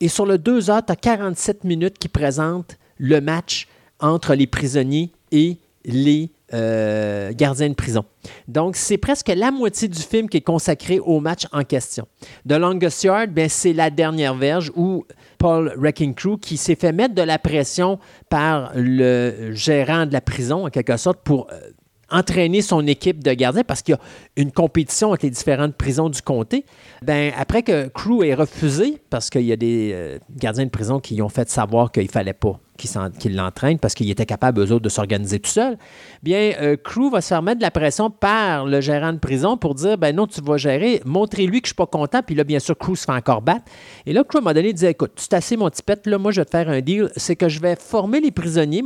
Et 0.00 0.08
sur 0.08 0.26
le 0.26 0.38
deux 0.38 0.70
heures, 0.70 0.84
tu 0.84 0.90
as 0.90 0.96
47 0.96 1.62
minutes 1.62 1.98
qui 1.98 2.08
présentent 2.08 2.76
le 2.98 3.20
match 3.20 3.68
entre 4.00 4.34
les 4.34 4.48
prisonniers 4.48 5.12
et 5.30 5.58
les 5.84 6.32
euh, 6.52 7.32
gardiens 7.32 7.68
de 7.68 7.74
prison. 7.74 8.04
Donc, 8.48 8.74
c'est 8.74 8.98
presque 8.98 9.28
la 9.28 9.52
moitié 9.52 9.86
du 9.86 10.00
film 10.00 10.28
qui 10.28 10.38
est 10.38 10.42
consacré 10.42 10.98
au 10.98 11.20
match 11.20 11.46
en 11.52 11.62
question. 11.62 12.08
The 12.48 12.54
Longest 12.54 13.04
Yard, 13.04 13.30
ben, 13.30 13.48
c'est 13.48 13.72
la 13.72 13.90
dernière 13.90 14.34
verge 14.34 14.72
où 14.74 15.04
Paul 15.38 15.74
Wrecking 15.76 16.14
Crew, 16.14 16.38
qui 16.40 16.56
s'est 16.56 16.74
fait 16.74 16.92
mettre 16.92 17.14
de 17.14 17.22
la 17.22 17.38
pression 17.38 18.00
par 18.28 18.72
le 18.74 19.52
gérant 19.52 20.06
de 20.06 20.12
la 20.12 20.20
prison, 20.20 20.66
en 20.66 20.70
quelque 20.70 20.96
sorte, 20.96 21.20
pour 21.22 21.46
euh, 21.52 21.70
entraîner 22.10 22.62
son 22.62 22.86
équipe 22.86 23.22
de 23.22 23.32
gardiens 23.32 23.64
parce 23.64 23.82
qu'il 23.82 23.94
y 23.94 23.98
a 23.98 24.00
une 24.36 24.52
compétition 24.52 25.10
avec 25.10 25.22
les 25.22 25.30
différentes 25.30 25.74
prisons 25.74 26.08
du 26.08 26.22
comté. 26.22 26.64
Ben, 27.02 27.32
après 27.36 27.62
que 27.62 27.88
Crew 27.88 28.22
ait 28.24 28.34
refusé, 28.34 29.00
parce 29.10 29.30
qu'il 29.30 29.42
y 29.42 29.52
a 29.52 29.56
des 29.56 29.90
euh, 29.92 30.18
gardiens 30.36 30.64
de 30.64 30.70
prison 30.70 31.00
qui 31.00 31.20
ont 31.22 31.28
fait 31.28 31.48
savoir 31.48 31.90
qu'il 31.90 32.04
ne 32.04 32.08
fallait 32.08 32.32
pas 32.32 32.60
qu'ils 32.76 33.36
l'entraînent 33.36 33.78
parce 33.78 33.94
qu'ils 33.94 34.10
étaient 34.10 34.26
capables, 34.26 34.60
eux 34.60 34.72
autres, 34.72 34.84
de 34.84 34.88
s'organiser 34.88 35.40
tout 35.40 35.50
seuls, 35.50 35.76
bien, 36.22 36.52
euh, 36.60 36.76
Crew 36.76 37.10
va 37.10 37.20
se 37.20 37.28
faire 37.28 37.42
mettre 37.42 37.58
de 37.58 37.62
la 37.62 37.70
pression 37.70 38.10
par 38.10 38.66
le 38.66 38.80
gérant 38.80 39.12
de 39.12 39.18
prison 39.18 39.56
pour 39.56 39.74
dire, 39.74 39.98
ben 39.98 40.14
non, 40.14 40.26
tu 40.26 40.40
vas 40.40 40.56
gérer, 40.56 41.00
montrez-lui 41.04 41.60
que 41.60 41.66
je 41.66 41.70
suis 41.70 41.76
pas 41.76 41.86
content, 41.86 42.22
puis 42.22 42.34
là, 42.34 42.44
bien 42.44 42.58
sûr, 42.58 42.76
Crew 42.76 42.94
se 42.94 43.04
fait 43.04 43.12
encore 43.12 43.42
battre. 43.42 43.64
Et 44.04 44.12
là, 44.12 44.22
Crew 44.24 44.40
m'a 44.42 44.54
donné, 44.54 44.70
il 44.70 44.84
écoute, 44.84 45.12
tu 45.16 45.34
assez 45.34 45.56
mon 45.56 45.68
petit 45.70 45.82
pet, 45.82 46.06
là, 46.06 46.18
moi, 46.18 46.32
je 46.32 46.40
vais 46.40 46.44
te 46.44 46.50
faire 46.50 46.68
un 46.68 46.80
deal, 46.80 47.10
c'est 47.16 47.36
que 47.36 47.48
je 47.48 47.60
vais 47.60 47.76
former 47.76 48.20
les 48.20 48.30
prisonniers, 48.30 48.82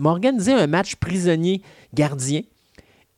m'organiser 0.00 0.52
un 0.52 0.66
match 0.66 0.96
prisonnier-gardien, 0.96 2.42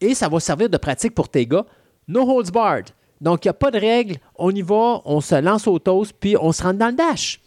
et 0.01 0.15
ça 0.15 0.29
va 0.29 0.41
servir 0.41 0.69
de 0.69 0.77
pratique 0.77 1.15
pour 1.15 1.29
tes 1.29 1.47
gars. 1.47 1.65
No 2.09 2.23
holds 2.23 2.51
barred. 2.53 2.91
Donc, 3.21 3.45
il 3.45 3.49
n'y 3.49 3.51
a 3.51 3.55
pas 3.55 3.71
de 3.71 3.79
règles. 3.79 4.17
On 4.37 4.55
y 4.55 4.63
va, 4.63 5.01
on 5.05 5.21
se 5.21 5.41
lance 5.41 5.67
au 5.67 5.79
toast, 5.79 6.15
puis 6.19 6.37
on 6.41 6.53
se 6.53 6.63
rentre 6.63 6.79
dans 6.79 6.89
le 6.89 6.93
dash. 6.93 7.41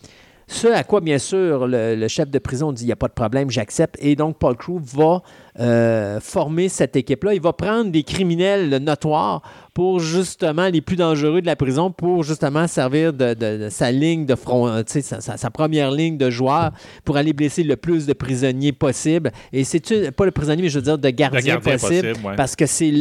Ce 0.51 0.67
à 0.67 0.83
quoi, 0.83 0.99
bien 0.99 1.19
sûr, 1.19 1.67
le, 1.67 2.07
chef 2.07 2.27
de 2.27 2.39
prison 2.39 2.71
dit 2.71 2.83
il 2.83 2.87
n'y 2.87 2.91
a 2.91 2.95
pas 2.95 3.07
de 3.07 3.13
problème, 3.13 3.51
j'accepte. 3.51 3.95
Et 3.99 4.15
donc, 4.15 4.39
Paul 4.39 4.57
Crew 4.57 4.79
va 4.81 5.21
euh, 5.59 6.19
former 6.19 6.69
cette 6.69 6.95
équipe-là. 6.95 7.35
Il 7.35 7.41
va 7.41 7.53
prendre 7.53 7.91
des 7.91 8.01
criminels 8.01 8.77
notoires 8.77 9.43
pour 9.75 9.99
justement 9.99 10.67
les 10.67 10.81
plus 10.81 10.95
dangereux 10.95 11.41
de 11.41 11.45
la 11.45 11.55
prison, 11.55 11.91
pour 11.91 12.23
justement 12.23 12.65
servir 12.65 13.13
de, 13.13 13.67
sa 13.69 13.91
ligne 13.91 14.25
de 14.25 14.33
front, 14.33 14.67
euh, 14.67 14.81
sa, 14.87 15.21
sa, 15.21 15.49
première 15.51 15.91
ligne 15.91 16.17
de 16.17 16.31
joueurs 16.31 16.71
pour 17.05 17.15
aller 17.15 17.33
blesser 17.33 17.63
le 17.63 17.75
plus 17.75 18.07
de 18.07 18.13
prisonniers 18.13 18.71
possible. 18.71 19.31
Et 19.53 19.63
c'est 19.63 20.09
pas 20.11 20.25
le 20.25 20.31
prisonnier, 20.31 20.63
mais 20.63 20.69
je 20.69 20.79
veux 20.79 20.83
dire 20.83 20.97
de 20.97 21.09
gardiens 21.11 21.59
possible, 21.59 22.13
parce 22.35 22.55
que 22.55 22.65
c'est 22.65 22.91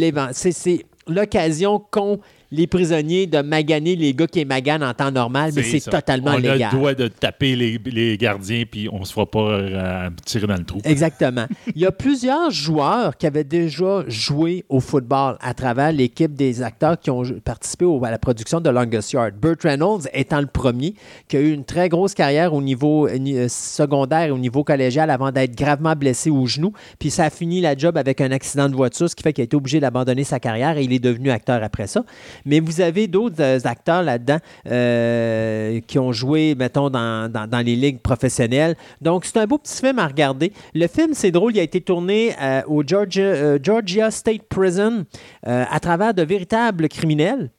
l'occasion 1.09 1.83
qu'ont 1.91 2.20
les 2.51 2.67
prisonniers 2.67 3.27
de 3.27 3.43
maganer 3.43 3.94
les 3.97 4.15
gars 4.15 4.27
qui 4.27 4.44
maganent 4.44 4.83
en 4.83 4.94
temps 4.94 5.10
normal, 5.10 5.52
mais 5.55 5.62
c'est 5.62 5.81
totalement 5.81 6.36
légal. 6.36 6.59
On 6.60 6.65
a 6.65 6.73
le 6.73 6.77
droit 6.77 6.94
de 6.94 7.09
taper 7.09 7.57
les, 7.57 8.18
gardiens, 8.18 8.65
puis 8.70 8.89
on 8.91 9.01
ne 9.01 9.05
se 9.05 9.12
fera 9.12 9.27
pas 9.27 9.39
euh, 9.41 10.10
tirer 10.25 10.47
dans 10.47 10.57
le 10.57 10.65
trou. 10.65 10.81
Exactement. 10.85 11.47
Il 11.75 11.83
y 11.83 11.86
a 11.86 11.93
plusieurs 11.93 12.51
joueurs 12.51 13.17
qui 13.17 13.27
avaient 13.27 13.44
déjà 13.44 14.05
joué 14.09 14.65
au 14.68 14.81
football 14.81 15.36
à 15.41 15.55
travers 15.55 15.93
l'équipe 15.93 16.35
des 16.35 16.62
acteurs 16.62 16.99
qui 16.99 17.10
ont 17.10 17.23
participé 17.44 17.86
à 18.02 18.10
la 18.10 18.18
production 18.18 18.60
de 18.60 18.70
Longest 18.70 19.12
Yard. 19.12 19.35
Burt 19.35 19.62
Reynolds 19.62 20.09
étant 20.12 20.41
le 20.41 20.47
premier, 20.47 20.94
qui 21.28 21.36
a 21.36 21.41
eu 21.41 21.52
une 21.52 21.65
très 21.65 21.89
grosse 21.89 22.15
carrière 22.15 22.55
au 22.55 22.62
niveau 22.62 23.07
euh, 23.07 23.18
euh, 23.18 23.47
secondaire 23.49 24.28
et 24.28 24.31
au 24.31 24.39
niveau 24.39 24.65
collégial 24.65 25.10
avant 25.10 25.31
d'être 25.31 25.55
gravement 25.55 25.94
blessé 25.94 26.31
au 26.31 26.47
genou. 26.47 26.73
Puis 26.99 27.10
ça 27.10 27.25
a 27.25 27.31
fini 27.31 27.60
la 27.60 27.77
job 27.77 27.97
avec 27.97 28.20
un 28.20 28.31
accident 28.31 28.68
de 28.68 28.75
voiture, 28.75 29.09
ce 29.09 29.15
qui 29.15 29.23
fait 29.23 29.33
qu'il 29.33 29.43
a 29.43 29.44
été 29.44 29.57
obligé 29.57 29.81
d'abandonner 29.81 30.25
sa 30.25 30.41
carrière 30.41 30.78
et 30.78 30.85
il 30.85 30.93
est 30.93 30.99
devenu 30.99 31.31
acteur 31.31 31.62
après 31.62 31.86
ça. 31.86 32.05
Mais 32.44 32.60
vous 32.60 32.81
avez 32.81 33.07
d'autres 33.07 33.41
euh, 33.41 33.58
acteurs 33.65 34.02
là-dedans 34.02 34.39
euh, 34.67 35.81
qui 35.86 35.99
ont 35.99 36.12
joué, 36.12 36.55
mettons, 36.55 36.91
dans, 36.91 37.65
les 37.65 37.76
ligues 37.76 38.00
professionnelles. 38.00 38.76
Donc, 39.00 39.25
c'est 39.25 39.39
un 39.39 39.47
beau 39.47 39.58
petit 39.58 39.81
film 39.81 39.99
à 39.99 40.07
regarder. 40.07 40.52
Le 40.75 40.86
film, 40.86 41.15
c'est 41.15 41.31
drôle, 41.31 41.55
il 41.55 41.60
a 41.60 41.62
été 41.62 41.81
tourné 41.81 42.34
euh, 42.41 42.62
au 42.67 42.83
Georgia, 42.86 43.62
Georgia, 43.62 44.10
State 44.10 44.42
Prison 44.49 45.05
à 45.44 45.81
travers 45.81 46.15
de 46.15 46.23
véritables 46.23 46.89
criminels. 46.89 47.50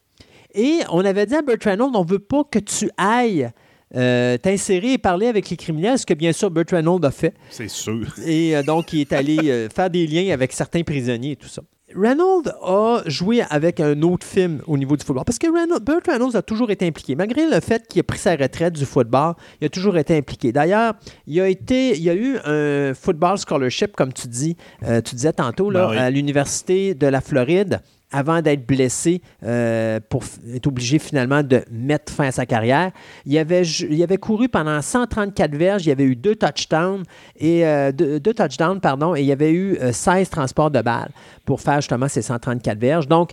Et 0.53 0.79
on 0.89 1.05
avait 1.05 1.25
dit 1.25 1.35
à 1.35 1.41
Burt 1.41 1.63
Reynolds, 1.63 1.91
on 1.93 2.03
ne 2.03 2.09
veut 2.09 2.19
pas 2.19 2.43
que 2.43 2.59
tu 2.59 2.89
ailles 2.97 3.51
euh, 3.95 4.37
t'insérer 4.37 4.93
et 4.93 4.97
parler 4.99 5.27
avec 5.27 5.49
les 5.49 5.57
criminels, 5.57 5.97
ce 5.97 6.05
que 6.05 6.13
bien 6.13 6.31
sûr 6.31 6.51
Burt 6.51 6.69
Reynolds 6.69 7.03
a 7.03 7.11
fait. 7.11 7.33
C'est 7.49 7.69
sûr. 7.69 8.05
Et 8.23 8.55
euh, 8.55 8.61
donc, 8.61 8.93
il 8.93 9.01
est 9.01 9.13
allé 9.13 9.49
euh, 9.49 9.67
faire 9.69 9.89
des 9.89 10.05
liens 10.05 10.31
avec 10.31 10.53
certains 10.53 10.83
prisonniers 10.83 11.31
et 11.31 11.35
tout 11.35 11.47
ça. 11.47 11.63
Reynolds 11.95 12.49
a 12.61 13.01
joué 13.05 13.41
avec 13.49 13.79
un 13.79 14.01
autre 14.01 14.25
film 14.25 14.61
au 14.67 14.77
niveau 14.77 14.95
du 14.95 15.03
football. 15.05 15.23
Parce 15.25 15.39
que 15.39 15.47
Reynolds, 15.51 15.81
Burt 15.81 16.05
Reynolds 16.07 16.35
a 16.35 16.41
toujours 16.41 16.69
été 16.71 16.85
impliqué. 16.87 17.15
Malgré 17.15 17.49
le 17.49 17.59
fait 17.59 17.87
qu'il 17.87 17.99
a 17.99 18.03
pris 18.03 18.19
sa 18.19 18.35
retraite 18.35 18.73
du 18.73 18.85
football, 18.85 19.33
il 19.61 19.65
a 19.65 19.69
toujours 19.69 19.97
été 19.97 20.15
impliqué. 20.17 20.51
D'ailleurs, 20.51 20.93
il 21.27 21.39
a 21.41 21.47
été, 21.49 21.95
il 21.97 22.03
y 22.03 22.09
a 22.09 22.15
eu 22.15 22.37
un 22.45 22.93
football 22.93 23.37
scholarship, 23.37 23.95
comme 23.95 24.13
tu 24.13 24.27
dis, 24.27 24.55
euh, 24.83 25.01
tu 25.01 25.15
disais 25.15 25.33
tantôt, 25.33 25.69
là, 25.71 25.85
Ben 25.87 25.91
oui. 25.91 25.97
à 25.97 26.09
l'Université 26.09 26.93
de 26.93 27.07
la 27.07 27.21
Floride 27.21 27.81
avant 28.11 28.41
d'être 28.41 28.65
blessé, 28.65 29.21
euh, 29.43 29.99
pour 30.09 30.23
être 30.53 30.67
obligé 30.67 30.99
finalement 30.99 31.43
de 31.43 31.63
mettre 31.71 32.11
fin 32.11 32.25
à 32.25 32.31
sa 32.31 32.45
carrière. 32.45 32.91
Il 33.25 33.37
avait, 33.37 33.63
il 33.63 34.01
avait 34.01 34.17
couru 34.17 34.49
pendant 34.49 34.81
134 34.81 35.55
verges, 35.55 35.85
il 35.85 35.91
avait 35.91 36.05
eu 36.05 36.15
deux 36.15 36.35
touchdowns, 36.35 37.03
et, 37.37 37.65
euh, 37.65 37.91
deux, 37.91 38.33
touchdowns 38.33 38.79
pardon, 38.79 39.15
et 39.15 39.21
il 39.21 39.31
avait 39.31 39.51
eu 39.51 39.77
euh, 39.77 39.91
16 39.91 40.29
transports 40.29 40.71
de 40.71 40.81
balles 40.81 41.11
pour 41.45 41.61
faire 41.61 41.81
justement 41.81 42.07
ces 42.07 42.21
134 42.21 42.79
verges. 42.79 43.07
Donc, 43.07 43.31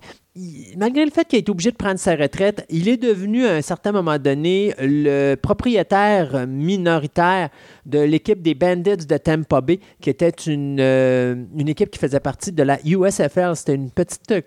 malgré 0.76 1.04
le 1.04 1.10
fait 1.10 1.26
qu'il 1.26 1.36
a 1.36 1.40
été 1.40 1.50
obligé 1.50 1.70
de 1.70 1.76
prendre 1.76 1.98
sa 1.98 2.14
retraite, 2.14 2.66
il 2.68 2.88
est 2.88 2.96
devenu 2.96 3.46
à 3.46 3.54
un 3.54 3.62
certain 3.62 3.92
moment 3.92 4.18
donné 4.18 4.74
le 4.78 5.34
propriétaire 5.36 6.46
minoritaire 6.46 7.50
de 7.86 8.00
l'équipe 8.00 8.42
des 8.42 8.54
Bandits 8.54 9.06
de 9.06 9.16
Tampa 9.16 9.60
Bay, 9.60 9.80
qui 10.00 10.10
était 10.10 10.28
une, 10.28 10.78
euh, 10.80 11.34
une 11.56 11.68
équipe 11.68 11.90
qui 11.90 11.98
faisait 11.98 12.20
partie 12.20 12.52
de 12.52 12.62
la 12.62 12.78
USFL. 12.84 13.56
C'était 13.56 13.74
une 13.74 13.90
petite 13.90 14.30
euh, 14.32 14.40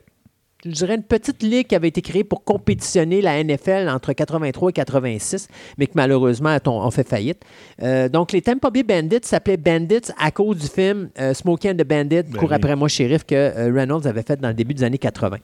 je 0.65 0.71
dirais 0.71 0.95
une 0.95 1.03
petite 1.03 1.41
ligue 1.41 1.67
qui 1.67 1.75
avait 1.75 1.88
été 1.88 2.01
créée 2.01 2.23
pour 2.23 2.43
compétitionner 2.43 3.21
la 3.21 3.41
NFL 3.41 3.88
entre 3.89 4.11
83 4.11 4.69
et 4.69 4.73
86, 4.73 5.47
mais 5.77 5.88
que 5.88 5.93
malheureusement 5.95 6.57
ont 6.65 6.91
fait 6.91 7.07
faillite. 7.07 7.43
Euh, 7.81 8.09
donc, 8.09 8.33
les 8.33 8.41
Tampa 8.41 8.69
Bay 8.69 8.83
Bandits 8.83 9.19
s'appelaient 9.23 9.57
Bandits 9.57 10.11
à 10.17 10.31
cause 10.31 10.57
du 10.57 10.67
film 10.67 11.09
euh, 11.19 11.33
Smokey 11.33 11.71
and 11.71 11.75
the 11.75 11.88
Bandit, 11.88 12.23
Ben 12.23 12.35
Cours 12.38 12.49
oui. 12.49 12.55
après 12.55 12.75
moi, 12.75 12.89
shérif, 12.89 13.23
que 13.23 13.35
euh, 13.35 13.71
Reynolds 13.73 14.05
avait 14.05 14.23
fait 14.23 14.39
dans 14.39 14.49
le 14.49 14.53
début 14.53 14.73
des 14.73 14.83
années 14.83 14.97
80. 14.97 15.38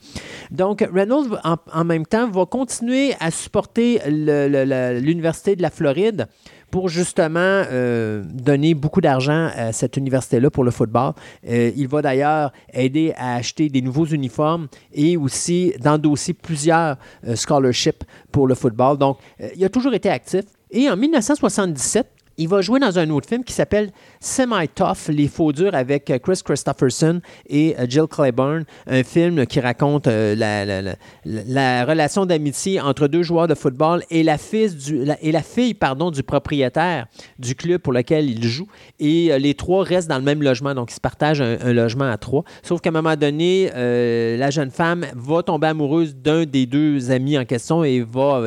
Donc, 0.52 0.85
Reynolds, 0.94 1.40
en, 1.44 1.56
en 1.74 1.84
même 1.85 2.06
temps, 2.06 2.30
va 2.30 2.45
continuer 2.45 3.14
à 3.19 3.32
supporter 3.32 4.02
l'Université 4.08 5.56
de 5.56 5.61
la 5.61 5.69
Floride 5.69 6.27
pour 6.76 6.90
justement 6.90 7.40
euh, 7.40 8.22
donner 8.26 8.74
beaucoup 8.74 9.00
d'argent 9.00 9.50
à 9.56 9.72
cette 9.72 9.95
université-là 9.95 10.50
pour 10.50 10.66
le 10.66 10.72
football. 10.72 11.14
Euh, 11.48 11.72
il 11.74 11.88
va 11.88 12.02
d'ailleurs 12.02 12.52
aider 12.74 13.14
à 13.16 13.36
acheter 13.36 13.70
des 13.70 13.82
nouveaux 13.82 14.08
uniformes 14.08 14.68
et 14.92 15.16
aussi 15.16 15.72
d'endosser 15.80 16.34
plusieurs 16.34 16.98
euh, 17.26 17.38
scholarships 17.38 18.04
pour 18.30 18.45
le 18.45 18.56
football. 18.56 18.98
Donc, 18.98 19.20
il 19.56 19.64
a 19.64 19.70
toujours 19.70 19.94
été 19.94 20.10
actif. 20.10 20.44
Et 20.70 20.90
en 20.90 20.98
1977, 20.98 22.08
il 22.38 22.48
va 22.50 22.62
jouer 22.62 22.80
dans 22.80 23.00
un 23.00 23.10
autre 23.12 23.28
film 23.30 23.44
qui 23.44 23.54
s'appelle 23.54 23.92
Semi-Tough, 24.20 25.08
Les 25.10 25.28
Faux 25.28 25.52
Durs 25.54 25.74
avec 25.74 26.10
euh, 26.10 26.18
Chris 26.20 26.42
Christopherson 26.44 27.22
et 27.48 27.76
euh, 27.80 27.86
Jill 27.88 28.08
Clyburn. 28.10 28.64
Un 28.88 29.04
film 29.04 29.46
qui 29.46 29.60
raconte 29.60 30.08
euh, 30.08 30.36
la, 30.36 30.66
la- 30.66 30.82
la- 30.82 30.96
la 31.26 31.86
relation 31.86 32.26
d'amitié 32.26 32.82
entre 32.82 33.08
deux 33.08 33.24
joueurs 33.24 33.48
de 33.48 33.56
football 33.56 34.04
et 34.10 34.24
la, 34.24 34.38
fille 34.38 35.74
pardon, 35.74 36.12
du 36.12 36.24
propriétaire 36.24 37.08
du 37.40 37.56
club 37.56 37.82
pour 37.82 37.94
lequel 37.94 38.30
il 38.30 38.44
joue. 38.44 38.68
Et 39.00 39.38
les 39.40 39.54
trois 39.54 39.84
restent 39.84 40.10
dans 40.10 40.18
le 40.18 40.24
même 40.24 40.42
logement, 40.44 40.74
donc 40.74 40.92
ils 40.92 40.96
se 40.96 41.00
partagent 41.00 41.42
un, 41.42 41.74
logement 41.74 42.10
à 42.12 42.18
trois. 42.18 42.44
Sauf 42.64 42.82
qu'à 42.82 42.90
un 42.90 42.94
moment 42.94 43.16
donné, 43.16 43.70
la 43.74 44.50
jeune 44.52 44.72
femme 44.72 45.06
va 45.16 45.44
tomber 45.44 45.68
amoureuse 45.68 46.16
d'un 46.16 46.46
des 46.46 46.66
deux 46.66 47.12
amis 47.12 47.38
en 47.38 47.46
question 47.46 47.84
et 47.84 48.02
va... 48.02 48.44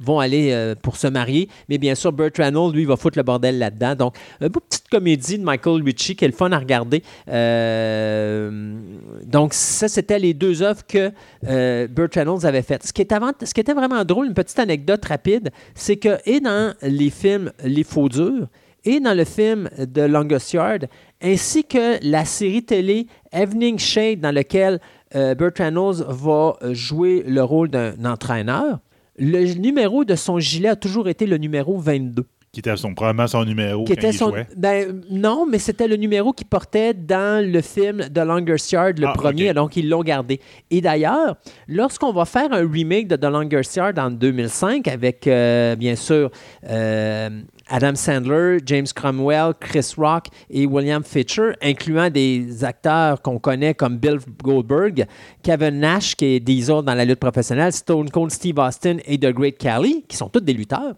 vont 0.00 0.20
aller 0.20 0.50
euh, 0.52 0.74
pour 0.80 0.96
se 0.96 1.06
marier. 1.06 1.48
Mais 1.68 1.78
bien 1.78 1.94
sûr, 1.94 2.12
Burt 2.12 2.36
Reynolds, 2.36 2.72
lui, 2.72 2.84
va 2.84 2.96
foutre 2.96 3.18
le 3.18 3.24
bordel 3.24 3.58
là-dedans. 3.58 3.94
Donc, 3.94 4.16
une 4.40 4.48
petite 4.48 4.88
comédie 4.88 5.38
de 5.38 5.44
Michael 5.44 5.82
Ritchie 5.82 6.16
qui 6.16 6.24
est 6.24 6.28
le 6.28 6.34
fun 6.34 6.50
à 6.52 6.58
regarder. 6.58 7.02
Euh, 7.28 8.80
donc, 9.24 9.54
ça, 9.54 9.88
c'était 9.88 10.18
les 10.18 10.34
deux 10.34 10.62
œuvres 10.62 10.86
que 10.86 11.12
euh, 11.46 11.86
Burt 11.88 12.16
avait 12.16 12.62
faites. 12.62 12.86
Ce 12.86 12.92
qui, 12.92 13.02
était 13.02 13.74
vraiment 13.74 14.04
drôle, 14.04 14.26
une 14.26 14.34
petite 14.34 14.58
anecdote 14.58 15.04
rapide, 15.04 15.50
c'est 15.74 15.96
que, 15.96 16.18
et 16.26 16.40
dans 16.40 16.74
les 16.82 17.10
films 17.10 17.52
Les 17.64 17.84
Faux 17.84 18.08
Durs, 18.08 18.48
et 18.84 19.00
dans 19.00 19.14
le 19.14 19.24
film 19.24 19.68
de 19.76 20.02
Longest 20.02 20.52
Yard, 20.52 20.86
ainsi 21.22 21.64
que 21.64 21.98
la 22.02 22.24
série 22.24 22.62
télé 22.62 23.06
Evening 23.32 23.78
Shade, 23.78 24.20
dans 24.20 24.32
lequel 24.32 24.80
euh, 25.14 25.34
Burt 25.34 25.58
va 25.60 26.56
euh, 26.62 26.74
jouer 26.74 27.24
le 27.26 27.42
rôle 27.42 27.68
d'un 27.68 28.04
entraîneur, 28.04 28.78
le 29.18 29.54
numéro 29.54 30.04
de 30.04 30.14
son 30.14 30.38
gilet 30.38 30.68
a 30.68 30.76
toujours 30.76 31.08
été 31.08 31.26
le 31.26 31.36
numéro 31.38 31.78
22. 31.78 32.24
Qui 32.50 32.60
était 32.60 32.74
son, 32.78 32.94
probablement 32.94 33.26
son 33.26 33.44
numéro 33.44 33.84
Qui 33.84 33.92
quand 33.92 33.98
était 33.98 34.08
il 34.10 34.16
son, 34.16 34.30
jouait. 34.30 34.46
ben, 34.56 35.02
non, 35.10 35.44
mais 35.46 35.58
c'était 35.58 35.86
le 35.86 35.96
numéro 35.96 36.32
qu'il 36.32 36.46
portait 36.46 36.94
dans 36.94 37.44
le 37.46 37.60
film 37.60 38.08
The 38.08 38.20
Longest 38.20 38.72
Yard, 38.72 38.98
le 38.98 39.06
Ah, 39.06 39.12
premier, 39.12 39.52
donc 39.52 39.76
ils 39.76 39.86
l'ont 39.86 40.02
gardé. 40.02 40.40
Et 40.70 40.80
d'ailleurs, 40.80 41.36
lorsqu'on 41.68 42.10
va 42.10 42.24
faire 42.24 42.50
un 42.50 42.66
remake 42.66 43.06
de 43.06 43.16
The 43.16 43.24
Longest 43.30 43.76
Yard 43.76 43.98
en 43.98 44.10
2005 44.10 44.88
avec, 44.88 45.26
euh, 45.26 45.76
bien 45.76 45.94
sûr, 45.94 46.30
euh, 46.70 47.28
Adam 47.68 47.94
Sandler, 47.94 48.58
James 48.64 48.86
Cromwell, 48.94 49.52
Chris 49.58 49.94
Rock 49.96 50.28
et 50.50 50.66
William 50.66 51.02
Fitcher, 51.04 51.52
incluant 51.62 52.10
des 52.10 52.64
acteurs 52.64 53.20
qu'on 53.22 53.38
connaît 53.38 53.74
comme 53.74 53.98
Bill 53.98 54.18
Goldberg, 54.42 55.06
Kevin 55.42 55.80
Nash, 55.80 56.14
qui 56.14 56.24
est 56.24 56.40
Diesel 56.40 56.82
dans 56.82 56.94
la 56.94 57.04
lutte 57.04 57.20
professionnelle, 57.20 57.72
Stone 57.72 58.10
Cold 58.10 58.30
Steve 58.30 58.58
Austin 58.58 58.98
et 59.04 59.18
The 59.18 59.32
Great 59.32 59.58
Khali, 59.58 60.04
qui 60.08 60.16
sont 60.16 60.28
tous 60.28 60.40
des 60.40 60.54
lutteurs. 60.54 60.94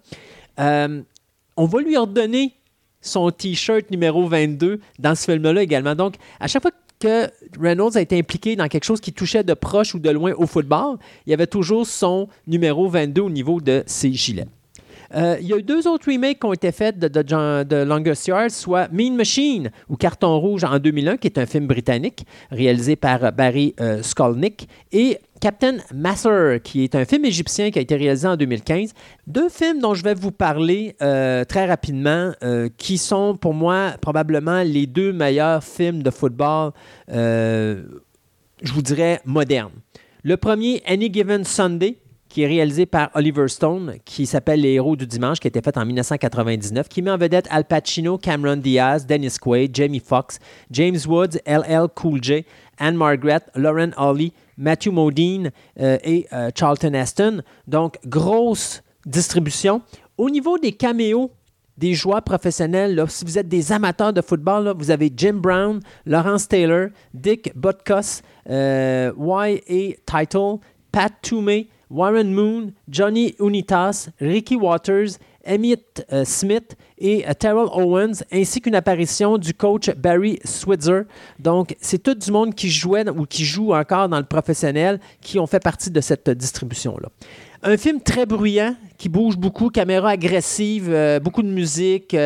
Euh, 0.59 1.03
on 1.57 1.67
va 1.67 1.81
lui 1.81 1.97
ordonner 1.97 2.55
son 3.01 3.31
T-shirt 3.31 3.91
numéro 3.91 4.27
22 4.27 4.81
dans 4.99 5.15
ce 5.15 5.31
film-là 5.31 5.63
également. 5.63 5.95
Donc, 5.95 6.17
à 6.39 6.47
chaque 6.47 6.63
fois 6.63 6.73
que 6.99 7.29
Reynolds 7.59 7.97
a 7.97 8.01
été 8.01 8.19
impliqué 8.19 8.57
dans 8.57 8.69
quelque 8.69 8.85
chose 8.85 9.01
qui 9.01 9.13
touchait 9.13 9.43
de 9.43 9.55
proche 9.55 9.95
ou 9.95 9.99
de 9.99 10.11
loin 10.11 10.33
au 10.37 10.47
football, 10.47 10.99
il 11.27 11.31
y 11.31 11.33
avait 11.33 11.47
toujours 11.47 11.87
son 11.87 12.29
numéro 12.47 12.89
22 12.89 13.23
au 13.23 13.31
niveau 13.31 13.61
de 13.61 13.83
ses 13.87 14.13
gilets. 14.13 14.47
Euh, 15.15 15.37
il 15.41 15.47
y 15.49 15.53
a 15.53 15.57
eu 15.57 15.63
deux 15.63 15.89
autres 15.89 16.11
remakes 16.11 16.39
qui 16.41 16.47
ont 16.47 16.53
été 16.53 16.71
faits 16.73 16.99
de, 16.99 17.25
John- 17.27 17.65
de 17.65 17.77
Longest 17.77 18.27
Yard, 18.29 18.51
soit 18.51 18.89
Mean 18.93 19.15
Machine 19.15 19.71
ou 19.89 19.97
Carton 19.97 20.39
Rouge 20.39 20.65
en 20.65 20.79
2001, 20.79 21.17
qui 21.17 21.27
est 21.27 21.39
un 21.39 21.47
film 21.47 21.67
britannique 21.67 22.25
réalisé 22.51 22.97
par 22.97 23.33
Barry 23.33 23.75
euh, 23.81 24.03
Skolnick, 24.03 24.69
et 24.93 25.19
Captain 25.41 25.79
Master, 25.95 26.63
qui 26.63 26.85
est 26.85 26.95
un 26.95 27.05
film 27.05 27.25
égyptien 27.25 27.71
qui 27.71 27.79
a 27.79 27.83
été 27.83 27.97
réalisé 27.97 28.29
en 28.29 28.37
2015. 28.37 28.93
Deux 29.27 29.49
films 29.49 29.81
dont 29.81 29.95
je 29.95 30.05
vais 30.05 30.15
vous 30.15 30.33
parler 30.33 30.95
euh, 31.03 31.45
très 31.45 31.67
rapidement, 31.67 32.33
qui 32.77 32.99
sont 32.99 33.35
pour 33.37 33.55
moi 33.55 33.93
probablement 34.03 34.63
les 34.63 34.87
deux 34.87 35.13
meilleurs 35.13 35.65
films 35.65 36.03
de 36.03 36.11
football, 36.11 36.73
je 38.63 38.73
vous 38.73 38.83
dirais, 38.83 39.21
modernes. 39.25 39.73
Le 40.23 40.37
premier, 40.37 40.83
Any 40.87 41.11
Given 41.13 41.45
Sunday, 41.45 41.97
qui 42.31 42.43
est 42.43 42.47
réalisé 42.47 42.87
par 42.87 43.11
Oliver 43.15 43.49
Stone, 43.49 43.97
qui 44.05 44.25
s'appelle 44.25 44.61
Les 44.61 44.75
Héros 44.75 44.95
du 44.95 45.07
Dimanche, 45.07 45.41
qui 45.41 45.49
a 45.49 45.51
été 45.51 45.61
fait 45.61 45.77
en 45.77 45.85
1999, 45.85 46.89
qui 46.89 47.03
met 47.03 47.11
en 47.11 47.19
vedette 47.19 47.49
Al 47.51 47.65
Pacino, 47.65 48.17
Cameron 48.19 48.57
Diaz, 48.57 49.05
Dennis 49.05 49.37
Quaid, 49.39 49.75
Jamie 49.75 50.01
Foxx, 50.01 50.39
James 50.71 50.99
Woods, 51.07 51.39
LL 51.45 51.89
Cool 51.95 52.23
J, 52.23 52.47
Anne 52.79 52.95
Margaret, 52.95 53.41
Lauren 53.57 53.91
Holly, 53.97 54.33
Matthew 54.57 54.91
Modine 54.93 55.51
euh, 55.81 55.99
et 56.05 56.27
euh, 56.33 56.51
Charlton 56.57 56.95
Heston. 56.95 57.43
Donc, 57.67 57.99
grosse 58.07 58.83
distribution. 59.05 59.83
Au 60.17 60.31
niveau 60.31 60.57
des 60.57 60.73
caméos, 60.73 61.33
des 61.77 61.95
joueurs 61.95 62.23
professionnels, 62.23 63.03
si 63.09 63.25
vous 63.25 63.39
êtes 63.39 63.49
des 63.49 63.73
amateurs 63.73 64.13
de 64.13 64.21
football, 64.21 64.73
vous 64.79 64.93
avez 64.93 65.11
Jim 65.17 65.41
Brown, 65.43 65.81
Lawrence 66.07 66.47
Taylor, 66.47 66.89
Dick 67.13 67.51
Butkus, 67.57 68.23
euh, 68.49 69.11
Y.A. 69.19 69.95
Title, 70.07 70.59
Pat 70.93 71.13
Toomey, 71.23 71.69
Warren 71.91 72.33
Moon, 72.33 72.73
Johnny 72.89 73.35
Unitas, 73.41 74.09
Ricky 74.21 74.57
Waters, 74.57 75.19
Emmett 75.47 76.07
euh, 76.13 76.25
Smith 76.25 76.77
et 76.99 77.27
euh, 77.27 77.33
Terrell 77.35 77.69
Owens, 77.73 78.23
ainsi 78.33 78.61
qu'une 78.61 78.75
apparition 78.75 79.39
du 79.39 79.55
coach 79.55 79.91
Barry 79.97 80.39
Switzer. 80.45 81.03
Donc, 81.39 81.77
c'est 81.81 82.03
tout 82.03 82.15
du 82.15 82.31
monde 82.31 82.55
qui 82.55 82.71
jouait 82.71 83.09
ou 83.09 83.25
qui 83.25 83.45
joue 83.45 83.73
encore 83.73 84.09
dans 84.09 84.19
le 84.19 84.25
professionnel 84.25 85.01
qui 85.21 85.39
ont 85.39 85.47
fait 85.47 85.61
partie 85.61 85.91
de 85.91 86.01
cette 86.01 86.31
distribution-là. 86.31 87.09
Un 87.63 87.77
film 87.77 88.01
très 88.01 88.27
bruyant, 88.27 88.75
qui 88.97 89.09
bouge 89.09 89.37
beaucoup, 89.37 89.69
caméra 89.71 90.11
agressive, 90.11 90.89
euh, 90.91 91.21
beaucoup 91.21 91.43
de 91.43 91.49
musique. 91.51 92.17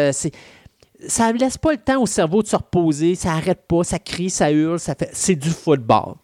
ça 1.06 1.32
ne 1.32 1.38
laisse 1.38 1.58
pas 1.58 1.72
le 1.72 1.78
temps 1.78 2.02
au 2.02 2.06
cerveau 2.06 2.42
de 2.42 2.48
se 2.48 2.56
reposer, 2.56 3.14
ça 3.14 3.30
n'arrête 3.30 3.62
pas, 3.66 3.84
ça 3.84 3.98
crie, 3.98 4.30
ça 4.30 4.50
hurle, 4.50 4.78
ça 4.78 4.94
fait, 4.94 5.10
c'est 5.12 5.36
du 5.36 5.50
football. 5.50 6.14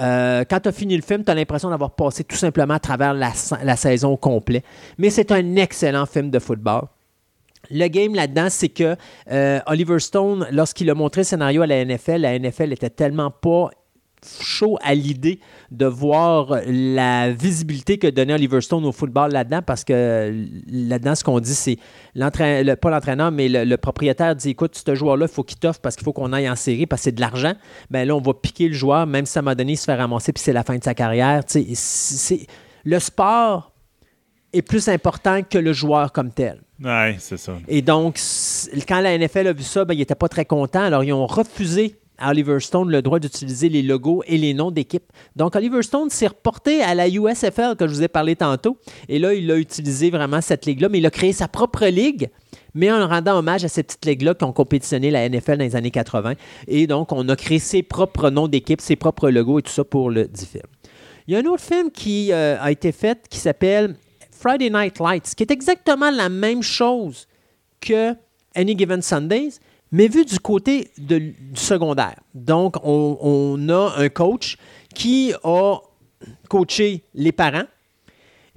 Euh, 0.00 0.44
quand 0.48 0.60
tu 0.60 0.68
as 0.68 0.72
fini 0.72 0.96
le 0.96 1.02
film, 1.02 1.24
tu 1.24 1.30
as 1.30 1.34
l'impression 1.34 1.68
d'avoir 1.70 1.90
passé 1.94 2.24
tout 2.24 2.36
simplement 2.36 2.74
à 2.74 2.78
travers 2.80 3.12
la, 3.14 3.32
sa- 3.34 3.62
la 3.62 3.76
saison 3.76 4.12
au 4.12 4.16
complet. 4.16 4.62
Mais 4.98 5.10
c'est 5.10 5.30
un 5.32 5.56
excellent 5.56 6.06
film 6.06 6.30
de 6.30 6.38
football. 6.38 6.82
Le 7.70 7.86
game 7.88 8.14
là-dedans, 8.14 8.48
c'est 8.50 8.70
que 8.70 8.96
euh, 9.30 9.60
Oliver 9.66 9.98
Stone, 10.00 10.46
lorsqu'il 10.50 10.90
a 10.90 10.94
montré 10.94 11.20
le 11.20 11.24
scénario 11.24 11.62
à 11.62 11.66
la 11.66 11.84
NFL, 11.84 12.22
la 12.22 12.38
NFL 12.38 12.72
était 12.72 12.90
tellement 12.90 13.30
pas 13.30 13.70
chaud 14.40 14.78
à 14.82 14.94
l'idée 14.94 15.40
de 15.70 15.86
voir 15.86 16.60
la 16.66 17.32
visibilité 17.32 17.98
que 17.98 18.06
donnait 18.06 18.34
Oliver 18.34 18.60
Stone 18.60 18.84
au 18.84 18.92
football 18.92 19.32
là-dedans, 19.32 19.62
parce 19.62 19.84
que 19.84 20.46
là-dedans, 20.70 21.14
ce 21.14 21.24
qu'on 21.24 21.40
dit, 21.40 21.54
c'est 21.54 21.78
l'entraîneur, 22.14 22.76
pas 22.76 22.90
l'entraîneur, 22.90 23.30
mais 23.32 23.48
le, 23.48 23.76
propriétaire 23.76 24.36
dit 24.36 24.50
écoute, 24.50 24.80
ce 24.86 24.94
joueur-là, 24.94 25.26
il 25.28 25.32
faut 25.32 25.42
qu'il 25.42 25.58
t'offre 25.58 25.80
parce 25.80 25.96
qu'il 25.96 26.04
faut 26.04 26.12
qu'on 26.12 26.32
aille 26.32 26.48
en 26.48 26.56
série 26.56 26.86
parce 26.86 27.00
que 27.00 27.04
c'est 27.04 27.12
de 27.12 27.20
l'argent. 27.20 27.54
Ben 27.90 28.06
là, 28.06 28.14
on 28.14 28.20
va 28.20 28.34
piquer 28.34 28.68
le 28.68 28.74
joueur, 28.74 29.06
même 29.06 29.26
si 29.26 29.32
ça 29.32 29.42
m'a 29.42 29.54
donné, 29.54 29.72
il 29.72 29.76
se 29.76 29.84
fait 29.84 29.94
ramasser, 29.94 30.32
puis 30.32 30.42
c'est 30.42 30.52
la 30.52 30.62
fin 30.62 30.76
de 30.76 30.84
sa 30.84 30.94
carrière. 30.94 31.42
C'est, 31.46 32.46
le 32.84 32.98
sport 32.98 33.72
est 34.52 34.62
plus 34.62 34.88
important 34.88 35.42
que 35.42 35.58
le 35.58 35.72
joueur 35.72 36.12
comme 36.12 36.30
tel. 36.30 36.60
Oui, 36.84 37.16
c'est 37.18 37.36
ça. 37.36 37.54
Et 37.68 37.80
donc, 37.80 38.18
quand 38.86 39.00
la 39.00 39.16
NFL 39.16 39.46
a 39.48 39.52
vu 39.52 39.62
ça, 39.62 39.84
ben, 39.84 39.94
il 39.94 39.98
n'était 39.98 40.14
pas 40.14 40.28
très 40.28 40.44
content. 40.44 40.82
Alors, 40.82 41.04
ils 41.04 41.12
ont 41.12 41.26
refusé 41.26 41.96
Oliver 42.30 42.60
Stone 42.60 42.90
le 42.90 43.02
droit 43.02 43.18
d'utiliser 43.18 43.68
les 43.68 43.82
logos 43.82 44.22
et 44.26 44.38
les 44.38 44.54
noms 44.54 44.70
d'équipe. 44.70 45.04
Donc, 45.36 45.56
Oliver 45.56 45.82
Stone 45.82 46.10
s'est 46.10 46.28
reporté 46.28 46.82
à 46.82 46.94
la 46.94 47.08
USFL 47.08 47.76
que 47.76 47.86
je 47.86 47.94
vous 47.94 48.02
ai 48.02 48.08
parlé 48.08 48.36
tantôt. 48.36 48.76
Et 49.08 49.18
là, 49.18 49.34
il 49.34 49.50
a 49.50 49.56
utilisé 49.56 50.10
vraiment 50.10 50.40
cette 50.40 50.66
ligue-là, 50.66 50.88
mais 50.88 50.98
il 50.98 51.06
a 51.06 51.10
créé 51.10 51.32
sa 51.32 51.48
propre 51.48 51.86
ligue, 51.86 52.30
mais 52.74 52.90
en 52.90 53.06
rendant 53.06 53.38
hommage 53.38 53.64
à 53.64 53.68
ces 53.68 53.82
petites 53.82 54.04
ligues-là 54.04 54.34
qui 54.34 54.44
ont 54.44 54.52
compétitionné 54.52 55.10
la 55.10 55.28
NFL 55.28 55.58
dans 55.58 55.64
les 55.64 55.76
années 55.76 55.90
80. 55.90 56.34
Et 56.68 56.86
donc, 56.86 57.12
on 57.12 57.28
a 57.28 57.36
créé 57.36 57.58
ses 57.58 57.82
propres 57.82 58.30
noms 58.30 58.48
d'équipe, 58.48 58.80
ses 58.80 58.96
propres 58.96 59.30
logos 59.30 59.60
et 59.60 59.62
tout 59.62 59.72
ça 59.72 59.84
pour 59.84 60.10
le 60.10 60.26
10 60.26 60.46
film. 60.46 60.64
Il 61.26 61.34
y 61.34 61.36
a 61.36 61.40
un 61.40 61.46
autre 61.46 61.62
film 61.62 61.90
qui 61.90 62.32
euh, 62.32 62.56
a 62.60 62.70
été 62.72 62.92
fait 62.92 63.26
qui 63.30 63.38
s'appelle 63.38 63.96
Friday 64.30 64.70
Night 64.70 64.98
Lights, 64.98 65.34
qui 65.36 65.44
est 65.44 65.50
exactement 65.52 66.10
la 66.10 66.28
même 66.28 66.62
chose 66.62 67.28
que 67.80 68.14
Any 68.54 68.76
Given 68.76 69.02
Sundays, 69.02 69.54
mais 69.92 70.08
vu 70.08 70.24
du 70.24 70.40
côté 70.40 70.90
du 70.96 71.34
secondaire. 71.54 72.16
Donc, 72.34 72.76
on, 72.82 73.68
a 73.68 73.92
un 73.98 74.08
coach 74.08 74.56
qui 74.94 75.32
a 75.44 75.76
coaché 76.48 77.04
les 77.14 77.32
parents, 77.32 77.66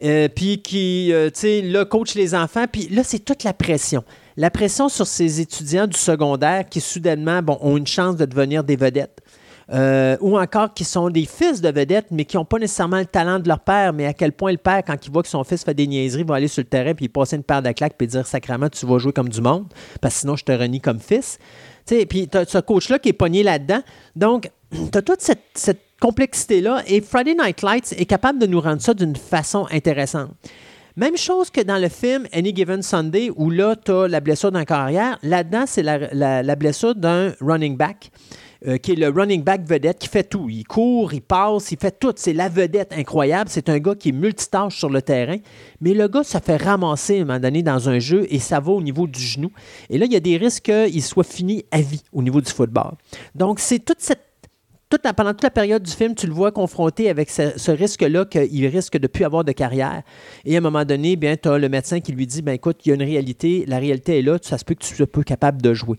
euh, 0.03 0.27
puis 0.33 0.61
qui, 0.61 1.11
euh, 1.13 1.29
tu 1.29 1.39
sais, 1.41 1.61
là, 1.61 1.85
coach 1.85 2.15
les 2.15 2.33
enfants, 2.33 2.65
puis 2.71 2.87
là, 2.87 3.03
c'est 3.03 3.19
toute 3.19 3.43
la 3.43 3.53
pression. 3.53 4.03
La 4.37 4.49
pression 4.49 4.89
sur 4.89 5.07
ces 5.07 5.41
étudiants 5.41 5.87
du 5.87 5.97
secondaire 5.97 6.67
qui, 6.69 6.81
soudainement, 6.81 7.41
ont 7.61 7.77
une 7.77 7.87
chance 7.87 8.15
de 8.15 8.25
devenir 8.25 8.63
des 8.63 8.75
vedettes. 8.75 9.21
Euh, 9.73 10.15
ou 10.21 10.37
encore 10.37 10.75
qui 10.75 10.83
sont 10.83 11.09
des 11.09 11.25
fils 11.25 11.59
de 11.59 11.69
vedettes, 11.69 12.07
mais 12.11 12.25
qui 12.25 12.37
n'ont 12.37 12.45
pas 12.45 12.59
nécessairement 12.59 12.99
le 12.99 13.05
talent 13.05 13.39
de 13.39 13.47
leur 13.47 13.61
père, 13.61 13.93
mais 13.93 14.05
à 14.05 14.13
quel 14.13 14.31
point 14.31 14.51
le 14.51 14.59
père, 14.59 14.83
quand 14.85 14.95
il 15.03 15.11
voit 15.11 15.23
que 15.23 15.27
son 15.27 15.43
fils 15.43 15.63
fait 15.63 15.73
des 15.73 15.87
niaiseries, 15.87 16.23
va 16.23 16.35
aller 16.35 16.47
sur 16.47 16.61
le 16.61 16.67
terrain 16.67 16.93
puis 16.93 17.09
passer 17.09 17.35
une 17.35 17.43
paire 17.43 17.63
de 17.63 17.71
claques 17.71 17.95
puis 17.97 18.05
dire 18.05 18.27
sacrément, 18.27 18.69
tu 18.69 18.85
vas 18.85 18.99
jouer 18.99 19.11
comme 19.11 19.29
du 19.29 19.41
monde, 19.41 19.65
parce 20.01 20.13
que 20.15 20.19
sinon 20.21 20.35
je 20.35 20.45
te 20.45 20.51
renie 20.51 20.81
comme 20.81 20.99
fils. 20.99 21.39
Puis 21.87 22.27
tu 22.27 22.37
as 22.37 22.45
ce 22.45 22.59
coach-là 22.59 22.99
qui 22.99 23.09
est 23.09 23.13
pogné 23.13 23.43
là-dedans. 23.43 23.81
Donc, 24.15 24.49
tu 24.71 24.97
as 24.97 25.01
toute 25.01 25.21
cette, 25.21 25.81
complexité-là 26.01 26.83
et 26.87 26.99
Friday 26.99 27.35
Night 27.35 27.61
Lights 27.61 27.95
est 27.97 28.05
capable 28.05 28.37
de 28.37 28.45
nous 28.45 28.59
rendre 28.59 28.81
ça 28.81 28.93
d'une 28.93 29.15
façon 29.15 29.65
intéressante. 29.71 30.29
Même 30.97 31.15
chose 31.15 31.49
que 31.49 31.61
dans 31.61 31.77
le 31.77 31.87
film 31.87 32.27
Any 32.33 32.53
Given 32.53 32.81
Sunday, 32.81 33.31
où 33.35 33.49
là, 33.49 33.75
tu 33.77 33.91
as 33.91 34.07
la 34.09 34.19
blessure 34.19 34.51
d'un 34.51 34.65
carrière. 34.65 35.17
Là-dedans, 35.23 35.63
c'est 35.65 35.83
la, 35.83 36.43
la, 36.43 36.55
blessure 36.55 36.95
d'un 36.95 37.33
running 37.41 37.77
back. 37.77 38.11
Euh, 38.67 38.77
qui 38.77 38.93
est 38.93 38.95
le 38.95 39.09
running 39.09 39.43
back 39.43 39.61
vedette, 39.67 39.99
qui 39.99 40.07
fait 40.07 40.23
tout. 40.23 40.49
Il 40.49 40.63
court, 40.63 41.13
il 41.13 41.21
passe, 41.21 41.71
il 41.71 41.77
fait 41.77 41.99
tout. 41.99 42.13
C'est 42.15 42.33
la 42.33 42.49
vedette 42.49 42.93
incroyable. 42.93 43.47
C'est 43.47 43.69
un 43.69 43.77
gars 43.77 43.93
qui 43.93 44.09
est 44.09 44.11
multitâche 44.11 44.77
sur 44.77 44.89
le 44.89 45.03
terrain. 45.03 45.37
Mais 45.81 45.93
le 45.93 46.07
gars 46.07 46.23
ça 46.23 46.39
fait 46.39 46.57
ramasser 46.57 47.19
à 47.19 47.21
un 47.21 47.25
moment 47.25 47.39
donné 47.39 47.61
dans 47.61 47.89
un 47.89 47.99
jeu 47.99 48.25
et 48.29 48.39
ça 48.39 48.59
va 48.59 48.71
au 48.71 48.81
niveau 48.81 49.05
du 49.05 49.19
genou. 49.19 49.51
Et 49.89 49.99
là, 49.99 50.05
il 50.05 50.13
y 50.13 50.15
a 50.15 50.19
des 50.19 50.37
risques 50.37 50.63
qu'il 50.63 51.03
soit 51.03 51.23
fini 51.23 51.63
à 51.69 51.81
vie 51.81 52.01
au 52.11 52.23
niveau 52.23 52.41
du 52.41 52.51
football. 52.51 52.93
Donc, 53.35 53.59
c'est 53.59 53.79
toute 53.79 54.01
cette 54.01 54.21
toute 54.89 55.01
pendant 55.15 55.31
toute 55.31 55.43
la 55.43 55.49
période 55.49 55.81
du 55.81 55.91
film, 55.91 56.13
tu 56.13 56.27
le 56.27 56.33
vois 56.33 56.51
confronté 56.51 57.09
avec 57.09 57.29
ce, 57.29 57.71
risque-là 57.71 58.25
qu'il 58.25 58.67
risque 58.67 58.93
de 58.93 59.03
ne 59.03 59.07
plus 59.07 59.25
avoir 59.25 59.43
de 59.43 59.51
carrière. 59.51 60.03
Et 60.45 60.55
à 60.55 60.59
un 60.59 60.61
moment 60.61 60.85
donné, 60.85 61.15
bien, 61.15 61.35
tu 61.35 61.49
as 61.49 61.57
le 61.57 61.69
médecin 61.69 61.99
qui 61.99 62.11
lui 62.11 62.27
dit 62.27 62.41
ben, 62.41 62.53
écoute, 62.53 62.77
il 62.85 62.89
y 62.89 62.91
a 62.91 62.95
une 62.95 63.03
réalité, 63.03 63.65
la 63.67 63.79
réalité 63.79 64.19
est 64.19 64.21
là, 64.21 64.37
ça 64.41 64.57
se 64.57 64.65
peut 64.65 64.75
que 64.75 64.83
tu 64.83 64.95
sois 64.95 65.07
peu 65.07 65.23
capable 65.23 65.61
de 65.61 65.73
jouer. 65.73 65.97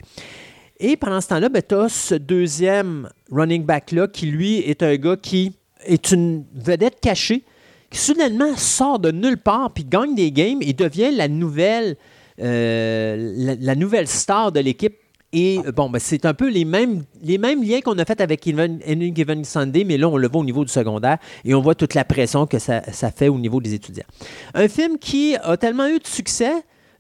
Et 0.78 0.96
pendant 0.96 1.20
ce 1.20 1.28
temps-là, 1.28 1.48
ben, 1.48 1.62
tu 1.66 1.74
as 1.74 1.88
ce 1.88 2.14
deuxième 2.14 3.08
running 3.30 3.64
back-là 3.64 4.08
qui, 4.08 4.26
lui, 4.26 4.58
est 4.58 4.82
un 4.82 4.96
gars 4.96 5.16
qui 5.16 5.54
est 5.84 6.12
une 6.12 6.44
vedette 6.54 7.00
cachée, 7.00 7.44
qui 7.90 7.98
soudainement 7.98 8.56
sort 8.56 8.98
de 8.98 9.10
nulle 9.10 9.38
part 9.38 9.72
puis 9.72 9.84
gagne 9.84 10.14
des 10.14 10.32
games 10.32 10.58
et 10.60 10.72
devient 10.72 11.10
la 11.12 11.28
nouvelle, 11.28 11.96
euh, 12.40 13.56
la, 13.60 13.74
nouvelle 13.74 14.06
star 14.06 14.52
de 14.52 14.60
l'équipe. 14.60 14.96
Et 15.32 15.60
bon, 15.74 15.90
ben, 15.90 15.98
c'est 15.98 16.24
un 16.24 16.34
peu 16.34 16.48
les 16.48 16.64
mêmes, 16.64 17.04
les 17.22 17.38
mêmes 17.38 17.62
liens 17.62 17.80
qu'on 17.80 17.98
a 17.98 18.04
fait 18.04 18.20
avec 18.20 18.46
Any 18.46 19.12
Given 19.14 19.44
Sunday, 19.44 19.84
mais 19.84 19.96
là, 19.96 20.08
on 20.08 20.16
le 20.16 20.28
voit 20.28 20.40
au 20.40 20.44
niveau 20.44 20.64
du 20.64 20.72
secondaire 20.72 21.18
et 21.44 21.54
on 21.54 21.60
voit 21.60 21.74
toute 21.74 21.94
la 21.94 22.04
pression 22.04 22.46
que 22.46 22.58
ça 22.58 22.82
fait 23.14 23.28
au 23.28 23.38
niveau 23.38 23.60
des 23.60 23.74
étudiants. 23.74 24.06
Un 24.54 24.68
film 24.68 24.98
qui 24.98 25.36
a 25.36 25.56
tellement 25.56 25.88
eu 25.88 25.98
de 25.98 26.06
succès 26.06 26.52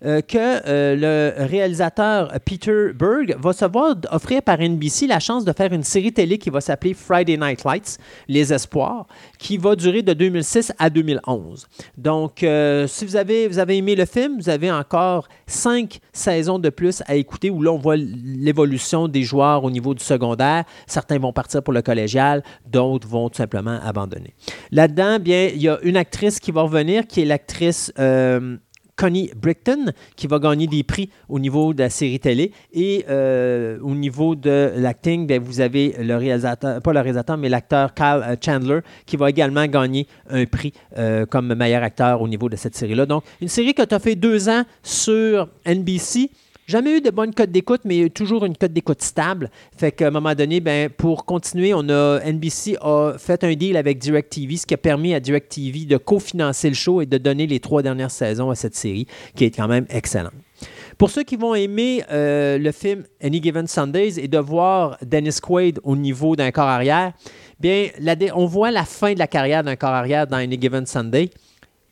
euh, 0.04 0.20
que 0.20 0.36
euh, 0.38 1.34
le 1.36 1.46
réalisateur 1.46 2.30
Peter 2.44 2.92
Berg 2.94 3.34
va 3.38 3.52
se 3.52 3.64
voir 3.64 3.96
offrir 4.10 4.42
par 4.42 4.58
NBC 4.60 5.06
la 5.06 5.20
chance 5.20 5.44
de 5.44 5.52
faire 5.52 5.72
une 5.72 5.82
série 5.82 6.12
télé 6.12 6.36
qui 6.36 6.50
va 6.50 6.60
s'appeler 6.60 6.92
Friday 6.92 7.36
Night 7.36 7.64
Lights, 7.64 7.98
Les 8.28 8.52
Espoirs, 8.52 9.06
qui 9.38 9.56
va 9.56 9.74
durer 9.74 10.02
de 10.02 10.12
2006 10.12 10.72
à 10.78 10.90
2011. 10.90 11.66
Donc, 11.96 12.42
euh, 12.42 12.86
si 12.86 13.06
vous 13.06 13.16
avez, 13.16 13.48
vous 13.48 13.58
avez 13.58 13.78
aimé 13.78 13.94
le 13.94 14.04
film, 14.04 14.36
vous 14.38 14.48
avez 14.48 14.70
encore 14.70 15.28
cinq 15.46 16.00
saisons 16.12 16.58
de 16.58 16.68
plus 16.68 17.02
à 17.06 17.14
écouter 17.14 17.48
où 17.48 17.62
là, 17.62 17.72
on 17.72 17.78
voit 17.78 17.96
l'évolution 17.96 19.08
des 19.08 19.22
joueurs 19.22 19.64
au 19.64 19.70
niveau 19.70 19.94
du 19.94 20.04
secondaire. 20.04 20.64
Certains 20.86 21.18
vont 21.18 21.32
partir 21.32 21.62
pour 21.62 21.72
le 21.72 21.82
collégial, 21.82 22.42
d'autres 22.66 23.08
vont 23.08 23.30
tout 23.30 23.36
simplement 23.36 23.78
abandonner. 23.82 24.34
Là-dedans, 24.72 25.18
bien, 25.18 25.48
il 25.54 25.62
y 25.62 25.68
a 25.68 25.78
une 25.82 25.96
actrice 25.96 26.38
qui 26.38 26.50
va 26.50 26.62
revenir, 26.62 27.06
qui 27.06 27.22
est 27.22 27.24
l'actrice 27.24 27.92
Connie 28.96 29.30
Brickton, 29.36 29.92
qui 30.16 30.26
va 30.26 30.38
gagner 30.38 30.66
des 30.66 30.82
prix 30.82 31.10
au 31.28 31.38
niveau 31.38 31.74
de 31.74 31.80
la 31.80 31.90
série 31.90 32.18
télé. 32.18 32.52
Et 32.72 33.04
euh, 33.08 33.78
au 33.82 33.94
niveau 33.94 34.34
de 34.34 34.72
l'acting, 34.76 35.26
ben, 35.26 35.40
vous 35.40 35.60
avez 35.60 35.94
le 36.00 36.16
réalisateur, 36.16 36.80
pas 36.80 36.92
le 36.92 37.00
réalisateur, 37.00 37.36
mais 37.36 37.48
l'acteur 37.48 37.94
Kyle 37.94 38.22
euh, 38.24 38.36
Chandler, 38.42 38.80
qui 39.04 39.16
va 39.16 39.30
également 39.30 39.66
gagner 39.66 40.06
un 40.30 40.46
prix 40.46 40.72
euh, 40.96 41.26
comme 41.26 41.54
meilleur 41.54 41.82
acteur 41.82 42.22
au 42.22 42.28
niveau 42.28 42.48
de 42.48 42.56
cette 42.56 42.74
série-là. 42.74 43.06
Donc, 43.06 43.24
une 43.40 43.48
série 43.48 43.74
que 43.74 43.82
tu 43.82 43.94
as 43.94 43.98
fait 43.98 44.16
deux 44.16 44.48
ans 44.48 44.62
sur 44.82 45.48
NBC. 45.66 46.30
Jamais 46.66 46.96
eu 46.96 47.00
de 47.00 47.10
bonne 47.10 47.32
cote 47.32 47.52
d'écoute, 47.52 47.82
mais 47.84 48.10
toujours 48.10 48.44
une 48.44 48.56
cote 48.56 48.72
d'écoute 48.72 49.00
stable. 49.00 49.50
Fait 49.76 49.92
qu'à 49.92 50.08
un 50.08 50.10
moment 50.10 50.34
donné, 50.34 50.58
ben, 50.58 50.90
pour 50.90 51.24
continuer, 51.24 51.72
on 51.72 51.88
a 51.88 52.18
NBC 52.24 52.76
a 52.80 53.12
fait 53.18 53.44
un 53.44 53.54
deal 53.54 53.76
avec 53.76 53.98
DirecTV, 53.98 54.56
ce 54.56 54.66
qui 54.66 54.74
a 54.74 54.76
permis 54.76 55.14
à 55.14 55.20
DirecTV 55.20 55.84
de 55.84 55.96
cofinancer 55.96 56.68
le 56.68 56.74
show 56.74 57.00
et 57.00 57.06
de 57.06 57.18
donner 57.18 57.46
les 57.46 57.60
trois 57.60 57.82
dernières 57.82 58.10
saisons 58.10 58.50
à 58.50 58.56
cette 58.56 58.74
série, 58.74 59.06
qui 59.36 59.44
est 59.44 59.52
quand 59.52 59.68
même 59.68 59.86
excellente. 59.90 60.32
Pour 60.98 61.10
ceux 61.10 61.22
qui 61.22 61.36
vont 61.36 61.54
aimer 61.54 62.02
euh, 62.10 62.58
le 62.58 62.72
film 62.72 63.04
Any 63.22 63.40
Given 63.40 63.68
Sundays 63.68 64.18
et 64.18 64.26
de 64.26 64.38
voir 64.38 64.98
Dennis 65.02 65.38
Quaid 65.40 65.78
au 65.84 65.94
niveau 65.94 66.34
d'un 66.34 66.50
corps 66.50 66.64
arrière, 66.64 67.12
bien, 67.60 67.90
on 68.34 68.46
voit 68.46 68.72
la 68.72 68.84
fin 68.84 69.14
de 69.14 69.20
la 69.20 69.28
carrière 69.28 69.62
d'un 69.62 69.76
corps 69.76 69.90
arrière 69.90 70.26
dans 70.26 70.38
Any 70.38 70.60
Given 70.60 70.84
Sunday. 70.84 71.30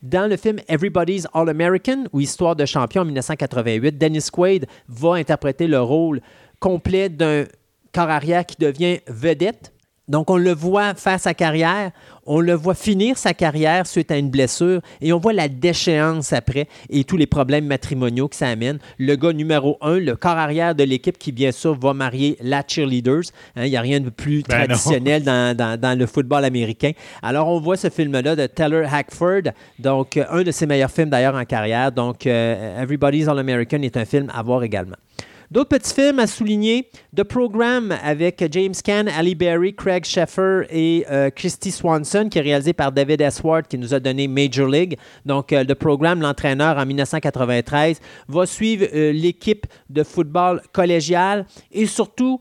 Dans 0.04 0.28
le 0.28 0.36
film 0.36 0.58
Everybody's 0.68 1.26
All 1.32 1.48
American 1.48 2.04
ou 2.12 2.20
Histoire 2.20 2.54
de 2.54 2.66
champion 2.66 3.00
en 3.00 3.04
1988, 3.06 3.96
Dennis 3.96 4.26
Quaid 4.30 4.66
va 4.86 5.14
interpréter 5.14 5.66
le 5.66 5.80
rôle 5.80 6.20
complet 6.60 7.08
d'un 7.08 7.46
corps 7.90 8.20
qui 8.46 8.56
devient 8.58 8.98
vedette 9.06 9.72
donc, 10.06 10.30
on 10.30 10.36
le 10.36 10.52
voit 10.52 10.94
faire 10.94 11.18
sa 11.18 11.32
carrière, 11.32 11.90
on 12.26 12.40
le 12.40 12.52
voit 12.52 12.74
finir 12.74 13.16
sa 13.16 13.32
carrière 13.32 13.86
suite 13.86 14.10
à 14.10 14.18
une 14.18 14.28
blessure 14.28 14.82
et 15.00 15.14
on 15.14 15.18
voit 15.18 15.32
la 15.32 15.48
déchéance 15.48 16.34
après 16.34 16.68
et 16.90 17.04
tous 17.04 17.16
les 17.16 17.26
problèmes 17.26 17.64
matrimoniaux 17.66 18.28
que 18.28 18.36
ça 18.36 18.48
amène. 18.48 18.78
Le 18.98 19.16
gars 19.16 19.32
numéro 19.32 19.78
un, 19.80 19.98
le 19.98 20.14
corps 20.14 20.36
arrière 20.36 20.74
de 20.74 20.84
l'équipe 20.84 21.16
qui, 21.16 21.32
bien 21.32 21.52
sûr, 21.52 21.78
va 21.78 21.94
marier 21.94 22.36
la 22.42 22.62
cheerleaders. 22.66 23.30
Hein, 23.56 23.64
il 23.64 23.70
n'y 23.70 23.78
a 23.78 23.80
rien 23.80 24.00
de 24.00 24.10
plus 24.10 24.42
ben 24.42 24.66
traditionnel 24.66 25.22
dans, 25.22 25.98
le 25.98 26.06
football 26.06 26.44
américain. 26.44 26.92
Alors, 27.22 27.48
on 27.48 27.58
voit 27.60 27.78
ce 27.78 27.88
film-là 27.88 28.36
de 28.36 28.46
Taylor 28.46 28.92
Hackford, 28.92 29.52
donc 29.78 30.18
un 30.18 30.42
de 30.42 30.50
ses 30.50 30.66
meilleurs 30.66 30.90
films 30.90 31.08
d'ailleurs 31.08 31.34
en 31.34 31.44
carrière. 31.46 31.92
Donc, 31.92 32.26
euh, 32.26 32.82
Everybody's 32.82 33.26
All 33.26 33.38
American 33.38 33.80
est 33.80 33.96
un 33.96 34.04
film 34.04 34.30
à 34.34 34.42
voir 34.42 34.64
également. 34.64 34.96
D'autres 35.54 35.68
petits 35.68 35.94
films 35.94 36.18
à 36.18 36.26
souligner. 36.26 36.90
The 37.16 37.22
Program 37.22 37.96
avec 38.02 38.44
James 38.50 38.74
Caan, 38.84 39.06
Ali 39.06 39.36
Berry, 39.36 39.72
Craig 39.72 40.04
Sheffer 40.04 40.62
et 40.68 41.06
euh, 41.08 41.30
Christy 41.30 41.70
Swanson, 41.70 42.28
qui 42.28 42.40
est 42.40 42.42
réalisé 42.42 42.72
par 42.72 42.90
David 42.90 43.20
S. 43.20 43.40
Ward, 43.44 43.68
qui 43.68 43.78
nous 43.78 43.94
a 43.94 44.00
donné 44.00 44.26
Major 44.26 44.66
League. 44.66 44.98
Donc, 45.24 45.52
euh, 45.52 45.62
The 45.62 45.74
Program, 45.74 46.20
l'entraîneur 46.20 46.76
en 46.76 46.84
1993, 46.84 48.00
va 48.26 48.46
suivre 48.46 48.84
euh, 48.92 49.12
l'équipe 49.12 49.68
de 49.90 50.02
football 50.02 50.60
collégial 50.72 51.46
et 51.70 51.86
surtout 51.86 52.40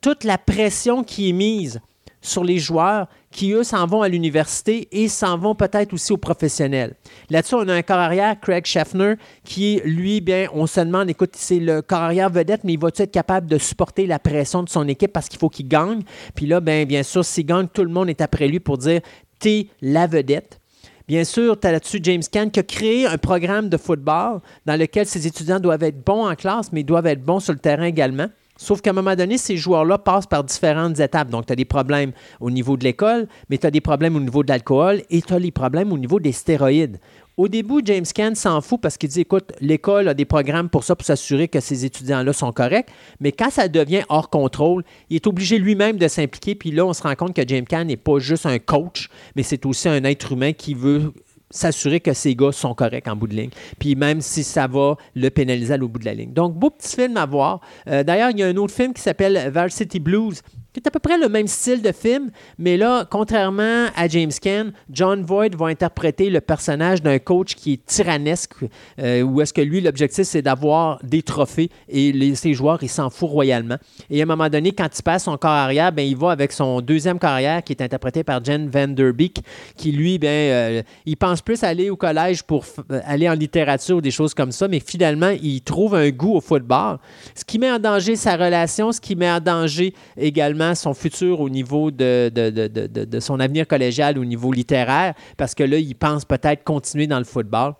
toute 0.00 0.24
la 0.24 0.38
pression 0.38 1.04
qui 1.04 1.28
est 1.28 1.32
mise 1.32 1.80
sur 2.22 2.44
les 2.44 2.58
joueurs 2.58 3.08
qui, 3.30 3.52
eux, 3.52 3.64
s'en 3.64 3.86
vont 3.86 4.02
à 4.02 4.08
l'université 4.08 4.88
et 4.92 5.08
s'en 5.08 5.36
vont 5.36 5.54
peut-être 5.54 5.92
aussi 5.92 6.12
aux 6.12 6.18
professionnels. 6.18 6.94
Là-dessus, 7.28 7.56
on 7.56 7.68
a 7.68 7.74
un 7.74 7.82
corps 7.82 7.98
arrière, 7.98 8.40
Craig 8.40 8.64
Schaffner, 8.64 9.14
qui, 9.44 9.80
lui, 9.84 10.20
bien, 10.20 10.46
on 10.54 10.66
se 10.66 10.80
demande, 10.80 11.10
écoute, 11.10 11.32
c'est 11.34 11.58
le 11.58 11.82
corps 11.82 12.02
arrière 12.02 12.30
vedette, 12.30 12.62
mais 12.64 12.74
il 12.74 12.78
va-tu 12.78 13.02
être 13.02 13.10
capable 13.10 13.48
de 13.48 13.58
supporter 13.58 14.06
la 14.06 14.18
pression 14.18 14.62
de 14.62 14.68
son 14.68 14.86
équipe 14.88 15.12
parce 15.12 15.28
qu'il 15.28 15.38
faut 15.38 15.48
qu'il 15.48 15.68
gagne? 15.68 16.02
Puis 16.34 16.46
là, 16.46 16.60
bien, 16.60 16.84
bien 16.84 17.02
sûr, 17.02 17.24
s'il 17.24 17.46
gagne, 17.46 17.66
tout 17.66 17.82
le 17.82 17.90
monde 17.90 18.08
est 18.08 18.20
après 18.20 18.48
lui 18.48 18.60
pour 18.60 18.78
dire, 18.78 19.00
t'es 19.38 19.66
la 19.80 20.06
vedette. 20.06 20.60
Bien 21.08 21.24
sûr, 21.24 21.58
tu 21.58 21.66
as 21.66 21.72
là-dessus 21.72 21.98
James 22.02 22.22
Caan 22.30 22.48
qui 22.48 22.60
a 22.60 22.62
créé 22.62 23.06
un 23.06 23.18
programme 23.18 23.68
de 23.68 23.76
football 23.76 24.40
dans 24.64 24.78
lequel 24.78 25.06
ses 25.06 25.26
étudiants 25.26 25.58
doivent 25.58 25.82
être 25.82 26.02
bons 26.04 26.26
en 26.26 26.34
classe, 26.36 26.72
mais 26.72 26.84
doivent 26.84 27.06
être 27.06 27.22
bons 27.22 27.40
sur 27.40 27.52
le 27.52 27.58
terrain 27.58 27.84
également. 27.84 28.28
Sauf 28.62 28.80
qu'à 28.80 28.90
un 28.90 28.92
moment 28.92 29.16
donné, 29.16 29.38
ces 29.38 29.56
joueurs-là 29.56 29.98
passent 29.98 30.28
par 30.28 30.44
différentes 30.44 31.00
étapes. 31.00 31.28
Donc, 31.30 31.46
tu 31.46 31.52
as 31.52 31.56
des 31.56 31.64
problèmes 31.64 32.12
au 32.38 32.48
niveau 32.48 32.76
de 32.76 32.84
l'école, 32.84 33.26
mais 33.50 33.58
tu 33.58 33.66
as 33.66 33.72
des 33.72 33.80
problèmes 33.80 34.14
au 34.14 34.20
niveau 34.20 34.44
de 34.44 34.48
l'alcool 34.48 35.02
et 35.10 35.20
tu 35.20 35.34
as 35.34 35.40
les 35.40 35.50
problèmes 35.50 35.92
au 35.92 35.98
niveau 35.98 36.20
des 36.20 36.30
stéroïdes. 36.30 37.00
Au 37.36 37.48
début, 37.48 37.80
James 37.84 38.04
Caan 38.14 38.36
s'en 38.36 38.60
fout 38.60 38.80
parce 38.80 38.96
qu'il 38.96 39.08
dit 39.08 39.22
écoute, 39.22 39.50
l'école 39.60 40.06
a 40.06 40.14
des 40.14 40.26
programmes 40.26 40.68
pour 40.68 40.84
ça, 40.84 40.94
pour 40.94 41.04
s'assurer 41.04 41.48
que 41.48 41.58
ces 41.58 41.84
étudiants-là 41.84 42.32
sont 42.32 42.52
corrects. 42.52 42.86
Mais 43.18 43.32
quand 43.32 43.50
ça 43.50 43.66
devient 43.66 44.04
hors 44.08 44.30
contrôle, 44.30 44.84
il 45.10 45.16
est 45.16 45.26
obligé 45.26 45.58
lui-même 45.58 45.96
de 45.96 46.06
s'impliquer. 46.06 46.54
Puis 46.54 46.70
là, 46.70 46.86
on 46.86 46.92
se 46.92 47.02
rend 47.02 47.16
compte 47.16 47.34
que 47.34 47.42
James 47.44 47.64
Caan 47.64 47.86
n'est 47.86 47.96
pas 47.96 48.20
juste 48.20 48.46
un 48.46 48.60
coach, 48.60 49.08
mais 49.34 49.42
c'est 49.42 49.66
aussi 49.66 49.88
un 49.88 50.04
être 50.04 50.30
humain 50.30 50.52
qui 50.52 50.74
veut 50.74 51.12
s'assurer 51.52 52.00
que 52.00 52.12
ces 52.12 52.34
gars 52.34 52.52
sont 52.52 52.74
corrects 52.74 53.06
en 53.06 53.14
bout 53.14 53.28
de 53.28 53.34
ligne. 53.34 53.50
Puis 53.78 53.94
même 53.94 54.20
si 54.20 54.42
ça 54.42 54.66
va 54.66 54.96
le 55.14 55.28
pénaliser 55.30 55.74
à 55.74 55.78
bout 55.78 55.98
de 55.98 56.04
la 56.04 56.14
ligne. 56.14 56.32
Donc, 56.32 56.54
beau 56.54 56.70
petit 56.70 56.96
film 56.96 57.16
à 57.16 57.26
voir. 57.26 57.60
Euh, 57.88 58.02
d'ailleurs, 58.02 58.30
il 58.30 58.38
y 58.38 58.42
a 58.42 58.46
un 58.46 58.56
autre 58.56 58.74
film 58.74 58.92
qui 58.92 59.02
s'appelle 59.02 59.50
Varsity 59.52 60.00
Blues 60.00 60.42
c'est 60.74 60.86
à 60.86 60.90
peu 60.90 60.98
près 60.98 61.18
le 61.18 61.28
même 61.28 61.48
style 61.48 61.82
de 61.82 61.92
film, 61.92 62.30
mais 62.58 62.78
là, 62.78 63.06
contrairement 63.10 63.86
à 63.94 64.08
James 64.08 64.32
Caan, 64.40 64.70
John 64.90 65.22
Voight 65.22 65.54
va 65.54 65.66
interpréter 65.66 66.30
le 66.30 66.40
personnage 66.40 67.02
d'un 67.02 67.18
coach 67.18 67.54
qui 67.54 67.74
est 67.74 67.84
tyrannesque, 67.84 68.54
euh, 68.98 69.20
où 69.20 69.42
est-ce 69.42 69.52
que 69.52 69.60
lui, 69.60 69.82
l'objectif, 69.82 70.24
c'est 70.24 70.40
d'avoir 70.40 70.98
des 71.02 71.22
trophées 71.22 71.68
et 71.90 72.34
ses 72.34 72.54
joueurs, 72.54 72.82
ils 72.82 72.88
s'en 72.88 73.10
foutent 73.10 73.30
royalement. 73.30 73.76
Et 74.08 74.20
à 74.20 74.22
un 74.22 74.26
moment 74.26 74.48
donné, 74.48 74.72
quand 74.72 74.88
il 74.98 75.02
passe 75.02 75.24
son 75.24 75.36
corps 75.36 75.50
arrière, 75.50 75.92
ben, 75.92 76.06
il 76.06 76.16
va 76.16 76.30
avec 76.30 76.52
son 76.52 76.80
deuxième 76.80 77.18
carrière 77.18 77.62
qui 77.62 77.74
est 77.74 77.82
interprété 77.82 78.24
par 78.24 78.42
Jen 78.42 78.70
Vanderbeek, 78.70 79.42
qui 79.76 79.92
lui, 79.92 80.18
ben, 80.18 80.28
euh, 80.28 80.82
il 81.04 81.18
pense 81.18 81.42
plus 81.42 81.62
aller 81.64 81.90
au 81.90 81.96
collège 81.96 82.44
pour 82.44 82.64
euh, 82.90 83.00
aller 83.04 83.28
en 83.28 83.34
littérature 83.34 83.98
ou 83.98 84.00
des 84.00 84.10
choses 84.10 84.32
comme 84.32 84.52
ça, 84.52 84.68
mais 84.68 84.80
finalement, 84.80 85.32
il 85.42 85.60
trouve 85.60 85.94
un 85.94 86.08
goût 86.08 86.36
au 86.36 86.40
football, 86.40 86.96
ce 87.34 87.44
qui 87.44 87.58
met 87.58 87.70
en 87.70 87.78
danger 87.78 88.16
sa 88.16 88.36
relation, 88.36 88.90
ce 88.90 89.00
qui 89.00 89.16
met 89.16 89.30
en 89.30 89.40
danger 89.40 89.92
également 90.16 90.61
son 90.74 90.94
futur 90.94 91.40
au 91.40 91.48
niveau 91.48 91.90
de, 91.90 92.30
de, 92.30 93.20
son 93.20 93.40
avenir 93.40 93.66
collégial, 93.66 94.18
au 94.18 94.24
niveau 94.24 94.52
littéraire, 94.52 95.14
parce 95.36 95.54
que 95.54 95.64
là, 95.64 95.78
il 95.78 95.94
pense 95.94 96.24
peut-être 96.24 96.64
continuer 96.64 97.06
dans 97.06 97.18
le 97.18 97.24
football. 97.24 97.74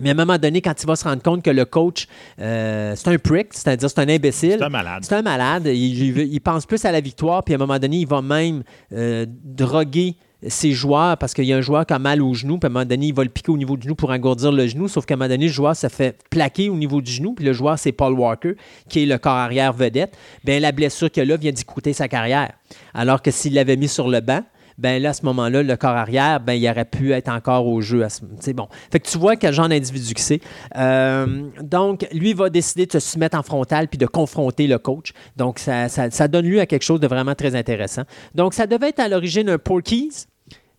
Mais 0.00 0.10
à 0.10 0.12
un 0.12 0.16
moment 0.16 0.36
donné, 0.36 0.60
quand 0.60 0.74
il 0.82 0.86
va 0.86 0.96
se 0.96 1.04
rendre 1.04 1.22
compte 1.22 1.42
que 1.42 1.50
le 1.50 1.64
coach, 1.64 2.06
euh, 2.38 2.94
c'est 2.96 3.08
un 3.08 3.18
prick, 3.18 3.48
c'est-à-dire 3.52 3.88
c'est 3.88 4.00
un 4.00 4.08
imbécile. 4.08 4.56
C'est 4.58 4.64
un 4.64 4.68
malade. 4.68 5.04
C'est 5.04 5.14
un 5.14 5.22
malade. 5.22 5.66
Il, 5.66 6.40
pense 6.40 6.66
plus 6.66 6.84
à 6.84 6.92
la 6.92 7.00
victoire, 7.00 7.42
puis 7.42 7.54
à 7.54 7.56
un 7.56 7.58
moment 7.58 7.78
donné, 7.78 7.98
il 7.98 8.06
va 8.06 8.20
même 8.20 8.62
euh, 8.92 9.24
droguer 9.28 10.16
ses 10.48 10.72
joueurs, 10.72 11.16
parce 11.18 11.34
qu'il 11.34 11.44
y 11.44 11.52
a 11.52 11.56
un 11.56 11.62
joueur 11.62 11.86
qui 11.86 11.92
a 11.92 11.98
mal 11.98 12.22
au 12.22 12.34
genou, 12.34 12.58
puis 12.58 12.66
à 12.66 12.70
un 12.70 12.72
moment 12.72 12.84
donné, 12.84 13.06
il 13.06 13.14
va 13.14 13.24
le 13.24 13.30
piquer 13.30 13.52
au 13.52 13.56
niveau 13.56 13.76
du 13.76 13.84
genou 13.84 13.94
pour 13.94 14.10
engourdir 14.10 14.52
le 14.52 14.66
genou, 14.66 14.88
sauf 14.88 15.06
qu'à 15.06 15.14
un 15.14 15.16
moment 15.16 15.28
donné, 15.28 15.46
le 15.46 15.52
joueur 15.52 15.76
se 15.76 15.88
fait 15.88 16.16
plaquer 16.30 16.68
au 16.68 16.76
niveau 16.76 17.00
du 17.00 17.10
genou, 17.10 17.34
puis 17.34 17.44
le 17.44 17.52
joueur, 17.52 17.78
c'est 17.78 17.92
Paul 17.92 18.12
Walker, 18.14 18.54
qui 18.88 19.02
est 19.02 19.06
le 19.06 19.18
corps 19.18 19.32
arrière 19.32 19.72
vedette. 19.72 20.16
Bien, 20.44 20.60
la 20.60 20.72
blessure 20.72 21.10
qu'il 21.10 21.30
a 21.30 21.36
vient 21.36 21.52
d'y 21.52 21.64
coûter 21.64 21.92
sa 21.92 22.08
carrière. 22.08 22.52
Alors 22.94 23.22
que 23.22 23.30
s'il 23.30 23.54
l'avait 23.54 23.76
mis 23.76 23.88
sur 23.88 24.08
le 24.08 24.20
banc, 24.20 24.42
ben 24.78 25.02
là, 25.02 25.10
à 25.10 25.12
ce 25.12 25.24
moment-là, 25.24 25.62
le 25.62 25.76
corps 25.76 25.96
arrière, 25.96 26.40
ben, 26.40 26.52
il 26.52 26.68
aurait 26.68 26.84
pu 26.84 27.12
être 27.12 27.28
encore 27.28 27.66
au 27.66 27.80
jeu. 27.80 28.06
C'est 28.40 28.52
bon. 28.52 28.68
Fait 28.90 29.00
que 29.00 29.08
tu 29.08 29.18
vois 29.18 29.36
quel 29.36 29.54
genre 29.54 29.68
d'individu 29.68 30.12
que 30.14 30.20
c'est. 30.20 30.40
Euh, 30.76 31.48
donc, 31.62 32.06
lui 32.12 32.34
va 32.34 32.50
décider 32.50 32.86
de 32.86 32.98
se 32.98 33.18
mettre 33.18 33.38
en 33.38 33.42
frontal 33.42 33.88
puis 33.88 33.98
de 33.98 34.06
confronter 34.06 34.66
le 34.66 34.78
coach. 34.78 35.12
Donc, 35.36 35.58
ça, 35.58 36.28
donne 36.28 36.46
lieu 36.46 36.60
à 36.60 36.66
quelque 36.66 36.82
chose 36.82 37.00
de 37.00 37.06
vraiment 37.06 37.34
très 37.34 37.54
intéressant. 37.54 38.02
Donc, 38.34 38.54
ça 38.54 38.66
devait 38.66 38.90
être 38.90 39.00
à 39.00 39.08
l'origine 39.08 39.48
un 39.48 39.58
Porkies 39.58 40.26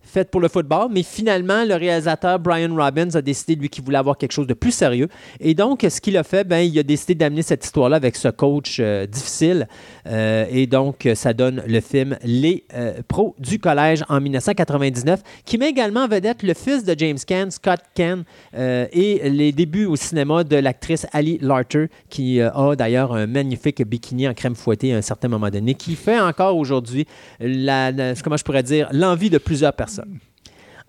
faite 0.08 0.30
pour 0.30 0.40
le 0.40 0.48
football, 0.48 0.88
mais 0.90 1.02
finalement, 1.02 1.64
le 1.64 1.74
réalisateur 1.74 2.38
Brian 2.38 2.74
Robbins 2.74 3.14
a 3.14 3.22
décidé, 3.22 3.54
lui, 3.54 3.68
qu'il 3.68 3.84
voulait 3.84 3.98
avoir 3.98 4.16
quelque 4.16 4.32
chose 4.32 4.46
de 4.46 4.54
plus 4.54 4.72
sérieux. 4.72 5.08
Et 5.40 5.54
donc, 5.54 5.86
ce 5.88 6.00
qu'il 6.00 6.16
a 6.16 6.24
fait, 6.24 6.44
ben, 6.44 6.58
il 6.58 6.78
a 6.78 6.82
décidé 6.82 7.14
d'amener 7.14 7.42
cette 7.42 7.64
histoire-là 7.64 7.96
avec 7.96 8.16
ce 8.16 8.28
coach 8.28 8.78
euh, 8.80 9.06
difficile. 9.06 9.68
Euh, 10.06 10.46
et 10.50 10.66
donc, 10.66 11.08
ça 11.14 11.32
donne 11.32 11.62
le 11.66 11.80
film 11.80 12.16
Les 12.24 12.64
euh, 12.74 12.94
pros 13.06 13.34
du 13.38 13.58
collège 13.58 14.04
en 14.08 14.20
1999, 14.20 15.20
qui 15.44 15.58
met 15.58 15.68
également 15.68 16.04
en 16.04 16.08
vedette 16.08 16.42
le 16.42 16.54
fils 16.54 16.84
de 16.84 16.94
James 16.98 17.18
Caan, 17.26 17.50
Scott 17.50 17.80
Caan, 17.94 18.22
et 18.56 19.28
les 19.28 19.52
débuts 19.52 19.86
au 19.86 19.96
cinéma 19.96 20.44
de 20.44 20.56
l'actrice 20.56 21.06
Ali 21.12 21.38
Larter, 21.40 21.86
qui 22.08 22.40
a 22.40 22.74
d'ailleurs 22.76 23.12
un 23.12 23.26
magnifique 23.26 23.82
bikini 23.82 24.28
en 24.28 24.34
crème 24.34 24.54
fouettée 24.54 24.94
à 24.94 24.98
un 24.98 25.02
certain 25.02 25.28
moment 25.28 25.50
donné, 25.50 25.74
qui 25.74 25.94
fait 25.94 26.18
encore 26.18 26.56
aujourd'hui, 26.56 27.06
comment 27.40 28.36
je 28.36 28.44
pourrais 28.44 28.62
dire, 28.62 28.88
l'envie 28.92 29.30
de 29.30 29.38
plusieurs 29.38 29.72
personnes. 29.72 29.97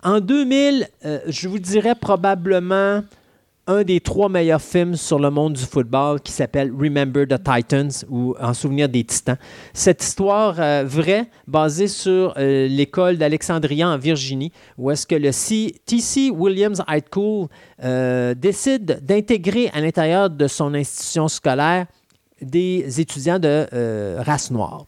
En 0.02 0.20
2000, 0.20 0.88
euh, 1.04 1.18
je 1.28 1.48
vous 1.48 1.58
dirais 1.58 1.94
probablement 1.94 3.02
un 3.66 3.84
des 3.84 4.00
trois 4.00 4.30
meilleurs 4.30 4.62
films 4.62 4.96
sur 4.96 5.18
le 5.18 5.30
monde 5.30 5.52
du 5.52 5.62
football 5.62 6.20
qui 6.20 6.32
s'appelle 6.32 6.72
Remember 6.72 7.26
the 7.26 7.40
Titans 7.42 7.90
ou 8.08 8.34
En 8.40 8.54
souvenir 8.54 8.88
des 8.88 9.04
Titans. 9.04 9.36
Cette 9.74 10.02
histoire 10.02 10.56
euh, 10.58 10.84
vraie, 10.86 11.28
basée 11.46 11.86
sur 11.86 12.34
euh, 12.38 12.66
l'école 12.66 13.18
d'Alexandria 13.18 13.90
en 13.90 13.98
Virginie, 13.98 14.52
où 14.78 14.90
est-ce 14.90 15.06
que 15.06 15.14
le 15.14 15.30
TC 15.30 16.30
Williams 16.30 16.82
High 16.88 17.04
School 17.12 17.48
décide 18.36 19.00
d'intégrer 19.04 19.68
à 19.74 19.80
l'intérieur 19.80 20.30
de 20.30 20.46
son 20.46 20.72
institution 20.74 21.28
scolaire 21.28 21.86
des 22.40 23.00
étudiants 23.00 23.38
de 23.38 23.66
race 24.22 24.50
noire. 24.50 24.86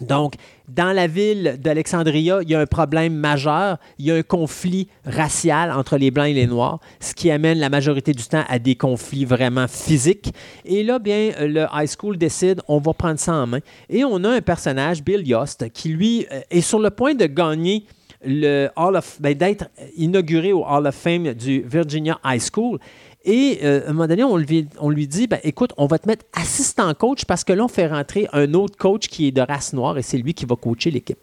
Donc, 0.00 0.34
dans 0.74 0.92
la 0.92 1.06
ville 1.06 1.56
d'Alexandria, 1.58 2.40
il 2.42 2.50
y 2.50 2.54
a 2.54 2.60
un 2.60 2.66
problème 2.66 3.14
majeur. 3.14 3.78
Il 3.98 4.06
y 4.06 4.10
a 4.10 4.14
un 4.14 4.22
conflit 4.22 4.88
racial 5.04 5.72
entre 5.72 5.96
les 5.96 6.10
Blancs 6.10 6.28
et 6.28 6.34
les 6.34 6.46
Noirs, 6.46 6.78
ce 7.00 7.14
qui 7.14 7.30
amène 7.30 7.58
la 7.58 7.68
majorité 7.68 8.12
du 8.12 8.22
temps 8.24 8.44
à 8.48 8.58
des 8.58 8.76
conflits 8.76 9.24
vraiment 9.24 9.66
physiques. 9.66 10.32
Et 10.64 10.82
là, 10.82 10.98
bien, 10.98 11.32
le 11.40 11.66
high 11.72 11.88
school 11.88 12.16
décide, 12.16 12.62
on 12.68 12.78
va 12.78 12.92
prendre 12.92 13.18
ça 13.18 13.34
en 13.34 13.46
main. 13.46 13.60
Et 13.88 14.04
on 14.04 14.22
a 14.24 14.30
un 14.30 14.40
personnage, 14.40 15.02
Bill 15.02 15.26
Yost, 15.26 15.70
qui 15.72 15.88
lui 15.88 16.26
euh, 16.30 16.40
est 16.50 16.60
sur 16.60 16.78
le 16.78 16.90
point 16.90 17.14
de 17.14 17.26
gagner 17.26 17.84
le 18.24 18.68
Hall 18.76 18.96
of, 18.96 19.16
ben, 19.20 19.34
d'être 19.34 19.66
inauguré 19.96 20.52
au 20.52 20.64
Hall 20.64 20.86
of 20.86 20.94
Fame 20.94 21.32
du 21.34 21.62
Virginia 21.62 22.18
High 22.24 22.40
School. 22.40 22.78
Et 23.24 23.60
euh, 23.62 23.86
à 23.86 23.90
un 23.90 23.92
moment 23.92 24.06
donné, 24.06 24.24
on 24.24 24.36
lui, 24.36 25.06
dit 25.06 25.26
ben, 25.26 25.40
écoute, 25.44 25.72
on 25.76 25.86
va 25.86 25.98
te 25.98 26.08
mettre 26.08 26.24
assistant 26.32 26.92
coach 26.94 27.24
parce 27.26 27.44
que 27.44 27.52
là, 27.52 27.64
on 27.64 27.68
fait 27.68 27.86
rentrer 27.86 28.28
un 28.32 28.54
autre 28.54 28.76
coach 28.78 29.08
qui 29.08 29.28
est 29.28 29.32
de 29.32 29.42
race 29.42 29.72
noire 29.72 29.98
et 29.98 30.02
c'est 30.02 30.18
lui 30.18 30.32
qui 30.32 30.46
va 30.46 30.56
coacher 30.56 30.90
l'équipe. 30.90 31.18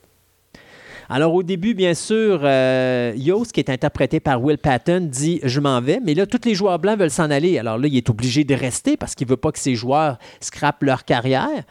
Alors, 1.10 1.34
au 1.34 1.42
début, 1.42 1.74
bien 1.74 1.94
sûr, 1.94 2.42
euh, 2.44 3.14
Yost, 3.16 3.54
qui 3.54 3.62
est 3.62 3.70
interprété 3.70 4.20
par 4.20 4.44
Will 4.44 4.58
Patton, 4.58 5.08
dit 5.10 5.40
Je 5.44 5.60
m'en 5.62 5.80
vais, 5.80 6.02
mais 6.04 6.14
là, 6.14 6.26
tous 6.26 6.42
les 6.46 6.54
joueurs 6.54 6.80
blancs 6.80 7.00
veulent 7.00 7.10
s'en 7.10 7.32
aller. 7.32 7.58
Alors 7.58 7.78
là, 7.78 7.88
il 7.88 7.96
est 7.96 8.10
obligé 8.10 8.44
de 8.44 8.54
rester 8.54 8.98
parce 8.98 9.16
qu'il 9.16 9.26
ne 9.26 9.32
veut 9.32 9.38
pas 9.38 9.52
que 9.52 9.60
ses 9.60 9.74
joueurs 9.74 10.18
scrapent 10.42 10.84
leur 10.84 11.06
carrière. 11.06 11.64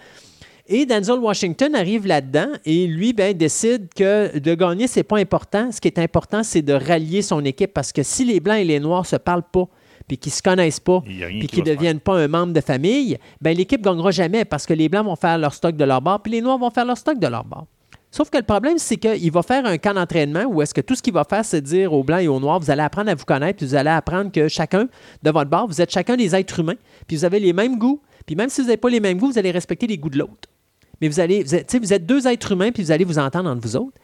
Et 0.68 0.84
Denzel 0.84 1.20
Washington 1.20 1.76
arrive 1.76 2.06
là-dedans 2.06 2.48
et 2.64 2.88
lui 2.88 3.12
ben, 3.12 3.36
décide 3.36 3.88
que 3.94 4.36
de 4.36 4.54
gagner, 4.54 4.88
ce 4.88 4.98
n'est 4.98 5.04
pas 5.04 5.18
important. 5.18 5.70
Ce 5.70 5.80
qui 5.80 5.86
est 5.86 5.98
important, 6.00 6.42
c'est 6.42 6.62
de 6.62 6.72
rallier 6.72 7.22
son 7.22 7.44
équipe 7.44 7.72
parce 7.72 7.92
que 7.92 8.02
si 8.02 8.24
les 8.24 8.40
Blancs 8.40 8.58
et 8.58 8.64
les 8.64 8.80
Noirs 8.80 9.02
ne 9.02 9.06
se 9.06 9.16
parlent 9.16 9.48
pas, 9.52 9.68
puis 10.06 10.18
qui 10.18 10.28
ne 10.28 10.34
se 10.34 10.42
connaissent 10.42 10.80
pas, 10.80 11.00
puis 11.00 11.46
qui 11.46 11.60
ne 11.60 11.66
deviennent 11.66 12.00
pas 12.00 12.16
un 12.16 12.28
membre 12.28 12.52
de 12.52 12.60
famille, 12.60 13.18
ben 13.40 13.56
l'équipe 13.56 13.80
ne 13.80 13.84
gagnera 13.84 14.10
jamais 14.10 14.44
parce 14.44 14.66
que 14.66 14.74
les 14.74 14.88
Blancs 14.88 15.04
vont 15.04 15.16
faire 15.16 15.38
leur 15.38 15.54
stock 15.54 15.76
de 15.76 15.84
leur 15.84 16.00
bord, 16.00 16.20
puis 16.22 16.32
les 16.32 16.40
Noirs 16.40 16.58
vont 16.58 16.70
faire 16.70 16.84
leur 16.84 16.96
stock 16.96 17.18
de 17.18 17.26
leur 17.26 17.44
bord. 17.44 17.66
Sauf 18.10 18.30
que 18.30 18.38
le 18.38 18.44
problème, 18.44 18.78
c'est 18.78 18.96
qu'il 18.96 19.30
va 19.30 19.42
faire 19.42 19.66
un 19.66 19.76
camp 19.78 19.92
d'entraînement 19.92 20.44
où 20.44 20.62
est-ce 20.62 20.72
que 20.72 20.80
tout 20.80 20.94
ce 20.94 21.02
qu'il 21.02 21.12
va 21.12 21.24
faire, 21.24 21.44
c'est 21.44 21.60
dire 21.60 21.92
aux 21.92 22.02
Blancs 22.02 22.22
et 22.22 22.28
aux 22.28 22.40
Noirs, 22.40 22.60
vous 22.60 22.70
allez 22.70 22.82
apprendre 22.82 23.10
à 23.10 23.14
vous 23.14 23.24
connaître, 23.24 23.58
puis 23.58 23.66
vous 23.66 23.74
allez 23.74 23.90
apprendre 23.90 24.32
que 24.32 24.48
chacun 24.48 24.88
de 25.22 25.30
votre 25.30 25.50
bord, 25.50 25.66
vous 25.66 25.80
êtes 25.80 25.90
chacun 25.90 26.16
des 26.16 26.34
êtres 26.34 26.60
humains, 26.60 26.76
puis 27.06 27.16
vous 27.16 27.24
avez 27.24 27.40
les 27.40 27.52
mêmes 27.52 27.78
goûts, 27.78 28.00
puis 28.24 28.34
même 28.34 28.48
si 28.48 28.60
vous 28.60 28.68
n'avez 28.68 28.78
pas 28.78 28.88
les 28.88 29.00
mêmes 29.00 29.18
goûts, 29.18 29.32
vous 29.32 29.38
allez 29.38 29.50
respecter 29.50 29.86
les 29.86 29.98
goûts 29.98 30.08
de 30.08 30.18
l'autre. 30.18 30.48
Mais 31.00 31.08
vous 31.08 31.20
allez, 31.20 31.42
vous 31.42 31.54
êtes, 31.54 31.76
vous 31.76 31.92
êtes 31.92 32.06
deux 32.06 32.26
êtres 32.26 32.52
humains, 32.52 32.72
puis 32.72 32.82
vous 32.82 32.90
allez 32.90 33.04
vous 33.04 33.18
entendre 33.18 33.50
entre 33.50 33.60
vous 33.60 33.76
autres. 33.76 33.98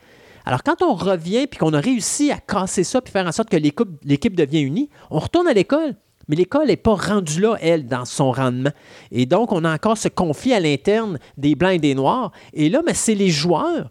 Alors, 0.44 0.62
quand 0.62 0.82
on 0.82 0.94
revient 0.94 1.46
puis 1.46 1.58
qu'on 1.58 1.72
a 1.72 1.80
réussi 1.80 2.30
à 2.30 2.38
casser 2.38 2.84
ça 2.84 3.00
puis 3.00 3.12
faire 3.12 3.26
en 3.26 3.32
sorte 3.32 3.48
que 3.48 3.56
l'équipe 3.56 4.34
devient 4.34 4.60
unie, 4.60 4.90
on 5.10 5.18
retourne 5.18 5.48
à 5.48 5.52
l'école. 5.52 5.94
Mais 6.28 6.36
l'école 6.36 6.68
n'est 6.68 6.76
pas 6.76 6.94
rendue 6.94 7.40
là, 7.40 7.56
elle, 7.60 7.86
dans 7.86 8.04
son 8.04 8.32
rendement. 8.32 8.70
Et 9.10 9.26
donc, 9.26 9.52
on 9.52 9.64
a 9.64 9.74
encore 9.74 9.98
ce 9.98 10.08
conflit 10.08 10.54
à 10.54 10.60
l'interne 10.60 11.18
des 11.36 11.54
Blancs 11.54 11.74
et 11.74 11.78
des 11.78 11.94
Noirs. 11.94 12.32
Et 12.52 12.68
là, 12.68 12.82
mais 12.86 12.94
c'est 12.94 13.14
les 13.14 13.30
joueurs 13.30 13.90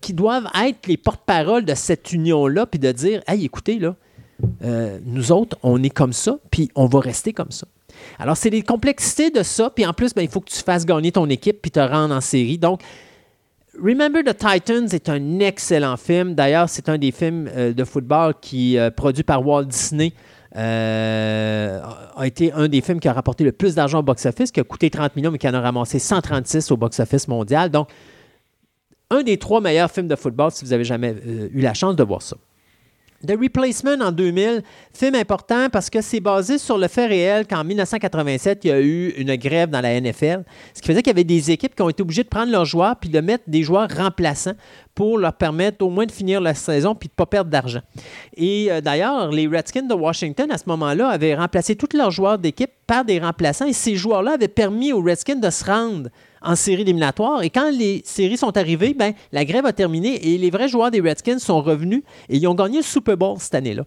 qui 0.00 0.12
doivent 0.12 0.48
être 0.60 0.86
les 0.86 0.96
porte-parole 0.96 1.64
de 1.64 1.74
cette 1.74 2.12
union-là, 2.12 2.66
puis 2.66 2.78
de 2.78 2.92
dire 2.92 3.22
Hey, 3.26 3.44
écoutez, 3.44 3.78
là, 3.78 3.96
euh, 4.62 4.98
nous 5.04 5.32
autres, 5.32 5.56
on 5.62 5.82
est 5.82 5.90
comme 5.90 6.12
ça, 6.12 6.38
puis 6.50 6.70
on 6.74 6.86
va 6.86 7.00
rester 7.00 7.32
comme 7.32 7.50
ça. 7.50 7.66
Alors, 8.18 8.36
c'est 8.36 8.50
les 8.50 8.62
complexités 8.62 9.30
de 9.30 9.42
ça, 9.42 9.70
puis 9.70 9.86
en 9.86 9.92
plus, 9.92 10.14
ben, 10.14 10.22
il 10.22 10.28
faut 10.28 10.40
que 10.40 10.50
tu 10.50 10.62
fasses 10.62 10.86
gagner 10.86 11.12
ton 11.12 11.28
équipe, 11.28 11.60
puis 11.60 11.70
te 11.70 11.80
rendre 11.80 12.14
en 12.14 12.20
série. 12.20 12.58
Donc, 12.58 12.80
Remember 13.82 14.22
the 14.24 14.36
Titans 14.36 14.88
est 14.92 15.08
un 15.08 15.38
excellent 15.38 15.96
film. 15.96 16.34
D'ailleurs, 16.34 16.68
c'est 16.68 16.88
un 16.88 16.98
des 16.98 17.12
films 17.12 17.48
euh, 17.54 17.72
de 17.72 17.84
football 17.84 18.34
qui 18.40 18.76
est 18.76 18.90
produit 18.90 19.22
par 19.22 19.46
Walt 19.46 19.64
Disney. 19.64 20.12
a 20.54 22.24
été 22.24 22.52
un 22.52 22.68
des 22.68 22.80
films 22.80 22.98
qui 22.98 23.08
a 23.08 23.12
rapporté 23.12 23.44
le 23.44 23.52
plus 23.52 23.74
d'argent 23.74 24.00
au 24.00 24.02
box-office, 24.02 24.50
qui 24.50 24.60
a 24.60 24.64
coûté 24.64 24.90
30 24.90 25.14
millions, 25.14 25.30
mais 25.30 25.38
qui 25.38 25.48
en 25.48 25.54
a 25.54 25.60
ramassé 25.60 25.98
136 25.98 26.70
au 26.72 26.76
box-office 26.76 27.28
mondial. 27.28 27.70
Donc, 27.70 27.88
un 29.10 29.22
des 29.22 29.38
trois 29.38 29.60
meilleurs 29.60 29.90
films 29.90 30.08
de 30.08 30.16
football 30.16 30.50
si 30.50 30.64
vous 30.64 30.72
avez 30.72 30.84
jamais 30.84 31.14
eu 31.52 31.60
la 31.60 31.74
chance 31.74 31.96
de 31.96 32.02
voir 32.02 32.22
ça. 32.22 32.36
The 33.26 33.32
Replacement 33.32 34.00
en 34.00 34.12
2000, 34.12 34.62
film 34.92 35.16
important 35.16 35.68
parce 35.70 35.90
que 35.90 36.00
c'est 36.00 36.20
basé 36.20 36.56
sur 36.56 36.78
le 36.78 36.86
fait 36.86 37.06
réel 37.06 37.48
qu'en 37.48 37.64
1987, 37.64 38.60
il 38.64 38.68
y 38.68 38.70
a 38.70 38.80
eu 38.80 39.08
une 39.16 39.34
grève 39.34 39.70
dans 39.70 39.80
la 39.80 40.00
NFL, 40.00 40.44
ce 40.72 40.80
qui 40.80 40.86
faisait 40.86 41.02
qu'il 41.02 41.10
y 41.10 41.16
avait 41.16 41.24
des 41.24 41.50
équipes 41.50 41.74
qui 41.74 41.82
ont 41.82 41.88
été 41.88 42.00
obligées 42.00 42.22
de 42.22 42.28
prendre 42.28 42.52
leurs 42.52 42.64
joueurs 42.64 42.94
puis 42.94 43.10
de 43.10 43.18
mettre 43.20 43.42
des 43.48 43.64
joueurs 43.64 43.88
remplaçants 43.92 44.54
pour 44.94 45.18
leur 45.18 45.32
permettre 45.32 45.84
au 45.84 45.90
moins 45.90 46.06
de 46.06 46.12
finir 46.12 46.40
la 46.40 46.54
saison 46.54 46.94
puis 46.94 47.08
de 47.08 47.12
ne 47.12 47.16
pas 47.16 47.26
perdre 47.26 47.50
d'argent. 47.50 47.80
Et 48.36 48.70
euh, 48.70 48.80
d'ailleurs, 48.80 49.32
les 49.32 49.48
Redskins 49.48 49.88
de 49.88 49.94
Washington, 49.94 50.52
à 50.52 50.58
ce 50.58 50.64
moment-là, 50.68 51.08
avaient 51.08 51.34
remplacé 51.34 51.74
tous 51.74 51.96
leurs 51.96 52.12
joueurs 52.12 52.38
d'équipe 52.38 52.70
par 52.86 53.04
des 53.04 53.18
remplaçants 53.18 53.66
et 53.66 53.72
ces 53.72 53.96
joueurs-là 53.96 54.34
avaient 54.34 54.46
permis 54.46 54.92
aux 54.92 55.02
Redskins 55.02 55.40
de 55.40 55.50
se 55.50 55.64
rendre 55.64 56.08
en 56.42 56.56
série 56.56 56.82
éliminatoire. 56.82 57.42
Et 57.42 57.50
quand 57.50 57.70
les 57.70 58.02
séries 58.04 58.36
sont 58.36 58.56
arrivées, 58.56 58.94
ben, 58.94 59.12
la 59.32 59.44
grève 59.44 59.66
a 59.66 59.72
terminé 59.72 60.34
et 60.34 60.38
les 60.38 60.50
vrais 60.50 60.68
joueurs 60.68 60.90
des 60.90 61.00
Redskins 61.00 61.38
sont 61.38 61.60
revenus 61.60 62.02
et 62.28 62.36
ils 62.36 62.46
ont 62.46 62.54
gagné 62.54 62.78
le 62.78 62.84
Super 62.84 63.16
Bowl 63.16 63.36
cette 63.38 63.54
année-là. 63.54 63.84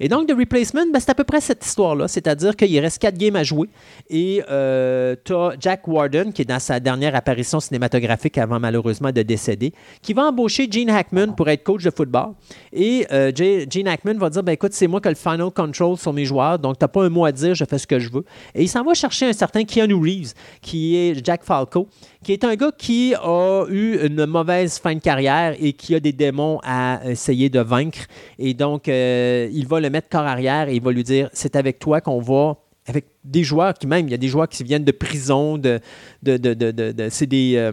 Et 0.00 0.08
donc, 0.08 0.28
The 0.28 0.32
Replacement, 0.36 0.86
ben, 0.92 1.00
c'est 1.00 1.10
à 1.10 1.14
peu 1.14 1.24
près 1.24 1.40
cette 1.40 1.64
histoire-là. 1.64 2.08
C'est-à-dire 2.08 2.56
qu'il 2.56 2.78
reste 2.78 2.98
quatre 2.98 3.16
games 3.16 3.36
à 3.36 3.42
jouer. 3.42 3.68
Et 4.10 4.42
euh, 4.50 5.14
tu 5.24 5.34
as 5.34 5.52
Jack 5.58 5.86
Warden, 5.88 6.32
qui 6.32 6.42
est 6.42 6.46
dans 6.46 6.58
sa 6.58 6.80
dernière 6.80 7.14
apparition 7.14 7.60
cinématographique 7.60 8.38
avant 8.38 8.60
malheureusement 8.60 9.10
de 9.10 9.22
décéder, 9.22 9.72
qui 10.02 10.12
va 10.12 10.26
embaucher 10.26 10.68
Gene 10.70 10.90
Hackman 10.90 11.34
pour 11.36 11.48
être 11.48 11.62
coach 11.62 11.84
de 11.84 11.90
football. 11.90 12.32
Et 12.72 13.06
euh, 13.12 13.32
Gene 13.34 13.88
Hackman 13.88 14.14
va 14.14 14.30
dire 14.30 14.42
ben, 14.42 14.52
écoute, 14.52 14.72
c'est 14.72 14.86
moi 14.86 15.00
qui 15.00 15.08
ai 15.08 15.10
le 15.10 15.16
final 15.16 15.50
control 15.50 15.96
sur 15.96 16.12
mes 16.12 16.24
joueurs, 16.24 16.58
donc 16.58 16.78
tu 16.78 16.86
pas 16.86 17.04
un 17.04 17.08
mot 17.08 17.24
à 17.24 17.32
dire, 17.32 17.54
je 17.54 17.64
fais 17.64 17.78
ce 17.78 17.86
que 17.86 17.98
je 17.98 18.10
veux. 18.10 18.24
Et 18.54 18.62
il 18.62 18.68
s'en 18.68 18.84
va 18.84 18.94
chercher 18.94 19.26
un 19.26 19.32
certain 19.32 19.64
Keanu 19.64 19.94
Reeves, 19.94 20.32
qui 20.60 20.96
est 20.96 21.24
Jack 21.24 21.44
Falco, 21.44 21.88
qui 22.22 22.32
est 22.32 22.44
un 22.44 22.54
gars 22.54 22.72
qui 22.76 23.14
a 23.14 23.64
eu 23.68 23.98
une 24.06 24.26
mauvaise 24.26 24.78
fin 24.78 24.94
de 24.94 25.00
carrière 25.00 25.54
et 25.58 25.72
qui 25.72 25.94
a 25.94 26.00
des 26.00 26.12
démons 26.12 26.60
à 26.62 27.00
essayer 27.06 27.48
de 27.48 27.60
vaincre. 27.60 28.06
Et 28.38 28.54
donc, 28.54 28.88
euh, 28.88 29.48
il 29.52 29.61
va 29.66 29.80
le 29.80 29.90
mettre 29.90 30.08
corps 30.08 30.26
arrière 30.26 30.68
et 30.68 30.76
il 30.76 30.82
va 30.82 30.92
lui 30.92 31.04
dire 31.04 31.28
c'est 31.32 31.56
avec 31.56 31.78
toi 31.78 32.00
qu'on 32.00 32.20
va 32.20 32.56
avec 32.86 33.06
des 33.24 33.44
joueurs 33.44 33.74
qui 33.74 33.86
même, 33.86 34.08
il 34.08 34.10
y 34.10 34.14
a 34.14 34.18
des 34.18 34.28
joueurs 34.28 34.48
qui 34.48 34.64
viennent 34.64 34.84
de 34.84 34.92
prison, 34.92 35.56
de, 35.56 35.78
de, 36.22 36.36
de, 36.36 36.52
de 36.54 37.08
c'est 37.10 37.26
des, 37.26 37.54
euh, 37.56 37.70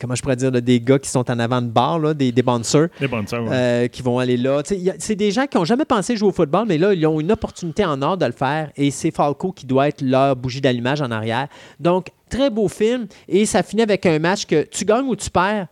comment 0.00 0.14
je 0.14 0.22
pourrais 0.22 0.36
dire, 0.36 0.50
des 0.50 0.80
gars 0.80 0.98
qui 0.98 1.10
sont 1.10 1.30
en 1.30 1.38
avant 1.38 1.60
de 1.60 1.68
bar, 1.68 1.98
là, 1.98 2.14
des, 2.14 2.32
des 2.32 2.42
bouncers, 2.42 2.88
des 2.98 3.06
bouncers 3.06 3.44
euh, 3.50 3.86
qui 3.88 4.02
vont 4.02 4.18
aller 4.18 4.36
là. 4.36 4.62
C'est 4.98 5.14
des 5.14 5.30
gens 5.30 5.46
qui 5.46 5.58
n'ont 5.58 5.64
jamais 5.64 5.84
pensé 5.84 6.16
jouer 6.16 6.28
au 6.28 6.32
football, 6.32 6.64
mais 6.66 6.78
là, 6.78 6.94
ils 6.94 7.06
ont 7.06 7.20
une 7.20 7.30
opportunité 7.32 7.84
en 7.84 8.00
or 8.00 8.16
de 8.16 8.24
le 8.24 8.32
faire 8.32 8.70
et 8.76 8.90
c'est 8.90 9.10
Falco 9.10 9.52
qui 9.52 9.66
doit 9.66 9.88
être 9.88 10.00
leur 10.00 10.34
bougie 10.36 10.60
d'allumage 10.60 11.02
en 11.02 11.10
arrière. 11.10 11.48
Donc, 11.78 12.08
très 12.30 12.48
beau 12.48 12.68
film 12.68 13.06
et 13.28 13.44
ça 13.44 13.62
finit 13.62 13.82
avec 13.82 14.06
un 14.06 14.18
match 14.18 14.46
que 14.46 14.62
tu 14.62 14.84
gagnes 14.84 15.06
ou 15.06 15.16
tu 15.16 15.30
perds, 15.30 15.66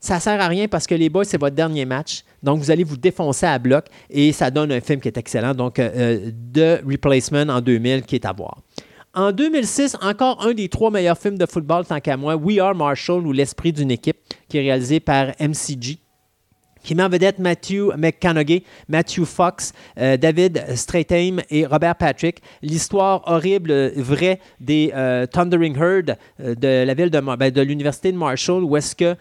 ça 0.00 0.20
sert 0.20 0.40
à 0.40 0.48
rien 0.48 0.68
parce 0.68 0.86
que 0.86 0.94
les 0.94 1.08
boys, 1.08 1.24
c'est 1.24 1.40
votre 1.40 1.56
dernier 1.56 1.84
match. 1.84 2.22
Donc, 2.42 2.58
vous 2.58 2.70
allez 2.70 2.84
vous 2.84 2.96
défoncer 2.96 3.46
à 3.46 3.58
bloc 3.58 3.86
et 4.10 4.32
ça 4.32 4.50
donne 4.50 4.72
un 4.72 4.80
film 4.80 5.00
qui 5.00 5.08
est 5.08 5.16
excellent. 5.16 5.54
Donc, 5.54 5.78
euh, 5.78 6.30
The 6.54 6.82
Replacement 6.86 7.48
en 7.48 7.60
2000 7.60 8.02
qui 8.02 8.16
est 8.16 8.24
à 8.24 8.32
voir. 8.32 8.58
En 9.14 9.32
2006, 9.32 9.96
encore 10.02 10.46
un 10.46 10.52
des 10.52 10.68
trois 10.68 10.90
meilleurs 10.90 11.18
films 11.18 11.38
de 11.38 11.46
football, 11.46 11.84
tant 11.84 11.98
qu'à 11.98 12.16
moi, 12.16 12.36
We 12.36 12.58
Are 12.58 12.74
Marshall 12.74 13.26
ou 13.26 13.32
L'Esprit 13.32 13.72
d'une 13.72 13.90
équipe, 13.90 14.18
qui 14.48 14.58
est 14.58 14.60
réalisé 14.60 15.00
par 15.00 15.32
MCG 15.40 15.98
qui 16.88 16.94
met 16.94 17.02
en 17.02 17.10
vedette 17.10 17.38
Matthew 17.38 17.92
McConaughey, 17.98 18.62
Matthew 18.88 19.26
Fox, 19.26 19.74
euh, 19.98 20.16
David 20.16 20.64
Stratham 20.74 21.42
et 21.50 21.66
Robert 21.66 21.96
Patrick. 21.96 22.40
L'histoire 22.62 23.22
horrible, 23.26 23.92
vraie 23.94 24.40
des 24.58 24.90
euh, 24.96 25.26
Thundering 25.26 25.76
Herd 25.76 26.16
euh, 26.40 26.54
de 26.54 26.86
la 26.86 26.94
ville 26.94 27.10
ben, 27.10 27.50
de 27.50 27.60
l'Université 27.60 28.10
de 28.10 28.16
Marshall, 28.16 28.64
où 28.64 28.74
est-ce 28.78 28.96
que 28.96 29.14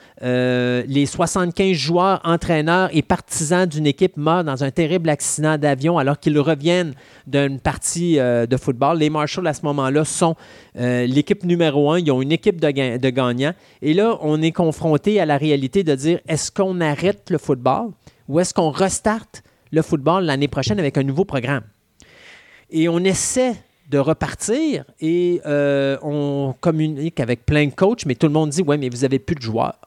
les 0.88 1.06
75 1.06 1.74
joueurs, 1.74 2.22
entraîneurs 2.24 2.90
et 2.94 3.02
partisans 3.02 3.66
d'une 3.66 3.86
équipe 3.86 4.16
meurent 4.16 4.46
dans 4.46 4.64
un 4.64 4.72
terrible 4.72 5.10
accident 5.10 5.58
d'avion 5.58 5.98
alors 5.98 6.22
qu'ils 6.22 6.40
reviennent 6.40 6.94
d'une 7.26 7.60
partie 7.60 8.16
de 8.16 8.58
football. 8.58 9.00
Les 9.00 9.10
Marshall, 9.10 9.46
à 9.46 9.54
ce 9.54 9.64
moment-là, 9.64 10.06
sont 10.06 10.36
l'équipe 10.76 11.44
numéro 11.44 11.92
un. 11.92 12.00
Ils 12.00 12.12
ont 12.12 12.22
une 12.22 12.32
équipe 12.32 12.62
de 12.62 13.10
gagnants. 13.10 13.54
Et 13.82 13.94
là, 13.94 14.18
on 14.22 14.42
est 14.42 14.54
confronté 14.54 15.20
à 15.20 15.26
la 15.26 15.38
réalité 15.38 15.84
de 15.84 15.96
dire, 15.96 16.20
est-ce 16.28 16.52
qu'on 16.52 16.80
arrête 16.80 17.30
le 17.30 17.38
football? 17.38 17.57
Ou 18.28 18.40
est-ce 18.40 18.54
qu'on 18.54 18.70
restarte 18.70 19.44
le 19.72 19.82
football 19.82 20.26
l'année 20.26 20.48
prochaine 20.48 20.80
avec 20.80 20.98
un 20.98 21.04
nouveau 21.04 21.26
programme? 21.26 21.64
Et 22.70 22.90
on 22.90 23.00
essaie 23.00 23.56
de 23.90 23.98
repartir 23.98 24.84
et 25.00 25.42
euh, 25.46 25.98
on 26.02 26.54
communique 26.60 27.20
avec 27.20 27.46
plein 27.46 27.66
de 27.68 27.74
coachs, 27.74 28.06
mais 28.06 28.16
tout 28.16 28.28
le 28.28 28.34
monde 28.34 28.50
dit 28.50 28.62
Ouais, 28.62 28.78
mais 28.78 28.90
vous 28.90 29.02
n'avez 29.02 29.20
plus 29.20 29.36
de 29.36 29.42
joueurs. 29.42 29.80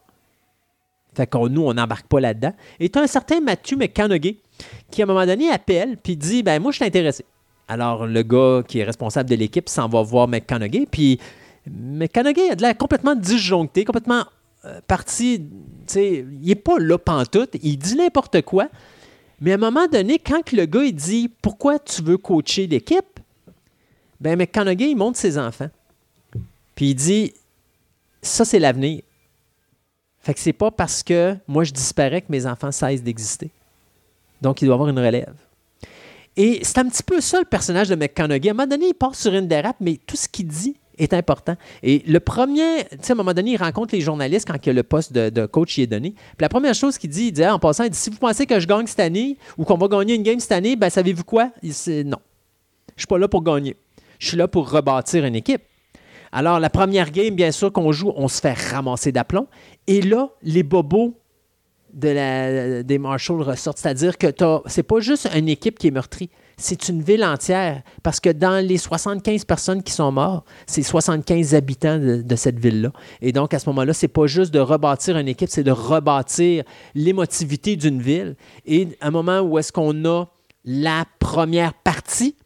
Fait 1.14 1.26
que 1.26 1.48
nous, 1.48 1.62
on 1.62 1.74
n'embarque 1.74 2.06
pas 2.06 2.20
là-dedans. 2.20 2.54
Et 2.78 2.88
tu 2.88 2.98
as 2.98 3.02
un 3.02 3.06
certain 3.06 3.40
Matthew 3.40 3.76
McConaughey 3.76 4.36
qui, 4.90 5.02
à 5.02 5.04
un 5.04 5.08
moment 5.08 5.26
donné, 5.26 5.50
appelle 5.50 5.96
puis 5.96 6.16
dit 6.16 6.42
Ben, 6.42 6.60
moi, 6.62 6.70
je 6.72 6.76
suis 6.76 6.84
intéressé. 6.84 7.24
Alors, 7.68 8.06
le 8.06 8.22
gars 8.22 8.62
qui 8.66 8.78
est 8.80 8.84
responsable 8.84 9.28
de 9.28 9.36
l'équipe 9.36 9.68
s'en 9.68 9.88
va 9.88 10.02
voir 10.02 10.28
McConaughey, 10.28 10.86
puis 10.90 11.20
McConaughey 11.70 12.50
a 12.50 12.54
de 12.54 12.62
l'air 12.62 12.76
complètement 12.76 13.14
disjoncté, 13.14 13.84
complètement 13.84 14.24
parti, 14.86 15.48
il 15.94 16.26
n'est 16.42 16.54
pas 16.54 16.78
là 16.78 16.98
pantoute, 16.98 17.56
il 17.62 17.76
dit 17.78 17.96
n'importe 17.96 18.42
quoi. 18.42 18.68
Mais 19.40 19.52
à 19.52 19.54
un 19.54 19.58
moment 19.58 19.86
donné, 19.86 20.18
quand 20.18 20.52
le 20.52 20.66
gars 20.66 20.84
il 20.84 20.94
dit 20.94 21.30
pourquoi 21.40 21.78
tu 21.78 22.02
veux 22.02 22.18
coacher 22.18 22.66
l'équipe, 22.66 23.20
ben 24.20 24.36
McConaughey 24.36 24.90
il 24.90 24.96
montre 24.96 25.18
ses 25.18 25.38
enfants. 25.38 25.70
Puis 26.74 26.90
il 26.90 26.94
dit 26.94 27.32
ça 28.20 28.44
c'est 28.44 28.58
l'avenir. 28.58 29.02
Fait 30.20 30.34
que 30.34 30.40
c'est 30.40 30.52
pas 30.52 30.70
parce 30.70 31.02
que 31.02 31.36
moi 31.46 31.64
je 31.64 31.72
disparais 31.72 32.20
que 32.20 32.30
mes 32.30 32.44
enfants 32.46 32.70
cessent 32.70 33.02
d'exister. 33.02 33.50
Donc 34.42 34.60
il 34.60 34.66
doit 34.66 34.74
avoir 34.74 34.90
une 34.90 34.98
relève. 34.98 35.34
Et 36.36 36.60
c'est 36.62 36.78
un 36.78 36.88
petit 36.88 37.02
peu 37.02 37.20
ça 37.20 37.38
le 37.38 37.44
personnage 37.44 37.88
de 37.88 37.94
McConaughey. 37.94 38.48
À 38.48 38.52
un 38.52 38.54
moment 38.54 38.66
donné, 38.66 38.88
il 38.88 38.94
part 38.94 39.14
sur 39.14 39.34
une 39.34 39.48
dérape, 39.48 39.76
mais 39.80 39.98
tout 40.06 40.16
ce 40.16 40.28
qu'il 40.28 40.46
dit, 40.46 40.76
est 41.02 41.14
important. 41.14 41.56
Et 41.82 42.02
le 42.06 42.20
premier, 42.20 42.84
tu 42.90 42.98
sais, 43.02 43.12
à 43.12 43.14
un 43.14 43.16
moment 43.16 43.34
donné, 43.34 43.52
il 43.52 43.56
rencontre 43.56 43.94
les 43.94 44.00
journalistes 44.00 44.46
quand 44.46 44.66
le 44.66 44.82
poste 44.82 45.12
de, 45.12 45.46
coach 45.46 45.78
y 45.78 45.82
est 45.82 45.86
donné. 45.86 46.10
Puis 46.10 46.42
la 46.42 46.48
première 46.48 46.74
chose 46.74 46.98
qu'il 46.98 47.10
dit, 47.10 47.26
il 47.26 47.32
dit, 47.32 47.46
en 47.46 47.58
passant, 47.58 47.84
il 47.84 47.90
dit, 47.90 47.98
si 47.98 48.10
vous 48.10 48.18
pensez 48.18 48.46
que 48.46 48.60
je 48.60 48.66
gagne 48.66 48.86
cette 48.86 49.00
année 49.00 49.36
ou 49.58 49.64
qu'on 49.64 49.76
va 49.76 49.88
gagner 49.88 50.14
une 50.14 50.22
game 50.22 50.38
cette 50.40 50.52
année, 50.52 50.76
ben 50.76 50.90
savez-vous 50.90 51.24
quoi? 51.24 51.50
Il 51.62 51.72
dit, 51.72 52.04
non. 52.04 52.18
Je 52.96 53.02
suis 53.02 53.06
pas 53.06 53.18
là 53.18 53.28
pour 53.28 53.42
gagner. 53.42 53.76
Je 54.18 54.28
suis 54.28 54.36
là 54.36 54.48
pour 54.48 54.70
rebâtir 54.70 55.24
une 55.24 55.34
équipe. 55.34 55.62
Alors, 56.32 56.60
la 56.60 56.70
première 56.70 57.10
game, 57.10 57.34
bien 57.34 57.50
sûr, 57.50 57.72
qu'on 57.72 57.90
joue, 57.90 58.12
on 58.14 58.28
se 58.28 58.40
fait 58.40 58.52
ramasser 58.52 59.10
d'aplomb. 59.10 59.48
Et 59.86 60.00
là, 60.00 60.30
les 60.42 60.62
bobos 60.62 61.14
de 61.92 62.82
des 62.82 62.98
Marshalls 62.98 63.42
ressortent. 63.42 63.78
C'est-à-dire 63.78 64.16
que 64.16 64.28
c'est 64.66 64.82
pas 64.82 65.00
juste 65.00 65.28
une 65.34 65.48
équipe 65.48 65.78
qui 65.78 65.88
est 65.88 65.90
meurtrie, 65.90 66.30
c'est 66.60 66.88
une 66.88 67.02
ville 67.02 67.24
entière. 67.24 67.82
Parce 68.02 68.20
que 68.20 68.30
dans 68.30 68.64
les 68.64 68.78
75 68.78 69.44
personnes 69.44 69.82
qui 69.82 69.92
sont 69.92 70.12
mortes, 70.12 70.46
c'est 70.66 70.82
75 70.82 71.54
habitants 71.54 71.98
de, 71.98 72.36
cette 72.36 72.58
ville-là. 72.58 72.92
Et 73.20 73.32
donc, 73.32 73.54
à 73.54 73.58
ce 73.58 73.68
moment-là, 73.70 73.92
c'est 73.92 74.08
pas 74.08 74.26
juste 74.26 74.52
de 74.52 74.60
rebâtir 74.60 75.16
une 75.16 75.28
équipe, 75.28 75.48
c'est 75.50 75.64
de 75.64 75.70
rebâtir 75.70 76.64
l'émotivité 76.94 77.76
d'une 77.76 78.00
ville. 78.00 78.36
Et 78.66 78.88
à 79.00 79.08
un 79.08 79.10
moment 79.10 79.40
où 79.40 79.58
est-ce 79.58 79.72
qu'on 79.72 80.04
a 80.04 80.26
la 80.64 81.04
première 81.18 81.74
partie, 81.74 82.36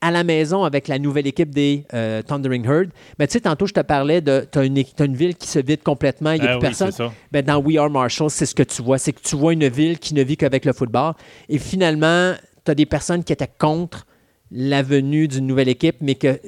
à 0.00 0.10
la 0.10 0.22
maison 0.22 0.64
avec 0.64 0.86
la 0.86 0.98
nouvelle 0.98 1.26
équipe 1.26 1.48
des 1.48 1.86
euh, 1.94 2.20
Thundering 2.20 2.66
Herd. 2.66 2.90
Mais 3.18 3.26
tu 3.26 3.32
sais, 3.32 3.40
tantôt, 3.40 3.66
je 3.66 3.72
te 3.72 3.80
parlais 3.80 4.20
de. 4.20 4.46
Tu 4.52 4.58
as, 4.58 4.64
une, 4.64 5.16
ville 5.16 5.34
qui 5.34 5.48
se 5.48 5.58
vide 5.58 5.82
complètement, 5.82 6.32
il 6.32 6.42
n'y 6.42 6.46
a 6.46 6.56
ah 6.56 6.58
plus 6.58 6.76
personne. 6.76 7.10
Ben, 7.32 7.42
dans 7.42 7.56
We 7.56 7.78
Are 7.78 7.88
Marshall, 7.88 8.28
c'est 8.28 8.44
ce 8.44 8.54
que 8.54 8.62
tu 8.62 8.82
vois. 8.82 8.98
C'est 8.98 9.14
que 9.14 9.22
tu 9.22 9.34
vois 9.34 9.54
une 9.54 9.66
ville 9.68 9.98
qui 9.98 10.12
ne 10.12 10.22
vit 10.22 10.36
qu'avec 10.36 10.66
le 10.66 10.74
football. 10.74 11.14
Et 11.48 11.58
finalement, 11.58 12.34
tu 12.64 12.70
as 12.70 12.74
des 12.74 12.86
personnes 12.86 13.24
qui 13.24 13.32
étaient 13.32 13.50
contre 13.58 14.06
la 14.50 14.82
venue 14.82 15.28
d'une 15.28 15.46
nouvelle 15.46 15.68
équipe, 15.68 15.96
mais 16.00 16.14
que 16.14 16.40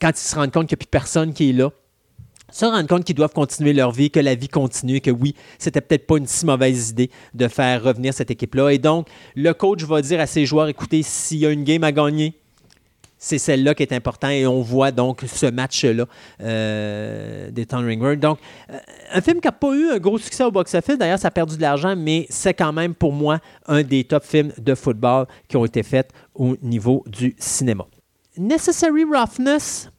quand 0.00 0.10
ils 0.10 0.16
se 0.16 0.34
rendent 0.34 0.52
compte 0.52 0.68
qu'il 0.68 0.76
n'y 0.76 0.82
a 0.82 0.84
plus 0.84 0.90
personne 0.90 1.32
qui 1.32 1.50
est 1.50 1.52
là, 1.52 1.70
se 2.52 2.64
rendent 2.64 2.86
compte 2.86 3.04
qu'ils 3.04 3.14
doivent 3.14 3.32
continuer 3.32 3.72
leur 3.72 3.90
vie, 3.92 4.10
que 4.10 4.20
la 4.20 4.34
vie 4.34 4.48
continue, 4.48 5.00
que 5.00 5.10
oui, 5.10 5.34
c'était 5.58 5.80
peut-être 5.80 6.06
pas 6.06 6.16
une 6.16 6.26
si 6.26 6.46
mauvaise 6.46 6.90
idée 6.90 7.10
de 7.34 7.48
faire 7.48 7.82
revenir 7.82 8.14
cette 8.14 8.30
équipe-là. 8.30 8.70
Et 8.70 8.78
donc, 8.78 9.08
le 9.34 9.52
coach 9.52 9.82
va 9.82 10.00
dire 10.02 10.20
à 10.20 10.26
ses 10.26 10.46
joueurs, 10.46 10.68
écoutez, 10.68 11.02
s'il 11.02 11.38
y 11.38 11.46
a 11.46 11.50
une 11.50 11.64
game 11.64 11.84
à 11.84 11.92
gagner, 11.92 12.34
c'est 13.18 13.38
celle-là 13.38 13.74
qui 13.74 13.82
est 13.82 13.92
importante 13.92 14.32
et 14.32 14.46
on 14.46 14.62
voit 14.62 14.92
donc 14.92 15.24
ce 15.26 15.46
match-là 15.46 16.04
euh, 16.40 17.50
des 17.50 17.66
Thundering. 17.66 18.16
Donc, 18.16 18.38
euh, 18.70 18.78
un 19.12 19.20
film 19.20 19.40
qui 19.40 19.48
n'a 19.48 19.52
pas 19.52 19.74
eu 19.74 19.90
un 19.90 19.98
gros 19.98 20.18
succès 20.18 20.44
au 20.44 20.50
box-office, 20.50 20.98
d'ailleurs, 20.98 21.18
ça 21.18 21.28
a 21.28 21.30
perdu 21.30 21.56
de 21.56 21.62
l'argent, 21.62 21.94
mais 21.96 22.26
c'est 22.28 22.54
quand 22.54 22.72
même 22.72 22.94
pour 22.94 23.12
moi 23.12 23.40
un 23.66 23.82
des 23.82 24.04
top 24.04 24.24
films 24.24 24.52
de 24.58 24.74
football 24.74 25.26
qui 25.48 25.56
ont 25.56 25.64
été 25.64 25.82
faits 25.82 26.10
au 26.34 26.56
niveau 26.62 27.04
du 27.06 27.34
cinéma. 27.38 27.86
Necessary 28.36 29.04
Roughness, 29.04 29.90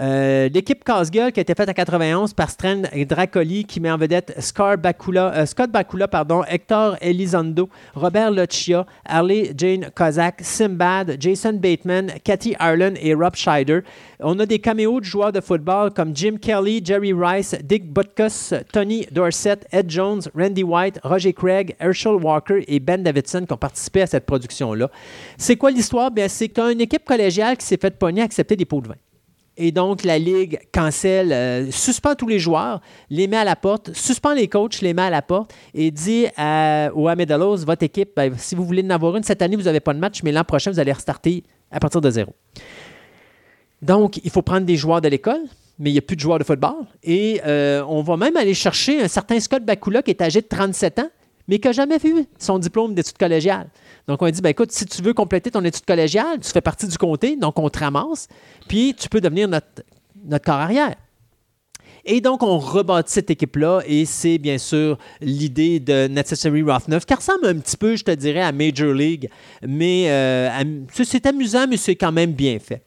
Euh, 0.00 0.48
l'équipe 0.48 0.82
casse-gueule 0.82 1.30
qui 1.30 1.38
a 1.38 1.42
été 1.42 1.54
faite 1.54 1.68
en 1.68 1.72
91 1.72 2.34
par 2.34 2.50
Strand 2.50 2.82
Dracoli 3.08 3.64
qui 3.64 3.78
met 3.78 3.92
en 3.92 3.96
vedette 3.96 4.34
Scott 4.40 4.80
Bakula, 4.80 5.32
euh, 5.32 5.46
Scott 5.46 5.70
Bakula 5.70 6.08
Hector 6.48 6.96
Elizondo, 7.00 7.68
Robert 7.94 8.32
Loccia, 8.32 8.86
Harley 9.04 9.52
Jane 9.56 9.90
Kozak, 9.94 10.40
Simbad, 10.42 11.16
Jason 11.20 11.52
Bateman, 11.52 12.10
Cathy 12.24 12.56
Ireland 12.58 12.94
et 13.00 13.14
Rob 13.14 13.36
Scheider. 13.36 13.82
On 14.18 14.36
a 14.40 14.46
des 14.46 14.58
caméos 14.58 14.98
de 14.98 15.04
joueurs 15.04 15.30
de 15.30 15.40
football 15.40 15.92
comme 15.92 16.14
Jim 16.16 16.38
Kelly, 16.42 16.82
Jerry 16.84 17.12
Rice, 17.12 17.54
Dick 17.62 17.92
Butkus, 17.92 18.52
Tony 18.72 19.06
Dorsett, 19.12 19.64
Ed 19.70 19.88
Jones, 19.88 20.22
Randy 20.34 20.64
White, 20.64 20.98
Roger 21.04 21.32
Craig, 21.32 21.76
Herschel 21.78 22.14
Walker 22.14 22.64
et 22.66 22.80
Ben 22.80 23.00
Davidson 23.00 23.44
qui 23.46 23.52
ont 23.52 23.58
participé 23.58 24.02
à 24.02 24.08
cette 24.08 24.26
production-là. 24.26 24.90
C'est 25.38 25.54
quoi 25.54 25.70
l'histoire? 25.70 26.10
c'est 26.26 26.52
tu 26.52 26.60
as 26.60 26.72
une 26.72 26.80
équipe 26.80 27.04
collégiale 27.04 27.56
qui 27.56 27.64
s'est 27.64 27.78
fait 27.80 27.96
pogner 27.96 28.22
à 28.22 28.24
accepter 28.24 28.56
des 28.56 28.64
pots 28.64 28.80
de 28.80 28.88
vin. 28.88 28.96
Et 29.56 29.70
donc, 29.70 30.02
la 30.02 30.18
Ligue 30.18 30.58
cancelle, 30.72 31.32
euh, 31.32 31.70
suspend 31.70 32.14
tous 32.14 32.26
les 32.26 32.40
joueurs, 32.40 32.80
les 33.08 33.28
met 33.28 33.36
à 33.36 33.44
la 33.44 33.54
porte, 33.54 33.92
suspend 33.94 34.34
les 34.34 34.48
coachs, 34.48 34.80
les 34.80 34.94
met 34.94 35.02
à 35.02 35.10
la 35.10 35.22
porte 35.22 35.54
et 35.74 35.90
dit 35.90 36.26
à, 36.36 36.90
au 36.94 37.06
Amedalos, 37.06 37.58
votre 37.58 37.84
équipe, 37.84 38.10
ben, 38.16 38.34
si 38.36 38.56
vous 38.56 38.64
voulez 38.64 38.82
en 38.82 38.90
avoir 38.90 39.16
une, 39.16 39.22
cette 39.22 39.42
année, 39.42 39.54
vous 39.54 39.62
n'avez 39.62 39.80
pas 39.80 39.94
de 39.94 40.00
match, 40.00 40.22
mais 40.24 40.32
l'an 40.32 40.42
prochain, 40.42 40.72
vous 40.72 40.80
allez 40.80 40.92
restarter 40.92 41.44
à 41.70 41.78
partir 41.78 42.00
de 42.00 42.10
zéro. 42.10 42.34
Donc, 43.80 44.18
il 44.24 44.30
faut 44.30 44.42
prendre 44.42 44.66
des 44.66 44.76
joueurs 44.76 45.00
de 45.00 45.08
l'école, 45.08 45.42
mais 45.78 45.90
il 45.90 45.92
n'y 45.92 45.98
a 45.98 46.02
plus 46.02 46.16
de 46.16 46.20
joueurs 46.20 46.38
de 46.38 46.44
football. 46.44 46.86
Et 47.02 47.40
euh, 47.46 47.84
on 47.88 48.02
va 48.02 48.16
même 48.16 48.36
aller 48.36 48.54
chercher 48.54 49.02
un 49.02 49.08
certain 49.08 49.38
Scott 49.38 49.64
Bakula 49.64 50.02
qui 50.02 50.10
est 50.10 50.22
âgé 50.22 50.40
de 50.40 50.46
37 50.46 50.98
ans, 50.98 51.10
mais 51.48 51.58
qui 51.58 51.68
n'a 51.68 51.72
jamais 51.72 51.98
vu 51.98 52.26
son 52.38 52.58
diplôme 52.58 52.94
d'études 52.94 53.18
collégiales. 53.18 53.68
Donc, 54.08 54.20
on 54.22 54.26
a 54.26 54.30
dit, 54.30 54.40
ben, 54.40 54.50
écoute, 54.50 54.72
si 54.72 54.86
tu 54.86 55.02
veux 55.02 55.14
compléter 55.14 55.50
ton 55.50 55.64
étude 55.64 55.84
collégiale, 55.84 56.40
tu 56.40 56.50
fais 56.50 56.60
partie 56.60 56.86
du 56.86 56.98
comté, 56.98 57.36
donc 57.36 57.58
on 57.58 57.68
te 57.68 57.78
ramasse, 57.78 58.28
puis 58.68 58.94
tu 58.94 59.08
peux 59.08 59.20
devenir 59.20 59.48
notre, 59.48 59.82
notre 60.24 60.44
corps 60.44 60.54
arrière. 60.54 60.94
Et 62.06 62.20
donc, 62.20 62.42
on 62.42 62.58
rebâtit 62.58 63.12
cette 63.14 63.30
équipe-là 63.30 63.80
et 63.86 64.04
c'est 64.04 64.36
bien 64.36 64.58
sûr 64.58 64.98
l'idée 65.22 65.80
de 65.80 66.06
Necessary 66.06 66.62
Rough 66.62 66.82
qui 67.06 67.14
ressemble 67.14 67.46
un 67.46 67.54
petit 67.54 67.78
peu, 67.78 67.96
je 67.96 68.04
te 68.04 68.10
dirais, 68.10 68.42
à 68.42 68.52
Major 68.52 68.92
League. 68.92 69.30
Mais 69.66 70.10
euh, 70.10 70.50
c'est 70.92 71.24
amusant, 71.24 71.66
mais 71.66 71.78
c'est 71.78 71.96
quand 71.96 72.12
même 72.12 72.32
bien 72.32 72.58
fait. 72.58 72.82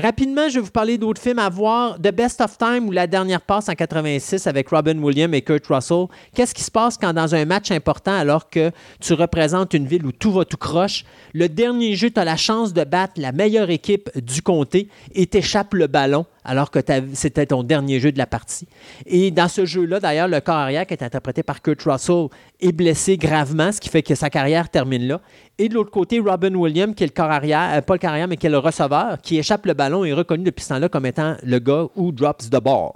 Rapidement, 0.00 0.48
je 0.48 0.54
vais 0.54 0.60
vous 0.60 0.70
parler 0.70 0.96
d'autres 0.96 1.20
films 1.20 1.40
à 1.40 1.48
voir. 1.48 1.96
The 1.96 2.12
Best 2.12 2.40
of 2.40 2.56
Time 2.56 2.86
ou 2.86 2.92
La 2.92 3.08
dernière 3.08 3.40
passe 3.40 3.68
en 3.68 3.72
86 3.72 4.46
avec 4.46 4.68
Robin 4.68 4.96
Williams 4.96 5.34
et 5.34 5.42
Kurt 5.42 5.66
Russell. 5.66 6.06
Qu'est-ce 6.34 6.54
qui 6.54 6.62
se 6.62 6.70
passe 6.70 6.96
quand 6.96 7.12
dans 7.12 7.34
un 7.34 7.44
match 7.44 7.72
important, 7.72 8.16
alors 8.16 8.48
que 8.48 8.70
tu 9.00 9.14
représentes 9.14 9.74
une 9.74 9.86
ville 9.86 10.06
où 10.06 10.12
tout 10.12 10.30
va 10.30 10.44
tout 10.44 10.56
croche, 10.56 11.04
le 11.34 11.48
dernier 11.48 11.96
jeu, 11.96 12.10
tu 12.10 12.20
as 12.20 12.24
la 12.24 12.36
chance 12.36 12.72
de 12.72 12.84
battre 12.84 13.14
la 13.16 13.32
meilleure 13.32 13.70
équipe 13.70 14.08
du 14.16 14.40
comté 14.40 14.88
et 15.16 15.26
t'échappes 15.26 15.74
le 15.74 15.88
ballon 15.88 16.26
alors 16.48 16.70
que 16.70 16.78
c'était 17.12 17.44
ton 17.44 17.62
dernier 17.62 18.00
jeu 18.00 18.10
de 18.10 18.16
la 18.16 18.26
partie. 18.26 18.66
Et 19.04 19.30
dans 19.30 19.48
ce 19.48 19.66
jeu-là, 19.66 20.00
d'ailleurs, 20.00 20.28
le 20.28 20.40
corps 20.40 20.68
qui 20.68 20.94
est 20.94 21.02
interprété 21.02 21.42
par 21.42 21.60
Kurt 21.60 21.82
Russell 21.82 22.28
est 22.60 22.72
blessé 22.72 23.16
gravement, 23.16 23.70
ce 23.70 23.80
qui 23.80 23.88
fait 23.88 24.02
que 24.02 24.14
sa 24.14 24.30
carrière 24.30 24.68
termine 24.68 25.06
là. 25.06 25.20
Et 25.58 25.68
de 25.68 25.74
l'autre 25.74 25.90
côté, 25.90 26.18
Robin 26.18 26.54
Williams, 26.54 26.94
qui 26.94 27.04
est 27.04 27.06
le 27.06 27.12
corps 27.12 27.30
arrière, 27.30 27.70
euh, 27.74 27.80
pas 27.80 27.94
le 27.94 27.98
corps 27.98 28.10
arrière, 28.10 28.28
mais 28.28 28.36
qui 28.36 28.46
est 28.46 28.50
le 28.50 28.58
receveur, 28.58 29.18
qui 29.22 29.38
échappe 29.38 29.66
le 29.66 29.74
ballon, 29.74 30.04
est 30.04 30.12
reconnu 30.12 30.44
depuis 30.44 30.64
ce 30.64 30.70
temps-là 30.70 30.88
comme 30.88 31.06
étant 31.06 31.36
le 31.42 31.58
gars 31.58 31.86
who 31.96 32.12
drops 32.12 32.50
the 32.50 32.60
ball. 32.60 32.92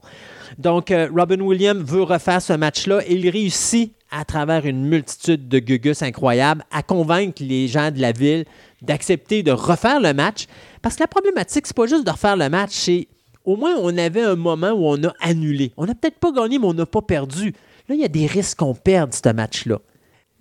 Donc, 0.58 0.90
euh, 0.90 1.08
Robin 1.14 1.40
Williams 1.40 1.82
veut 1.82 2.02
refaire 2.02 2.42
ce 2.42 2.52
match-là 2.52 3.00
et 3.06 3.14
il 3.14 3.28
réussit, 3.30 3.92
à 4.10 4.24
travers 4.24 4.66
une 4.66 4.84
multitude 4.84 5.48
de 5.48 5.58
gugus 5.58 6.02
incroyables, 6.02 6.64
à 6.70 6.82
convaincre 6.82 7.42
les 7.42 7.68
gens 7.68 7.90
de 7.90 8.00
la 8.00 8.12
ville 8.12 8.44
d'accepter 8.82 9.42
de 9.42 9.52
refaire 9.52 10.00
le 10.00 10.12
match. 10.12 10.46
Parce 10.82 10.96
que 10.96 11.02
la 11.04 11.06
problématique, 11.06 11.66
c'est 11.66 11.76
pas 11.76 11.86
juste 11.86 12.04
de 12.04 12.10
refaire 12.10 12.36
le 12.36 12.48
match, 12.48 12.72
c'est 12.72 13.08
au 13.44 13.56
moins 13.56 13.74
on 13.80 13.96
avait 13.96 14.22
un 14.22 14.36
moment 14.36 14.70
où 14.72 14.86
on 14.86 15.02
a 15.04 15.12
annulé. 15.20 15.72
On 15.76 15.86
n'a 15.86 15.94
peut-être 15.94 16.18
pas 16.18 16.32
gagné, 16.32 16.58
mais 16.58 16.66
on 16.66 16.74
n'a 16.74 16.86
pas 16.86 17.02
perdu. 17.02 17.54
Là, 17.88 17.94
il 17.94 18.00
y 18.00 18.04
a 18.04 18.08
des 18.08 18.26
risques 18.26 18.58
qu'on 18.58 18.74
perde 18.74 19.12
ce 19.12 19.32
match-là. 19.32 19.78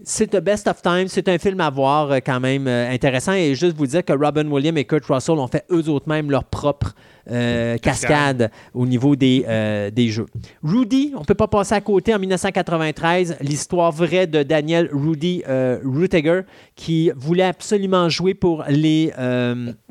C'est 0.04 0.32
The 0.32 0.40
Best 0.40 0.68
of 0.68 0.82
Time. 0.82 1.08
C'est 1.08 1.28
un 1.30 1.38
film 1.38 1.60
à 1.62 1.70
voir 1.70 2.12
euh, 2.12 2.20
quand 2.26 2.40
même 2.40 2.68
euh, 2.68 2.92
intéressant. 2.92 3.34
Et 3.34 3.54
juste 3.54 3.78
vous 3.78 3.86
dire 3.86 4.04
que 4.04 4.14
Robin 4.14 4.48
Williams 4.50 4.78
et 4.78 4.86
Kurt 4.86 5.06
Russell 5.06 5.36
ont 5.36 5.48
fait 5.48 5.64
eux 5.72 5.90
autres 5.90 6.10
même 6.10 6.32
leur 6.32 6.44
propre 6.44 6.96
euh, 7.30 7.78
cascade 7.78 8.50
au 8.74 8.88
niveau 8.88 9.16
des, 9.16 9.46
des 9.94 10.10
jeux. 10.10 10.26
Rudy, 10.64 11.14
on 11.16 11.20
ne 11.20 11.26
peut 11.26 11.36
pas 11.36 11.48
passer 11.48 11.76
à 11.76 11.82
côté 11.82 12.16
en 12.16 12.20
1993, 12.20 13.38
l'histoire 13.42 13.92
vraie 13.92 14.26
de 14.26 14.42
Daniel 14.42 14.90
Rudy 14.92 15.44
Rutiger 15.48 16.42
qui 16.76 17.12
voulait 17.16 17.44
absolument 17.44 18.10
jouer 18.10 18.34
pour 18.34 18.64
les, 18.68 19.14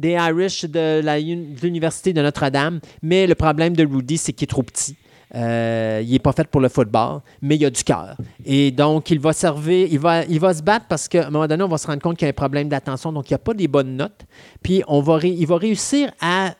les 0.02 0.10
Irish 0.10 0.64
de 0.64 1.00
l'Université 1.62 2.12
de 2.12 2.20
Notre-Dame. 2.20 2.80
Mais 3.00 3.28
le 3.28 3.36
problème 3.36 3.76
de 3.76 3.86
Rudy, 3.86 4.18
c'est 4.18 4.32
qu'il 4.32 4.46
est 4.46 4.48
trop 4.48 4.64
petit. 4.64 4.96
Euh, 5.34 6.02
il 6.05 6.10
n'est 6.10 6.18
pas 6.18 6.33
fait 6.33 6.49
pour 6.49 6.60
le 6.60 6.68
football, 6.68 7.20
mais 7.41 7.57
il 7.57 7.65
a 7.65 7.70
du 7.70 7.84
cœur. 7.84 8.17
Et 8.44 8.70
donc, 8.70 9.10
il 9.10 9.20
va 9.20 9.33
servir, 9.33 9.86
il 9.91 9.99
va, 9.99 10.25
il 10.25 10.41
va 10.41 10.52
se 10.52 10.62
battre 10.62 10.86
parce 10.89 11.07
qu'à 11.09 11.26
un 11.26 11.31
moment 11.31 11.47
donné, 11.47 11.62
on 11.62 11.68
va 11.68 11.78
se 11.78 11.86
rendre 11.86 12.02
compte 12.02 12.17
qu'il 12.17 12.26
y 12.26 12.28
a 12.28 12.31
un 12.31 12.33
problème 12.33 12.68
d'attention, 12.68 13.12
donc 13.12 13.31
il 13.31 13.33
n'y 13.33 13.36
a 13.36 13.39
pas 13.39 13.55
des 13.55 13.68
bonnes 13.68 13.97
notes. 13.97 14.26
Puis, 14.62 14.83
on 14.89 15.00
va 15.00 15.18
il 15.23 15.47
va 15.47 15.57
réussir 15.57 16.10
à 16.20 16.55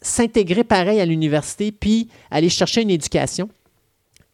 s'intégrer 0.00 0.64
pareil 0.64 1.00
à 1.00 1.06
l'université, 1.06 1.72
puis 1.72 2.08
aller 2.30 2.48
chercher 2.48 2.82
une 2.82 2.90
éducation. 2.90 3.48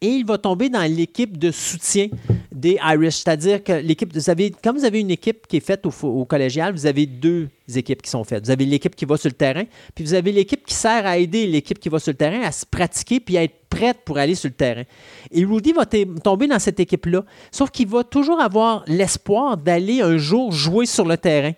Et 0.01 0.11
il 0.11 0.25
va 0.25 0.39
tomber 0.39 0.69
dans 0.69 0.83
l'équipe 0.83 1.37
de 1.37 1.51
soutien 1.51 2.07
des 2.53 2.79
Irish. 2.85 3.17
C'est-à-dire 3.17 3.65
que 3.65 3.73
l'équipe, 3.73 4.15
vous 4.15 4.31
avez, 4.31 4.53
quand 4.63 4.73
vous 4.73 4.85
avez 4.85 5.01
une 5.01 5.11
équipe 5.11 5.47
qui 5.49 5.57
est 5.57 5.61
faite 5.61 5.85
au, 5.87 6.25
collégial, 6.25 6.73
vous 6.73 6.87
avez 6.87 7.07
deux 7.07 7.49
équipes 7.75 8.03
qui 8.03 8.11
sont 8.11 8.23
faites. 8.23 8.45
Vous 8.45 8.51
avez 8.53 8.65
l'équipe 8.65 8.95
qui 8.95 9.05
va 9.05 9.17
sur 9.17 9.29
le 9.29 9.35
terrain, 9.35 9.65
puis 9.97 10.05
vous 10.05 10.15
avez 10.15 10.31
l'équipe 10.31 10.65
qui 10.65 10.75
sert 10.75 11.05
à 11.05 11.19
aider 11.19 11.47
l'équipe 11.47 11.81
qui 11.81 11.89
va 11.89 11.99
sur 11.99 12.13
le 12.13 12.17
terrain 12.17 12.43
à 12.43 12.53
se 12.53 12.65
pratiquer 12.65 13.19
puis 13.19 13.37
à 13.37 13.43
être 13.43 13.57
prête 13.69 13.99
pour 14.05 14.19
aller 14.19 14.37
sur 14.37 14.49
le 14.49 14.55
terrain. 14.55 14.85
Et 15.33 15.45
Rudy 15.45 15.73
va 15.73 15.85
tomber 15.85 16.47
dans 16.47 16.61
cette 16.61 16.79
équipe-là, 16.79 17.25
sauf 17.51 17.71
qu'il 17.71 17.89
va 17.89 18.05
toujours 18.05 18.41
avoir 18.41 18.85
l'espoir 18.87 19.57
d'aller 19.57 20.01
un 20.01 20.17
jour 20.17 20.53
jouer 20.53 20.87
sur 20.87 21.07
le 21.07 21.17
terrain. 21.17 21.53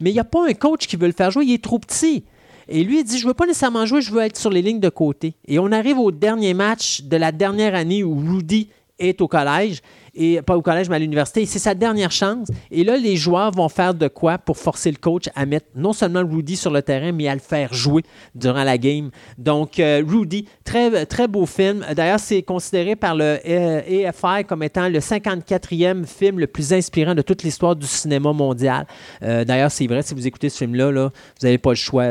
Mais 0.00 0.10
il 0.10 0.14
n'y 0.14 0.20
a 0.20 0.24
pas 0.24 0.48
un 0.48 0.54
coach 0.54 0.86
qui 0.88 0.96
veut 0.96 1.06
le 1.06 1.12
faire 1.12 1.30
jouer, 1.30 1.44
il 1.44 1.54
est 1.54 1.62
trop 1.62 1.78
petit. 1.78 2.24
Et 2.72 2.84
lui, 2.84 3.00
il 3.00 3.04
dit, 3.04 3.18
je 3.18 3.26
veux 3.26 3.34
pas 3.34 3.46
nécessairement 3.46 3.84
jouer, 3.84 4.00
je 4.00 4.12
veux 4.12 4.22
être 4.22 4.38
sur 4.38 4.50
les 4.50 4.62
lignes 4.62 4.78
de 4.78 4.88
côté. 4.88 5.34
Et 5.48 5.58
on 5.58 5.72
arrive 5.72 5.98
au 5.98 6.12
dernier 6.12 6.54
match 6.54 7.02
de 7.02 7.16
la 7.16 7.32
dernière 7.32 7.74
année 7.74 8.04
où 8.04 8.16
Rudy 8.16 8.68
est 9.00 9.20
au 9.20 9.28
collège 9.28 9.80
et 10.14 10.42
pas 10.42 10.56
au 10.56 10.62
collège, 10.62 10.88
mais 10.88 10.96
à 10.96 10.98
l'université. 10.98 11.46
C'est 11.46 11.58
sa 11.58 11.74
dernière 11.74 12.10
chance. 12.10 12.48
Et 12.70 12.84
là, 12.84 12.96
les 12.96 13.16
joueurs 13.16 13.50
vont 13.52 13.68
faire 13.68 13.94
de 13.94 14.08
quoi 14.08 14.38
pour 14.38 14.56
forcer 14.56 14.90
le 14.90 14.96
coach 14.96 15.26
à 15.34 15.46
mettre 15.46 15.66
non 15.74 15.92
seulement 15.92 16.22
Rudy 16.24 16.56
sur 16.56 16.70
le 16.70 16.82
terrain, 16.82 17.12
mais 17.12 17.28
à 17.28 17.34
le 17.34 17.40
faire 17.40 17.72
jouer 17.72 18.02
durant 18.34 18.64
la 18.64 18.78
game. 18.78 19.10
Donc, 19.38 19.78
euh, 19.78 20.02
Rudy, 20.06 20.46
très, 20.64 21.06
très 21.06 21.28
beau 21.28 21.46
film. 21.46 21.84
D'ailleurs, 21.94 22.20
c'est 22.20 22.42
considéré 22.42 22.96
par 22.96 23.14
le 23.14 23.38
AFI 23.44 24.44
comme 24.46 24.62
étant 24.62 24.88
le 24.88 24.98
54e 24.98 26.06
film 26.06 26.38
le 26.38 26.46
plus 26.46 26.72
inspirant 26.72 27.14
de 27.14 27.22
toute 27.22 27.42
l'histoire 27.42 27.76
du 27.76 27.86
cinéma 27.86 28.32
mondial. 28.32 28.86
Euh, 29.22 29.44
d'ailleurs, 29.44 29.70
c'est 29.70 29.86
vrai, 29.86 30.02
si 30.02 30.14
vous 30.14 30.26
écoutez 30.26 30.48
ce 30.48 30.58
film-là, 30.58 30.90
là, 30.90 31.10
vous 31.40 31.46
n'avez 31.46 31.58
pas 31.58 31.70
le 31.70 31.76
choix. 31.76 32.04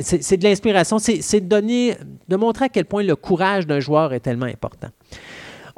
C'est 0.00 0.36
de 0.36 0.44
l'inspiration. 0.44 0.98
C'est 0.98 1.40
de 1.40 1.46
donner, 1.46 1.94
de 2.28 2.36
montrer 2.36 2.66
à 2.66 2.68
quel 2.68 2.84
point 2.84 3.02
le 3.02 3.16
courage 3.16 3.66
d'un 3.66 3.80
joueur 3.80 4.12
est 4.12 4.20
tellement 4.20 4.46
important. 4.46 4.88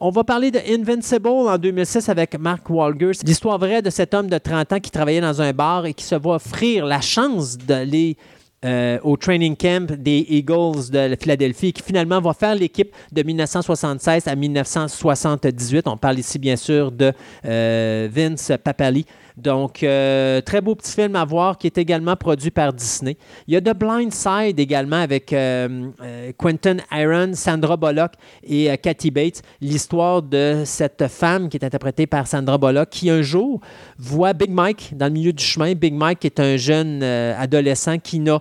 On 0.00 0.10
va 0.10 0.22
parler 0.22 0.52
de 0.52 0.60
Invincible 0.64 1.26
en 1.26 1.58
2006 1.58 2.08
avec 2.08 2.38
Mark 2.38 2.70
Wahlberg. 2.70 3.16
L'histoire 3.24 3.58
vraie 3.58 3.82
de 3.82 3.90
cet 3.90 4.14
homme 4.14 4.28
de 4.28 4.38
30 4.38 4.74
ans 4.74 4.78
qui 4.78 4.92
travaillait 4.92 5.20
dans 5.20 5.42
un 5.42 5.52
bar 5.52 5.86
et 5.86 5.92
qui 5.92 6.04
se 6.04 6.14
voit 6.14 6.36
offrir 6.36 6.86
la 6.86 7.00
chance 7.00 7.58
d'aller 7.58 8.16
euh, 8.64 9.00
au 9.02 9.16
training 9.16 9.56
camp 9.56 9.90
des 9.98 10.24
Eagles 10.28 10.90
de 10.92 11.16
Philadelphie 11.20 11.72
qui 11.72 11.82
finalement 11.82 12.20
va 12.20 12.32
faire 12.32 12.54
l'équipe 12.54 12.94
de 13.10 13.24
1976 13.24 14.28
à 14.28 14.36
1978. 14.36 15.88
On 15.88 15.96
parle 15.96 16.20
ici 16.20 16.38
bien 16.38 16.54
sûr 16.54 16.92
de 16.92 17.12
euh, 17.44 18.08
Vince 18.08 18.52
Papali. 18.62 19.04
Donc, 19.38 19.82
euh, 19.82 20.40
très 20.40 20.60
beau 20.60 20.74
petit 20.74 20.92
film 20.92 21.14
à 21.14 21.24
voir 21.24 21.58
qui 21.58 21.68
est 21.68 21.78
également 21.78 22.16
produit 22.16 22.50
par 22.50 22.72
Disney. 22.72 23.16
Il 23.46 23.54
y 23.54 23.56
a 23.56 23.60
The 23.60 23.76
Blind 23.76 24.12
Side 24.12 24.58
également 24.58 24.96
avec 24.96 25.32
euh, 25.32 25.88
euh, 26.02 26.32
Quentin 26.36 26.78
Iron, 26.92 27.34
Sandra 27.34 27.76
Bullock 27.76 28.12
et 28.42 28.76
Kathy 28.78 29.10
Bates. 29.10 29.42
L'histoire 29.60 30.22
de 30.22 30.62
cette 30.64 31.06
femme 31.06 31.48
qui 31.48 31.56
est 31.56 31.64
interprétée 31.64 32.06
par 32.06 32.26
Sandra 32.26 32.58
Bullock 32.58 32.90
qui 32.90 33.10
un 33.10 33.22
jour 33.22 33.60
voit 33.96 34.32
Big 34.32 34.50
Mike 34.50 34.96
dans 34.96 35.06
le 35.06 35.12
milieu 35.12 35.32
du 35.32 35.44
chemin. 35.44 35.74
Big 35.74 35.94
Mike 35.94 36.24
est 36.24 36.40
un 36.40 36.56
jeune 36.56 37.02
adolescent 37.02 37.98
qui 37.98 38.18
n'a 38.18 38.40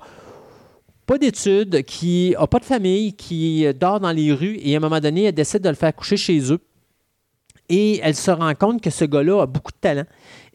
pas 1.05 1.17
d'études, 1.19 1.83
qui 1.83 2.35
n'a 2.37 2.47
pas 2.47 2.59
de 2.59 2.65
famille, 2.65 3.13
qui 3.13 3.65
dort 3.79 3.99
dans 3.99 4.11
les 4.11 4.33
rues 4.33 4.57
et 4.61 4.73
à 4.73 4.77
un 4.77 4.81
moment 4.81 4.99
donné, 4.99 5.25
elle 5.25 5.35
décide 5.35 5.61
de 5.61 5.69
le 5.69 5.75
faire 5.75 5.95
coucher 5.95 6.17
chez 6.17 6.51
eux. 6.51 6.59
Et 7.69 7.99
elle 8.01 8.15
se 8.15 8.31
rend 8.31 8.53
compte 8.55 8.81
que 8.81 8.89
ce 8.89 9.05
gars-là 9.05 9.41
a 9.41 9.45
beaucoup 9.45 9.71
de 9.71 9.77
talent. 9.79 10.05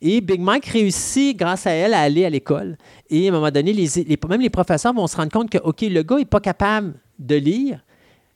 Et 0.04 0.20
Big 0.20 0.40
Mike 0.40 0.66
réussit, 0.66 1.36
grâce 1.36 1.64
à 1.66 1.70
elle, 1.70 1.94
à 1.94 2.00
aller 2.00 2.24
à 2.24 2.30
l'école. 2.30 2.76
Et 3.08 3.26
à 3.26 3.30
un 3.30 3.34
moment 3.34 3.52
donné, 3.52 3.72
même 3.72 4.40
les 4.40 4.50
professeurs 4.50 4.92
vont 4.92 5.06
se 5.06 5.16
rendre 5.16 5.30
compte 5.30 5.48
que, 5.48 5.58
OK, 5.58 5.82
le 5.82 6.02
gars 6.02 6.16
n'est 6.16 6.24
pas 6.24 6.40
capable 6.40 6.94
de 7.20 7.36
lire, 7.36 7.84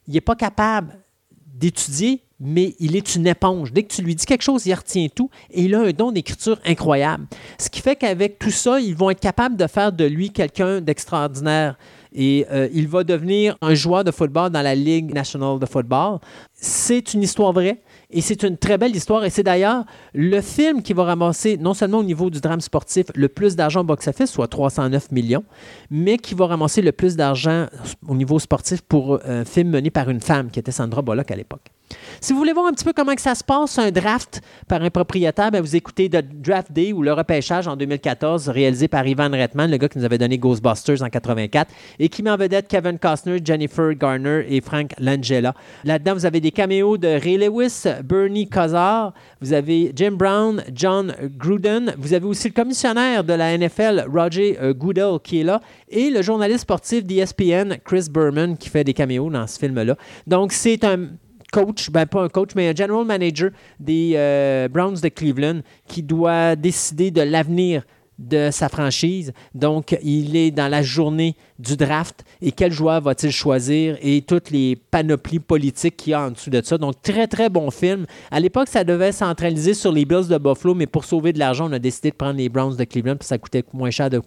il 0.06 0.14
n'est 0.14 0.20
pas 0.20 0.36
capable 0.36 0.96
d'étudier, 1.44 2.22
mais 2.38 2.76
il 2.78 2.94
est 2.94 3.16
une 3.16 3.26
éponge. 3.26 3.72
Dès 3.72 3.82
que 3.82 3.92
tu 3.92 4.02
lui 4.02 4.14
dis 4.14 4.26
quelque 4.26 4.42
chose, 4.42 4.64
il 4.66 4.74
retient 4.74 5.08
tout 5.12 5.28
et 5.50 5.62
il 5.64 5.74
a 5.74 5.80
un 5.80 5.90
don 5.90 6.12
d'écriture 6.12 6.60
incroyable. 6.64 7.26
Ce 7.58 7.68
qui 7.68 7.80
fait 7.80 7.96
qu'avec 7.96 8.38
tout 8.38 8.50
ça, 8.50 8.78
ils 8.78 8.94
vont 8.94 9.10
être 9.10 9.20
capables 9.20 9.56
de 9.56 9.66
faire 9.66 9.90
de 9.90 10.04
lui 10.04 10.30
quelqu'un 10.30 10.80
d'extraordinaire 10.80 11.76
et 12.14 12.46
il 12.72 12.86
va 12.86 13.02
devenir 13.04 13.56
un 13.60 13.74
joueur 13.74 14.04
de 14.04 14.10
football 14.10 14.50
dans 14.50 14.62
la 14.62 14.74
Ligue 14.74 15.12
nationale 15.12 15.58
de 15.58 15.66
football. 15.66 16.18
C'est 16.52 17.14
une 17.14 17.22
histoire 17.22 17.52
vraie. 17.52 17.82
Et 18.10 18.20
c'est 18.20 18.42
une 18.42 18.56
très 18.56 18.78
belle 18.78 18.94
histoire. 18.94 19.24
Et 19.24 19.30
c'est 19.30 19.42
d'ailleurs 19.42 19.84
le 20.14 20.40
film 20.40 20.82
qui 20.82 20.92
va 20.92 21.04
ramasser, 21.04 21.56
non 21.56 21.74
seulement 21.74 21.98
au 21.98 22.04
niveau 22.04 22.30
du 22.30 22.40
drame 22.40 22.60
sportif, 22.60 23.06
le 23.14 23.28
plus 23.28 23.56
d'argent 23.56 23.80
au 23.80 23.84
box-office, 23.84 24.30
soit 24.30 24.48
309 24.48 25.10
millions, 25.12 25.44
mais 25.90 26.16
qui 26.18 26.34
va 26.34 26.46
ramasser 26.46 26.82
le 26.82 26.92
plus 26.92 27.16
d'argent 27.16 27.66
au 28.06 28.14
niveau 28.14 28.38
sportif 28.38 28.82
pour 28.82 29.20
un 29.24 29.44
film 29.44 29.70
mené 29.70 29.90
par 29.90 30.08
une 30.08 30.20
femme, 30.20 30.50
qui 30.50 30.58
était 30.58 30.72
Sandra 30.72 31.02
Bullock 31.02 31.30
à 31.30 31.36
l'époque. 31.36 31.75
Si 32.20 32.32
vous 32.32 32.38
voulez 32.38 32.52
voir 32.52 32.66
un 32.66 32.72
petit 32.72 32.84
peu 32.84 32.92
comment 32.92 33.14
que 33.14 33.20
ça 33.20 33.34
se 33.34 33.44
passe, 33.44 33.78
un 33.78 33.90
draft 33.90 34.40
par 34.68 34.82
un 34.82 34.90
propriétaire, 34.90 35.50
ben, 35.50 35.60
vous 35.60 35.76
écoutez 35.76 36.08
The 36.08 36.24
Draft 36.24 36.72
Day 36.72 36.92
ou 36.92 37.02
le 37.02 37.12
repêchage 37.12 37.68
en 37.68 37.76
2014, 37.76 38.48
réalisé 38.48 38.88
par 38.88 39.06
Ivan 39.06 39.30
Reitman, 39.30 39.70
le 39.70 39.76
gars 39.76 39.88
qui 39.88 39.98
nous 39.98 40.04
avait 40.04 40.18
donné 40.18 40.38
Ghostbusters 40.38 41.02
en 41.02 41.08
84, 41.08 41.70
et 41.98 42.08
qui 42.08 42.22
met 42.22 42.30
en 42.30 42.36
vedette 42.36 42.68
Kevin 42.68 42.98
Costner, 42.98 43.38
Jennifer 43.44 43.94
Garner 43.94 44.44
et 44.48 44.60
Frank 44.60 44.92
Langella. 44.98 45.54
Là-dedans, 45.84 46.14
vous 46.14 46.26
avez 46.26 46.40
des 46.40 46.50
caméos 46.50 46.96
de 46.98 47.08
Ray 47.08 47.36
Lewis, 47.36 47.84
Bernie 48.04 48.48
Kosar, 48.48 49.12
vous 49.40 49.52
avez 49.52 49.92
Jim 49.94 50.12
Brown, 50.12 50.64
John 50.74 51.14
Gruden, 51.36 51.94
vous 51.98 52.14
avez 52.14 52.26
aussi 52.26 52.48
le 52.48 52.54
commissionnaire 52.54 53.24
de 53.24 53.34
la 53.34 53.56
NFL, 53.56 54.06
Roger 54.12 54.58
euh, 54.60 54.72
Goodell, 54.72 55.18
qui 55.22 55.40
est 55.40 55.44
là, 55.44 55.60
et 55.88 56.10
le 56.10 56.22
journaliste 56.22 56.60
sportif 56.60 57.04
d'ESPN, 57.04 57.76
Chris 57.84 58.06
Berman, 58.10 58.56
qui 58.56 58.68
fait 58.68 58.84
des 58.84 58.94
caméos 58.94 59.30
dans 59.30 59.46
ce 59.46 59.58
film-là. 59.58 59.96
Donc, 60.26 60.52
c'est 60.52 60.82
un 60.84 61.08
coach, 61.56 61.90
ben 61.90 62.04
pas 62.04 62.22
un 62.22 62.28
coach, 62.28 62.50
mais 62.54 62.68
un 62.68 62.74
general 62.74 63.06
manager 63.06 63.50
des 63.80 64.12
euh, 64.14 64.68
Browns 64.68 65.00
de 65.02 65.08
Cleveland 65.08 65.60
qui 65.88 66.02
doit 66.02 66.54
décider 66.54 67.10
de 67.10 67.22
l'avenir 67.22 67.82
de 68.18 68.50
sa 68.50 68.68
franchise. 68.68 69.32
Donc, 69.54 69.96
il 70.02 70.36
est 70.36 70.50
dans 70.50 70.68
la 70.68 70.82
journée 70.82 71.34
du 71.58 71.76
draft 71.76 72.24
et 72.42 72.52
quel 72.52 72.72
joueur 72.72 73.00
va-t-il 73.00 73.32
choisir 73.32 73.96
et 74.02 74.22
toutes 74.22 74.50
les 74.50 74.76
panoplies 74.76 75.38
politiques 75.38 75.96
qu'il 75.96 76.10
y 76.10 76.14
a 76.14 76.26
en 76.26 76.30
dessous 76.30 76.50
de 76.50 76.60
ça. 76.62 76.76
Donc, 76.76 77.00
très, 77.02 77.26
très 77.26 77.48
bon 77.48 77.70
film. 77.70 78.06
À 78.30 78.40
l'époque, 78.40 78.68
ça 78.68 78.84
devait 78.84 79.12
centraliser 79.12 79.72
sur 79.72 79.92
les 79.92 80.04
Bills 80.04 80.28
de 80.28 80.38
Buffalo, 80.38 80.74
mais 80.74 80.86
pour 80.86 81.04
sauver 81.04 81.32
de 81.32 81.38
l'argent, 81.38 81.68
on 81.70 81.72
a 81.72 81.78
décidé 81.78 82.10
de 82.10 82.16
prendre 82.16 82.36
les 82.36 82.48
Browns 82.48 82.76
de 82.76 82.84
Cleveland, 82.84 83.16
puis 83.16 83.28
ça 83.28 83.38
coûtait 83.38 83.64
moins 83.72 83.90
cher 83.90 84.10
de, 84.10 84.20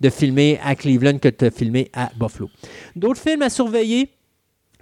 de 0.00 0.10
filmer 0.10 0.58
à 0.64 0.74
Cleveland 0.74 1.18
que 1.18 1.28
de 1.28 1.50
filmer 1.50 1.90
à 1.92 2.10
Buffalo. 2.16 2.50
D'autres 2.96 3.20
films 3.20 3.42
à 3.42 3.50
surveiller. 3.50 4.10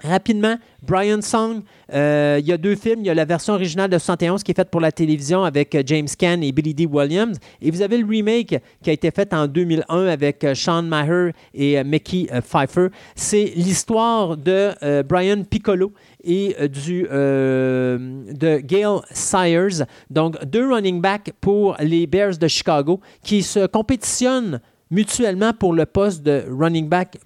Rapidement, 0.05 0.57
Brian 0.83 1.21
Song, 1.21 1.63
euh, 1.93 2.39
il 2.41 2.47
y 2.47 2.53
a 2.53 2.57
deux 2.57 2.75
films. 2.75 3.01
Il 3.01 3.07
y 3.07 3.11
a 3.11 3.15
la 3.15 3.25
version 3.25 3.55
originale 3.55 3.89
de 3.89 3.99
71 3.99 4.43
qui 4.43 4.51
est 4.51 4.55
faite 4.55 4.71
pour 4.71 4.81
la 4.81 4.91
télévision 4.91 5.45
avec 5.45 5.75
euh, 5.75 5.83
James 5.87 6.09
Caan 6.19 6.41
et 6.43 6.51
Billy 6.51 6.75
D. 6.75 6.87
Williams. 6.87 7.39
Et 7.61 7.71
vous 7.71 7.83
avez 7.83 7.99
le 7.99 8.07
remake 8.07 8.57
qui 8.83 8.91
a 8.91 8.93
été 8.93 9.11
fait 9.11 9.33
en 9.33 9.47
2001 9.47 10.07
avec 10.07 10.43
euh, 10.43 10.55
Sean 10.55 10.83
Maher 10.83 11.33
et 11.55 11.83
Mickey 11.85 12.27
Pfeiffer. 12.43 12.89
C'est 13.15 13.53
l'histoire 13.55 14.37
de 14.37 15.03
Brian 15.03 15.45
Piccolo 15.45 15.93
et 16.25 16.57
de 16.59 18.59
Gail 18.59 19.01
Sayers. 19.11 19.85
Donc, 20.11 20.43
deux 20.45 20.73
running 20.73 21.01
backs 21.01 21.33
pour 21.41 21.77
les 21.81 22.07
Bears 22.07 22.39
de 22.39 22.49
Chicago 22.49 23.01
qui 23.23 23.43
se 23.43 23.67
compétitionnent 23.67 24.61
mutuellement 24.91 25.53
pour 25.53 25.73
le 25.73 25.87
poste 25.87 26.23
de 26.23 26.45
running 26.49 26.89
back 26.89 27.19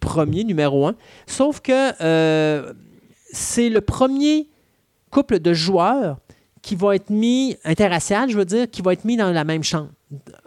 premier, 0.00 0.44
numéro 0.44 0.86
un. 0.86 0.94
Sauf 1.26 1.60
que 1.60 1.92
euh, 2.02 2.72
c'est 3.32 3.68
le 3.68 3.80
premier 3.80 4.48
couple 5.10 5.38
de 5.38 5.52
joueurs 5.52 6.18
qui 6.62 6.74
va 6.74 6.94
être 6.94 7.10
mis, 7.10 7.56
interracial, 7.64 8.28
je 8.30 8.36
veux 8.36 8.44
dire, 8.44 8.68
qui 8.70 8.82
va 8.82 8.92
être 8.92 9.04
mis 9.04 9.16
dans 9.16 9.30
la 9.30 9.44
même 9.44 9.62
chambre 9.62 9.90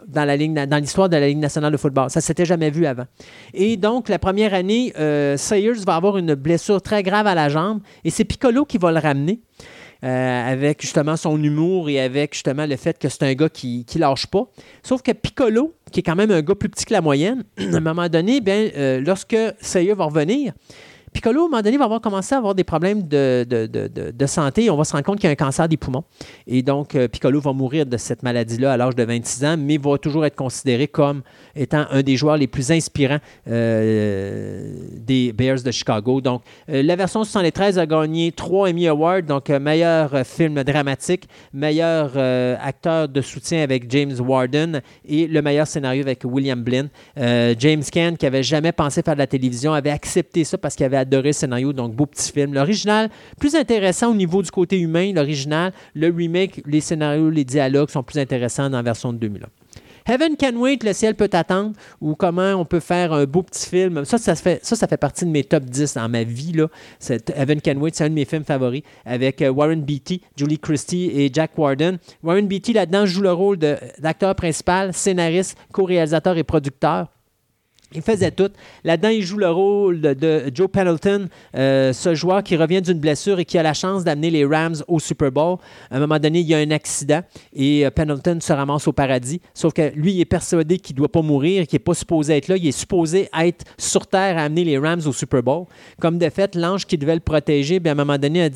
dans 0.06 0.24
la 0.24 0.36
ligne, 0.36 0.54
dans 0.54 0.76
l'histoire 0.76 1.08
de 1.08 1.16
la 1.16 1.26
Ligue 1.26 1.38
nationale 1.38 1.72
de 1.72 1.76
football. 1.76 2.10
Ça 2.10 2.20
s'était 2.20 2.44
jamais 2.44 2.70
vu 2.70 2.86
avant. 2.86 3.06
Et 3.54 3.76
donc, 3.76 4.08
la 4.08 4.18
première 4.18 4.52
année, 4.52 4.92
euh, 4.98 5.36
Sayers 5.36 5.84
va 5.86 5.96
avoir 5.96 6.18
une 6.18 6.34
blessure 6.34 6.82
très 6.82 7.02
grave 7.02 7.26
à 7.26 7.34
la 7.34 7.48
jambe 7.48 7.80
et 8.04 8.10
c'est 8.10 8.24
Piccolo 8.24 8.64
qui 8.64 8.78
va 8.78 8.92
le 8.92 8.98
ramener. 8.98 9.40
Euh, 10.02 10.52
avec 10.52 10.82
justement 10.82 11.16
son 11.16 11.42
humour 11.42 11.88
et 11.88 12.00
avec 12.00 12.34
justement 12.34 12.66
le 12.66 12.76
fait 12.76 12.98
que 12.98 13.08
c'est 13.08 13.22
un 13.22 13.32
gars 13.32 13.48
qui 13.48 13.86
ne 13.94 14.00
lâche 14.00 14.26
pas. 14.26 14.46
Sauf 14.82 15.00
que 15.02 15.12
Piccolo, 15.12 15.74
qui 15.90 16.00
est 16.00 16.02
quand 16.02 16.16
même 16.16 16.30
un 16.30 16.42
gars 16.42 16.54
plus 16.54 16.68
petit 16.68 16.84
que 16.84 16.92
la 16.92 17.00
moyenne, 17.00 17.44
à 17.58 17.76
un 17.76 17.80
moment 17.80 18.08
donné, 18.08 18.40
bien, 18.40 18.68
euh, 18.76 19.00
lorsque 19.00 19.36
Seiya 19.60 19.94
va 19.94 20.04
revenir, 20.04 20.52
Piccolo, 21.14 21.42
à 21.42 21.44
un 21.44 21.48
moment 21.48 21.62
donné, 21.62 21.76
va 21.78 21.84
avoir 21.84 22.00
commencé 22.00 22.34
à 22.34 22.38
avoir 22.38 22.56
des 22.56 22.64
problèmes 22.64 23.06
de, 23.06 23.46
de, 23.48 24.26
santé. 24.26 24.68
On 24.68 24.76
va 24.76 24.82
se 24.82 24.92
rendre 24.92 25.04
compte 25.04 25.20
qu'il 25.20 25.28
y 25.28 25.28
a 25.28 25.30
un 25.30 25.36
cancer 25.36 25.68
des 25.68 25.76
poumons. 25.76 26.02
Et 26.48 26.60
donc, 26.60 26.96
euh, 26.96 27.06
Piccolo 27.06 27.40
va 27.40 27.52
mourir 27.52 27.86
de 27.86 27.96
cette 27.96 28.24
maladie-là 28.24 28.72
à 28.72 28.76
l'âge 28.76 28.96
de 28.96 29.04
26 29.04 29.44
ans, 29.44 29.56
mais 29.56 29.78
va 29.78 29.96
toujours 29.96 30.26
être 30.26 30.34
considéré 30.34 30.88
comme 30.88 31.22
étant 31.54 31.86
un 31.92 32.02
des 32.02 32.16
joueurs 32.16 32.36
les 32.36 32.48
plus 32.48 32.72
inspirants 32.72 33.20
euh, 33.48 34.74
des 34.96 35.32
Bears 35.32 35.62
de 35.62 35.70
Chicago. 35.70 36.20
Donc, 36.20 36.42
euh, 36.68 36.82
la 36.82 36.96
version 36.96 37.22
73 37.22 37.78
a 37.78 37.86
gagné 37.86 38.32
trois 38.32 38.68
Emmy 38.68 38.88
Awards, 38.88 39.22
donc 39.22 39.50
meilleur 39.50 40.26
film 40.26 40.64
dramatique, 40.64 41.28
meilleur 41.52 42.16
acteur 42.60 43.08
de 43.08 43.20
soutien 43.20 43.62
avec 43.62 43.88
James 43.88 44.18
Warden 44.18 44.82
et 45.06 45.28
le 45.28 45.42
meilleur 45.42 45.68
scénario 45.68 46.02
avec 46.02 46.22
William 46.24 46.60
Blinn. 46.60 46.88
James 47.16 47.84
Caan, 47.92 48.16
qui 48.16 48.26
avait 48.26 48.42
jamais 48.42 48.72
pensé 48.72 49.02
faire 49.02 49.14
de 49.14 49.20
la 49.20 49.28
télévision, 49.28 49.72
avait 49.72 49.90
accepté 49.90 50.42
ça 50.42 50.58
parce 50.58 50.74
qu'il 50.74 50.84
avait 50.84 51.03
adoré 51.04 51.28
le 51.28 51.32
scénario, 51.32 51.72
donc 51.72 51.94
beau 51.94 52.06
petit 52.06 52.32
film. 52.32 52.54
L'original, 52.54 53.10
plus 53.38 53.54
intéressant 53.54 54.10
au 54.10 54.14
niveau 54.14 54.42
du 54.42 54.50
côté 54.50 54.78
humain, 54.78 55.12
l'original. 55.14 55.72
Le 55.94 56.08
remake, 56.08 56.62
les 56.66 56.80
scénarios, 56.80 57.30
les 57.30 57.44
dialogues 57.44 57.90
sont 57.90 58.02
plus 58.02 58.18
intéressants 58.18 58.68
dans 58.68 58.78
la 58.78 58.82
version 58.82 59.12
de 59.12 59.18
2001. 59.18 59.46
Heaven 60.06 60.36
Can 60.36 60.56
Wait, 60.56 60.82
Le 60.82 60.92
ciel 60.92 61.14
peut 61.14 61.30
attendre, 61.32 61.72
ou 62.00 62.14
comment 62.14 62.52
on 62.54 62.66
peut 62.66 62.80
faire 62.80 63.14
un 63.14 63.24
beau 63.24 63.42
petit 63.42 63.66
film. 63.66 64.04
Ça, 64.04 64.18
ça 64.18 64.34
fait, 64.34 64.62
ça, 64.62 64.76
ça 64.76 64.86
fait 64.86 64.98
partie 64.98 65.24
de 65.24 65.30
mes 65.30 65.44
top 65.44 65.64
10 65.64 65.94
dans 65.94 66.08
ma 66.10 66.24
vie. 66.24 66.52
Là. 66.52 66.68
Heaven 67.34 67.62
Can 67.62 67.76
Wait, 67.76 67.94
c'est 67.94 68.04
un 68.04 68.10
de 68.10 68.14
mes 68.14 68.26
films 68.26 68.44
favoris, 68.44 68.82
avec 69.06 69.40
euh, 69.40 69.48
Warren 69.48 69.80
Beatty, 69.80 70.20
Julie 70.36 70.58
Christie 70.58 71.10
et 71.14 71.30
Jack 71.32 71.56
Warden. 71.56 71.98
Warren 72.22 72.46
Beatty, 72.46 72.74
là-dedans, 72.74 73.06
joue 73.06 73.22
le 73.22 73.32
rôle 73.32 73.56
d'acteur 73.56 74.34
principal, 74.34 74.92
scénariste, 74.92 75.56
co-réalisateur 75.72 76.36
et 76.36 76.44
producteur. 76.44 77.13
Il 77.92 78.02
faisait 78.02 78.30
tout. 78.32 78.50
Là-dedans, 78.82 79.08
il 79.08 79.22
joue 79.22 79.38
le 79.38 79.50
rôle 79.50 80.00
de, 80.00 80.50
Joe 80.52 80.68
Pendleton, 80.68 81.28
euh, 81.56 81.92
ce 81.92 82.14
joueur 82.14 82.42
qui 82.42 82.56
revient 82.56 82.82
d'une 82.82 82.98
blessure 82.98 83.38
et 83.38 83.44
qui 83.44 83.56
a 83.56 83.62
la 83.62 83.74
chance 83.74 84.02
d'amener 84.02 84.30
les 84.30 84.44
Rams 84.44 84.76
au 84.88 84.98
Super 84.98 85.30
Bowl. 85.30 85.58
À 85.90 85.96
un 85.96 86.00
moment 86.00 86.18
donné, 86.18 86.40
il 86.40 86.46
y 86.46 86.54
a 86.54 86.58
un 86.58 86.70
accident 86.72 87.20
et 87.54 87.86
euh, 87.86 87.90
Pendleton 87.90 88.38
se 88.40 88.52
ramasse 88.52 88.88
au 88.88 88.92
paradis. 88.92 89.40
Sauf 89.54 89.72
que 89.72 89.92
lui, 89.94 90.12
il 90.12 90.20
est 90.20 90.24
persuadé 90.24 90.78
qu'il 90.78 90.94
ne 90.94 90.98
doit 90.98 91.12
pas 91.12 91.22
mourir, 91.22 91.66
qu'il 91.66 91.76
n'est 91.76 91.84
pas 91.84 91.94
supposé 91.94 92.36
être 92.36 92.48
là. 92.48 92.56
Il 92.56 92.66
est 92.66 92.72
supposé 92.72 93.28
être 93.38 93.64
sur 93.78 94.06
Terre 94.06 94.38
à 94.38 94.42
amener 94.42 94.64
les 94.64 94.78
Rams 94.78 95.02
au 95.06 95.12
Super 95.12 95.42
Bowl. 95.42 95.66
Comme 96.00 96.18
de 96.18 96.28
fait, 96.30 96.56
l'ange 96.56 96.86
qui 96.86 96.98
devait 96.98 97.14
le 97.14 97.20
protéger, 97.20 97.78
bien, 97.78 97.92
à 97.92 97.94
un 97.94 98.04
moment 98.04 98.18
donné, 98.18 98.44
euh, 98.44 98.48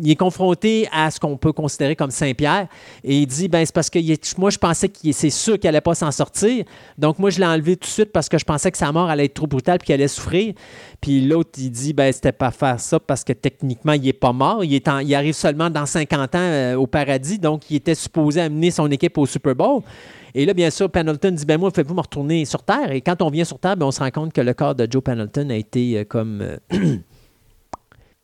il 0.00 0.10
est 0.10 0.16
confronté 0.16 0.88
à 0.92 1.10
ce 1.10 1.18
qu'on 1.18 1.36
peut 1.36 1.52
considérer 1.52 1.96
comme 1.96 2.12
Saint-Pierre. 2.12 2.68
Et 3.02 3.18
il 3.18 3.26
dit, 3.26 3.48
ben, 3.48 3.66
c'est 3.66 3.74
parce 3.74 3.90
que 3.90 3.98
moi, 4.38 4.50
je 4.50 4.58
pensais 4.58 4.88
que 4.88 4.98
c'est 5.10 5.30
sûr 5.30 5.58
qu'il 5.58 5.66
n'allait 5.66 5.80
pas 5.80 5.96
s'en 5.96 6.12
sortir. 6.12 6.64
Donc, 6.96 7.18
moi, 7.18 7.30
je 7.30 7.40
l'ai 7.40 7.46
enlevé 7.46 7.76
tout 7.76 7.88
de 7.88 7.92
suite 7.92 8.12
parce 8.18 8.28
que 8.28 8.36
je 8.36 8.44
pensais 8.44 8.72
que 8.72 8.78
sa 8.78 8.90
mort 8.90 9.08
allait 9.08 9.26
être 9.26 9.34
trop 9.34 9.46
brutale 9.46 9.78
puis 9.78 9.86
qu'il 9.86 9.94
allait 9.94 10.08
souffrir. 10.08 10.52
Puis 11.00 11.20
l'autre, 11.20 11.50
il 11.56 11.70
dit, 11.70 11.92
ben, 11.92 12.12
c'était 12.12 12.32
pas 12.32 12.50
faire 12.50 12.80
ça 12.80 12.98
parce 12.98 13.22
que 13.22 13.32
techniquement, 13.32 13.92
il 13.92 14.02
n'est 14.02 14.12
pas 14.12 14.32
mort. 14.32 14.64
Il, 14.64 14.74
est 14.74 14.88
il 15.04 15.14
arrive 15.14 15.34
seulement 15.34 15.70
dans 15.70 15.86
50 15.86 16.34
ans 16.34 16.38
euh, 16.40 16.74
au 16.74 16.88
paradis, 16.88 17.38
donc 17.38 17.70
il 17.70 17.76
était 17.76 17.94
supposé 17.94 18.40
amener 18.40 18.72
son 18.72 18.90
équipe 18.90 19.16
au 19.18 19.24
Super 19.24 19.54
Bowl. 19.54 19.82
Et 20.34 20.46
là, 20.46 20.52
bien 20.52 20.68
sûr, 20.70 20.90
Pendleton 20.90 21.30
dit, 21.30 21.46
ben 21.46 21.60
moi, 21.60 21.70
faites-vous 21.70 21.94
me 21.94 22.00
retourner 22.00 22.44
sur 22.44 22.64
Terre. 22.64 22.90
Et 22.90 23.02
quand 23.02 23.22
on 23.22 23.30
vient 23.30 23.44
sur 23.44 23.60
Terre, 23.60 23.76
ben, 23.76 23.86
on 23.86 23.92
se 23.92 24.00
rend 24.00 24.10
compte 24.10 24.32
que 24.32 24.40
le 24.40 24.52
corps 24.52 24.74
de 24.74 24.88
Joe 24.90 25.00
Pendleton 25.00 25.50
a 25.50 25.54
été 25.54 25.98
euh, 25.98 26.04
comme... 26.04 26.42
Euh, 26.42 26.96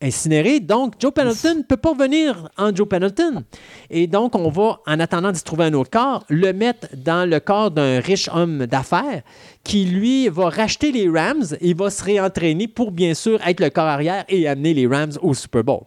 incinéré. 0.05 0.61
Donc, 0.61 0.95
Joe 0.99 1.13
Pendleton 1.13 1.57
ne 1.57 1.63
peut 1.63 1.77
pas 1.77 1.95
venir 1.95 2.49
en 2.57 2.75
Joe 2.75 2.89
Pendleton. 2.89 3.45
Et 3.91 4.07
donc, 4.07 4.35
on 4.35 4.51
va, 4.51 4.81
en 4.87 5.01
attendant 5.01 5.33
se 5.33 5.43
trouver 5.43 5.65
un 5.65 5.73
autre 5.75 5.91
corps, 5.91 6.25
le 6.29 6.53
mettre 6.53 6.89
dans 6.97 7.29
le 7.29 7.41
corps 7.41 7.71
d'un 7.71 8.01
riche 8.01 8.29
homme 8.33 8.67
d'affaires 8.67 9.23
qui, 9.65 9.86
lui, 9.86 10.28
va 10.28 10.51
racheter 10.51 10.93
les 10.93 11.09
Rams 11.09 11.57
et 11.60 11.73
va 11.73 11.89
se 11.89 12.05
réentraîner 12.05 12.68
pour, 12.68 12.93
bien 12.93 13.15
sûr, 13.15 13.41
être 13.47 13.60
le 13.60 13.70
corps 13.70 13.84
arrière 13.84 14.25
et 14.28 14.47
amener 14.47 14.75
les 14.75 14.86
Rams 14.86 15.12
au 15.23 15.33
Super 15.33 15.65
Bowl. 15.65 15.81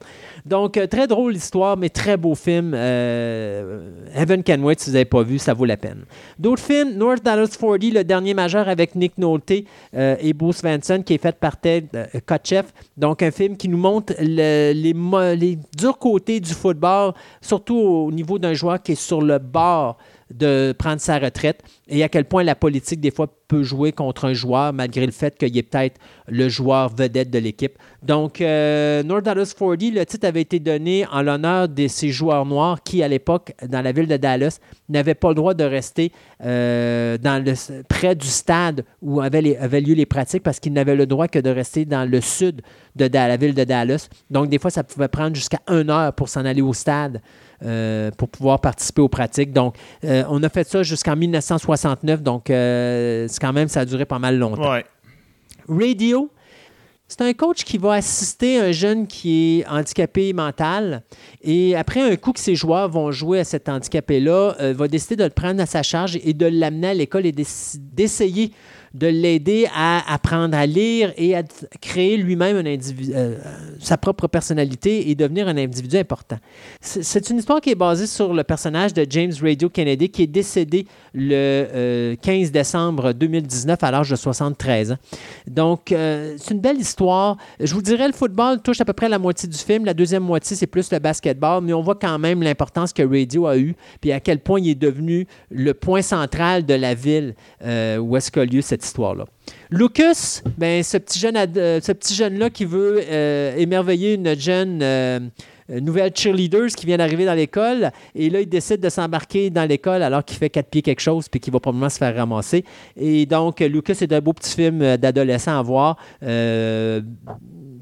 Donc, 0.46 0.78
euh, 0.78 0.88
très 0.88 1.08
drôle 1.08 1.34
l'histoire, 1.34 1.78
mais 1.78 1.90
très 1.90 2.18
beau 2.18 2.34
film. 2.34 2.74
Euh, 2.74 3.92
Heaven 4.16 4.44
si 4.46 4.56
vous 4.56 4.92
n'avez 4.94 5.06
pas 5.06 5.22
vu, 5.22 5.38
ça 5.38 5.54
vaut 5.54 5.66
la 5.66 5.78
peine. 5.78 6.06
D'autres 6.40 6.64
films, 6.64 6.94
North 6.96 7.24
Dallas 7.24 7.56
40, 7.60 7.84
le 7.94 8.04
dernier 8.04 8.34
majeur 8.34 8.68
avec 8.68 8.96
Nick 8.96 9.18
Nolte 9.18 9.52
euh, 9.94 10.16
et 10.20 10.34
Bruce 10.34 10.58
Svensson, 10.58 11.04
qui 11.06 11.14
est 11.14 11.22
fait 11.22 11.38
par 11.38 11.60
Ted 11.60 11.88
Kotcheff. 12.26 12.74
Donc, 12.98 13.22
un 13.22 13.32
film 13.32 13.58
qui 13.58 13.70
nous 13.70 13.78
montre 13.78 14.14
les, 14.20 14.74
les 14.74 15.60
durs 15.78 16.00
côtés 16.00 16.40
du 16.40 16.54
football, 16.54 17.14
surtout 17.42 17.78
au 17.78 18.12
niveau 18.12 18.40
d'un 18.40 18.54
joueur 18.54 18.82
qui 18.82 18.94
est 18.94 18.96
sur 18.96 19.22
le 19.22 19.38
bord 19.38 19.98
de 20.34 20.74
prendre 20.78 21.00
sa 21.00 21.20
retraite 21.20 21.64
et 21.88 22.04
à 22.04 22.10
quel 22.10 22.26
point 22.26 22.44
la 22.44 22.56
politique, 22.56 23.00
des 23.00 23.12
fois, 23.12 23.28
peut 23.48 23.64
jouer 23.64 23.92
contre 23.92 24.26
un 24.26 24.34
joueur 24.34 24.74
malgré 24.74 25.06
le 25.06 25.12
fait 25.12 25.38
qu'il 25.38 25.58
est 25.58 25.64
peut-être 25.64 26.00
le 26.28 26.50
joueur 26.50 26.94
vedette 26.94 27.30
de 27.30 27.40
l'équipe. 27.40 27.78
Donc, 28.04 28.42
euh, 28.42 29.04
North 29.04 29.24
Dallas 29.24 29.54
40, 29.58 29.82
le 29.94 30.06
titre 30.06 30.28
avait 30.28 30.42
été 30.42 30.60
donné 30.60 31.06
en 31.12 31.22
l'honneur 31.22 31.70
de 31.70 31.88
ces 31.88 32.10
joueurs 32.10 32.46
noirs 32.46 32.84
qui, 32.84 33.02
à 33.04 33.08
l'époque, 33.08 33.54
dans 33.66 33.82
la 33.82 33.92
ville 33.92 34.08
de 34.08 34.18
Dallas, 34.18 34.60
n'avaient 34.90 35.16
pas 35.16 35.30
le 35.30 35.36
droit 35.36 35.54
de 35.54 35.64
rester 35.64 36.12
euh, 36.44 37.18
près 37.88 38.16
du 38.16 38.28
stade 38.28 38.84
où 39.02 39.22
avaient, 39.22 39.42
lieu 39.42 39.94
les 39.94 40.06
pratiques 40.06 40.44
parce 40.44 40.60
qu'ils 40.60 40.74
n'avaient 40.74 40.96
le 40.96 41.06
droit 41.06 41.28
que 41.28 41.40
de 41.40 41.50
rester 41.50 41.86
dans 41.86 42.10
le 42.10 42.20
sud 42.20 42.62
de, 42.96 43.10
la 43.12 43.38
ville 43.38 43.54
de 43.54 43.64
Dallas. 43.64 44.10
Donc, 44.30 44.50
des 44.50 44.60
fois, 44.60 44.72
ça 44.72 44.84
pouvait 44.84 45.08
prendre 45.08 45.36
jusqu'à 45.36 45.60
une 45.70 45.90
heure 45.90 46.12
pour 46.14 46.28
s'en 46.28 46.44
aller 46.44 46.62
au 46.62 46.74
stade. 46.74 47.22
Euh, 47.66 48.12
pour 48.12 48.30
pouvoir 48.30 48.62
participer 48.62 49.02
aux 49.02 49.10
pratiques. 49.10 49.52
Donc, 49.52 49.76
on 50.04 50.44
a 50.44 50.50
fait 50.50 50.68
ça 50.68 50.84
jusqu'en 50.84 51.16
1969. 51.16 52.22
Donc, 52.22 52.44
c'est 52.48 53.40
quand 53.42 53.54
même, 53.54 53.68
ça 53.68 53.80
a 53.80 53.86
duré 53.86 54.06
pas 54.06 54.20
mal 54.20 54.38
longtemps. 54.38 54.80
Radio, 55.68 56.30
c'est 57.10 57.22
un 57.22 57.32
coach 57.32 57.64
qui 57.64 57.78
va 57.78 57.94
assister 57.94 58.60
un 58.60 58.74
jeune 58.74 59.08
qui 59.08 59.60
est 59.60 59.68
handicapé 59.68 60.34
mental 60.34 61.04
et 61.42 61.74
après 61.74 62.02
un 62.02 62.18
coup 62.18 62.34
que 62.34 62.40
ses 62.40 62.56
joueurs 62.56 62.90
vont 62.90 63.12
jouer 63.12 63.40
à 63.40 63.44
cet 63.46 63.70
handicapé-là, 63.70 64.56
euh, 64.60 64.74
va 64.74 64.90
décider 64.90 65.16
de 65.16 65.24
le 65.24 65.30
prendre 65.30 65.62
à 65.62 65.66
sa 65.66 65.84
charge 65.84 66.20
et 66.22 66.34
de 66.34 66.46
l'amener 66.46 66.90
à 66.90 66.94
l'école 66.94 67.26
et 67.26 67.32
d'essayer 67.32 68.52
de 68.98 69.08
l'aider 69.08 69.68
à 69.74 70.12
apprendre 70.12 70.58
à 70.58 70.66
lire 70.66 71.14
et 71.18 71.36
à 71.36 71.44
créer 71.82 72.18
lui-même 72.18 72.58
individu, 72.66 73.12
euh, 73.16 73.38
sa 73.80 73.98
propre 73.98 74.28
personnalité 74.28 75.10
et 75.10 75.16
devenir 75.16 75.48
un 75.48 75.58
individu 75.58 75.98
important. 75.98 76.38
C'est 76.82 77.30
une 77.30 77.38
histoire 77.38 77.62
qui 77.62 77.70
est 77.70 77.76
basée 77.76 78.08
sur 78.08 78.34
le 78.34 78.44
personnage 78.44 78.94
de 78.94 79.06
James 79.10 79.34
Radio 79.42 79.70
Kennedy 79.70 80.10
qui 80.10 80.24
est 80.24 80.28
décédé 80.28 80.88
le 81.18 82.16
15 82.22 82.50
euh, 82.50 82.52
décembre 82.52 83.14
2019 83.14 83.84
à 83.84 83.92
l'âge 83.92 84.10
de 84.10 84.16
73 84.16 84.92
ans. 84.92 84.98
Donc, 85.48 85.92
euh, 85.92 86.36
c'est 86.38 86.54
une 86.54 86.60
belle 86.60 86.78
histoire. 86.78 87.38
Je 87.60 87.74
vous 87.74 87.82
dirais, 87.82 88.08
le 88.08 88.14
football 88.14 88.62
touche 88.62 88.80
à 88.82 88.86
peu 88.86 88.94
près 88.94 89.10
la 89.10 89.20
moitié 89.20 89.50
du 89.50 89.58
film. 89.58 89.86
La 89.86 89.94
deuxième 89.94 90.24
moitié, 90.24 90.56
c'est 90.56 90.68
plus 90.68 90.92
le 90.92 91.00
basketball, 91.00 91.64
mais 91.64 91.74
on 91.74 91.82
voit 91.82 91.96
quand 91.96 92.20
même 92.20 92.44
l'importance 92.44 92.94
que 92.94 93.04
Radio 93.04 93.48
a 93.48 93.58
eu, 93.58 93.76
puis 94.00 94.12
à 94.12 94.20
quel 94.20 94.40
point 94.40 94.60
il 94.60 94.70
est 94.70 94.76
devenu 94.76 95.28
le 95.50 95.74
point 95.74 96.02
central 96.02 96.66
de 96.66 96.74
la 96.74 96.94
ville 96.94 97.36
où 97.64 98.16
est-ce 98.16 98.32
qu'a 98.32 98.46
lieu 98.46 98.62
cette 98.62 98.86
histoire-là. 98.86 99.26
Lucas, 99.70 100.42
ben, 100.58 100.82
ce 100.82 100.98
petit 100.98 101.26
euh, 101.26 101.80
jeune-là 102.16 102.50
qui 102.50 102.66
veut 102.66 103.02
euh, 103.04 103.56
émerveiller 103.58 104.14
une 104.14 104.38
jeune 104.40 104.80
euh, 104.82 105.20
nouvelle 105.70 106.12
cheerleader 106.16 106.68
qui 106.68 106.86
vient 106.86 106.98
d'arriver 106.98 107.26
dans 107.26 107.34
l'école, 107.34 107.92
et 108.16 108.30
là, 108.30 108.42
il 108.42 108.50
décide 108.50 108.80
de 108.80 108.90
s'embarquer 108.90 109.50
dans 109.50 109.68
l'école 109.68 110.02
alors 110.04 110.24
qu'il 110.24 110.38
fait 110.38 110.50
quatre 110.50 110.70
pieds 110.70 110.82
quelque 110.82 111.02
chose, 111.02 111.28
puis 111.30 111.40
qu'il 111.40 111.54
va 111.54 111.60
probablement 111.60 111.90
se 111.90 111.98
faire 111.98 112.16
ramasser. 112.16 112.64
Et 112.96 113.26
donc, 113.26 113.60
Lucas, 113.60 113.96
c'est 113.96 114.12
un 114.14 114.22
beau 114.22 114.34
petit 114.34 114.54
film 114.54 114.98
d'adolescent 114.98 115.58
à 115.58 115.62
voir. 115.62 115.98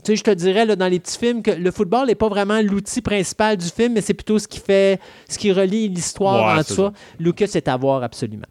tu 0.05 0.11
sais, 0.11 0.15
je 0.15 0.23
te 0.23 0.31
dirais, 0.31 0.65
là, 0.65 0.75
dans 0.75 0.87
les 0.87 0.99
petits 0.99 1.17
films, 1.17 1.41
que 1.41 1.51
le 1.51 1.71
football 1.71 2.07
n'est 2.07 2.15
pas 2.15 2.29
vraiment 2.29 2.61
l'outil 2.61 3.01
principal 3.01 3.57
du 3.57 3.67
film, 3.67 3.93
mais 3.93 4.01
c'est 4.01 4.13
plutôt 4.13 4.37
ce 4.37 4.47
qui 4.47 4.59
fait, 4.59 4.99
ce 5.27 5.37
qui 5.37 5.51
relie 5.51 5.89
l'histoire 5.89 6.59
en 6.59 6.63
soi. 6.63 6.93
Lucas, 7.19 7.47
c'est 7.47 7.67
à 7.67 7.75
voir 7.75 8.03
absolument. 8.03 8.47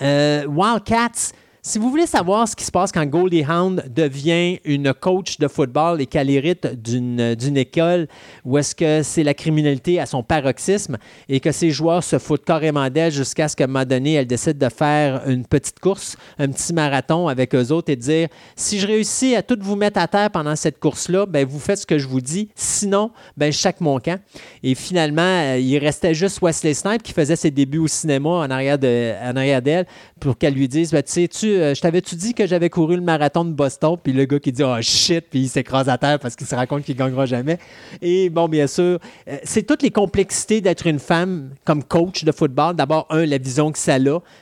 Wildcats, 0.00 1.32
si 1.66 1.80
vous 1.80 1.90
voulez 1.90 2.06
savoir 2.06 2.46
ce 2.46 2.54
qui 2.54 2.64
se 2.64 2.70
passe 2.70 2.92
quand 2.92 3.04
Goldie 3.06 3.44
Hound 3.44 3.90
devient 3.92 4.60
une 4.64 4.94
coach 4.94 5.38
de 5.38 5.48
football 5.48 6.00
et 6.00 6.06
qu'elle 6.06 6.30
hérite 6.30 6.64
d'une 6.80 7.56
école 7.56 8.06
où 8.44 8.56
est-ce 8.56 8.72
que 8.72 9.02
c'est 9.02 9.24
la 9.24 9.34
criminalité 9.34 9.98
à 9.98 10.06
son 10.06 10.22
paroxysme 10.22 10.96
et 11.28 11.40
que 11.40 11.50
ses 11.50 11.72
joueurs 11.72 12.04
se 12.04 12.20
foutent 12.20 12.44
carrément 12.44 12.88
d'elle 12.88 13.10
jusqu'à 13.10 13.48
ce 13.48 13.56
qu'à 13.56 13.64
un 13.64 13.66
moment 13.66 13.84
donné, 13.84 14.12
elle 14.12 14.28
décide 14.28 14.58
de 14.58 14.68
faire 14.68 15.22
une 15.26 15.44
petite 15.44 15.80
course, 15.80 16.16
un 16.38 16.46
petit 16.46 16.72
marathon 16.72 17.26
avec 17.26 17.52
eux 17.52 17.72
autres 17.72 17.90
et 17.90 17.96
de 17.96 18.00
dire 18.00 18.28
si 18.54 18.78
je 18.78 18.86
réussis 18.86 19.34
à 19.34 19.42
tout 19.42 19.58
vous 19.60 19.74
mettre 19.74 19.98
à 19.98 20.06
terre 20.06 20.30
pendant 20.30 20.54
cette 20.54 20.78
course-là, 20.78 21.26
ben 21.26 21.44
vous 21.44 21.58
faites 21.58 21.78
ce 21.78 21.86
que 21.86 21.98
je 21.98 22.06
vous 22.06 22.20
dis. 22.20 22.48
Sinon, 22.54 23.10
ben 23.36 23.50
chaque 23.50 23.80
mon 23.80 23.98
camp. 23.98 24.20
Et 24.62 24.76
finalement, 24.76 25.22
euh, 25.22 25.58
il 25.58 25.78
restait 25.78 26.14
juste 26.14 26.40
Wesley 26.42 26.74
Snipe 26.74 27.02
qui 27.02 27.12
faisait 27.12 27.34
ses 27.34 27.50
débuts 27.50 27.78
au 27.78 27.88
cinéma 27.88 28.28
en 28.28 28.50
arrière 28.50 28.78
d'elle 28.78 29.86
pour 30.20 30.38
qu'elle 30.38 30.54
lui 30.54 30.68
dise 30.68 30.92
ben, 30.92 31.02
Tu 31.02 31.12
sais-tu, 31.12 31.55
euh, 31.55 31.55
je 31.74 31.80
t'avais-tu 31.80 32.14
dit 32.16 32.34
que 32.34 32.46
j'avais 32.46 32.70
couru 32.70 32.96
le 32.96 33.02
marathon 33.02 33.44
de 33.44 33.52
Boston? 33.52 33.96
Puis 34.02 34.12
le 34.12 34.24
gars 34.24 34.38
qui 34.38 34.52
dit, 34.52 34.62
oh 34.62 34.76
shit, 34.80 35.26
puis 35.30 35.40
il 35.40 35.48
s'écrase 35.48 35.88
à 35.88 35.98
terre 35.98 36.18
parce 36.18 36.36
qu'il 36.36 36.46
se 36.46 36.54
rend 36.54 36.66
compte 36.66 36.84
qu'il 36.84 36.94
ne 36.94 36.98
gagnera 37.00 37.26
jamais. 37.26 37.58
Et 38.02 38.30
bon, 38.30 38.48
bien 38.48 38.66
sûr, 38.66 38.98
euh, 39.28 39.38
c'est 39.44 39.62
toutes 39.62 39.82
les 39.82 39.90
complexités 39.90 40.60
d'être 40.60 40.86
une 40.86 40.98
femme 40.98 41.50
comme 41.64 41.82
coach 41.84 42.24
de 42.24 42.32
football. 42.32 42.74
D'abord, 42.74 43.06
un, 43.10 43.26
la 43.26 43.38
vision 43.38 43.72
que 43.72 43.78
ça 43.78 43.94
a, 43.94 43.98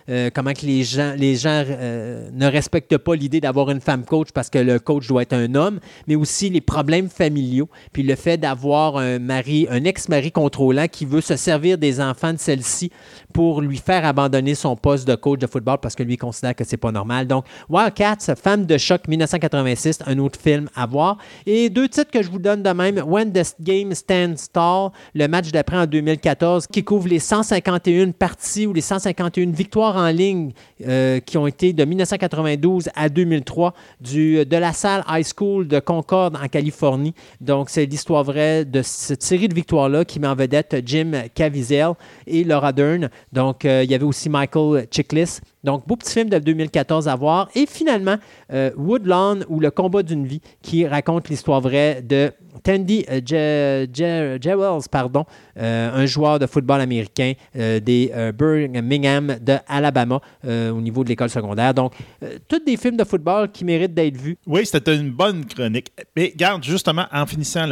euh, 0.09 0.31
comment 0.34 0.52
que 0.52 0.67
les 0.67 0.83
gens, 0.84 1.15
les 1.17 1.36
gens 1.36 1.65
euh, 1.67 2.28
ne 2.33 2.47
respectent 2.47 2.99
pas 2.99 3.15
l'idée 3.15 3.41
d'avoir 3.41 3.70
une 3.70 3.81
femme 3.81 4.05
coach 4.05 4.28
parce 4.33 4.51
que 4.51 4.59
le 4.59 4.78
coach 4.78 5.07
doit 5.07 5.23
être 5.23 5.33
un 5.33 5.55
homme, 5.55 5.81
mais 6.07 6.17
aussi 6.17 6.51
les 6.51 6.60
problèmes 6.60 7.09
familiaux, 7.09 7.68
puis 7.93 8.02
le 8.02 8.15
fait 8.15 8.36
d'avoir 8.36 8.97
un 8.97 9.18
mari, 9.18 9.67
un 9.70 9.84
ex-mari 9.84 10.33
contrôlant 10.33 10.89
qui 10.89 11.05
veut 11.05 11.20
se 11.20 11.36
servir 11.36 11.78
des 11.78 12.01
enfants 12.01 12.33
de 12.33 12.39
celle-ci 12.39 12.91
pour 13.33 13.60
lui 13.60 13.78
faire 13.78 14.05
abandonner 14.05 14.55
son 14.55 14.76
poste 14.76 15.07
de 15.07 15.15
coach 15.15 15.39
de 15.39 15.47
football 15.47 15.78
parce 15.81 15.94
que 15.94 16.02
lui 16.02 16.17
considère 16.17 16.55
que 16.55 16.65
c'est 16.65 16.76
pas 16.76 16.93
normal. 16.93 17.03
Donc, 17.26 17.44
Wildcats, 17.68 18.34
Femme 18.36 18.66
de 18.66 18.78
choc 18.78 19.07
1986, 19.08 19.99
un 20.07 20.18
autre 20.18 20.39
film 20.41 20.68
à 20.74 20.86
voir. 20.86 21.18
Et 21.47 21.70
deux 21.70 21.89
titres 21.89 22.10
que 22.10 22.23
je 22.23 22.31
vous 22.31 22.39
donne 22.39 22.62
de 22.62 22.70
même 22.70 22.99
When 23.07 23.33
the 23.33 23.55
Game 23.60 23.94
Stands 23.94 24.49
Tall, 24.52 24.91
le 25.15 25.26
match 25.28 25.50
d'après 25.50 25.78
en 25.78 25.86
2014, 25.86 26.66
qui 26.66 26.83
couvre 26.83 27.08
les 27.08 27.18
151 27.18 28.10
parties 28.12 28.66
ou 28.66 28.73
les 28.73 28.81
151 28.81 29.50
victoires 29.50 29.97
en 29.97 30.08
ligne 30.08 30.52
euh, 30.86 31.20
qui 31.20 31.39
ont 31.39 31.47
été 31.47 31.73
de 31.73 31.84
1992 31.84 32.89
à 32.94 33.08
2003 33.08 33.74
du, 34.00 34.44
de 34.44 34.57
la 34.57 34.73
salle 34.73 35.05
High 35.08 35.26
School 35.36 35.68
de 35.68 35.78
Concorde 35.81 36.36
en 36.36 36.49
Californie. 36.49 37.15
Donc, 37.41 37.70
c'est 37.70 37.86
l'histoire 37.86 38.24
vraie 38.24 38.65
de 38.65 38.83
cette 38.83 39.23
série 39.23 39.49
de 39.49 39.55
victoires-là 39.55 40.05
qui 40.05 40.20
met 40.20 40.28
en 40.28 40.34
vedette 40.34 40.76
Jim 40.84 41.12
Caviezel 41.34 41.92
et 42.26 42.44
Laura 42.44 42.73
Dern. 42.73 43.10
Donc, 43.33 43.65
euh, 43.65 43.83
il 43.84 43.91
y 43.91 43.94
avait 43.94 44.05
aussi 44.05 44.28
Michael 44.28 44.86
Chiklis. 44.91 45.41
Donc, 45.65 45.86
beau 45.89 45.97
petit 45.97 46.12
film 46.12 46.28
de 46.28 46.39
2014 46.39 47.09
à 47.09 47.17
voir. 47.17 47.49
Et 47.55 47.67
finalement, 47.67 48.17
euh, 48.52 48.70
Woodlawn 48.76 49.44
ou 49.49 49.60
Le 49.60 49.70
combat 49.70 50.02
d'une 50.02 50.26
vie, 50.26 50.43
qui 50.62 50.86
raconte 50.86 51.31
l'histoire 51.31 51.60
vraie 51.62 52.02
de 52.02 52.31
Tandy 52.62 53.05
euh, 53.10 53.86
Jewels, 54.41 54.89
pardon, 54.91 55.25
euh, 55.59 55.91
un 55.93 56.07
joueur 56.07 56.39
de 56.39 56.47
football 56.47 56.81
américain 56.81 57.33
des 57.55 58.12
Birmingham 58.39 59.36
de 59.41 59.57
Alabama 59.67 60.20
au 60.47 60.81
niveau 60.81 61.02
de 61.02 61.09
l'école 61.09 61.31
secondaire. 61.31 61.73
Donc, 61.73 61.94
tous 62.47 62.60
des 62.60 62.76
films 62.76 62.97
de 62.97 63.05
football 63.05 63.51
qui 63.51 63.65
méritent 63.65 63.94
d'être 63.94 64.17
vus. 64.17 64.36
Oui, 64.47 64.67
c'était 64.67 64.94
une 64.94 65.10
bonne 65.10 65.47
chronique. 65.47 65.91
Mais 66.15 66.33
garde, 66.36 66.62
justement, 66.62 67.07
en 67.10 67.25
finissant, 67.26 67.67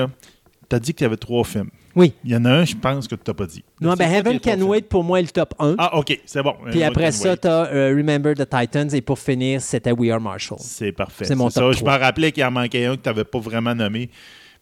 tu 0.69 0.77
as 0.77 0.81
dit 0.81 0.95
qu'il 0.95 1.05
y 1.05 1.07
avait 1.07 1.17
trois 1.17 1.45
films. 1.45 1.71
Oui. 1.95 2.15
Il 2.25 2.31
y 2.31 2.37
en 2.37 2.45
a 2.45 2.51
un, 2.51 2.65
je 2.65 2.75
pense, 2.77 3.07
que 3.07 3.15
tu 3.15 3.23
n'as 3.27 3.35
pas 3.35 3.47
dit. 3.47 3.65
Non, 3.81 3.95
ben 3.95 4.11
Heaven 4.11 4.41
Can 4.41 4.61
Wait, 4.63 4.83
pour 4.83 5.05
moi, 5.05 5.21
est 5.21 5.25
le 5.25 5.29
top 5.29 5.55
1. 5.59 5.77
Ah, 5.79 5.99
OK, 5.99 6.19
c'est 6.25 6.43
bon. 6.43 6.55
Puis 6.71 6.83
après 6.83 7.13
ça, 7.13 7.37
tu 7.37 7.49
as 7.49 7.67
euh, 7.73 7.95
Remember 7.97 8.35
the 8.35 8.49
Titans. 8.49 8.89
Et 8.95 9.01
pour 9.01 9.19
finir, 9.19 9.61
c'était 9.61 9.93
We 9.93 10.11
Are 10.11 10.21
Marshall. 10.21 10.59
C'est 10.61 10.93
parfait. 10.93 11.25
C'est 11.25 11.35
mon 11.35 11.51
top 11.51 11.75
ça. 11.75 11.81
Je 11.81 11.85
me 11.85 11.91
rappelais 11.91 12.33
qu'il 12.33 12.45
en 12.45 12.51
manquait 12.51 12.87
un 12.87 12.97
que 12.97 13.03
tu 13.03 13.09
n'avais 13.09 13.25
pas 13.25 13.39
vraiment 13.39 13.75
nommé. 13.75 14.11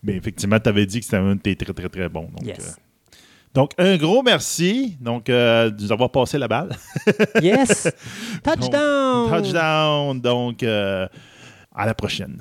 Mais 0.02 0.14
effectivement, 0.14 0.58
tu 0.58 0.68
avais 0.68 0.86
dit 0.86 1.00
que 1.00 1.04
c'était 1.04 1.18
un 1.18 1.34
de 1.34 1.40
tes 1.40 1.56
très, 1.56 1.72
très, 1.72 1.88
très 1.88 2.08
bons. 2.08 2.28
Donc, 2.36 2.46
yes. 2.46 2.58
Euh, 2.58 2.80
donc, 3.52 3.72
un 3.78 3.96
gros 3.96 4.22
merci 4.22 4.96
donc, 5.00 5.28
euh, 5.28 5.70
de 5.70 5.82
nous 5.82 5.92
avoir 5.92 6.10
passé 6.10 6.38
la 6.38 6.48
balle. 6.48 6.70
yes! 7.42 7.88
Touchdown! 8.44 9.28
touchdown! 9.28 10.20
Donc, 10.20 10.62
à 10.62 11.86
la 11.86 11.94
prochaine. 11.94 12.38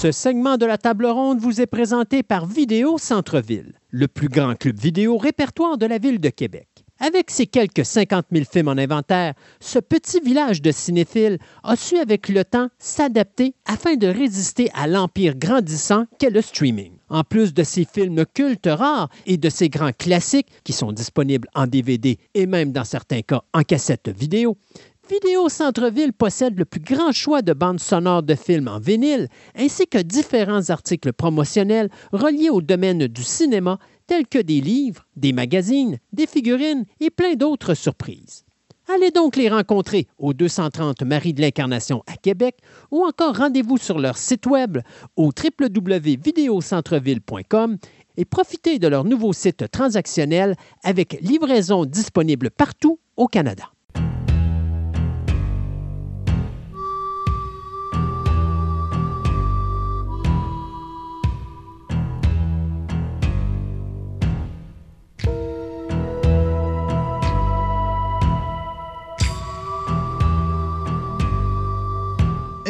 Ce 0.00 0.12
segment 0.12 0.56
de 0.56 0.64
la 0.64 0.78
table 0.78 1.04
ronde 1.04 1.40
vous 1.40 1.60
est 1.60 1.66
présenté 1.66 2.22
par 2.22 2.46
Vidéo 2.46 2.96
Centre-Ville, 2.96 3.74
le 3.90 4.08
plus 4.08 4.30
grand 4.30 4.54
club 4.54 4.78
vidéo 4.78 5.18
répertoire 5.18 5.76
de 5.76 5.84
la 5.84 5.98
ville 5.98 6.18
de 6.18 6.30
Québec. 6.30 6.68
Avec 7.00 7.30
ses 7.30 7.46
quelques 7.46 7.84
50 7.84 8.24
000 8.32 8.46
films 8.50 8.68
en 8.68 8.78
inventaire, 8.78 9.34
ce 9.60 9.78
petit 9.78 10.20
village 10.20 10.62
de 10.62 10.72
cinéphiles 10.72 11.38
a 11.64 11.76
su 11.76 11.98
avec 11.98 12.30
le 12.30 12.46
temps 12.46 12.68
s'adapter 12.78 13.54
afin 13.66 13.96
de 13.96 14.06
résister 14.06 14.70
à 14.72 14.86
l'empire 14.86 15.36
grandissant 15.36 16.06
qu'est 16.18 16.30
le 16.30 16.40
streaming. 16.40 16.92
En 17.10 17.24
plus 17.24 17.52
de 17.52 17.62
ses 17.62 17.84
films 17.84 18.24
cultes 18.32 18.68
rares 18.70 19.10
et 19.26 19.36
de 19.36 19.50
ses 19.50 19.68
grands 19.68 19.92
classiques 19.92 20.48
qui 20.64 20.72
sont 20.72 20.92
disponibles 20.92 21.48
en 21.54 21.66
DVD 21.66 22.18
et 22.34 22.46
même 22.46 22.72
dans 22.72 22.84
certains 22.84 23.22
cas 23.22 23.42
en 23.52 23.62
cassette 23.62 24.08
vidéo, 24.08 24.56
Vidéo 25.10 25.48
Centre-Ville 25.48 26.12
possède 26.12 26.56
le 26.56 26.64
plus 26.64 26.78
grand 26.78 27.10
choix 27.10 27.42
de 27.42 27.52
bandes 27.52 27.80
sonores 27.80 28.22
de 28.22 28.36
films 28.36 28.68
en 28.68 28.78
vinyle, 28.78 29.26
ainsi 29.56 29.88
que 29.88 29.98
différents 29.98 30.70
articles 30.70 31.12
promotionnels 31.12 31.90
reliés 32.12 32.50
au 32.50 32.60
domaine 32.60 33.08
du 33.08 33.24
cinéma, 33.24 33.80
tels 34.06 34.28
que 34.28 34.38
des 34.38 34.60
livres, 34.60 35.08
des 35.16 35.32
magazines, 35.32 35.98
des 36.12 36.28
figurines 36.28 36.84
et 37.00 37.10
plein 37.10 37.34
d'autres 37.34 37.74
surprises. 37.74 38.44
Allez 38.86 39.10
donc 39.10 39.34
les 39.34 39.48
rencontrer 39.48 40.06
au 40.16 40.32
230 40.32 41.02
Marie 41.02 41.34
de 41.34 41.40
l'Incarnation 41.40 42.04
à 42.06 42.16
Québec 42.16 42.58
ou 42.92 43.04
encore 43.04 43.36
rendez-vous 43.36 43.78
sur 43.78 43.98
leur 43.98 44.16
site 44.16 44.46
web 44.46 44.78
au 45.16 45.32
www.videocentreville.com 45.36 47.78
et 48.16 48.24
profitez 48.24 48.78
de 48.78 48.86
leur 48.86 49.02
nouveau 49.02 49.32
site 49.32 49.68
transactionnel 49.72 50.54
avec 50.84 51.18
livraison 51.20 51.84
disponible 51.84 52.50
partout 52.50 53.00
au 53.16 53.26
Canada. 53.26 53.72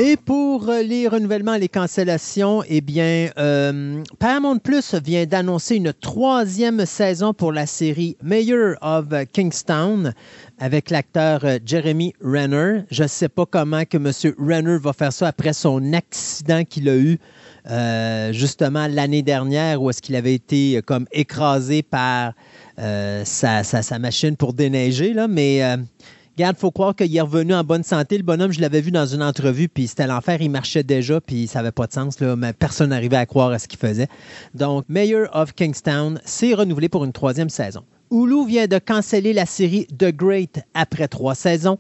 Et 0.03 0.17
pour 0.17 0.73
les 0.83 1.09
renouvellements 1.09 1.53
et 1.53 1.59
les 1.59 1.69
cancellations, 1.69 2.63
eh 2.67 2.81
bien, 2.81 3.29
euh, 3.37 4.03
Paramount 4.19 4.57
Plus 4.57 4.95
vient 4.95 5.27
d'annoncer 5.27 5.77
une 5.77 5.93
troisième 5.93 6.87
saison 6.87 7.35
pour 7.35 7.53
la 7.53 7.67
série 7.67 8.17
Mayor 8.23 8.77
of 8.81 9.09
Kingstown 9.31 10.15
avec 10.59 10.89
l'acteur 10.89 11.45
euh, 11.45 11.59
Jeremy 11.67 12.15
Renner. 12.25 12.85
Je 12.91 13.03
ne 13.03 13.09
sais 13.09 13.29
pas 13.29 13.45
comment 13.45 13.85
que 13.85 13.99
M. 13.99 14.11
Renner 14.39 14.79
va 14.79 14.95
faire 14.95 15.13
ça 15.13 15.29
après 15.29 15.53
son 15.53 15.93
accident 15.93 16.65
qu'il 16.65 16.89
a 16.89 16.97
eu 16.97 17.19
euh, 17.71 18.33
justement 18.33 18.87
l'année 18.87 19.21
dernière 19.21 19.83
où 19.83 19.91
est-ce 19.91 20.01
qu'il 20.01 20.17
avait 20.17 20.33
été 20.33 20.81
comme 20.87 21.05
écrasé 21.13 21.83
par 21.83 22.33
sa, 22.79 23.63
sa, 23.65 23.99
machine 23.99 24.35
pour 24.35 24.55
déneiger. 24.55 25.13
Là, 25.13 25.29
mais 25.29 25.61
Regarde, 26.41 26.57
faut 26.57 26.71
croire 26.71 26.97
qu'il 26.97 27.15
est 27.15 27.21
revenu 27.21 27.53
en 27.53 27.65
bonne 27.65 27.83
santé. 27.83 28.17
Le 28.17 28.23
bonhomme, 28.23 28.51
je 28.51 28.63
l'avais 28.63 28.81
vu 28.81 28.91
dans 28.91 29.05
une 29.05 29.23
entrevue, 29.23 29.69
puis 29.69 29.87
c'était 29.87 30.07
l'enfer. 30.07 30.39
Il 30.41 30.49
marchait 30.49 30.83
déjà, 30.83 31.21
puis 31.21 31.47
ça 31.47 31.59
n'avait 31.59 31.71
pas 31.71 31.87
de 31.87 31.93
sens. 31.93 32.19
Mais 32.19 32.55
personne 32.55 32.89
n'arrivait 32.89 33.19
à 33.19 33.27
croire 33.27 33.51
à 33.51 33.59
ce 33.59 33.69
qu'il 33.69 33.79
faisait. 33.79 34.09
Donc, 34.55 34.87
Mayor 34.89 35.29
of 35.35 35.53
Kingstown 35.53 36.19
s'est 36.25 36.55
renouvelé 36.55 36.89
pour 36.89 37.05
une 37.05 37.13
troisième 37.13 37.51
saison. 37.51 37.83
Hulu 38.11 38.47
vient 38.47 38.67
de 38.67 38.79
canceller 38.79 39.35
la 39.35 39.45
série 39.45 39.87
The 39.89 40.17
Great 40.17 40.61
après 40.73 41.09
trois 41.09 41.35
saisons. 41.35 41.77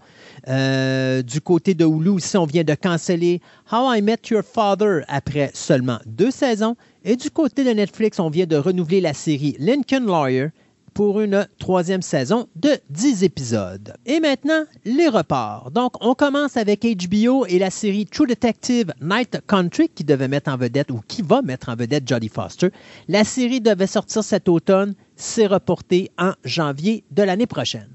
Euh, 0.47 1.23
du 1.23 1.41
côté 1.41 1.73
de 1.73 1.87
Hulu, 1.87 2.19
ici, 2.19 2.37
on 2.37 2.45
vient 2.45 2.63
de 2.63 2.75
canceller 2.75 3.41
How 3.73 3.95
I 3.95 4.03
Met 4.03 4.21
Your 4.31 4.43
Father 4.45 5.05
après 5.09 5.53
seulement 5.55 6.01
deux 6.05 6.31
saisons. 6.31 6.77
Et 7.03 7.17
du 7.17 7.31
côté 7.31 7.65
de 7.65 7.71
Netflix, 7.71 8.21
on 8.21 8.29
vient 8.29 8.47
de 8.47 8.57
renouveler 8.57 9.01
la 9.01 9.15
série 9.15 9.57
Lincoln 9.59 10.05
Lawyer 10.05 10.49
pour 10.95 11.21
une 11.21 11.47
troisième 11.59 12.03
saison 12.03 12.49
de 12.57 12.71
10 12.91 13.25
épisodes. 13.25 13.95
Et 14.07 14.21
maintenant, 14.21 14.65
les 14.85 15.09
reports. 15.09 15.71
Donc, 15.71 15.95
on 16.05 16.15
commence 16.15 16.57
avec 16.57 16.85
HBO 16.85 17.47
et 17.47 17.59
la 17.59 17.71
série 17.71 18.07
True 18.07 18.27
Detective 18.27 18.93
Night 19.01 19.41
Country 19.47 19.89
qui 19.89 20.05
devait 20.05 20.29
mettre 20.29 20.51
en 20.51 20.57
vedette 20.57 20.91
ou 20.91 21.01
qui 21.07 21.23
va 21.23 21.43
mettre 21.43 21.69
en 21.69 21.77
vedette 21.77 22.09
Jodie 22.09 22.29
Foster. 22.29 22.71
La 23.09 23.25
série 23.25 23.61
devait 23.61 23.87
sortir 23.87 24.25
cet 24.25 24.49
automne, 24.49 24.95
c'est 25.17 25.47
reporté 25.47 26.11
en 26.19 26.33
janvier 26.45 27.05
de 27.11 27.23
l'année 27.23 27.47
prochaine. 27.47 27.91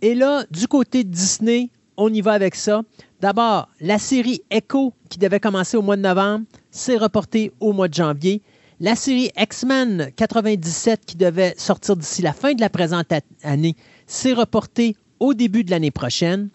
Et 0.00 0.14
là, 0.14 0.44
du 0.50 0.66
côté 0.66 1.04
Disney, 1.04 1.70
on 1.96 2.12
y 2.12 2.20
va 2.20 2.32
avec 2.32 2.54
ça. 2.54 2.82
D'abord, 3.20 3.68
la 3.80 3.98
série 3.98 4.42
Echo 4.50 4.92
qui 5.08 5.18
devait 5.18 5.38
commencer 5.38 5.76
au 5.76 5.82
mois 5.82 5.96
de 5.96 6.02
novembre, 6.02 6.44
c'est 6.72 6.96
reporté 6.96 7.52
au 7.60 7.72
mois 7.72 7.86
de 7.86 7.94
janvier. 7.94 8.42
La 8.82 8.96
série 8.96 9.30
X-Men 9.38 10.10
97 10.16 11.02
qui 11.06 11.16
devait 11.16 11.54
sortir 11.56 11.94
d'ici 11.94 12.20
la 12.20 12.32
fin 12.32 12.52
de 12.52 12.60
la 12.60 12.68
présente 12.68 13.12
année 13.44 13.76
s'est 14.08 14.32
reportée 14.32 14.96
au 15.20 15.34
début 15.34 15.62
de 15.62 15.70
l'année 15.70 15.92
prochaine. 15.92 16.48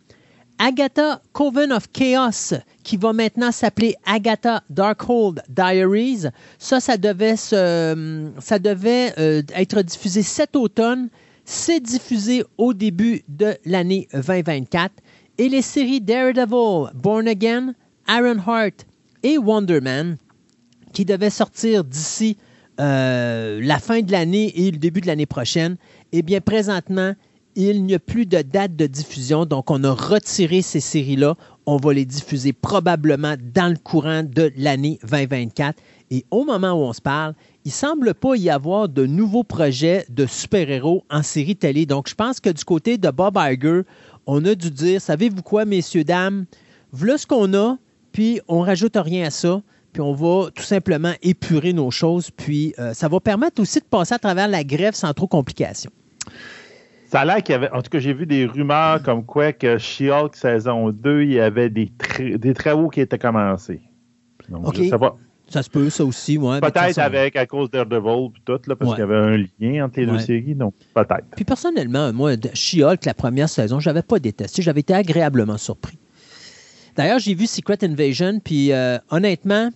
Agatha 0.59 1.21
Coven 1.31 1.71
of 1.71 1.89
Chaos, 1.93 2.53
qui 2.83 2.97
va 2.97 3.13
maintenant 3.13 3.53
s'appeler 3.53 3.95
Agatha 4.05 4.61
Darkhold 4.69 5.41
Diaries. 5.47 6.25
Ça, 6.59 6.97
devait, 6.97 7.37
ça 7.37 7.95
devait 8.59 9.13
euh, 9.17 9.41
être 9.55 9.81
diffusé 9.81 10.21
cet 10.21 10.57
automne. 10.57 11.07
C'est 11.45 11.79
diffusé 11.79 12.43
au 12.57 12.73
début 12.73 13.23
de 13.29 13.55
l'année 13.63 14.09
2024. 14.11 14.91
Et 15.37 15.47
les 15.47 15.61
séries 15.61 16.01
Daredevil, 16.01 16.91
Born 16.93 17.25
Again, 17.25 17.73
Ironheart 18.09 18.85
et 19.23 19.37
Wonder 19.37 19.79
Man 19.79 20.17
qui 20.97 21.05
devait 21.05 21.29
sortir 21.29 21.83
d'ici 21.83 22.37
euh, 22.79 23.59
la 23.61 23.77
fin 23.77 24.01
de 24.01 24.11
l'année 24.11 24.51
et 24.65 24.71
le 24.71 24.79
début 24.79 24.99
de 24.99 25.05
l'année 25.05 25.27
prochaine, 25.27 25.77
eh 26.11 26.23
bien, 26.23 26.41
présentement, 26.41 27.13
il 27.55 27.83
n'y 27.83 27.93
a 27.93 27.99
plus 27.99 28.25
de 28.25 28.41
date 28.41 28.75
de 28.75 28.87
diffusion, 28.87 29.45
donc 29.45 29.69
on 29.69 29.83
a 29.83 29.91
retiré 29.91 30.63
ces 30.63 30.79
séries-là. 30.79 31.35
On 31.67 31.77
va 31.77 31.93
les 31.93 32.03
diffuser 32.03 32.51
probablement 32.51 33.35
dans 33.53 33.69
le 33.69 33.77
courant 33.77 34.23
de 34.23 34.51
l'année 34.57 34.97
2024. 35.03 35.79
Et 36.09 36.25
au 36.31 36.45
moment 36.45 36.71
où 36.71 36.87
on 36.87 36.93
se 36.93 37.01
parle, 37.01 37.35
il 37.63 37.69
ne 37.69 37.73
semble 37.73 38.15
pas 38.15 38.35
y 38.35 38.49
avoir 38.49 38.89
de 38.89 39.05
nouveaux 39.05 39.43
projets 39.43 40.03
de 40.09 40.25
super-héros 40.25 41.03
en 41.11 41.21
série 41.21 41.57
télé. 41.57 41.85
Donc, 41.85 42.09
je 42.09 42.15
pense 42.15 42.39
que 42.39 42.49
du 42.49 42.63
côté 42.65 42.97
de 42.97 43.11
Bob 43.11 43.37
Iger, 43.37 43.81
on 44.25 44.43
a 44.45 44.55
dû 44.55 44.71
dire, 44.71 44.99
savez-vous 44.99 45.43
quoi, 45.43 45.63
messieurs, 45.63 46.03
dames, 46.03 46.47
voilà 46.91 47.19
ce 47.19 47.27
qu'on 47.27 47.53
a, 47.53 47.77
puis 48.13 48.41
on 48.47 48.61
rajoute 48.61 48.97
rien 48.97 49.27
à 49.27 49.29
ça 49.29 49.61
puis 49.97 50.03
on 50.03 50.13
va 50.13 50.51
tout 50.51 50.61
simplement 50.61 51.13
épurer 51.23 51.73
nos 51.73 51.89
choses, 51.89 52.29
puis 52.29 52.75
euh, 52.77 52.93
ça 52.93 53.07
va 53.07 53.19
permettre 53.19 53.59
aussi 53.59 53.79
de 53.79 53.85
passer 53.85 54.13
à 54.13 54.19
travers 54.19 54.47
la 54.47 54.63
grève 54.63 54.93
sans 54.93 55.11
trop 55.11 55.25
complications. 55.25 55.89
Ça 57.07 57.21
a 57.21 57.25
l'air 57.25 57.37
qu'il 57.41 57.53
y 57.53 57.55
avait, 57.55 57.71
en 57.71 57.81
tout 57.81 57.89
cas, 57.89 57.97
j'ai 57.97 58.13
vu 58.13 58.27
des 58.27 58.45
rumeurs 58.45 59.01
comme 59.01 59.25
quoi 59.25 59.53
que 59.53 59.79
She-Hulk 59.79 60.35
saison 60.35 60.91
2, 60.91 61.23
il 61.23 61.33
y 61.33 61.39
avait 61.39 61.71
des, 61.71 61.91
des 62.19 62.53
travaux 62.53 62.89
qui 62.89 63.01
étaient 63.01 63.17
commencés. 63.17 63.81
OK. 64.51 64.77
Ça 65.49 65.63
se 65.63 65.69
peut, 65.71 65.89
ça 65.89 66.05
aussi, 66.05 66.37
ouais. 66.37 66.61
Peut-être 66.61 66.99
avec, 66.99 67.35
à 67.35 67.47
cause 67.47 67.71
d'Aredevil 67.71 68.27
et 68.37 68.41
tout, 68.45 68.59
là, 68.67 68.75
parce 68.75 68.91
qu'il 68.91 68.99
y 68.99 69.01
avait 69.01 69.15
un 69.15 69.45
lien 69.59 69.85
entre 69.85 69.99
les 69.99 70.05
deux 70.05 70.19
séries, 70.19 70.53
donc 70.53 70.75
peut-être. 70.93 71.25
Puis 71.35 71.43
personnellement, 71.43 72.13
moi, 72.13 72.33
She-Hulk, 72.53 73.03
la 73.03 73.15
première 73.15 73.49
saison, 73.49 73.79
je 73.79 73.89
n'avais 73.89 74.03
pas 74.03 74.19
détesté, 74.19 74.61
j'avais 74.61 74.81
été 74.81 74.93
agréablement 74.93 75.57
surpris. 75.57 75.97
D'ailleurs, 76.95 77.17
j'ai 77.17 77.33
vu 77.33 77.47
Secret 77.47 77.77
Invasion, 77.83 78.39
puis 78.43 78.71
euh, 78.73 78.99
honnêtement, 79.09 79.71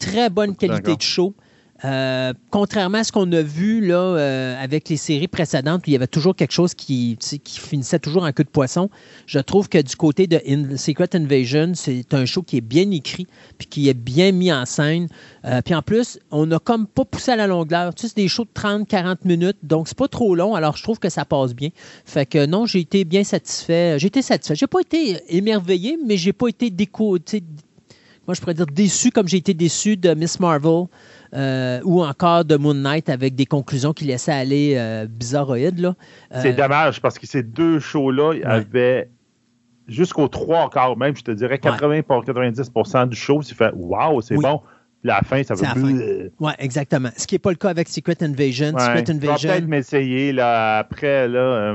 très 0.00 0.30
bonne 0.30 0.56
qualité 0.56 0.96
de 0.96 1.02
show. 1.02 1.34
Euh, 1.84 2.34
contrairement 2.50 2.98
à 2.98 3.04
ce 3.04 3.12
qu'on 3.12 3.30
a 3.32 3.40
vu 3.40 3.86
là, 3.86 3.96
euh, 3.96 4.62
avec 4.62 4.88
les 4.88 4.96
séries 4.96 5.28
précédentes, 5.28 5.82
où 5.82 5.84
il 5.86 5.94
y 5.94 5.96
avait 5.96 6.06
toujours 6.06 6.36
quelque 6.36 6.52
chose 6.52 6.74
qui, 6.74 7.16
qui 7.18 7.58
finissait 7.58 7.98
toujours 7.98 8.24
en 8.24 8.32
queue 8.32 8.44
de 8.44 8.50
poisson, 8.50 8.90
je 9.26 9.38
trouve 9.38 9.68
que 9.68 9.78
du 9.80 9.96
côté 9.96 10.26
de 10.26 10.40
Secret 10.76 11.08
Invasion, 11.14 11.72
c'est 11.74 12.12
un 12.12 12.26
show 12.26 12.42
qui 12.42 12.58
est 12.58 12.62
bien 12.62 12.90
écrit, 12.90 13.26
puis 13.56 13.66
qui 13.66 13.88
est 13.88 13.94
bien 13.94 14.32
mis 14.32 14.52
en 14.52 14.66
scène. 14.66 15.08
Euh, 15.46 15.62
puis 15.62 15.74
en 15.74 15.82
plus, 15.82 16.18
on 16.30 16.46
n'a 16.46 16.58
comme 16.58 16.86
pas 16.86 17.04
poussé 17.04 17.32
à 17.32 17.36
la 17.36 17.46
longueur. 17.46 17.94
Tu 17.94 18.02
sais, 18.02 18.08
c'est 18.08 18.16
des 18.16 18.28
shows 18.28 18.44
de 18.44 18.60
30-40 18.60 19.16
minutes, 19.24 19.58
donc 19.62 19.88
c'est 19.88 19.96
pas 19.96 20.08
trop 20.08 20.34
long, 20.34 20.54
alors 20.54 20.76
je 20.76 20.82
trouve 20.82 20.98
que 20.98 21.08
ça 21.08 21.24
passe 21.24 21.54
bien. 21.54 21.70
Fait 22.04 22.26
que 22.26 22.44
non, 22.44 22.66
j'ai 22.66 22.80
été 22.80 23.04
bien 23.04 23.24
satisfait. 23.24 23.98
J'ai 23.98 24.08
été 24.08 24.20
satisfait. 24.20 24.54
J'ai 24.54 24.66
pas 24.66 24.80
été 24.80 25.18
émerveillé, 25.28 25.98
mais 26.06 26.18
j'ai 26.18 26.34
pas 26.34 26.48
été 26.48 26.68
déco 26.68 27.18
moi, 28.26 28.34
je 28.34 28.40
pourrais 28.40 28.54
dire 28.54 28.66
déçu 28.66 29.10
comme 29.10 29.28
j'ai 29.28 29.38
été 29.38 29.54
déçu 29.54 29.96
de 29.96 30.14
Miss 30.14 30.38
Marvel 30.40 30.84
euh, 31.34 31.80
ou 31.84 32.02
encore 32.02 32.44
de 32.44 32.56
Moon 32.56 32.74
Knight 32.74 33.08
avec 33.08 33.34
des 33.34 33.46
conclusions 33.46 33.92
qui 33.92 34.04
laissaient 34.04 34.32
aller 34.32 34.74
euh, 34.76 35.06
bizarroïdes. 35.08 35.84
Euh, 35.84 35.92
c'est 36.40 36.52
dommage 36.52 37.00
parce 37.00 37.18
que 37.18 37.26
ces 37.26 37.42
deux 37.42 37.80
shows-là 37.80 38.34
avaient 38.44 39.08
jusqu'aux 39.88 40.28
trois 40.28 40.68
quarts 40.70 40.96
même, 40.96 41.16
je 41.16 41.22
te 41.22 41.30
dirais 41.30 41.58
80 41.58 42.02
pour 42.02 42.24
90% 42.24 43.08
du 43.08 43.16
show, 43.16 43.42
c'est 43.42 43.54
fait 43.54 43.72
Waouh, 43.74 44.20
c'est 44.20 44.36
bon. 44.36 44.60
La 45.02 45.22
fin, 45.22 45.42
ça 45.42 45.54
veut 45.54 45.66
plus. 45.80 46.30
Oui, 46.40 46.52
exactement. 46.58 47.08
Ce 47.16 47.26
qui 47.26 47.34
n'est 47.34 47.38
pas 47.38 47.50
le 47.50 47.56
cas 47.56 47.70
avec 47.70 47.88
Secret 47.88 48.22
Invasion. 48.22 48.72
Secret 48.78 49.10
Invasion. 49.10 49.36
Je 49.38 49.48
vais 49.48 49.54
peut-être 49.54 49.66
m'essayer 49.68 50.32
là, 50.34 50.76
après. 50.76 51.26
Là, 51.26 51.74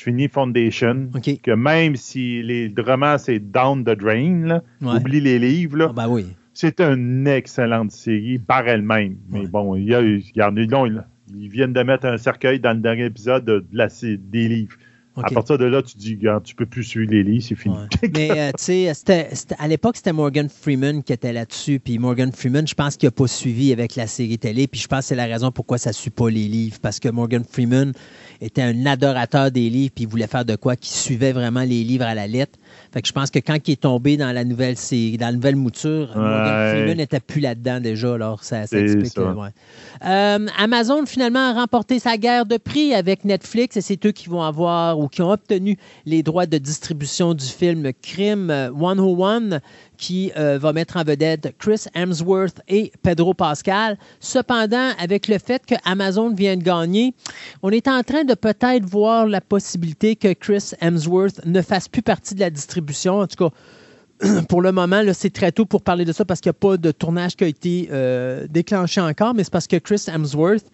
je 0.00 0.04
finis 0.04 0.28
Foundation. 0.28 1.10
Que 1.42 1.50
même 1.50 1.94
si 1.94 2.42
les 2.42 2.72
romans, 2.78 3.18
c'est 3.18 3.38
down 3.38 3.84
the 3.84 3.90
drain, 3.90 4.60
oublie 4.80 5.20
les 5.20 5.38
livres, 5.38 5.76
là, 5.76 5.86
ah, 5.90 5.92
ben 6.08 6.24
c'est 6.54 6.80
une 6.80 7.26
excellente 7.26 7.90
série 7.90 8.38
par 8.38 8.66
elle-même. 8.66 9.16
Mais 9.28 9.46
bon, 9.46 9.76
il 9.76 9.84
y 9.84 9.94
a, 9.94 10.00
il 10.00 10.22
y 10.34 10.42
en 10.42 10.56
a, 10.56 10.60
ils 10.60 11.48
viennent 11.48 11.74
de 11.74 11.82
mettre 11.82 12.06
un 12.06 12.16
cercueil 12.16 12.60
dans 12.60 12.72
le 12.72 12.80
dernier 12.80 13.04
épisode 13.04 13.44
de, 13.44 13.64
la, 13.72 13.88
des 14.02 14.48
livres. 14.48 14.76
À 15.16 15.30
partir 15.30 15.58
de 15.58 15.64
là, 15.66 15.82
tu 15.82 15.98
dis, 15.98 16.14
regarde, 16.14 16.44
tu 16.44 16.54
peux 16.54 16.64
plus 16.64 16.84
suivre 16.84 17.10
les 17.10 17.22
livres, 17.22 17.44
c'est 17.46 17.54
fini. 17.54 17.74
Mais 18.14 18.30
euh, 18.30 18.50
tu 18.56 18.86
sais, 18.94 19.26
à 19.58 19.68
l'époque, 19.68 19.96
c'était 19.96 20.12
Morgan 20.12 20.48
Freeman 20.48 21.02
qui 21.02 21.12
était 21.12 21.32
là-dessus. 21.32 21.78
Puis 21.78 21.98
Morgan 21.98 22.32
Freeman, 22.32 22.66
je 22.66 22.74
pense 22.74 22.96
qu'il 22.96 23.06
n'a 23.08 23.10
pas 23.10 23.26
suivi 23.26 23.72
avec 23.72 23.96
la 23.96 24.06
série 24.06 24.38
télé. 24.38 24.66
Puis 24.66 24.80
je 24.80 24.88
pense 24.88 25.00
que 25.00 25.04
c'est 25.06 25.16
la 25.16 25.26
raison 25.26 25.50
pourquoi 25.50 25.78
ça 25.78 25.90
ne 25.90 25.94
suit 25.94 26.10
pas 26.10 26.30
les 26.30 26.48
livres. 26.48 26.78
Parce 26.80 27.00
que 27.00 27.08
Morgan 27.08 27.44
Freeman 27.44 27.92
était 28.40 28.62
un 28.62 28.86
adorateur 28.86 29.50
des 29.50 29.68
livres, 29.68 29.92
puis 29.94 30.04
il 30.04 30.10
voulait 30.10 30.26
faire 30.26 30.44
de 30.44 30.56
quoi 30.56 30.76
qui 30.76 30.90
suivait 30.90 31.32
vraiment 31.32 31.60
les 31.60 31.84
livres 31.84 32.04
à 32.04 32.14
la 32.14 32.26
lettre. 32.26 32.58
Fait 32.92 33.02
que 33.02 33.08
je 33.08 33.12
pense 33.12 33.30
que 33.30 33.38
quand 33.38 33.56
il 33.68 33.72
est 33.72 33.80
tombé 33.80 34.16
dans 34.16 34.32
la 34.32 34.44
nouvelle, 34.44 34.74
dans 34.74 35.26
la 35.26 35.32
nouvelle 35.32 35.56
mouture, 35.56 36.10
Morgan 36.16 36.70
Freeman 36.70 36.96
n'était 36.96 37.20
plus 37.20 37.40
là-dedans 37.40 37.80
déjà. 37.80 38.14
Alors, 38.14 38.42
ça, 38.42 38.62
explique. 38.62 39.16
Euh, 39.18 40.46
Amazon, 40.58 41.04
finalement, 41.06 41.50
a 41.50 41.52
remporté 41.52 41.98
sa 41.98 42.16
guerre 42.16 42.46
de 42.46 42.56
prix 42.56 42.94
avec 42.94 43.24
Netflix 43.24 43.76
et 43.76 43.80
c'est 43.80 44.04
eux 44.06 44.12
qui 44.12 44.28
vont 44.28 44.42
avoir 44.42 44.98
ou 44.98 45.08
qui 45.08 45.22
ont 45.22 45.30
obtenu 45.30 45.76
les 46.06 46.22
droits 46.22 46.46
de 46.46 46.58
distribution 46.58 47.34
du 47.34 47.46
film 47.46 47.90
Crime 48.02 48.70
101 48.78 49.60
qui 50.00 50.32
euh, 50.36 50.58
va 50.58 50.72
mettre 50.72 50.96
en 50.96 51.04
vedette 51.04 51.54
Chris 51.58 51.84
Hemsworth 51.94 52.60
et 52.68 52.90
Pedro 53.02 53.34
Pascal. 53.34 53.98
Cependant, 54.18 54.90
avec 54.98 55.28
le 55.28 55.38
fait 55.38 55.64
que 55.66 55.74
Amazon 55.84 56.32
vient 56.34 56.56
de 56.56 56.62
gagner, 56.62 57.14
on 57.62 57.70
est 57.70 57.86
en 57.86 58.02
train 58.02 58.24
de 58.24 58.34
peut-être 58.34 58.86
voir 58.86 59.26
la 59.26 59.42
possibilité 59.42 60.16
que 60.16 60.32
Chris 60.32 60.70
Hemsworth 60.80 61.44
ne 61.44 61.60
fasse 61.60 61.86
plus 61.86 62.02
partie 62.02 62.34
de 62.34 62.40
la 62.40 62.48
distribution. 62.48 63.20
En 63.20 63.26
tout 63.26 63.50
cas, 63.50 64.30
pour 64.48 64.62
le 64.62 64.72
moment, 64.72 65.02
c'est 65.12 65.32
très 65.32 65.52
tôt 65.52 65.66
pour 65.66 65.82
parler 65.82 66.06
de 66.06 66.12
ça 66.12 66.24
parce 66.24 66.40
qu'il 66.40 66.48
n'y 66.48 66.56
a 66.56 66.60
pas 66.70 66.76
de 66.78 66.90
tournage 66.92 67.36
qui 67.36 67.44
a 67.44 67.48
été 67.48 67.88
euh, 67.92 68.46
déclenché 68.48 69.02
encore, 69.02 69.34
mais 69.34 69.44
c'est 69.44 69.52
parce 69.52 69.66
que 69.66 69.76
Chris 69.76 70.02
Hemsworth 70.08 70.64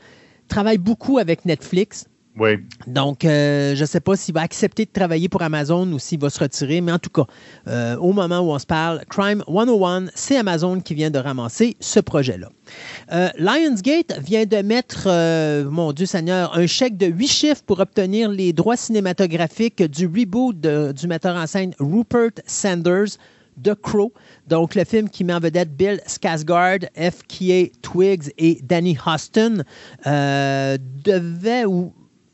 travaille 0.47 0.79
beaucoup 0.79 1.19
avec 1.19 1.45
Netflix. 1.45 2.07
Oui. 2.39 2.59
Donc, 2.87 3.25
euh, 3.25 3.75
je 3.75 3.81
ne 3.81 3.87
sais 3.87 4.01
pas 4.01 4.15
s'il 4.15 4.35
va 4.35 4.43
accepter 4.43 4.85
de 4.85 4.91
travailler 4.91 5.29
pour 5.29 5.41
Amazon 5.41 5.91
ou 5.91 5.99
s'il 5.99 6.21
va 6.21 6.29
se 6.29 6.39
retirer, 6.39 6.83
mais 6.83 6.93
en 6.93 6.99
tout 6.99 7.11
cas, 7.11 7.25
euh, 7.67 7.97
au 7.97 8.13
moment 8.13 8.41
où 8.41 8.53
on 8.53 8.59
se 8.59 8.67
parle, 8.67 9.03
Crime 9.09 9.43
101, 9.49 10.09
c'est 10.15 10.37
Amazon 10.37 10.81
qui 10.81 10.95
vient 10.95 11.11
de 11.11 11.19
ramasser 11.19 11.77
ce 11.81 11.99
projet-là. 11.99 12.51
Euh, 13.13 13.31
Lionsgate 13.39 14.19
vient 14.21 14.45
de 14.45 14.59
mettre, 14.59 15.09
mon 15.71 15.93
Dieu 15.93 16.07
Seigneur, 16.07 16.57
un 16.57 16.67
chèque 16.67 16.99
de 16.99 17.07
huit 17.07 17.29
chiffres 17.29 17.63
pour 17.65 17.81
obtenir 17.81 18.29
les 18.31 18.53
droits 18.53 18.77
cinématographiques 18.77 19.83
du 19.83 20.07
reboot 20.07 20.61
du 20.61 21.07
metteur 21.07 21.37
en 21.37 21.47
scène 21.47 21.73
Rupert 21.79 22.33
Sanders. 22.47 23.17
The 23.65 23.75
Crow, 23.75 24.13
donc 24.47 24.75
le 24.75 24.85
film 24.85 25.09
qui 25.09 25.25
met 25.25 25.33
en 25.33 25.41
vedette 25.41 25.75
Bill 25.75 25.99
Skarsgård, 26.07 26.89
F.K.A. 26.95 27.69
Twigs 27.81 28.31
et 28.37 28.61
Danny 28.63 28.99
Huston, 29.07 29.63
devait 30.05 31.65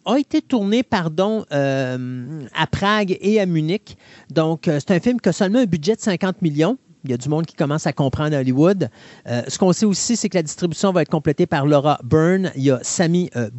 a 0.04 0.18
été 0.18 0.42
tourné, 0.42 0.82
pardon, 0.82 1.44
euh, 1.52 2.42
à 2.54 2.66
Prague 2.66 3.16
et 3.20 3.40
à 3.40 3.46
Munich. 3.46 3.96
Donc, 4.30 4.68
euh, 4.68 4.78
c'est 4.80 4.94
un 4.94 5.00
film 5.00 5.20
qui 5.20 5.28
a 5.28 5.32
seulement 5.32 5.60
un 5.60 5.66
budget 5.66 5.94
de 5.94 6.00
50 6.00 6.42
millions. 6.42 6.78
Il 7.04 7.10
y 7.10 7.14
a 7.14 7.16
du 7.16 7.28
monde 7.28 7.46
qui 7.46 7.56
commence 7.56 7.88
à 7.88 7.92
comprendre 7.92 8.36
Hollywood. 8.36 8.88
Euh, 9.26 9.42
ce 9.48 9.58
qu'on 9.58 9.72
sait 9.72 9.86
aussi, 9.86 10.14
c'est 10.14 10.28
que 10.28 10.36
la 10.36 10.44
distribution 10.44 10.92
va 10.92 11.02
être 11.02 11.08
complétée 11.08 11.46
par 11.46 11.66
Laura 11.66 11.98
Byrne. 12.04 12.52
Il 12.54 12.62
y 12.62 12.70
a 12.70 12.78
Sami 12.82 13.28
euh, 13.34 13.50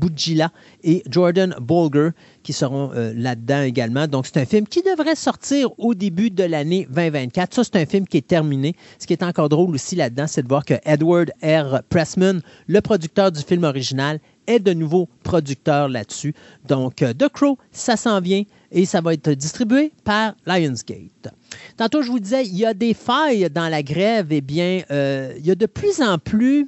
et 0.81 1.03
Jordan 1.09 1.53
Bolger 1.59 2.11
qui 2.41 2.53
seront 2.53 2.91
là-dedans 2.93 3.61
également. 3.63 4.07
Donc, 4.07 4.27
c'est 4.27 4.39
un 4.39 4.45
film 4.45 4.65
qui 4.65 4.81
devrait 4.81 5.15
sortir 5.15 5.77
au 5.77 5.93
début 5.93 6.29
de 6.29 6.43
l'année 6.43 6.87
2024. 6.89 7.53
Ça, 7.53 7.63
c'est 7.65 7.75
un 7.75 7.85
film 7.85 8.07
qui 8.07 8.17
est 8.17 8.27
terminé. 8.27 8.75
Ce 8.97 9.07
qui 9.07 9.13
est 9.13 9.23
encore 9.23 9.49
drôle 9.49 9.75
aussi 9.75 9.97
là-dedans, 9.97 10.27
c'est 10.27 10.43
de 10.43 10.47
voir 10.47 10.63
que 10.63 10.75
Edward 10.85 11.31
R. 11.41 11.81
Pressman, 11.89 12.41
le 12.67 12.81
producteur 12.81 13.31
du 13.31 13.41
film 13.41 13.65
original, 13.65 14.19
est 14.47 14.59
de 14.59 14.73
nouveau 14.73 15.09
producteur 15.23 15.89
là-dessus. 15.89 16.33
Donc, 16.67 17.01
euh, 17.01 17.13
The 17.13 17.29
Crow, 17.29 17.57
ça 17.71 17.95
s'en 17.97 18.19
vient 18.19 18.43
et 18.71 18.85
ça 18.85 19.01
va 19.01 19.13
être 19.13 19.29
distribué 19.31 19.91
par 20.03 20.35
Lionsgate. 20.45 21.33
Tantôt, 21.77 22.01
je 22.01 22.09
vous 22.09 22.19
disais, 22.19 22.45
il 22.45 22.57
y 22.57 22.65
a 22.65 22.73
des 22.73 22.93
failles 22.93 23.49
dans 23.49 23.69
la 23.69 23.83
grève. 23.83 24.27
Eh 24.31 24.41
bien, 24.41 24.81
euh, 24.91 25.33
il 25.37 25.45
y 25.45 25.51
a 25.51 25.55
de 25.55 25.65
plus 25.65 26.01
en 26.01 26.17
plus 26.17 26.67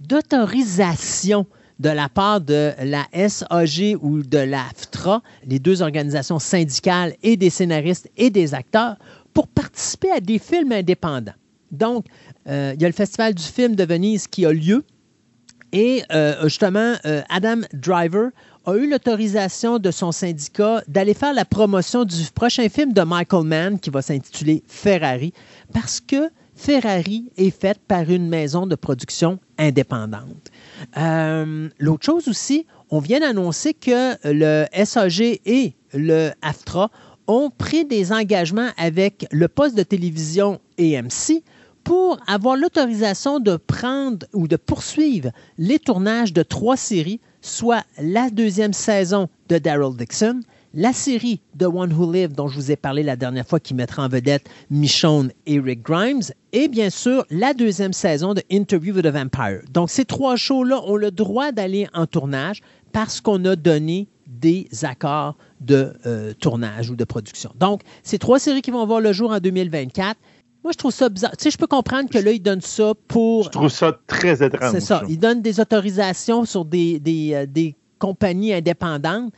d'autorisation 0.00 1.46
de 1.78 1.90
la 1.90 2.08
part 2.08 2.40
de 2.40 2.72
la 2.82 3.06
SAG 3.12 3.96
ou 4.00 4.22
de 4.22 4.38
l'AFTRA, 4.38 5.22
les 5.46 5.58
deux 5.58 5.82
organisations 5.82 6.38
syndicales 6.38 7.14
et 7.22 7.36
des 7.36 7.50
scénaristes 7.50 8.10
et 8.16 8.30
des 8.30 8.54
acteurs, 8.54 8.96
pour 9.32 9.46
participer 9.46 10.10
à 10.10 10.20
des 10.20 10.38
films 10.38 10.72
indépendants. 10.72 11.34
Donc, 11.70 12.06
euh, 12.48 12.72
il 12.74 12.82
y 12.82 12.84
a 12.84 12.88
le 12.88 12.94
Festival 12.94 13.34
du 13.34 13.42
film 13.42 13.76
de 13.76 13.84
Venise 13.84 14.26
qui 14.26 14.44
a 14.46 14.52
lieu 14.52 14.84
et 15.72 16.02
euh, 16.12 16.42
justement, 16.44 16.94
euh, 17.04 17.22
Adam 17.28 17.62
Driver 17.72 18.30
a 18.66 18.74
eu 18.74 18.88
l'autorisation 18.88 19.78
de 19.78 19.90
son 19.90 20.12
syndicat 20.12 20.82
d'aller 20.88 21.14
faire 21.14 21.32
la 21.32 21.44
promotion 21.44 22.04
du 22.04 22.24
prochain 22.34 22.68
film 22.68 22.92
de 22.92 23.02
Michael 23.02 23.44
Mann 23.44 23.78
qui 23.78 23.90
va 23.90 24.02
s'intituler 24.02 24.62
Ferrari 24.66 25.32
parce 25.72 26.00
que 26.00 26.30
Ferrari 26.54 27.30
est 27.36 27.50
faite 27.50 27.78
par 27.86 28.10
une 28.10 28.28
maison 28.28 28.66
de 28.66 28.74
production 28.74 29.38
indépendante. 29.58 30.50
Euh, 30.96 31.68
l'autre 31.78 32.04
chose 32.04 32.28
aussi, 32.28 32.66
on 32.90 32.98
vient 32.98 33.20
d'annoncer 33.20 33.74
que 33.74 34.16
le 34.24 34.66
SAG 34.84 35.20
et 35.20 35.74
le 35.94 36.30
AFTRA 36.42 36.90
ont 37.28 37.50
pris 37.50 37.84
des 37.84 38.12
engagements 38.12 38.70
avec 38.76 39.26
le 39.30 39.48
poste 39.48 39.76
de 39.76 39.82
télévision 39.82 40.60
AMC 40.78 41.42
pour 41.88 42.18
avoir 42.26 42.54
l'autorisation 42.54 43.40
de 43.40 43.56
prendre 43.56 44.26
ou 44.34 44.46
de 44.46 44.56
poursuivre 44.56 45.30
les 45.56 45.78
tournages 45.78 46.34
de 46.34 46.42
trois 46.42 46.76
séries, 46.76 47.18
soit 47.40 47.82
la 47.98 48.28
deuxième 48.28 48.74
saison 48.74 49.30
de 49.48 49.56
Daryl 49.56 49.96
Dixon, 49.96 50.40
la 50.74 50.92
série 50.92 51.40
The 51.58 51.62
One 51.62 51.94
Who 51.94 52.12
Lived 52.12 52.34
dont 52.34 52.46
je 52.46 52.56
vous 52.56 52.70
ai 52.70 52.76
parlé 52.76 53.02
la 53.02 53.16
dernière 53.16 53.46
fois 53.46 53.58
qui 53.58 53.72
mettra 53.72 54.04
en 54.04 54.08
vedette 54.10 54.50
Michonne 54.68 55.32
et 55.46 55.58
Rick 55.58 55.82
Grimes, 55.82 56.20
et 56.52 56.68
bien 56.68 56.90
sûr 56.90 57.24
la 57.30 57.54
deuxième 57.54 57.94
saison 57.94 58.34
de 58.34 58.42
Interview 58.50 58.94
with 58.94 59.06
a 59.06 59.10
Vampire. 59.10 59.62
Donc 59.72 59.88
ces 59.88 60.04
trois 60.04 60.36
shows-là 60.36 60.82
ont 60.84 60.96
le 60.96 61.10
droit 61.10 61.52
d'aller 61.52 61.88
en 61.94 62.04
tournage 62.04 62.60
parce 62.92 63.22
qu'on 63.22 63.42
a 63.46 63.56
donné 63.56 64.08
des 64.26 64.68
accords 64.82 65.36
de 65.60 65.94
euh, 66.06 66.32
tournage 66.34 66.90
ou 66.90 66.96
de 66.96 67.04
production. 67.04 67.50
Donc, 67.58 67.82
ces 68.02 68.18
trois 68.18 68.38
séries 68.38 68.62
qui 68.62 68.70
vont 68.70 68.86
voir 68.86 69.00
le 69.00 69.12
jour 69.12 69.30
en 69.30 69.40
2024, 69.40 70.16
moi, 70.68 70.74
je 70.74 70.78
trouve 70.78 70.92
ça 70.92 71.08
bizarre. 71.08 71.34
Tu 71.34 71.44
sais, 71.44 71.50
je 71.50 71.56
peux 71.56 71.66
comprendre 71.66 72.10
que 72.10 72.18
là, 72.18 72.30
ils 72.30 72.42
donnent 72.42 72.60
ça 72.60 72.92
pour. 73.08 73.44
Je 73.44 73.48
trouve 73.48 73.70
ça 73.70 73.98
très 74.06 74.44
étrange. 74.44 74.72
C'est 74.72 74.80
ça. 74.80 75.02
Ils 75.08 75.18
donnent 75.18 75.40
des 75.40 75.60
autorisations 75.60 76.44
sur 76.44 76.66
des, 76.66 77.00
des, 77.00 77.32
euh, 77.32 77.46
des 77.46 77.74
compagnies 77.98 78.52
indépendantes. 78.52 79.32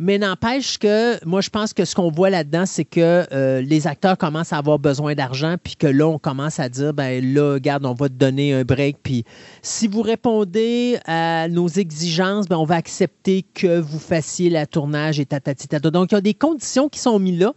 Mais 0.00 0.18
n'empêche 0.18 0.78
que 0.78 1.24
moi, 1.24 1.40
je 1.40 1.50
pense 1.50 1.72
que 1.72 1.84
ce 1.84 1.94
qu'on 1.94 2.10
voit 2.10 2.30
là-dedans, 2.30 2.66
c'est 2.66 2.84
que 2.84 3.24
euh, 3.32 3.60
les 3.60 3.86
acteurs 3.86 4.18
commencent 4.18 4.52
à 4.52 4.56
avoir 4.56 4.80
besoin 4.80 5.14
d'argent, 5.14 5.54
puis 5.62 5.76
que 5.76 5.86
là, 5.86 6.08
on 6.08 6.18
commence 6.18 6.58
à 6.58 6.68
dire, 6.68 6.92
ben 6.92 7.22
là, 7.32 7.52
regarde, 7.52 7.86
on 7.86 7.94
va 7.94 8.08
te 8.08 8.14
donner 8.14 8.52
un 8.52 8.64
break, 8.64 8.96
puis 9.04 9.24
si 9.60 9.86
vous 9.86 10.02
répondez 10.02 10.98
à 11.06 11.46
nos 11.48 11.68
exigences, 11.68 12.48
ben 12.48 12.56
on 12.56 12.64
va 12.64 12.74
accepter 12.74 13.44
que 13.54 13.78
vous 13.78 14.00
fassiez 14.00 14.50
la 14.50 14.66
tournage 14.66 15.20
et 15.20 15.26
tatati 15.26 15.68
Donc, 15.68 16.10
il 16.10 16.14
y 16.16 16.18
a 16.18 16.20
des 16.20 16.34
conditions 16.34 16.88
qui 16.88 16.98
sont 16.98 17.20
mises 17.20 17.38
là 17.38 17.52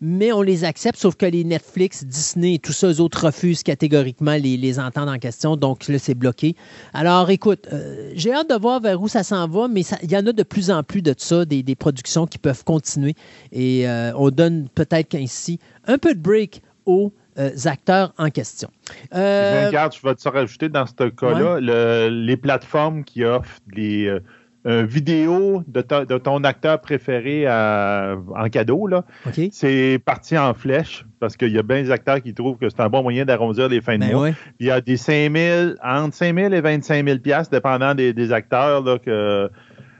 mais 0.00 0.32
on 0.32 0.42
les 0.42 0.64
accepte, 0.64 0.98
sauf 0.98 1.14
que 1.16 1.26
les 1.26 1.44
Netflix, 1.44 2.04
Disney 2.04 2.54
et 2.54 2.58
tout 2.58 2.72
ça, 2.72 2.88
eux 2.88 3.00
autres 3.00 3.26
refusent 3.26 3.62
catégoriquement 3.62 4.34
les, 4.34 4.56
les 4.56 4.80
entendre 4.80 5.12
en 5.12 5.18
question, 5.18 5.56
donc 5.56 5.88
là, 5.88 5.98
c'est 5.98 6.14
bloqué. 6.14 6.56
Alors, 6.94 7.28
écoute, 7.30 7.68
euh, 7.72 8.10
j'ai 8.14 8.32
hâte 8.32 8.48
de 8.48 8.54
voir 8.54 8.80
vers 8.80 9.00
où 9.00 9.08
ça 9.08 9.22
s'en 9.22 9.46
va, 9.46 9.68
mais 9.68 9.82
il 10.02 10.10
y 10.10 10.16
en 10.16 10.26
a 10.26 10.32
de 10.32 10.42
plus 10.42 10.70
en 10.70 10.82
plus 10.82 11.02
de 11.02 11.14
ça, 11.16 11.44
des, 11.44 11.62
productions 11.74 12.26
qui 12.26 12.38
peuvent 12.38 12.64
continuer, 12.64 13.14
et 13.52 13.88
euh, 13.88 14.12
on 14.16 14.30
donne 14.30 14.68
peut-être 14.74 15.14
ainsi 15.14 15.58
un 15.86 15.98
peu 15.98 16.14
de 16.14 16.20
break 16.20 16.62
aux 16.86 17.12
euh, 17.38 17.50
acteurs 17.66 18.12
en 18.18 18.30
question. 18.30 18.70
regarde, 19.12 19.94
je 19.94 20.06
vais 20.06 20.14
te 20.14 20.28
rajouter 20.28 20.68
dans 20.68 20.86
ce 20.86 21.08
cas-là, 21.08 22.08
les 22.08 22.36
plateformes 22.36 23.04
qui 23.04 23.24
offrent 23.24 23.60
les 23.74 24.18
une 24.64 24.84
vidéo 24.84 25.62
de, 25.66 25.80
ton 26.18 26.44
acteur 26.44 26.80
préféré 26.80 27.48
en 27.48 28.48
cadeau. 28.50 28.86
Là. 28.86 29.04
C'est 29.52 30.00
parti 30.04 30.36
en 30.36 30.54
flèche 30.54 31.06
parce 31.18 31.36
qu'il 31.36 31.52
y 31.52 31.58
a 31.58 31.62
bien 31.62 31.82
des 31.82 31.90
acteurs 31.90 32.20
qui 32.22 32.34
trouvent 32.34 32.56
que 32.56 32.68
c'est 32.68 32.80
un 32.80 32.88
bon 32.88 33.02
moyen 33.02 33.24
d'arrondir 33.24 33.68
les 33.68 33.80
fins 33.80 33.96
de 33.96 34.00
ben 34.00 34.12
mois. 34.12 34.30
Il 34.58 34.66
y 34.66 34.70
a 34.70 34.80
des 34.80 34.96
5 34.96 35.32
000, 35.34 35.70
entre 35.82 36.14
5 36.14 36.34
000 36.34 36.52
et 36.52 36.60
25 36.60 37.06
000 37.06 37.18
dépendant 37.50 37.94
des, 37.94 38.32
acteurs 38.32 38.84
que, 39.02 39.50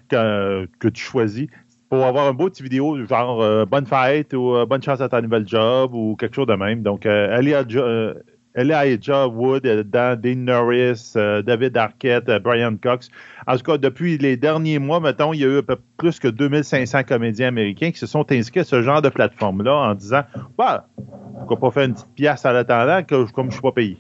que, 0.09 0.89
tu 0.89 1.03
choisis 1.03 1.49
pour 1.91 2.07
avoir 2.07 2.29
un 2.29 2.33
beau 2.33 2.49
petit 2.49 2.63
vidéo, 2.63 3.05
genre 3.05 3.43
euh, 3.43 3.67
bonne 3.67 3.85
fête 3.85 4.33
ou 4.33 4.55
euh, 4.55 4.65
bonne 4.65 4.83
chance 4.83 5.01
à 5.01 5.09
ta 5.09 5.21
nouvelle 5.21 5.47
job 5.47 5.93
ou 5.93 6.15
quelque 6.15 6.37
chose 6.37 6.47
de 6.47 6.55
même. 6.55 6.83
Donc, 6.83 7.05
euh, 7.05 7.37
euh 7.77 8.15
Elijah 8.57 9.29
Wood 9.29 9.65
dans 9.65 10.21
Dean 10.21 10.39
Norris, 10.39 11.13
David 11.15 11.77
Arquette, 11.77 12.29
Brian 12.43 12.75
Cox. 12.83 13.09
En 13.51 13.57
tout 13.57 13.65
cas, 13.65 13.79
depuis 13.79 14.17
les 14.17 14.37
derniers 14.37 14.79
mois, 14.79 15.01
mettons, 15.01 15.33
il 15.33 15.41
y 15.41 15.45
a 15.45 15.49
eu 15.49 15.59
à 15.59 15.63
peu 15.65 15.77
plus 15.97 16.21
que 16.21 16.29
2500 16.29 17.03
comédiens 17.03 17.49
américains 17.49 17.91
qui 17.91 17.99
se 17.99 18.07
sont 18.07 18.25
inscrits 18.31 18.61
à 18.61 18.65
ce 18.65 18.81
genre 18.81 19.03
de 19.03 19.09
plateforme-là 19.09 19.75
en 19.75 19.95
disant 19.97 20.23
bah, 20.57 20.87
pourquoi 21.35 21.59
pas 21.59 21.71
faire 21.73 21.85
une 21.87 21.95
petite 21.95 22.15
pièce 22.15 22.47
à 22.47 22.53
l'attendant 22.53 23.03
comme 23.03 23.27
je 23.27 23.41
ne 23.41 23.51
suis 23.51 23.61
pas 23.61 23.73
payé? 23.73 23.99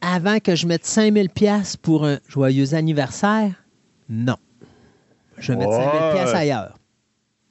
Avant 0.00 0.38
que 0.38 0.54
je 0.54 0.68
mette 0.68 0.84
5000 0.84 1.28
pièces 1.30 1.76
pour 1.76 2.06
un 2.06 2.18
joyeux 2.28 2.72
anniversaire, 2.74 3.50
non. 4.08 4.36
Je 5.38 5.50
vais 5.50 5.58
mettre 5.58 5.72
5000 5.72 6.12
pièces 6.12 6.34
ailleurs. 6.34 6.78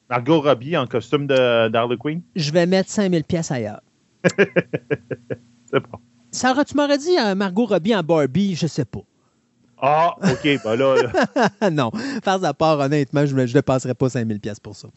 Margot 0.10 0.40
Robbie 0.40 0.78
en 0.78 0.88
costume 0.88 1.28
de 1.28 1.96
Queen? 1.98 2.22
Je 2.38 2.54
vais 2.54 2.66
mettre 2.66 2.90
5000 2.90 3.26
pièces 3.26 3.52
ailleurs. 3.52 3.82
C'est 5.66 5.82
bon. 5.82 6.00
Sarah, 6.32 6.64
tu 6.64 6.78
m'aurais 6.78 6.98
dit 6.98 7.18
euh, 7.20 7.36
Margot 7.36 7.66
Robbie 7.66 7.94
en 7.94 8.02
Barbie, 8.02 8.56
je 8.56 8.68
sais 8.68 8.86
pas. 8.86 9.02
Ah, 9.80 10.16
OK, 10.24 10.60
ben 10.64 10.76
là. 10.76 11.70
non, 11.72 11.92
faire 12.24 12.44
à 12.44 12.54
part, 12.54 12.80
honnêtement, 12.80 13.26
je 13.26 13.36
ne 13.36 13.46
dépasserai 13.46 13.94
pas 13.94 14.10
5000 14.10 14.40
pièces 14.40 14.60
pour 14.60 14.76
ça. 14.76 14.88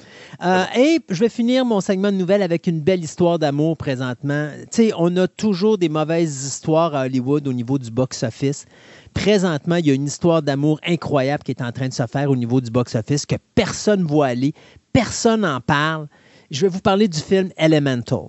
Euh, 0.43 0.65
et 0.75 1.01
je 1.11 1.21
vais 1.21 1.29
finir 1.29 1.67
mon 1.67 1.81
segment 1.83 2.11
de 2.11 2.17
nouvelles 2.17 2.43
avec 2.43 2.67
une 2.67 2.81
belle 2.81 3.05
histoire 3.05 3.39
d'amour 3.39 3.77
présentement. 3.77 4.49
Tu 4.71 4.89
sais, 4.89 4.93
on 4.97 5.15
a 5.19 5.29
toujours 5.29 5.77
des 5.77 5.91
mauvaises 5.91 6.47
histoires 6.47 6.95
à 6.95 7.05
Hollywood 7.05 7.47
au 7.47 7.53
niveau 7.53 7.79
du 7.79 7.91
box-office. 7.91 8.65
Présentement, 9.13 9.77
il 9.77 9.87
y 9.87 9.91
a 9.91 9.95
une 9.95 10.07
histoire 10.07 10.41
d'amour 10.41 10.81
incroyable 10.87 11.43
qui 11.43 11.51
est 11.51 11.63
en 11.63 11.73
train 11.73 11.89
de 11.89 11.95
se 11.95 12.07
faire 12.07 12.31
au 12.31 12.37
niveau 12.37 12.63
du 12.63 12.71
box-office 12.71 13.27
que 13.27 13.37
personne 13.55 14.03
ne 14.03 14.09
voit 14.09 14.29
aller, 14.29 14.55
personne 14.95 15.43
n'en 15.43 15.61
parle. 15.61 16.07
Je 16.51 16.63
vais 16.63 16.69
vous 16.69 16.81
parler 16.81 17.07
du 17.07 17.21
film 17.21 17.51
Elemental. 17.59 18.29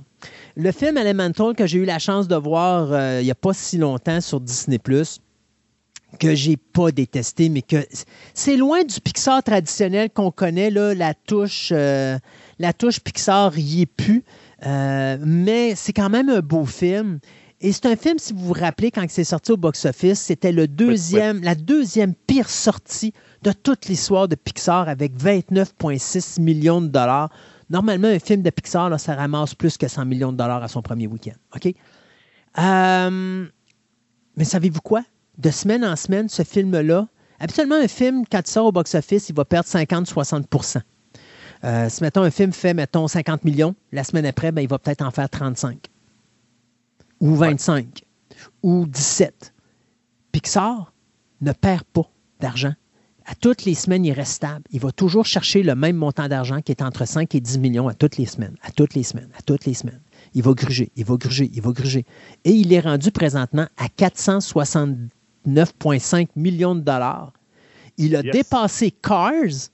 Le 0.57 0.71
film 0.71 0.97
Elemental 0.97 1.55
que 1.55 1.65
j'ai 1.65 1.79
eu 1.79 1.85
la 1.85 1.97
chance 1.97 2.27
de 2.27 2.35
voir 2.35 2.91
euh, 2.91 3.19
il 3.21 3.25
n'y 3.25 3.31
a 3.31 3.35
pas 3.35 3.53
si 3.53 3.77
longtemps 3.77 4.19
sur 4.19 4.41
Disney⁇ 4.41 4.77
que 6.19 6.35
j'ai 6.35 6.57
pas 6.57 6.91
détesté, 6.91 7.49
mais 7.49 7.61
que 7.61 7.85
c'est 8.33 8.57
loin 8.57 8.83
du 8.83 8.99
Pixar 8.99 9.41
traditionnel 9.43 10.09
qu'on 10.09 10.31
connaît, 10.31 10.69
là, 10.69 10.93
la 10.93 11.13
touche, 11.13 11.69
euh, 11.71 12.17
la 12.59 12.73
touche 12.73 12.99
Pixar 12.99 13.57
y 13.57 13.81
est 13.81 13.85
plus, 13.85 14.23
euh, 14.65 15.17
mais 15.25 15.75
c'est 15.75 15.93
quand 15.93 16.09
même 16.09 16.29
un 16.29 16.41
beau 16.41 16.65
film. 16.65 17.19
Et 17.63 17.71
c'est 17.71 17.85
un 17.85 17.95
film, 17.95 18.17
si 18.17 18.33
vous 18.33 18.47
vous 18.47 18.53
rappelez, 18.53 18.89
quand 18.89 19.05
c'est 19.07 19.23
sorti 19.23 19.51
au 19.51 19.57
box-office, 19.57 20.19
c'était 20.19 20.51
le 20.51 20.67
deuxième, 20.67 21.41
la 21.43 21.53
deuxième 21.53 22.15
pire 22.15 22.49
sortie 22.49 23.13
de 23.43 23.51
toute 23.51 23.85
l'histoire 23.85 24.27
de 24.27 24.35
Pixar 24.35 24.89
avec 24.89 25.15
29,6 25.15 26.41
millions 26.41 26.81
de 26.81 26.87
dollars. 26.87 27.29
Normalement, 27.69 28.07
un 28.07 28.19
film 28.19 28.41
de 28.41 28.49
Pixar, 28.49 28.89
là, 28.89 28.97
ça 28.97 29.15
ramasse 29.15 29.53
plus 29.53 29.77
que 29.77 29.87
100 29.87 30.05
millions 30.05 30.31
de 30.31 30.37
dollars 30.37 30.63
à 30.63 30.67
son 30.67 30.81
premier 30.81 31.05
week-end. 31.05 31.37
OK? 31.55 31.73
Euh, 32.57 33.47
mais 34.35 34.43
savez-vous 34.43 34.81
quoi? 34.81 35.03
De 35.37 35.49
semaine 35.49 35.83
en 35.85 35.95
semaine, 35.95 36.29
ce 36.29 36.43
film-là, 36.43 37.07
habituellement, 37.39 37.75
un 37.75 37.87
film, 37.87 38.23
quand 38.29 38.41
il 38.45 38.51
sort 38.51 38.67
au 38.67 38.71
box-office, 38.71 39.29
il 39.29 39.35
va 39.35 39.45
perdre 39.45 39.67
50-60% 39.67 40.81
euh, 41.63 41.89
Si, 41.89 42.03
mettons, 42.03 42.23
un 42.23 42.31
film 42.31 42.51
fait, 42.51 42.73
mettons, 42.73 43.07
50 43.07 43.43
millions, 43.43 43.75
la 43.91 44.03
semaine 44.03 44.25
après, 44.25 44.51
ben, 44.51 44.61
il 44.61 44.67
va 44.67 44.79
peut-être 44.79 45.01
en 45.01 45.11
faire 45.11 45.29
35 45.29 45.87
ou 47.19 47.35
25 47.35 48.03
ou 48.63 48.85
17. 48.87 49.53
Pixar 50.31 50.91
ne 51.41 51.51
perd 51.51 51.83
pas 51.93 52.09
d'argent. 52.39 52.73
À 53.25 53.35
toutes 53.35 53.65
les 53.65 53.75
semaines, 53.75 54.03
il 54.03 54.11
reste 54.11 54.33
stable. 54.33 54.63
Il 54.71 54.79
va 54.79 54.91
toujours 54.91 55.25
chercher 55.25 55.61
le 55.61 55.75
même 55.75 55.95
montant 55.95 56.27
d'argent 56.27 56.61
qui 56.61 56.71
est 56.71 56.81
entre 56.81 57.05
5 57.05 57.33
et 57.35 57.39
10 57.39 57.59
millions 57.59 57.87
à 57.87 57.93
toutes 57.93 58.17
les 58.17 58.25
semaines, 58.25 58.55
à 58.63 58.71
toutes 58.71 58.95
les 58.95 59.03
semaines, 59.03 59.29
à 59.37 59.41
toutes 59.43 59.65
les 59.65 59.75
semaines. 59.75 60.01
Il 60.33 60.41
va 60.43 60.53
gruger, 60.53 60.91
il 60.95 61.05
va 61.05 61.15
gruger, 61.15 61.49
il 61.53 61.61
va 61.61 61.71
gruger. 61.71 62.05
Et 62.43 62.51
il 62.51 62.73
est 62.73 62.79
rendu 62.79 63.11
présentement 63.11 63.67
à 63.77 63.89
470 63.89 65.09
9,5 65.47 66.27
millions 66.35 66.75
de 66.75 66.81
dollars. 66.81 67.33
Il 67.97 68.15
a 68.15 68.23
dépassé 68.23 68.91
Cars, 68.91 69.69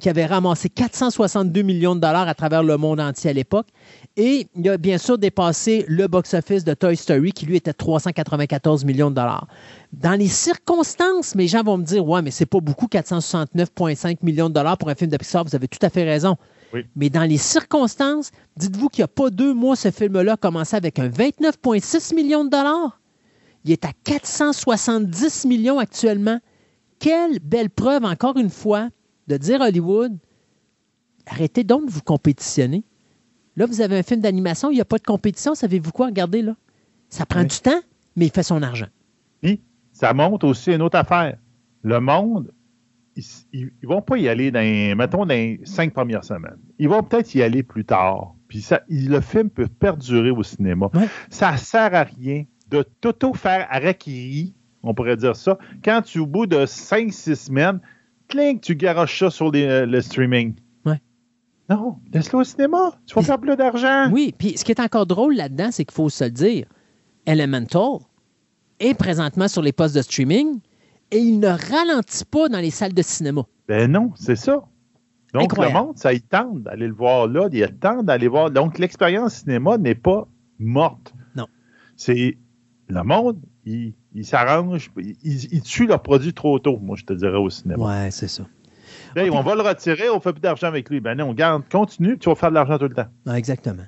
qui 0.00 0.08
avait 0.08 0.26
ramassé 0.26 0.68
462 0.68 1.62
millions 1.62 1.94
de 1.94 2.00
dollars 2.00 2.26
à 2.26 2.34
travers 2.34 2.62
le 2.62 2.76
monde 2.76 2.98
entier 2.98 3.30
à 3.30 3.32
l'époque. 3.32 3.68
Et 4.16 4.48
il 4.56 4.68
a 4.68 4.76
bien 4.78 4.98
sûr 4.98 5.18
dépassé 5.18 5.84
le 5.86 6.08
box-office 6.08 6.64
de 6.64 6.74
Toy 6.74 6.96
Story, 6.96 7.32
qui 7.32 7.46
lui 7.46 7.56
était 7.56 7.72
394 7.72 8.84
millions 8.84 9.10
de 9.10 9.16
dollars. 9.16 9.46
Dans 9.92 10.18
les 10.18 10.28
circonstances, 10.28 11.34
mes 11.34 11.46
gens 11.46 11.62
vont 11.62 11.76
me 11.76 11.84
dire 11.84 12.04
Ouais, 12.04 12.22
mais 12.22 12.30
c'est 12.30 12.46
pas 12.46 12.60
beaucoup, 12.60 12.86
469,5 12.86 14.18
millions 14.22 14.48
de 14.48 14.54
dollars 14.54 14.78
pour 14.78 14.88
un 14.88 14.94
film 14.94 15.10
de 15.10 15.16
Pixar. 15.16 15.44
Vous 15.44 15.54
avez 15.54 15.68
tout 15.68 15.78
à 15.82 15.90
fait 15.90 16.04
raison. 16.04 16.36
Mais 16.96 17.10
dans 17.10 17.24
les 17.24 17.36
circonstances, 17.36 18.30
dites-vous 18.56 18.88
qu'il 18.88 19.02
n'y 19.02 19.06
a 19.06 19.08
pas 19.08 19.30
deux 19.30 19.54
mois, 19.54 19.74
ce 19.74 19.90
film-là 19.90 20.34
a 20.34 20.36
commencé 20.36 20.76
avec 20.76 20.98
un 20.98 21.08
29,6 21.08 22.14
millions 22.14 22.44
de 22.44 22.50
dollars. 22.50 22.99
Il 23.64 23.72
est 23.72 23.84
à 23.84 23.92
470 24.04 25.44
millions 25.46 25.78
actuellement. 25.78 26.40
Quelle 26.98 27.38
belle 27.40 27.70
preuve, 27.70 28.04
encore 28.04 28.36
une 28.36 28.50
fois, 28.50 28.88
de 29.28 29.36
dire 29.36 29.60
Hollywood, 29.60 30.16
arrêtez 31.26 31.64
donc 31.64 31.86
de 31.86 31.90
vous 31.90 32.02
compétitionner. 32.02 32.84
Là, 33.56 33.66
vous 33.66 33.80
avez 33.80 33.98
un 33.98 34.02
film 34.02 34.20
d'animation, 34.20 34.70
il 34.70 34.74
n'y 34.74 34.80
a 34.80 34.86
pas 34.86 34.98
de 34.98 35.04
compétition. 35.04 35.54
Savez-vous 35.54 35.92
quoi? 35.92 36.06
Regardez 36.06 36.42
là. 36.42 36.56
Ça 37.08 37.26
prend 37.26 37.42
du 37.42 37.58
temps, 37.58 37.80
mais 38.16 38.26
il 38.26 38.32
fait 38.32 38.42
son 38.42 38.62
argent. 38.62 38.86
Oui, 39.42 39.60
ça 39.92 40.14
montre 40.14 40.46
aussi 40.46 40.72
une 40.72 40.82
autre 40.82 40.96
affaire. 40.98 41.36
Le 41.82 42.00
monde, 42.00 42.52
ils 43.52 43.70
ne 43.82 43.88
vont 43.88 44.02
pas 44.02 44.16
y 44.16 44.28
aller 44.28 44.50
dans, 44.50 44.96
mettons, 44.96 45.26
dans 45.26 45.34
les 45.34 45.60
cinq 45.64 45.92
premières 45.92 46.24
semaines. 46.24 46.58
Ils 46.78 46.88
vont 46.88 47.02
peut-être 47.02 47.34
y 47.34 47.42
aller 47.42 47.62
plus 47.62 47.84
tard. 47.84 48.34
Puis 48.48 48.62
ça, 48.62 48.82
le 48.88 49.20
film 49.20 49.50
peut 49.50 49.66
perdurer 49.66 50.30
au 50.30 50.42
cinéma. 50.42 50.90
Ça 51.28 51.52
ne 51.52 51.56
sert 51.56 51.94
à 51.94 52.04
rien 52.04 52.44
de 52.70 52.84
tout 53.00 53.34
faire 53.34 53.66
harakiri, 53.70 54.54
on 54.82 54.94
pourrait 54.94 55.16
dire 55.16 55.36
ça, 55.36 55.58
quand 55.84 56.02
tu, 56.02 56.20
au 56.20 56.26
bout 56.26 56.46
de 56.46 56.64
5-6 56.64 57.34
semaines, 57.34 57.80
clink, 58.28 58.62
tu 58.62 58.76
garoches 58.76 59.18
ça 59.18 59.30
sur 59.30 59.50
euh, 59.54 59.86
le 59.86 60.00
streaming. 60.00 60.54
Ouais. 60.84 61.00
Non, 61.68 61.96
laisse-le 62.12 62.38
au 62.38 62.44
cinéma. 62.44 62.92
Tu 63.06 63.14
vas 63.14 63.22
faire 63.22 63.40
plus 63.40 63.56
d'argent. 63.56 64.10
Oui, 64.10 64.34
puis 64.36 64.56
ce 64.56 64.64
qui 64.64 64.72
est 64.72 64.80
encore 64.80 65.06
drôle 65.06 65.34
là-dedans, 65.34 65.70
c'est 65.70 65.84
qu'il 65.84 65.94
faut 65.94 66.08
se 66.08 66.24
le 66.24 66.30
dire. 66.30 66.66
Elemental 67.26 67.98
est 68.78 68.94
présentement 68.94 69.48
sur 69.48 69.62
les 69.62 69.72
postes 69.72 69.94
de 69.94 70.02
streaming 70.02 70.60
et 71.10 71.18
il 71.18 71.40
ne 71.40 71.48
ralentit 71.48 72.24
pas 72.24 72.48
dans 72.48 72.58
les 72.58 72.70
salles 72.70 72.94
de 72.94 73.02
cinéma. 73.02 73.42
Ben 73.68 73.90
non, 73.90 74.12
c'est 74.14 74.36
ça. 74.36 74.64
Donc, 75.34 75.56
le 75.56 75.70
monde, 75.72 75.96
ça 75.96 76.12
y 76.12 76.20
tente 76.20 76.62
d'aller 76.62 76.88
le 76.88 76.94
voir 76.94 77.28
là, 77.28 77.48
il 77.52 77.64
tente 77.78 78.06
d'aller 78.06 78.26
voir. 78.26 78.50
Donc, 78.50 78.78
l'expérience 78.78 79.34
cinéma 79.34 79.78
n'est 79.78 79.94
pas 79.94 80.26
morte. 80.58 81.12
Non. 81.36 81.46
C'est 81.96 82.36
le 82.90 83.02
monde, 83.02 83.38
il, 83.64 83.94
s'arrange, 84.22 84.90
il, 84.96 85.62
tue 85.62 85.86
leur 85.86 86.02
produit 86.02 86.34
trop 86.34 86.58
tôt, 86.58 86.78
moi, 86.80 86.96
je 86.96 87.04
te 87.04 87.12
dirais 87.12 87.38
au 87.38 87.50
cinéma. 87.50 87.84
Ouais, 87.84 88.10
c'est 88.10 88.28
ça. 88.28 88.44
on 89.16 89.42
va 89.42 89.54
le 89.54 89.62
retirer, 89.62 90.08
on 90.10 90.20
fait 90.20 90.32
plus 90.32 90.40
d'argent 90.40 90.66
avec 90.66 90.90
lui. 90.90 91.00
Ben 91.00 91.16
non, 91.16 91.32
garde, 91.32 91.62
continue, 91.70 92.18
tu 92.18 92.28
vas 92.28 92.34
faire 92.34 92.50
de 92.50 92.54
l'argent 92.54 92.78
tout 92.78 92.88
le 92.88 92.94
temps. 92.94 93.34
exactement. 93.34 93.84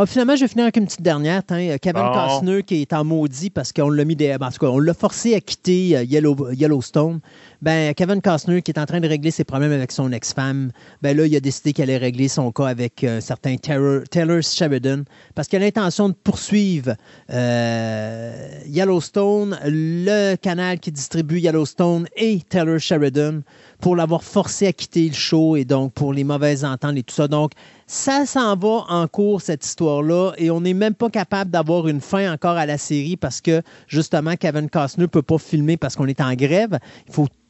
Ah, 0.00 0.06
finalement, 0.06 0.36
je 0.36 0.42
vais 0.42 0.48
finir 0.48 0.62
avec 0.62 0.76
une 0.76 0.84
petite 0.84 1.02
dernière. 1.02 1.42
Kevin 1.44 2.04
Costner 2.14 2.62
qui 2.62 2.82
est 2.82 2.92
en 2.92 3.02
maudit 3.02 3.50
parce 3.50 3.72
qu'on 3.72 3.90
l'a 3.90 4.04
mis 4.04 4.14
des. 4.14 4.32
En 4.32 4.50
tout 4.52 4.58
cas, 4.60 4.68
on 4.68 4.78
l'a 4.78 4.94
forcé 4.94 5.34
à 5.34 5.40
quitter 5.40 5.96
euh, 5.96 6.04
Yellowstone 6.04 7.18
ben, 7.60 7.92
Kevin 7.94 8.20
Costner, 8.20 8.62
qui 8.62 8.70
est 8.70 8.78
en 8.78 8.86
train 8.86 9.00
de 9.00 9.08
régler 9.08 9.30
ses 9.30 9.42
problèmes 9.44 9.72
avec 9.72 9.90
son 9.90 10.12
ex-femme, 10.12 10.70
ben 11.02 11.16
là, 11.16 11.26
il 11.26 11.34
a 11.34 11.40
décidé 11.40 11.72
qu'elle 11.72 11.90
allait 11.90 11.98
régler 11.98 12.28
son 12.28 12.52
cas 12.52 12.66
avec 12.66 13.02
un 13.02 13.18
euh, 13.18 13.20
certain 13.20 13.56
Taylor, 13.56 14.42
Sheridan, 14.42 15.02
parce 15.34 15.48
qu'il 15.48 15.60
a 15.60 15.64
l'intention 15.64 16.08
de 16.08 16.14
poursuivre 16.14 16.94
euh, 17.30 18.48
Yellowstone, 18.66 19.58
le 19.64 20.36
canal 20.36 20.78
qui 20.78 20.92
distribue 20.92 21.40
Yellowstone 21.40 22.06
et 22.16 22.40
Taylor 22.48 22.78
Sheridan 22.78 23.40
pour 23.80 23.96
l'avoir 23.96 24.24
forcé 24.24 24.66
à 24.66 24.72
quitter 24.72 25.08
le 25.08 25.14
show 25.14 25.56
et 25.56 25.64
donc 25.64 25.92
pour 25.92 26.12
les 26.12 26.24
mauvaises 26.24 26.64
ententes 26.64 26.96
et 26.96 27.02
tout 27.02 27.14
ça. 27.14 27.28
Donc, 27.28 27.52
ça 27.90 28.26
s'en 28.26 28.54
va 28.54 28.84
en 28.90 29.08
cours, 29.08 29.40
cette 29.40 29.64
histoire-là, 29.64 30.32
et 30.36 30.50
on 30.50 30.60
n'est 30.60 30.74
même 30.74 30.94
pas 30.94 31.08
capable 31.08 31.50
d'avoir 31.50 31.88
une 31.88 32.02
fin 32.02 32.30
encore 32.30 32.58
à 32.58 32.66
la 32.66 32.76
série 32.76 33.16
parce 33.16 33.40
que, 33.40 33.62
justement, 33.86 34.36
Kevin 34.36 34.68
Costner 34.68 35.04
ne 35.04 35.06
peut 35.06 35.22
pas 35.22 35.38
filmer 35.38 35.78
parce 35.78 35.96
qu'on 35.96 36.06
est 36.06 36.20
en 36.20 36.34
grève. 36.34 36.78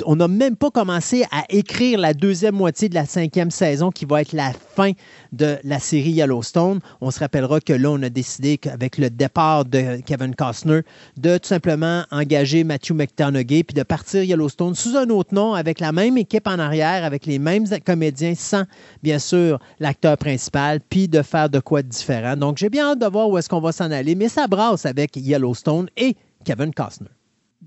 On 0.06 0.14
n'a 0.14 0.28
même 0.28 0.54
pas 0.54 0.70
commencé 0.70 1.24
à 1.32 1.44
écrire 1.48 1.98
la 1.98 2.14
deuxième 2.14 2.54
moitié 2.54 2.88
de 2.88 2.94
la 2.94 3.04
cinquième 3.04 3.50
saison 3.50 3.90
qui 3.90 4.04
va 4.04 4.20
être 4.20 4.32
la 4.32 4.52
fin 4.52 4.92
de 5.32 5.58
la 5.64 5.80
série 5.80 6.10
Yellowstone. 6.10 6.78
On 7.00 7.10
se 7.10 7.18
rappellera 7.18 7.58
que 7.60 7.72
là, 7.72 7.90
on 7.90 8.02
a 8.04 8.08
décidé 8.08 8.58
qu'avec 8.58 8.98
le 8.98 9.10
départ 9.10 9.64
de 9.64 10.00
Kevin 10.06 10.36
Costner, 10.36 10.82
de 11.16 11.38
tout 11.38 11.48
simplement 11.48 12.04
engager 12.12 12.62
Matthew 12.62 12.92
McConaughey 12.92 13.64
puis 13.64 13.74
de 13.74 13.82
partir 13.82 14.22
Yellowstone 14.22 14.76
sous 14.76 14.96
un 14.96 15.08
autre 15.08 15.34
nom 15.34 15.54
avec 15.54 15.80
la 15.80 15.90
même 15.90 16.16
équipe 16.18 16.46
en 16.46 16.58
arrière, 16.58 17.04
avec 17.04 17.26
les 17.26 17.38
mêmes 17.38 17.64
comédiens, 17.84 18.34
sans, 18.34 18.64
bien 19.02 19.18
sûr, 19.18 19.58
l'acteur 19.80 20.16
principal, 20.16 20.80
puis 20.80 21.08
de 21.08 21.22
faire 21.22 21.48
de 21.48 21.60
quoi 21.60 21.82
de 21.82 21.88
différent. 21.88 22.36
Donc, 22.36 22.58
j'ai 22.58 22.68
bien 22.68 22.90
hâte 22.90 22.98
de 22.98 23.06
voir 23.06 23.28
où 23.28 23.38
est-ce 23.38 23.48
qu'on 23.48 23.60
va 23.60 23.72
s'en 23.72 23.90
aller, 23.90 24.14
mais 24.14 24.28
ça 24.28 24.46
brasse 24.46 24.86
avec 24.86 25.16
Yellowstone 25.16 25.88
et 25.96 26.16
Kevin 26.44 26.72
Costner. 26.72 27.08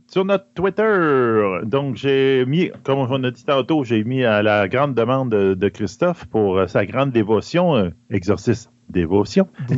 Sur 0.07 0.25
notre 0.25 0.45
Twitter, 0.53 1.61
donc 1.63 1.95
j'ai 1.95 2.45
mis, 2.45 2.69
comme 2.83 2.99
on 2.99 3.23
a 3.23 3.31
dit 3.31 3.45
tantôt, 3.45 3.85
j'ai 3.85 4.03
mis 4.03 4.25
à 4.25 4.43
la 4.43 4.67
grande 4.67 4.93
demande 4.93 5.29
de, 5.29 5.69
Christophe 5.69 6.25
pour 6.25 6.57
euh, 6.57 6.67
sa 6.67 6.85
grande 6.85 7.11
dévotion, 7.11 7.75
euh, 7.75 7.89
exorcisme 8.09 8.69
dévotion, 8.89 9.47
qui 9.69 9.75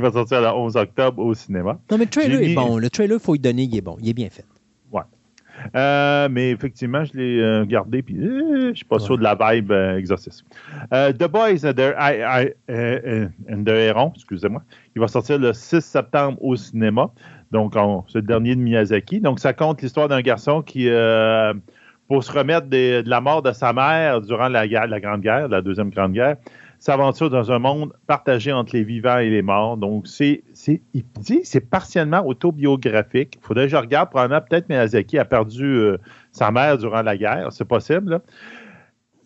va 0.00 0.12
sortir 0.12 0.42
le 0.42 0.48
11 0.48 0.76
octobre 0.76 1.24
au 1.24 1.32
cinéma. 1.32 1.80
Non, 1.90 1.96
mais 1.96 2.04
le 2.04 2.10
trailer 2.10 2.42
est 2.42 2.54
bon. 2.54 2.76
Le 2.76 2.90
trailer, 2.90 3.16
il 3.16 3.22
faut 3.22 3.32
lui 3.32 3.40
donner, 3.40 3.62
il 3.62 3.74
est 3.74 3.80
bon. 3.80 3.96
Il 4.00 4.10
est 4.10 4.14
bien 4.14 4.28
fait. 4.28 4.44
Euh, 5.74 6.28
mais 6.30 6.50
effectivement, 6.50 7.04
je 7.04 7.12
l'ai 7.14 7.40
euh, 7.40 7.64
gardé, 7.64 8.02
puis 8.02 8.16
euh, 8.18 8.60
je 8.60 8.66
ne 8.68 8.74
suis 8.74 8.84
pas 8.84 8.98
sûr 8.98 9.18
de 9.18 9.22
la 9.22 9.34
vibe 9.34 9.72
exorcisme. 9.72 10.46
the 10.90 11.28
Boys 11.28 11.64
and 11.64 11.74
the, 11.74 13.68
Heron, 13.68 14.12
excusez-moi, 14.14 14.62
il 14.94 15.00
va 15.00 15.08
sortir 15.08 15.38
le 15.38 15.52
6 15.52 15.80
septembre 15.80 16.38
au 16.42 16.56
cinéma. 16.56 17.10
Donc, 17.50 17.74
c'est 18.08 18.18
le 18.18 18.26
dernier 18.26 18.54
de 18.56 18.60
Miyazaki. 18.60 19.20
Donc, 19.20 19.40
ça 19.40 19.52
compte 19.52 19.80
l'histoire 19.80 20.08
d'un 20.08 20.20
garçon 20.20 20.62
qui, 20.62 20.88
pour 22.08 22.24
se 22.24 22.32
remettre 22.32 22.66
de 22.68 23.02
la 23.06 23.20
mort 23.20 23.42
de 23.42 23.52
sa 23.52 23.72
mère 23.72 24.20
durant 24.20 24.48
la, 24.48 24.66
la 24.66 25.00
Grande 25.00 25.22
Guerre, 25.22 25.48
la 25.48 25.62
Deuxième 25.62 25.90
Grande 25.90 26.12
Guerre, 26.12 26.36
s'aventure 26.78 27.30
dans 27.30 27.50
un 27.50 27.58
monde 27.58 27.92
partagé 28.06 28.52
entre 28.52 28.74
les 28.76 28.84
vivants 28.84 29.18
et 29.18 29.30
les 29.30 29.42
morts. 29.42 29.76
Donc, 29.76 30.06
c'est, 30.06 30.42
c'est, 30.52 30.80
il 30.94 31.04
dit, 31.20 31.40
c'est 31.44 31.60
partiellement 31.60 32.26
autobiographique. 32.26 33.38
Il 33.40 33.46
faudrait 33.46 33.64
que 33.64 33.72
je 33.72 33.76
regarde. 33.76 34.10
Probablement, 34.10 34.40
peut-être 34.40 34.68
Miyazaki 34.68 35.18
a 35.18 35.24
perdu 35.24 35.64
euh, 35.64 35.98
sa 36.32 36.50
mère 36.50 36.78
durant 36.78 37.02
la 37.02 37.16
guerre. 37.16 37.48
C'est 37.50 37.64
possible. 37.64 38.10
Là. 38.10 38.22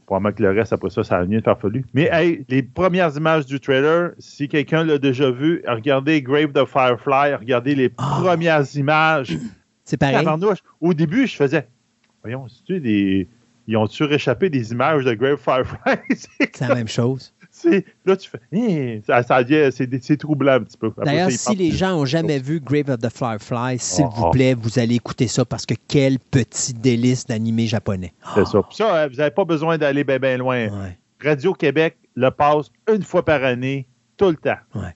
Probablement 0.07 0.35
que 0.35 0.43
le 0.43 0.51
reste, 0.51 0.73
après 0.73 0.91
ça, 0.91 1.05
ça 1.05 1.19
a 1.19 1.27
de 1.27 1.41
farfelu. 1.41 1.85
Mais 1.95 2.09
hey, 2.11 2.45
les 2.49 2.63
premières 2.63 3.17
images 3.17 3.47
du 3.47 3.61
trailer, 3.61 4.13
si 4.19 4.49
quelqu'un 4.49 4.85
l'a 4.85 4.99
déjà 4.99 5.31
vu, 5.31 5.63
regardez 5.67 6.23
Grave 6.23 6.53
the 6.53 6.65
Firefly, 6.65 7.35
regardez 7.35 7.75
les 7.75 7.91
ah. 7.99 8.19
premières 8.21 8.77
images. 8.77 9.37
C'est 9.85 9.97
pareil. 9.97 10.27
Au 10.81 10.95
début, 10.95 11.27
je 11.27 11.35
faisais, 11.35 11.67
voyons, 12.23 12.47
c'est-tu 12.49 12.81
des 12.81 13.29
ils 13.67 13.77
ont-tu 13.77 14.05
réchappé 14.05 14.51
des 14.51 14.73
images 14.73 15.05
de 15.05 15.15
Grave 15.15 15.39
Firefly? 15.39 15.97
c'est 16.41 16.61
la 16.61 16.75
même 16.75 16.89
chose. 16.89 17.32
Là, 18.05 18.17
tu 18.17 18.31
fais, 18.31 18.41
hein, 18.53 19.01
ça, 19.07 19.23
ça 19.23 19.41
c'est 19.71 20.17
troublant 20.17 20.55
un 20.55 20.61
petit 20.61 20.77
peu. 20.77 20.93
D'ailleurs, 21.05 21.31
si 21.31 21.55
les 21.55 21.71
gens 21.71 21.91
n'ont 21.91 22.05
jamais 22.05 22.39
vu 22.39 22.61
Grave 22.61 22.91
of 22.91 22.99
the 22.99 23.11
Firefly, 23.11 23.79
s'il 23.79 24.05
vous 24.05 24.27
ah. 24.27 24.31
plaît, 24.33 24.55
vous 24.55 24.79
allez 24.79 24.97
écouter 24.97 25.29
ça 25.29 25.45
parce 25.45 25.67
que 25.67 25.75
quel 25.89 26.19
petit 26.19 26.75
délice 26.75 27.27
d'animé 27.27 27.67
japonais. 27.67 28.13
C'est 28.35 28.47
ça. 28.47 28.61
ça, 28.71 28.97
euh, 28.97 29.09
vous 29.09 29.17
n'avez 29.17 29.31
pas 29.31 29.45
besoin 29.45 29.79
d'aller 29.79 30.05
bien 30.05 30.37
loin. 30.37 30.69
Radio-Québec 31.23 31.97
le 32.15 32.31
passe 32.31 32.71
une 32.93 33.03
fois 33.03 33.25
par 33.25 33.45
année, 33.45 33.87
tout 34.17 34.29
le 34.29 34.37
temps. 34.37 34.59
Ouais. 34.75 34.95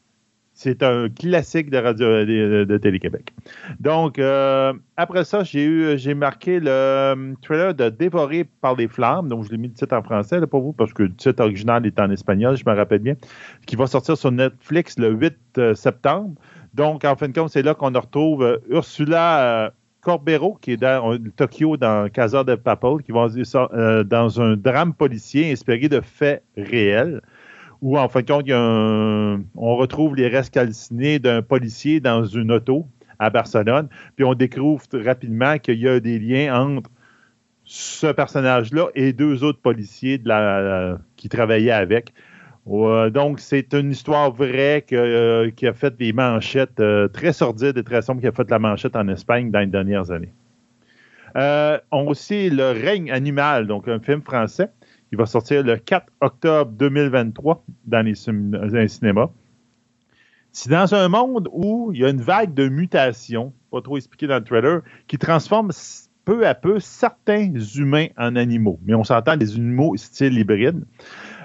C'est 0.59 0.83
un 0.83 1.11
classique 1.11 1.69
de 1.69 1.77
radio 1.77 2.25
de, 2.25 2.79
Télé-Québec. 2.79 3.35
Donc, 3.79 4.19
euh, 4.19 4.73
après 4.97 5.25
ça, 5.25 5.45
j'ai 5.45 5.63
eu 5.63 5.99
j'ai 5.99 6.15
marqué 6.15 6.61
le 6.61 6.71
euh, 6.71 7.35
trailer 7.43 7.75
de 7.75 7.91
Dévoré 7.91 8.49
par 8.63 8.75
les 8.75 8.89
flammes. 8.89 9.29
Donc, 9.29 9.45
je 9.45 9.51
l'ai 9.51 9.59
mis 9.59 9.69
le 9.69 9.75
titre 9.75 9.95
en 9.95 10.03
français 10.03 10.41
pour 10.47 10.63
vous, 10.63 10.73
parce 10.73 10.95
que 10.95 11.03
le 11.03 11.15
titre 11.15 11.43
original 11.43 11.85
est 11.85 12.01
en 12.01 12.11
espagnol, 12.11 12.57
je 12.57 12.65
me 12.67 12.75
rappelle 12.75 13.01
bien, 13.01 13.17
qui 13.67 13.77
va 13.77 13.87
sortir 13.87 14.17
sur 14.17 14.33
Netflix 14.33 14.99
le 14.99 15.11
8 15.11 15.37
euh, 15.59 15.75
septembre. 15.75 16.41
Donc, 16.73 17.05
en 17.05 17.17
fin 17.17 17.29
de 17.29 17.39
compte, 17.39 17.51
c'est 17.51 17.63
là 17.63 17.75
qu'on 17.75 17.93
retrouve 17.93 18.59
Ursula 18.71 19.75
Corbero, 20.01 20.57
qui 20.63 20.73
est 20.73 20.77
dans 20.79 21.19
Tokyo, 21.37 21.77
dans 21.77 22.09
Casa 22.09 22.45
de 22.45 22.55
Papel, 22.55 23.03
qui 23.05 23.13
va 23.13 23.29
dans 24.05 24.41
un 24.41 24.57
drame 24.57 24.95
policier 24.95 25.53
inspiré 25.53 25.91
de 25.91 26.01
faits 26.01 26.43
réels 26.57 27.21
où, 27.83 27.99
en 27.99 28.09
fin 28.09 28.23
de 28.23 28.27
compte, 28.27 28.51
on 29.57 29.77
retrouve 29.77 30.17
les 30.17 30.29
restes 30.29 30.53
calcinés 30.53 31.19
d'un 31.19 31.43
policier 31.43 32.01
dans 32.01 32.25
une 32.25 32.53
auto 32.53 32.87
à 33.19 33.31
Barcelone, 33.31 33.89
puis 34.15 34.25
on 34.25 34.35
découvre 34.35 34.83
rapidement 34.93 35.59
qu'il 35.59 35.79
y 35.79 35.89
a 35.89 36.01
des 36.01 36.19
liens 36.19 36.61
entre 36.61 36.91
ce 37.65 38.07
personnage-là 38.13 38.89
et 38.95 39.13
deux 39.13 39.43
autres 39.43 39.61
policiers 39.61 40.23
qui 41.17 41.29
travaillaient 41.29 41.71
avec. 41.71 42.13
Euh, 42.69 43.11
donc, 43.11 43.41
c'est 43.41 43.75
une 43.75 43.93
histoire 43.93 44.33
vraie 44.33 44.85
euh, 44.93 45.51
qui 45.51 45.67
a 45.67 45.73
fait 45.73 45.97
des 45.97 46.13
manchettes 46.13 46.81
euh, 46.81 47.09
très 47.09 47.33
sordides 47.33 47.79
et 47.79 47.85
très 47.85 48.03
sombres, 48.03 48.21
qui 48.21 48.27
a 48.27 48.33
fait 48.33 48.51
la 48.51 48.59
manchette 48.59 48.97
en 48.97 49.07
Espagne 49.09 49.51
dans 49.51 49.61
les 49.61 49.67
dernières 49.67 50.11
années. 50.11 50.33
on 51.93 52.09
aussi 52.09 52.51
Le 52.51 52.73
règne 52.73 53.11
animal, 53.11 53.67
donc 53.67 53.89
un 53.89 54.01
film 54.01 54.23
français 54.23 54.69
il 55.17 55.19
va 55.19 55.25
sortir 55.25 55.63
le 55.63 55.79
4 55.79 56.07
octobre 56.21 56.73
2023 56.73 57.65
dans 57.87 58.05
les, 58.05 58.15
cinémas. 58.15 59.31
C'est 60.53 60.69
dans 60.69 60.95
un 60.95 61.09
monde 61.09 61.49
où 61.53 61.91
il 61.95 62.01
y 62.01 62.05
a 62.05 62.11
une 62.11 62.21
vague 62.21 62.53
de 62.53 62.69
mutations, 62.69 63.55
pas 63.71 63.81
trop 63.81 63.97
expliqué 63.97 64.27
dans 64.27 64.37
le 64.37 64.45
trailer, 64.45 64.83
qui 65.07 65.17
transforme 65.17 65.71
peu 66.27 66.47
à 66.47 66.55
peu 66.55 66.81
certains 66.81 67.51
humains 67.77 68.09
en 68.19 68.37
animaux. 68.37 68.79
Mais 68.85 68.95
on 68.95 69.05
s'entend 69.05 69.39
des 69.39 69.55
animaux 69.55 69.97
style 69.97 70.37
hybride. 70.37 70.85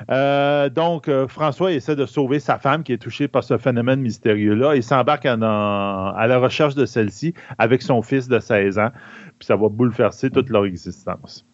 Euh, 0.09 0.67
donc, 0.67 1.08
euh, 1.08 1.30
François 1.30 1.72
essaie 1.72 1.95
de 1.95 2.06
sauver 2.06 2.40
sa 2.40 2.58
femme 2.58 2.83
qui 2.83 2.91
est 2.91 2.98
touchée 2.98 3.30
par 3.30 3.45
ce 3.45 3.58
phénomène 3.58 4.01
mystérieux-là 4.01 4.75
et 4.75 4.82
s'embarque 4.82 5.25
à 5.25 5.38
la 5.38 6.38
recherche 6.40 6.75
de 6.75 6.85
celle-ci 6.85 7.33
avec 7.58 7.83
son 7.83 8.01
fils 8.01 8.27
de 8.27 8.40
16 8.40 8.80
ans. 8.80 8.90
Puis 9.40 9.45
ça 9.45 9.56
va 9.56 9.69
bouleverser 9.69 10.30
toute 10.30 10.50
leur 10.50 10.66
existence 10.66 11.45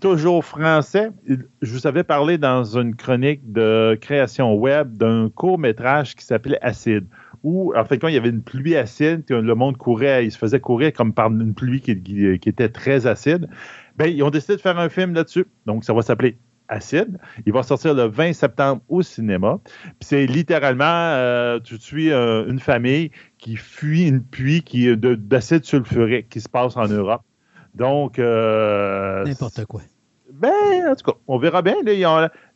toujours 0.00 0.44
français. 0.44 1.10
Je 1.26 1.72
vous 1.72 1.86
avais 1.86 2.04
parlé 2.04 2.38
dans 2.38 2.64
une 2.64 2.94
chronique 2.94 3.52
de 3.52 3.98
création 4.00 4.54
web 4.54 4.96
d'un 4.96 5.28
court 5.28 5.58
métrage 5.58 6.14
qui 6.14 6.24
s'appelait 6.24 6.58
Acide, 6.62 7.06
où 7.42 7.72
en 7.76 7.84
fait 7.84 7.98
quand 7.98 8.08
il 8.08 8.14
y 8.14 8.16
avait 8.16 8.28
une 8.28 8.42
pluie 8.42 8.76
acide, 8.76 9.24
le 9.28 9.54
monde 9.54 9.76
courait, 9.76 10.24
il 10.24 10.32
se 10.32 10.38
faisait 10.38 10.60
courir 10.60 10.92
comme 10.92 11.12
par 11.12 11.30
une 11.30 11.54
pluie 11.54 11.80
qui, 11.80 11.90
était 11.92 12.68
très 12.68 13.06
acide. 13.06 13.48
Ben, 13.96 14.06
ils 14.06 14.22
ont 14.22 14.30
décidé 14.30 14.56
de 14.56 14.60
faire 14.60 14.78
un 14.78 14.88
film 14.88 15.14
là-dessus. 15.14 15.46
Donc, 15.66 15.84
ça 15.84 15.92
va 15.92 16.02
s'appeler 16.02 16.38
Acide. 16.68 17.18
Il 17.44 17.52
va 17.52 17.62
sortir 17.62 17.92
le 17.92 18.04
20 18.04 18.32
septembre 18.32 18.80
au 18.88 19.02
cinéma. 19.02 19.58
Puis 19.64 19.94
c'est 20.00 20.26
littéralement, 20.26 20.84
euh, 20.86 21.60
tu 21.60 21.78
suis 21.78 22.10
euh, 22.10 22.46
une 22.48 22.60
famille 22.60 23.10
qui 23.36 23.56
fuit 23.56 24.08
une 24.08 24.22
pluie 24.22 24.64
d'acide 24.96 25.64
sulfurique 25.64 26.30
qui 26.30 26.40
se 26.40 26.48
passe 26.48 26.76
en 26.76 26.86
Europe. 26.86 27.22
Donc. 27.74 28.18
Euh, 28.18 29.24
N'importe 29.24 29.64
quoi. 29.66 29.80
Ben, 30.32 30.88
en 30.88 30.96
tout 30.96 31.12
cas, 31.12 31.18
on 31.28 31.38
verra 31.38 31.62
bien. 31.62 31.76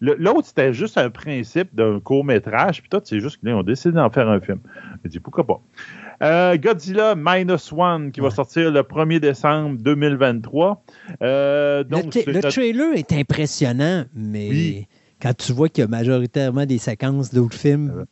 L'autre, 0.00 0.46
c'était 0.46 0.72
juste 0.72 0.96
un 0.96 1.10
principe 1.10 1.74
d'un 1.74 2.00
court-métrage, 2.00 2.80
puis 2.80 2.88
toi, 2.88 3.00
c'est 3.04 3.20
juste 3.20 3.38
qu'ils 3.38 3.50
ont 3.50 3.62
décidé 3.62 3.94
d'en 3.94 4.08
faire 4.08 4.28
un 4.28 4.40
film. 4.40 4.60
Je 5.04 5.10
dis 5.10 5.20
pourquoi 5.20 5.46
pas. 5.46 5.60
Euh, 6.22 6.56
Godzilla 6.56 7.14
Minus 7.14 7.72
One 7.72 8.10
qui 8.10 8.20
va 8.20 8.30
sortir 8.30 8.70
le 8.70 8.80
1er 8.80 9.20
décembre 9.20 9.76
2023. 9.78 10.82
Euh, 11.22 11.84
donc, 11.84 12.14
le, 12.14 12.40
trailer 12.40 12.94
est 12.94 13.12
impressionnant, 13.12 14.04
mais 14.14 14.88
quand 15.20 15.34
tu 15.36 15.52
vois 15.52 15.68
qu'il 15.68 15.82
y 15.82 15.84
a 15.84 15.88
majoritairement 15.88 16.66
des 16.66 16.78
séquences 16.78 17.32
d'autres 17.32 17.56
films. 17.56 18.06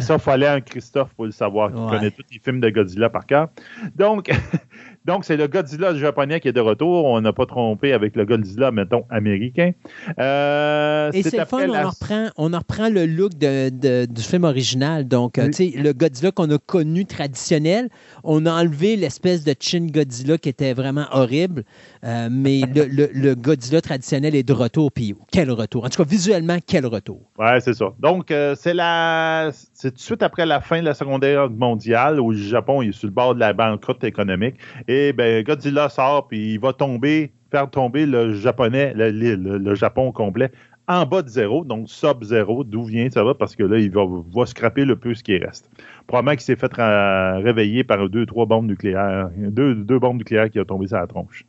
Ça, 0.00 0.14
il 0.14 0.20
fallait 0.20 0.48
un 0.48 0.60
Christophe 0.60 1.12
pour 1.14 1.26
le 1.26 1.32
savoir, 1.32 1.70
qui 1.72 1.80
connaît 1.88 2.10
tous 2.10 2.24
les 2.32 2.38
films 2.38 2.60
de 2.60 2.70
Godzilla 2.70 3.10
par 3.10 3.26
cœur. 3.26 3.48
Donc, 3.94 4.30
Donc, 5.06 5.24
c'est 5.24 5.36
le 5.36 5.46
Godzilla 5.46 5.94
japonais 5.94 6.40
qui 6.40 6.48
est 6.48 6.52
de 6.52 6.60
retour. 6.60 7.04
On 7.04 7.20
n'a 7.20 7.32
pas 7.32 7.46
trompé 7.46 7.92
avec 7.92 8.16
le 8.16 8.24
Godzilla, 8.24 8.72
mettons, 8.72 9.04
américain. 9.08 9.70
Euh, 10.18 11.12
Et 11.12 11.22
c'est 11.22 11.38
le 11.38 11.44
fun, 11.44 11.68
on, 11.68 11.88
reprend, 11.88 12.26
on 12.36 12.48
reprend 12.48 12.88
le 12.88 13.06
look 13.06 13.32
du 13.36 14.22
film 14.22 14.42
original. 14.42 15.06
Donc, 15.06 15.38
euh, 15.38 15.46
tu 15.46 15.70
sais, 15.70 15.72
le 15.76 15.92
Godzilla 15.92 16.32
qu'on 16.32 16.50
a 16.50 16.58
connu 16.58 17.06
traditionnel, 17.06 17.88
on 18.24 18.46
a 18.46 18.52
enlevé 18.52 18.96
l'espèce 18.96 19.44
de 19.44 19.54
Chin 19.58 19.86
Godzilla 19.88 20.38
qui 20.38 20.48
était 20.48 20.74
vraiment 20.74 21.06
horrible. 21.12 21.62
Euh, 22.02 22.28
mais 22.28 22.62
le, 22.74 23.34
Godzilla 23.34 23.80
traditionnel 23.80 24.34
est 24.34 24.42
de 24.42 24.52
retour. 24.52 24.90
Puis, 24.90 25.14
quel 25.30 25.52
retour? 25.52 25.84
En 25.84 25.88
tout 25.88 26.02
cas, 26.02 26.08
visuellement, 26.08 26.56
quel 26.66 26.84
retour? 26.84 27.20
Ouais, 27.38 27.60
c'est 27.60 27.74
ça. 27.74 27.92
Donc, 28.00 28.34
c'est 28.56 28.74
la... 28.74 29.50
c'est 29.72 29.92
tout 29.92 29.98
de 29.98 30.00
suite 30.00 30.22
après 30.24 30.46
la 30.46 30.60
fin 30.60 30.80
de 30.80 30.84
la 30.84 30.94
Seconde 30.94 31.20
Guerre 31.20 31.48
mondiale 31.48 32.18
où 32.18 32.32
le 32.32 32.38
Japon 32.38 32.82
est 32.82 32.90
sur 32.90 33.06
le 33.06 33.12
bord 33.12 33.36
de 33.36 33.40
la 33.40 33.52
banqueroute 33.52 34.02
économique. 34.02 34.56
Et 34.88 34.95
ben, 35.12 35.42
Godzilla 35.44 35.88
sort, 35.88 36.28
puis 36.28 36.54
il 36.54 36.60
va 36.60 36.72
tomber, 36.72 37.32
faire 37.50 37.70
tomber 37.70 38.06
le 38.06 38.34
japonais, 38.34 38.92
le, 38.94 39.10
le, 39.10 39.74
Japon 39.74 40.12
complet 40.12 40.50
en 40.88 41.04
bas 41.04 41.22
de 41.22 41.28
zéro, 41.28 41.64
donc 41.64 41.88
sub 41.88 42.22
zéro. 42.22 42.64
D'où 42.64 42.84
vient 42.84 43.10
ça 43.10 43.24
va? 43.24 43.34
Parce 43.34 43.56
que 43.56 43.64
là, 43.64 43.78
il 43.78 43.90
va, 43.90 44.46
scraper 44.46 44.84
le 44.84 44.96
peu 44.96 45.14
ce 45.14 45.22
qui 45.22 45.36
reste. 45.36 45.68
Probablement 46.06 46.36
qu'il 46.36 46.42
s'est 46.42 46.56
fait 46.56 46.72
réveiller 46.76 47.84
par 47.84 48.08
deux, 48.08 48.26
trois 48.26 48.46
bombes 48.46 48.66
nucléaires, 48.66 49.30
deux, 49.36 49.98
bombes 49.98 50.18
nucléaires 50.18 50.50
qui 50.50 50.60
ont 50.60 50.64
tombé 50.64 50.86
sur 50.86 50.98
la 50.98 51.06
tronche. 51.06 51.44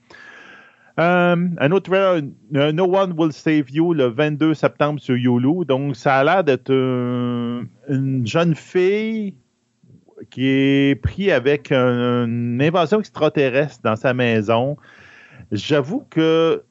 Euh, 1.00 1.35
un 1.59 1.72
autre 1.72 1.92
trailer, 1.92 2.24
No 2.74 2.85
One 2.85 3.14
Will 3.16 3.32
Save 3.32 3.69
You, 3.69 3.93
le 3.93 4.06
22 4.06 4.56
septembre 4.56 5.00
sur 5.00 5.16
Yulu. 5.16 5.64
Donc, 5.66 5.95
ça 5.95 6.16
a 6.16 6.24
l'air 6.24 6.43
d'être 6.43 6.72
une 6.72 8.26
jeune 8.26 8.56
fille 8.56 9.35
qui 10.30 10.48
est 10.48 11.02
pris 11.02 11.32
avec 11.32 11.72
une 11.72 12.60
invasion 12.62 13.00
extraterrestre 13.00 13.82
dans 13.84 13.96
sa 13.96 14.14
maison. 14.14 14.78
J'avoue 15.52 16.06
que 16.10 16.64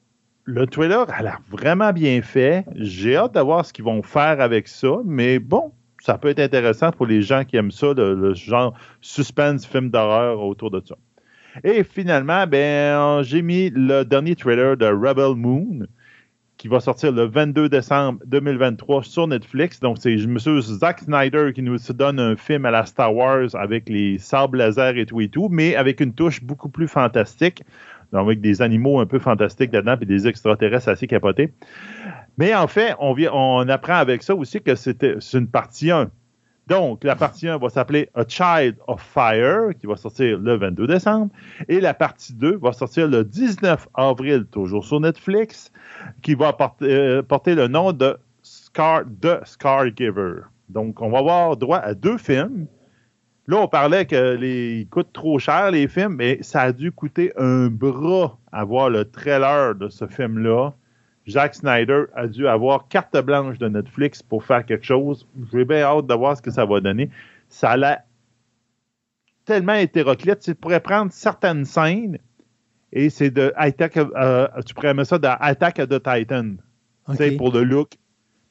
le 0.43 0.65
trailer 0.65 1.05
a 1.09 1.21
l'air 1.21 1.39
vraiment 1.49 1.91
bien 1.91 2.21
fait. 2.21 2.65
J'ai 2.75 3.17
hâte 3.17 3.35
de 3.35 3.39
voir 3.39 3.65
ce 3.65 3.73
qu'ils 3.73 3.85
vont 3.85 4.01
faire 4.01 4.39
avec 4.39 4.67
ça, 4.67 4.97
mais 5.05 5.39
bon, 5.39 5.71
ça 6.01 6.17
peut 6.17 6.29
être 6.29 6.39
intéressant 6.39 6.91
pour 6.91 7.05
les 7.05 7.21
gens 7.21 7.43
qui 7.43 7.57
aiment 7.57 7.71
ça, 7.71 7.93
le, 7.93 8.33
genre 8.33 8.73
suspense 9.01 9.65
film 9.65 9.89
d'horreur 9.89 10.41
autour 10.41 10.71
de 10.71 10.81
ça. 10.85 10.95
Et 11.63 11.83
finalement, 11.83 12.45
ben, 12.47 13.23
j'ai 13.23 13.41
mis 13.41 13.71
le 13.71 14.03
dernier 14.03 14.35
trailer 14.35 14.77
de 14.77 14.85
Rebel 14.85 15.35
Moon, 15.35 15.87
qui 16.57 16.67
va 16.67 16.79
sortir 16.79 17.11
le 17.11 17.25
22 17.25 17.69
décembre 17.69 18.19
2023 18.25 19.03
sur 19.03 19.27
Netflix. 19.27 19.79
Donc, 19.79 19.97
c'est 19.99 20.13
M. 20.13 20.37
Zack 20.39 21.01
Snyder 21.01 21.51
qui 21.53 21.61
nous 21.61 21.77
donne 21.89 22.19
un 22.19 22.35
film 22.35 22.65
à 22.65 22.71
la 22.71 22.85
Star 22.85 23.15
Wars 23.15 23.53
avec 23.53 23.87
les 23.89 24.17
sables 24.17 24.57
laser 24.57 24.97
et 24.97 25.05
tout 25.05 25.21
et 25.21 25.29
tout, 25.29 25.49
mais 25.49 25.75
avec 25.75 26.01
une 26.01 26.13
touche 26.13 26.43
beaucoup 26.43 26.69
plus 26.69 26.87
fantastique. 26.87 27.63
Donc, 28.11 28.21
avec 28.21 28.41
des 28.41 28.61
animaux 28.61 28.99
un 28.99 29.05
peu 29.05 29.19
fantastiques 29.19 29.71
dedans 29.71 29.97
et 30.01 30.05
des 30.05 30.27
extraterrestres 30.27 30.89
assez 30.89 31.07
capotés. 31.07 31.53
Mais 32.37 32.55
en 32.55 32.67
fait, 32.67 32.95
on, 32.99 33.15
on 33.31 33.69
apprend 33.69 33.95
avec 33.95 34.23
ça 34.23 34.35
aussi 34.35 34.61
que 34.61 34.75
c'est 34.75 35.03
une 35.33 35.47
partie 35.47 35.91
1. 35.91 36.09
Donc, 36.67 37.05
la 37.05 37.15
partie 37.15 37.47
1 37.47 37.57
va 37.57 37.69
s'appeler 37.69 38.09
A 38.13 38.23
Child 38.27 38.75
of 38.87 39.01
Fire, 39.01 39.69
qui 39.79 39.87
va 39.87 39.95
sortir 39.95 40.37
le 40.37 40.57
22 40.57 40.87
décembre. 40.87 41.31
Et 41.69 41.79
la 41.79 41.93
partie 41.93 42.33
2 42.33 42.57
va 42.57 42.73
sortir 42.73 43.07
le 43.07 43.23
19 43.23 43.87
avril, 43.93 44.45
toujours 44.51 44.83
sur 44.83 44.99
Netflix, 44.99 45.71
qui 46.21 46.35
va 46.35 46.51
porter, 46.51 46.85
euh, 46.91 47.23
porter 47.23 47.55
le 47.55 47.67
nom 47.67 47.93
de 47.93 48.17
Scar, 48.41 49.03
The 49.21 49.45
Scargiver. 49.45 50.41
Donc, 50.67 51.01
on 51.01 51.09
va 51.09 51.19
avoir 51.19 51.55
droit 51.55 51.77
à 51.77 51.93
deux 51.93 52.17
films. 52.17 52.67
Là, 53.47 53.57
on 53.61 53.67
parlait 53.69 54.05
que 54.05 54.35
les 54.35 54.87
coûtent 54.91 55.13
trop 55.13 55.39
cher, 55.39 55.71
les 55.71 55.87
films, 55.87 56.15
mais 56.15 56.39
ça 56.41 56.63
a 56.63 56.71
dû 56.73 56.91
coûter 56.91 57.31
un 57.37 57.67
bras 57.67 58.37
avoir 58.51 58.89
le 58.89 59.09
trailer 59.09 59.75
de 59.75 59.87
ce 59.87 60.05
film-là. 60.05 60.73
Jack 61.27 61.55
Snyder 61.55 62.05
a 62.15 62.27
dû 62.27 62.47
avoir 62.47 62.87
carte 62.87 63.17
blanche 63.17 63.57
de 63.59 63.67
Netflix 63.67 64.23
pour 64.23 64.43
faire 64.45 64.65
quelque 64.65 64.85
chose. 64.85 65.27
J'ai 65.51 65.65
bien 65.65 65.81
hâte 65.81 66.07
de 66.07 66.13
voir 66.13 66.37
ce 66.37 66.41
que 66.41 66.51
ça 66.51 66.65
va 66.65 66.79
donner. 66.79 67.09
Ça 67.49 67.73
a 67.73 67.99
tellement 69.45 69.73
hétéroclite. 69.73 70.39
Tu 70.39 70.55
pourrais 70.55 70.79
prendre 70.79 71.11
certaines 71.11 71.65
scènes 71.65 72.17
et 72.93 73.09
c'est 73.09 73.29
de 73.29 73.51
Attack, 73.55 73.97
euh, 73.97 74.47
tu 74.65 74.73
pourrais 74.73 74.93
mettre 74.93 75.09
ça 75.09 75.19
dans 75.19 75.35
Attack 75.39 75.79
of 75.79 75.89
the 75.89 76.01
Titan. 76.01 76.55
Okay. 77.07 77.37
Pour 77.37 77.51
le 77.51 77.63
look. 77.63 77.91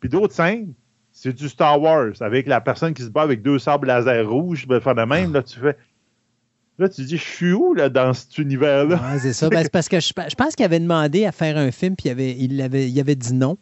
Puis 0.01 0.09
d'autres 0.09 0.35
scènes, 0.35 0.75
c'est 1.13 1.33
du 1.33 1.49
Star 1.49 1.81
Wars 1.81 2.13
avec 2.21 2.47
la 2.47 2.61
personne 2.61 2.93
qui 2.95 3.03
se 3.03 3.09
bat 3.09 3.23
avec 3.23 3.43
deux 3.43 3.59
sabres 3.59 3.87
laser 3.87 4.29
rouges. 4.29 4.67
Ben, 4.67 4.79
de 4.79 5.05
même, 5.05 5.33
là, 5.33 5.43
tu 5.43 5.59
fais. 5.59 5.77
Là, 6.79 6.89
tu 6.91 7.03
dis, 7.03 7.17
je 7.17 7.23
suis 7.23 7.53
où 7.53 7.73
là, 7.73 7.89
dans 7.89 8.13
cet 8.13 8.37
univers-là? 8.37 8.97
Ouais, 8.97 9.19
c'est 9.19 9.33
ça. 9.33 9.49
Ben, 9.49 9.63
c'est 9.63 9.73
parce 9.73 9.89
que 9.89 9.99
je, 9.99 10.13
pense 10.13 10.55
qu'il 10.55 10.65
avait 10.65 10.81
demandé 10.81 11.25
à 11.25 11.33
faire 11.33 11.57
un 11.57 11.71
film, 11.71 11.97
puis 11.97 12.09
il 12.09 12.13
avait, 12.13 12.37
il 12.37 12.61
avait, 12.61 12.91
il 12.91 13.01
avait 13.01 13.15
dit 13.15 13.33
non. 13.33 13.57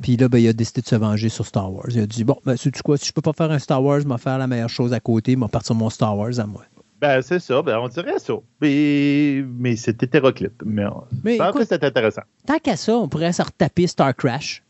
Puis 0.00 0.16
là, 0.16 0.28
ben, 0.28 0.38
il 0.38 0.48
a 0.48 0.52
décidé 0.52 0.80
de 0.80 0.86
se 0.86 0.96
venger 0.96 1.28
sur 1.28 1.46
Star 1.46 1.72
Wars. 1.72 1.86
Il 1.90 2.00
a 2.00 2.06
dit 2.06 2.24
Bon, 2.24 2.36
ben, 2.44 2.56
sais 2.56 2.70
quoi, 2.84 2.96
si 2.96 3.06
je 3.06 3.12
peux 3.12 3.22
pas 3.22 3.32
faire 3.32 3.50
un 3.50 3.58
Star 3.58 3.82
Wars, 3.82 4.00
je 4.00 4.08
vais 4.08 4.18
faire 4.18 4.38
la 4.38 4.46
meilleure 4.46 4.68
chose 4.68 4.92
à 4.92 5.00
côté, 5.00 5.32
je 5.32 5.38
vais 5.38 5.48
partir 5.48 5.74
mon 5.74 5.90
Star 5.90 6.16
Wars 6.16 6.38
à 6.38 6.46
moi. 6.46 6.62
Ben, 7.00 7.20
c'est 7.22 7.38
ça, 7.38 7.60
ben, 7.60 7.78
on 7.78 7.88
dirait 7.88 8.18
ça. 8.18 8.34
Mais, 8.60 9.44
mais 9.58 9.76
c'est 9.76 10.02
hétéroclite. 10.02 10.54
Mais, 10.64 10.84
mais 11.22 11.36
écoute, 11.36 11.66
c'est 11.68 11.84
intéressant. 11.84 12.22
Tant 12.46 12.58
qu'à 12.58 12.76
ça, 12.76 12.96
on 12.96 13.08
pourrait 13.08 13.32
se 13.32 13.42
retaper 13.42 13.86
Star 13.86 14.14
Crash. 14.14 14.63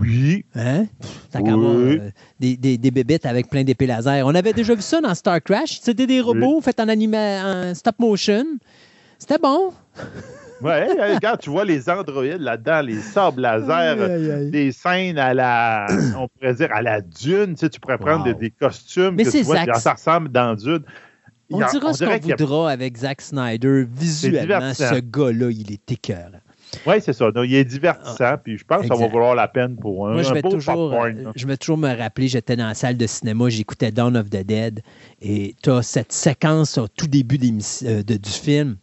Oui. 0.00 0.44
Hein? 0.54 0.86
Tant 1.32 1.40
oui. 1.40 1.98
Euh, 2.00 2.10
des, 2.40 2.56
des, 2.56 2.78
des 2.78 2.90
bébites 2.90 3.26
avec 3.26 3.48
plein 3.48 3.64
d'épées 3.64 3.86
laser. 3.86 4.26
On 4.26 4.34
avait 4.34 4.52
déjà 4.52 4.74
vu 4.74 4.82
ça 4.82 5.00
dans 5.00 5.14
Star 5.14 5.40
Crash. 5.42 5.80
C'était 5.80 6.06
des 6.06 6.20
robots 6.20 6.60
faits 6.60 6.80
en, 6.80 6.88
en 6.88 7.74
stop 7.74 7.98
motion. 7.98 8.44
C'était 9.18 9.38
bon. 9.38 9.72
Ouais, 10.60 10.86
regarde, 11.14 11.40
tu 11.40 11.50
vois 11.50 11.64
les 11.64 11.90
androïdes 11.90 12.40
là-dedans, 12.40 12.80
les 12.80 13.00
sables 13.00 13.42
laser, 13.42 13.96
des 14.50 14.72
scènes 14.72 15.18
à 15.18 15.34
la, 15.34 15.86
on 16.16 16.28
pourrait 16.28 16.54
dire 16.54 16.70
à 16.72 16.80
la 16.80 17.00
dune. 17.00 17.54
Tu, 17.54 17.60
sais, 17.60 17.68
tu 17.68 17.80
pourrais 17.80 17.98
prendre 17.98 18.32
des, 18.34 18.50
costumes 18.50 19.14
Mais 19.16 19.24
que 19.24 19.30
tu 19.30 19.42
vois, 19.42 19.64
ça 19.74 19.92
ressemble 19.92 20.30
dans 20.30 20.54
Dune. 20.54 20.82
On 21.50 21.58
dira 21.58 21.92
ce 21.92 22.04
qu'on 22.04 22.18
voudra 22.18 22.70
avec 22.70 22.96
Zack 22.96 23.20
Snyder. 23.20 23.84
Visuellement, 23.84 24.72
ce 24.72 25.00
gars-là, 25.00 25.50
il 25.50 25.72
est 25.72 25.92
écœurant. 25.92 26.40
Oui, 26.86 26.94
c'est 27.00 27.12
ça. 27.12 27.30
il 27.34 27.54
est 27.54 27.64
divertissant, 27.64 28.16
ah, 28.20 28.36
puis 28.36 28.58
je 28.58 28.64
pense 28.64 28.82
que 28.82 28.88
ça 28.88 28.94
va 28.94 29.06
valoir 29.06 29.34
la 29.34 29.48
peine 29.48 29.76
pour 29.76 30.08
un, 30.08 30.12
Moi, 30.12 30.22
je 30.22 30.32
vais 30.32 30.42
toujours, 30.42 30.94
euh, 30.94 31.10
Je 31.34 31.46
vais 31.46 31.56
toujours 31.56 31.78
me 31.78 31.94
rappeler, 31.94 32.28
j'étais 32.28 32.56
dans 32.56 32.66
la 32.66 32.74
salle 32.74 32.96
de 32.96 33.06
cinéma, 33.06 33.48
j'écoutais 33.48 33.90
Dawn 33.90 34.16
of 34.16 34.30
the 34.30 34.44
Dead, 34.44 34.82
et 35.20 35.54
tu 35.62 35.70
as 35.70 35.82
cette 35.82 36.12
séquence 36.12 36.78
au 36.78 36.88
tout 36.88 37.06
début 37.06 37.38
euh, 37.84 38.02
du 38.02 38.30
film. 38.30 38.76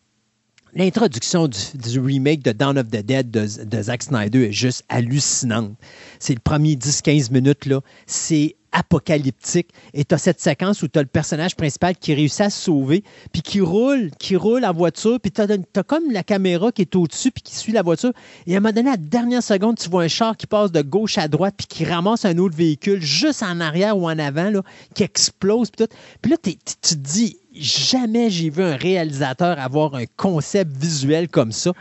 L'introduction 0.73 1.49
du, 1.49 1.99
remake 1.99 2.43
de 2.43 2.53
Dawn 2.53 2.77
of 2.77 2.87
the 2.87 3.03
Dead 3.03 3.29
de, 3.29 3.45
de 3.65 3.81
Zack 3.81 4.03
Snyder 4.03 4.47
est 4.47 4.51
juste 4.53 4.85
hallucinante. 4.87 5.73
C'est 6.19 6.33
le 6.33 6.39
premier 6.39 6.75
10-15 6.75 7.31
minutes, 7.33 7.65
là. 7.65 7.81
C'est 8.05 8.55
apocalyptique. 8.71 9.69
Et 9.93 10.05
tu 10.05 10.15
as 10.15 10.17
cette 10.17 10.39
séquence 10.39 10.81
où 10.81 10.87
tu 10.87 10.99
as 10.99 11.01
le 11.01 11.07
personnage 11.07 11.55
principal 11.55 11.95
qui 11.95 12.13
réussit 12.13 12.41
à 12.41 12.49
se 12.49 12.61
sauver, 12.61 13.03
puis 13.31 13.41
qui 13.41 13.61
roule, 13.61 14.11
qui 14.17 14.35
roule 14.35 14.65
en 14.65 14.73
voiture, 14.73 15.19
puis 15.19 15.31
tu 15.31 15.41
as, 15.41 15.83
comme 15.83 16.11
la 16.11 16.23
caméra 16.23 16.71
qui 16.71 16.81
est 16.83 16.95
au-dessus, 16.95 17.31
puis 17.31 17.43
qui 17.43 17.55
suit 17.55 17.73
la 17.73 17.81
voiture. 17.81 18.11
Et 18.47 18.53
à 18.53 18.57
un 18.57 18.59
moment 18.61 18.73
donné, 18.73 18.89
à 18.89 18.93
la 18.93 18.97
dernière 18.97 19.43
seconde, 19.43 19.77
tu 19.77 19.89
vois 19.89 20.03
un 20.03 20.07
char 20.07 20.37
qui 20.37 20.47
passe 20.47 20.71
de 20.71 20.81
gauche 20.81 21.17
à 21.17 21.27
droite, 21.27 21.55
puis 21.57 21.67
qui 21.67 21.85
ramasse 21.85 22.25
un 22.25 22.37
autre 22.37 22.55
véhicule 22.55 23.01
juste 23.01 23.43
en 23.43 23.59
arrière 23.59 23.97
ou 23.97 24.09
en 24.09 24.19
avant, 24.19 24.49
là, 24.49 24.61
qui 24.95 25.03
explose, 25.03 25.69
puis 25.71 25.85
tout. 25.85 25.93
Puis 26.21 26.31
là, 26.31 26.37
tu 26.41 26.55
te 26.55 26.95
dis, 26.95 27.37
jamais 27.53 28.29
j'ai 28.29 28.49
vu 28.49 28.63
un 28.63 28.75
réalisateur 28.75 29.59
avoir 29.59 29.95
un 29.95 30.05
concept 30.17 30.75
visuel 30.77 31.27
comme 31.27 31.51
ça. 31.51 31.71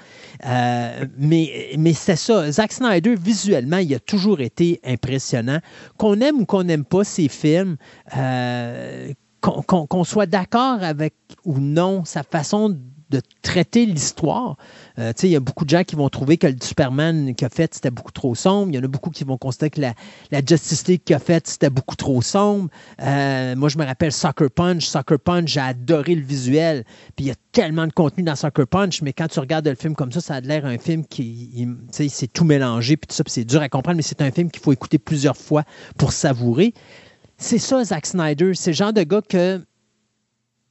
Euh, 0.47 1.07
mais 1.19 1.77
c'est 1.95 2.17
ça. 2.17 2.51
Zack 2.51 2.73
Snyder, 2.73 3.15
visuellement, 3.15 3.79
il 3.79 3.95
a 3.95 4.01
toujours 4.01 4.41
été 4.41 4.81
impressionnant. 4.85 5.61
Qu'on 5.97 6.21
aime 6.21 6.41
ou 6.41 6.47
qu'on 6.47 6.65
n'aime 6.65 6.85
pas 6.85 7.05
ses 7.05 7.29
films, 7.29 7.77
euh, 8.17 9.13
qu'on 9.41 10.05
soit 10.05 10.27
d'accord 10.27 10.83
avec 10.83 11.15
ou 11.45 11.59
non 11.59 12.05
sa 12.05 12.23
façon 12.23 12.77
de 13.11 13.21
traiter 13.43 13.87
l'histoire. 13.87 14.57
Euh, 15.01 15.13
il 15.23 15.31
y 15.31 15.37
a 15.37 15.41
beaucoup 15.41 15.65
de 15.65 15.71
gens 15.71 15.83
qui 15.83 15.97
vont 15.97 16.09
trouver 16.09 16.37
que 16.37 16.47
le 16.47 16.57
Superman 16.61 17.35
qu'il 17.35 17.47
a 17.47 17.49
fait, 17.49 17.75
c'était 17.75 17.91
beaucoup 17.91 18.13
trop 18.13 18.35
sombre. 18.35 18.69
Il 18.73 18.77
y 18.77 18.79
en 18.79 18.85
a 18.85 18.89
beaucoup 18.89 19.11
qui 19.11 19.25
vont 19.25 19.39
constater 19.39 19.71
que 19.71 19.81
la, 19.81 19.95
la 20.31 20.41
Justice 20.45 20.87
League 20.87 21.03
qu'il 21.05 21.17
a 21.17 21.19
fait, 21.19 21.47
c'était 21.47 21.71
beaucoup 21.71 21.97
trop 21.97 22.21
sombre. 22.21 22.69
Euh, 23.01 23.57
moi, 23.57 23.69
je 23.69 23.79
me 23.79 23.85
rappelle 23.85 24.13
Soccer 24.13 24.51
Punch. 24.51 24.85
Soccer 24.85 25.19
Punch, 25.19 25.49
j'ai 25.49 25.61
adoré 25.61 26.15
le 26.15 26.23
visuel. 26.23 26.85
Puis 27.17 27.25
il 27.25 27.29
y 27.29 27.31
a 27.31 27.35
tellement 27.53 27.87
de 27.87 27.93
contenu 27.93 28.23
dans 28.23 28.37
Soccer 28.37 28.67
Punch, 28.67 29.01
mais 29.03 29.13
quand 29.13 29.29
tu 29.29 29.41
regardes 29.41 29.67
le 29.67 29.75
film 29.75 29.95
comme 29.95 30.13
ça, 30.13 30.21
ça 30.21 30.35
a 30.35 30.41
l'air 30.41 30.67
un 30.67 30.79
film 30.79 31.05
qui, 31.07 31.67
c'est 31.91 32.33
tout 32.33 32.45
mélangé, 32.45 32.97
puis 32.97 33.09
tout 33.09 33.15
ça, 33.15 33.25
c'est 33.27 33.45
dur 33.45 33.63
à 33.63 33.69
comprendre, 33.69 33.97
mais 33.97 34.03
c'est 34.03 34.23
un 34.23 34.31
film 34.31 34.51
qu'il 34.51 34.63
faut 34.63 34.73
écouter 34.73 34.99
plusieurs 34.99 35.37
fois 35.37 35.65
pour 35.97 36.13
savourer. 36.13 36.75
C'est 37.39 37.59
ça, 37.59 37.83
Zack 37.83 38.07
Snyder. 38.07 38.53
C'est 38.55 38.71
le 38.71 38.77
genre 38.77 38.93
de 38.93 39.03
gars 39.03 39.23
que 39.27 39.65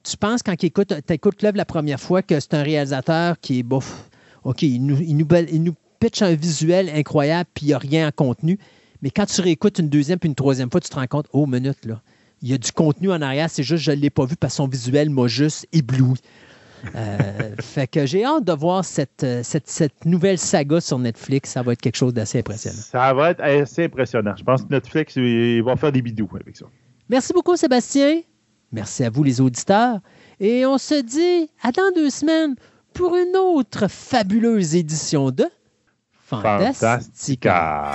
tu 0.03 0.17
penses 0.17 0.43
quand 0.43 0.55
tu 0.55 0.67
écoutes, 0.67 0.93
écoutes 1.09 1.41
la 1.41 1.65
première 1.65 1.99
fois 1.99 2.21
que 2.21 2.39
c'est 2.39 2.53
un 2.53 2.63
réalisateur 2.63 3.39
qui 3.39 3.59
est 3.59 3.63
bof. 3.63 4.08
OK, 4.43 4.61
il 4.61 4.85
nous, 4.85 4.97
il 5.01 5.17
nous, 5.63 5.75
pitch 5.99 6.21
un 6.21 6.33
visuel 6.33 6.89
incroyable, 6.95 7.49
puis 7.53 7.65
il 7.65 7.69
n'y 7.69 7.73
a 7.73 7.77
rien 7.77 8.07
en 8.07 8.11
contenu. 8.11 8.57
Mais 9.01 9.09
quand 9.09 9.25
tu 9.25 9.41
réécoutes 9.41 9.79
une 9.79 9.89
deuxième 9.89 10.17
puis 10.17 10.29
une 10.29 10.35
troisième 10.35 10.71
fois, 10.71 10.79
tu 10.79 10.89
te 10.89 10.95
rends 10.95 11.07
compte, 11.07 11.27
oh, 11.33 11.45
minute, 11.45 11.85
là, 11.85 12.01
il 12.41 12.49
y 12.49 12.53
a 12.53 12.57
du 12.57 12.71
contenu 12.71 13.11
en 13.11 13.21
arrière, 13.21 13.49
c'est 13.49 13.63
juste 13.63 13.83
je 13.83 13.91
ne 13.91 13.97
l'ai 13.97 14.09
pas 14.09 14.25
vu 14.25 14.37
parce 14.37 14.53
que 14.53 14.57
son 14.57 14.67
visuel 14.67 15.09
m'a 15.09 15.27
juste 15.27 15.67
ébloui. 15.73 16.19
Euh, 16.95 17.55
fait 17.59 17.87
que 17.87 18.05
j'ai 18.05 18.23
hâte 18.23 18.45
de 18.45 18.53
voir 18.53 18.85
cette, 18.85 19.25
cette, 19.43 20.05
nouvelle 20.05 20.37
saga 20.37 20.79
sur 20.79 20.99
Netflix. 20.99 21.51
Ça 21.51 21.61
va 21.61 21.73
être 21.73 21.81
quelque 21.81 21.97
chose 21.97 22.13
d'assez 22.13 22.39
impressionnant. 22.39 22.79
Ça 22.79 23.13
va 23.13 23.31
être 23.31 23.41
assez 23.41 23.85
impressionnant. 23.85 24.35
Je 24.37 24.43
pense 24.43 24.63
que 24.63 24.69
Netflix 24.69 25.15
il 25.17 25.61
va 25.63 25.75
faire 25.75 25.91
des 25.91 26.01
bidous 26.01 26.29
avec 26.39 26.55
ça. 26.55 26.65
Merci 27.09 27.33
beaucoup, 27.33 27.55
Sébastien. 27.55 28.21
Merci 28.71 29.03
à 29.03 29.09
vous, 29.09 29.23
les 29.23 29.41
auditeurs. 29.41 29.99
Et 30.39 30.65
on 30.65 30.77
se 30.77 31.01
dit 31.01 31.49
à 31.61 31.71
dans 31.71 31.91
deux 31.95 32.09
semaines 32.09 32.55
pour 32.93 33.15
une 33.15 33.35
autre 33.35 33.87
fabuleuse 33.87 34.75
édition 34.75 35.31
de 35.31 35.45
Fantastica. 36.27 37.91